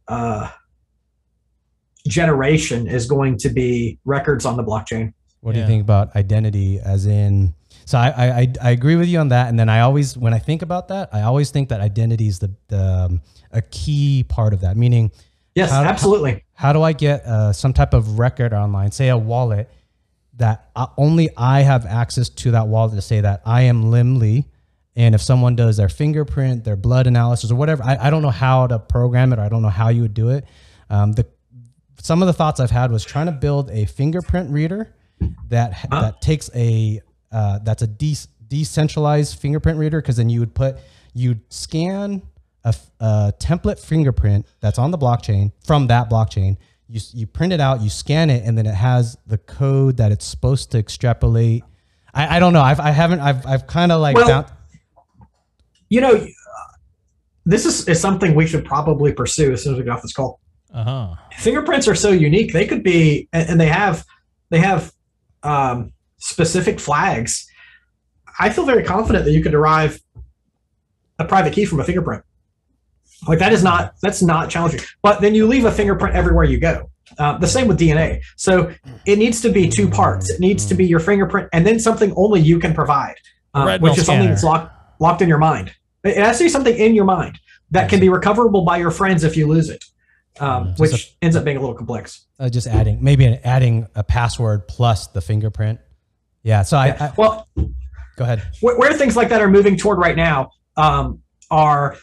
uh, 0.08 0.52
generation 2.08 2.88
is 2.88 3.08
going 3.08 3.40
to 3.40 3.50
be 3.50 3.98
records 4.06 4.46
on 4.46 4.56
the 4.56 4.64
blockchain. 4.64 5.14
What 5.42 5.56
do 5.56 5.60
you 5.60 5.66
think 5.66 5.82
about 5.82 6.16
identity 6.16 6.80
as 6.80 7.06
in 7.06 7.54
so 7.86 7.98
I, 7.98 8.10
I 8.16 8.28
I 8.28 8.54
I 8.62 8.72
agree 8.72 8.96
with 8.96 9.10
you 9.10 9.20
on 9.20 9.28
that 9.30 9.50
and 9.50 9.60
then 9.60 9.68
I 9.68 9.82
always 9.82 10.16
when 10.16 10.34
I 10.34 10.40
think 10.40 10.62
about 10.62 10.88
that 10.88 11.10
I 11.12 11.24
always 11.24 11.52
think 11.52 11.68
that 11.68 11.82
identity 11.82 12.28
is 12.28 12.40
the, 12.40 12.54
the 12.70 12.82
um, 12.82 13.22
a 13.52 13.62
key 13.62 14.24
part 14.24 14.54
of 14.54 14.62
that 14.62 14.78
meaning 14.78 15.12
Yes, 15.54 15.70
How- 15.70 15.84
absolutely. 15.84 16.46
how 16.54 16.72
do 16.72 16.82
I 16.82 16.94
get 16.94 17.26
uh, 17.26 17.52
some 17.52 17.74
type 17.74 17.94
of 17.94 18.20
record 18.20 18.54
online 18.54 18.92
say 18.92 19.10
a 19.10 19.18
wallet 19.18 19.70
that 20.38 20.70
uh, 20.78 20.88
only 20.98 21.30
I 21.36 21.62
have 21.62 21.86
access 21.86 22.30
to 22.30 22.52
that 22.52 22.68
wallet 22.68 22.96
to 22.96 23.02
say 23.02 23.20
that 23.20 23.42
I 23.46 23.64
am 23.64 23.92
Lim 23.92 24.20
Lee 24.20 24.46
and 24.96 25.16
if 25.16 25.22
someone 25.22 25.56
does 25.56 25.78
their 25.78 25.90
fingerprint 25.90 26.64
their 26.64 26.76
blood 26.76 27.08
analysis 27.08 27.52
or 27.52 27.56
whatever 27.56 27.84
I, 27.84 28.08
I 28.08 28.10
don't 28.10 28.22
know 28.22 28.30
how 28.30 28.68
to 28.68 28.80
program 28.80 29.34
it 29.34 29.40
or 29.40 29.44
I 29.44 29.50
don't 29.50 29.62
know 29.62 29.70
how 29.70 29.90
you 29.90 30.02
would 30.04 30.14
do 30.14 30.30
it 30.30 30.46
um, 30.90 31.14
the 31.14 31.26
some 32.02 32.22
of 32.22 32.28
the 32.28 32.34
thoughts 32.34 32.60
I've 32.60 32.72
had 32.72 32.92
was 32.92 33.04
trying 33.06 33.28
to 33.28 33.32
build 33.32 33.70
a 33.72 33.86
fingerprint 33.86 34.50
reader 34.52 34.94
that 35.48 35.88
that 35.90 36.22
takes 36.22 36.50
a 36.54 37.02
uh, 37.32 37.60
that's 37.64 37.82
a 37.82 37.88
de- 37.88 38.28
decentralized 38.48 39.40
fingerprint 39.40 39.80
reader 39.80 40.02
because 40.02 40.18
then 40.18 40.30
you 40.30 40.40
would 40.42 40.54
put 40.54 40.78
you'd 41.14 41.42
scan 41.52 42.22
a 42.66 43.34
template 43.40 43.80
fingerprint 43.80 44.46
that's 44.60 44.80
on 44.80 44.92
the 44.92 44.98
blockchain 44.98 45.52
from 45.66 45.88
that 45.88 46.10
blockchain. 46.10 46.58
You 46.88 47.00
you 47.14 47.28
print 47.28 47.54
it 47.54 47.60
out, 47.60 47.82
you 47.82 47.90
scan 47.90 48.30
it, 48.30 48.44
and 48.46 48.58
then 48.58 48.66
it 48.66 48.76
has 48.76 49.18
the 49.26 49.38
code 49.38 49.98
that 49.98 50.12
it's 50.12 50.26
supposed 50.26 50.72
to 50.72 50.78
extrapolate. 50.78 51.64
I, 52.14 52.38
I 52.38 52.40
don't 52.40 52.54
know. 52.54 52.62
I've 52.62 52.80
I 52.80 52.92
haven't 52.92 53.20
I've 53.22 53.46
I've 53.46 53.68
kind 53.68 53.92
of 53.92 54.02
like 54.02 54.16
Well, 54.16 54.28
found, 54.28 54.48
You 55.90 56.02
know, 56.02 56.28
this 57.46 57.66
is, 57.66 57.88
is 57.88 58.00
something 58.00 58.36
we 58.36 58.48
should 58.48 58.66
probably 58.66 59.12
pursue 59.14 59.52
as 59.54 59.64
soon 59.64 59.74
as 59.74 59.80
we 59.80 59.86
get 59.86 59.92
off 59.92 60.02
this 60.02 60.14
call. 60.14 60.40
Uh 60.74 60.84
huh. 60.84 61.16
Fingerprints 61.38 61.88
are 61.88 61.96
so 61.96 62.12
unique; 62.12 62.54
they 62.54 62.66
could 62.66 62.84
be, 62.84 63.28
and, 63.32 63.50
and 63.50 63.62
they 63.62 63.68
have 63.68 64.06
they 64.50 64.60
have 64.60 64.92
um, 65.44 65.94
specific 66.18 66.80
flags. 66.80 67.48
I 68.40 68.50
feel 68.50 68.66
very 68.66 68.84
confident 68.84 69.26
that 69.26 69.32
you 69.32 69.44
could 69.44 69.52
derive 69.52 70.02
a 71.20 71.26
private 71.26 71.54
key 71.54 71.66
from 71.66 71.80
a 71.80 71.84
fingerprint. 71.84 72.24
Like 73.28 73.40
that 73.40 73.54
is 73.54 73.64
not 73.64 73.94
that's 74.02 74.22
not 74.22 74.50
challenging. 74.50 74.82
But 75.02 75.22
then 75.22 75.36
you 75.36 75.48
leave 75.48 75.66
a 75.66 75.72
fingerprint 75.72 76.16
everywhere 76.16 76.46
you 76.46 76.60
go. 76.60 76.90
Uh, 77.20 77.38
the 77.38 77.48
same 77.48 77.68
with 77.68 77.80
DNA. 77.80 78.22
So 78.38 78.74
it 79.06 79.20
needs 79.20 79.42
to 79.42 79.50
be 79.50 79.70
two 79.70 79.88
parts. 79.88 80.30
It 80.30 80.40
needs 80.40 80.66
to 80.66 80.74
be 80.74 80.86
your 80.86 81.00
fingerprint 81.00 81.50
and 81.54 81.66
then 81.68 81.80
something 81.80 82.14
only 82.16 82.40
you 82.42 82.60
can 82.60 82.74
provide, 82.74 83.16
uh, 83.54 83.78
which 83.78 83.98
is 83.98 84.06
something 84.06 84.30
that's 84.30 84.44
locked 84.44 84.73
locked 85.00 85.22
in 85.22 85.30
your 85.30 85.38
mind. 85.38 85.74
It 86.04 86.18
has 86.18 86.38
to 86.40 86.44
be 86.46 86.50
something 86.50 86.76
in 86.76 86.96
your 86.96 87.06
mind 87.06 87.40
that 87.72 87.90
can 87.90 88.00
be 88.00 88.10
recoverable 88.10 88.64
by 88.66 88.78
your 88.78 88.92
friends 88.92 89.24
if 89.24 89.38
you 89.38 89.48
lose 89.48 89.70
it, 89.70 89.84
um, 90.40 90.74
which 90.78 91.16
ends 91.22 91.36
up 91.36 91.44
being 91.44 91.58
a 91.58 91.60
little 91.60 91.76
complex. 91.76 92.26
uh, 92.40 92.50
just 92.50 92.68
adding 92.68 93.02
maybe 93.02 93.26
an, 93.26 93.40
adding 93.44 93.88
a 93.96 94.04
password 94.04 94.68
plus 94.68 95.08
the 95.08 95.22
fingerprint. 95.22 95.80
Yeah. 96.44 96.64
So 96.64 96.78
I, 96.78 96.90
I 96.90 97.14
Well, 97.18 97.48
go 97.56 98.24
ahead. 98.26 98.44
where, 98.62 98.78
where 98.78 98.94
things 98.94 99.16
like 99.16 99.30
that 99.30 99.42
are 99.42 99.50
moving 99.50 99.78
toward 99.78 99.98
right 99.98 100.16
now 100.16 100.52
um, 100.76 101.22
are 101.50 101.96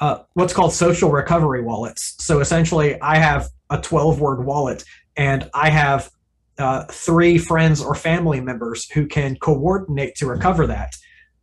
uh, 0.00 0.20
what's 0.34 0.52
called 0.52 0.72
social 0.72 1.10
recovery 1.10 1.62
wallets. 1.62 2.14
So 2.24 2.40
essentially, 2.40 3.00
I 3.00 3.16
have 3.16 3.48
a 3.70 3.80
12 3.80 4.20
word 4.20 4.44
wallet 4.44 4.84
and 5.16 5.50
I 5.52 5.70
have 5.70 6.10
uh, 6.58 6.84
three 6.84 7.38
friends 7.38 7.82
or 7.82 7.94
family 7.94 8.40
members 8.40 8.88
who 8.90 9.06
can 9.06 9.36
coordinate 9.36 10.14
to 10.16 10.26
recover 10.26 10.66
that. 10.68 10.94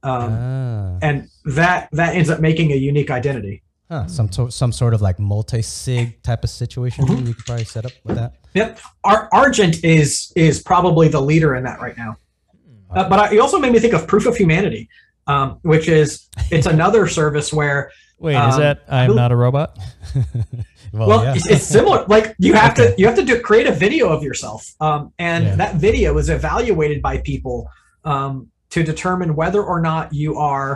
Um, 0.05 0.31
Ah. 0.33 0.97
and 1.01 1.27
that 1.57 1.89
that 1.91 2.15
ends 2.15 2.29
up 2.29 2.39
making 2.39 2.71
a 2.71 2.75
unique 2.75 3.09
identity. 3.11 3.63
Huh, 3.89 4.07
some 4.07 4.27
to- 4.29 4.51
some 4.51 4.71
sort 4.71 4.93
of 4.93 5.01
like 5.01 5.17
multi 5.19 5.61
sig 5.61 6.21
type 6.23 6.43
of 6.43 6.49
situation 6.49 7.05
Mm-hmm. 7.05 7.27
you 7.27 7.33
could 7.33 7.45
probably 7.45 7.65
set 7.65 7.85
up 7.85 7.91
with 8.03 8.15
that. 8.17 8.33
Yep, 8.53 8.79
Ar- 9.03 9.29
Argent 9.33 9.83
is 9.83 10.31
is 10.35 10.61
probably 10.61 11.07
the 11.07 11.21
leader 11.21 11.55
in 11.55 11.63
that 11.63 11.79
right 11.81 11.97
now. 11.97 12.17
Uh, 12.91 13.09
but 13.09 13.19
I, 13.19 13.33
it 13.35 13.39
also 13.39 13.59
made 13.59 13.73
me 13.73 13.79
think 13.79 13.93
of 13.93 14.07
Proof 14.07 14.25
of 14.27 14.35
Humanity, 14.37 14.87
um, 15.27 15.57
which 15.63 15.87
is 15.87 16.29
it's 16.51 16.67
another 16.67 17.07
service 17.07 17.51
where 17.51 17.91
Wait, 18.19 18.35
is 18.35 18.55
Um, 18.55 18.61
that 18.61 18.83
I'm 18.87 19.15
not 19.15 19.31
a 19.31 19.35
robot? 19.35 19.77
Well, 20.93 21.09
well 21.09 21.23
yeah. 21.25 21.33
it's, 21.35 21.47
it's 21.49 21.63
similar 21.65 22.05
like 22.07 22.35
you 22.37 22.53
have 22.53 22.73
to 22.75 22.93
you 22.97 23.05
have 23.07 23.15
to 23.17 23.23
do 23.25 23.41
create 23.41 23.67
a 23.67 23.71
video 23.73 24.07
of 24.09 24.23
yourself 24.23 24.61
um, 24.79 25.11
and 25.19 25.43
Yeah. 25.43 25.55
that 25.57 25.75
video 25.75 26.17
is 26.17 26.29
evaluated 26.29 27.01
by 27.01 27.17
people 27.17 27.67
um, 28.05 28.47
to 28.75 28.83
determine 28.83 29.35
whether 29.35 29.63
or 29.63 29.79
not 29.81 30.13
you 30.13 30.37
are 30.37 30.71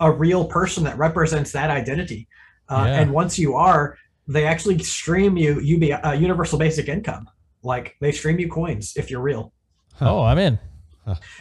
a 0.00 0.10
real 0.10 0.44
person 0.44 0.82
that 0.84 0.96
represents 0.98 1.50
that 1.52 1.70
identity 1.70 2.26
uh, 2.68 2.84
Yeah. 2.86 3.00
and 3.00 3.12
once 3.12 3.38
you 3.38 3.54
are 3.54 3.96
they 4.26 4.44
actually 4.52 4.78
stream 4.80 5.36
you 5.36 5.52
UB, 5.72 5.84
uh, 6.04 6.12
universal 6.12 6.58
basic 6.58 6.88
income 6.88 7.24
like 7.62 7.94
they 8.00 8.12
stream 8.12 8.38
you 8.42 8.48
coins 8.48 8.92
if 8.96 9.10
you're 9.10 9.22
real 9.32 9.52
Oh, 10.00 10.22
I'm 10.22 10.38
in. 10.38 10.58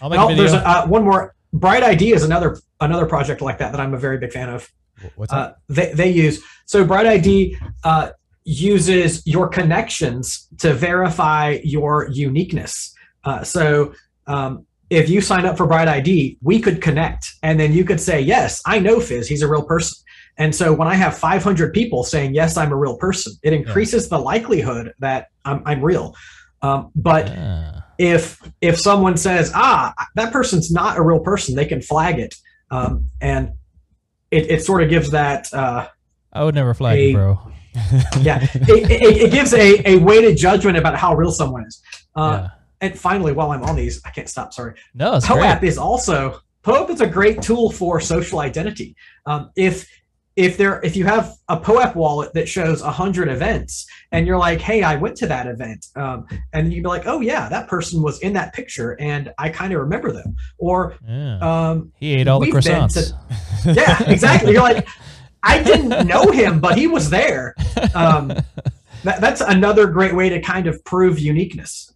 I'll 0.01 0.09
make 0.09 0.19
oh, 0.19 0.29
a 0.29 0.35
there's 0.35 0.53
a, 0.53 0.67
uh, 0.67 0.87
one 0.87 1.03
more 1.03 1.35
bright 1.53 1.83
idea 1.83 2.13
is 2.15 2.23
another 2.23 2.59
another 2.79 3.05
project 3.05 3.39
like 3.41 3.57
that 3.59 3.71
that 3.71 3.81
i'm 3.81 3.93
a 3.93 3.97
very 4.07 4.17
big 4.19 4.31
fan 4.31 4.49
of 4.49 4.69
What's 5.15 5.31
that? 5.31 5.37
uh, 5.37 5.53
they, 5.69 5.93
they 5.93 6.09
use. 6.09 6.41
So 6.65 6.83
Bright 6.83 7.05
ID 7.05 7.55
uh, 7.83 8.09
uses 8.45 9.25
your 9.27 9.47
connections 9.47 10.47
to 10.59 10.73
verify 10.73 11.59
your 11.63 12.09
uniqueness. 12.09 12.95
Uh, 13.23 13.43
so 13.43 13.93
um, 14.25 14.65
if 14.89 15.09
you 15.09 15.21
sign 15.21 15.45
up 15.45 15.57
for 15.57 15.65
Bright 15.67 15.87
ID, 15.87 16.37
we 16.41 16.59
could 16.59 16.81
connect, 16.81 17.33
and 17.43 17.59
then 17.59 17.73
you 17.73 17.83
could 17.83 17.99
say, 17.99 18.21
"Yes, 18.21 18.61
I 18.65 18.79
know 18.79 18.97
Phiz. 18.97 19.27
He's 19.27 19.41
a 19.41 19.47
real 19.47 19.63
person." 19.63 20.03
And 20.39 20.53
so 20.55 20.71
when 20.71 20.87
I 20.87 20.93
have 20.93 21.17
500 21.17 21.73
people 21.73 22.03
saying, 22.03 22.33
"Yes, 22.35 22.57
I'm 22.57 22.71
a 22.71 22.75
real 22.75 22.95
person," 22.97 23.33
it 23.43 23.53
increases 23.53 24.07
the 24.09 24.19
likelihood 24.19 24.93
that 24.99 25.27
I'm, 25.45 25.61
I'm 25.65 25.81
real. 25.83 26.15
Um, 26.61 26.91
but 26.95 27.29
Ah. 27.35 27.85
if 27.97 28.39
if 28.61 28.79
someone 28.79 29.15
says 29.17 29.51
ah 29.53 29.93
that 30.15 30.31
person's 30.33 30.71
not 30.71 30.97
a 30.97 31.01
real 31.03 31.19
person 31.19 31.55
they 31.55 31.65
can 31.65 31.81
flag 31.81 32.17
it 32.19 32.33
um, 32.71 33.09
and 33.21 33.51
it, 34.31 34.49
it 34.51 34.63
sort 34.65 34.81
of 34.83 34.89
gives 34.89 35.11
that 35.11 35.51
uh, 35.53 35.87
I 36.33 36.43
would 36.43 36.55
never 36.55 36.73
flag 36.73 36.97
a- 36.97 37.07
you, 37.09 37.13
bro. 37.13 37.39
yeah, 38.21 38.39
it, 38.41 38.89
it, 38.91 39.17
it 39.25 39.31
gives 39.31 39.53
a, 39.53 39.87
a 39.87 39.97
weighted 39.99 40.35
judgment 40.35 40.77
about 40.77 40.95
how 40.97 41.13
real 41.15 41.31
someone 41.31 41.63
is. 41.67 41.79
Uh, 42.15 42.39
yeah. 42.41 42.49
And 42.81 42.97
finally, 42.97 43.31
while 43.33 43.51
I'm 43.51 43.63
on 43.63 43.75
these, 43.75 44.01
I 44.05 44.09
can't 44.11 44.29
stop. 44.29 44.53
Sorry. 44.53 44.75
No, 44.93 45.15
it's 45.15 45.27
great. 45.27 45.41
POAP 45.43 45.63
is 45.63 45.77
also 45.77 46.39
POAP 46.63 46.89
is 46.91 47.01
a 47.01 47.07
great 47.07 47.41
tool 47.41 47.71
for 47.71 47.99
social 47.99 48.39
identity. 48.39 48.95
Um, 49.25 49.51
if 49.55 49.87
if 50.35 50.55
there 50.57 50.79
if 50.83 50.95
you 50.95 51.03
have 51.05 51.33
a 51.49 51.57
POAP 51.59 51.95
wallet 51.95 52.31
that 52.33 52.47
shows 52.47 52.81
hundred 52.81 53.29
events 53.29 53.87
and 54.11 54.27
you're 54.27 54.37
like, 54.37 54.61
hey, 54.61 54.83
I 54.83 54.95
went 54.95 55.15
to 55.17 55.27
that 55.27 55.47
event, 55.47 55.87
um, 55.95 56.27
and 56.53 56.71
you'd 56.71 56.83
be 56.83 56.87
like, 56.89 57.07
oh 57.07 57.21
yeah, 57.21 57.49
that 57.49 57.67
person 57.67 58.03
was 58.03 58.19
in 58.19 58.33
that 58.33 58.53
picture 58.53 58.91
and 58.99 59.33
I 59.39 59.49
kind 59.49 59.73
of 59.73 59.79
remember 59.79 60.11
them. 60.11 60.35
Or 60.59 60.95
Yeah. 61.07 61.39
um, 61.39 61.91
he 61.99 62.13
ate 62.13 62.27
all 62.27 62.39
the 62.39 62.51
croissants. 62.51 62.93
to- 63.63 63.73
yeah, 63.73 64.03
exactly. 64.03 64.51
You're 64.53 64.61
like, 64.61 64.87
I 65.41 65.63
didn't 65.63 66.07
know 66.13 66.29
him, 66.31 66.59
but 66.59 66.77
he 66.77 66.85
was 66.85 67.09
there. 67.09 67.55
Um, 67.95 68.27
that, 69.03 69.19
that's 69.21 69.41
another 69.41 69.87
great 69.87 70.13
way 70.15 70.29
to 70.29 70.39
kind 70.41 70.67
of 70.67 70.83
prove 70.85 71.17
uniqueness. 71.19 71.93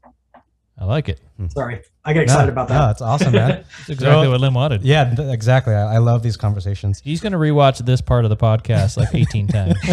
I 0.81 0.85
like 0.85 1.09
it. 1.09 1.21
Sorry, 1.49 1.81
I 2.03 2.11
get 2.13 2.23
excited 2.23 2.47
No, 2.47 2.51
about 2.63 2.69
No, 2.69 2.75
that. 2.75 2.91
it's 2.91 3.01
awesome, 3.01 3.33
man. 3.33 3.49
That's 3.77 3.89
exactly 3.89 4.25
So- 4.25 4.31
what 4.31 4.41
Lim 4.41 4.55
wanted. 4.55 4.81
yeah, 4.81 5.13
th- 5.13 5.31
exactly. 5.31 5.75
I, 5.75 5.95
I 5.95 5.97
love 5.99 6.23
these 6.23 6.35
conversations. 6.37 6.99
He's 7.03 7.21
going 7.21 7.33
to 7.33 7.37
rewatch 7.37 7.85
this 7.85 8.01
part 8.01 8.25
of 8.25 8.29
the 8.29 8.37
podcast 8.37 8.97
like 8.97 9.13
18 9.13 9.47
times. 9.47 9.75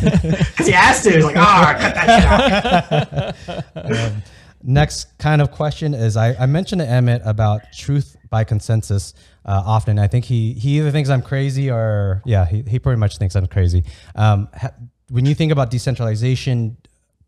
Because 0.00 0.66
he 0.66 0.72
has 0.72 1.02
to. 1.02 1.10
He's 1.10 1.24
like, 1.24 1.36
ah, 1.36 1.76
cut 1.78 1.94
that 1.94 3.36
shit 3.36 3.48
out. 3.48 3.66
Um, 3.76 4.22
next 4.62 5.16
kind 5.18 5.40
of 5.42 5.50
question 5.50 5.94
is 5.94 6.16
I, 6.16 6.34
I 6.34 6.46
mentioned 6.46 6.80
to 6.80 6.86
Emmett 6.88 7.22
about 7.24 7.62
truth 7.74 8.16
by 8.30 8.44
consensus 8.44 9.14
uh, 9.44 9.62
often. 9.64 9.98
I 9.98 10.06
think 10.06 10.24
he, 10.24 10.52
he 10.54 10.78
either 10.78 10.90
thinks 10.90 11.08
I'm 11.10 11.22
crazy 11.22 11.70
or, 11.70 12.22
yeah, 12.24 12.46
he, 12.46 12.62
he 12.62 12.78
pretty 12.78 12.98
much 12.98 13.16
thinks 13.18 13.34
I'm 13.36 13.46
crazy. 13.46 13.84
Um, 14.14 14.48
ha, 14.54 14.70
when 15.08 15.24
you 15.26 15.34
think 15.34 15.50
about 15.52 15.70
decentralization, 15.70 16.76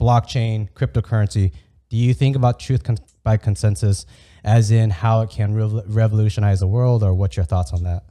blockchain, 0.00 0.70
cryptocurrency, 0.72 1.52
do 1.92 1.98
you 1.98 2.14
think 2.14 2.36
about 2.36 2.58
truth 2.58 2.82
con- 2.84 2.96
by 3.22 3.36
consensus 3.36 4.06
as 4.44 4.70
in 4.70 4.88
how 4.88 5.20
it 5.20 5.28
can 5.28 5.54
rev- 5.54 5.82
revolutionize 5.94 6.58
the 6.60 6.66
world 6.66 7.02
or 7.02 7.12
what's 7.12 7.36
your 7.36 7.44
thoughts 7.44 7.70
on 7.74 7.82
that? 7.82 8.02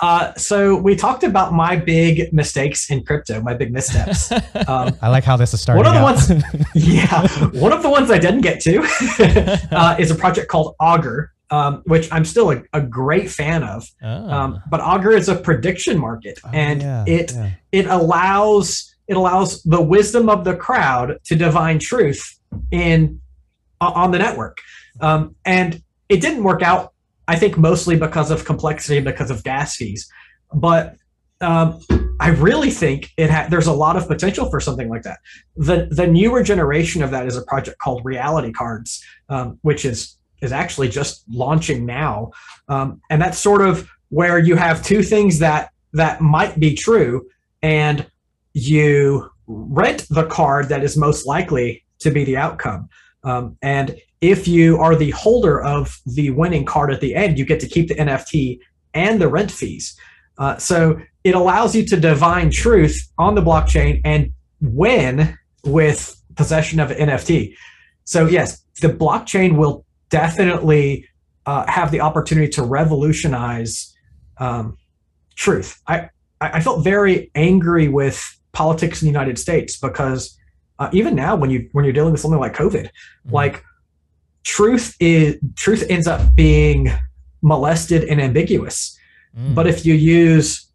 Uh, 0.00 0.32
so 0.34 0.76
we 0.76 0.94
talked 0.94 1.24
about 1.24 1.52
my 1.52 1.74
big 1.74 2.32
mistakes 2.32 2.88
in 2.88 3.02
crypto, 3.04 3.40
my 3.40 3.54
big 3.54 3.72
missteps. 3.72 4.30
Um, 4.68 4.96
I 5.02 5.08
like 5.08 5.24
how 5.24 5.36
this 5.36 5.52
is 5.52 5.60
starting 5.60 5.84
One 5.84 5.86
of 6.16 6.28
the 6.28 6.34
out. 6.34 6.44
ones, 6.44 6.66
yeah, 6.74 7.26
one 7.60 7.72
of 7.72 7.82
the 7.82 7.90
ones 7.90 8.10
I 8.10 8.18
didn't 8.18 8.42
get 8.42 8.60
to 8.62 8.82
uh, 9.72 9.96
is 9.98 10.10
a 10.12 10.14
project 10.14 10.48
called 10.48 10.74
Augur, 10.80 11.32
um, 11.50 11.82
which 11.86 12.08
I'm 12.12 12.24
still 12.24 12.50
a, 12.52 12.62
a 12.72 12.80
great 12.80 13.30
fan 13.30 13.62
of. 13.64 13.88
Oh. 14.02 14.30
Um, 14.30 14.60
but 14.70 14.80
Augur 14.80 15.10
is 15.12 15.28
a 15.28 15.34
prediction 15.36 15.98
market, 15.98 16.38
Oh, 16.44 16.50
and 16.52 16.82
yeah, 16.82 17.04
it 17.06 17.32
yeah. 17.32 17.50
it 17.72 17.86
allows 17.86 18.94
it 19.08 19.16
allows 19.16 19.62
the 19.64 19.80
wisdom 19.80 20.28
of 20.28 20.44
the 20.44 20.54
crowd 20.56 21.18
to 21.26 21.34
divine 21.36 21.78
truth 21.78 22.35
in 22.70 23.20
on 23.80 24.10
the 24.10 24.18
network, 24.18 24.58
um, 25.00 25.34
and 25.44 25.82
it 26.08 26.20
didn't 26.20 26.42
work 26.42 26.62
out. 26.62 26.92
I 27.28 27.36
think 27.36 27.58
mostly 27.58 27.96
because 27.96 28.30
of 28.30 28.44
complexity, 28.44 28.98
and 28.98 29.04
because 29.04 29.30
of 29.30 29.42
gas 29.42 29.76
fees, 29.76 30.08
but 30.54 30.96
um, 31.40 31.80
I 32.18 32.28
really 32.28 32.70
think 32.70 33.10
it 33.16 33.30
ha- 33.30 33.48
there's 33.50 33.66
a 33.66 33.72
lot 33.72 33.96
of 33.96 34.08
potential 34.08 34.48
for 34.50 34.60
something 34.60 34.88
like 34.88 35.02
that. 35.02 35.18
The 35.56 35.88
the 35.90 36.06
newer 36.06 36.42
generation 36.42 37.02
of 37.02 37.10
that 37.10 37.26
is 37.26 37.36
a 37.36 37.42
project 37.42 37.78
called 37.78 38.04
Reality 38.04 38.52
Cards, 38.52 39.04
um, 39.28 39.58
which 39.62 39.84
is 39.84 40.16
is 40.40 40.52
actually 40.52 40.88
just 40.88 41.24
launching 41.28 41.84
now, 41.84 42.30
um, 42.68 43.00
and 43.10 43.20
that's 43.20 43.38
sort 43.38 43.62
of 43.62 43.88
where 44.08 44.38
you 44.38 44.56
have 44.56 44.82
two 44.82 45.02
things 45.02 45.38
that 45.40 45.70
that 45.92 46.20
might 46.20 46.58
be 46.58 46.74
true, 46.74 47.26
and 47.62 48.06
you 48.54 49.28
rent 49.46 50.06
the 50.08 50.26
card 50.26 50.68
that 50.68 50.82
is 50.82 50.96
most 50.96 51.26
likely 51.26 51.84
to 52.00 52.10
be 52.10 52.24
the 52.24 52.36
outcome. 52.36 52.88
Um, 53.24 53.56
and 53.62 53.96
if 54.20 54.46
you 54.46 54.78
are 54.78 54.96
the 54.96 55.10
holder 55.10 55.62
of 55.62 55.98
the 56.06 56.30
winning 56.30 56.64
card 56.64 56.92
at 56.92 57.00
the 57.00 57.14
end, 57.14 57.38
you 57.38 57.44
get 57.44 57.60
to 57.60 57.68
keep 57.68 57.88
the 57.88 57.94
NFT 57.94 58.60
and 58.94 59.20
the 59.20 59.28
rent 59.28 59.50
fees. 59.50 59.98
Uh, 60.38 60.56
so 60.58 61.00
it 61.24 61.34
allows 61.34 61.74
you 61.74 61.84
to 61.86 61.96
divine 61.98 62.50
truth 62.50 63.00
on 63.18 63.34
the 63.34 63.42
blockchain 63.42 64.00
and 64.04 64.32
win 64.60 65.36
with 65.64 66.20
possession 66.34 66.80
of 66.80 66.90
an 66.90 67.08
NFT. 67.08 67.54
So 68.04 68.26
yes, 68.26 68.62
the 68.80 68.88
blockchain 68.88 69.56
will 69.56 69.84
definitely 70.10 71.08
uh, 71.46 71.64
have 71.68 71.90
the 71.90 72.00
opportunity 72.00 72.48
to 72.52 72.62
revolutionize 72.62 73.94
um, 74.38 74.76
truth. 75.34 75.80
I 75.86 76.10
I 76.40 76.58
I 76.58 76.60
felt 76.60 76.84
very 76.84 77.30
angry 77.34 77.88
with 77.88 78.22
politics 78.52 79.02
in 79.02 79.06
the 79.06 79.12
United 79.12 79.38
States 79.38 79.78
because 79.78 80.36
uh, 80.78 80.88
even 80.92 81.14
now, 81.14 81.34
when 81.36 81.50
you 81.50 81.68
when 81.72 81.84
you're 81.84 81.92
dealing 81.94 82.12
with 82.12 82.20
something 82.20 82.40
like 82.40 82.54
COVID, 82.54 82.84
Mhm. 83.26 83.32
like 83.32 83.64
truth 84.44 84.94
is 85.00 85.36
truth 85.56 85.84
ends 85.88 86.06
up 86.06 86.34
being 86.34 86.90
molested 87.42 88.04
and 88.04 88.20
ambiguous. 88.20 88.98
Mm. 89.38 89.54
But 89.54 89.66
if 89.66 89.84
you 89.86 89.94
use 89.94 90.66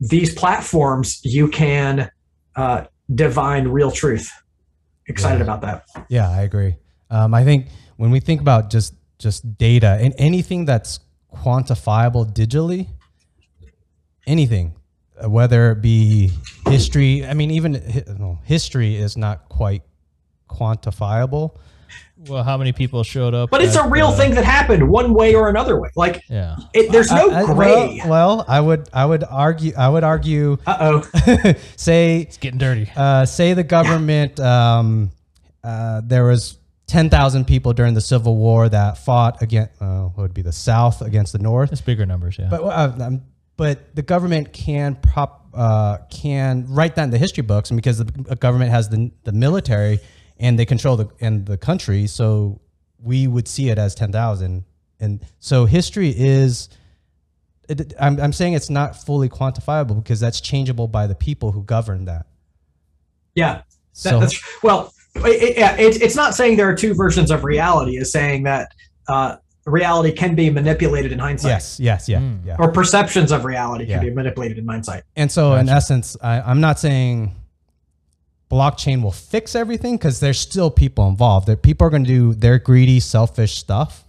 these 0.00 0.34
platforms, 0.34 1.20
you 1.24 1.48
can 1.48 2.10
uh, 2.56 2.84
divine 3.14 3.68
real 3.68 3.90
truth. 3.90 4.30
Excited 5.08 5.38
Yeah. 5.38 5.44
about 5.44 5.60
that. 5.62 5.84
Yeah, 6.08 6.28
I 6.30 6.42
agree. 6.42 6.76
Um, 7.10 7.34
I 7.34 7.44
think 7.44 7.66
when 7.96 8.10
we 8.10 8.20
think 8.20 8.40
about 8.40 8.70
just 8.70 8.94
just 9.18 9.56
data 9.58 9.96
and 10.00 10.12
anything 10.18 10.64
that's 10.66 11.00
quantifiable 11.32 12.30
digitally, 12.32 12.88
anything, 14.26 14.74
whether 15.24 15.72
it 15.72 15.80
be 15.82 16.30
history, 16.66 17.24
I 17.26 17.34
mean, 17.34 17.50
even 17.52 17.72
no, 18.18 18.38
history 18.44 18.96
is 18.96 19.16
not 19.16 19.48
quite 19.48 19.82
quantifiable. 20.50 21.56
well, 22.28 22.42
how 22.42 22.56
many 22.56 22.72
people 22.72 23.02
showed 23.02 23.34
up? 23.34 23.50
But 23.50 23.62
it's 23.62 23.76
a 23.76 23.86
real 23.88 24.08
uh, 24.08 24.16
thing 24.16 24.34
that 24.34 24.44
happened 24.44 24.88
one 24.88 25.12
way 25.14 25.34
or 25.34 25.48
another 25.48 25.78
way. 25.80 25.90
Like 25.96 26.22
Yeah. 26.28 26.56
it, 26.74 26.90
there's 26.90 27.10
no 27.10 27.30
I- 27.30 27.42
I- 27.42 27.44
gray. 27.44 28.00
well, 28.04 28.08
well, 28.38 28.44
I 28.48 28.60
would 28.60 28.88
I 28.92 29.04
would 29.06 29.24
argue 29.24 29.72
I 29.76 29.88
would 29.88 30.04
argue 30.04 30.56
Uh 30.66 31.00
oh. 31.04 31.54
say 31.76 32.20
It's 32.22 32.36
getting 32.38 32.58
dirty. 32.58 32.90
uh, 32.96 33.26
say 33.26 33.52
the 33.54 33.64
government 33.64 34.40
um, 34.40 35.10
uh, 35.62 36.00
there 36.04 36.24
was 36.24 36.58
10,000 36.86 37.44
people 37.46 37.72
during 37.72 37.94
the 37.94 38.00
Civil 38.00 38.36
War 38.36 38.68
that 38.68 38.96
fought 38.98 39.42
against 39.42 39.72
uh, 39.82 40.04
what 40.04 40.18
would 40.22 40.34
be 40.34 40.42
the 40.42 40.52
South 40.52 41.02
against 41.02 41.32
the 41.32 41.38
North. 41.40 41.72
It's 41.72 41.80
bigger 41.80 42.06
numbers, 42.06 42.38
yeah. 42.38 42.46
But 42.48 42.62
uh, 42.62 42.92
um, 43.04 43.22
but 43.56 43.94
the 43.94 44.02
government 44.02 44.52
can 44.52 44.96
prop 44.96 45.48
uh, 45.54 45.98
can 46.10 46.66
write 46.68 46.96
that 46.96 47.04
in 47.04 47.10
the 47.10 47.18
history 47.18 47.42
books, 47.42 47.70
and 47.70 47.76
because 47.76 47.98
the 47.98 48.36
government 48.36 48.70
has 48.70 48.88
the 48.88 49.10
the 49.24 49.32
military 49.32 50.00
and 50.38 50.58
they 50.58 50.66
control 50.66 50.96
the 50.96 51.08
and 51.20 51.46
the 51.46 51.56
country, 51.56 52.06
so 52.06 52.60
we 53.02 53.26
would 53.26 53.48
see 53.48 53.68
it 53.70 53.78
as 53.78 53.94
10,000. 53.94 54.64
And 55.00 55.24
so 55.38 55.66
history 55.66 56.12
is. 56.16 56.68
It, 57.68 57.94
I'm, 57.98 58.20
I'm 58.20 58.32
saying 58.32 58.52
it's 58.52 58.70
not 58.70 58.94
fully 58.96 59.28
quantifiable 59.28 59.96
because 59.96 60.20
that's 60.20 60.40
changeable 60.40 60.86
by 60.86 61.08
the 61.08 61.16
people 61.16 61.50
who 61.50 61.64
govern 61.64 62.04
that. 62.04 62.26
Yeah. 63.34 63.62
So 63.92 64.26
well. 64.62 64.92
It, 65.16 65.42
it, 65.42 65.58
yeah, 65.58 65.74
it's 65.76 65.96
it's 65.96 66.14
not 66.14 66.34
saying 66.34 66.58
there 66.58 66.68
are 66.68 66.74
two 66.74 66.94
versions 66.94 67.30
of 67.30 67.42
reality. 67.42 67.96
Is 67.96 68.12
saying 68.12 68.42
that 68.42 68.70
uh, 69.08 69.36
reality 69.66 70.12
can 70.12 70.34
be 70.34 70.48
manipulated 70.48 71.12
in 71.12 71.18
hindsight. 71.18 71.50
yes, 71.50 71.80
yes, 71.80 72.08
yeah, 72.08 72.20
Mm. 72.20 72.38
yeah. 72.46 72.56
Or 72.58 72.70
perceptions 72.70 73.32
of 73.32 73.44
reality 73.44 73.84
Yeah. 73.86 73.98
can 73.98 74.08
be 74.08 74.14
manipulated 74.14 74.58
in 74.58 74.66
hindsight. 74.66 75.02
And 75.16 75.30
so, 75.30 75.54
in 75.54 75.68
essence, 75.68 76.16
I, 76.22 76.40
I'm 76.40 76.60
not 76.60 76.78
saying 76.78 77.34
blockchain 78.50 79.02
will 79.02 79.10
fix 79.12 79.54
everything 79.54 79.96
because 79.96 80.20
there's 80.20 80.38
still 80.38 80.70
people 80.70 81.08
involved. 81.08 81.46
There, 81.48 81.56
people 81.56 81.86
are 81.86 81.90
going 81.90 82.04
to 82.04 82.08
do 82.08 82.34
their 82.34 82.58
greedy, 82.58 83.00
selfish 83.00 83.56
stuff, 83.58 84.04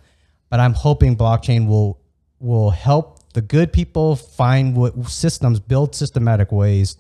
but 0.50 0.60
I'm 0.60 0.74
hoping 0.74 1.18
blockchain 1.18 1.68
will 1.68 2.00
will 2.40 2.70
help 2.70 3.20
the 3.34 3.42
good 3.42 3.74
people 3.74 4.16
find 4.16 4.76
what 4.76 5.10
systems, 5.10 5.60
build 5.60 5.96
systematic 5.96 6.52
ways 6.52 6.98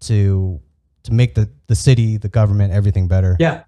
to 0.00 0.60
to 1.04 1.12
make 1.12 1.34
the 1.34 1.48
the 1.68 1.74
city, 1.74 2.18
the 2.18 2.28
government, 2.28 2.72
everything 2.72 3.08
better. 3.08 3.36
Yeah, 3.40 3.62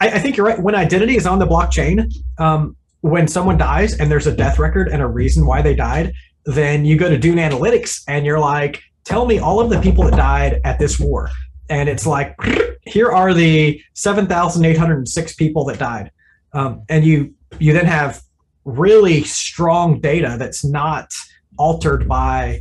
I, 0.00 0.08
I 0.10 0.18
think 0.18 0.36
you're 0.36 0.46
right. 0.46 0.60
When 0.60 0.74
identity 0.74 1.16
is 1.16 1.26
on 1.26 1.38
the 1.38 1.46
blockchain, 1.46 2.12
um, 2.38 2.74
when 3.00 3.28
someone 3.28 3.56
dies 3.56 3.98
and 3.98 4.10
there's 4.10 4.26
a 4.26 4.34
death 4.34 4.58
record 4.58 4.88
and 4.88 5.02
a 5.02 5.06
reason 5.06 5.46
why 5.46 5.62
they 5.62 5.74
died, 5.74 6.12
then 6.44 6.84
you 6.84 6.96
go 6.96 7.08
to 7.08 7.18
Dune 7.18 7.38
Analytics 7.38 8.02
and 8.08 8.26
you're 8.26 8.38
like, 8.38 8.82
tell 9.04 9.26
me 9.26 9.38
all 9.38 9.60
of 9.60 9.70
the 9.70 9.80
people 9.80 10.04
that 10.04 10.16
died 10.16 10.60
at 10.64 10.78
this 10.78 10.98
war. 10.98 11.30
And 11.68 11.88
it's 11.88 12.06
like, 12.06 12.36
here 12.84 13.10
are 13.10 13.32
the 13.32 13.80
7,806 13.94 15.34
people 15.34 15.64
that 15.66 15.78
died. 15.78 16.10
Um, 16.52 16.82
and 16.88 17.04
you 17.04 17.34
you 17.58 17.72
then 17.72 17.86
have 17.86 18.22
really 18.64 19.22
strong 19.22 20.00
data 20.00 20.36
that's 20.38 20.64
not 20.64 21.12
altered 21.58 22.08
by 22.08 22.60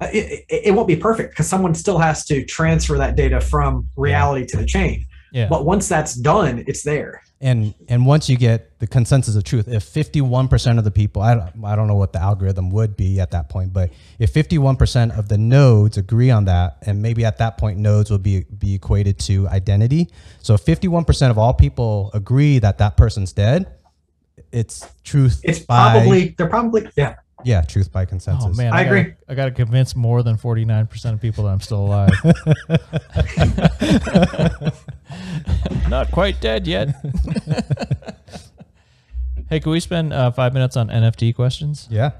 uh, 0.00 0.08
it, 0.12 0.44
it, 0.48 0.62
it 0.66 0.70
won't 0.72 0.88
be 0.88 0.96
perfect 0.96 1.30
because 1.30 1.46
someone 1.46 1.74
still 1.74 1.98
has 1.98 2.24
to 2.26 2.44
transfer 2.44 2.96
that 2.98 3.16
data 3.16 3.40
from 3.40 3.88
reality 3.96 4.46
to 4.46 4.56
the 4.56 4.66
chain 4.66 5.06
Yeah. 5.32 5.48
But 5.48 5.64
once 5.64 5.88
that's 5.88 6.14
done, 6.14 6.64
it's 6.66 6.82
there. 6.82 7.22
And 7.40 7.74
and 7.88 8.04
once 8.04 8.28
you 8.28 8.36
get 8.36 8.78
the 8.80 8.86
consensus 8.86 9.34
of 9.34 9.44
truth 9.44 9.66
if 9.66 9.84
51% 9.84 10.78
of 10.78 10.84
the 10.84 10.90
people 10.90 11.22
I 11.22 11.34
don't, 11.34 11.64
I 11.64 11.74
don't 11.74 11.88
know 11.88 11.94
what 11.94 12.12
the 12.12 12.20
algorithm 12.20 12.70
would 12.70 12.96
be 12.96 13.18
at 13.20 13.30
that 13.30 13.48
point 13.48 13.72
but 13.72 13.90
if 14.18 14.32
51% 14.32 15.18
of 15.18 15.28
the 15.28 15.38
nodes 15.38 15.96
agree 15.96 16.30
on 16.30 16.44
that 16.44 16.78
and 16.82 17.00
maybe 17.00 17.24
at 17.24 17.38
that 17.38 17.56
point 17.56 17.78
nodes 17.78 18.10
will 18.10 18.18
be 18.18 18.44
be 18.44 18.74
equated 18.74 19.18
to 19.20 19.48
identity 19.48 20.08
so 20.42 20.54
if 20.54 20.64
51% 20.64 21.30
of 21.30 21.38
all 21.38 21.54
people 21.54 22.10
agree 22.12 22.58
that 22.58 22.78
that 22.78 22.96
person's 22.96 23.32
dead 23.32 23.72
it's 24.52 24.86
truth 25.04 25.40
It's 25.42 25.60
by, 25.60 25.92
probably 25.92 26.34
they're 26.36 26.48
probably 26.48 26.88
yeah. 26.96 27.16
Yeah 27.44 27.62
truth 27.62 27.90
by 27.92 28.04
consensus 28.04 28.44
Oh 28.50 28.54
man, 28.54 28.72
I 28.72 28.84
gotta- 28.84 28.96
agree. 29.00 29.14
I 29.28 29.34
got 29.34 29.44
to 29.46 29.50
convince 29.50 29.94
more 29.96 30.22
than 30.22 30.36
forty 30.36 30.64
nine 30.64 30.86
percent 30.86 31.14
of 31.14 31.20
people 31.20 31.44
that 31.44 31.50
I'm 31.50 31.60
still 31.60 31.84
alive. 31.86 32.10
Not 35.88 36.10
quite 36.10 36.40
dead 36.40 36.66
yet. 36.66 36.88
hey, 39.48 39.60
can 39.60 39.72
we 39.72 39.80
spend 39.80 40.12
uh, 40.12 40.30
five 40.30 40.52
minutes 40.54 40.76
on 40.76 40.88
NFT 40.88 41.34
questions? 41.34 41.88
yeah 41.90 42.12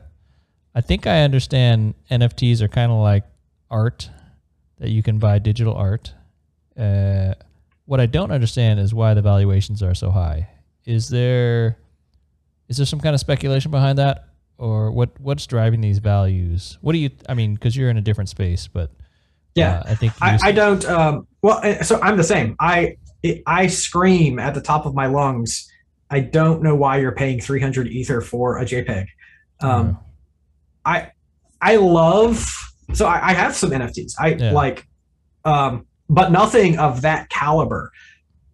I 0.74 0.80
think 0.80 1.06
I 1.06 1.22
understand 1.22 1.94
NFTs 2.10 2.60
are 2.60 2.68
kind 2.68 2.92
of 2.92 2.98
like 2.98 3.24
art 3.70 4.08
that 4.78 4.90
you 4.90 5.02
can 5.02 5.18
buy 5.18 5.38
digital 5.40 5.74
art. 5.74 6.14
Uh, 6.78 7.34
what 7.86 7.98
I 8.00 8.06
don't 8.06 8.30
understand 8.30 8.78
is 8.78 8.94
why 8.94 9.14
the 9.14 9.22
valuations 9.22 9.82
are 9.82 9.94
so 9.94 10.10
high. 10.12 10.48
Is 10.84 11.08
there 11.08 11.76
is 12.68 12.76
there 12.76 12.86
some 12.86 13.00
kind 13.00 13.14
of 13.14 13.20
speculation 13.20 13.72
behind 13.72 13.98
that, 13.98 14.28
or 14.60 14.92
what 14.92 15.18
what's 15.20 15.46
driving 15.46 15.80
these 15.80 15.98
values? 15.98 16.78
What 16.82 16.92
do 16.92 16.98
you? 16.98 17.10
I 17.28 17.34
mean, 17.34 17.54
because 17.54 17.76
you're 17.76 17.90
in 17.90 17.96
a 17.96 18.00
different 18.02 18.28
space, 18.28 18.68
but 18.68 18.90
Yeah. 19.54 19.78
uh, 19.78 19.82
I 19.86 19.94
think 19.94 20.12
I, 20.20 20.38
I, 20.42 20.52
don't. 20.52 20.84
Um, 20.84 21.26
well, 21.42 21.60
so 21.82 21.98
I'm 22.00 22.16
the 22.16 22.24
same. 22.24 22.54
I 22.60 22.96
I 23.46 23.66
scream 23.66 24.38
at 24.38 24.54
the 24.54 24.60
top 24.60 24.86
of 24.86 24.94
my 24.94 25.06
lungs. 25.06 25.68
I 26.10 26.20
don't 26.20 26.62
know 26.62 26.74
why 26.74 26.98
you're 26.98 27.12
paying 27.14 27.40
300 27.40 27.88
ether 27.88 28.20
for 28.20 28.58
a 28.58 28.64
JPEG. 28.64 29.06
Um, 29.62 29.98
I 30.84 31.10
I 31.60 31.76
love. 31.76 32.52
So 32.92 33.06
I, 33.06 33.30
I 33.30 33.32
have 33.32 33.54
some 33.54 33.70
NFTs. 33.70 34.14
I 34.18 34.28
Yeah. 34.34 34.52
like, 34.52 34.86
um, 35.44 35.86
but 36.08 36.32
nothing 36.32 36.78
of 36.78 37.02
that 37.02 37.28
caliber. 37.30 37.92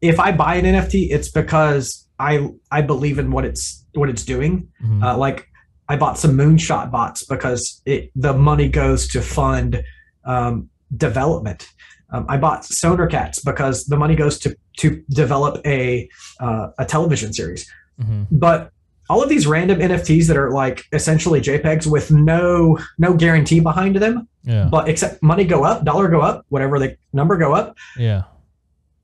If 0.03 0.21
I 0.21 0.31
buy 0.33 0.57
an 0.57 0.67
NFT, 0.67 1.11
it's 1.11 1.31
because 1.31 2.07
I 2.19 2.49
I 2.71 2.83
believe 2.83 3.19
in 3.19 3.31
what 3.31 3.45
it's 3.45 3.85
what 3.95 4.09
it's 4.11 4.25
doing. 4.25 4.69
Mhm. 4.85 5.03
Uh, 5.03 5.17
like 5.17 5.49
I 5.89 5.97
bought 5.97 6.19
some 6.19 6.37
moonshot 6.37 6.91
bots 6.91 7.25
because 7.25 7.81
it 7.87 8.11
the 8.17 8.33
money 8.33 8.69
goes 8.69 9.07
to 9.09 9.21
fund 9.23 9.83
um, 10.25 10.69
development. 10.97 11.69
Um, 12.11 12.27
I 12.29 12.37
bought 12.37 12.65
Sonar 12.65 13.07
Cats 13.09 13.41
because 13.41 13.85
the 13.87 13.97
money 13.97 14.15
goes 14.17 14.39
to 14.41 14.57
to 14.79 15.03
develop 15.11 15.65
a 15.67 16.09
uh, 16.41 16.69
a 16.79 16.85
television 16.85 17.33
series. 17.33 17.71
Mhm. 18.01 18.27
But 18.31 18.71
all 19.09 19.23
of 19.23 19.29
these 19.29 19.47
random 19.47 19.79
NFTs 19.79 20.27
that 20.27 20.37
are 20.37 20.51
like 20.51 20.85
essentially 20.93 21.41
JPEGs 21.41 21.87
with 21.87 22.11
no 22.11 22.79
no 22.99 23.15
guarantee 23.15 23.61
behind 23.61 23.97
them, 23.97 24.29
yeah, 24.43 24.69
but 24.71 24.89
except 24.89 25.23
money 25.23 25.45
go 25.45 25.65
up, 25.65 25.85
dollar 25.85 26.09
go 26.09 26.21
up, 26.21 26.45
whatever 26.49 26.79
the 26.81 26.97
number 27.13 27.37
go 27.37 27.55
up. 27.55 27.77
yeah, 27.97 28.23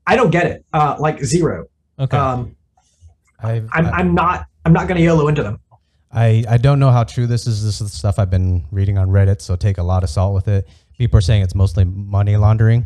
I 0.05 0.15
don't 0.17 0.31
get 0.31 0.45
it. 0.47 0.65
Uh, 0.73 0.97
like 0.99 1.23
zero. 1.23 1.65
okay, 1.99 2.17
Um, 2.17 2.55
I've, 3.41 3.69
I'm 3.73 3.85
I- 3.87 3.91
I'm 3.91 4.13
not 4.13 4.45
I'm 4.65 4.71
not 4.73 4.87
going 4.87 4.97
to 4.97 5.03
YOLO 5.03 5.27
into 5.27 5.43
them. 5.43 5.59
I, 6.13 6.43
I 6.47 6.57
don't 6.57 6.79
know 6.79 6.91
how 6.91 7.03
true 7.03 7.25
this 7.27 7.47
is. 7.47 7.63
This 7.65 7.81
is 7.81 7.91
the 7.91 7.97
stuff 7.97 8.19
I've 8.19 8.29
been 8.29 8.65
reading 8.71 8.97
on 8.97 9.09
Reddit, 9.09 9.41
so 9.41 9.55
take 9.55 9.77
a 9.79 9.83
lot 9.83 10.03
of 10.03 10.09
salt 10.09 10.33
with 10.35 10.47
it. 10.47 10.67
People 10.97 11.17
are 11.17 11.21
saying 11.21 11.41
it's 11.41 11.55
mostly 11.55 11.83
money 11.85 12.37
laundering. 12.37 12.85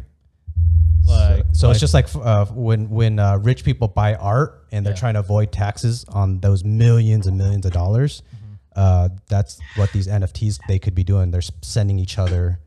Like- 1.05 1.45
so 1.51 1.67
like- 1.67 1.73
it's 1.75 1.81
just 1.81 1.93
like 1.93 2.07
uh, 2.15 2.45
when 2.47 2.89
when 2.89 3.19
uh, 3.19 3.37
rich 3.37 3.63
people 3.63 3.87
buy 3.87 4.15
art 4.15 4.65
and 4.71 4.85
they're 4.85 4.93
Yeah. 4.93 4.99
trying 4.99 5.13
to 5.15 5.19
avoid 5.21 5.51
taxes 5.51 6.05
on 6.09 6.39
those 6.39 6.63
millions 6.63 7.27
and 7.27 7.37
millions 7.37 7.65
of 7.65 7.73
dollars. 7.73 8.21
Mm-hmm. 8.35 8.53
Uh, 8.75 9.09
that's 9.27 9.59
what 9.75 9.91
these 9.91 10.07
NFTs 10.07 10.59
they 10.67 10.79
could 10.79 10.95
be 10.95 11.03
doing. 11.03 11.31
They're 11.31 11.41
sending 11.61 11.99
each 11.99 12.17
other. 12.17 12.59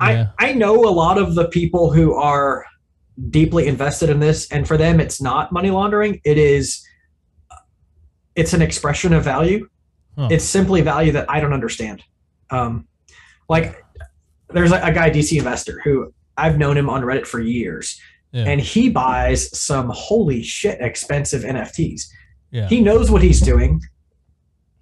Yeah. 0.00 0.28
I, 0.38 0.48
I 0.50 0.52
know 0.52 0.84
a 0.84 0.90
lot 0.90 1.18
of 1.18 1.34
the 1.34 1.48
people 1.48 1.92
who 1.92 2.14
are 2.14 2.64
deeply 3.30 3.66
invested 3.66 4.10
in 4.10 4.20
this, 4.20 4.50
and 4.50 4.66
for 4.66 4.76
them, 4.76 5.00
it's 5.00 5.20
not 5.20 5.52
money 5.52 5.70
laundering. 5.70 6.20
It 6.24 6.38
is, 6.38 6.84
it's 8.34 8.52
an 8.54 8.62
expression 8.62 9.12
of 9.12 9.22
value. 9.24 9.68
Huh. 10.16 10.28
It's 10.30 10.44
simply 10.44 10.80
value 10.82 11.12
that 11.12 11.30
I 11.30 11.40
don't 11.40 11.52
understand. 11.52 12.02
Um, 12.50 12.86
like, 13.48 13.82
there's 14.50 14.72
a, 14.72 14.76
a 14.84 14.92
guy, 14.92 15.10
DC 15.10 15.38
Investor, 15.38 15.80
who 15.82 16.12
I've 16.36 16.58
known 16.58 16.76
him 16.76 16.90
on 16.90 17.02
Reddit 17.02 17.26
for 17.26 17.40
years, 17.40 17.98
yeah, 18.32 18.44
and 18.44 18.60
he 18.60 18.88
buys 18.90 19.56
some 19.58 19.90
holy 19.94 20.42
shit 20.42 20.80
expensive 20.80 21.42
NFTs. 21.42 22.02
yeah. 22.50 22.68
He 22.68 22.80
knows 22.80 23.10
what 23.10 23.22
he's 23.22 23.40
doing. 23.40 23.80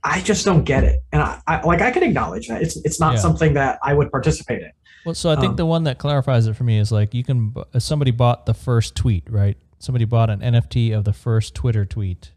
I 0.02 0.20
just 0.22 0.44
don't 0.44 0.64
get 0.64 0.82
it, 0.84 1.00
and 1.12 1.22
I, 1.22 1.40
I 1.46 1.60
like 1.62 1.80
I 1.82 1.90
can 1.90 2.02
acknowledge 2.02 2.48
that 2.48 2.62
it's 2.62 2.76
it's 2.78 2.98
not 2.98 3.14
Yeah. 3.14 3.18
something 3.20 3.54
that 3.54 3.78
I 3.84 3.92
would 3.94 4.10
participate 4.10 4.62
in. 4.62 4.70
Well, 5.04 5.14
so 5.14 5.30
I 5.30 5.36
think 5.36 5.50
Um, 5.50 5.56
the 5.56 5.66
one 5.66 5.84
that 5.84 5.98
clarifies 5.98 6.46
it 6.46 6.54
for 6.56 6.64
me 6.64 6.78
is 6.78 6.90
like 6.90 7.12
you 7.14 7.22
can 7.22 7.54
uh, 7.74 7.78
somebody 7.78 8.10
bought 8.10 8.46
the 8.46 8.54
first 8.54 8.94
tweet, 8.96 9.24
right? 9.30 9.56
Somebody 9.78 10.04
bought 10.06 10.30
an 10.30 10.40
NFT 10.40 10.96
of 10.96 11.04
the 11.04 11.12
first 11.12 11.54
Twitter 11.54 11.84
tweet. 11.84 12.32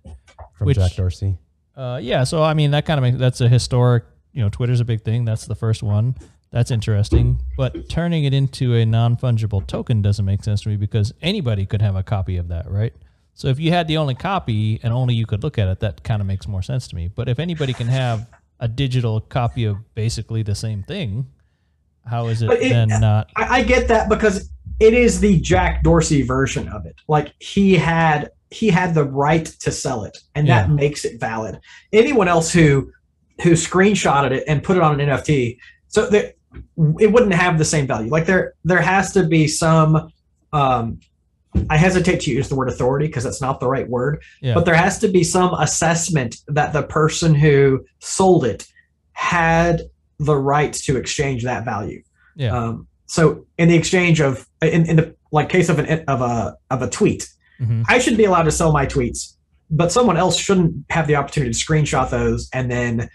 From 0.53 0.68
Which- 0.68 0.78
Jack 0.78 0.94
Dorsey. 0.95 1.38
Uh, 1.75 1.99
yeah, 2.01 2.23
so 2.23 2.43
I 2.43 2.53
mean 2.53 2.71
that 2.71 2.85
kind 2.85 2.97
of 2.97 3.01
makes 3.03 3.17
that's 3.17 3.41
a 3.41 3.49
historic. 3.49 4.03
You 4.31 4.41
know, 4.41 4.49
Twitter's 4.49 4.79
a 4.79 4.85
big 4.85 5.03
thing. 5.03 5.25
That's 5.25 5.45
the 5.45 5.55
first 5.55 5.83
one. 5.83 6.15
That's 6.51 6.69
interesting. 6.69 7.39
But 7.57 7.89
turning 7.89 8.25
it 8.25 8.33
into 8.33 8.75
a 8.75 8.85
non 8.85 9.17
fungible 9.17 9.65
token 9.65 10.01
doesn't 10.01 10.23
make 10.25 10.43
sense 10.43 10.61
to 10.61 10.69
me 10.69 10.75
because 10.77 11.13
anybody 11.21 11.65
could 11.65 11.81
have 11.81 11.95
a 11.95 12.03
copy 12.03 12.37
of 12.37 12.47
that, 12.49 12.69
right? 12.69 12.93
So 13.33 13.47
if 13.47 13.59
you 13.59 13.71
had 13.71 13.87
the 13.87 13.97
only 13.97 14.13
copy 14.13 14.79
and 14.83 14.93
only 14.93 15.15
you 15.15 15.25
could 15.25 15.41
look 15.43 15.57
at 15.57 15.67
it, 15.67 15.79
that 15.79 16.03
kind 16.03 16.21
of 16.21 16.27
makes 16.27 16.47
more 16.47 16.61
sense 16.61 16.87
to 16.89 16.95
me. 16.95 17.07
But 17.07 17.27
if 17.27 17.39
anybody 17.39 17.73
can 17.73 17.87
have 17.87 18.27
a 18.59 18.67
digital 18.67 19.19
copy 19.21 19.65
of 19.65 19.77
basically 19.95 20.43
the 20.43 20.53
same 20.53 20.83
thing, 20.83 21.25
how 22.05 22.27
is 22.27 22.43
it, 22.43 22.51
it- 22.51 22.69
then 22.69 22.89
not? 22.89 23.31
I, 23.35 23.59
I 23.59 23.63
get 23.63 23.87
that 23.87 24.09
because 24.09 24.51
it 24.79 24.93
is 24.93 25.19
the 25.19 25.39
Jack 25.39 25.81
Dorsey 25.83 26.21
version 26.21 26.67
of 26.69 26.85
it. 26.85 26.95
Like 27.07 27.33
he 27.39 27.73
had 27.75 28.29
he 28.53 28.69
had 28.69 28.93
the 28.93 29.03
right 29.03 29.45
to 29.45 29.71
sell 29.71 30.03
it, 30.03 30.17
and 30.35 30.47
that 30.47 30.69
makes 30.69 31.05
it 31.05 31.19
valid. 31.19 31.59
Anyone 31.91 32.27
else 32.27 32.51
who 32.53 32.91
who 33.41 33.53
screenshotted 33.53 34.31
it 34.31 34.43
and 34.47 34.61
put 34.63 34.77
it 34.77 34.84
on 34.84 34.99
an 34.99 35.09
NFT, 35.09 35.57
so 35.88 36.07
that 36.09 36.35
it 36.99 37.11
wouldn't 37.11 37.34
have 37.34 37.57
the 37.57 37.65
same 37.65 37.88
value. 37.88 38.09
Like 38.09 38.25
there 38.25 38.53
there 38.63 38.81
has 38.81 39.11
to 39.13 39.23
be 39.25 39.47
some. 39.47 40.09
Um, 40.51 40.99
I 41.69 41.77
hesitate 41.77 42.19
to 42.21 42.31
use 42.31 42.49
the 42.49 42.55
word 42.55 42.67
authority 42.69 43.05
because 43.07 43.23
that's 43.23 43.41
not 43.41 43.59
the 43.59 43.67
right 43.67 43.88
word, 43.88 44.23
Yeah. 44.41 44.55
but 44.55 44.65
there 44.65 44.73
has 44.73 44.97
to 44.99 45.07
be 45.07 45.23
some 45.23 45.53
assessment 45.53 46.38
that 46.47 46.73
the 46.73 46.81
person 46.81 47.35
who 47.35 47.85
sold 47.99 48.43
it 48.43 48.65
had 49.11 49.84
the 50.17 50.35
right 50.35 50.73
to 50.73 50.97
exchange 50.97 51.43
that 51.43 51.63
value. 51.63 52.01
Yeah. 52.35 52.57
Um, 52.57 52.88
so 53.05 53.45
in 53.59 53.67
the 53.67 53.75
exchange 53.75 54.19
of 54.19 54.47
in, 54.63 54.88
in 54.88 54.95
the 54.95 55.15
like 55.31 55.49
case 55.49 55.69
of 55.69 55.77
an 55.80 56.03
of 56.07 56.21
a 56.21 56.55
of 56.71 56.81
a 56.81 56.89
tweet, 56.89 57.30
Mhm. 57.61 57.84
I 57.88 57.99
should 57.99 58.17
be 58.17 58.25
allowed 58.25 58.43
to 58.43 58.51
sell 58.51 58.71
my 58.71 58.85
tweets, 58.85 59.35
but 59.69 59.91
someone 59.91 60.17
else 60.17 60.38
shouldn't 60.38 60.85
have 60.89 61.07
the 61.07 61.15
opportunity 61.15 61.53
to 61.53 61.57
screenshot 61.65 62.09
those 62.09 62.49
and 62.53 62.69
then 62.71 63.09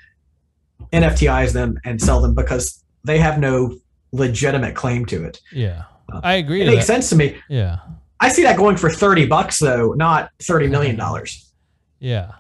NFTize 0.93 1.53
them 1.53 1.79
and 1.85 2.01
sell 2.01 2.21
them 2.21 2.35
because 2.35 2.83
they 3.05 3.19
have 3.19 3.39
no 3.39 3.77
legitimate 4.13 4.75
claim 4.75 5.05
to 5.07 5.25
it. 5.25 5.41
Yeah. 5.53 5.85
Uh, 6.13 6.21
I 6.23 6.35
agree. 6.35 6.63
It 6.63 6.67
makes 6.67 6.87
that. 6.87 6.93
sense 6.95 7.11
to 7.11 7.17
me. 7.17 7.37
Yeah. 7.49 7.79
I 8.21 8.29
see 8.31 8.43
that 8.43 8.57
going 8.57 8.77
for 8.77 8.91
30 8.91 9.27
bucks 9.27 9.59
though, 9.59 9.93
not 9.93 10.31
30 10.43 10.69
million 10.69 10.97
dollars. 10.97 11.45
Yeah. 12.01 12.31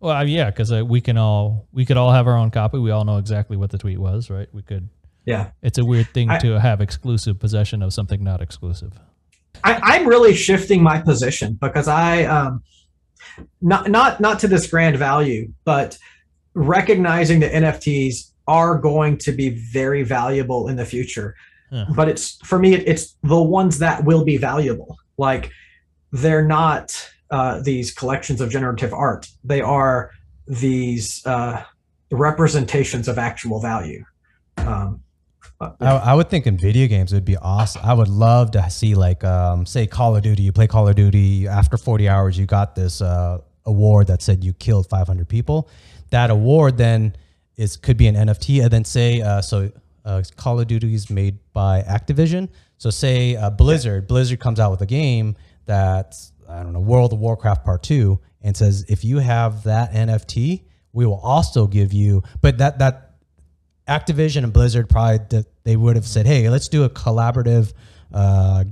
Well, 0.00 0.12
I- 0.16 0.24
yeah, 0.24 0.46
because 0.50 0.72
uh, 0.72 0.84
we 0.84 1.00
can 1.00 1.16
all 1.16 1.68
we 1.72 1.84
could 1.86 1.96
all 1.96 2.10
have 2.12 2.26
our 2.26 2.36
own 2.36 2.50
copy. 2.50 2.78
We 2.78 2.90
all 2.90 3.04
know 3.04 3.18
exactly 3.18 3.56
what 3.56 3.70
the 3.70 3.78
tweet 3.78 3.98
was, 4.00 4.28
right? 4.28 4.48
We 4.52 4.62
could. 4.62 4.88
Yeah. 5.24 5.50
It's 5.62 5.78
a 5.78 5.84
weird 5.84 6.08
thing 6.08 6.30
I- 6.30 6.38
to 6.38 6.58
have 6.58 6.80
exclusive 6.80 7.38
possession 7.38 7.80
of 7.80 7.92
something 7.92 8.24
not 8.24 8.42
exclusive. 8.42 8.98
I, 9.64 9.80
I'm 9.82 10.06
really 10.06 10.34
shifting 10.34 10.82
my 10.82 11.00
position 11.00 11.58
because 11.60 11.88
I 11.88 12.24
um 12.24 12.62
not 13.60 13.88
not 13.90 14.20
not 14.20 14.40
to 14.40 14.48
this 14.48 14.66
grand 14.68 14.96
value, 14.96 15.52
but 15.64 15.98
recognizing 16.54 17.40
that 17.40 17.52
NFTs 17.52 18.32
are 18.46 18.78
going 18.78 19.18
to 19.18 19.32
be 19.32 19.50
very 19.50 20.02
valuable 20.02 20.68
in 20.68 20.76
the 20.76 20.84
future. 20.84 21.36
Yeah. 21.70 21.84
But 21.94 22.08
it's 22.08 22.36
for 22.44 22.58
me, 22.58 22.74
it, 22.74 22.88
it's 22.88 23.14
the 23.22 23.40
ones 23.40 23.78
that 23.78 24.04
will 24.04 24.24
be 24.24 24.38
valuable. 24.38 24.96
Like 25.18 25.50
they're 26.12 26.46
not 26.46 27.10
uh, 27.30 27.60
these 27.60 27.92
collections 27.92 28.40
of 28.40 28.50
generative 28.50 28.94
art; 28.94 29.28
they 29.44 29.60
are 29.60 30.12
these 30.46 31.24
uh, 31.26 31.62
representations 32.10 33.06
of 33.06 33.18
actual 33.18 33.60
value. 33.60 34.04
Um, 34.56 35.02
uh, 35.60 35.70
I, 35.80 35.96
I 35.96 36.14
would 36.14 36.30
think 36.30 36.46
in 36.46 36.56
video 36.56 36.86
games 36.86 37.12
it 37.12 37.16
would 37.16 37.24
be 37.24 37.36
awesome. 37.36 37.82
I 37.84 37.94
would 37.94 38.08
love 38.08 38.52
to 38.52 38.70
see 38.70 38.94
like 38.94 39.24
um, 39.24 39.66
say 39.66 39.86
Call 39.86 40.16
of 40.16 40.22
Duty. 40.22 40.42
You 40.42 40.52
play 40.52 40.66
Call 40.66 40.88
of 40.88 40.94
Duty 40.94 41.48
after 41.48 41.76
40 41.76 42.08
hours, 42.08 42.38
you 42.38 42.46
got 42.46 42.74
this 42.74 43.00
uh, 43.00 43.38
award 43.64 44.06
that 44.06 44.22
said 44.22 44.44
you 44.44 44.52
killed 44.52 44.88
500 44.88 45.28
people. 45.28 45.68
That 46.10 46.30
award 46.30 46.76
then 46.76 47.16
is 47.56 47.76
could 47.76 47.96
be 47.96 48.06
an 48.06 48.14
NFT, 48.14 48.62
and 48.62 48.70
then 48.70 48.84
say 48.84 49.20
uh, 49.20 49.40
so. 49.42 49.70
Uh, 50.04 50.22
Call 50.36 50.58
of 50.58 50.66
Duty 50.66 50.94
is 50.94 51.10
made 51.10 51.38
by 51.52 51.82
Activision. 51.82 52.48
So 52.78 52.88
say 52.88 53.36
uh, 53.36 53.50
Blizzard, 53.50 54.06
Blizzard 54.06 54.40
comes 54.40 54.58
out 54.58 54.70
with 54.70 54.80
a 54.80 54.86
game 54.86 55.36
that's 55.66 56.32
I 56.48 56.62
don't 56.62 56.72
know 56.72 56.80
World 56.80 57.12
of 57.12 57.18
Warcraft 57.18 57.62
Part 57.62 57.82
Two 57.82 58.18
and 58.40 58.56
says 58.56 58.86
if 58.88 59.04
you 59.04 59.18
have 59.18 59.64
that 59.64 59.92
NFT, 59.92 60.62
we 60.92 61.04
will 61.04 61.20
also 61.20 61.66
give 61.66 61.92
you. 61.92 62.22
But 62.40 62.58
that 62.58 62.78
that 62.78 63.07
Activision 63.88 64.44
and 64.44 64.52
Blizzard 64.52 64.88
probably 64.88 65.18
that 65.30 65.46
they 65.64 65.76
would 65.76 65.96
have 65.96 66.06
said, 66.06 66.26
hey, 66.26 66.48
let's 66.50 66.68
do 66.68 66.84
a 66.84 66.90
collaborative 66.90 67.72
uh, 68.12 68.64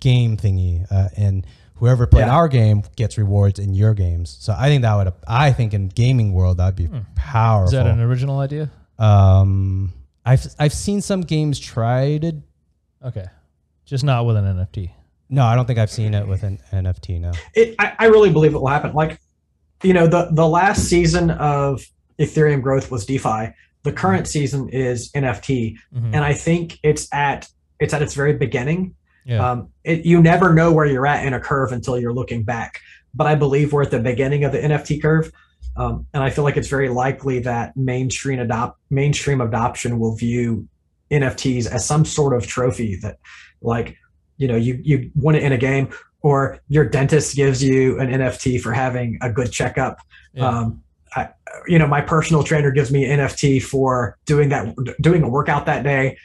game 0.00 0.36
thingy, 0.36 0.84
uh, 0.90 1.08
and 1.16 1.46
whoever 1.76 2.06
played 2.06 2.26
Yeah. 2.26 2.34
our 2.36 2.48
game 2.48 2.82
gets 2.96 3.16
rewards 3.18 3.58
in 3.58 3.74
your 3.74 3.94
games. 3.94 4.36
So 4.40 4.54
I 4.56 4.68
think 4.68 4.82
that 4.82 4.94
would 4.96 5.12
I 5.26 5.52
think 5.52 5.74
in 5.74 5.88
gaming 5.88 6.32
world 6.32 6.58
that'd 6.58 6.76
be 6.76 6.88
powerful. 7.14 7.66
Is 7.66 7.72
that 7.72 7.86
an 7.86 8.00
original 8.00 8.38
idea? 8.40 8.70
um, 8.98 9.92
I've 10.24 10.46
I've 10.58 10.72
seen 10.72 11.00
some 11.00 11.22
games 11.22 11.58
try 11.58 12.18
to. 12.18 12.36
Okay, 13.04 13.26
just 13.84 14.04
not 14.04 14.26
with 14.26 14.36
an 14.36 14.44
NFT. 14.44 14.90
No, 15.28 15.44
I 15.44 15.56
don't 15.56 15.66
think 15.66 15.78
I've 15.78 15.90
seen 15.90 16.14
it 16.14 16.26
with 16.28 16.42
an 16.42 16.58
NFT. 16.72 17.18
No. 17.20 17.32
it, 17.54 17.74
I, 17.78 17.94
I 17.98 18.04
really 18.06 18.30
believe 18.30 18.54
it 18.54 18.58
will 18.60 18.68
happen. 18.68 18.92
Like, 18.92 19.18
you 19.82 19.92
know, 19.94 20.06
the 20.06 20.28
the 20.30 20.46
last 20.46 20.84
season 20.88 21.30
of 21.30 21.84
Ethereum 22.18 22.62
growth 22.62 22.90
was 22.90 23.06
DeFi. 23.06 23.52
The 23.84 23.92
current 23.92 24.28
season 24.28 24.68
is 24.68 25.10
NFT, 25.14 25.76
Mhm. 25.94 26.14
and 26.14 26.24
I 26.24 26.34
think 26.34 26.78
it's 26.82 27.08
at 27.12 27.48
it's 27.80 27.92
at 27.92 28.00
its 28.02 28.14
very 28.14 28.34
beginning. 28.34 28.94
Yeah. 29.24 29.50
Um, 29.50 29.68
it, 29.82 30.04
you 30.04 30.22
never 30.22 30.52
know 30.54 30.72
where 30.72 30.86
you're 30.86 31.06
at 31.06 31.26
in 31.26 31.34
a 31.34 31.40
curve 31.40 31.72
until 31.72 31.98
you're 31.98 32.12
looking 32.12 32.44
back. 32.44 32.80
But 33.14 33.26
I 33.26 33.34
believe 33.34 33.72
we're 33.72 33.82
at 33.82 33.90
the 33.90 33.98
beginning 33.98 34.44
of 34.44 34.52
the 34.52 34.58
NFT 34.62 35.00
curve, 35.02 35.32
um, 35.76 36.06
and 36.14 36.22
I 36.22 36.30
feel 36.30 36.44
like 36.44 36.56
it's 36.56 36.68
very 36.68 36.88
likely 36.88 37.40
that 37.40 37.76
mainstream 37.76 38.38
adopt 38.38 38.78
mainstream 38.90 39.40
adoption 39.40 39.98
will 39.98 40.14
view 40.16 40.68
NFTs 41.10 41.66
as 41.66 41.84
some 41.84 42.04
sort 42.04 42.34
of 42.34 42.46
trophy 42.46 42.96
that, 43.02 43.18
like, 43.60 43.96
you 44.38 44.46
know, 44.48 44.56
you 44.56 44.80
you 44.82 45.10
won 45.14 45.34
it 45.34 45.42
in 45.42 45.52
a 45.52 45.58
game, 45.58 45.88
or 46.22 46.58
your 46.68 46.84
dentist 46.88 47.34
gives 47.36 47.62
you 47.62 47.98
an 48.00 48.08
NFT 48.10 48.60
for 48.60 48.72
having 48.72 49.18
a 49.22 49.30
good 49.30 49.50
checkup. 49.50 49.98
yeah. 50.34 50.46
Um, 50.48 50.81
you 51.66 51.78
know, 51.78 51.86
my 51.86 52.00
personal 52.00 52.42
trainer 52.42 52.70
gives 52.70 52.90
me 52.90 53.04
an 53.04 53.20
NFT 53.20 53.62
for 53.62 54.18
doing 54.26 54.48
that, 54.50 54.74
doing 55.00 55.22
a 55.22 55.28
workout 55.28 55.66
that 55.66 55.82
day. 55.82 56.16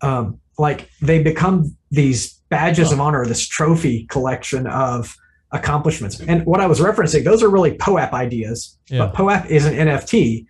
Um, 0.00 0.40
like 0.58 0.88
they 1.00 1.22
become 1.22 1.76
these 1.90 2.34
badges 2.48 2.92
of 2.92 3.00
honor, 3.00 3.26
this 3.26 3.46
trophy 3.46 4.06
collection 4.06 4.66
of 4.66 5.16
accomplishments. 5.52 6.20
And 6.20 6.44
what 6.46 6.60
I 6.60 6.66
was 6.66 6.80
referencing, 6.80 7.24
those 7.24 7.42
are 7.42 7.48
really 7.48 7.76
POAP 7.76 8.12
ideas, 8.12 8.76
Yeah. 8.88 9.06
but 9.06 9.14
POAP 9.14 9.46
is 9.50 9.66
an 9.66 9.74
NFT. 9.74 10.46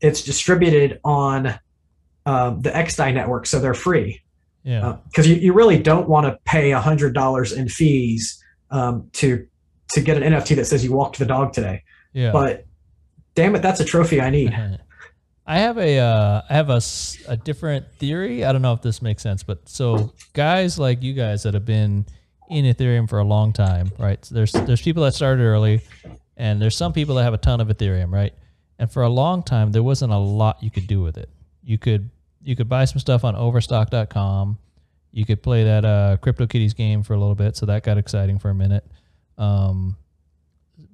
It's 0.00 0.22
distributed 0.22 1.00
on 1.04 1.58
um, 2.26 2.60
the 2.62 2.70
XDAI 2.70 3.12
network, 3.14 3.46
so 3.46 3.60
they're 3.60 3.74
free 3.74 4.22
yeah. 4.64 4.96
because 5.08 5.28
you, 5.28 5.36
you 5.36 5.52
really 5.52 5.78
don't 5.78 6.08
want 6.08 6.26
to 6.26 6.38
pay 6.44 6.72
a 6.72 6.80
hundred 6.80 7.14
dollars 7.14 7.52
in 7.52 7.68
fees 7.68 8.42
um, 8.70 9.08
to 9.12 9.46
to 9.92 10.00
get 10.00 10.20
an 10.20 10.32
NFT 10.32 10.56
that 10.56 10.64
says 10.64 10.82
you 10.82 10.92
walked 10.92 11.18
the 11.18 11.26
dog 11.26 11.52
today. 11.52 11.84
yeah. 12.12 12.32
But 12.32 12.63
damn 13.34 13.54
it, 13.54 13.62
that's 13.62 13.80
a 13.80 13.84
trophy 13.84 14.20
I 14.20 14.30
need. 14.30 14.52
I 15.46 15.58
have 15.58 15.76
a 15.76 15.98
uh, 15.98 16.42
I 16.48 16.54
have 16.54 16.70
a, 16.70 16.80
a 17.28 17.36
different 17.36 17.92
theory. 17.92 18.44
I 18.44 18.52
don't 18.52 18.62
know 18.62 18.72
if 18.72 18.80
this 18.80 19.02
makes 19.02 19.22
sense, 19.22 19.42
but 19.42 19.68
so 19.68 20.14
guys 20.32 20.78
like 20.78 21.02
you 21.02 21.12
guys 21.12 21.42
that 21.42 21.52
have 21.52 21.66
been 21.66 22.06
in 22.48 22.64
Ethereum 22.64 23.08
for 23.08 23.18
a 23.18 23.24
long 23.24 23.52
time, 23.52 23.90
right? 23.98 24.24
So 24.24 24.34
there's 24.34 24.52
there's 24.52 24.80
people 24.80 25.02
that 25.04 25.12
started 25.12 25.42
early, 25.42 25.82
and 26.36 26.62
there's 26.62 26.76
some 26.76 26.94
people 26.94 27.16
that 27.16 27.24
have 27.24 27.34
a 27.34 27.38
ton 27.38 27.60
of 27.60 27.68
Ethereum, 27.68 28.10
right? 28.10 28.32
And 28.78 28.90
for 28.90 29.02
a 29.02 29.08
long 29.08 29.42
time, 29.42 29.70
there 29.72 29.82
wasn't 29.82 30.12
a 30.12 30.18
lot 30.18 30.62
you 30.62 30.70
could 30.70 30.86
do 30.86 31.02
with 31.02 31.18
it. 31.18 31.28
You 31.62 31.76
could 31.76 32.08
you 32.42 32.56
could 32.56 32.68
buy 32.68 32.86
some 32.86 32.98
stuff 32.98 33.22
on 33.22 33.36
Overstock.com. 33.36 34.58
You 35.12 35.24
could 35.24 35.42
play 35.42 35.64
that 35.64 35.84
uh, 35.84 36.16
CryptoKitties 36.22 36.74
game 36.74 37.02
for 37.02 37.14
a 37.14 37.18
little 37.18 37.34
bit, 37.34 37.56
so 37.56 37.66
that 37.66 37.84
got 37.84 37.98
exciting 37.98 38.38
for 38.38 38.48
a 38.50 38.54
minute. 38.54 38.84
Um, 39.36 39.96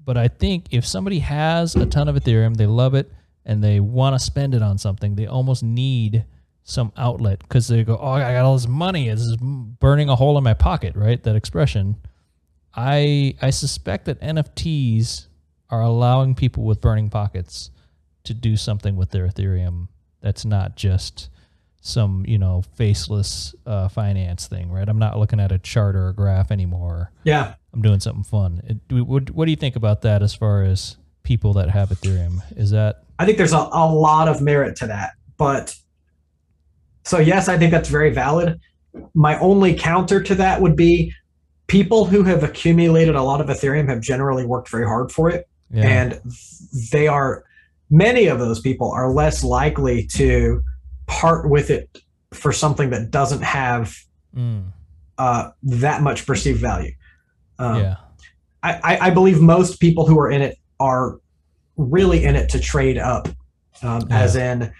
but 0.05 0.17
I 0.17 0.29
think 0.29 0.67
if 0.71 0.87
somebody 0.87 1.21
has 1.21 1.77
a 1.77 1.87
ton 1.87 2.09
of 2.09 2.17
Ethereum, 2.17 2.57
they 2.57 2.67
love 2.67 2.95
it, 2.95 3.11
and 3.45 3.63
they 3.63 3.81
want 3.81 4.15
to 4.15 4.19
spend 4.19 4.55
it 4.55 4.63
on 4.63 4.79
something, 4.79 5.15
they 5.15 5.27
almost 5.27 5.63
need 5.63 6.25
some 6.63 6.93
outlet 6.97 7.41
because 7.41 7.69
they 7.69 7.85
go, 7.85 7.99
"Oh, 8.01 8.13
I 8.13 8.33
got 8.33 8.45
all 8.45 8.55
this 8.55 8.69
money. 8.69 9.09
This 9.09 9.21
is 9.21 9.37
burning 9.37 10.09
a 10.09 10.17
hole 10.17 10.39
in 10.39 10.45
my 10.45 10.55
pocket." 10.55 10.95
Right? 10.97 11.23
That 11.23 11.37
expression. 11.37 11.97
I 12.75 13.35
I 13.43 13.51
suspect 13.51 14.05
that 14.05 14.21
NFTs 14.21 15.27
are 15.71 15.83
allowing 15.83 16.35
people 16.35 16.65
with 16.65 16.81
burning 16.81 17.11
pockets 17.11 17.71
to 18.25 18.35
do 18.35 18.57
something 18.57 18.97
with 18.97 19.11
their 19.11 19.27
Ethereum 19.27 19.89
that's 20.21 20.45
not 20.45 20.77
just 20.77 21.31
some 21.81 22.25
you 22.27 22.39
know 22.39 22.63
faceless 22.77 23.55
uh, 23.67 23.89
finance 23.89 24.47
thing, 24.47 24.71
right? 24.71 24.89
I'm 24.89 24.99
not 24.99 25.19
looking 25.19 25.41
at 25.41 25.53
a 25.53 25.59
chart 25.59 25.97
or 25.97 26.09
a 26.09 26.15
graph 26.15 26.51
anymore. 26.51 27.11
Yeah, 27.25 27.55
I'm 27.73 27.83
doing 27.83 28.01
something 28.01 28.25
fun. 28.25 28.81
It, 28.89 29.05
what, 29.05 29.31
what 29.31 29.45
do 29.45 29.51
you 29.51 29.57
think 29.57 29.77
about 29.77 30.03
that 30.03 30.23
as 30.23 30.35
far 30.35 30.63
as 30.65 30.97
people 31.23 31.53
that 31.55 31.71
have 31.71 31.91
Ethereum? 31.91 32.43
Is 32.57 32.71
that 32.71 33.05
I 33.19 33.27
think 33.27 33.39
there's 33.39 33.53
a, 33.53 33.69
a 33.73 33.87
lot 33.93 34.29
of 34.29 34.41
merit 34.41 34.77
to 34.77 34.87
that. 34.89 35.13
But 35.37 35.75
so 37.05 37.19
yes, 37.19 37.49
I 37.49 37.59
think 37.59 37.71
that's 37.71 37.89
very 37.89 38.11
valid. 38.11 38.61
My 39.15 39.39
only 39.39 39.75
counter 39.75 40.23
to 40.23 40.35
that 40.37 40.61
would 40.61 40.77
be 40.77 41.13
people 41.67 42.05
who 42.05 42.25
have 42.25 42.43
accumulated 42.43 43.15
a 43.15 43.23
lot 43.23 43.41
of 43.41 43.47
Ethereum 43.47 43.89
have 43.89 44.01
generally 44.01 44.45
worked 44.45 44.69
very 44.69 44.87
hard 44.87 45.13
for 45.13 45.31
it. 45.31 45.49
yeah, 45.71 45.87
and 45.87 46.21
they 46.91 47.07
are 47.07 47.45
many 47.91 48.27
of 48.27 48.39
those 48.39 48.61
people 48.61 48.91
are 48.91 49.13
less 49.13 49.45
likely 49.45 50.07
to 50.07 50.63
part 51.07 51.49
with 51.49 51.71
it 51.71 51.99
for 52.33 52.53
something 52.53 52.91
that 52.91 53.11
doesn't 53.11 53.43
have 53.43 53.97
Mm, 54.37 54.67
uh, 55.19 55.51
that 55.65 56.03
much 56.03 56.25
perceived 56.25 56.61
value. 56.61 56.93
Um, 57.61 57.83
yeah, 57.83 57.97
I, 58.63 58.99
I, 59.03 59.11
believe 59.11 59.41
most 59.41 59.81
people 59.81 60.07
who 60.07 60.19
are 60.19 60.31
in 60.31 60.43
it 60.43 60.59
are 60.79 61.19
really 61.77 62.25
in 62.25 62.37
it 62.37 62.49
to 62.51 62.61
trade 62.61 62.99
up, 62.99 63.29
um, 63.83 64.07
Yeah. 64.09 64.21
as 64.21 64.37
in, 64.37 64.73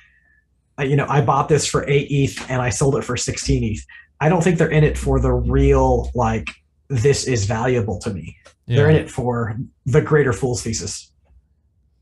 uh, 0.79 0.83
you 0.83 0.97
know, 0.97 1.07
I 1.09 1.21
bought 1.21 1.49
this 1.49 1.67
for 1.67 1.89
eight 1.89 2.09
ETH 2.11 2.51
and 2.51 2.61
I 2.61 2.71
sold 2.71 2.97
it 2.97 3.05
for 3.05 3.17
16 3.17 3.65
ETH. 3.65 3.87
I 4.21 4.29
don't 4.29 4.43
think 4.43 4.59
they're 4.59 4.71
in 4.71 4.85
it 4.85 4.99
for 4.99 5.21
the 5.21 5.33
real, 5.33 6.11
like, 6.15 6.49
this 6.89 7.27
is 7.27 7.47
valuable 7.47 7.99
to 8.01 8.13
me. 8.13 8.37
yeah. 8.67 8.77
They're 8.77 8.91
in 8.91 8.97
it 8.97 9.11
for 9.11 9.57
the 9.87 10.01
greater 10.01 10.33
fool's 10.33 10.63
thesis. 10.63 11.11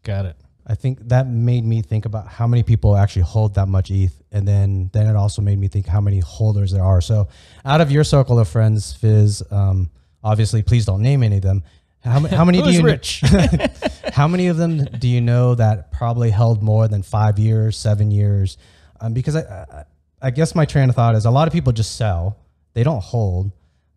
Got 0.02 0.26
it. 0.26 0.36
I 0.66 0.74
think 0.74 1.08
that 1.08 1.26
made 1.26 1.64
me 1.64 1.80
think 1.80 2.04
about 2.04 2.28
how 2.28 2.46
many 2.46 2.62
people 2.62 2.94
actually 2.96 3.22
hold 3.22 3.54
that 3.54 3.68
much 3.68 3.90
ETH, 3.90 4.22
and 4.30 4.46
then 4.46 4.90
then 4.92 5.06
it 5.06 5.16
also 5.16 5.40
made 5.40 5.58
me 5.58 5.66
think 5.66 5.86
how 5.86 6.00
many 6.00 6.20
holders 6.20 6.72
there 6.72 6.84
are. 6.84 7.00
So, 7.00 7.28
out 7.64 7.80
of 7.80 7.90
your 7.90 8.04
circle 8.04 8.38
of 8.38 8.48
friends, 8.48 8.92
Phiz, 8.92 9.42
um, 9.50 9.90
obviously, 10.22 10.62
please 10.62 10.84
don't 10.86 11.02
name 11.02 11.22
any 11.22 11.36
of 11.36 11.42
them. 11.42 11.62
How, 12.00 12.20
how 12.26 12.44
many 12.44 12.62
do 12.62 12.70
you 12.70 12.82
rich? 12.82 13.22
how 14.12 14.28
many 14.28 14.46
of 14.48 14.56
them 14.56 14.84
do 14.84 15.08
you 15.08 15.20
know 15.20 15.54
that 15.54 15.90
probably 15.92 16.30
held 16.30 16.62
more 16.62 16.88
than 16.88 17.02
five 17.02 17.38
years, 17.38 17.76
seven 17.76 18.10
years? 18.10 18.56
Um, 19.00 19.12
because 19.14 19.36
I, 19.36 19.40
I, 19.40 19.84
I 20.22 20.30
guess 20.30 20.54
my 20.54 20.64
train 20.64 20.88
of 20.88 20.94
thought 20.94 21.14
is 21.14 21.24
a 21.24 21.30
lot 21.30 21.46
of 21.48 21.52
people 21.52 21.72
just 21.72 21.96
sell; 21.96 22.36
they 22.74 22.82
don't 22.82 23.02
hold. 23.02 23.52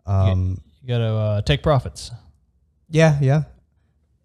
Um, 0.05 0.61
You 0.81 0.87
got 0.87 0.97
to 0.97 1.05
uh, 1.13 1.41
take 1.41 1.61
profits. 1.63 2.11
yeah, 2.89 3.17
yeah. 3.21 3.43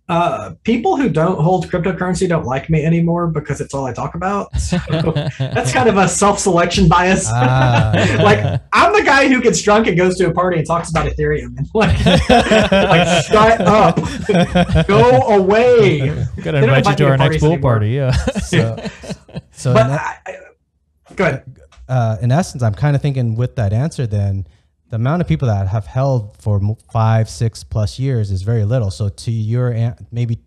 Uh, 0.08 0.54
people 0.62 0.96
who 0.96 1.08
don't 1.08 1.40
hold 1.40 1.68
cryptocurrency 1.68 2.28
don't 2.28 2.44
like 2.46 2.70
me 2.70 2.84
anymore 2.84 3.26
because 3.26 3.60
it's 3.60 3.74
all 3.74 3.86
I 3.86 3.92
talk 3.92 4.14
about. 4.14 4.56
So 4.56 4.76
that's 5.40 5.72
kind 5.72 5.88
of 5.88 5.96
a 5.96 6.06
self-selection 6.06 6.86
bias. 6.86 7.26
Ah. 7.28 7.90
like 8.22 8.60
I'm 8.72 8.92
the 8.92 9.02
guy 9.02 9.26
who 9.26 9.42
gets 9.42 9.60
drunk 9.62 9.88
and 9.88 9.96
goes 9.96 10.16
to 10.18 10.28
a 10.28 10.32
party 10.32 10.58
and 10.58 10.66
talks 10.66 10.90
about 10.90 11.06
Ethereum 11.08 11.56
and 11.58 11.68
like, 11.74 12.04
like 12.30 13.24
shut 13.26 13.60
up, 13.62 13.96
go 14.86 15.22
away. 15.22 15.98
Got 16.08 16.14
to 16.14 16.34
They 16.42 16.50
don't 16.52 16.62
invite 16.64 16.86
you 16.88 16.94
to 16.96 17.08
our 17.08 17.16
next 17.18 17.40
pool 17.40 17.52
anymore. 17.54 17.72
party. 17.72 17.88
Yeah. 17.90 18.12
So, 18.12 18.76
so 19.50 19.74
But 19.74 19.88
that- 19.88 20.20
I, 20.26 20.30
I, 20.30 21.14
go 21.16 21.24
ahead. 21.24 21.58
uh, 21.88 22.16
in 22.22 22.30
essence, 22.30 22.62
I'm 22.62 22.74
kind 22.74 22.94
of 22.94 23.02
thinking 23.02 23.34
with 23.34 23.56
that 23.56 23.72
answer, 23.72 24.06
then 24.06 24.46
the 24.90 24.96
amount 24.96 25.20
of 25.22 25.28
people 25.28 25.48
that 25.48 25.66
have 25.68 25.86
held 25.86 26.36
for 26.40 26.60
five, 26.92 27.28
six 27.28 27.64
plus 27.64 27.98
years 27.98 28.30
is 28.30 28.42
very 28.42 28.64
little. 28.64 28.90
So 28.90 29.08
to 29.08 29.30
your 29.30 29.94
maybe 30.12 30.38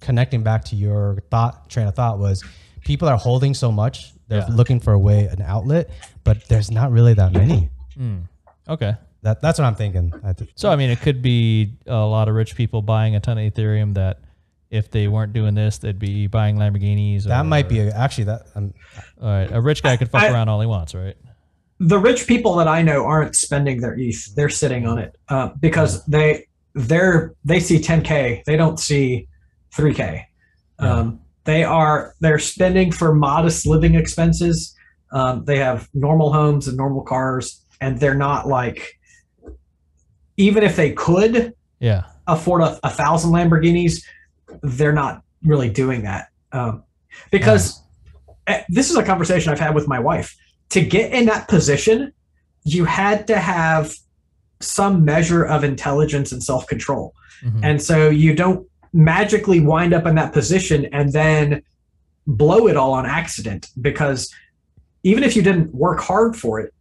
connecting 0.00 0.42
back 0.42 0.64
to 0.66 0.76
your 0.76 1.22
thought 1.30 1.68
train 1.68 1.86
of 1.86 1.94
thought 1.94 2.18
was 2.18 2.44
people 2.84 3.08
are 3.08 3.16
holding 3.16 3.52
so 3.54 3.70
much, 3.72 4.12
they're 4.28 4.40
Yeah. 4.48 4.54
looking 4.54 4.80
for 4.80 4.92
a 4.92 4.98
way, 4.98 5.26
an 5.26 5.42
outlet, 5.42 5.90
but 6.24 6.44
there's 6.48 6.70
not 6.70 6.90
really 6.92 7.14
that 7.14 7.32
many. 7.32 7.68
Mm. 7.98 8.22
Okay. 8.68 8.94
That 9.22 9.42
that's 9.42 9.58
what 9.58 9.66
I'm 9.66 9.74
thinking. 9.74 10.12
So 10.54 10.70
I 10.70 10.76
mean, 10.76 10.88
it 10.90 11.00
could 11.00 11.20
be 11.20 11.74
a 11.86 11.94
lot 11.96 12.28
of 12.28 12.34
rich 12.34 12.54
people 12.54 12.80
buying 12.80 13.16
a 13.16 13.20
ton 13.20 13.36
of 13.38 13.52
Ethereum 13.52 13.94
that 13.94 14.20
if 14.70 14.90
they 14.90 15.08
weren't 15.08 15.32
doing 15.32 15.54
this, 15.54 15.78
they'd 15.78 15.98
be 15.98 16.28
buying 16.28 16.56
Lamborghinis. 16.56 17.24
that 17.24 17.40
or- 17.40 17.44
might 17.44 17.68
be 17.68 17.80
a, 17.80 17.90
actually 17.90 18.24
that. 18.24 18.46
Um, 18.54 18.72
All 19.20 19.28
right, 19.28 19.50
a 19.52 19.60
rich 19.60 19.82
guy 19.82 19.96
could 19.96 20.08
fuck 20.10 20.22
I- 20.22 20.32
around 20.32 20.48
all 20.48 20.60
he 20.60 20.66
wants, 20.66 20.94
right? 20.94 21.16
The 21.80 21.98
rich 21.98 22.26
people 22.26 22.54
that 22.56 22.68
I 22.68 22.82
know 22.82 23.06
aren't 23.06 23.34
spending 23.34 23.80
their 23.80 23.94
ETH; 23.98 24.34
they're 24.34 24.50
sitting 24.50 24.86
on 24.86 24.98
it 24.98 25.16
uh, 25.28 25.48
because 25.58 26.04
they 26.04 26.46
they're 26.74 27.34
they 27.44 27.58
see 27.58 27.78
10k, 27.78 28.44
they 28.44 28.56
don't 28.56 28.78
see 28.78 29.26
3k. 29.76 30.24
Um, 30.78 31.20
they 31.44 31.64
are 31.64 32.14
they're 32.20 32.38
spending 32.38 32.92
for 32.92 33.14
modest 33.14 33.66
living 33.66 33.94
expenses. 33.94 34.76
Um, 35.12 35.44
they 35.46 35.56
have 35.58 35.88
normal 35.94 36.32
homes 36.32 36.68
and 36.68 36.76
normal 36.76 37.02
cars, 37.02 37.64
and 37.80 37.98
they're 37.98 38.14
not 38.14 38.46
like 38.46 38.98
even 40.36 40.62
if 40.62 40.76
they 40.76 40.92
could 40.92 41.54
Yeah. 41.80 42.04
afford 42.26 42.62
a, 42.62 42.78
a 42.82 42.90
thousand 42.90 43.32
Lamborghinis, 43.32 44.02
they're 44.62 44.92
not 44.92 45.22
really 45.42 45.70
doing 45.70 46.02
that. 46.02 46.28
Um, 46.52 46.84
because 47.30 47.82
eh, 48.46 48.62
this 48.68 48.90
is 48.90 48.96
a 48.96 49.02
conversation 49.02 49.50
I've 49.52 49.60
had 49.60 49.74
with 49.74 49.88
my 49.88 49.98
wife. 49.98 50.36
To 50.70 50.80
get 50.80 51.12
in 51.12 51.26
that 51.26 51.48
position, 51.48 52.12
you 52.64 52.84
had 52.84 53.26
to 53.26 53.38
have 53.38 53.94
some 54.60 55.04
measure 55.04 55.42
of 55.44 55.64
intelligence 55.64 56.32
and 56.32 56.42
self 56.42 56.66
control. 56.66 57.14
Mhm. 57.42 57.60
And 57.62 57.82
so 57.82 58.08
you 58.10 58.34
don't 58.34 58.66
magically 58.92 59.60
wind 59.60 59.94
up 59.94 60.06
in 60.06 60.14
that 60.16 60.32
position 60.32 60.86
and 60.92 61.12
then 61.12 61.62
blow 62.26 62.66
it 62.68 62.76
all 62.76 62.92
on 62.92 63.06
accident 63.06 63.68
because 63.80 64.30
even 65.02 65.24
if 65.24 65.34
you 65.34 65.42
didn't 65.42 65.74
work 65.74 66.00
hard 66.00 66.36
for 66.36 66.60
it, 66.60 66.74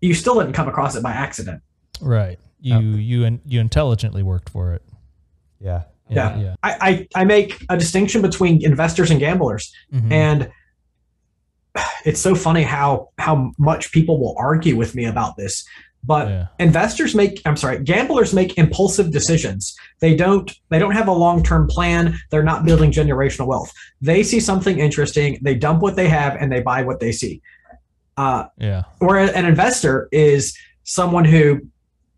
you 0.00 0.14
still 0.14 0.36
didn't 0.40 0.54
come 0.54 0.68
across 0.68 0.96
it 0.96 1.02
by 1.02 1.12
accident. 1.12 1.62
right. 2.00 2.38
You 2.58 2.78
you 2.80 3.24
and 3.24 3.38
you 3.46 3.60
intelligently 3.60 4.24
worked 4.24 4.48
for 4.48 4.72
it. 4.74 4.82
Yeah. 5.60 5.82
Yeah. 6.08 6.36
Yeah. 6.38 6.54
I, 6.64 7.06
I, 7.14 7.20
I 7.20 7.24
make 7.24 7.64
a 7.68 7.76
distinction 7.76 8.22
between 8.22 8.64
investors 8.64 9.10
and 9.12 9.20
gamblers. 9.20 9.72
Mhm. 9.92 10.10
And 10.10 10.50
it's 12.04 12.20
so 12.20 12.34
funny 12.34 12.62
how 12.62 13.10
how 13.18 13.52
much 13.58 13.92
people 13.92 14.18
will 14.20 14.34
argue 14.38 14.76
with 14.76 14.94
me 14.94 15.04
about 15.04 15.36
this. 15.36 15.64
But 16.04 16.28
yeah. 16.28 16.46
investors 16.60 17.16
make 17.16 17.42
i'm 17.46 17.56
sorry 17.56 17.82
gamblers 17.82 18.32
make 18.32 18.56
impulsive 18.58 19.10
decisions 19.10 19.74
they 20.00 20.14
don't 20.14 20.52
they 20.68 20.78
don't 20.78 20.92
have 20.92 21.08
a 21.08 21.12
long-term 21.12 21.66
plan 21.66 22.16
they're 22.30 22.44
not 22.44 22.64
building 22.64 22.92
generational 22.92 23.48
wealth 23.48 23.72
they 24.00 24.22
see 24.22 24.38
something 24.38 24.78
interesting 24.78 25.36
they 25.42 25.56
dump 25.56 25.82
what 25.82 25.96
they 25.96 26.06
have 26.08 26.36
and 26.36 26.52
they 26.52 26.60
buy 26.60 26.82
what 26.82 27.00
they 27.00 27.10
see 27.10 27.40
uh, 28.16 28.44
Yeah. 28.56 28.82
where 29.00 29.16
an 29.16 29.44
investor 29.46 30.08
is 30.12 30.56
someone 30.84 31.24
who 31.24 31.60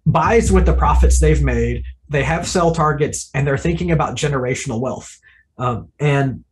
buys 0.05 0.53
with 0.53 0.67
the 0.67 0.75
profits 0.75 1.19
they've 1.21 1.43
made 1.43 1.83
they 2.11 2.25
have 2.25 2.47
sell 2.47 2.75
targets 2.75 3.31
and 3.33 3.47
they're 3.47 3.57
thinking 3.57 3.91
about 3.91 4.17
generational 4.17 4.81
wealth 4.81 5.19
um, 5.57 5.89
and 5.99 6.45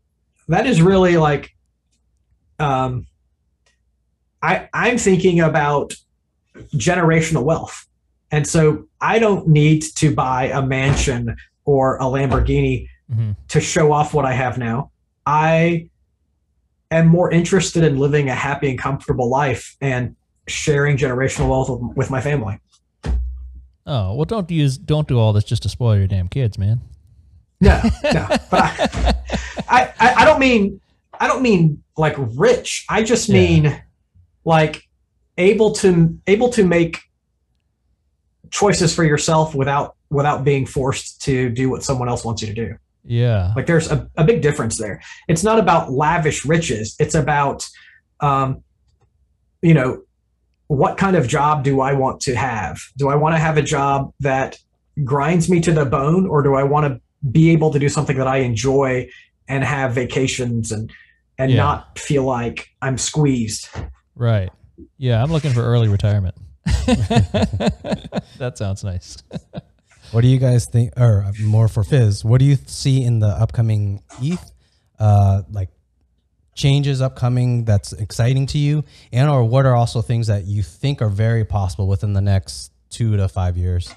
that 0.48 0.64
is 0.66 0.80
really 0.80 1.18
like 1.18 1.50
um, 2.58 3.06
I, 4.42 4.68
i'm 4.72 4.98
thinking 4.98 5.40
about 5.40 5.94
generational 6.74 7.42
wealth. 7.42 7.86
And 8.30 8.46
so 8.46 8.86
i 9.00 9.18
don't 9.18 9.46
need 9.48 9.82
to 9.96 10.14
buy 10.14 10.44
a 10.44 10.62
mansion 10.62 11.36
or 11.64 11.96
a 11.96 12.04
lamborghini 12.04 12.88
hmm 13.12 13.32
to 13.48 13.60
show 13.60 13.92
off 13.92 14.12
what 14.14 14.24
i 14.24 14.32
have 14.32 14.58
now. 14.58 14.90
I 15.24 15.88
am 16.90 17.06
more 17.08 17.30
interested 17.30 17.82
in 17.84 17.98
living 17.98 18.28
a 18.28 18.34
happy 18.34 18.68
and 18.70 18.78
comfortable 18.78 19.28
life 19.28 19.76
and 19.80 20.14
sharing 20.48 20.96
generational 20.96 21.48
wealth 21.48 21.68
with, 21.96 22.10
my 22.10 22.20
family. 22.20 22.58
Oh 23.86 24.14
well, 24.14 24.24
don't 24.24 24.50
use 24.50 24.76
don't 24.78 25.06
do 25.08 25.18
all 25.18 25.32
this 25.32 25.44
just 25.44 25.62
to 25.64 25.68
spoil 25.68 25.96
your 25.96 26.06
damn 26.08 26.28
kids, 26.28 26.58
man. 26.58 26.80
no 27.60 27.80
no. 28.12 28.26
But 28.50 28.64
I 29.68 29.92
I- 30.00 30.14
i 30.18 30.24
don't 30.24 30.38
mean 30.40 30.80
i 31.20 31.26
don't 31.26 31.42
mean 31.42 31.82
like 31.96 32.14
rich. 32.18 32.84
I 32.88 33.02
just 33.02 33.28
Yeah. 33.28 33.34
mean 33.34 33.82
like 34.44 34.82
able 35.38 35.72
to 35.72 36.18
able 36.26 36.48
to 36.50 36.64
make 36.64 37.00
choices 38.50 38.94
for 38.94 39.04
yourself 39.04 39.54
without 39.54 39.96
without 40.10 40.44
being 40.44 40.66
forced 40.66 41.20
to 41.22 41.48
do 41.50 41.68
what 41.68 41.82
someone 41.82 42.08
else 42.08 42.24
wants 42.24 42.42
you 42.42 42.48
to 42.48 42.54
do. 42.54 42.74
Yeah. 43.08 43.52
like 43.54 43.66
there's 43.66 43.90
a, 43.90 44.08
a 44.16 44.24
big 44.24 44.42
difference 44.42 44.78
there. 44.78 45.00
It's 45.28 45.44
not 45.44 45.58
about 45.60 45.92
lavish 45.92 46.44
riches. 46.44 46.96
It's 46.98 47.14
about 47.14 47.66
um, 48.20 48.62
you 49.62 49.74
know 49.74 50.02
what 50.68 50.96
kind 50.96 51.14
of 51.14 51.28
job 51.28 51.62
do 51.62 51.80
i 51.80 51.92
want 51.92 52.20
to 52.22 52.34
have? 52.34 52.80
Do 52.96 53.08
i 53.08 53.14
want 53.14 53.34
to 53.34 53.38
have 53.38 53.56
a 53.56 53.62
job 53.62 54.12
that 54.20 54.58
grinds 55.04 55.48
me 55.48 55.60
to 55.60 55.72
the 55.72 55.84
bone 55.84 56.26
or 56.26 56.42
do 56.42 56.54
i 56.54 56.62
want 56.62 56.86
to 56.86 57.00
be 57.30 57.50
able 57.50 57.70
to 57.72 57.78
do 57.78 57.88
something 57.88 58.16
that 58.16 58.26
i 58.26 58.38
enjoy 58.38 59.08
and 59.48 59.62
have 59.62 59.92
vacations 59.92 60.72
and 60.72 60.90
and 61.38 61.50
Yeah. 61.50 61.56
not 61.58 61.98
feel 61.98 62.24
like 62.24 62.68
i'm 62.82 62.96
squeezed 62.98 63.68
Right. 64.18 64.50
Yeah, 64.96 65.22
I'm 65.22 65.30
looking 65.30 65.52
for 65.52 65.60
early 65.62 65.88
retirement. 65.88 66.34
that 68.38 68.54
sounds 68.56 68.82
nice. 68.82 69.18
What 70.12 70.20
do 70.22 70.28
you 70.28 70.38
guys 70.38 70.66
think, 70.66 70.92
or 70.98 71.22
uh, 71.22 71.32
more 71.42 71.68
for 71.68 71.82
Phiz? 71.82 72.24
What 72.24 72.38
do 72.38 72.44
you 72.46 72.56
see 72.66 73.02
in 73.04 73.18
the 73.18 73.26
upcoming 73.28 74.02
ETH, 74.22 74.52
uh, 74.98 75.42
like 75.50 75.68
changes 76.54 77.02
upcoming 77.02 77.64
that's 77.66 77.92
exciting 77.92 78.46
to 78.48 78.58
you, 78.58 78.84
and 79.12 79.28
or 79.28 79.44
what 79.44 79.66
are 79.66 79.74
also 79.76 80.00
things 80.00 80.28
that 80.28 80.44
you 80.44 80.62
think 80.62 81.02
are 81.02 81.08
very 81.10 81.44
possible 81.44 81.86
within 81.88 82.12
the 82.14 82.20
next 82.22 82.72
two 82.88 83.16
to 83.16 83.28
five 83.28 83.56
years? 83.58 83.92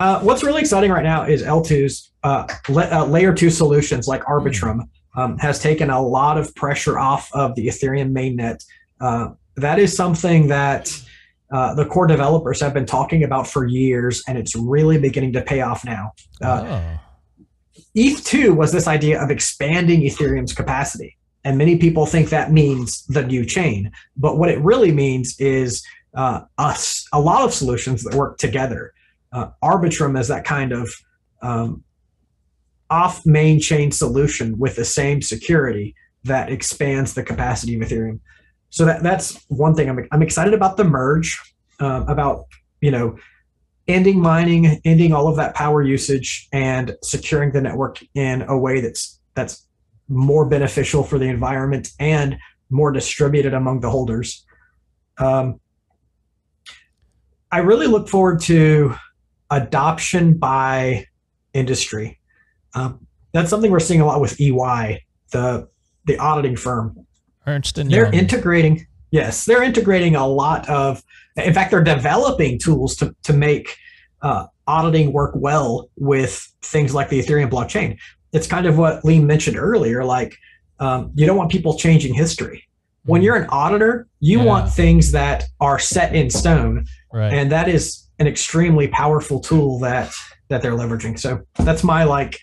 Uh, 0.00 0.20
what's 0.20 0.42
really 0.42 0.60
exciting 0.60 0.90
right 0.90 1.04
now 1.04 1.24
is 1.24 1.42
L2's 1.42 2.10
uh, 2.22 2.46
la- 2.68 3.00
uh, 3.00 3.04
layer 3.04 3.34
two 3.34 3.50
solutions 3.50 4.08
like 4.08 4.22
Arbitrum 4.24 4.88
um, 5.14 5.38
has 5.38 5.60
taken 5.60 5.90
a 5.90 6.00
lot 6.00 6.38
of 6.38 6.54
pressure 6.54 6.98
off 6.98 7.30
of 7.32 7.54
the 7.54 7.66
Ethereum 7.66 8.12
mainnet. 8.12 8.64
Uh, 9.00 9.34
that 9.56 9.78
is 9.78 9.94
something 9.94 10.48
that 10.48 10.90
uh, 11.52 11.74
the 11.74 11.84
core 11.84 12.06
developers 12.06 12.60
have 12.60 12.72
been 12.72 12.86
talking 12.86 13.24
about 13.24 13.46
for 13.46 13.66
years, 13.66 14.22
and 14.26 14.38
it's 14.38 14.56
really 14.56 14.98
beginning 14.98 15.32
to 15.34 15.42
pay 15.42 15.60
off 15.60 15.84
now. 15.84 16.12
Uh, 16.42 16.64
oh. 16.66 17.00
ETH2 17.96 18.56
was 18.56 18.72
this 18.72 18.86
idea 18.86 19.22
of 19.22 19.30
expanding 19.30 20.00
Ethereum's 20.00 20.54
capacity. 20.54 21.16
And 21.44 21.58
many 21.58 21.76
people 21.76 22.06
think 22.06 22.30
that 22.30 22.52
means 22.52 23.04
the 23.06 23.22
new 23.22 23.44
chain. 23.44 23.90
But 24.16 24.38
what 24.38 24.48
it 24.48 24.58
really 24.60 24.92
means 24.92 25.38
is 25.38 25.84
uh, 26.14 26.42
us, 26.56 27.06
a 27.12 27.20
lot 27.20 27.42
of 27.42 27.52
solutions 27.52 28.02
that 28.04 28.14
work 28.14 28.38
together. 28.38 28.94
Uh, 29.32 29.48
Arbitrum 29.62 30.18
is 30.18 30.28
that 30.28 30.44
kind 30.44 30.72
of 30.72 30.90
um, 31.42 31.82
off 32.92 33.24
main 33.24 33.58
chain 33.58 33.90
solution 33.90 34.58
with 34.58 34.76
the 34.76 34.84
same 34.84 35.22
security 35.22 35.94
that 36.24 36.52
expands 36.52 37.14
the 37.14 37.22
capacity 37.22 37.74
of 37.74 37.80
Ethereum. 37.80 38.20
So 38.68 38.84
that, 38.84 39.02
that's 39.02 39.44
one 39.48 39.74
thing 39.74 39.88
I'm, 39.88 40.06
I'm 40.12 40.22
excited 40.22 40.54
about 40.54 40.76
the 40.76 40.84
merge, 40.84 41.40
uh, 41.80 42.04
about, 42.06 42.44
you 42.80 42.90
know, 42.90 43.16
ending 43.88 44.20
mining, 44.20 44.80
ending 44.84 45.12
all 45.12 45.26
of 45.26 45.36
that 45.36 45.54
power 45.54 45.82
usage, 45.82 46.48
and 46.52 46.94
securing 47.02 47.52
the 47.52 47.60
network 47.60 47.98
in 48.14 48.42
a 48.42 48.56
way 48.56 48.80
that's 48.80 49.20
that's 49.34 49.66
more 50.08 50.44
beneficial 50.46 51.02
for 51.02 51.18
the 51.18 51.30
environment 51.36 51.90
and 51.98 52.36
more 52.70 52.92
distributed 52.92 53.54
among 53.54 53.80
the 53.80 53.90
holders. 53.90 54.44
Um, 55.18 55.60
I 57.50 57.58
really 57.58 57.86
look 57.86 58.08
forward 58.08 58.40
to 58.42 58.94
adoption 59.50 60.38
by 60.38 61.06
industry. 61.54 62.18
Um, 62.74 63.06
that's 63.32 63.50
something 63.50 63.70
we're 63.70 63.80
seeing 63.80 64.00
a 64.00 64.06
lot 64.06 64.20
with 64.20 64.40
EY, 64.40 65.02
the 65.32 65.68
the 66.04 66.18
auditing 66.18 66.56
firm 66.56 67.06
Ernst 67.46 67.78
and 67.78 67.90
they're 67.90 68.04
Young. 68.06 68.14
integrating 68.14 68.86
yes 69.12 69.44
they're 69.44 69.62
integrating 69.62 70.16
a 70.16 70.26
lot 70.26 70.68
of 70.68 71.02
in 71.36 71.54
fact 71.54 71.70
they're 71.70 71.82
developing 71.84 72.58
tools 72.58 72.96
to, 72.96 73.14
to 73.22 73.32
make 73.32 73.76
uh, 74.22 74.46
auditing 74.66 75.12
work 75.12 75.32
well 75.36 75.88
with 75.96 76.52
things 76.62 76.92
like 76.94 77.08
the 77.08 77.20
ethereum 77.20 77.48
blockchain 77.50 77.96
it's 78.32 78.46
kind 78.48 78.66
of 78.66 78.78
what 78.78 79.04
lee 79.04 79.20
mentioned 79.20 79.56
earlier 79.56 80.04
like 80.04 80.36
um, 80.80 81.10
you 81.14 81.24
don't 81.26 81.36
want 81.36 81.50
people 81.52 81.76
changing 81.78 82.12
history 82.14 82.64
when 83.04 83.22
you're 83.22 83.36
an 83.36 83.48
auditor 83.50 84.08
you 84.20 84.38
Yeah. 84.38 84.44
want 84.44 84.72
things 84.72 85.12
that 85.12 85.44
are 85.60 85.78
set 85.78 86.14
in 86.16 86.30
stone 86.30 86.84
right. 87.12 87.32
and 87.32 87.50
that 87.52 87.68
is 87.68 88.08
an 88.18 88.26
extremely 88.26 88.88
powerful 88.88 89.38
tool 89.40 89.78
that 89.80 90.12
that 90.48 90.62
they're 90.62 90.72
leveraging 90.76 91.16
so 91.18 91.40
that's 91.60 91.82
my 91.84 92.02
like 92.04 92.40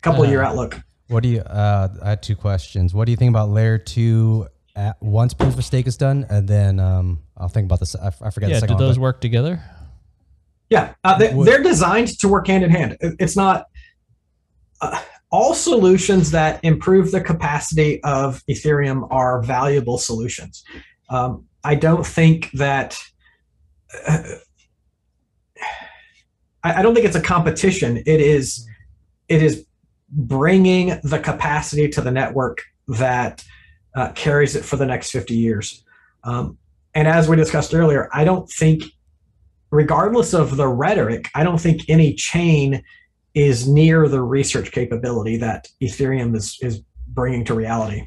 couple 0.00 0.26
year 0.26 0.42
Uh, 0.42 0.48
outlook 0.48 0.80
What 1.08 1.22
do 1.22 1.28
you? 1.28 1.40
Uh, 1.40 1.88
I 2.02 2.10
had 2.10 2.22
two 2.22 2.36
questions. 2.36 2.94
What 2.94 3.06
do 3.06 3.10
you 3.10 3.16
think 3.16 3.30
about 3.30 3.50
layer 3.50 3.78
two 3.78 4.46
at 4.76 5.02
once 5.02 5.34
proof 5.34 5.58
of 5.58 5.64
stake 5.64 5.86
is 5.88 5.96
done, 5.96 6.24
and 6.30 6.46
then 6.46 6.78
um, 6.78 7.20
I'll 7.36 7.48
think 7.48 7.64
about 7.64 7.80
this. 7.80 7.96
I, 7.96 8.06
f- 8.06 8.22
I 8.22 8.30
forget 8.30 8.50
yeah, 8.50 8.60
the 8.60 8.66
do 8.68 8.76
those 8.76 8.96
one. 8.96 9.02
work 9.02 9.20
together? 9.20 9.60
Yeah, 10.70 10.94
uh, 11.02 11.18
they, 11.18 11.32
they're 11.44 11.62
designed 11.62 12.16
to 12.20 12.28
work 12.28 12.46
hand 12.46 12.62
in 12.62 12.70
hand. 12.70 12.96
It's 13.00 13.36
not 13.36 13.66
uh, 14.80 15.00
all 15.30 15.54
solutions 15.54 16.30
that 16.30 16.60
improve 16.62 17.10
the 17.10 17.20
capacity 17.20 18.00
of 18.04 18.40
Ethereum 18.48 19.08
are 19.10 19.42
valuable 19.42 19.98
solutions. 19.98 20.64
Um, 21.08 21.46
I 21.64 21.74
don't 21.74 22.06
think 22.06 22.50
that. 22.52 22.96
uh, 24.06 24.22
I, 26.62 26.74
I 26.74 26.82
don't 26.82 26.94
think 26.94 27.06
it's 27.06 27.16
a 27.16 27.22
competition. 27.22 27.96
It 28.06 28.20
is, 28.20 28.66
it 29.28 29.42
is 29.42 29.66
bringing 30.10 30.98
the 31.04 31.18
capacity 31.18 31.88
to 31.88 32.00
the 32.00 32.10
network 32.10 32.62
that 32.88 33.44
uh, 33.94 34.10
carries 34.12 34.56
it 34.56 34.64
for 34.64 34.76
the 34.76 34.86
next 34.86 35.10
50 35.10 35.34
years. 35.34 35.84
Um, 36.24 36.58
and 36.94 37.06
as 37.06 37.28
we 37.28 37.36
discussed 37.36 37.74
earlier, 37.74 38.08
I 38.12 38.24
don't 38.24 38.50
think 38.50 38.82
regardless 39.70 40.34
of 40.34 40.56
the 40.56 40.66
rhetoric, 40.68 41.28
I 41.34 41.44
don't 41.44 41.60
think 41.60 41.82
any 41.88 42.14
chain 42.14 42.82
is 43.34 43.68
near 43.68 44.08
the 44.08 44.20
research 44.22 44.72
capability 44.72 45.36
that 45.36 45.68
Ethereum 45.80 46.34
is 46.34 46.58
is 46.62 46.82
bringing 47.06 47.44
to 47.44 47.54
reality. 47.54 48.04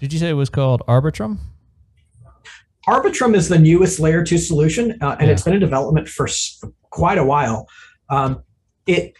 Did 0.00 0.12
you 0.12 0.18
say 0.18 0.30
it 0.30 0.34
was 0.34 0.48
called 0.48 0.82
Arbitrum? 0.88 1.38
Arbitrum 2.88 3.34
is 3.34 3.48
the 3.48 3.58
newest 3.58 3.98
layer 3.98 4.22
two 4.24 4.38
solution, 4.38 4.96
uh, 5.02 5.16
and 5.18 5.26
Yeah. 5.26 5.32
it's 5.32 5.42
been 5.42 5.54
in 5.54 5.60
development 5.60 6.08
for 6.08 6.28
quite 6.90 7.18
a 7.18 7.24
while. 7.24 7.68
Um, 8.08 8.42
it 8.86 9.14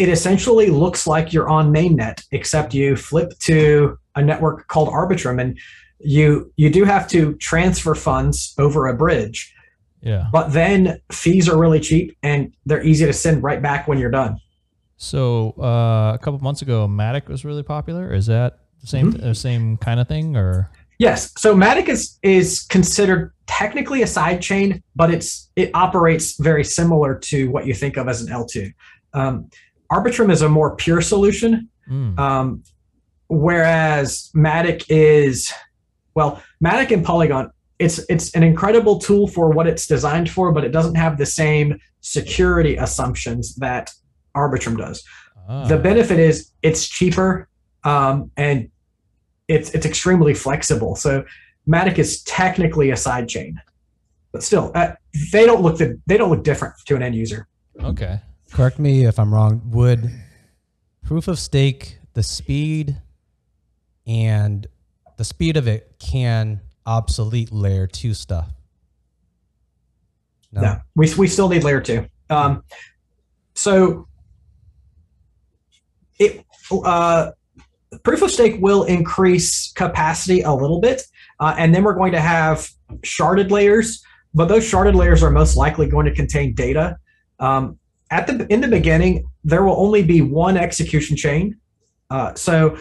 it 0.00 0.08
essentially 0.08 0.68
looks 0.70 1.06
like 1.06 1.32
you're 1.34 1.48
on 1.48 1.70
mainnet, 1.72 2.22
except 2.32 2.72
you 2.72 2.96
flip 2.96 3.38
to 3.40 3.98
a 4.16 4.22
network 4.22 4.66
called 4.68 4.88
Arbitrum, 4.88 5.40
and 5.40 5.58
you 5.98 6.50
you 6.56 6.70
do 6.70 6.84
have 6.84 7.06
to 7.08 7.34
transfer 7.34 7.94
funds 7.94 8.54
over 8.58 8.86
a 8.88 8.94
bridge. 8.96 9.54
Yeah. 10.00 10.28
But 10.32 10.48
then 10.54 10.98
fees 11.12 11.46
are 11.50 11.58
really 11.58 11.78
cheap 11.80 12.16
and 12.22 12.54
they're 12.64 12.82
easy 12.82 13.04
to 13.04 13.12
send 13.12 13.42
right 13.42 13.60
back 13.60 13.86
when 13.86 13.98
you're 13.98 14.10
done. 14.10 14.38
So 14.96 15.54
uh, 15.58 16.14
a 16.14 16.18
couple 16.22 16.38
months 16.40 16.62
ago, 16.62 16.88
Matic 16.88 17.28
was 17.28 17.44
really 17.44 17.62
popular. 17.62 18.14
Is 18.14 18.26
that 18.26 18.60
the 18.80 18.86
same 18.86 19.12
Mm-hmm. 19.12 19.32
same 19.34 19.76
kind 19.76 20.00
of 20.00 20.08
thing, 20.08 20.36
or 20.36 20.70
Yes. 20.98 21.32
So 21.36 21.54
Matic 21.54 21.88
is 21.88 22.18
is 22.22 22.60
considered 22.62 23.32
technically 23.46 24.00
a 24.02 24.06
side 24.06 24.40
chain, 24.40 24.82
but 24.96 25.12
it's 25.12 25.50
it 25.56 25.70
operates 25.74 26.36
very 26.40 26.64
similar 26.64 27.18
to 27.30 27.50
what 27.50 27.66
you 27.66 27.74
think 27.74 27.98
of 27.98 28.08
as 28.08 28.22
an 28.22 28.28
L2. 28.32 28.72
Um, 29.12 29.50
Arbitrum 29.92 30.30
is 30.30 30.42
a 30.42 30.48
more 30.48 30.76
pure 30.76 31.00
solution, 31.00 31.68
Mm, 31.90 32.16
um, 32.18 32.62
whereas 33.28 34.30
Matic 34.34 34.84
is 34.88 35.52
well, 36.14 36.42
Matic 36.64 36.90
and 36.92 37.04
Polygon. 37.04 37.50
It's 37.78 37.98
it's 38.08 38.34
an 38.34 38.42
incredible 38.42 38.98
tool 38.98 39.26
for 39.26 39.50
what 39.50 39.66
it's 39.66 39.86
designed 39.86 40.28
for, 40.30 40.52
but 40.52 40.64
it 40.64 40.70
doesn't 40.72 40.96
have 40.96 41.16
the 41.18 41.26
same 41.26 41.78
security 42.00 42.76
assumptions 42.76 43.54
that 43.56 43.90
Arbitrum 44.36 44.76
does. 44.76 45.02
ah, 45.48 45.66
The 45.66 45.78
benefit 45.78 46.18
is 46.18 46.50
it's 46.62 46.86
cheaper 46.88 47.48
um, 47.84 48.30
and 48.36 48.68
it's 49.48 49.70
it's 49.70 49.86
extremely 49.86 50.34
flexible. 50.34 50.94
So 50.96 51.24
Matic 51.66 51.98
is 51.98 52.22
technically 52.24 52.90
a 52.90 52.96
side 52.96 53.28
chain, 53.28 53.60
but 54.32 54.42
still, 54.42 54.70
uh, 54.74 54.92
they 55.32 55.46
don't 55.46 55.62
look 55.62 55.78
the, 55.78 55.98
they 56.06 56.16
don't 56.18 56.30
look 56.30 56.44
different 56.44 56.74
to 56.86 56.96
an 56.96 57.02
end 57.02 57.14
user. 57.14 57.48
okay. 57.82 58.20
Correct 58.52 58.78
me 58.78 59.04
if 59.04 59.18
I'm 59.18 59.32
wrong. 59.32 59.62
Would 59.70 60.10
proof 61.04 61.28
of 61.28 61.38
stake, 61.38 61.98
the 62.14 62.22
speed, 62.22 63.00
and 64.06 64.66
the 65.16 65.24
speed 65.24 65.56
of 65.56 65.68
it 65.68 65.94
can 65.98 66.60
obsolete 66.86 67.52
layer 67.52 67.86
two 67.86 68.14
stuff? 68.14 68.48
No, 70.52 70.80
we 70.96 71.12
we 71.14 71.28
still 71.28 71.48
need 71.48 71.62
layer 71.62 71.80
two. 71.80 72.06
Um, 72.28 72.64
so 73.54 74.08
it 76.18 76.44
uh, 76.72 77.32
proof 78.02 78.22
of 78.22 78.30
stake 78.30 78.56
will 78.60 78.84
increase 78.84 79.72
capacity 79.72 80.42
a 80.42 80.52
little 80.52 80.80
bit, 80.80 81.02
uh, 81.38 81.54
and 81.56 81.74
then 81.74 81.84
we're 81.84 81.94
going 81.94 82.12
to 82.12 82.20
have 82.20 82.68
sharded 83.00 83.50
layers. 83.50 84.02
But 84.32 84.46
those 84.46 84.64
sharded 84.64 84.94
layers 84.94 85.22
are 85.24 85.30
most 85.30 85.56
likely 85.56 85.88
going 85.88 86.06
to 86.06 86.14
contain 86.14 86.54
data. 86.54 86.98
Um, 87.40 87.79
at 88.10 88.26
the 88.26 88.46
in 88.52 88.60
the 88.60 88.68
beginning, 88.68 89.28
there 89.44 89.64
will 89.64 89.76
only 89.80 90.02
be 90.02 90.20
one 90.20 90.56
execution 90.56 91.16
chain. 91.16 91.58
Uh, 92.10 92.34
so 92.34 92.76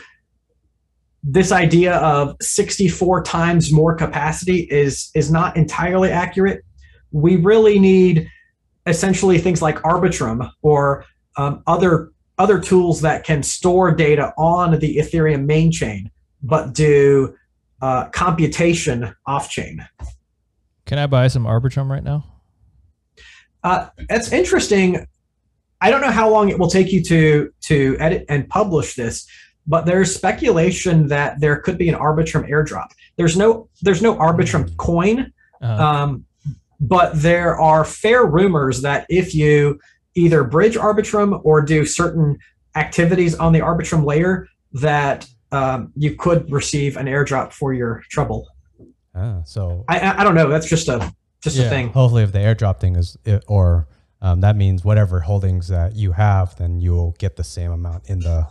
this 1.22 1.52
idea 1.52 1.98
of 1.98 2.36
64 2.42 3.24
times 3.24 3.72
more 3.72 3.96
capacity 3.96 4.62
is 4.72 5.12
is 5.14 5.32
not 5.32 5.58
entirely 5.58 6.10
accurate 6.10 6.64
we 7.12 7.36
really 7.38 7.80
need 7.80 8.30
essentially 8.86 9.38
things 9.38 9.62
like 9.62 9.78
Arbitrum 9.78 10.52
or 10.62 11.06
um, 11.38 11.64
other 11.68 12.12
other 12.38 12.60
tools 12.60 13.02
that 13.02 13.26
can 13.26 13.44
store 13.44 13.94
data 13.94 14.34
on 14.38 14.80
the 14.80 14.98
Ethereum 14.98 15.46
main 15.46 15.72
chain, 15.72 16.10
but 16.42 16.74
do 16.74 17.36
uh, 17.82 18.06
computation 18.10 19.14
off 19.26 19.50
chain. 19.50 19.86
Can 20.86 20.98
I 20.98 21.08
buy 21.08 21.28
some 21.28 21.44
Arbitrum 21.44 21.90
right 21.90 22.04
now? 22.04 22.26
Uh, 23.62 23.90
that's 24.08 24.32
interesting. 24.32 25.06
I 25.82 25.92
don't 25.92 26.02
know 26.02 26.12
how 26.12 26.30
long 26.30 26.50
it 26.50 26.60
will 26.60 26.70
take 26.70 26.92
you 26.92 27.02
to 27.04 27.52
to 27.62 27.96
edit 28.00 28.26
and 28.30 28.48
publish 28.50 28.96
this, 28.96 29.28
but 29.68 29.86
there's 29.86 30.14
speculation 30.14 31.08
that 31.08 31.40
there 31.40 31.58
could 31.58 31.78
be 31.78 31.90
an 31.90 31.96
Arbitrum 31.96 32.50
airdrop. 32.50 32.88
There's 33.18 33.38
no 33.38 33.70
there's 33.82 34.02
no 34.02 34.16
Arbitrum 34.16 34.76
coin, 34.78 35.32
Uh, 35.62 35.66
Um, 35.68 36.26
but 36.80 37.12
there 37.22 37.58
are 37.60 37.84
fair 37.84 38.26
rumors 38.26 38.82
that 38.82 39.06
if 39.10 39.36
you 39.36 39.80
either 40.16 40.44
bridge 40.44 40.76
Arbitrum 40.78 41.40
or 41.44 41.62
do 41.62 41.86
certain 41.86 42.38
activities 42.76 43.36
on 43.36 43.52
the 43.54 43.60
Arbitrum 43.60 44.06
layer, 44.06 44.48
that 44.74 45.28
um, 45.52 45.92
you 45.96 46.16
could 46.16 46.50
receive 46.52 46.96
an 46.98 47.06
airdrop 47.08 47.52
for 47.54 47.74
your 47.74 48.04
trouble. 48.10 48.48
Ah, 49.16 49.42
so 49.46 49.84
I, 49.88 50.00
I, 50.00 50.22
I 50.22 50.24
don't 50.24 50.36
know. 50.36 50.48
That's 50.50 50.68
just 50.70 50.88
a 50.88 51.12
just 51.42 51.56
Yeah. 51.58 51.66
a 51.66 51.70
thing. 51.70 51.90
hopefully, 51.92 52.24
if 52.24 52.32
the 52.32 52.40
airdrop 52.40 52.80
thing 52.80 52.96
is, 52.96 53.18
or 53.48 53.88
um, 54.22 54.42
that 54.42 54.56
means 54.56 54.84
whatever 54.84 55.22
holdings 55.22 55.68
that 55.70 55.96
you 55.96 56.12
have, 56.14 56.56
then 56.58 56.80
you 56.82 56.92
will 56.92 57.12
get 57.20 57.36
the 57.36 57.44
same 57.44 57.72
amount 57.72 58.10
in 58.10 58.20
the 58.20 58.48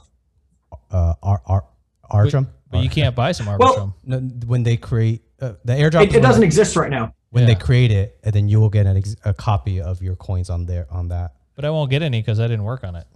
uh, 0.91 1.15
ar- 1.23 1.43
ar- 1.47 1.65
Arbitrum. 2.11 2.47
but 2.71 2.83
you 2.83 2.89
can't 2.91 3.15
buy 3.15 3.33
some 3.33 3.47
Arbitrum. 3.47 3.91
Uh, 3.91 3.93
No, 4.05 4.19
when 4.47 4.63
they 4.63 4.77
create 4.77 5.23
uh, 5.41 5.53
the 5.65 5.75
airdrop. 5.75 6.05
It, 6.05 6.15
it 6.17 6.23
doesn't 6.23 6.43
exist 6.43 6.75
right 6.77 6.91
now. 6.91 7.13
when 7.31 7.43
Yeah. 7.47 7.55
they 7.55 7.61
create 7.61 7.91
it, 7.93 8.19
and 8.25 8.33
then 8.35 8.49
you 8.49 8.59
will 8.61 8.71
get 8.71 8.87
an 8.87 8.97
ex- 8.97 9.17
a 9.25 9.35
copy 9.35 9.81
of 9.81 10.01
your 10.03 10.17
coins 10.17 10.49
on 10.51 10.65
there 10.67 10.87
on 10.91 11.09
that. 11.09 11.33
but 11.55 11.65
I 11.65 11.71
won't 11.71 11.91
get 11.91 12.03
any 12.03 12.21
because 12.21 12.41
I 12.41 12.45
didn't 12.49 12.65
work 12.65 12.83
on 12.85 12.95
it. 12.97 13.07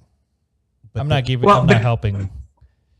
But 0.92 1.00
I'm 1.00 1.08
the- 1.08 1.14
not 1.14 1.24
giving. 1.24 1.46
Well, 1.46 1.60
I'm 1.60 1.66
the- 1.66 1.74
not 1.74 1.82
helping. 1.82 2.28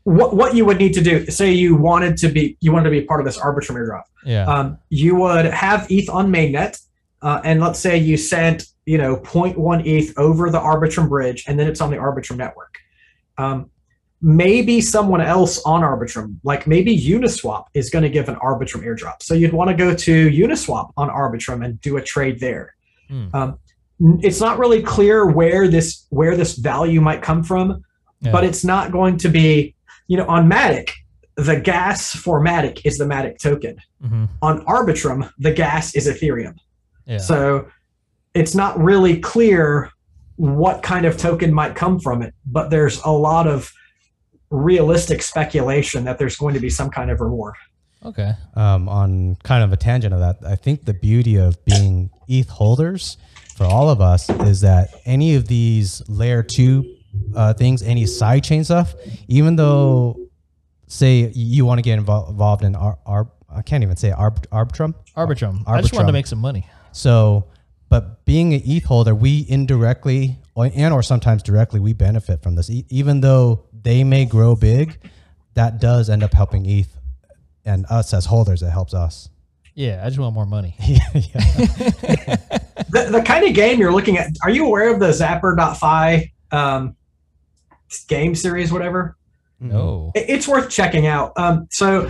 What 0.05 0.35
what 0.35 0.53
you 0.55 0.65
would 0.65 0.79
need 0.79 0.93
to 0.95 1.01
do? 1.01 1.25
Say 1.27 1.53
you 1.53 1.75
wanted 1.75 2.17
to 2.17 2.27
be 2.29 2.57
you 2.59 2.73
wanted 2.73 2.85
to 2.85 2.89
be 2.89 3.01
part 3.01 3.21
of 3.21 3.25
this 3.25 3.37
Arbitrum 3.37 3.75
airdrop. 3.77 4.03
Yeah. 4.25 4.45
um, 4.53 4.77
you 4.89 5.15
would 5.15 5.45
have 5.45 5.85
ETH 5.89 6.09
on 6.09 6.29
mainnet, 6.29 6.81
uh, 7.23 7.41
and 7.43 7.59
let's 7.61 7.79
say 7.79 7.97
you 7.97 8.17
sent 8.17 8.67
you 8.85 8.97
know 8.97 9.15
0.1 9.17 9.85
ETH 9.85 10.17
over 10.17 10.49
the 10.49 10.59
Arbitrum 10.59 11.09
bridge, 11.09 11.45
and 11.47 11.59
then 11.59 11.67
it's 11.67 11.81
on 11.81 11.89
the 11.89 11.97
Arbitrum 11.97 12.37
network. 12.37 12.77
Um, 13.37 13.71
maybe 14.21 14.79
someone 14.81 15.21
else 15.21 15.61
on 15.63 15.81
Arbitrum, 15.81 16.37
like 16.43 16.67
maybe 16.67 16.95
Uniswap, 16.95 17.65
is 17.73 17.89
going 17.89 18.03
to 18.03 18.09
give 18.09 18.29
an 18.29 18.35
Arbitrum 18.35 18.85
airdrop. 18.85 19.21
So 19.21 19.33
you'd 19.33 19.53
want 19.53 19.69
to 19.69 19.75
go 19.75 19.95
to 19.95 20.29
Uniswap 20.29 20.91
on 20.97 21.09
Arbitrum 21.09 21.65
and 21.65 21.79
do 21.81 21.97
a 21.97 22.01
trade 22.01 22.39
there. 22.39 22.75
Hmm. 23.09 23.27
Um, 23.33 23.59
it's 24.21 24.41
not 24.41 24.59
really 24.59 24.81
clear 24.81 25.25
where 25.25 25.67
this 25.67 26.05
where 26.09 26.35
this 26.35 26.57
value 26.57 26.99
might 26.99 27.21
come 27.21 27.43
from, 27.43 27.83
yeah. 28.21 28.31
but 28.31 28.43
it's 28.43 28.63
not 28.65 28.91
going 28.91 29.17
to 29.17 29.29
be 29.29 29.75
you 30.07 30.17
know 30.17 30.25
on 30.27 30.49
Matic. 30.49 30.91
The 31.35 31.59
gas 31.59 32.11
for 32.11 32.39
Matic 32.43 32.81
is 32.85 32.97
the 32.99 33.05
Matic 33.05 33.39
token 33.39 33.77
Mhm. 34.03 34.29
on 34.41 34.65
Arbitrum, 34.65 35.31
the 35.39 35.51
gas 35.51 35.95
is 35.95 36.07
Ethereum. 36.07 36.55
Yeah. 37.05 37.17
So 37.17 37.67
it's 38.33 38.55
not 38.55 38.79
really 38.79 39.19
clear 39.19 39.91
what 40.37 40.81
kind 40.81 41.05
of 41.05 41.17
token 41.17 41.53
might 41.53 41.75
come 41.75 41.99
from 41.99 42.21
it, 42.21 42.33
but 42.45 42.69
there's 42.69 43.01
a 43.03 43.11
lot 43.11 43.47
of 43.47 43.71
realistic 44.49 45.21
speculation 45.21 46.03
that 46.05 46.17
there's 46.17 46.35
going 46.35 46.53
to 46.53 46.59
be 46.59 46.69
some 46.69 46.89
kind 46.89 47.09
of 47.11 47.21
reward. 47.21 47.55
okay. 48.05 48.33
um, 48.55 48.89
on 48.89 49.35
kind 49.43 49.63
of 49.63 49.71
a 49.73 49.77
tangent 49.77 50.13
of 50.13 50.19
that, 50.19 50.37
I 50.45 50.55
think 50.55 50.85
the 50.85 50.93
beauty 50.93 51.37
of 51.37 51.63
being 51.65 52.09
ETH 52.27 52.49
holders 52.49 53.17
for 53.55 53.65
all 53.65 53.89
of 53.89 54.01
us 54.01 54.29
is 54.29 54.61
that 54.61 54.89
any 55.05 55.35
of 55.35 55.47
these 55.47 56.01
layer 56.09 56.43
two 56.43 56.97
uh, 57.35 57.53
things, 57.53 57.83
any 57.83 58.05
sidechain 58.05 58.65
stuff, 58.65 58.95
even 59.27 59.55
though, 59.55 60.17
say, 60.87 61.31
you 61.35 61.65
want 61.65 61.77
to 61.77 61.83
get 61.83 61.99
invol- 61.99 62.29
involved 62.29 62.63
in 62.63 62.75
Ar- 62.75 62.97
Ar- 63.05 63.31
I 63.49 63.61
can't 63.61 63.83
even 63.83 63.95
say 63.95 64.09
Arb- 64.09 64.47
Arbitrum. 64.47 64.95
Arbitrum. 65.15 65.63
I 65.67 65.79
just 65.81 65.93
wanted 65.93 66.07
to 66.07 66.13
make 66.13 66.25
some 66.27 66.39
money. 66.39 66.65
So, 66.93 67.45
but 67.89 68.23
being 68.25 68.53
an 68.53 68.61
ETH 68.65 68.85
holder, 68.85 69.13
we 69.13 69.45
indirectly 69.49 70.37
and 70.55 70.93
or 70.93 71.01
sometimes 71.03 71.41
directly 71.43 71.79
we 71.79 71.93
benefit 71.93 72.41
from 72.43 72.55
this. 72.55 72.69
E- 72.69 72.85
even 72.89 73.21
though 73.21 73.63
they 73.81 74.03
may 74.03 74.25
grow 74.25 74.55
big, 74.55 74.97
that 75.55 75.79
does 75.81 76.09
end 76.09 76.23
up 76.23 76.33
helping 76.33 76.65
ETH 76.65 76.95
and 77.65 77.85
us 77.89 78.13
as 78.13 78.25
holders. 78.25 78.61
It 78.61 78.69
helps 78.69 78.93
us. 78.93 79.29
Yeah. 79.73 80.01
I 80.03 80.09
just 80.09 80.19
want 80.19 80.35
more 80.35 80.45
money. 80.45 80.75
yeah. 80.79 80.99
The, 82.89 83.07
the 83.11 83.23
kind 83.25 83.45
of 83.47 83.53
game 83.55 83.79
you're 83.79 83.91
looking 83.93 84.17
at, 84.17 84.27
are 84.43 84.49
you 84.49 84.65
aware 84.67 84.93
of 84.93 84.99
the 84.99 85.07
Zapper.fi 85.09 86.31
um, 86.51 86.95
game 88.07 88.35
series, 88.35 88.71
whatever? 88.71 89.17
No. 89.59 90.11
It- 90.15 90.25
It's 90.29 90.47
worth 90.47 90.69
checking 90.69 91.07
out. 91.07 91.33
Um, 91.37 91.67
so, 91.71 92.09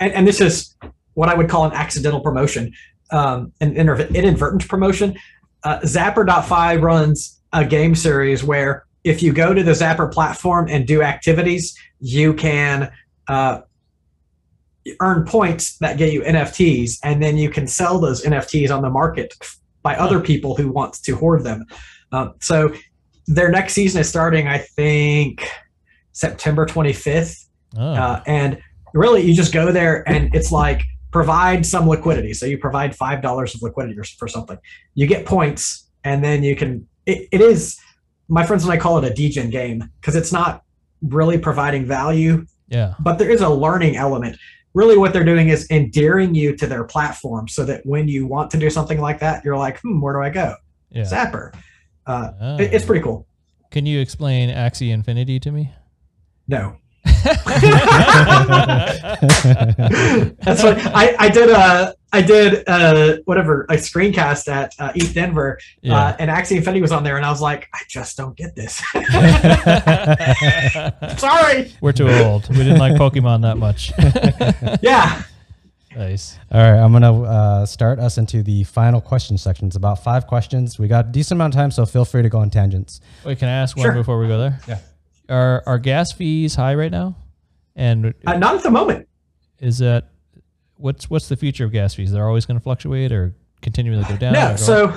and, 0.00 0.12
and 0.12 0.26
this 0.26 0.40
is 0.40 0.74
what 1.14 1.28
I 1.28 1.34
would 1.34 1.48
call 1.48 1.64
an 1.66 1.72
accidental 1.72 2.20
promotion, 2.20 2.72
um, 3.12 3.52
an 3.60 3.76
inadvertent 3.76 4.68
promotion. 4.68 5.16
Uh, 5.64 5.80
Zapper.fi 5.80 6.76
runs 6.76 7.40
a 7.52 7.64
game 7.64 7.94
series 7.94 8.42
where 8.42 8.86
if 9.04 9.22
you 9.22 9.32
go 9.32 9.54
to 9.54 9.62
the 9.62 9.72
Zapper 9.72 10.10
platform 10.12 10.68
and 10.68 10.86
do 10.86 11.02
activities, 11.02 11.76
you 12.00 12.34
can 12.34 12.90
uh, 13.28 13.60
earn 15.00 15.24
points 15.24 15.78
that 15.78 15.98
get 15.98 16.12
you 16.12 16.22
NFTs, 16.22 16.98
and 17.02 17.22
then 17.22 17.36
you 17.36 17.50
can 17.50 17.66
sell 17.66 17.98
those 17.98 18.24
NFTs 18.24 18.74
on 18.74 18.82
the 18.82 18.90
market 18.90 19.34
by 19.82 19.96
other 19.96 20.20
people 20.20 20.54
who 20.54 20.70
want 20.70 20.94
to 20.94 21.16
hoard 21.16 21.44
them. 21.44 21.64
Um, 22.12 22.34
so 22.40 22.74
their 23.26 23.50
next 23.50 23.74
season 23.74 24.00
is 24.00 24.08
starting, 24.08 24.48
I 24.48 24.58
think, 24.58 25.48
September 26.12 26.66
25th. 26.66 27.46
Oh. 27.76 27.92
Uh, 27.92 28.22
and 28.26 28.58
really, 28.92 29.22
you 29.22 29.34
just 29.34 29.52
go 29.52 29.72
there 29.72 30.06
and 30.08 30.34
it's 30.34 30.52
like 30.52 30.82
provide 31.10 31.64
some 31.66 31.88
liquidity. 31.88 32.32
So 32.34 32.46
you 32.46 32.58
provide 32.58 32.96
$5 32.96 33.54
of 33.54 33.62
liquidity 33.62 33.98
for 34.18 34.28
something. 34.28 34.58
You 34.94 35.06
get 35.06 35.26
points. 35.26 35.86
and 36.04 36.24
then 36.24 36.42
you 36.42 36.56
can. 36.56 36.86
It, 37.06 37.28
it 37.30 37.40
is. 37.42 37.78
My 38.28 38.46
friends 38.46 38.62
and 38.64 38.72
I 38.72 38.76
call 38.78 38.96
it 38.98 39.04
a 39.04 39.12
degen 39.12 39.50
game 39.50 39.90
because 40.00 40.16
it's 40.16 40.32
not 40.32 40.62
really 41.02 41.36
providing 41.38 41.84
value, 41.84 42.46
Yeah. 42.68 42.94
but 43.00 43.18
there 43.18 43.28
is 43.30 43.40
a 43.42 43.48
learning 43.48 43.96
element. 43.96 44.36
Really, 44.72 44.96
what 44.96 45.12
they're 45.12 45.24
doing 45.24 45.48
is 45.48 45.66
endearing 45.70 46.34
you 46.34 46.56
to 46.56 46.66
their 46.66 46.84
platform, 46.84 47.48
so 47.48 47.64
that 47.64 47.84
when 47.84 48.06
you 48.08 48.26
want 48.26 48.50
to 48.52 48.56
do 48.56 48.70
something 48.70 49.00
like 49.00 49.18
that, 49.18 49.44
you're 49.44 49.56
like, 49.58 49.80
"Hmm, 49.80 50.00
where 50.00 50.14
do 50.14 50.20
I 50.22 50.30
go?" 50.30 50.54
Yeah. 50.90 51.02
Zapper. 51.02 51.52
Uh, 52.06 52.30
Oh. 52.40 52.56
it- 52.58 52.72
it's 52.72 52.84
pretty 52.84 53.02
cool. 53.02 53.26
Can 53.70 53.84
you 53.84 54.00
explain 54.00 54.48
Axie 54.48 54.90
Infinity 54.90 55.38
to 55.40 55.50
me? 55.52 55.72
No, 56.48 56.76
That's 60.40 60.62
what 60.62 60.78
I, 60.94 61.14
I 61.18 61.28
did. 61.28 61.50
Uh, 61.50 61.92
I 62.12 62.22
did 62.22 62.68
uh, 62.68 63.18
whatever 63.24 63.62
a 63.68 63.74
screencast 63.74 64.48
at 64.48 64.74
uh, 64.80 64.90
ETH 64.96 65.14
Denver, 65.14 65.60
Yeah. 65.80 65.96
uh, 65.96 66.16
and 66.18 66.28
Axie 66.28 66.56
Infinity 66.56 66.80
was 66.80 66.90
on 66.90 67.04
there, 67.04 67.16
and 67.16 67.24
I 67.24 67.30
was 67.30 67.40
like, 67.40 67.68
I 67.72 67.78
just 67.88 68.16
don't 68.16 68.36
get 68.36 68.56
this. 68.56 68.76
Sorry. 71.20 71.72
We're 71.80 71.92
too 71.92 72.08
old. 72.10 72.48
We 72.48 72.56
didn't 72.64 72.78
like 72.78 72.94
Pokemon 72.94 73.42
that 73.42 73.58
much. 73.58 73.92
Yeah. 74.82 75.22
nice. 75.96 76.36
All 76.50 76.60
right, 76.60 76.78
I'm 76.80 76.92
gonna 76.92 77.22
uh, 77.22 77.66
start 77.66 77.98
us 78.00 78.18
into 78.18 78.42
the 78.42 78.64
final 78.64 79.00
question 79.00 79.38
section. 79.38 79.68
It's 79.68 79.76
about 79.76 80.02
five 80.02 80.26
questions. 80.26 80.78
We 80.80 80.88
got 80.88 81.06
a 81.06 81.08
decent 81.10 81.36
amount 81.38 81.54
of 81.54 81.58
time, 81.58 81.70
so 81.70 81.86
feel 81.86 82.04
free 82.04 82.22
to 82.22 82.28
go 82.28 82.38
on 82.38 82.50
tangents. 82.50 83.00
Wait, 83.24 83.38
can 83.38 83.48
I 83.48 83.52
ask 83.52 83.76
one 83.76 83.84
Sure. 83.86 83.94
before 83.94 84.18
we 84.20 84.26
go 84.28 84.38
there? 84.38 84.58
Yeah. 84.68 84.78
Are 85.30 85.62
are 85.66 85.78
gas 85.78 86.12
fees 86.12 86.54
high 86.56 86.74
right 86.74 86.90
now? 86.90 87.16
And 87.76 88.12
Uh, 88.26 88.36
not 88.36 88.56
at 88.56 88.62
the 88.62 88.70
moment. 88.70 89.08
is 89.60 89.78
that 89.78 90.08
what's 90.76 91.08
what's 91.08 91.28
the 91.28 91.36
future 91.36 91.64
of 91.64 91.72
gas 91.72 91.94
fees? 91.94 92.10
They're 92.12 92.26
always 92.26 92.46
going 92.46 92.58
to 92.58 92.62
fluctuate 92.62 93.12
or 93.12 93.34
continually 93.62 94.04
go 94.04 94.16
down? 94.16 94.32
No. 94.32 94.50
go 94.50 94.56
So, 94.56 94.94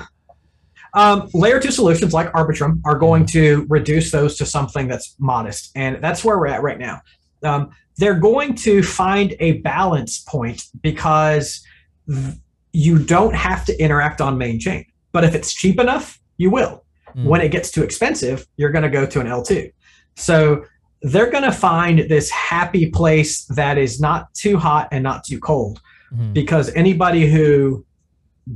um, 0.93 1.29
layer 1.33 1.59
two 1.59 1.71
solutions 1.71 2.13
like 2.13 2.31
Arbitrum 2.33 2.81
are 2.85 2.97
going 2.97 3.25
to 3.27 3.65
reduce 3.69 4.11
those 4.11 4.37
to 4.37 4.45
something 4.45 4.87
that's 4.87 5.15
modest, 5.19 5.71
and 5.75 6.01
that's 6.03 6.23
where 6.23 6.37
we're 6.37 6.47
at 6.47 6.61
right 6.63 6.79
now. 6.79 7.01
Um, 7.43 7.71
they're 7.97 8.19
going 8.19 8.55
to 8.55 8.81
find 8.81 9.35
a 9.39 9.59
balance 9.59 10.19
point 10.19 10.63
because 10.81 11.63
th- 12.09 12.35
you 12.71 12.97
don't 12.97 13.35
have 13.35 13.65
to 13.65 13.79
interact 13.83 14.21
on 14.21 14.37
main 14.37 14.59
chain, 14.59 14.85
but 15.11 15.23
if 15.23 15.35
it's 15.35 15.53
cheap 15.53 15.79
enough, 15.79 16.19
you 16.37 16.49
will. 16.49 16.85
Hmm. 17.13 17.25
When 17.25 17.41
it 17.41 17.49
gets 17.49 17.69
too 17.69 17.83
expensive, 17.83 18.47
you're 18.57 18.71
going 18.71 18.83
to 18.83 18.89
go 18.89 19.05
to 19.05 19.19
an 19.19 19.27
L2. 19.27 19.71
So 20.15 20.65
they're 21.01 21.29
going 21.29 21.43
to 21.43 21.51
find 21.51 21.99
this 22.09 22.29
happy 22.29 22.89
place 22.89 23.45
that 23.45 23.77
is 23.77 23.99
not 23.99 24.33
too 24.33 24.57
hot 24.57 24.87
and 24.91 25.03
not 25.03 25.23
too 25.23 25.39
cold 25.39 25.81
Mhm. 26.13 26.33
because 26.33 26.69
anybody 26.75 27.27
who 27.29 27.85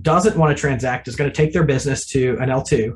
doesn't 0.01 0.37
want 0.37 0.55
to 0.55 0.59
transact 0.59 1.07
is 1.07 1.15
going 1.15 1.29
to 1.29 1.35
take 1.35 1.53
their 1.53 1.63
business 1.63 2.05
to 2.07 2.37
an 2.39 2.49
L2, 2.49 2.93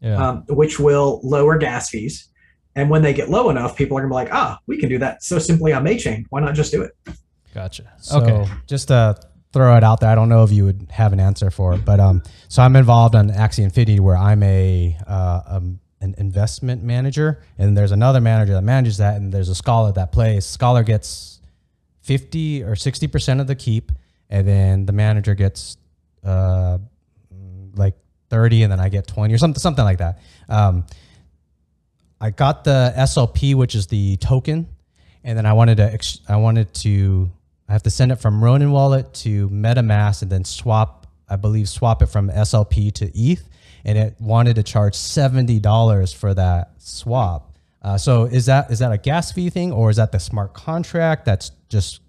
yeah. 0.00 0.28
um, 0.28 0.44
which 0.48 0.78
will 0.78 1.20
lower 1.22 1.58
gas 1.58 1.88
fees. 1.90 2.28
And 2.76 2.90
when 2.90 3.02
they 3.02 3.12
get 3.14 3.30
low 3.30 3.50
enough, 3.50 3.76
people 3.76 3.96
are 3.96 4.00
going 4.00 4.10
to 4.10 4.12
be 4.12 4.14
like, 4.14 4.32
ah, 4.32 4.58
we 4.66 4.78
can 4.78 4.88
do 4.88 4.98
that 4.98 5.22
so 5.22 5.38
simply 5.38 5.72
on 5.72 5.84
main 5.84 5.98
chain. 5.98 6.26
Why 6.30 6.40
not 6.40 6.54
just 6.54 6.72
do 6.72 6.82
it? 6.82 6.92
gotcha. 7.54 7.92
So 7.98 8.20
okay. 8.20 8.50
just 8.66 8.88
to 8.88 9.16
throw 9.52 9.76
it 9.76 9.84
out 9.84 10.00
there, 10.00 10.10
I 10.10 10.16
don't 10.16 10.28
know 10.28 10.42
if 10.42 10.50
you 10.50 10.64
would 10.64 10.88
have 10.90 11.12
an 11.12 11.20
answer 11.20 11.50
for 11.50 11.72
it, 11.74 11.84
but 11.84 12.00
um, 12.00 12.22
so 12.48 12.62
I'm 12.62 12.74
involved 12.74 13.14
on 13.14 13.30
Axie 13.30 13.62
Infinity 13.62 14.00
where 14.00 14.16
I'm 14.16 14.42
a 14.42 14.96
uh, 15.06 15.40
um, 15.46 15.80
an 16.04 16.14
investment 16.18 16.82
manager, 16.82 17.42
and 17.58 17.76
there's 17.76 17.90
another 17.90 18.20
manager 18.20 18.52
that 18.52 18.62
manages 18.62 18.98
that, 18.98 19.16
and 19.16 19.32
there's 19.32 19.48
a 19.48 19.54
scholar 19.54 19.90
that 19.92 20.12
plays. 20.12 20.44
Scholar 20.44 20.84
gets 20.84 21.40
fifty 22.02 22.62
or 22.62 22.76
sixty 22.76 23.08
percent 23.08 23.40
of 23.40 23.46
the 23.46 23.54
keep, 23.54 23.90
and 24.28 24.46
then 24.46 24.86
the 24.86 24.92
manager 24.92 25.34
gets 25.34 25.78
uh, 26.22 26.78
like 27.74 27.94
thirty, 28.28 28.62
and 28.62 28.70
then 28.70 28.78
I 28.78 28.90
get 28.90 29.06
twenty 29.06 29.34
or 29.34 29.38
something 29.38 29.58
something 29.58 29.84
like 29.84 29.98
that. 29.98 30.20
Um, 30.48 30.86
I 32.20 32.30
got 32.30 32.64
the 32.64 32.92
SLP, 32.96 33.54
which 33.54 33.74
is 33.74 33.86
the 33.86 34.16
token, 34.18 34.68
and 35.24 35.36
then 35.36 35.46
I 35.46 35.54
wanted 35.54 35.78
to 35.78 35.98
I 36.28 36.36
wanted 36.36 36.72
to 36.74 37.30
I 37.68 37.72
have 37.72 37.82
to 37.84 37.90
send 37.90 38.12
it 38.12 38.16
from 38.16 38.44
Ronin 38.44 38.70
wallet 38.70 39.12
to 39.14 39.48
MetaMask 39.48 40.22
and 40.22 40.30
then 40.30 40.44
swap 40.44 41.06
I 41.28 41.36
believe 41.36 41.68
swap 41.68 42.02
it 42.02 42.06
from 42.06 42.28
SLP 42.28 42.92
to 42.92 43.18
ETH, 43.18 43.48
and 43.84 43.98
it 43.98 44.14
wanted 44.20 44.56
to 44.56 44.62
charge 44.62 44.94
seventy 44.94 45.60
dollars 45.60 46.12
for 46.12 46.34
that 46.34 46.72
swap. 46.78 47.56
Uh, 47.82 47.98
so 47.98 48.24
is 48.24 48.46
that 48.46 48.70
is 48.70 48.78
that 48.78 48.92
a 48.92 48.98
gas 48.98 49.32
fee 49.32 49.50
thing 49.50 49.72
or 49.72 49.90
is 49.90 49.96
that 49.96 50.12
the 50.12 50.18
smart 50.18 50.54
contract? 50.54 51.24
That's 51.24 51.50
just 51.68 52.00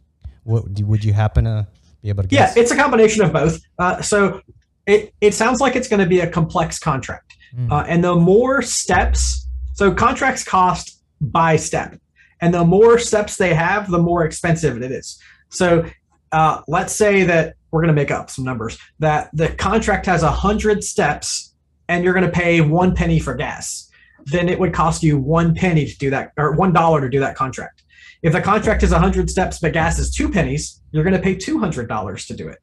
what 0.44 0.80
would 0.80 1.04
you 1.04 1.14
happen 1.14 1.45
to 1.45 1.68
be 2.02 2.10
able 2.10 2.24
to 2.24 2.30
Yeah, 2.32 2.54
it's 2.56 2.72
a 2.72 2.76
combination 2.76 3.24
of 3.24 3.34
both. 3.34 3.60
Uh, 3.78 4.02
so 4.02 4.42
it, 4.86 5.14
it 5.20 5.34
sounds 5.34 5.60
like 5.60 5.76
it's 5.76 5.88
going 5.88 6.00
to 6.00 6.06
be 6.06 6.20
a 6.20 6.30
complex 6.30 6.80
contract. 6.80 7.36
Mm. 7.56 7.72
Uh, 7.72 7.86
and 7.88 8.04
the 8.04 8.16
more 8.16 8.62
steps, 8.62 9.48
so 9.74 9.94
contracts 9.94 10.44
cost 10.44 11.02
by 11.20 11.56
step. 11.56 11.98
And 12.42 12.54
the 12.54 12.64
more 12.64 13.00
steps 13.00 13.38
they 13.38 13.54
have, 13.54 13.90
the 13.90 13.98
more 13.98 14.26
expensive 14.26 14.82
it 14.82 14.92
is. 14.92 15.20
So 15.50 15.86
uh, 16.32 16.62
let's 16.68 16.94
say 16.94 17.24
that 17.24 17.56
we're 17.72 17.82
going 17.82 17.94
to 17.95 18.02
make 18.02 18.12
up 18.12 18.30
some 18.30 18.45
numbers 18.45 18.78
that 19.00 19.30
the 19.34 19.50
contract 19.50 20.06
has 20.06 20.22
100 20.22 20.84
steps 20.84 21.55
and 21.88 22.04
you're 22.04 22.14
going 22.14 22.26
to 22.26 22.32
pay 22.32 22.62
one 22.62 22.96
penny 22.96 23.20
for 23.20 23.36
gas. 23.36 23.90
Then 24.26 24.50
it 24.50 24.60
would 24.60 24.74
cost 24.74 25.04
you 25.04 25.20
one 25.20 25.54
penny 25.54 25.86
to 25.86 25.98
do 25.98 26.10
that, 26.10 26.32
or 26.38 26.56
one 26.56 26.74
dollar 26.74 27.02
to 27.02 27.10
do 27.10 27.20
that 27.20 27.36
contract. 27.36 27.84
If 28.24 28.34
the 28.34 28.42
contract 28.42 28.82
is 28.82 28.92
100 28.92 29.30
steps 29.30 29.60
but 29.60 29.74
gas 29.74 30.00
is 30.00 30.10
two 30.14 30.30
pennies, 30.30 30.82
you're 30.92 31.04
going 31.04 31.16
to 31.16 31.22
pay 31.22 31.36
$200 31.36 32.28
to 32.28 32.34
do 32.36 32.48
it. 32.48 32.58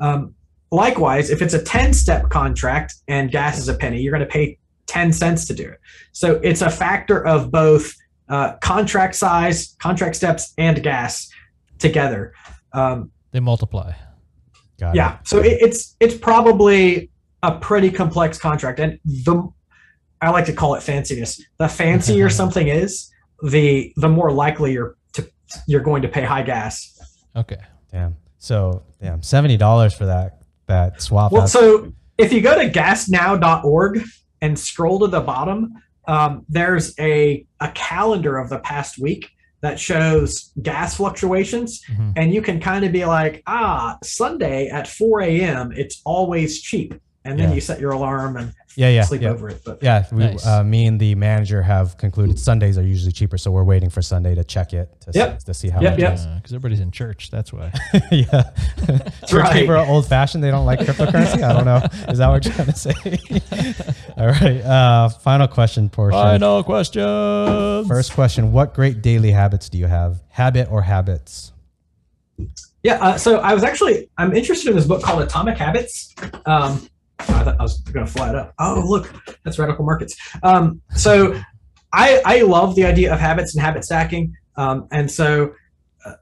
Um, 0.00 0.34
likewise, 0.70 1.30
if 1.30 1.40
it's 1.40 1.54
a 1.54 1.62
10 1.62 1.94
step 1.94 2.28
contract 2.28 2.94
and 3.08 3.30
gas 3.30 3.58
is 3.58 3.68
a 3.68 3.74
penny, 3.74 4.00
you're 4.02 4.12
going 4.12 4.26
to 4.26 4.30
pay 4.30 4.58
10 4.88 5.12
cents 5.12 5.46
to 5.46 5.54
do 5.54 5.66
it. 5.68 5.80
So 6.12 6.34
it's 6.42 6.60
a 6.60 6.70
factor 6.70 7.26
of 7.26 7.50
both 7.50 7.94
uh, 8.28 8.56
contract 8.56 9.14
size, 9.14 9.74
contract 9.78 10.16
steps, 10.16 10.52
and 10.58 10.82
gas 10.82 11.30
together. 11.78 12.34
Um, 12.72 13.10
They 13.30 13.40
multiply. 13.40 13.92
Got 14.78 14.94
it. 14.94 14.96
yeah, 14.98 15.18
so 15.24 15.38
it, 15.38 15.58
it's 15.62 15.96
it's 16.00 16.14
probably 16.14 17.10
a 17.46 17.58
pretty 17.58 17.90
complex 17.90 18.38
contract, 18.38 18.78
and 18.80 18.98
the 19.04 19.48
I 20.20 20.30
like 20.30 20.46
to 20.46 20.52
call 20.52 20.74
it 20.74 20.80
fanciness. 20.80 21.40
The 21.58 21.68
fancier 21.68 22.28
something 22.40 22.68
is, 22.68 23.10
the 23.42 23.92
the 23.96 24.08
more 24.08 24.30
likely 24.32 24.72
you're 24.72 24.96
to 25.14 25.28
you're 25.66 25.82
going 25.82 26.02
to 26.02 26.08
pay 26.08 26.22
high 26.22 26.42
gas. 26.42 26.98
Okay. 27.34 27.58
Damn. 27.92 28.16
So 28.38 28.82
damn, 29.00 29.22
seventy 29.22 29.56
dollars 29.56 29.94
for 29.94 30.06
that 30.06 30.40
that 30.66 31.00
swap. 31.02 31.32
Well, 31.32 31.42
That's- 31.42 31.52
so 31.52 31.92
if 32.18 32.32
you 32.32 32.40
go 32.40 32.54
to 32.60 32.68
gasnow.org 32.70 34.02
and 34.40 34.58
scroll 34.58 34.98
to 35.00 35.06
the 35.06 35.20
bottom, 35.20 35.74
um, 36.08 36.44
there's 36.48 36.98
a, 36.98 37.46
a 37.60 37.68
calendar 37.72 38.38
of 38.38 38.48
the 38.48 38.58
past 38.60 38.98
week 38.98 39.30
that 39.60 39.78
shows 39.80 40.52
gas 40.62 40.96
fluctuations. 40.96 41.82
Mhm. 41.90 42.12
And 42.16 42.32
you 42.32 42.40
can 42.42 42.58
kind 42.60 42.84
of 42.84 42.92
be 42.92 43.04
like, 43.04 43.42
ah, 43.46 43.98
Sunday 44.02 44.68
at 44.68 44.86
4 44.88 45.20
a.m., 45.22 45.72
it's 45.72 46.00
always 46.04 46.60
cheap. 46.62 46.94
And 47.26 47.38
then 47.38 47.48
Yeah. 47.48 47.54
you 47.56 47.60
set 47.60 47.80
your 47.80 47.90
alarm 47.90 48.36
and 48.36 48.54
yeah, 48.76 48.88
yeah, 48.90 49.02
sleep 49.02 49.22
yeah. 49.22 49.30
over 49.30 49.48
it. 49.48 49.62
But 49.64 49.82
Yeah, 49.82 50.04
we, 50.12 50.18
Nice. 50.18 50.46
uh, 50.46 50.62
me 50.62 50.86
and 50.86 51.00
the 51.00 51.14
manager 51.14 51.62
have 51.62 51.96
concluded 51.98 52.38
Sundays 52.38 52.78
are 52.78 52.82
usually 52.86 53.10
cheaper, 53.10 53.36
so 53.36 53.50
we're 53.50 53.64
waiting 53.64 53.90
for 53.90 54.00
Sunday 54.02 54.34
to 54.34 54.44
check 54.44 54.72
it 54.72 54.88
to, 55.00 55.10
Yep. 55.14 55.40
see, 55.40 55.46
to 55.46 55.54
see 55.54 55.68
how 55.70 55.80
Yep, 55.80 55.92
much 55.92 56.00
yep. 56.00 56.12
it 56.12 56.14
is. 56.14 56.26
Because 56.26 56.52
everybody's 56.52 56.80
in 56.80 56.90
church. 56.90 57.30
That's 57.30 57.52
why. 57.52 57.72
yeah. 58.12 58.50
Church 59.26 59.32
right. 59.32 59.52
people 59.54 59.74
are 59.74 59.86
old 59.86 60.06
fashioned. 60.06 60.44
They 60.44 60.50
don't 60.50 60.66
like 60.66 60.80
cryptocurrency. 60.80 61.42
I 61.42 61.52
don't 61.52 61.64
know. 61.64 61.82
Is 62.12 62.18
that 62.18 62.28
what 62.28 62.44
you're 62.44 62.54
trying 62.54 62.68
to 62.68 62.76
say? 62.76 62.94
All 64.16 64.28
right. 64.28 64.60
Uh, 64.60 65.08
final 65.08 65.48
question 65.48 65.88
portion. 65.88 66.18
Final 66.20 66.62
question. 66.62 67.02
First 67.88 68.12
question 68.12 68.52
What 68.52 68.74
great 68.74 69.02
daily 69.02 69.32
habits 69.32 69.68
do 69.68 69.78
you 69.78 69.86
have? 69.86 70.22
Habit 70.28 70.68
or 70.70 70.82
habits? 70.82 71.52
Yeah, 72.82 73.02
uh, 73.02 73.18
so 73.18 73.38
I 73.38 73.52
was 73.54 73.64
actually 73.64 74.08
I'm 74.16 74.32
interested 74.36 74.70
in 74.70 74.76
this 74.76 74.86
book 74.86 75.02
called 75.02 75.22
Atomic 75.22 75.58
Habits. 75.58 76.14
Um, 76.44 76.86
I 77.18 77.24
thought 77.24 77.56
I 77.58 77.62
was 77.62 77.78
going 77.80 78.06
to 78.06 78.12
fly 78.12 78.30
it 78.30 78.34
up. 78.36 78.54
Oh, 78.58 78.82
look, 78.86 79.12
that's 79.44 79.58
Radical 79.58 79.84
Markets. 79.84 80.16
Um, 80.42 80.80
so 80.94 81.40
I 81.92 82.20
I 82.24 82.42
love 82.42 82.74
the 82.74 82.84
idea 82.84 83.12
of 83.12 83.18
habits 83.20 83.54
and 83.54 83.62
habit 83.62 83.84
stacking, 83.84 84.34
um, 84.56 84.86
and 84.90 85.10
so 85.10 85.52
uh, 86.04 86.12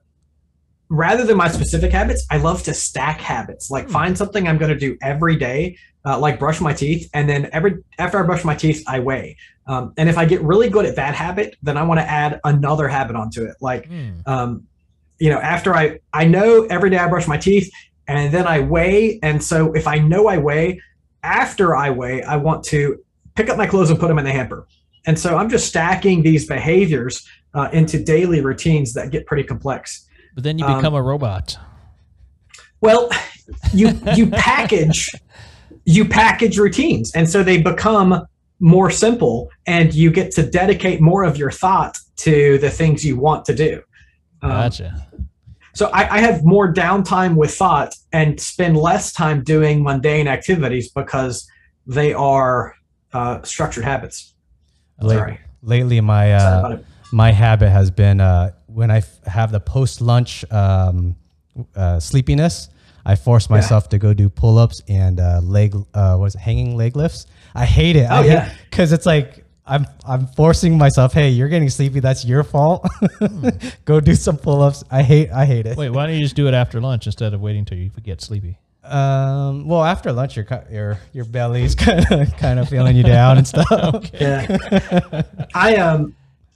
rather 0.88 1.24
than 1.24 1.36
my 1.36 1.48
specific 1.48 1.90
habits, 1.92 2.26
I 2.30 2.36
love 2.38 2.62
to 2.64 2.74
stack 2.74 3.20
habits. 3.20 3.70
Like 3.70 3.86
Hmm. 3.86 3.92
find 3.92 4.18
something 4.18 4.46
I'm 4.46 4.58
going 4.58 4.70
to 4.72 4.78
do 4.78 4.96
every 5.02 5.36
day, 5.36 5.76
uh, 6.04 6.18
like 6.18 6.38
brush 6.38 6.60
my 6.60 6.72
teeth, 6.72 7.08
and 7.12 7.28
then 7.28 7.48
every 7.52 7.82
after 7.98 8.18
I 8.18 8.22
brush 8.22 8.44
my 8.44 8.54
teeth, 8.54 8.84
I 8.86 9.00
weigh. 9.00 9.36
Um, 9.66 9.94
and 9.96 10.08
if 10.08 10.18
I 10.18 10.26
get 10.26 10.42
really 10.42 10.68
good 10.68 10.84
at 10.84 10.96
that 10.96 11.14
habit, 11.14 11.56
then 11.62 11.76
I 11.76 11.82
want 11.82 11.98
to 12.00 12.08
add 12.08 12.40
another 12.44 12.86
habit 12.86 13.16
onto 13.16 13.44
it, 13.44 13.56
like 13.60 13.88
um, 14.26 14.64
you 15.18 15.30
know, 15.30 15.38
after 15.38 15.74
I 15.74 15.98
I 16.12 16.26
know 16.26 16.64
every 16.64 16.90
day 16.90 16.98
I 16.98 17.08
brush 17.08 17.26
my 17.26 17.38
teeth 17.38 17.70
and 18.08 18.32
then 18.32 18.46
I 18.46 18.60
weigh, 18.60 19.18
and 19.22 19.42
so 19.42 19.72
if 19.72 19.86
I 19.86 19.98
know 19.98 20.26
I 20.28 20.38
weigh, 20.38 20.80
after 21.22 21.74
I 21.74 21.90
weigh, 21.90 22.22
I 22.22 22.36
want 22.36 22.64
to 22.64 22.98
pick 23.34 23.48
up 23.48 23.56
my 23.56 23.66
clothes 23.66 23.90
and 23.90 23.98
put 23.98 24.08
them 24.08 24.18
in 24.18 24.24
the 24.24 24.32
hamper. 24.32 24.66
And 25.06 25.18
so 25.18 25.36
I'm 25.36 25.48
just 25.50 25.66
stacking 25.66 26.22
these 26.22 26.46
behaviors 26.46 27.26
uh, 27.54 27.68
into 27.72 28.02
daily 28.02 28.40
routines 28.40 28.92
that 28.94 29.10
get 29.10 29.26
pretty 29.26 29.42
complex. 29.44 30.06
But 30.34 30.44
then 30.44 30.58
you 30.58 30.64
Um, 30.64 30.76
become 30.76 30.94
a 30.94 31.02
robot. 31.02 31.58
Well, 32.80 33.10
you 33.72 33.98
you 34.16 34.26
package 34.28 35.10
you 35.84 36.06
package 36.06 36.58
routines 36.58 37.12
and 37.14 37.28
so 37.28 37.42
they 37.42 37.60
become 37.60 38.24
more 38.60 38.90
simple 38.90 39.50
and 39.66 39.92
you 39.92 40.10
get 40.10 40.30
to 40.32 40.42
dedicate 40.42 41.00
more 41.00 41.24
of 41.24 41.36
your 41.36 41.50
thought 41.50 41.98
to 42.16 42.56
the 42.58 42.70
things 42.70 43.04
you 43.04 43.18
want 43.18 43.44
to 43.44 43.54
do 43.54 43.82
Um, 44.40 44.50
Gotcha. 44.50 45.06
So 45.74 45.90
I, 45.92 46.16
I 46.16 46.18
have 46.20 46.44
more 46.44 46.72
downtime 46.72 47.34
with 47.36 47.54
thought 47.54 47.94
and 48.12 48.40
spend 48.40 48.76
less 48.76 49.12
time 49.12 49.42
doing 49.42 49.82
mundane 49.82 50.28
activities 50.28 50.90
because 50.90 51.48
they 51.86 52.12
are 52.12 52.74
uh, 53.12 53.42
structured 53.42 53.84
habits 53.84 54.34
Late- 55.00 55.16
Sorry. 55.16 55.40
Lately, 55.62 56.00
my 56.00 56.32
uh, 56.34 56.78
my 57.10 57.32
habit 57.32 57.70
has 57.70 57.90
been 57.90 58.20
uh, 58.20 58.52
when 58.66 58.90
I 58.90 58.98
f- 58.98 59.24
have 59.24 59.50
the 59.50 59.60
post 59.60 60.00
lunch 60.00 60.44
um, 60.52 61.16
uh, 61.74 61.98
sleepiness, 62.00 62.68
I 63.06 63.16
force 63.16 63.48
myself 63.48 63.88
to 63.90 63.98
go 63.98 64.12
do 64.12 64.28
pull 64.28 64.58
ups 64.58 64.82
and 64.88 65.20
uh, 65.20 65.40
leg 65.42 65.74
uh, 65.94 66.16
it, 66.18 66.34
hanging 66.34 66.76
leg 66.76 66.96
lifts. 66.96 67.26
I 67.54 67.64
hate 67.64 67.96
it. 67.96 68.06
Oh, 68.10 68.16
I 68.16 68.24
yeah. 68.24 68.54
because 68.70 68.92
it's 68.92 69.06
like 69.06 69.43
I'm 69.66 69.86
I'm 70.06 70.26
forcing 70.26 70.76
myself. 70.76 71.12
Hey, 71.14 71.30
you're 71.30 71.48
getting 71.48 71.70
sleepy. 71.70 72.00
That's 72.00 72.24
your 72.24 72.42
fault. 72.44 72.86
go 73.86 73.98
do 74.00 74.14
some 74.14 74.36
pull 74.36 74.60
ups. 74.62 74.84
I 74.90 75.02
hate 75.02 75.30
I 75.30 75.46
hate 75.46 75.66
it. 75.66 75.76
Wait, 75.76 75.90
why 75.90 76.06
don't 76.06 76.14
you 76.16 76.22
just 76.22 76.36
do 76.36 76.46
it 76.48 76.54
after 76.54 76.80
lunch 76.80 77.06
instead 77.06 77.32
of 77.32 77.40
waiting 77.40 77.64
till 77.64 77.78
you 77.78 77.90
get 78.02 78.20
sleepy? 78.20 78.58
Um, 78.82 79.66
well, 79.66 79.82
after 79.82 80.12
lunch, 80.12 80.36
your 80.36 80.46
your 80.70 80.98
your 81.14 81.24
belly's 81.24 81.74
kind 81.74 82.04
of 82.12 82.36
kind 82.36 82.58
of 82.58 82.68
feeling 82.68 82.94
you 82.96 83.02
down 83.04 83.38
and 83.38 83.46
stuff. 83.46 84.10
Yeah. 84.20 85.22
I 85.54 85.76
um 85.76 86.14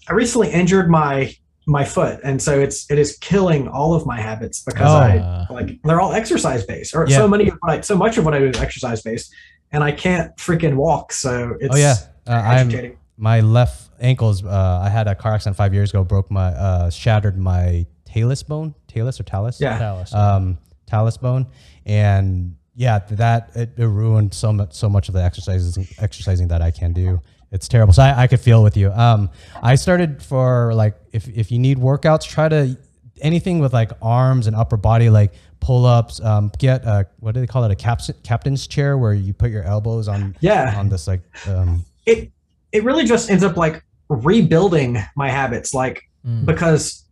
I 0.08 0.12
recently 0.12 0.50
injured 0.50 0.90
my 0.90 1.34
my 1.66 1.84
foot 1.84 2.20
and 2.24 2.40
so 2.40 2.58
it's 2.60 2.90
it 2.90 2.98
is 2.98 3.16
killing 3.18 3.68
all 3.68 3.94
of 3.94 4.04
my 4.06 4.20
habits 4.20 4.62
because 4.64 4.86
Oh. 4.90 4.96
I 4.96 5.46
like 5.52 5.80
they're 5.84 6.00
all 6.00 6.12
exercise 6.12 6.64
based 6.66 6.94
or 6.94 7.06
Yeah. 7.08 7.16
so 7.18 7.28
many 7.28 7.48
of 7.48 7.56
what 7.60 7.70
I, 7.72 7.80
so 7.82 7.96
much 7.96 8.16
of 8.18 8.24
what 8.24 8.34
I 8.34 8.38
do 8.38 8.46
is 8.48 8.58
exercise 8.58 9.02
based 9.02 9.32
and 9.72 9.84
I 9.84 9.92
can't 9.92 10.34
freaking 10.38 10.76
walk 10.76 11.12
so 11.12 11.56
it's 11.60 11.74
Oh 11.74 11.78
yeah, 11.78 11.96
uh, 12.28 12.32
I'm 12.32 12.96
my 13.16 13.40
left 13.40 13.90
ankles. 14.00 14.44
Uh, 14.44 14.80
I 14.82 14.88
had 14.88 15.08
a 15.08 15.14
car 15.14 15.34
accident 15.34 15.56
five 15.56 15.74
years 15.74 15.90
ago. 15.90 16.04
Broke 16.04 16.30
my 16.30 16.48
uh, 16.48 16.90
shattered 16.90 17.36
my 17.38 17.86
talus 18.04 18.42
bone, 18.42 18.74
talus 18.86 19.18
or 19.20 19.24
talus. 19.24 19.60
Yeah. 19.60 19.78
Talus. 19.78 20.14
Um, 20.14 20.58
talus 20.86 21.16
bone, 21.16 21.46
and 21.86 22.56
yeah, 22.74 23.00
that 23.10 23.50
it, 23.54 23.70
it 23.76 23.86
ruined 23.86 24.32
so 24.34 24.52
much 24.52 24.72
so 24.74 24.88
much 24.88 25.08
of 25.08 25.14
the 25.14 25.22
exercises 25.22 25.76
exercising 25.98 26.48
that 26.48 26.62
I 26.62 26.70
can 26.70 26.92
do. 26.92 27.20
It's 27.50 27.66
terrible. 27.66 27.92
So 27.94 28.02
I, 28.02 28.22
I 28.22 28.26
could 28.26 28.40
feel 28.40 28.62
with 28.62 28.76
you. 28.76 28.92
Um, 28.92 29.30
I 29.62 29.74
started 29.74 30.22
for 30.22 30.74
like 30.74 30.94
if 31.12 31.28
if 31.28 31.50
you 31.50 31.58
need 31.58 31.78
workouts, 31.78 32.22
try 32.28 32.48
to 32.48 32.76
anything 33.20 33.58
with 33.58 33.72
like 33.72 33.90
arms 34.00 34.46
and 34.46 34.54
upper 34.54 34.76
body, 34.76 35.10
like 35.10 35.32
pull 35.60 35.86
ups. 35.86 36.20
Um, 36.20 36.52
get 36.58 36.84
a 36.84 37.06
what 37.20 37.34
do 37.34 37.40
they 37.40 37.46
call 37.46 37.64
it? 37.64 37.70
A 37.70 37.74
caps, 37.74 38.10
captain's 38.22 38.66
chair 38.66 38.96
where 38.98 39.12
you 39.14 39.32
put 39.34 39.50
your 39.50 39.64
elbows 39.64 40.08
on 40.08 40.36
Yeah. 40.40 40.78
on 40.78 40.88
this 40.88 41.06
like 41.08 41.22
um 41.48 41.84
it 42.08 42.32
it 42.72 42.82
really 42.84 43.04
just 43.04 43.30
ends 43.30 43.44
up 43.44 43.56
like 43.56 43.82
rebuilding 44.08 44.98
my 45.16 45.28
habits 45.30 45.72
like 45.74 46.02
Mm. 46.26 46.44
because 46.46 47.04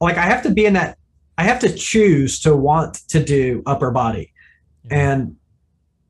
like 0.00 0.16
I 0.16 0.22
have 0.32 0.42
to 0.42 0.50
be 0.50 0.66
in 0.66 0.72
that 0.74 0.98
I 1.38 1.44
have 1.44 1.60
to 1.60 1.72
choose 1.72 2.40
to 2.40 2.56
want 2.56 2.94
to 3.10 3.22
do 3.22 3.62
upper 3.66 3.92
body 3.92 4.32
Yeah. 4.84 5.10
and 5.10 5.36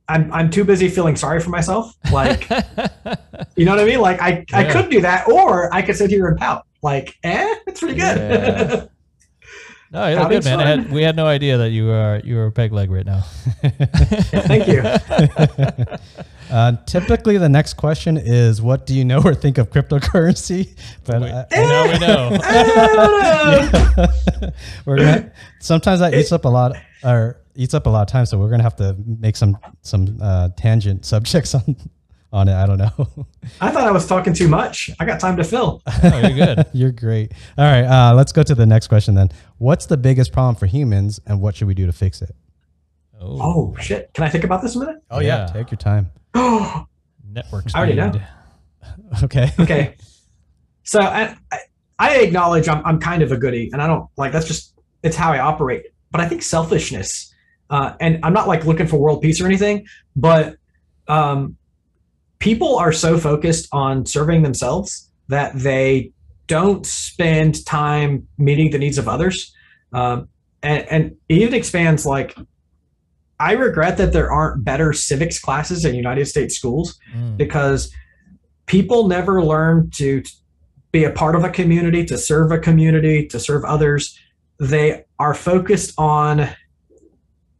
I'm 0.08 0.32
I'm 0.32 0.48
too 0.50 0.64
busy 0.64 0.88
feeling 0.88 1.14
sorry 1.16 1.40
for 1.40 1.50
myself 1.50 1.92
like 2.10 2.48
you 3.56 3.64
know 3.66 3.72
what 3.76 3.80
I 3.80 3.84
mean 3.84 4.00
like 4.00 4.20
I 4.22 4.46
I 4.52 4.64
could 4.72 4.88
do 4.90 5.02
that 5.02 5.28
or 5.28 5.72
I 5.74 5.82
could 5.82 5.94
sit 5.96 6.08
here 6.10 6.26
and 6.26 6.38
pout 6.38 6.64
like 6.82 7.14
eh 7.22 7.54
it's 7.66 7.80
pretty 7.80 7.96
good 8.00 8.16
Yeah. 8.16 8.86
No, 9.92 10.06
you 10.06 10.14
look 10.14 10.22
Having 10.22 10.38
good, 10.38 10.44
man. 10.44 10.60
I 10.60 10.66
had, 10.68 10.92
we 10.92 11.02
had 11.02 11.16
no 11.16 11.26
idea 11.26 11.58
that 11.58 11.70
you 11.70 11.90
are 11.90 12.20
you 12.22 12.36
were 12.36 12.46
a 12.46 12.52
peg 12.52 12.72
leg 12.72 12.90
right 12.90 13.04
now. 13.04 13.22
thank 13.62 14.68
you 14.68 14.82
Uh, 16.50 16.72
typically, 16.84 17.38
the 17.38 17.48
next 17.48 17.74
question 17.74 18.16
is, 18.16 18.60
"What 18.60 18.84
do 18.84 18.92
you 18.92 19.04
know 19.04 19.22
or 19.22 19.36
think 19.36 19.56
of 19.58 19.70
cryptocurrency?" 19.70 20.76
But 21.04 21.22
Wait. 21.22 21.30
uh, 21.30 21.44
now 21.52 21.84
we 21.92 21.98
know. 22.00 22.38
We're 24.84 24.96
gonna, 24.96 25.32
sometimes 25.60 26.00
that 26.00 26.12
eats 26.12 26.32
up 26.32 26.44
a 26.44 26.48
lot, 26.48 26.76
or 27.04 27.40
eats 27.54 27.72
up 27.72 27.86
a 27.86 27.90
lot 27.90 28.02
of 28.02 28.08
time. 28.08 28.26
So 28.26 28.36
we're 28.36 28.50
gonna 28.50 28.64
have 28.64 28.74
to 28.76 28.96
make 29.06 29.36
some 29.36 29.58
some 29.82 30.18
uh, 30.20 30.48
tangent 30.56 31.04
subjects 31.04 31.54
on 31.54 31.76
on 32.32 32.48
it. 32.48 32.54
I 32.54 32.66
don't 32.66 32.78
know. 32.78 33.26
I 33.60 33.70
thought 33.70 33.84
I 33.84 33.90
was 33.90 34.06
talking 34.06 34.32
too 34.32 34.48
much 34.48 34.90
I 35.00 35.04
got 35.04 35.18
time 35.20 35.36
to 35.36 35.44
fill 35.44 35.82
Oh, 36.04 36.18
you're 36.18 36.46
good. 36.46 36.66
You're 36.72 36.92
great. 36.92 37.32
All 37.58 37.64
right, 37.64 37.84
uh, 37.84 38.14
let's 38.14 38.32
go 38.32 38.42
to 38.42 38.54
the 38.54 38.66
next 38.66 38.86
question 38.88 39.14
then. 39.14 39.30
What's 39.58 39.86
the 39.86 39.96
biggest 39.96 40.32
problem 40.32 40.54
for 40.54 40.66
humans, 40.66 41.20
and 41.26 41.40
what 41.40 41.56
should 41.56 41.66
we 41.68 41.74
do 41.74 41.86
to 41.86 41.92
fix 41.92 42.22
it? 42.22 42.34
Oh, 43.20 43.38
oh 43.74 43.76
shit 43.80 44.10
can 44.14 44.24
I 44.24 44.28
think 44.28 44.44
about 44.44 44.62
this 44.62 44.76
a 44.76 44.78
minute 44.78 45.02
Oh 45.10 45.20
yeah, 45.20 45.46
take 45.46 45.70
your 45.70 45.78
time. 45.78 46.10
oh 46.34 46.86
network 47.28 47.68
speed. 47.68 47.76
I 47.76 47.78
already 47.78 47.94
know. 47.94 48.12
Okay. 49.24 49.50
okay 49.58 49.96
so 50.84 51.00
I, 51.00 51.36
I 51.52 51.58
i 51.98 52.16
acknowledge 52.18 52.68
I'm, 52.68 52.84
I'm 52.86 52.98
kind 53.00 53.22
of 53.22 53.30
a 53.32 53.36
goody 53.36 53.68
and 53.72 53.82
i 53.82 53.86
don't 53.88 54.08
like 54.16 54.30
that's 54.32 54.46
just 54.46 54.74
it's 55.02 55.16
how 55.16 55.32
i 55.32 55.38
operate 55.40 55.86
but 56.12 56.20
i 56.20 56.28
think 56.28 56.42
selfishness 56.42 57.34
uh, 57.70 57.94
and 58.00 58.20
i'm 58.24 58.32
not 58.32 58.46
like 58.48 58.64
looking 58.66 58.86
for 58.86 58.98
world 58.98 59.20
peace 59.20 59.40
or 59.40 59.46
anything 59.46 59.84
but 60.16 60.56
um, 61.08 61.56
people 62.40 62.76
are 62.76 62.92
so 62.92 63.16
focused 63.16 63.68
on 63.72 64.04
serving 64.04 64.42
themselves 64.42 65.08
that 65.28 65.52
they 65.54 66.10
don't 66.48 66.84
spend 66.84 67.64
time 67.64 68.26
meeting 68.38 68.70
the 68.72 68.78
needs 68.78 68.98
of 68.98 69.08
others 69.08 69.54
um, 69.92 70.28
and, 70.62 70.84
and 70.90 71.16
it 71.28 71.36
even 71.36 71.54
expands 71.54 72.04
like 72.04 72.36
i 73.38 73.52
regret 73.52 73.96
that 73.98 74.12
there 74.12 74.30
aren't 74.32 74.64
better 74.64 74.92
civics 74.92 75.38
classes 75.38 75.84
in 75.84 75.94
united 75.94 76.26
states 76.26 76.56
schools 76.56 76.98
Mm. 77.14 77.36
because 77.36 77.92
people 78.66 79.06
never 79.08 79.42
learn 79.42 79.90
to 79.90 80.22
be 80.92 81.04
a 81.04 81.10
part 81.10 81.34
of 81.36 81.44
a 81.44 81.50
community, 81.50 82.04
to 82.04 82.18
serve 82.18 82.50
a 82.52 82.58
community, 82.58 83.26
to 83.26 83.38
serve 83.38 83.64
others. 83.64 84.18
They 84.58 85.04
are 85.18 85.34
focused 85.34 85.92
on 85.98 86.48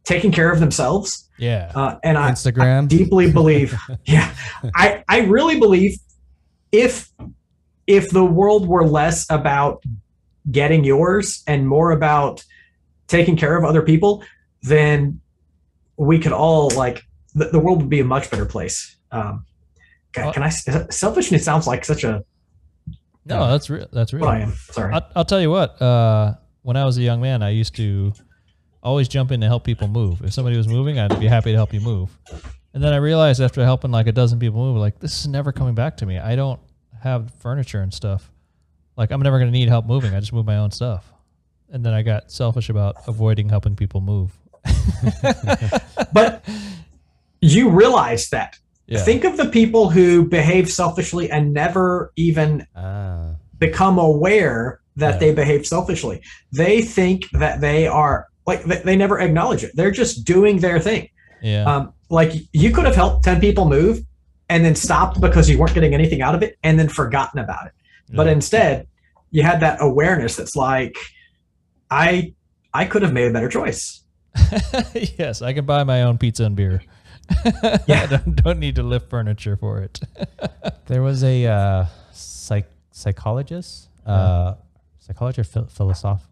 taking 0.03 0.31
care 0.31 0.51
of 0.51 0.59
themselves. 0.59 1.29
Yeah. 1.37 1.71
Uh, 1.73 1.97
and 2.03 2.17
I, 2.17 2.31
Instagram. 2.31 2.87
deeply 2.87 3.31
believe, 3.31 3.77
yeah, 4.05 4.33
I, 4.75 5.03
I 5.07 5.21
really 5.21 5.59
believe 5.59 5.97
if 6.71 7.11
if 7.87 8.09
the 8.11 8.23
world 8.23 8.67
were 8.67 8.87
less 8.87 9.25
about 9.29 9.83
getting 10.49 10.83
yours 10.83 11.43
and 11.47 11.67
more 11.67 11.91
about 11.91 12.43
taking 13.07 13.35
care 13.35 13.57
of 13.57 13.65
other 13.65 13.81
people, 13.81 14.23
then 14.61 15.19
we 15.97 16.19
could 16.19 16.31
all 16.31 16.69
like 16.71 17.03
the, 17.33 17.45
the 17.45 17.59
world 17.59 17.81
would 17.81 17.89
be 17.89 17.99
a 17.99 18.05
much 18.05 18.29
better 18.29 18.45
place. 18.45 18.95
Um, 19.11 19.45
God, 20.13 20.33
can 20.33 20.43
I? 20.43 20.49
Selfishness 20.49 21.43
sounds 21.43 21.67
like 21.67 21.83
such 21.85 22.03
a 22.03 22.23
no, 23.25 23.51
that's 23.51 23.69
real. 23.69 23.87
That's 23.91 24.13
real. 24.13 24.25
I 24.25 24.39
am. 24.39 24.53
Sorry. 24.71 24.93
I'll, 24.93 25.07
I'll 25.15 25.25
tell 25.25 25.41
you 25.41 25.51
what. 25.51 25.79
Uh, 25.81 26.33
when 26.63 26.75
I 26.75 26.85
was 26.85 26.97
a 26.97 27.01
young 27.01 27.21
man, 27.21 27.43
I 27.43 27.49
used 27.49 27.75
to 27.75 28.13
always 28.83 29.07
jump 29.07 29.31
in 29.31 29.41
to 29.41 29.47
help 29.47 29.63
people 29.63 29.87
move. 29.87 30.21
If 30.23 30.33
somebody 30.33 30.57
was 30.57 30.67
moving, 30.67 30.99
I'd 30.99 31.19
be 31.19 31.27
happy 31.27 31.51
to 31.51 31.57
help 31.57 31.73
you 31.73 31.81
move. 31.81 32.17
And 32.73 32.83
then 32.83 32.93
I 32.93 32.97
realized 32.97 33.41
after 33.41 33.63
helping 33.63 33.91
like 33.91 34.07
a 34.07 34.11
dozen 34.11 34.39
people 34.39 34.59
move, 34.59 34.77
like 34.77 34.99
this 34.99 35.19
is 35.19 35.27
never 35.27 35.51
coming 35.51 35.75
back 35.75 35.97
to 35.97 36.05
me. 36.05 36.17
I 36.19 36.35
don't 36.35 36.59
have 37.01 37.33
furniture 37.35 37.81
and 37.81 37.93
stuff. 37.93 38.31
Like 38.97 39.11
I'm 39.11 39.21
never 39.21 39.39
going 39.39 39.51
to 39.51 39.57
need 39.57 39.67
help 39.69 39.85
moving. 39.85 40.13
I 40.15 40.19
just 40.19 40.33
move 40.33 40.45
my 40.45 40.57
own 40.57 40.71
stuff. 40.71 41.11
And 41.69 41.85
then 41.85 41.93
I 41.93 42.01
got 42.01 42.31
selfish 42.31 42.69
about 42.69 42.95
avoiding 43.07 43.49
helping 43.49 43.75
people 43.75 44.01
move. 44.01 44.31
but 46.13 46.45
you 47.41 47.69
realize 47.69 48.29
that. 48.29 48.57
Yeah. 48.87 48.99
Think 48.99 49.23
of 49.23 49.37
the 49.37 49.45
people 49.45 49.89
who 49.89 50.25
behave 50.27 50.69
selfishly 50.69 51.29
and 51.31 51.53
never 51.53 52.11
even 52.17 52.67
Ah. 52.75 53.35
become 53.57 53.97
aware 53.97 54.81
that 54.97 55.13
Yeah. 55.13 55.17
they 55.19 55.33
behave 55.33 55.65
selfishly. 55.65 56.21
They 56.51 56.81
think 56.81 57.29
that 57.31 57.61
they 57.61 57.87
are 57.87 58.27
like 58.47 58.63
they, 58.63 58.81
they 58.83 58.95
never 58.95 59.19
acknowledge 59.19 59.63
it. 59.63 59.71
They're 59.75 59.91
just 59.91 60.25
doing 60.25 60.59
their 60.59 60.79
thing. 60.79 61.09
yeah. 61.41 61.63
Um, 61.63 61.93
like 62.09 62.33
you 62.51 62.71
could 62.71 62.85
have 62.85 62.95
helped 62.95 63.23
10 63.23 63.39
people 63.39 63.67
move 63.69 64.03
and 64.49 64.65
then 64.65 64.75
stopped 64.75 65.21
because 65.21 65.49
you 65.49 65.57
weren't 65.57 65.73
getting 65.73 65.93
anything 65.93 66.21
out 66.21 66.35
of 66.35 66.43
it 66.43 66.57
and 66.63 66.77
then 66.77 66.89
forgotten 66.89 67.39
about 67.39 67.67
it. 67.67 67.71
But 68.13 68.27
instead, 68.27 68.87
you 69.29 69.43
had 69.43 69.61
that 69.61 69.77
awareness 69.79 70.35
that's 70.35 70.57
like, 70.57 70.97
I 71.89 72.33
I 72.73 72.83
could 72.85 73.01
have 73.03 73.13
made 73.13 73.29
a 73.29 73.33
better 73.33 73.47
choice. 73.47 74.03
yes, 75.17 75.41
I 75.41 75.53
can 75.53 75.65
buy 75.65 75.83
my 75.85 76.01
own 76.03 76.17
pizza 76.17 76.43
and 76.43 76.55
beer. 76.55 76.81
Yeah. 77.87 78.01
I 78.03 78.05
don't, 78.07 78.35
don't 78.43 78.59
need 78.59 78.75
to 78.75 78.83
lift 78.83 79.09
furniture 79.09 79.55
for 79.55 79.79
it. 79.81 80.01
There 80.87 81.01
was 81.01 81.23
a 81.23 81.45
uh, 81.45 81.85
psych 82.11 82.69
psychologist, 82.91 83.87
uh, 84.05 84.55
psychologist, 84.99 85.53
phil- 85.53 85.67
philosoph. 85.67 86.27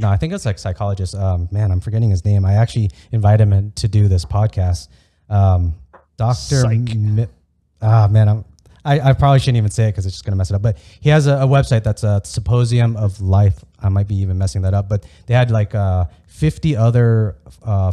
No, 0.00 0.08
I 0.08 0.16
think 0.16 0.32
it's 0.32 0.46
like 0.46 0.58
psychologist. 0.58 1.14
Um, 1.14 1.48
man, 1.50 1.70
I'm 1.70 1.80
forgetting 1.80 2.10
his 2.10 2.24
name. 2.24 2.44
I 2.44 2.54
actually 2.54 2.90
invited 3.12 3.48
him 3.48 3.72
to 3.72 3.88
do 3.88 4.08
this 4.08 4.24
podcast. 4.24 4.88
Um, 5.28 5.74
Doctor. 6.16 6.68
Mi- 6.68 7.26
ah, 7.80 8.08
man, 8.10 8.28
I'm. 8.28 8.44
I, 8.84 9.10
I 9.10 9.12
probably 9.12 9.38
shouldn't 9.40 9.58
even 9.58 9.70
say 9.70 9.84
it 9.84 9.92
because 9.92 10.06
it's 10.06 10.14
just 10.14 10.24
gonna 10.24 10.36
mess 10.36 10.50
it 10.50 10.54
up. 10.54 10.62
But 10.62 10.78
he 11.00 11.10
has 11.10 11.26
a, 11.26 11.36
a 11.36 11.46
website 11.46 11.84
that's 11.84 12.04
a 12.04 12.20
Symposium 12.24 12.96
of 12.96 13.20
Life. 13.20 13.64
I 13.80 13.88
might 13.88 14.08
be 14.08 14.16
even 14.16 14.38
messing 14.38 14.62
that 14.62 14.72
up, 14.74 14.88
but 14.88 15.06
they 15.26 15.34
had 15.34 15.50
like 15.50 15.74
uh, 15.74 16.06
50 16.28 16.76
other 16.76 17.36
uh, 17.62 17.92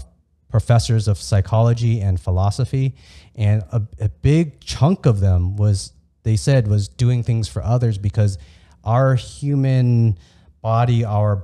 professors 0.50 1.08
of 1.08 1.18
psychology 1.18 2.02
and 2.02 2.20
philosophy, 2.20 2.96
and 3.36 3.64
a, 3.72 3.82
a 4.00 4.10
big 4.10 4.62
chunk 4.62 5.06
of 5.06 5.20
them 5.20 5.58
was 5.58 5.92
they 6.24 6.36
said 6.36 6.68
was 6.68 6.88
doing 6.88 7.24
things 7.24 7.48
for 7.48 7.62
others 7.62 7.98
because 7.98 8.38
our 8.84 9.16
human 9.16 10.18
body, 10.62 11.04
our 11.04 11.44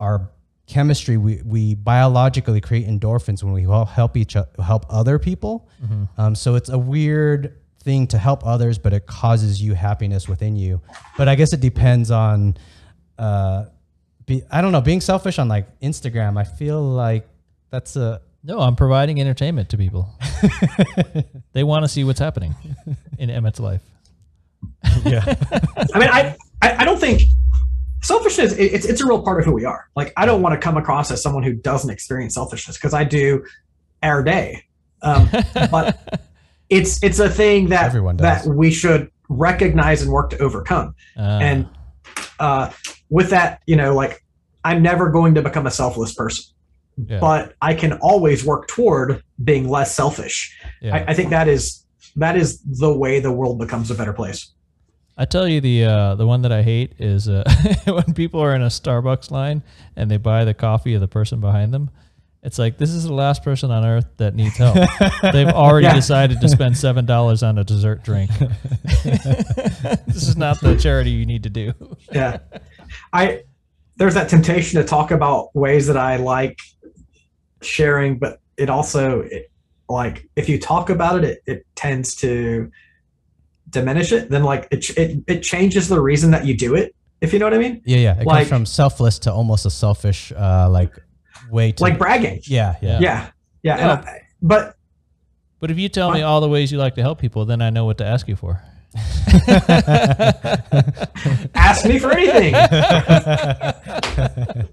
our 0.00 0.30
chemistry, 0.66 1.16
we, 1.16 1.42
we 1.44 1.74
biologically 1.74 2.60
create 2.60 2.86
endorphins 2.88 3.42
when 3.42 3.52
we 3.52 3.62
help 3.62 3.88
help 3.88 4.16
each 4.16 4.36
o- 4.36 4.46
help 4.62 4.86
other 4.88 5.18
people. 5.18 5.68
Um, 6.16 6.34
so 6.34 6.54
it's 6.54 6.68
a 6.70 6.78
weird 6.78 7.56
thing 7.82 8.06
to 8.08 8.18
help 8.18 8.44
others, 8.46 8.78
but 8.78 8.92
it 8.92 9.06
causes 9.06 9.60
you 9.62 9.74
happiness 9.74 10.28
within 10.28 10.54
you. 10.56 10.80
But 11.16 11.28
I 11.28 11.34
guess 11.34 11.52
it 11.52 11.60
depends 11.60 12.10
on. 12.10 12.56
Uh, 13.18 13.66
be, 14.26 14.42
I 14.50 14.60
don't 14.60 14.72
know. 14.72 14.80
Being 14.80 15.00
selfish 15.00 15.38
on 15.38 15.48
like 15.48 15.66
Instagram, 15.80 16.38
I 16.38 16.44
feel 16.44 16.80
like 16.82 17.28
that's 17.70 17.96
a 17.96 18.20
No, 18.44 18.60
I'm 18.60 18.76
providing 18.76 19.20
entertainment 19.20 19.70
to 19.70 19.76
people. 19.76 20.14
they 21.52 21.64
want 21.64 21.84
to 21.84 21.88
see 21.88 22.04
what's 22.04 22.20
happening 22.20 22.54
in 23.18 23.28
Emmett's 23.30 23.60
life. 23.60 23.82
yeah. 25.04 25.22
I 25.94 25.98
mean, 25.98 26.08
I, 26.08 26.36
I, 26.62 26.76
I 26.78 26.84
don't 26.84 26.98
think 27.00 27.22
selfishness. 28.14 28.52
it- 28.52 28.72
It's 28.76 28.86
it's 28.90 29.00
a 29.00 29.06
real 29.06 29.22
part 29.22 29.38
of 29.40 29.44
who 29.46 29.52
we 29.60 29.64
are. 29.64 29.82
Like, 29.96 30.12
I 30.16 30.24
don't 30.26 30.42
want 30.42 30.54
to 30.58 30.60
come 30.66 30.76
across 30.76 31.10
as 31.10 31.22
someone 31.22 31.42
who 31.48 31.54
doesn't 31.54 31.90
experience 31.90 32.34
selfishness 32.34 32.76
because 32.76 32.94
I 32.94 33.04
do, 33.04 33.44
our 34.02 34.22
day. 34.22 34.64
Um, 35.02 35.28
but 35.70 36.20
it's 36.68 37.02
it's 37.02 37.18
a 37.18 37.28
thing 37.28 37.68
that 37.70 37.86
Everyone 37.86 38.16
does. 38.16 38.44
that 38.44 38.50
we 38.62 38.70
should 38.70 39.10
recognize 39.28 40.02
and 40.02 40.10
work 40.12 40.30
to 40.30 40.38
overcome. 40.38 40.94
Uh, 41.16 41.38
and 41.48 41.68
uh, 42.38 42.70
with 43.08 43.30
that, 43.30 43.60
you 43.66 43.76
know, 43.76 43.94
like 43.94 44.22
I'm 44.64 44.82
never 44.82 45.08
going 45.10 45.34
to 45.36 45.42
become 45.42 45.66
a 45.66 45.70
selfless 45.70 46.12
person, 46.14 46.44
yeah, 47.08 47.18
but 47.20 47.54
I 47.62 47.72
can 47.74 47.92
always 47.94 48.44
work 48.44 48.68
toward 48.68 49.22
being 49.42 49.68
less 49.68 49.94
selfish. 49.94 50.36
yeah. 50.82 50.96
I, 50.96 51.04
I 51.12 51.14
think 51.14 51.30
that 51.30 51.48
is 51.48 51.84
that 52.16 52.36
is 52.36 52.60
the 52.62 52.92
way 52.92 53.20
the 53.20 53.32
world 53.32 53.58
becomes 53.58 53.90
a 53.90 53.94
better 53.94 54.12
place. 54.12 54.52
I 55.20 55.26
tell 55.26 55.46
you 55.46 55.60
the 55.60 55.84
uh, 55.84 56.14
the 56.14 56.26
one 56.26 56.40
that 56.42 56.50
I 56.52 56.62
hate 56.62 56.94
is 56.98 57.28
uh, 57.28 57.44
when 57.84 58.14
people 58.14 58.40
are 58.40 58.54
in 58.54 58.62
a 58.62 58.68
Starbucks 58.68 59.30
line 59.30 59.62
and 59.94 60.10
they 60.10 60.16
buy 60.16 60.44
the 60.46 60.54
coffee 60.54 60.94
of 60.94 61.02
the 61.02 61.08
person 61.08 61.40
behind 61.40 61.74
them. 61.74 61.90
It's 62.42 62.58
like 62.58 62.78
this 62.78 62.88
is 62.88 63.04
the 63.04 63.12
last 63.12 63.42
person 63.44 63.70
on 63.70 63.84
earth 63.84 64.06
that 64.16 64.34
needs 64.34 64.56
help. 64.56 64.76
They've 65.22 65.46
already 65.46 65.88
Yeah. 65.88 65.94
decided 65.94 66.40
to 66.40 66.48
spend 66.48 66.74
seven 66.78 67.04
dollars 67.04 67.42
on 67.42 67.58
a 67.58 67.64
dessert 67.64 68.02
drink. 68.02 68.30
this 69.04 70.26
is 70.26 70.38
not 70.38 70.58
the 70.62 70.74
charity 70.76 71.10
you 71.10 71.26
need 71.26 71.42
to 71.42 71.50
do. 71.50 71.72
yeah 72.12 72.38
i 73.12 73.42
there's 73.96 74.14
that 74.14 74.28
temptation 74.30 74.80
to 74.80 74.86
talk 74.86 75.10
about 75.10 75.54
ways 75.54 75.86
that 75.86 75.96
i 75.98 76.16
like 76.16 76.58
sharing 77.62 78.18
but 78.18 78.40
it 78.56 78.70
also 78.70 79.20
it, 79.20 79.50
like 79.88 80.26
if 80.36 80.48
you 80.48 80.58
talk 80.58 80.88
about 80.88 81.22
it, 81.24 81.42
it 81.46 81.52
it 81.58 81.66
tends 81.74 82.14
to 82.16 82.70
diminish 83.70 84.12
it 84.12 84.28
then 84.30 84.42
like 84.44 84.68
it, 84.70 84.88
it 84.98 85.22
it 85.26 85.42
changes 85.42 85.88
the 85.88 86.00
reason 86.00 86.30
that 86.32 86.44
you 86.46 86.56
do 86.56 86.74
it 86.74 86.94
if 87.20 87.32
you 87.32 87.38
know 87.38 87.46
what 87.46 87.54
i 87.54 87.58
mean 87.58 87.80
Yeah, 87.84 87.98
yeah. 87.98 88.20
It 88.20 88.26
Like- 88.26 88.48
comes 88.48 88.48
from 88.48 88.66
selfless 88.66 89.18
to 89.20 89.32
almost 89.32 89.66
a 89.66 89.70
selfish, 89.70 90.32
uh, 90.36 90.68
like 90.70 90.92
way 91.50 91.72
to 91.72 91.82
like 91.82 91.98
bragging 91.98 92.40
Yeah, 92.44 92.76
yeah. 92.82 92.98
yeah 93.00 93.30
yeah, 93.62 93.76
and 93.76 93.90
I- 94.06 94.20
but 94.42 94.76
But 95.60 95.70
if 95.70 95.78
you 95.78 95.88
tell 95.90 96.10
me 96.10 96.22
all 96.22 96.40
the 96.40 96.48
ways 96.48 96.72
you 96.72 96.78
like 96.78 96.94
to 96.94 97.02
help 97.02 97.18
people, 97.20 97.44
then 97.44 97.60
I 97.60 97.68
know 97.70 97.84
what 97.84 97.98
to 97.98 98.04
ask 98.06 98.26
you 98.28 98.36
for. 98.36 98.62
ask 101.54 101.84
me 101.86 101.98
for 101.98 102.10
anything 102.10 102.54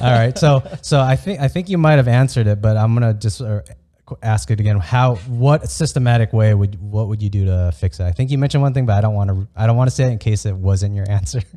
All 0.00 0.12
right. 0.12 0.36
So, 0.36 0.62
so 0.82 1.00
I 1.00 1.16
think 1.16 1.40
I 1.40 1.48
think 1.48 1.68
you 1.68 1.78
might 1.78 1.94
have 1.96 2.08
answered 2.08 2.46
it, 2.46 2.60
but 2.60 2.76
I'm 2.76 2.94
gonna 2.94 3.14
just 3.14 3.40
uh, 3.40 3.60
qu- 3.60 3.72
ask 4.22 4.50
it 4.50 4.60
again. 4.60 4.78
How? 4.78 5.16
What 5.26 5.68
systematic 5.70 6.32
way 6.32 6.54
would 6.54 6.80
what 6.80 7.08
would 7.08 7.22
you 7.22 7.28
do 7.30 7.44
to 7.46 7.72
fix 7.72 8.00
it? 8.00 8.04
I 8.04 8.12
think 8.12 8.30
you 8.30 8.38
mentioned 8.38 8.62
one 8.62 8.72
thing, 8.74 8.86
but 8.86 8.94
I 8.96 9.00
don't 9.00 9.14
want 9.14 9.30
to. 9.30 9.46
I 9.56 9.66
don't 9.66 9.76
want 9.76 9.88
to 9.90 9.94
say 9.96 10.04
it 10.04 10.12
in 10.12 10.18
case 10.18 10.46
it 10.46 10.54
wasn't 10.54 10.94
your 10.94 11.08
answer. 11.10 11.40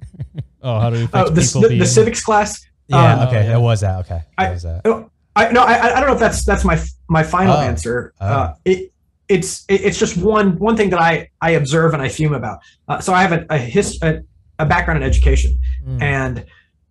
Oh, 0.62 0.78
how 0.78 0.90
do 0.90 0.98
we 0.98 1.08
fix 1.08 1.14
oh, 1.16 1.30
the, 1.30 1.42
people 1.42 1.62
the, 1.62 1.68
being? 1.70 1.80
the 1.80 1.86
civics 1.86 2.22
class 2.22 2.66
yeah. 2.90 3.14
um, 3.14 3.28
okay. 3.30 3.46
yeah. 3.46 3.56
It 3.58 3.62
was 3.62 3.80
that. 3.80 4.00
Okay. 4.00 4.22
I- 4.38 4.50
it 4.50 4.54
was 4.56 4.64
that. 4.64 4.82
Oh, 4.84 5.10
I 5.34 5.52
no, 5.54 5.62
I, 5.62 5.96
I 5.96 6.00
don't 6.02 6.08
know 6.08 6.14
if 6.16 6.20
that's 6.20 6.44
that's 6.44 6.66
my 6.66 6.78
my 7.08 7.24
final 7.24 7.56
Oh. 7.56 7.62
answer. 7.62 8.14
Oh. 8.20 8.26
Uh, 8.28 8.54
it 8.66 8.92
it's 9.30 9.64
it, 9.70 9.82
it's 9.82 9.98
just 9.98 10.18
one 10.18 10.58
one 10.60 10.76
thing 10.76 10.90
that 10.90 11.00
I 11.00 11.30
I 11.40 11.52
observe 11.52 11.94
and 11.94 12.02
I 12.04 12.10
fume 12.10 12.34
about. 12.34 12.60
Uh, 12.90 13.00
so 13.00 13.14
I 13.14 13.22
have 13.22 13.32
a 13.32 13.46
a, 13.50 13.58
his, 13.58 14.00
a 14.02 14.22
a 14.58 14.66
background 14.66 15.02
in 15.02 15.08
education, 15.10 15.62
Mm. 15.88 16.02
and 16.02 16.46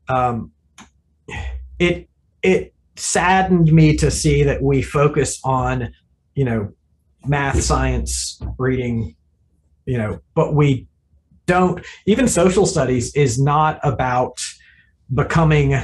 um, 0.08 0.50
it 1.78 2.08
it 2.42 2.72
saddened 2.98 3.72
me 3.72 3.96
to 3.96 4.10
see 4.10 4.42
that 4.42 4.62
we 4.62 4.82
focus 4.82 5.40
on 5.44 5.92
you 6.34 6.44
know 6.44 6.72
math, 7.26 7.60
science, 7.60 8.40
reading, 8.58 9.14
you 9.86 9.98
know, 9.98 10.20
but 10.34 10.54
we 10.54 10.86
don't. 11.46 11.84
Even 12.06 12.28
social 12.28 12.66
studies 12.66 13.14
is 13.14 13.40
not 13.40 13.80
about 13.82 14.38
becoming 15.14 15.74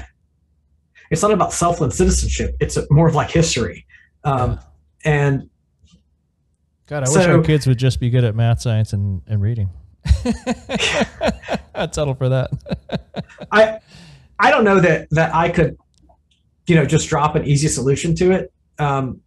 it's 1.11 1.23
not 1.23 1.31
about 1.31 1.51
self-led 1.53 1.93
citizenship 1.93 2.55
it's 2.61 2.77
more 2.91 3.09
of 3.09 3.15
like 3.15 3.31
history 3.31 3.87
um, 4.25 4.59
and 5.05 5.49
God, 6.87 7.09
I 7.09 7.11
wish 7.11 7.27
our 7.27 7.43
kids 7.43 7.67
would 7.67 7.79
just 7.79 7.99
be 7.99 8.11
good 8.11 8.25
at 8.25 8.35
math, 8.35 8.61
science, 8.61 8.93
and, 8.93 9.23
and 9.27 9.41
reading. 9.41 9.71
I'd 11.75 11.95
settle 11.95 12.15
for 12.15 12.29
that. 12.29 12.51
i 13.51 13.79
i 14.39 14.51
don't 14.51 14.65
know 14.65 14.79
that 14.81 15.09
that 15.11 15.35
i 15.35 15.49
could 15.49 15.79
you 16.67 16.75
know 16.75 16.85
just 16.85 17.09
drop 17.09 17.35
an 17.37 17.45
easy 17.45 17.69
solution 17.69 18.15
to 18.15 18.33
it 18.33 18.53
um, 18.79 19.21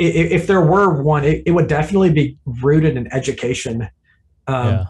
i- 0.00 0.04
i- 0.04 0.06
if 0.36 0.46
there 0.46 0.60
were 0.60 1.02
one 1.02 1.24
it, 1.24 1.42
it 1.46 1.50
would 1.52 1.66
definitely 1.68 2.10
be 2.10 2.36
rooted 2.62 2.96
in 2.96 3.12
education 3.12 3.88
um, 4.48 4.66
yeah. 4.68 4.84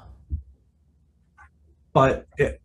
but 1.93 2.27
it, 2.39 2.61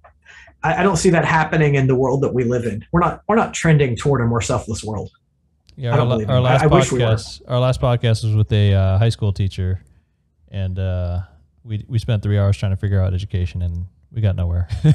I, 0.63 0.77
I 0.81 0.83
don't 0.83 0.95
see 0.97 1.09
that 1.11 1.25
happening 1.25 1.75
in 1.75 1.87
the 1.87 1.95
world 1.95 2.21
that 2.23 2.33
we 2.33 2.43
live 2.43 2.65
in 2.65 2.85
we're 2.91 2.99
not 3.01 3.21
we're 3.27 3.35
not 3.35 3.53
trending 3.53 3.95
toward 3.95 4.21
a 4.21 4.25
more 4.25 4.41
selfless 4.41 4.83
world 4.83 5.09
Yeah, 5.75 5.91
our, 5.97 6.05
la- 6.05 6.15
our 6.15 6.21
in 6.21 6.29
it. 6.29 6.31
I- 6.31 6.39
last 6.39 6.63
I 6.63 6.67
wish 6.67 6.91
we 6.91 6.99
podcast, 6.99 7.41
our 7.47 7.59
last 7.59 7.81
podcast 7.81 8.23
was 8.23 8.35
with 8.35 8.51
a 8.51 8.73
uh, 8.73 8.97
high 8.97 9.09
school 9.09 9.31
teacher, 9.33 9.81
and 10.49 10.79
uh, 10.79 11.19
we 11.63 11.83
we 11.87 11.99
spent 11.99 12.23
three 12.23 12.37
hours 12.39 12.57
trying 12.57 12.71
to 12.71 12.77
figure 12.77 13.01
out 13.01 13.13
education, 13.13 13.61
and 13.61 13.85
we 14.11 14.22
got 14.22 14.36
nowhere. 14.36 14.68
we 14.84 14.92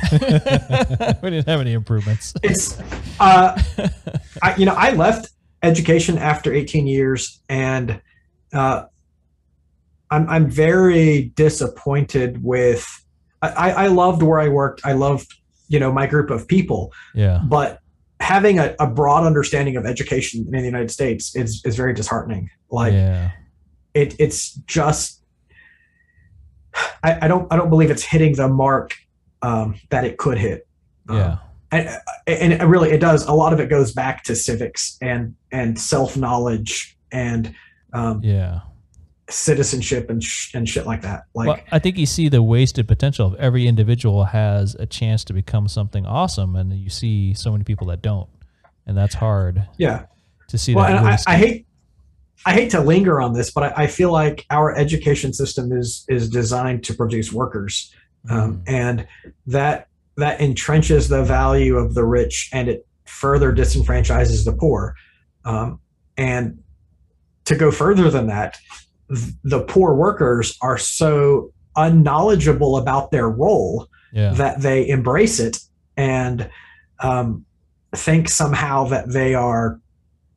didn't 1.30 1.48
have 1.48 1.60
any 1.60 1.72
improvements. 1.72 2.34
it's 2.42 2.80
uh 3.20 3.60
I, 4.42 4.56
you 4.56 4.64
know 4.64 4.74
i 4.74 4.92
left 4.92 5.30
education 5.62 6.18
after 6.18 6.52
18 6.52 6.86
years 6.86 7.40
and 7.48 8.00
uh 8.52 8.84
i'm 10.10 10.28
i'm 10.28 10.50
very 10.50 11.32
disappointed 11.36 12.42
with 12.42 12.86
i 13.42 13.70
i 13.72 13.86
loved 13.88 14.22
where 14.22 14.40
i 14.40 14.48
worked. 14.48 14.80
I 14.84 14.92
loved 14.92 15.32
you 15.68 15.80
know 15.80 15.90
my 15.90 16.06
group 16.06 16.30
of 16.30 16.46
people. 16.46 16.92
Yeah, 17.14 17.40
but 17.48 17.80
having 18.20 18.58
a, 18.58 18.76
a 18.78 18.86
broad 18.86 19.24
understanding 19.24 19.76
of 19.76 19.84
education 19.86 20.46
in 20.46 20.60
the 20.60 20.64
united 20.64 20.90
states 20.90 21.34
is 21.34 21.62
is 21.64 21.76
very 21.76 21.94
disheartening. 21.94 22.50
Like 22.70 22.92
yeah, 22.92 23.30
it 23.94 24.14
it's 24.20 24.52
just 24.66 25.21
I, 27.02 27.18
I 27.22 27.28
don't 27.28 27.52
i 27.52 27.56
don't 27.56 27.70
believe 27.70 27.90
it's 27.90 28.02
hitting 28.02 28.34
the 28.34 28.48
mark 28.48 28.94
um 29.42 29.74
that 29.90 30.04
it 30.04 30.18
could 30.18 30.38
hit 30.38 30.66
Um, 31.08 31.16
yeah, 31.16 31.38
and, 31.72 31.88
and 32.26 32.52
it 32.52 32.64
really 32.64 32.90
it 32.90 33.00
does 33.00 33.26
a 33.26 33.32
lot 33.32 33.52
of 33.52 33.60
it 33.60 33.68
goes 33.68 33.92
back 33.92 34.22
to 34.24 34.36
civics 34.36 34.98
and 35.00 35.34
and 35.50 35.78
self 35.78 36.16
knowledge 36.16 36.96
and 37.10 37.54
um, 37.92 38.20
yeah. 38.22 38.60
citizenship 39.28 40.08
and 40.08 40.22
sh- 40.22 40.54
and 40.54 40.68
shit 40.68 40.86
like 40.86 41.02
that 41.02 41.24
like 41.34 41.48
well, 41.48 41.60
I 41.70 41.78
think 41.78 41.98
you 41.98 42.06
see 42.06 42.28
the 42.28 42.42
wasted 42.42 42.88
potential 42.88 43.26
of 43.26 43.34
every 43.34 43.66
individual 43.66 44.24
has 44.24 44.74
a 44.76 44.86
chance 44.86 45.24
to 45.24 45.32
become 45.32 45.68
something 45.68 46.06
awesome, 46.06 46.56
and 46.56 46.72
you 46.72 46.88
see 46.88 47.34
so 47.34 47.52
many 47.52 47.64
people 47.64 47.86
that 47.88 48.00
don't, 48.00 48.28
and 48.86 48.96
that's 48.96 49.14
hard 49.14 49.66
yeah 49.78 50.06
to 50.48 50.56
see 50.58 50.74
well 50.74 50.86
that. 50.86 51.22
I. 51.26 51.34
I 51.34 51.36
hate 51.36 51.66
i 52.46 52.52
hate 52.52 52.70
to 52.70 52.80
linger 52.80 53.20
on 53.20 53.32
this 53.32 53.50
but 53.50 53.64
I, 53.64 53.84
I 53.84 53.86
feel 53.86 54.10
like 54.12 54.44
our 54.50 54.76
education 54.76 55.32
system 55.32 55.72
is 55.72 56.04
is 56.08 56.28
designed 56.28 56.84
to 56.84 56.94
produce 56.94 57.32
workers. 57.32 57.92
Um, 58.30 58.58
Mm. 58.58 58.62
and 58.68 59.06
that 59.48 59.88
that 60.16 60.38
entrenches 60.38 61.08
the 61.08 61.24
value 61.24 61.76
of 61.76 61.94
the 61.94 62.04
rich 62.04 62.50
and 62.52 62.68
it 62.68 62.86
further 63.04 63.52
disenfranchises 63.52 64.44
the 64.44 64.52
poor. 64.52 64.94
Um, 65.44 65.80
and 66.16 66.58
to 67.46 67.56
go 67.56 67.72
further 67.72 68.10
than 68.10 68.28
that 68.28 68.58
th- 69.08 69.34
the 69.42 69.62
poor 69.64 69.94
workers 69.94 70.56
are 70.62 70.78
so 70.78 71.52
unknowledgeable 71.74 72.76
about 72.76 73.10
their 73.10 73.28
role 73.28 73.88
yeah, 74.12 74.34
that 74.34 74.60
they 74.60 74.88
embrace 74.88 75.40
it 75.40 75.58
and 75.96 76.48
um, 77.00 77.44
think 77.96 78.28
somehow 78.28 78.84
that 78.84 79.10
they 79.10 79.34
are 79.34 79.80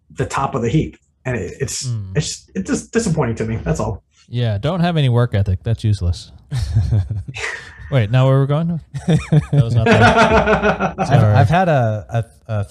the 0.10 0.26
top 0.26 0.56
of 0.56 0.62
the 0.64 0.70
heap 0.70 0.98
and 1.26 1.36
it, 1.38 1.54
it's 1.60 1.88
Mm. 1.88 2.16
it's 2.18 2.50
it's 2.56 2.70
just 2.70 2.92
disappointing 2.92 3.36
to 3.38 3.46
me 3.46 3.58
that's 3.58 3.80
all 3.80 4.04
yeah. 4.28 4.58
Don't 4.58 4.80
have 4.80 4.98
any 4.98 5.08
work 5.08 5.36
ethic. 5.36 5.62
That's 5.62 5.84
useless. 5.84 6.32
Wait, 7.92 8.10
now 8.10 8.28
where 8.28 8.40
we're 8.40 8.48
going? 8.48 8.82
That 9.08 9.52
was 9.64 9.76
not 9.76 9.86
that. 9.86 10.96
I've, 11.00 11.24
I've 11.24 11.50
had 11.50 11.70
a, 11.70 12.26
a, 12.48 12.52
a 12.52 12.66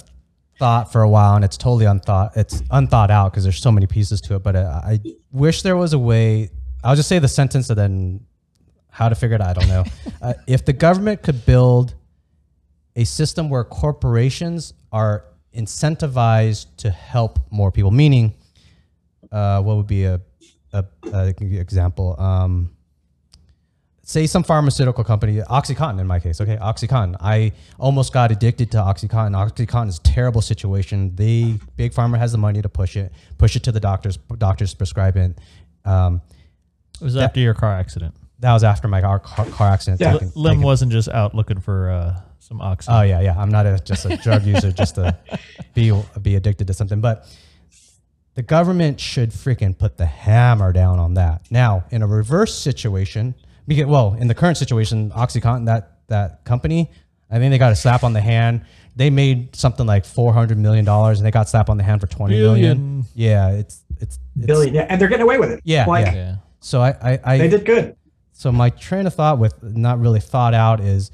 thought 0.58 0.90
for 0.90 1.02
a 1.02 1.08
while, 1.08 1.36
and 1.36 1.44
it's 1.44 1.56
totally 1.56 1.84
unthought. 1.84 2.36
It's 2.36 2.60
unthought 2.72 3.10
out 3.12 3.30
because 3.30 3.44
there's 3.44 3.62
so 3.62 3.70
many 3.70 3.86
pieces 3.86 4.20
to 4.22 4.34
it. 4.34 4.42
But 4.42 4.56
uh, 4.56 4.80
I 4.84 4.98
wish 5.30 5.62
there 5.62 5.76
was 5.76 5.92
a 5.92 5.98
way. 5.98 6.50
I'll 6.82 6.96
just 6.96 7.08
say 7.08 7.20
the 7.20 7.28
sentence 7.28 7.70
and 7.70 7.78
then 7.78 8.26
how 8.90 9.08
to 9.08 9.14
figure 9.14 9.36
it. 9.36 9.40
out, 9.40 9.56
I 9.56 9.60
don't 9.60 9.68
know. 9.68 9.84
uh, 10.22 10.34
if 10.48 10.64
the 10.64 10.72
government 10.72 11.22
could 11.22 11.46
build 11.46 11.94
a 12.96 13.04
system 13.04 13.48
where 13.48 13.62
corporations 13.62 14.74
are 14.90 15.24
incentivized 15.56 16.66
to 16.78 16.90
help 16.90 17.38
more 17.50 17.70
people, 17.70 17.92
meaning, 17.92 18.34
uh, 19.34 19.60
what 19.62 19.76
would 19.76 19.86
be 19.86 20.04
a, 20.04 20.20
a, 20.72 20.84
a 21.12 21.26
example? 21.66 22.14
Um, 22.20 22.70
say 24.02 24.26
some 24.26 24.42
pharmaceutical 24.44 25.02
company, 25.04 25.36
OxyContin 25.38 25.98
in 26.00 26.06
my 26.06 26.20
case, 26.20 26.40
okay, 26.40 26.56
OxyContin. 26.56 27.16
I 27.20 27.52
almost 27.78 28.12
got 28.12 28.30
addicted 28.30 28.70
to 28.72 28.78
OxyContin. 28.78 29.32
OxyContin 29.34 29.88
is 29.88 29.98
a 29.98 30.02
terrible 30.02 30.42
situation. 30.42 31.14
The 31.16 31.58
big 31.76 31.92
pharma 31.92 32.18
has 32.18 32.32
the 32.32 32.38
money 32.38 32.60
to 32.62 32.68
push 32.68 32.96
it, 32.96 33.12
push 33.38 33.56
it 33.56 33.62
to 33.64 33.72
the 33.72 33.80
doctors. 33.80 34.16
Doctors 34.38 34.74
prescribe 34.74 35.16
it. 35.16 35.38
Um, 35.84 36.20
It 37.00 37.04
was 37.04 37.16
after 37.16 37.40
your 37.40 37.54
car 37.54 37.72
accident. 37.72 38.14
that 38.40 38.52
was 38.52 38.62
after 38.64 38.88
my 38.88 39.00
car, 39.00 39.18
car, 39.20 39.46
car 39.46 39.68
accident. 39.70 40.00
Yeah. 40.00 40.12
taking- 40.12 40.32
Lim 40.34 40.52
taking- 40.52 40.62
wasn't 40.64 40.92
just 40.92 41.08
out 41.08 41.34
looking 41.34 41.60
for 41.60 41.90
uh, 41.90 42.20
some 42.40 42.60
oxy. 42.60 42.90
Oh 42.92 43.00
yeah, 43.02 43.20
yeah. 43.20 43.40
I'm 43.40 43.48
not 43.50 43.64
a, 43.66 43.78
just 43.78 44.04
a 44.04 44.16
drug 44.18 44.44
user, 44.54 44.70
just 44.70 44.96
to 44.96 45.16
be 45.74 45.92
be 46.20 46.36
addicted 46.36 46.66
to 46.66 46.74
something. 46.74 47.00
But 47.00 47.26
the 48.34 48.42
government 48.42 49.00
should 49.00 49.30
freaking 49.30 49.76
put 49.76 49.96
the 49.96 50.06
hammer 50.06 50.72
down 50.72 50.98
on 50.98 51.14
that. 51.14 51.46
Now, 51.50 51.84
in 51.90 52.02
a 52.02 52.06
reverse 52.06 52.56
situation, 52.56 53.34
because 53.66 53.86
well, 53.86 54.14
in 54.14 54.28
the 54.28 54.34
current 54.34 54.56
situation, 54.56 55.10
OxyContin, 55.10 55.66
that 55.66 55.98
that 56.08 56.44
company, 56.44 56.90
I 57.30 57.38
think 57.38 57.50
they 57.50 57.58
got 57.58 57.72
a 57.72 57.76
slap 57.76 58.04
on 58.04 58.12
the 58.12 58.20
hand. 58.20 58.64
They 58.96 59.10
made 59.10 59.56
something 59.56 59.86
like 59.86 60.04
four 60.04 60.32
hundred 60.32 60.58
million 60.58 60.84
dollars, 60.84 61.18
and 61.18 61.26
they 61.26 61.30
got 61.30 61.48
slap 61.48 61.68
on 61.70 61.76
the 61.76 61.84
hand 61.84 62.00
for 62.00 62.06
twenty 62.06 62.38
million. 62.38 62.76
Billion. 62.76 63.04
Yeah, 63.14 63.50
it's 63.50 63.82
it's, 64.00 64.18
it's 64.36 64.46
Billion, 64.46 64.74
yeah, 64.74 64.86
and 64.88 65.00
they're 65.00 65.08
getting 65.08 65.22
away 65.24 65.38
with 65.38 65.50
it. 65.50 65.60
Yeah, 65.64 65.86
like 65.86 66.06
yeah. 66.06 66.14
yeah. 66.14 66.36
So 66.60 66.80
I 66.80 66.90
I, 67.02 67.20
I 67.24 67.38
they 67.38 67.48
did 67.48 67.64
good. 67.64 67.96
so 68.32 68.52
my 68.52 68.70
train 68.70 69.06
of 69.06 69.14
thought 69.14 69.38
with 69.38 69.62
not 69.62 70.00
really 70.00 70.20
thought 70.20 70.54
out 70.54 70.80
is 70.80 71.10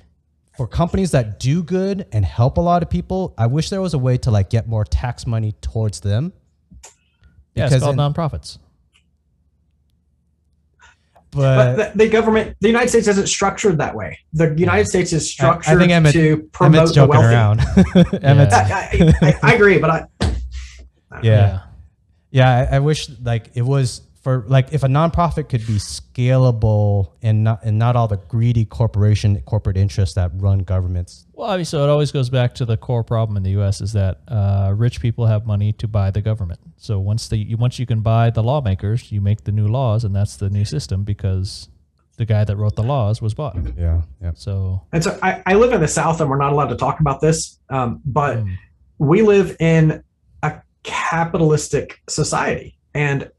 for 0.56 0.66
companies 0.66 1.12
that 1.12 1.40
do 1.40 1.62
good 1.62 2.06
and 2.12 2.24
help 2.24 2.58
a 2.58 2.60
lot 2.60 2.82
of 2.82 2.90
people, 2.90 3.34
I 3.38 3.46
wish 3.46 3.70
there 3.70 3.80
was 3.80 3.94
a 3.94 3.98
way 3.98 4.18
to 4.18 4.30
like 4.30 4.50
get 4.50 4.68
more 4.68 4.84
tax 4.84 5.26
money 5.26 5.52
towards 5.62 6.00
them. 6.00 6.34
Yeah, 7.54 7.64
it's 7.64 7.74
Because 7.74 7.82
called 7.82 7.94
in- 7.94 8.00
nonprofits. 8.14 8.58
But 11.32 11.76
But 11.76 11.92
the, 11.92 12.04
the 12.04 12.10
government, 12.10 12.56
the 12.60 12.66
United 12.68 12.88
States 12.88 13.06
isn't 13.06 13.28
structured 13.28 13.78
that 13.78 13.94
way. 13.94 14.18
The 14.32 14.52
United 14.58 14.86
States 14.88 15.12
is 15.12 15.22
I- 15.22 15.24
I 15.24 15.28
structured 15.60 15.78
think 15.78 15.92
Emmett- 15.92 16.12
to 16.14 16.32
Emmett's 16.32 16.48
promote 16.52 16.94
the 16.94 17.06
wealthy. 17.06 17.26
around. 17.28 17.60
Emmett's, 18.24 18.54
I, 18.54 18.62
I, 18.62 19.14
I, 19.22 19.38
I 19.42 19.54
agree, 19.54 19.78
but 19.78 19.90
I, 19.90 20.32
yeah. 21.22 21.60
Yeah, 22.32 22.68
I, 22.70 22.76
I 22.76 22.78
wish 22.80 23.08
like 23.22 23.50
it 23.54 23.62
was 23.62 24.02
for 24.20 24.44
like 24.48 24.72
if 24.72 24.82
a 24.82 24.86
nonprofit 24.86 25.48
could 25.48 25.66
be 25.66 25.76
scalable 25.76 27.12
and 27.22 27.42
not 27.42 27.64
and 27.64 27.78
not 27.78 27.96
all 27.96 28.06
the 28.06 28.18
greedy 28.18 28.66
corporation 28.66 29.40
corporate 29.42 29.76
interests 29.76 30.14
that 30.14 30.30
run 30.34 30.58
governments. 30.58 31.26
Well, 31.32 31.48
obviously, 31.48 31.82
it 31.82 31.88
always 31.88 32.12
goes 32.12 32.28
back 32.28 32.54
to 32.56 32.66
the 32.66 32.76
core 32.76 33.02
problem 33.02 33.36
in 33.38 33.42
the 33.42 33.52
U.S. 33.52 33.80
is 33.80 33.94
that 33.94 34.20
uh, 34.28 34.74
rich 34.76 35.00
people 35.00 35.26
have 35.26 35.46
money 35.46 35.72
to 35.74 35.88
buy 35.88 36.10
the 36.10 36.20
government. 36.20 36.60
So 36.76 37.00
once 37.00 37.28
the 37.28 37.38
you, 37.38 37.56
once 37.56 37.78
you 37.78 37.86
can 37.86 38.00
buy 38.00 38.28
the 38.30 38.42
lawmakers, 38.42 39.10
you 39.10 39.22
make 39.22 39.44
the 39.44 39.52
new 39.52 39.68
laws, 39.68 40.04
and 40.04 40.14
that's 40.14 40.36
the 40.36 40.50
new 40.50 40.66
system 40.66 41.02
because 41.02 41.70
the 42.18 42.26
guy 42.26 42.44
that 42.44 42.56
wrote 42.56 42.76
the 42.76 42.82
laws 42.82 43.22
was 43.22 43.32
bought. 43.32 43.56
Yeah, 43.78 44.02
yeah. 44.20 44.32
So 44.34 44.82
and 44.92 45.02
so 45.02 45.18
I, 45.22 45.42
I 45.46 45.54
live 45.54 45.72
in 45.72 45.80
the 45.80 45.88
South, 45.88 46.20
and 46.20 46.28
we're 46.28 46.36
not 46.36 46.52
allowed 46.52 46.68
to 46.68 46.76
talk 46.76 47.00
about 47.00 47.22
this. 47.22 47.58
Um, 47.70 48.02
but 48.04 48.36
um, 48.36 48.58
we 48.98 49.22
live 49.22 49.56
in 49.60 50.04
a 50.42 50.60
capitalistic 50.82 52.02
society, 52.06 52.76
and 52.92 53.30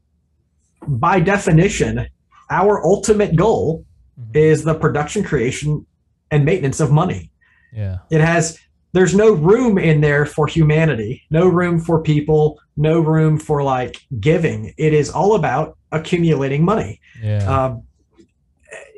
by 0.86 1.20
definition, 1.20 2.06
our 2.50 2.84
ultimate 2.84 3.36
goal 3.36 3.84
Mhm. 4.20 4.36
is 4.36 4.64
the 4.64 4.74
production, 4.74 5.22
creation, 5.24 5.86
and 6.30 6.44
maintenance 6.44 6.80
of 6.80 6.90
money. 6.90 7.30
yeah, 7.74 7.98
It 8.10 8.20
has 8.20 8.58
there's 8.94 9.14
no 9.14 9.32
room 9.32 9.78
in 9.78 10.02
there 10.02 10.26
for 10.26 10.46
humanity, 10.46 11.22
no 11.30 11.46
room 11.48 11.80
for 11.80 12.02
people, 12.02 12.60
no 12.76 13.00
room 13.00 13.38
for 13.38 13.62
like 13.62 13.96
giving. 14.20 14.74
It 14.76 14.92
is 14.92 15.08
all 15.08 15.34
about 15.34 15.78
accumulating 15.92 16.62
money. 16.62 17.00
yeah, 17.22 17.38
Um, 17.46 17.84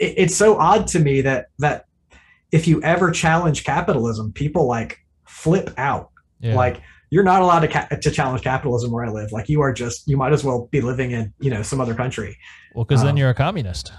it, 0.00 0.14
it's 0.16 0.34
so 0.34 0.58
odd 0.58 0.88
to 0.88 0.98
me 0.98 1.20
that 1.20 1.46
that 1.60 1.84
if 2.50 2.66
you 2.66 2.82
ever 2.82 3.12
challenge 3.12 3.62
capitalism, 3.64 4.32
people 4.32 4.66
like 4.66 4.98
flip 5.28 5.70
out. 5.78 6.10
yeah. 6.40 6.54
Like 6.56 6.80
you're 7.10 7.24
not 7.24 7.42
allowed 7.42 7.60
to 7.60 7.68
ca- 7.68 7.88
to 7.88 8.10
challenge 8.10 8.42
capitalism 8.42 8.90
where 8.90 9.04
I 9.04 9.10
live. 9.10 9.32
Like 9.32 9.48
you 9.48 9.60
are 9.60 9.72
just 9.72 10.08
you 10.08 10.16
might 10.16 10.32
as 10.32 10.44
well 10.44 10.68
be 10.70 10.80
living 10.80 11.12
in 11.12 11.32
you 11.40 11.50
know 11.50 11.62
some 11.62 11.80
other 11.80 11.94
country. 11.94 12.36
well, 12.74 12.84
because 12.84 13.00
um, 13.00 13.06
then 13.06 13.16
you're 13.16 13.30
a 13.30 13.34
communist. 13.34 13.92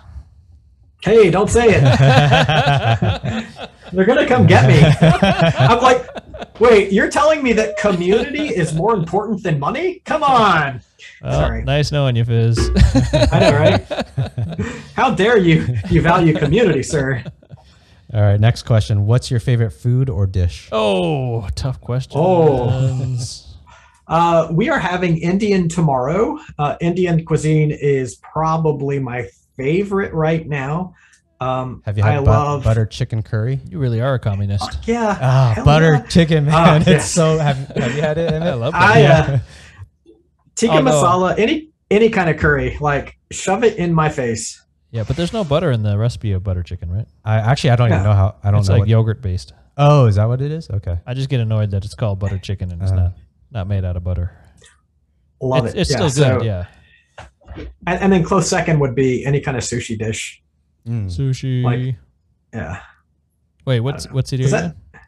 Hey, 1.02 1.30
don't 1.30 1.50
say 1.50 1.68
it. 1.70 1.84
They're 3.94 4.06
gonna 4.06 4.28
come 4.28 4.48
get 4.48 4.68
me. 4.68 4.80
I'm 5.60 5.80
like, 5.80 6.08
wait, 6.60 6.92
you're 6.92 7.12
telling 7.12 7.44
me 7.44 7.54
that 7.54 7.78
community 7.78 8.48
is 8.48 8.74
more 8.74 8.96
important 8.96 9.44
than 9.44 9.60
money? 9.60 10.02
Come 10.06 10.24
on. 10.24 10.82
Well, 11.22 11.40
sorry. 11.40 11.64
nice 11.64 11.92
knowing 11.92 12.16
you, 12.16 12.26
Phiz. 12.26 12.58
I 13.32 13.40
know, 13.40 13.56
right? 13.56 13.86
How 14.96 15.14
dare 15.14 15.38
you 15.38 15.68
you 15.90 16.02
value 16.02 16.34
community, 16.34 16.82
sir? 16.82 17.24
All 18.16 18.22
right, 18.22 18.40
next 18.40 18.64
question. 18.64 19.06
What's 19.06 19.30
your 19.30 19.40
favorite 19.42 19.72
food 19.72 20.10
or 20.10 20.26
dish? 20.26 20.70
oh, 20.72 21.48
tough 21.56 21.80
question. 21.82 22.14
Oh. 22.24 23.18
Uh, 24.08 24.48
we 24.52 24.70
are 24.70 24.78
having 24.78 25.18
Indian 25.18 25.68
tomorrow. 25.68 26.38
Uh, 26.60 26.76
Indian 26.80 27.26
cuisine 27.26 27.72
is 27.72 28.18
probably 28.18 29.00
my 29.00 29.28
favorite 29.58 30.14
right 30.14 30.48
now. 30.48 30.94
Um, 31.40 31.82
Have 31.88 31.98
you 31.98 32.04
had 32.04 32.18
I 32.18 32.20
bu- 32.20 32.26
love 32.26 32.64
butter 32.64 32.86
chicken 32.86 33.24
curry? 33.24 33.60
you 33.68 33.80
really 33.80 34.02
are 34.02 34.14
a 34.14 34.20
communist. 34.20 34.78
Yeah, 34.88 35.18
Ah, 35.20 35.60
butter 35.66 35.94
yeah. 35.94 36.02
chicken, 36.04 36.46
man. 36.46 36.54
Ah, 36.56 36.76
it's 36.76 36.86
yes. 36.88 37.12
so. 37.12 37.40
Have, 37.40 37.58
have 37.70 37.96
you 37.96 38.02
had 38.02 38.20
it? 38.20 38.32
I 38.32 38.36
Emmett? 38.36 38.58
love 38.60 38.74
I, 38.76 39.02
that. 39.02 39.30
uh, 39.30 39.40
tikka 40.56 40.74
Although- 40.76 40.92
masala, 40.92 41.40
any 41.40 41.70
any 41.90 42.10
kind 42.10 42.30
of 42.30 42.38
curry, 42.38 42.78
like 42.80 43.18
shove 43.32 43.64
it 43.64 43.76
in 43.78 43.92
my 43.92 44.10
face. 44.10 44.64
Yeah, 44.96 45.04
but 45.04 45.18
there's 45.18 45.34
no 45.34 45.44
butter 45.44 45.72
in 45.72 45.84
the 45.84 45.98
recipe 45.98 46.32
of 46.32 46.44
butter 46.44 46.64
chicken, 46.64 46.90
right? 46.90 47.06
I 47.26 47.36
actually 47.36 47.72
I 47.72 47.76
don't 47.76 47.92
even 47.92 48.04
know 48.04 48.14
how. 48.14 48.36
I 48.44 48.50
don't 48.52 48.62
It's 48.62 48.70
know. 48.70 48.76
like 48.76 48.80
what- 48.82 48.88
yogurt 48.88 49.22
based. 49.22 49.52
oh, 49.78 50.06
is 50.06 50.16
that 50.16 50.26
what 50.30 50.42
it 50.42 50.52
is? 50.52 50.70
Okay. 50.70 50.98
I 51.06 51.14
just 51.14 51.28
get 51.30 51.42
annoyed 51.42 51.72
that 51.72 51.84
it's 51.84 51.96
called 51.96 52.18
butter 52.20 52.38
chicken 52.40 52.72
and 52.72 52.82
it's 52.82 52.92
Uh. 52.92 52.96
not 52.96 53.14
not 53.52 53.68
made 53.68 53.84
out 53.84 53.98
of 53.98 54.04
butter. 54.06 54.32
Love 55.42 55.66
it's 55.66 55.76
it. 55.76 55.82
it's 55.82 55.92
yeah, 55.92 56.08
still 56.08 56.24
good, 56.24 56.40
so- 56.40 56.46
yeah. 56.46 56.66
And, 57.88 58.00
and 58.02 58.12
then 58.14 58.24
close 58.24 58.50
second 58.50 58.80
would 58.80 58.96
be 58.96 59.26
any 59.26 59.40
kind 59.42 59.56
of 59.58 59.64
sushi 59.64 59.98
dish. 59.98 60.42
Mm. 60.88 61.06
Sushi. 61.08 61.64
Like- 61.64 61.96
Yeah. 62.54 62.80
Wait, 63.66 63.80
what's 63.82 64.06
don't 64.06 64.12
know. 64.12 64.16
what 64.16 64.28
city 64.30 64.46
are 64.46 64.50
that- 64.50 64.64
in? 64.66 65.00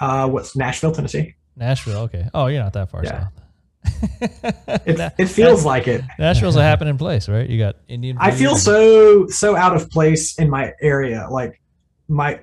Uh, 0.00 0.28
what's 0.28 0.56
Nashville, 0.56 0.92
Tennessee? 0.92 1.34
Nashville. 1.56 1.98
Okay. 2.02 2.28
Oh, 2.34 2.46
you're 2.46 2.62
not 2.62 2.72
that 2.72 2.90
far 2.90 3.04
Yeah. 3.04 3.10
south. 3.24 3.32
It, 4.86 4.98
Na- 4.98 5.10
it 5.18 5.26
feels 5.26 5.64
like 5.64 5.88
it. 5.88 6.02
Nashville's 6.18 6.56
a 6.56 6.62
happening 6.62 6.90
in 6.90 6.98
place, 6.98 7.28
right? 7.28 7.48
You 7.48 7.58
got 7.58 7.76
Indian. 7.88 8.18
I 8.20 8.32
feel 8.32 8.56
so 8.56 9.26
so 9.28 9.56
out 9.56 9.74
of 9.74 9.90
place 9.90 10.38
in 10.38 10.50
my 10.50 10.72
area. 10.82 11.26
Like 11.30 11.60
my 12.08 12.40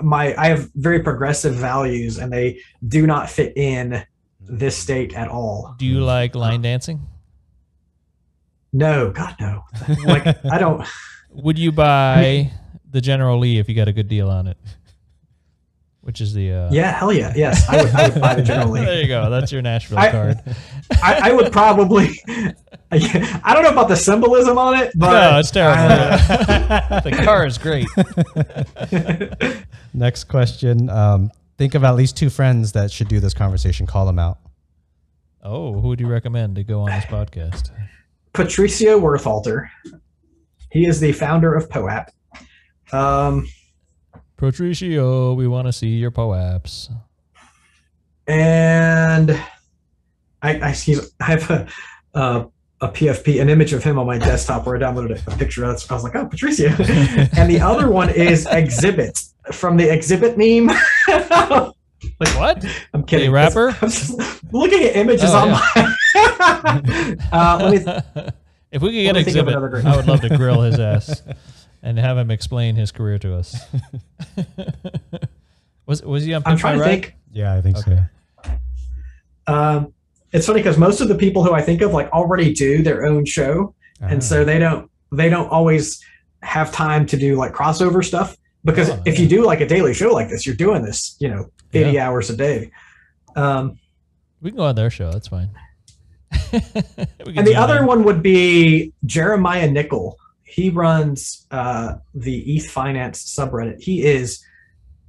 my 0.00 0.34
I 0.36 0.48
have 0.48 0.70
very 0.74 1.00
progressive 1.00 1.54
values 1.54 2.18
and 2.18 2.32
they 2.32 2.60
do 2.86 3.06
not 3.06 3.30
fit 3.30 3.56
in 3.56 4.04
this 4.40 4.76
state 4.76 5.14
at 5.14 5.28
all. 5.28 5.74
Do 5.78 5.86
you 5.86 6.00
like 6.00 6.34
line 6.34 6.62
dancing? 6.62 7.06
No, 8.72 9.10
God 9.10 9.36
no. 9.40 9.64
Like 10.04 10.26
I 10.44 10.58
don't 10.58 10.86
Would 11.30 11.58
you 11.58 11.72
buy 11.72 12.52
the 12.90 13.00
General 13.00 13.38
Lee 13.38 13.58
if 13.58 13.68
you 13.68 13.74
got 13.74 13.88
a 13.88 13.92
good 13.92 14.08
deal 14.08 14.30
on 14.30 14.46
it? 14.46 14.56
Which 16.08 16.22
is 16.22 16.32
the 16.32 16.50
uh, 16.50 16.68
Yeah, 16.72 16.90
hell 16.92 17.12
yeah. 17.12 17.34
Yes, 17.36 17.68
I 17.68 17.82
would, 17.82 17.94
I 17.94 18.08
would 18.08 18.18
buy 18.18 18.34
the 18.34 18.42
General 18.50 18.70
Lee. 18.70 18.80
there 18.82 19.02
you 19.02 19.08
go. 19.08 19.28
That's 19.28 19.52
your 19.52 19.60
Nashville 19.60 19.98
I- 19.98 20.10
card. 20.10 20.40
I, 21.02 21.28
I 21.28 21.32
would 21.34 21.52
probably 21.52 22.18
I 22.90 23.52
don't 23.52 23.62
know 23.62 23.68
about 23.72 23.88
the 23.88 23.94
symbolism 23.94 24.56
on 24.56 24.74
it, 24.78 24.90
but 24.96 25.12
no, 25.32 25.38
it's 25.38 25.50
terrible. 25.50 25.82
uh, 25.82 27.00
the 27.04 27.10
car 27.10 27.44
is 27.46 27.58
great. 27.58 27.86
Next 29.92 30.24
question. 30.24 30.88
Um, 30.88 31.30
think 31.58 31.74
of 31.74 31.84
at 31.84 31.94
least 31.94 32.16
two 32.16 32.30
friends 32.30 32.72
that 32.72 32.90
should 32.90 33.08
do 33.08 33.20
this 33.20 33.34
conversation. 33.34 33.86
Call 33.86 34.06
them 34.06 34.18
out. 34.18 34.38
Oh, 35.42 35.78
who 35.78 35.88
would 35.88 36.00
you 36.00 36.06
recommend 36.08 36.56
to 36.56 36.64
go 36.64 36.80
on 36.80 36.86
this 36.86 37.04
podcast? 37.04 37.70
Patricio 38.32 38.98
Worthalter. 38.98 39.68
He 40.72 40.86
is 40.86 41.00
the 41.00 41.12
founder 41.12 41.54
of 41.54 41.68
POAP. 41.68 42.08
Um, 42.92 43.46
Patricio, 44.38 45.34
we 45.34 45.46
want 45.48 45.66
to 45.66 45.72
see 45.72 45.88
your 45.88 46.10
POAPs. 46.12 46.90
and 48.28 49.32
I, 50.40 50.60
I, 50.60 50.70
he's, 50.70 51.12
I 51.20 51.24
have 51.24 51.50
a, 51.50 51.66
uh, 52.14 52.44
a 52.80 52.88
PFP, 52.88 53.40
an 53.42 53.48
image 53.48 53.72
of 53.72 53.82
him 53.82 53.98
on 53.98 54.06
my 54.06 54.16
desktop 54.16 54.64
where 54.64 54.76
I 54.76 54.78
downloaded 54.78 55.20
a 55.26 55.36
picture. 55.36 55.64
of 55.64 55.74
it. 55.76 55.86
I 55.90 55.94
was 55.94 56.04
like, 56.04 56.14
oh, 56.14 56.26
Patricio. 56.26 56.68
and 57.36 57.50
the 57.50 57.60
other 57.60 57.90
one 57.90 58.10
is 58.10 58.46
Xzibit 58.46 59.28
from 59.52 59.76
the 59.76 59.84
Xzibit 59.84 60.36
meme. 60.38 60.74
Like 62.20 62.38
What? 62.38 62.64
I'm 62.94 63.02
kidding. 63.02 63.30
A 63.30 63.32
rapper? 63.32 63.76
I'm 63.82 63.90
looking 64.52 64.84
at 64.84 64.94
images 64.94 65.30
Oh, 65.32 65.36
on 65.36 65.50
my. 65.50 67.16
uh, 67.32 67.72
if 68.70 68.80
we 68.82 68.90
could 68.90 69.02
get 69.02 69.14
Let 69.16 69.26
me 69.26 69.32
think 69.32 69.36
of 69.36 69.46
Xzibit, 69.48 69.84
I 69.84 69.96
would 69.96 70.06
love 70.06 70.20
to 70.20 70.36
grill 70.36 70.62
his 70.62 70.78
ass 70.78 71.22
and 71.82 71.98
have 71.98 72.16
him 72.18 72.30
explain 72.30 72.74
his 72.76 72.90
career 72.92 73.18
to 73.18 73.34
us. 73.36 73.56
was 75.86 76.02
was 76.02 76.24
he 76.24 76.34
on? 76.34 76.42
I'm 76.46 76.54
Pitch 76.56 76.64
My 76.64 76.70
trying 76.70 76.78
to 76.78 76.84
Ride? 76.84 76.90
think. 77.02 77.14
Yeah, 77.32 77.54
I 77.54 77.60
think 77.60 77.76
Okay. 77.78 78.02
so. 78.44 79.52
Um, 79.52 79.92
it's 80.32 80.46
funny 80.46 80.60
because 80.60 80.76
most 80.78 81.00
of 81.00 81.08
the 81.08 81.14
people 81.14 81.42
who 81.42 81.52
I 81.52 81.62
think 81.62 81.80
of 81.80 81.92
like 81.92 82.10
already 82.12 82.52
do 82.52 82.82
their 82.82 83.06
own 83.06 83.24
show, 83.24 83.74
and 84.00 84.18
Ah. 84.18 84.24
so 84.24 84.44
they 84.44 84.58
don't 84.58 84.90
they 85.12 85.28
don't 85.30 85.48
always 85.48 86.02
have 86.42 86.70
time 86.72 87.06
to 87.06 87.16
do 87.16 87.36
like 87.36 87.52
crossover 87.52 88.04
stuff. 88.04 88.36
Because 88.64 88.90
Oh, 88.90 89.02
if 89.06 89.18
you 89.18 89.26
do 89.28 89.44
like 89.44 89.60
a 89.60 89.66
daily 89.66 89.94
show 89.94 90.08
like 90.12 90.28
this, 90.28 90.44
you're 90.44 90.56
doing 90.56 90.82
this, 90.82 91.16
you 91.20 91.28
know, 91.28 91.48
80 91.72 91.98
hours 91.98 92.28
a 92.28 92.36
day. 92.36 92.70
Um, 93.36 93.78
We 94.42 94.50
can 94.50 94.58
go 94.58 94.64
on 94.64 94.74
their 94.74 94.90
show. 94.90 95.10
That's 95.12 95.28
fine. 95.28 95.48
And 96.52 97.46
the 97.46 97.54
other 97.56 97.78
in. 97.78 97.86
one 97.86 98.04
would 98.04 98.22
be 98.22 98.92
Jeremiah 99.06 99.70
Nickel. 99.70 100.18
He 100.48 100.70
runs 100.70 101.46
uh, 101.50 101.94
the 102.14 102.56
ETH 102.56 102.70
Finance 102.70 103.22
subreddit. 103.36 103.80
He 103.82 104.02
is 104.04 104.42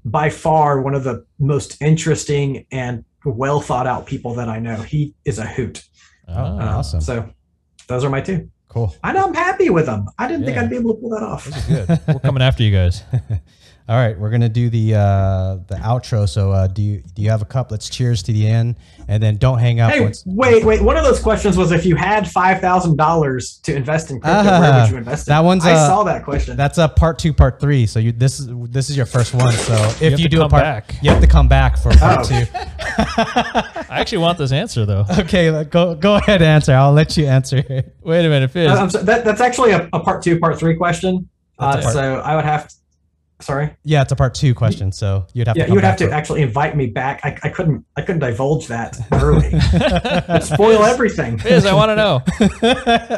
by 0.05 0.29
far 0.29 0.81
one 0.81 0.93
of 0.95 1.03
the 1.03 1.25
most 1.39 1.81
interesting 1.81 2.65
and 2.71 3.05
well 3.25 3.61
thought 3.61 3.87
out 3.87 4.05
people 4.05 4.33
that 4.35 4.49
I 4.49 4.59
know. 4.59 4.75
He 4.81 5.13
is 5.25 5.39
a 5.39 5.45
hoot. 5.45 5.83
Oh, 6.27 6.33
Um, 6.43 6.59
Awesome. 6.59 7.01
So 7.01 7.29
those 7.87 8.03
are 8.03 8.09
my 8.09 8.21
two. 8.21 8.49
Cool. 8.67 8.95
I 9.03 9.13
know 9.13 9.25
I'm 9.25 9.33
happy 9.33 9.69
with 9.71 9.87
them. 9.87 10.05
I 10.19 10.27
didn't 10.27 10.45
think 10.45 10.57
I'd 10.57 10.69
be 10.69 10.75
able 10.77 10.93
to 10.93 11.01
pull 11.01 11.09
that 11.09 11.23
off. 11.23 11.45
those 11.45 11.69
are 11.69 11.85
good. 11.85 11.99
We're 12.07 12.19
coming 12.19 12.43
after 12.43 12.61
you 12.63 12.71
guys. 12.71 13.01
All 13.89 13.95
right, 13.95 14.15
we're 14.19 14.29
gonna 14.29 14.49
do 14.49 14.69
the 14.69 14.93
uh, 14.93 15.55
the 15.67 15.73
outro. 15.81 16.29
So, 16.29 16.51
uh, 16.51 16.67
do 16.67 16.83
you 16.83 17.01
do 17.15 17.23
you 17.23 17.31
have 17.31 17.41
a 17.41 17.45
cup? 17.45 17.71
Let's 17.71 17.89
cheers 17.89 18.21
to 18.21 18.31
the 18.31 18.45
end, 18.47 18.75
and 19.07 19.21
then 19.23 19.37
don't 19.37 19.57
hang 19.57 19.79
up. 19.79 19.91
Hey, 19.91 20.01
once- 20.01 20.23
wait, 20.27 20.63
wait. 20.63 20.79
One 20.83 20.95
of 20.95 21.03
those 21.03 21.19
questions 21.19 21.57
was 21.57 21.71
if 21.71 21.87
you 21.87 21.95
had 21.95 22.29
five 22.29 22.61
thousand 22.61 22.97
dollars 22.97 23.57
to 23.63 23.75
invest 23.75 24.11
in 24.11 24.19
crypto, 24.21 24.43
where 24.43 24.71
Ah, 24.73 24.81
would 24.83 24.91
you 24.91 24.97
invest 24.97 25.27
it? 25.27 25.29
that 25.31 25.43
one's, 25.43 25.65
I 25.65 25.71
uh, 25.71 25.87
saw 25.87 26.03
that 26.03 26.23
question. 26.23 26.55
That's 26.55 26.77
a 26.77 26.87
part 26.87 27.17
two, 27.17 27.33
part 27.33 27.59
three. 27.59 27.87
So 27.87 27.97
you 27.97 28.11
this 28.11 28.39
is 28.39 28.47
this 28.69 28.91
is 28.91 28.95
your 28.95 29.07
first 29.07 29.33
one. 29.33 29.51
So 29.53 29.73
if 29.99 30.11
have 30.11 30.19
you, 30.19 30.29
do 30.29 30.37
a 30.37 30.41
come 30.41 30.49
part, 30.51 30.61
back. 30.63 30.95
you 31.01 31.09
have 31.09 31.21
to 31.21 31.27
come 31.27 31.47
back 31.47 31.75
for 31.75 31.89
part 31.93 32.19
Oh. 32.19 32.29
two. 32.29 32.45
I 32.53 33.85
actually 34.01 34.19
want 34.19 34.37
this 34.37 34.51
answer 34.51 34.85
though. 34.85 35.05
Okay, 35.17 35.63
go 35.63 35.95
go 35.95 36.13
ahead, 36.17 36.43
answer. 36.43 36.73
I'll 36.73 36.93
let 36.93 37.17
you 37.17 37.25
answer. 37.25 37.63
Wait 38.03 38.25
a 38.25 38.29
minute, 38.29 38.53
Phiz. 38.53 38.69
Uh, 38.69 38.81
I'm 38.83 38.89
so- 38.91 39.01
that, 39.01 39.25
that's 39.25 39.41
actually 39.41 39.71
a, 39.71 39.89
a 39.93 39.99
part 39.99 40.21
two, 40.21 40.37
part 40.39 40.59
three 40.59 40.75
question. 40.75 41.27
Uh, 41.57 41.81
part- 41.81 41.93
so 41.93 42.15
I 42.17 42.35
would 42.35 42.45
have. 42.45 42.67
To, 42.67 42.75
sorry. 43.39 43.75
Yeah, 43.83 44.01
it's 44.01 44.11
a 44.11 44.15
part 44.15 44.33
two 44.33 44.53
question. 44.53 44.91
So 44.91 45.25
you'd 45.33 45.47
have 45.47 45.55
Yeah, 45.57 45.63
to. 45.65 45.69
you 45.69 45.75
would 45.75 45.83
have 45.83 45.97
to 45.97 46.07
for- 46.07 46.13
actually 46.13 46.41
invite 46.41 46.75
me 46.75 46.87
back. 46.87 47.21
I, 47.23 47.37
I 47.43 47.49
couldn't. 47.49 47.85
I 47.95 48.01
couldn't 48.01 48.19
divulge 48.19 48.67
that 48.67 48.97
early. 49.11 49.49
Spoil 50.41 50.83
everything. 50.83 51.37
Phiz, 51.37 51.65
I 51.65 51.73
want 51.73 51.89
to 51.89 51.95
know. 51.95 52.21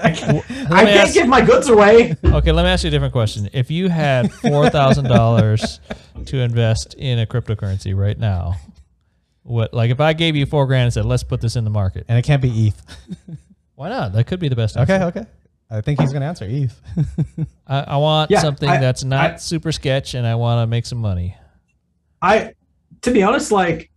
I 0.01 0.11
can't, 0.11 0.45
I 0.71 0.85
can't 0.85 0.89
ask- 0.89 1.13
give 1.13 1.27
my 1.27 1.41
goods 1.41 1.69
away. 1.69 2.15
Okay, 2.23 2.51
let 2.51 2.63
me 2.63 2.69
ask 2.69 2.83
you 2.83 2.87
a 2.89 2.91
different 2.91 3.13
question. 3.13 3.49
If 3.53 3.71
you 3.71 3.89
had 3.89 4.31
four 4.31 4.69
thousand 4.69 5.05
dollars 5.05 5.79
to 6.25 6.37
invest 6.39 6.93
in 6.95 7.19
a 7.19 7.25
cryptocurrency 7.25 7.95
right 7.97 8.17
now, 8.17 8.55
what 9.43 9.73
like 9.73 9.91
if 9.91 9.99
I 9.99 10.13
gave 10.13 10.35
you 10.35 10.45
four 10.45 10.65
grand 10.67 10.85
and 10.85 10.93
said, 10.93 11.05
"Let's 11.05 11.23
put 11.23 11.41
this 11.41 11.55
in 11.55 11.63
the 11.63 11.69
market," 11.69 12.05
and 12.07 12.17
it 12.17 12.23
can't 12.23 12.41
be 12.41 12.67
ETH. 12.67 12.81
why 13.75 13.89
not? 13.89 14.13
That 14.13 14.25
could 14.27 14.39
be 14.39 14.49
the 14.49 14.55
best. 14.55 14.77
Okay, 14.77 14.93
answer. 14.95 15.19
okay. 15.19 15.25
I 15.71 15.81
think 15.81 16.01
he's 16.01 16.11
gonna 16.11 16.25
answer 16.25 16.45
ETH. 16.49 16.79
I, 17.67 17.79
I 17.81 17.97
want 17.97 18.29
Yeah, 18.29 18.39
something 18.41 18.69
I- 18.69 18.77
that's 18.79 19.03
not 19.03 19.31
I- 19.31 19.35
super 19.37 19.71
sketch, 19.71 20.13
and 20.13 20.27
I 20.27 20.35
want 20.35 20.61
to 20.61 20.67
make 20.67 20.85
some 20.85 20.97
money. 20.99 21.35
I, 22.21 22.53
to 23.03 23.11
be 23.11 23.23
honest, 23.23 23.51
like, 23.51 23.89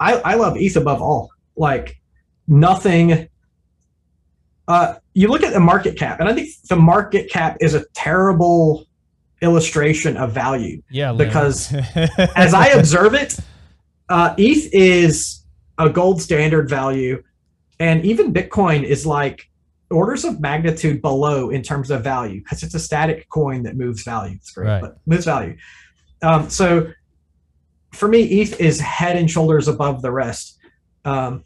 I 0.00 0.14
I 0.14 0.34
love 0.34 0.56
ETH 0.56 0.76
above 0.76 1.00
all. 1.00 1.30
Like, 1.56 2.00
nothing. 2.46 3.28
Uh, 4.66 4.96
you 5.14 5.28
look 5.28 5.42
at 5.42 5.52
the 5.54 5.60
market 5.60 5.96
cap, 5.96 6.20
and 6.20 6.28
I 6.28 6.34
think 6.34 6.50
the 6.68 6.76
market 6.76 7.30
cap 7.30 7.56
is 7.60 7.74
a 7.74 7.84
terrible 7.94 8.84
illustration 9.40 10.16
of 10.16 10.32
value 10.32 10.82
Yeah, 10.90 11.12
Lynn. 11.12 11.28
because 11.28 11.72
as 12.36 12.52
I 12.52 12.66
observe 12.68 13.14
it, 13.14 13.38
uh, 14.08 14.34
ETH 14.36 14.68
is 14.74 15.42
a 15.78 15.88
gold 15.88 16.20
standard 16.20 16.68
value, 16.68 17.22
and 17.80 18.04
even 18.04 18.32
Bitcoin 18.34 18.82
is 18.82 19.06
like 19.06 19.48
orders 19.90 20.24
of 20.24 20.40
magnitude 20.40 21.00
below 21.00 21.50
in 21.50 21.62
terms 21.62 21.90
of 21.90 22.04
value 22.04 22.40
because 22.42 22.62
it's 22.62 22.74
a 22.74 22.78
static 22.78 23.28
coin 23.30 23.62
that 23.62 23.76
moves 23.76 24.02
value. 24.02 24.36
It's 24.36 24.50
great, 24.50 24.68
Right. 24.68 24.80
but 24.82 24.98
moves 25.06 25.24
value. 25.24 25.56
Um, 26.22 26.50
so 26.50 26.88
for 27.92 28.08
me, 28.08 28.22
ETH 28.22 28.60
is 28.60 28.80
head 28.80 29.16
and 29.16 29.30
shoulders 29.30 29.66
above 29.68 30.02
the 30.02 30.10
rest. 30.10 30.58
Um, 31.04 31.44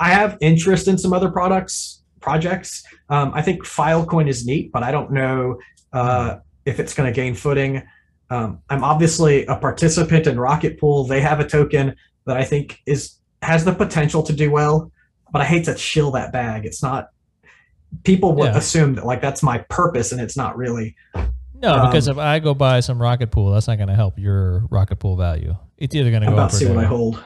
I 0.00 0.10
have 0.10 0.38
interest 0.40 0.88
in 0.88 0.96
some 0.96 1.12
other 1.12 1.30
products, 1.30 2.02
projects. 2.20 2.82
Um, 3.08 3.32
I 3.34 3.42
think 3.42 3.62
Filecoin 3.64 4.28
is 4.28 4.46
neat, 4.46 4.72
but 4.72 4.82
I 4.82 4.90
don't 4.90 5.12
know 5.12 5.58
uh, 5.92 6.38
if 6.64 6.80
it's 6.80 6.94
going 6.94 7.12
to 7.12 7.14
gain 7.14 7.34
footing. 7.34 7.82
Um, 8.30 8.60
I'm 8.70 8.82
obviously 8.84 9.44
a 9.46 9.56
participant 9.56 10.26
in 10.26 10.38
Rocket 10.38 10.78
Pool. 10.80 11.04
They 11.04 11.20
have 11.20 11.40
a 11.40 11.46
token 11.46 11.94
that 12.26 12.36
I 12.36 12.44
think 12.44 12.80
is 12.86 13.16
has 13.42 13.64
the 13.64 13.72
potential 13.72 14.22
to 14.24 14.32
do 14.32 14.50
well, 14.50 14.90
but 15.30 15.42
I 15.42 15.44
hate 15.44 15.64
to 15.66 15.76
shill 15.76 16.10
that 16.12 16.32
bag. 16.32 16.64
It's 16.64 16.82
not. 16.82 17.08
People 18.04 18.34
would 18.34 18.52
Yeah. 18.52 18.58
assume 18.58 18.94
that 18.94 19.06
like 19.06 19.20
that's 19.20 19.42
my 19.42 19.58
purpose, 19.68 20.12
and 20.12 20.20
it's 20.20 20.36
not 20.36 20.56
really. 20.56 20.94
no, 21.54 21.86
because 21.86 22.08
um, 22.08 22.12
if 22.12 22.18
I 22.18 22.38
go 22.38 22.54
buy 22.54 22.80
some 22.80 23.00
rocket 23.00 23.30
pool, 23.30 23.50
that's 23.50 23.68
not 23.68 23.76
going 23.76 23.88
to 23.88 23.94
help 23.94 24.18
your 24.18 24.66
rocket 24.70 24.96
pool 24.96 25.16
value. 25.16 25.56
It's 25.78 25.94
either 25.94 26.10
going 26.10 26.22
to 26.22 26.28
go 26.28 26.34
about 26.34 26.48
up 26.48 26.52
or 26.54 26.56
see 26.56 26.66
what 26.66 26.78
I 26.78 26.84
hold. 26.84 27.22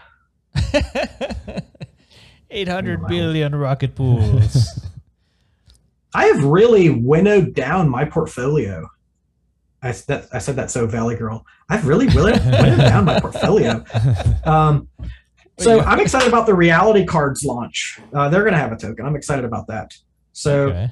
800 2.51 3.07
billion 3.07 3.55
rocket 3.55 3.95
pools. 3.95 4.81
I 6.15 6.25
have 6.27 6.43
really 6.45 6.91
winnowed 6.91 7.55
down 7.55 7.89
my 7.89 8.05
portfolio. 8.05 8.89
I, 9.83 9.93
that, 10.09 10.27
I 10.33 10.39
said 10.39 10.57
that 10.57 10.71
so 10.71 10.87
Valley 10.87 11.15
Girl. 11.15 11.47
I've 11.69 11.87
really, 11.87 12.09
really 12.09 12.33
winnowed 12.33 12.79
down 12.79 13.05
my 13.05 13.21
portfolio. 13.21 13.85
Um, 14.45 14.89
so 15.59 15.81
I'm 15.81 16.01
excited 16.01 16.29
about 16.29 16.47
the 16.47 16.55
reality 16.55 17.07
cards 17.07 17.45
launch. 17.45 18.01
Uh, 18.13 18.29
they're 18.29 18.43
going 18.43 18.53
to 18.53 18.59
have 18.59 18.73
a 18.73 18.77
token. 18.77 19.07
I'm 19.07 19.15
excited 19.17 19.45
about 19.45 19.69
that. 19.69 19.97
So 20.41 20.69
okay. 20.70 20.91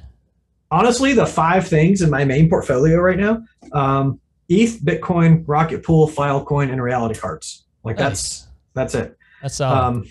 honestly, 0.70 1.14
the 1.14 1.24
five 1.24 1.66
things 1.66 2.02
in 2.02 2.10
my 2.10 2.22
main 2.24 2.50
portfolio 2.50 2.98
right 2.98 3.18
now: 3.18 3.42
um, 3.72 4.20
ETH, 4.50 4.80
Bitcoin, 4.84 5.42
Rocket 5.46 5.82
Pool, 5.82 6.06
Filecoin, 6.06 6.70
and 6.70 6.82
reality 6.82 7.18
cards. 7.18 7.64
Like 7.82 7.96
that's 7.96 8.42
Nice. 8.42 8.48
that's 8.74 8.94
it. 8.94 9.16
That's. 9.40 9.60
Um, 9.60 10.04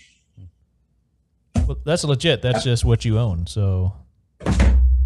Well, 1.67 1.77
that's 1.83 2.03
legit. 2.03 2.41
That's 2.41 2.64
just 2.64 2.83
what 2.85 3.03
you 3.06 3.19
own. 3.19 3.45
So 3.45 3.93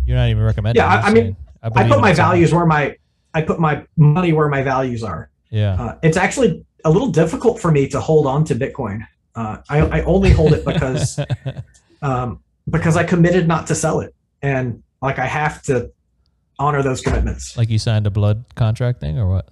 you're 0.06 0.16
not 0.16 0.30
even 0.30 0.44
recommending. 0.44 0.82
Yeah, 0.82 0.88
I- 0.88 1.02
I 1.02 1.14
mean, 1.14 1.24
saying, 1.24 1.36
I 1.64 1.70
put 1.70 1.76
my 1.76 1.84
it 1.86 1.90
so 1.90 2.00
much." 2.00 2.16
values 2.16 2.54
where 2.54 2.66
my 2.66 2.96
I 3.34 3.42
put 3.42 3.60
my 3.60 3.84
money 3.98 4.32
where 4.32 4.48
my 4.48 4.62
values 4.62 5.04
are. 5.04 5.30
Yeah. 5.50 5.74
Uh, 5.74 5.98
it's 6.04 6.18
actually 6.18 6.66
a 6.86 6.90
little 6.90 7.10
difficult 7.10 7.60
for 7.60 7.72
me 7.72 7.88
to 7.90 8.00
hold 8.00 8.28
on 8.28 8.46
to 8.46 8.56
Bitcoin. 8.56 9.06
Uh, 9.36 9.58
I, 9.70 9.80
I 9.80 10.02
only 10.04 10.32
hold 10.32 10.54
it 10.54 10.64
because 10.64 11.20
um, 12.02 12.42
because 12.70 12.96
I 12.96 13.04
committed 13.04 13.48
not 13.48 13.68
to 13.68 13.76
sell 13.76 14.00
it, 14.02 14.14
and 14.42 14.82
like 15.02 15.20
I 15.20 15.26
have 15.26 15.62
to 15.64 15.92
honor 16.60 16.84
those 16.84 17.02
commitments. 17.02 17.58
like 17.58 17.70
you 17.70 17.80
signed 17.80 18.06
a 18.08 18.12
blood 18.12 18.44
contract 18.56 19.00
thing 19.00 19.18
or 19.18 19.28
what? 19.28 19.50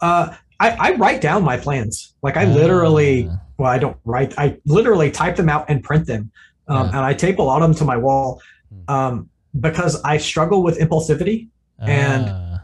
Uh, 0.00 0.34
I, 0.58 0.70
I 0.70 0.94
write 0.96 1.20
down 1.20 1.42
my 1.42 1.56
plans. 1.56 2.14
Like 2.22 2.36
I 2.36 2.44
literally, 2.44 3.28
Ah, 3.30 3.40
well, 3.58 3.70
I 3.70 3.78
don't 3.78 3.96
write. 4.04 4.34
I 4.38 4.58
literally 4.66 5.10
type 5.10 5.36
them 5.36 5.48
out 5.48 5.66
and 5.68 5.82
print 5.82 6.06
them, 6.06 6.30
um, 6.68 6.86
Yeah. 6.86 6.96
and 6.96 6.98
I 6.98 7.14
tape 7.14 7.38
a 7.38 7.42
lot 7.42 7.62
of 7.62 7.68
them 7.68 7.74
to 7.78 7.84
my 7.84 7.96
wall 7.96 8.40
Hmm. 8.72 8.94
um, 8.94 9.30
because 9.58 10.00
I 10.02 10.18
struggle 10.18 10.62
with 10.62 10.78
impulsivity. 10.78 11.48
and- 11.78 12.26
ah. 12.28 12.60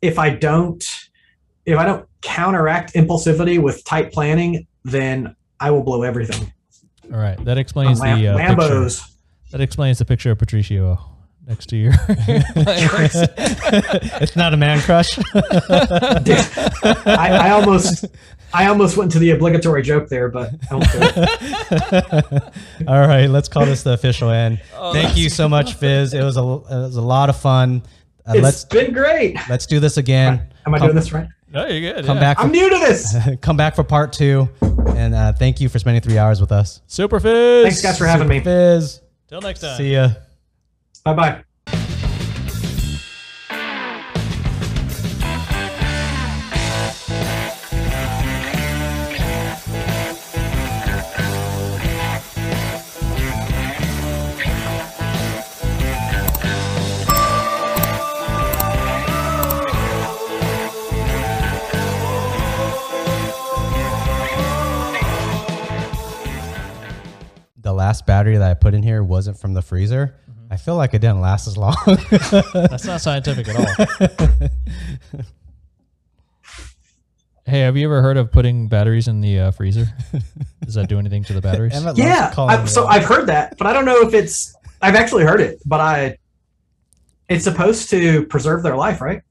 if 0.00 0.16
I 0.18 0.30
don't 0.30 0.82
if 1.66 1.76
I 1.76 1.84
don't 1.84 2.08
counteract 2.22 2.94
impulsivity 2.94 3.60
with 3.60 3.84
tight 3.84 4.12
planning, 4.12 4.66
then 4.84 5.34
I 5.60 5.70
will 5.72 5.82
blow 5.82 6.02
everything. 6.04 6.52
all 7.12 7.18
right. 7.18 7.36
That 7.44 7.58
explains 7.58 8.00
Lam- 8.00 8.18
the 8.20 8.28
uh, 8.28 8.36
picture. 8.38 8.88
Lambos. 9.50 9.52
That 9.52 9.60
explains 9.60 9.98
the 9.98 10.04
picture 10.04 10.30
of 10.30 10.38
Patricio 10.38 10.98
next 11.46 11.66
to 11.66 11.76
your. 11.76 11.92
it's 14.20 14.36
not 14.36 14.54
a 14.54 14.56
man 14.56 14.80
crush. 14.80 15.18
I, 17.06 17.28
I 17.42 17.50
almost 17.50 18.06
I 18.52 18.66
almost 18.66 18.96
went 18.96 19.12
to 19.12 19.18
the 19.18 19.30
obligatory 19.30 19.82
joke 19.82 20.08
there, 20.08 20.28
but 20.28 20.52
I 20.70 20.74
won't 20.74 20.92
do 20.92 20.98
it. 21.02 22.42
All 22.88 23.00
right, 23.00 23.26
let's 23.26 23.48
call 23.48 23.66
this 23.66 23.82
the 23.82 23.92
official 23.92 24.30
end. 24.30 24.60
Oh, 24.76 24.92
Thank 24.92 25.16
you 25.16 25.28
so 25.28 25.48
much, 25.48 25.78
Phiz. 25.78 26.14
It 26.14 26.22
was 26.22 26.36
a 26.36 26.40
it 26.42 26.82
was 26.86 26.96
a 26.96 27.02
lot 27.02 27.28
of 27.28 27.36
fun. 27.36 27.82
Uh, 28.28 28.32
It's 28.34 28.42
let's 28.42 28.64
been 28.64 28.92
great. 28.92 29.36
let's 29.48 29.66
do 29.66 29.80
this 29.80 29.96
again. 29.96 30.52
Am 30.66 30.74
I 30.74 30.78
Come- 30.78 30.88
doing 30.88 30.96
this 30.96 31.12
right? 31.12 31.26
no, 31.52 31.66
you're 31.66 31.94
good. 31.94 32.04
Come 32.04 32.18
yeah. 32.18 32.22
back. 32.22 32.38
I'm 32.40 32.50
new 32.52 32.68
to 32.70 32.78
this. 32.78 33.16
come 33.40 33.56
back 33.56 33.74
for 33.74 33.82
part 33.82 34.12
two, 34.12 34.48
and 34.94 35.14
uh, 35.14 35.32
thank 35.32 35.60
you 35.60 35.68
for 35.68 35.78
spending 35.78 36.00
three 36.02 36.18
hours 36.18 36.40
with 36.40 36.52
us. 36.52 36.80
Superphiz. 36.88 37.62
Thanks 37.62 37.82
guys 37.82 37.98
for 37.98 38.06
having 38.06 38.28
me. 38.28 38.40
Phiz. 38.40 39.00
Till 39.30 39.40
next 39.40 39.60
time. 39.60 39.76
See 39.78 39.94
ya. 39.94 40.10
Bye 41.04 41.14
bye. 41.14 41.44
Last 67.90 68.06
battery 68.06 68.36
that 68.36 68.48
I 68.48 68.54
put 68.54 68.72
in 68.72 68.84
here 68.84 69.02
wasn't 69.02 69.36
from 69.36 69.52
the 69.52 69.62
freezer, 69.62 70.14
I 70.48 70.56
feel 70.56 70.76
like 70.76 70.94
it 70.94 71.00
didn't 71.00 71.20
last 71.20 71.48
as 71.48 71.56
long. 71.56 71.74
That's 72.54 72.84
not 72.84 73.00
scientific 73.00 73.48
at 73.48 73.56
all. 73.56 74.48
hey, 77.46 77.60
have 77.60 77.76
you 77.76 77.86
ever 77.86 78.00
heard 78.00 78.16
of 78.16 78.30
putting 78.30 78.68
batteries 78.68 79.08
in 79.08 79.20
the 79.20 79.40
uh, 79.40 79.50
freezer? 79.50 79.88
Does 80.64 80.74
that 80.74 80.88
do 80.88 81.00
anything 81.00 81.24
to 81.24 81.32
the 81.32 81.40
batteries? 81.40 81.72
Emmett 81.72 81.98
loves 81.98 81.98
Yeah, 81.98 82.32
I, 82.38 82.64
so. 82.66 82.86
I've 82.86 83.04
heard 83.04 83.26
that, 83.26 83.58
but 83.58 83.66
I 83.66 83.72
don't 83.72 83.84
know 83.84 84.02
if 84.02 84.14
it's. 84.14 84.54
I've 84.80 84.94
actually 84.94 85.24
heard 85.24 85.40
it, 85.40 85.60
but 85.66 85.80
I. 85.80 86.16
It's 87.28 87.42
supposed 87.42 87.90
to 87.90 88.24
preserve 88.26 88.62
their 88.62 88.76
life, 88.76 89.00
right? 89.00 89.22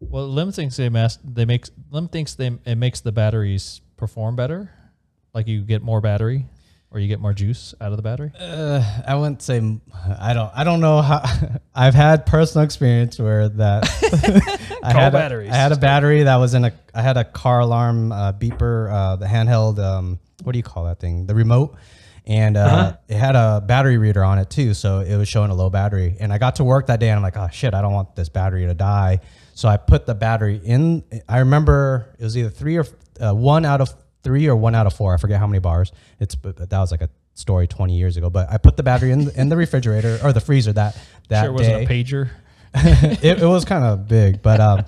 Well, 0.00 0.26
Lim 0.26 0.52
thinks 0.52 0.78
they 0.78 0.88
mas- 0.88 1.18
they 1.22 1.44
make 1.44 1.66
Lim 1.90 2.08
thinks 2.08 2.34
they 2.34 2.50
it 2.64 2.76
makes 2.76 3.02
the 3.02 3.12
batteries 3.12 3.82
perform 3.98 4.36
better, 4.36 4.70
like 5.34 5.46
you 5.48 5.60
get 5.60 5.82
more 5.82 6.00
battery, 6.00 6.46
or 6.94 7.00
you 7.00 7.08
get 7.08 7.18
more 7.20 7.34
juice 7.34 7.74
out 7.80 7.90
of 7.90 7.96
the 7.96 8.02
battery. 8.02 8.30
Uh, 8.38 8.82
I 9.06 9.16
wouldn't 9.16 9.42
say 9.42 9.58
m- 9.58 9.82
I 10.20 10.32
don't. 10.32 10.50
I 10.54 10.62
don't 10.64 10.80
know 10.80 11.02
how. 11.02 11.22
I've 11.74 11.94
had 11.94 12.24
personal 12.24 12.64
experience 12.64 13.18
where 13.18 13.48
that 13.48 13.84
I 14.82 14.92
Call 14.92 15.00
had 15.02 15.12
batteries. 15.12 15.50
A, 15.50 15.52
I 15.52 15.56
had 15.56 15.72
a 15.72 15.76
battery 15.76 16.22
that 16.22 16.36
was 16.36 16.54
in 16.54 16.64
a. 16.64 16.72
I 16.94 17.02
had 17.02 17.16
a 17.16 17.24
car 17.24 17.60
alarm 17.60 18.12
uh, 18.12 18.32
beeper, 18.32 18.90
uh, 18.92 19.16
the 19.16 19.26
handheld. 19.26 19.78
Um, 19.78 20.20
what 20.44 20.52
do 20.52 20.58
you 20.58 20.62
call 20.62 20.84
that 20.84 21.00
thing? 21.00 21.26
The 21.26 21.34
remote, 21.34 21.76
and 22.26 22.56
uh, 22.56 22.60
Uh-huh. 22.60 22.96
it 23.08 23.16
had 23.16 23.34
a 23.34 23.60
battery 23.60 23.98
reader 23.98 24.22
on 24.22 24.38
it 24.38 24.48
too. 24.50 24.72
So 24.74 25.00
it 25.00 25.16
was 25.16 25.28
showing 25.28 25.50
a 25.50 25.54
low 25.54 25.70
battery. 25.70 26.16
And 26.20 26.32
I 26.32 26.38
got 26.38 26.56
to 26.56 26.64
work 26.64 26.86
that 26.86 27.00
day, 27.00 27.08
and 27.08 27.16
I'm 27.16 27.22
like, 27.22 27.36
oh 27.36 27.48
shit, 27.52 27.74
I 27.74 27.82
don't 27.82 27.92
want 27.92 28.14
this 28.14 28.28
battery 28.28 28.66
to 28.66 28.74
die. 28.74 29.18
So 29.54 29.68
I 29.68 29.76
put 29.78 30.06
the 30.06 30.14
battery 30.14 30.60
in. 30.62 31.02
I 31.28 31.38
remember 31.40 32.14
it 32.18 32.24
was 32.24 32.36
either 32.36 32.50
three 32.50 32.76
or 32.76 32.84
uh, 33.20 33.32
one 33.34 33.64
out 33.64 33.80
of 33.80 33.92
three 34.24 34.48
or 34.48 34.56
one 34.56 34.74
out 34.74 34.86
of 34.86 34.94
four. 34.94 35.14
I 35.14 35.18
forget 35.18 35.38
how 35.38 35.46
many 35.46 35.60
bars. 35.60 35.92
It's 36.18 36.34
that 36.42 36.68
was 36.72 36.90
like 36.90 37.02
a 37.02 37.10
story 37.34 37.66
20 37.66 37.96
years 37.96 38.16
ago. 38.16 38.30
But 38.30 38.50
I 38.50 38.58
put 38.58 38.76
the 38.76 38.82
battery 38.82 39.12
in 39.12 39.30
in 39.30 39.48
the 39.48 39.56
refrigerator 39.56 40.18
or 40.24 40.32
the 40.32 40.40
freezer 40.40 40.72
that 40.72 40.98
that 41.28 41.44
sure, 41.44 41.52
wasn't 41.52 41.86
day. 41.88 42.00
a 42.00 42.04
pager. 42.04 42.30
it, 42.74 43.40
it 43.42 43.46
was 43.46 43.64
kind 43.64 43.84
of 43.84 44.08
big, 44.08 44.42
but 44.42 44.58
um, 44.58 44.84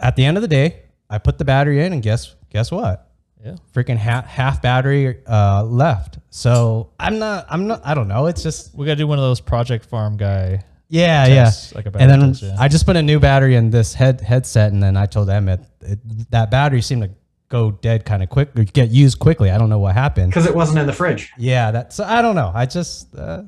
at 0.00 0.16
the 0.16 0.24
end 0.24 0.36
of 0.36 0.42
the 0.42 0.48
day, 0.48 0.82
I 1.08 1.18
put 1.18 1.38
the 1.38 1.44
battery 1.44 1.84
in, 1.84 1.92
and 1.92 2.02
guess 2.02 2.34
guess 2.50 2.72
what? 2.72 3.08
Yeah. 3.44 3.56
Freaking 3.74 3.98
half 3.98 4.26
half 4.26 4.62
battery 4.62 5.20
uh, 5.26 5.62
left. 5.64 6.18
So 6.30 6.90
I'm 6.98 7.18
not. 7.18 7.46
I'm 7.48 7.66
not. 7.66 7.82
I 7.84 7.94
don't 7.94 8.08
know. 8.08 8.26
It's 8.26 8.42
just 8.42 8.74
We 8.74 8.86
got 8.86 8.92
to 8.92 8.96
do 8.96 9.06
one 9.06 9.18
of 9.18 9.24
those 9.24 9.40
Project 9.40 9.84
Farm 9.84 10.16
guy. 10.16 10.64
yeah, 10.88 11.26
Tests, 11.26 11.72
yeah. 11.72 11.78
like 11.78 11.86
a 11.86 11.98
and 11.98 12.10
then 12.10 12.20
test, 12.28 12.42
yeah. 12.42 12.56
I 12.58 12.68
just 12.68 12.86
put 12.86 12.96
a 12.96 13.02
new 13.02 13.20
battery 13.20 13.54
in 13.54 13.70
this 13.70 13.92
head 13.94 14.22
headset, 14.22 14.72
and 14.72 14.82
then 14.82 14.96
I 14.96 15.06
told 15.06 15.28
Emmett 15.28 15.60
it, 15.82 16.30
that 16.30 16.50
battery 16.50 16.80
seemed 16.80 17.02
to 17.02 17.10
go 17.54 17.70
dead 17.70 18.04
kind 18.04 18.22
of 18.22 18.28
quick, 18.28 18.50
or 18.58 18.64
get 18.64 18.90
used 18.90 19.18
quickly. 19.18 19.50
I 19.50 19.58
don't 19.58 19.68
know 19.68 19.78
what 19.78 19.94
happened. 19.94 20.30
Because 20.30 20.46
it 20.46 20.54
wasn't 20.54 20.78
in 20.80 20.86
the 20.86 20.92
fridge. 20.92 21.32
Yeah, 21.38 21.70
that's. 21.70 22.00
I 22.00 22.20
don't 22.22 22.34
know. 22.34 22.50
I 22.54 22.66
just. 22.66 23.14
Uh, 23.14 23.42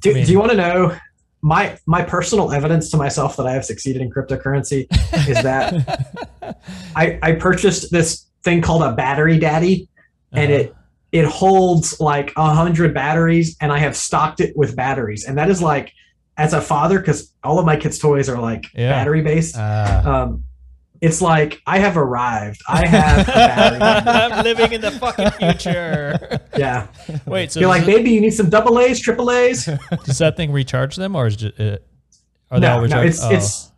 Do, 0.00 0.10
I 0.10 0.14
mean- 0.14 0.26
do 0.26 0.32
you 0.32 0.38
want 0.38 0.50
to 0.50 0.56
know 0.56 0.96
my 1.42 1.76
my 1.86 2.02
personal 2.02 2.52
evidence 2.52 2.90
to 2.90 2.96
myself 2.96 3.36
that 3.36 3.46
I 3.46 3.52
have 3.52 3.64
succeeded 3.64 4.00
in 4.02 4.10
cryptocurrency 4.10 4.86
is 5.28 5.42
that 5.42 5.74
I 6.96 7.18
I 7.22 7.32
purchased 7.32 7.90
this 7.90 8.26
thing 8.44 8.60
called 8.62 8.82
a 8.82 8.92
battery 8.92 9.38
daddy, 9.38 9.88
and 10.32 10.52
Uh-huh. 10.52 10.62
it 10.62 10.74
it 11.12 11.24
holds 11.26 12.00
like 12.00 12.32
a 12.36 12.54
hundred 12.54 12.94
batteries, 12.94 13.56
and 13.60 13.70
I 13.72 13.78
have 13.78 13.94
stocked 13.96 14.40
it 14.40 14.56
with 14.56 14.74
batteries, 14.76 15.24
and 15.26 15.36
that 15.38 15.50
is 15.50 15.60
like 15.60 15.92
as 16.38 16.54
a 16.54 16.60
father 16.60 16.98
because 16.98 17.32
all 17.44 17.58
of 17.58 17.66
my 17.66 17.76
kids' 17.76 17.98
toys 17.98 18.28
are 18.28 18.40
like 18.40 18.64
Yeah. 18.74 18.90
battery 18.92 19.20
based. 19.22 19.56
uh, 19.56 20.02
Um, 20.06 20.44
it's 21.02 21.20
like 21.20 21.60
I 21.66 21.78
have 21.80 21.96
arrived. 21.98 22.62
I 22.68 22.86
have 22.96 23.28
a 23.28 24.10
I'm 24.10 24.44
living 24.44 24.72
in 24.72 24.80
the 24.80 24.92
fucking 24.92 25.30
future. 25.32 26.40
Yeah, 26.56 26.86
Wait, 27.26 27.50
so 27.50 27.60
you're 27.60 27.68
like, 27.70 27.86
baby, 27.86 28.10
you 28.10 28.20
need 28.20 28.32
some 28.34 28.50
double 28.50 28.78
A's, 28.78 29.00
triple 29.00 29.30
A's. 29.30 29.64
does 30.04 30.18
that 30.18 30.36
thing 30.36 30.52
recharge 30.52 30.96
them, 30.96 31.16
or 31.16 31.26
is 31.26 31.42
it? 31.42 31.54
Uh, 31.58 31.76
are 32.50 32.60
they 32.60 32.66
no, 32.66 32.76
no, 32.76 32.82
recharged? 32.82 33.08
it's 33.08 33.24
it's 33.24 33.72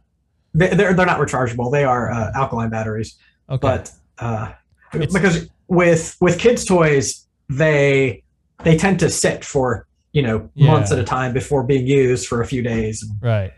they- 0.55 0.75
they're 0.75 0.93
they're 0.93 1.07
not 1.07 1.21
rechargeable. 1.21 1.71
They 1.73 1.85
are 1.85 2.11
uh, 2.11 2.33
alkaline 2.35 2.71
batteries. 2.71 3.17
okay. 3.49 3.61
But 3.61 3.91
uh, 4.19 4.53
It's- 4.93 5.13
because 5.13 5.49
with 5.69 6.17
with 6.21 6.39
kids' 6.41 6.65
toys, 6.65 7.27
they 7.49 8.23
they 8.65 8.77
tend 8.77 8.99
to 9.01 9.09
sit 9.09 9.45
for 9.45 9.87
you 10.13 10.23
know 10.23 10.51
Yeah. 10.55 10.73
months 10.73 10.91
at 10.91 10.99
a 10.99 11.05
time 11.05 11.33
before 11.33 11.63
being 11.63 11.87
used 11.87 12.27
for 12.27 12.43
a 12.43 12.47
few 12.47 12.61
days. 12.63 13.05
right. 13.23 13.53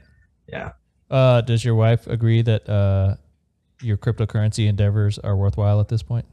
Yeah. 0.46 0.72
Uh, 1.10 1.40
does 1.40 1.64
your 1.64 1.74
wife 1.74 2.06
agree 2.06 2.42
that 2.42 2.68
uh, 2.68 3.14
your 3.82 3.96
cryptocurrency 3.96 4.68
endeavors 4.68 5.18
are 5.18 5.36
worthwhile 5.36 5.80
at 5.80 5.88
this 5.88 6.02
point? 6.02 6.24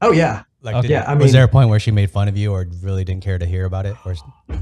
Oh 0.00 0.12
yeah, 0.12 0.42
like, 0.62 0.74
Okay. 0.76 0.82
did- 0.88 0.90
Yeah, 0.92 1.04
I 1.06 1.14
mean, 1.14 1.22
was 1.22 1.32
there 1.32 1.44
a 1.44 1.48
point 1.48 1.68
where 1.70 1.78
she 1.80 1.90
made 1.90 2.10
fun 2.10 2.28
of 2.28 2.36
you, 2.36 2.52
or 2.52 2.66
really 2.82 3.04
didn't 3.04 3.22
care 3.24 3.38
to 3.38 3.46
hear 3.46 3.64
about 3.64 3.86
it, 3.86 3.96
or? 4.04 4.14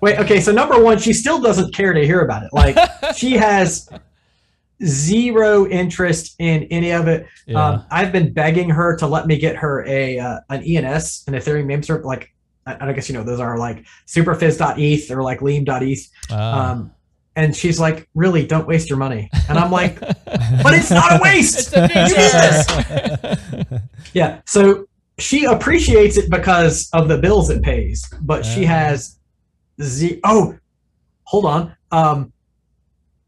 Wait, 0.00 0.18
okay, 0.18 0.40
so 0.40 0.52
number 0.52 0.82
one, 0.82 0.98
she 0.98 1.12
still 1.12 1.40
doesn't 1.40 1.72
care 1.74 1.92
to 1.92 2.04
hear 2.04 2.20
about 2.20 2.42
it. 2.42 2.50
Like 2.52 2.76
she 3.16 3.32
has 3.34 3.88
zero 4.84 5.66
interest 5.68 6.34
in 6.38 6.64
any 6.64 6.90
of 6.92 7.08
it. 7.08 7.26
Yeah. 7.46 7.64
Um, 7.64 7.84
I've 7.90 8.12
been 8.12 8.32
begging 8.32 8.68
her 8.70 8.96
to 8.96 9.06
let 9.06 9.26
me 9.26 9.38
get 9.38 9.56
her 9.56 9.84
a 9.86 10.18
uh, 10.18 10.40
an 10.50 10.62
ENS, 10.64 11.24
an 11.28 11.34
Ethereum 11.34 11.66
name 11.66 11.82
server. 11.82 12.04
Like 12.04 12.32
I, 12.66 12.88
I 12.88 12.92
guess 12.92 13.08
you 13.08 13.14
know 13.14 13.22
those 13.24 13.40
are 13.40 13.58
like 13.58 13.86
superphiz.eth 14.06 15.10
or 15.10 15.22
like 15.22 15.40
leam.eth. 15.42 16.08
Ah. 16.30 16.70
Um, 16.72 16.90
and 17.36 17.54
she's 17.54 17.78
like, 17.78 18.08
"Really, 18.14 18.46
don't 18.46 18.66
waste 18.66 18.88
your 18.88 18.98
money." 18.98 19.30
And 19.48 19.58
I'm 19.58 19.70
like, 19.70 20.00
"But 20.00 20.74
it's 20.74 20.90
not 20.90 21.12
a 21.12 21.22
waste." 21.22 21.58
it's 21.58 21.70
the 21.70 21.88
future. 23.66 23.80
Yeah. 24.12 24.40
So 24.46 24.88
she 25.18 25.44
appreciates 25.44 26.16
it 26.16 26.30
because 26.30 26.88
of 26.92 27.08
the 27.08 27.18
bills 27.18 27.50
it 27.50 27.62
pays, 27.62 28.08
but 28.22 28.44
she 28.44 28.64
has 28.64 29.18
z. 29.82 30.20
Oh, 30.24 30.58
hold 31.24 31.44
on. 31.44 31.76
Um, 31.92 32.32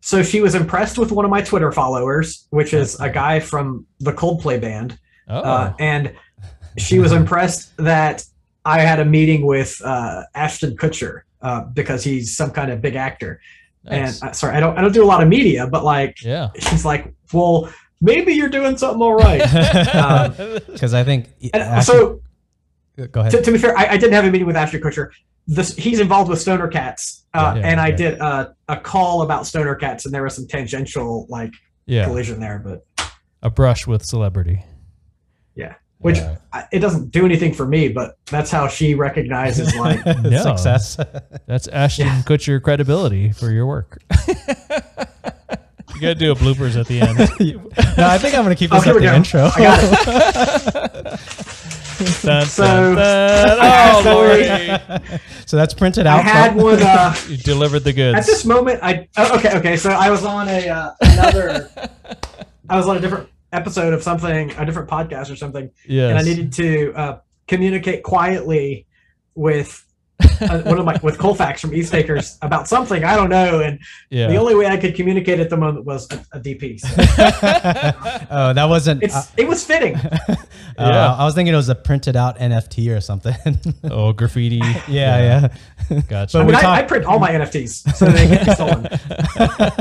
so 0.00 0.22
she 0.22 0.40
was 0.40 0.54
impressed 0.54 0.98
with 0.98 1.12
one 1.12 1.24
of 1.24 1.30
my 1.30 1.42
Twitter 1.42 1.72
followers, 1.72 2.46
which 2.50 2.72
is 2.72 2.98
a 3.00 3.10
guy 3.10 3.40
from 3.40 3.86
the 4.00 4.12
Coldplay 4.12 4.60
band, 4.60 4.98
oh. 5.28 5.38
uh, 5.38 5.74
and 5.78 6.14
she 6.78 6.98
was 6.98 7.12
impressed 7.12 7.76
that 7.76 8.24
I 8.64 8.80
had 8.80 9.00
a 9.00 9.04
meeting 9.04 9.44
with 9.44 9.80
uh, 9.84 10.22
Ashton 10.34 10.76
Kutcher 10.76 11.22
uh, 11.42 11.64
because 11.64 12.04
he's 12.04 12.36
some 12.36 12.50
kind 12.50 12.70
of 12.70 12.80
big 12.80 12.96
actor. 12.96 13.40
Nice. 13.84 14.20
And 14.20 14.30
uh, 14.30 14.32
sorry, 14.32 14.56
I 14.56 14.60
don't 14.60 14.76
I 14.78 14.80
don't 14.82 14.92
do 14.92 15.02
a 15.04 15.06
lot 15.06 15.22
of 15.22 15.28
media, 15.28 15.66
but 15.66 15.84
like 15.84 16.22
yeah. 16.22 16.48
she's 16.58 16.84
like, 16.84 17.14
well, 17.32 17.72
maybe 18.00 18.32
you're 18.34 18.48
doing 18.48 18.76
something 18.76 19.02
all 19.02 19.14
right. 19.14 19.42
Um, 19.94 20.58
Because 20.72 20.94
I 20.94 21.04
think. 21.04 21.28
actually- 21.54 21.82
so 21.82 22.20
go 23.10 23.20
ahead. 23.20 23.32
to, 23.32 23.42
to 23.42 23.52
be 23.52 23.58
fair, 23.58 23.76
I, 23.76 23.88
I 23.92 23.96
didn't 23.96 24.12
have 24.14 24.24
a 24.24 24.30
meeting 24.30 24.46
with 24.46 24.56
Ashton 24.56 24.80
Kutcher. 24.80 25.10
This, 25.46 25.74
he's 25.74 25.98
involved 25.98 26.28
with 26.28 26.40
Stoner 26.40 26.68
Cats, 26.68 27.24
uh, 27.32 27.54
Yeah, 27.56 27.62
and 27.66 27.80
I 27.80 27.88
yeah. 27.88 27.96
did 27.96 28.20
uh, 28.20 28.50
a 28.68 28.76
call 28.76 29.22
about 29.22 29.46
Stoner 29.46 29.74
Cats, 29.76 30.04
and 30.04 30.12
there 30.14 30.22
was 30.22 30.34
some 30.34 30.46
tangential 30.46 31.26
like 31.30 31.52
yeah. 31.86 32.04
collision 32.04 32.38
there, 32.38 32.58
but 32.62 33.10
A 33.42 33.48
brush 33.50 33.86
with 33.86 34.04
celebrity. 34.04 34.62
Which 35.98 36.16
Yeah. 36.18 36.36
I, 36.52 36.64
it 36.72 36.78
doesn't 36.78 37.10
do 37.10 37.24
anything 37.24 37.52
for 37.54 37.66
me, 37.66 37.88
but 37.88 38.16
that's 38.30 38.50
how 38.50 38.68
she 38.68 38.94
recognizes 38.94 39.74
like 39.76 40.04
No. 40.22 40.42
success. 40.42 40.96
That's 41.46 41.66
Ashton 41.68 42.06
Yeah. 42.06 42.22
Kutcher 42.22 42.62
credibility 42.62 43.32
for 43.32 43.50
your 43.50 43.66
work. 43.66 44.00
you 44.28 46.00
gotta 46.00 46.14
do 46.14 46.30
a 46.32 46.34
bloopers 46.36 46.78
at 46.78 46.86
the 46.86 47.00
end. 47.00 47.18
no, 47.98 48.06
I 48.06 48.18
think 48.18 48.34
I'm 48.34 48.42
gonna 48.44 48.54
keep 48.54 48.72
Oh, 48.72 48.76
this 48.76 48.84
here 48.84 48.94
at 48.94 49.00
the 49.00 49.06
go. 49.06 49.14
intro. 49.14 49.50
I 49.54 49.58
got 49.58 51.14
it. 51.14 51.20
Dun, 52.22 52.46
So, 52.46 52.62
dun, 52.62 52.94
dun. 52.94 53.58
Oh, 53.60 53.60
actually- 53.60 54.68
Lordy. 55.08 55.20
so 55.46 55.56
that's 55.56 55.74
printed 55.74 56.06
out. 56.06 56.18
I 56.18 56.20
out. 56.20 56.24
had 56.26 56.52
from- 56.52 56.62
one 56.62 56.80
uh, 56.80 57.12
You 57.28 57.36
delivered 57.38 57.80
the 57.80 57.92
goods. 57.92 58.16
at 58.18 58.24
this 58.24 58.44
moment. 58.44 58.78
I 58.84 59.08
oh, 59.16 59.36
okay, 59.38 59.56
okay. 59.58 59.76
So 59.76 59.90
I 59.90 60.08
was 60.08 60.24
on 60.24 60.48
a 60.48 60.68
uh, 60.68 60.92
another. 61.00 61.68
I 62.68 62.76
was 62.76 62.86
on 62.86 62.98
a 62.98 63.00
different 63.00 63.28
episode 63.52 63.92
of 63.92 64.02
something, 64.02 64.50
a 64.52 64.66
different 64.66 64.88
podcast 64.88 65.30
or 65.32 65.36
something, 65.36 65.70
yes. 65.86 66.10
and 66.10 66.18
I 66.18 66.22
needed 66.22 66.52
to 66.54 66.92
uh, 66.94 67.18
communicate 67.46 68.02
quietly 68.02 68.86
with 69.34 69.84
uh, 70.40 70.62
one 70.62 70.78
of 70.78 70.84
my 70.84 70.98
with 71.02 71.18
Colfax 71.18 71.60
from 71.60 71.72
ETH 71.72 71.86
Stakers 71.86 72.38
about 72.42 72.68
something 72.68 73.04
I 73.04 73.16
don't 73.16 73.30
know, 73.30 73.60
and 73.60 73.78
yeah. 74.10 74.28
the 74.28 74.36
only 74.36 74.54
way 74.54 74.66
I 74.66 74.76
could 74.76 74.94
communicate 74.94 75.40
at 75.40 75.50
the 75.50 75.56
moment 75.56 75.84
was 75.84 76.10
a, 76.10 76.24
a 76.32 76.40
DP. 76.40 76.80
So 76.80 76.88
oh, 78.30 78.52
that 78.52 78.66
wasn't. 78.68 79.02
it's 79.02 79.14
uh, 79.14 79.24
it 79.36 79.46
was 79.46 79.64
fitting. 79.64 79.96
uh, 80.28 80.36
Yeah. 80.78 81.14
I 81.14 81.24
was 81.24 81.34
thinking 81.34 81.54
it 81.54 81.56
was 81.56 81.68
a 81.68 81.74
printed 81.74 82.16
out 82.16 82.38
NFT 82.38 82.94
or 82.96 83.00
something. 83.00 83.34
oh, 83.84 84.12
graffiti. 84.12 84.56
yeah, 84.88 85.48
yeah. 85.88 86.00
Gotcha. 86.08 86.38
I 86.38 86.40
mean, 86.40 86.48
we 86.48 86.54
I, 86.54 86.60
talk- 86.60 86.78
I 86.78 86.82
print 86.82 87.04
all 87.04 87.18
my 87.18 87.30
NFTs 87.30 87.94
so 87.94 88.06
they 88.06 88.28
get 88.28 88.54
stolen. 88.54 88.84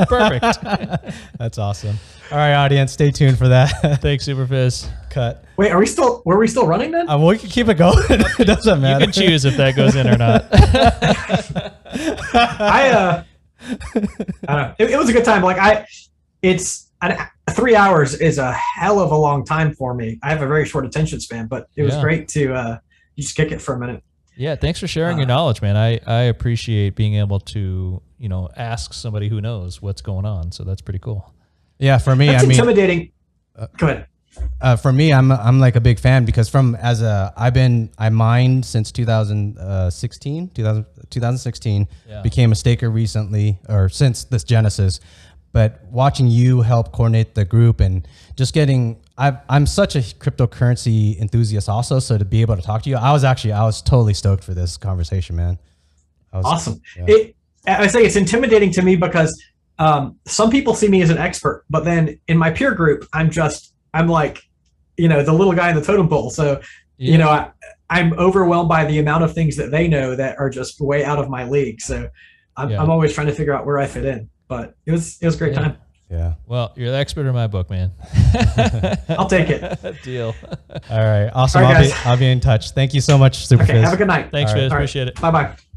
Perfect. 0.06 1.14
That's 1.38 1.58
awesome. 1.58 1.98
All 2.30 2.36
right, 2.36 2.52
audience, 2.52 2.92
stay 2.92 3.10
tuned 3.10 3.38
for 3.38 3.48
that 3.48 3.68
Thanks, 4.02 4.26
Superphiz. 4.28 4.88
cut. 5.08 5.44
Wait, 5.56 5.70
are 5.72 5.78
we 5.78 5.86
still? 5.86 6.20
Were 6.26 6.36
we 6.38 6.46
still 6.46 6.66
running 6.66 6.90
then? 6.90 7.08
Um, 7.08 7.24
we 7.24 7.38
can 7.38 7.48
keep 7.48 7.68
it 7.68 7.74
going. 7.78 7.96
it 8.10 8.44
doesn't 8.46 8.80
matter. 8.82 9.04
You 9.04 9.06
matter. 9.06 9.12
can 9.20 9.28
choose 9.28 9.44
if 9.46 9.56
that 9.56 9.74
goes 9.74 9.96
in 9.96 10.06
or 10.06 10.18
not. 10.18 10.44
I 12.34 12.90
uh, 12.90 13.24
I 13.64 13.66
don't 14.46 14.46
know. 14.46 14.74
It, 14.78 14.90
it 14.90 14.98
was 14.98 15.08
a 15.08 15.12
good 15.14 15.24
time. 15.24 15.42
Like 15.42 15.56
I, 15.58 15.86
it's 16.42 16.90
an, 17.00 17.16
three 17.52 17.74
hours 17.74 18.14
is 18.14 18.36
a 18.38 18.52
hell 18.52 19.00
of 19.00 19.10
a 19.10 19.16
long 19.16 19.44
time 19.44 19.74
for 19.74 19.94
me. 19.94 20.18
I 20.22 20.28
have 20.28 20.42
a 20.42 20.46
very 20.46 20.66
short 20.66 20.84
attention 20.84 21.20
span, 21.20 21.46
but 21.46 21.68
it 21.76 21.82
was 21.82 21.94
Yeah. 21.94 22.02
great 22.02 22.28
to 22.28 22.52
uh, 22.54 22.78
just 23.18 23.34
kick 23.36 23.52
it 23.52 23.60
for 23.62 23.74
a 23.74 23.78
minute. 23.78 24.02
Yeah, 24.36 24.54
thanks 24.54 24.78
for 24.78 24.86
sharing 24.86 25.16
your 25.16 25.24
Uh, 25.24 25.28
knowledge, 25.28 25.62
man. 25.62 25.76
I, 25.76 25.98
I 26.06 26.22
appreciate 26.24 26.94
being 26.94 27.14
able 27.16 27.40
to, 27.40 28.00
you 28.18 28.28
know, 28.28 28.48
ask 28.56 28.92
somebody 28.92 29.28
who 29.28 29.40
knows 29.40 29.80
what's 29.82 30.02
going 30.02 30.26
on. 30.26 30.52
So 30.52 30.62
that's 30.62 30.80
pretty 30.82 31.00
cool. 31.00 31.34
Yeah, 31.78 31.98
for 31.98 32.16
me, 32.16 32.26
That's 32.26 32.42
I 32.42 32.46
mean, 32.46 32.52
intimidating. 32.58 33.12
Go 33.76 33.86
ahead. 33.88 34.06
uh, 34.60 34.76
for 34.76 34.92
me, 34.92 35.12
I'm 35.12 35.30
I'm 35.32 35.58
like 35.60 35.76
a 35.76 35.80
big 35.80 35.98
fan 35.98 36.24
because 36.24 36.48
from 36.48 36.74
as 36.76 37.02
a 37.02 37.32
I've 37.36 37.54
been 37.54 37.90
I 37.98 38.08
mined 38.10 38.64
since 38.66 38.90
2016, 38.92 40.48
2000, 40.54 40.86
2016. 41.10 41.88
Yeah. 42.08 42.22
Became 42.22 42.52
a 42.52 42.54
staker 42.54 42.90
recently 42.90 43.58
or 43.68 43.88
since 43.88 44.24
this 44.24 44.44
Genesis, 44.44 45.00
but 45.52 45.80
watching 45.90 46.28
you 46.28 46.60
help 46.62 46.92
coordinate 46.92 47.34
the 47.34 47.44
group 47.44 47.80
and 47.80 48.06
just 48.36 48.54
getting 48.54 49.00
I 49.16 49.38
I'm 49.48 49.66
such 49.66 49.96
a 49.96 50.00
cryptocurrency 50.00 51.18
enthusiast 51.20 51.68
also. 51.68 51.98
So 51.98 52.18
to 52.18 52.24
be 52.24 52.40
able 52.42 52.56
to 52.56 52.62
talk 52.62 52.82
to 52.82 52.90
you, 52.90 52.96
I 52.96 53.12
was 53.12 53.24
actually 53.24 53.52
I 53.52 53.64
was 53.64 53.82
totally 53.82 54.14
stoked 54.14 54.44
for 54.44 54.54
this 54.54 54.76
conversation, 54.76 55.36
man. 55.36 55.58
I 56.32 56.36
was, 56.38 56.46
Awesome. 56.46 56.80
yeah. 56.96 57.04
It, 57.08 57.36
I 57.66 57.86
say 57.86 58.04
it's 58.04 58.16
intimidating 58.16 58.70
to 58.72 58.82
me 58.82 58.96
because 58.96 59.42
um, 59.78 60.16
some 60.26 60.50
people 60.50 60.74
see 60.74 60.88
me 60.88 61.02
as 61.02 61.10
an 61.10 61.18
expert, 61.18 61.64
but 61.70 61.84
then 61.84 62.18
in 62.28 62.36
my 62.36 62.50
peer 62.50 62.74
group, 62.74 63.06
I'm 63.12 63.30
just 63.30 63.74
I'm 63.94 64.08
like, 64.08 64.42
you 64.96 65.08
know, 65.08 65.22
the 65.22 65.32
little 65.32 65.52
guy 65.54 65.70
in 65.70 65.76
the 65.76 65.82
totem 65.82 66.08
pole. 66.08 66.30
So 66.30 66.60
Yeah. 66.98 67.12
you 67.12 67.18
know, 67.18 67.28
I, 67.28 67.50
I'm 67.90 68.12
overwhelmed 68.14 68.68
by 68.68 68.84
the 68.84 68.98
amount 68.98 69.24
of 69.24 69.32
things 69.34 69.56
that 69.56 69.70
they 69.70 69.88
know 69.88 70.14
that 70.16 70.38
are 70.38 70.50
just 70.50 70.80
way 70.80 71.04
out 71.04 71.18
of 71.18 71.30
my 71.30 71.44
league. 71.44 71.80
So 71.80 72.08
I'm, 72.56 72.70
Yeah. 72.70 72.82
I'm 72.82 72.90
always 72.90 73.12
trying 73.14 73.28
to 73.28 73.32
figure 73.34 73.54
out 73.54 73.64
where 73.66 73.78
I 73.78 73.86
fit 73.86 74.04
in. 74.04 74.28
But 74.48 74.74
it 74.86 74.90
was 74.92 75.18
it 75.22 75.26
was 75.26 75.36
a 75.36 75.38
great 75.38 75.52
Yeah. 75.54 75.60
time. 75.60 75.76
Yeah. 76.10 76.34
Well, 76.46 76.72
you're 76.74 76.90
the 76.90 76.96
expert 76.96 77.26
in 77.26 77.34
my 77.34 77.46
book, 77.46 77.68
man. 77.70 77.92
I'll 79.10 79.28
take 79.28 79.50
it. 79.50 79.78
Deal. 80.02 80.34
All 80.90 80.98
right. 81.04 81.30
Awesome. 81.34 81.62
All 81.64 81.68
right, 81.70 81.76
I'll 81.76 81.82
be 81.84 81.88
guys. 81.90 82.06
I'll 82.06 82.16
be 82.16 82.26
in 82.30 82.40
touch. 82.40 82.70
Thank 82.72 82.94
you 82.94 83.00
so 83.02 83.16
much, 83.18 83.46
Super 83.46 83.62
Okay, 83.64 83.74
Fizz. 83.74 83.84
have 83.84 83.92
a 83.92 83.96
good 83.98 84.06
night. 84.08 84.30
Thanks, 84.32 84.50
All 84.50 84.56
right. 84.56 84.62
Fizz. 84.64 84.72
All 84.72 84.76
right. 84.78 84.82
Appreciate 84.84 85.08
it. 85.08 85.20
Bye 85.20 85.30
bye. 85.30 85.67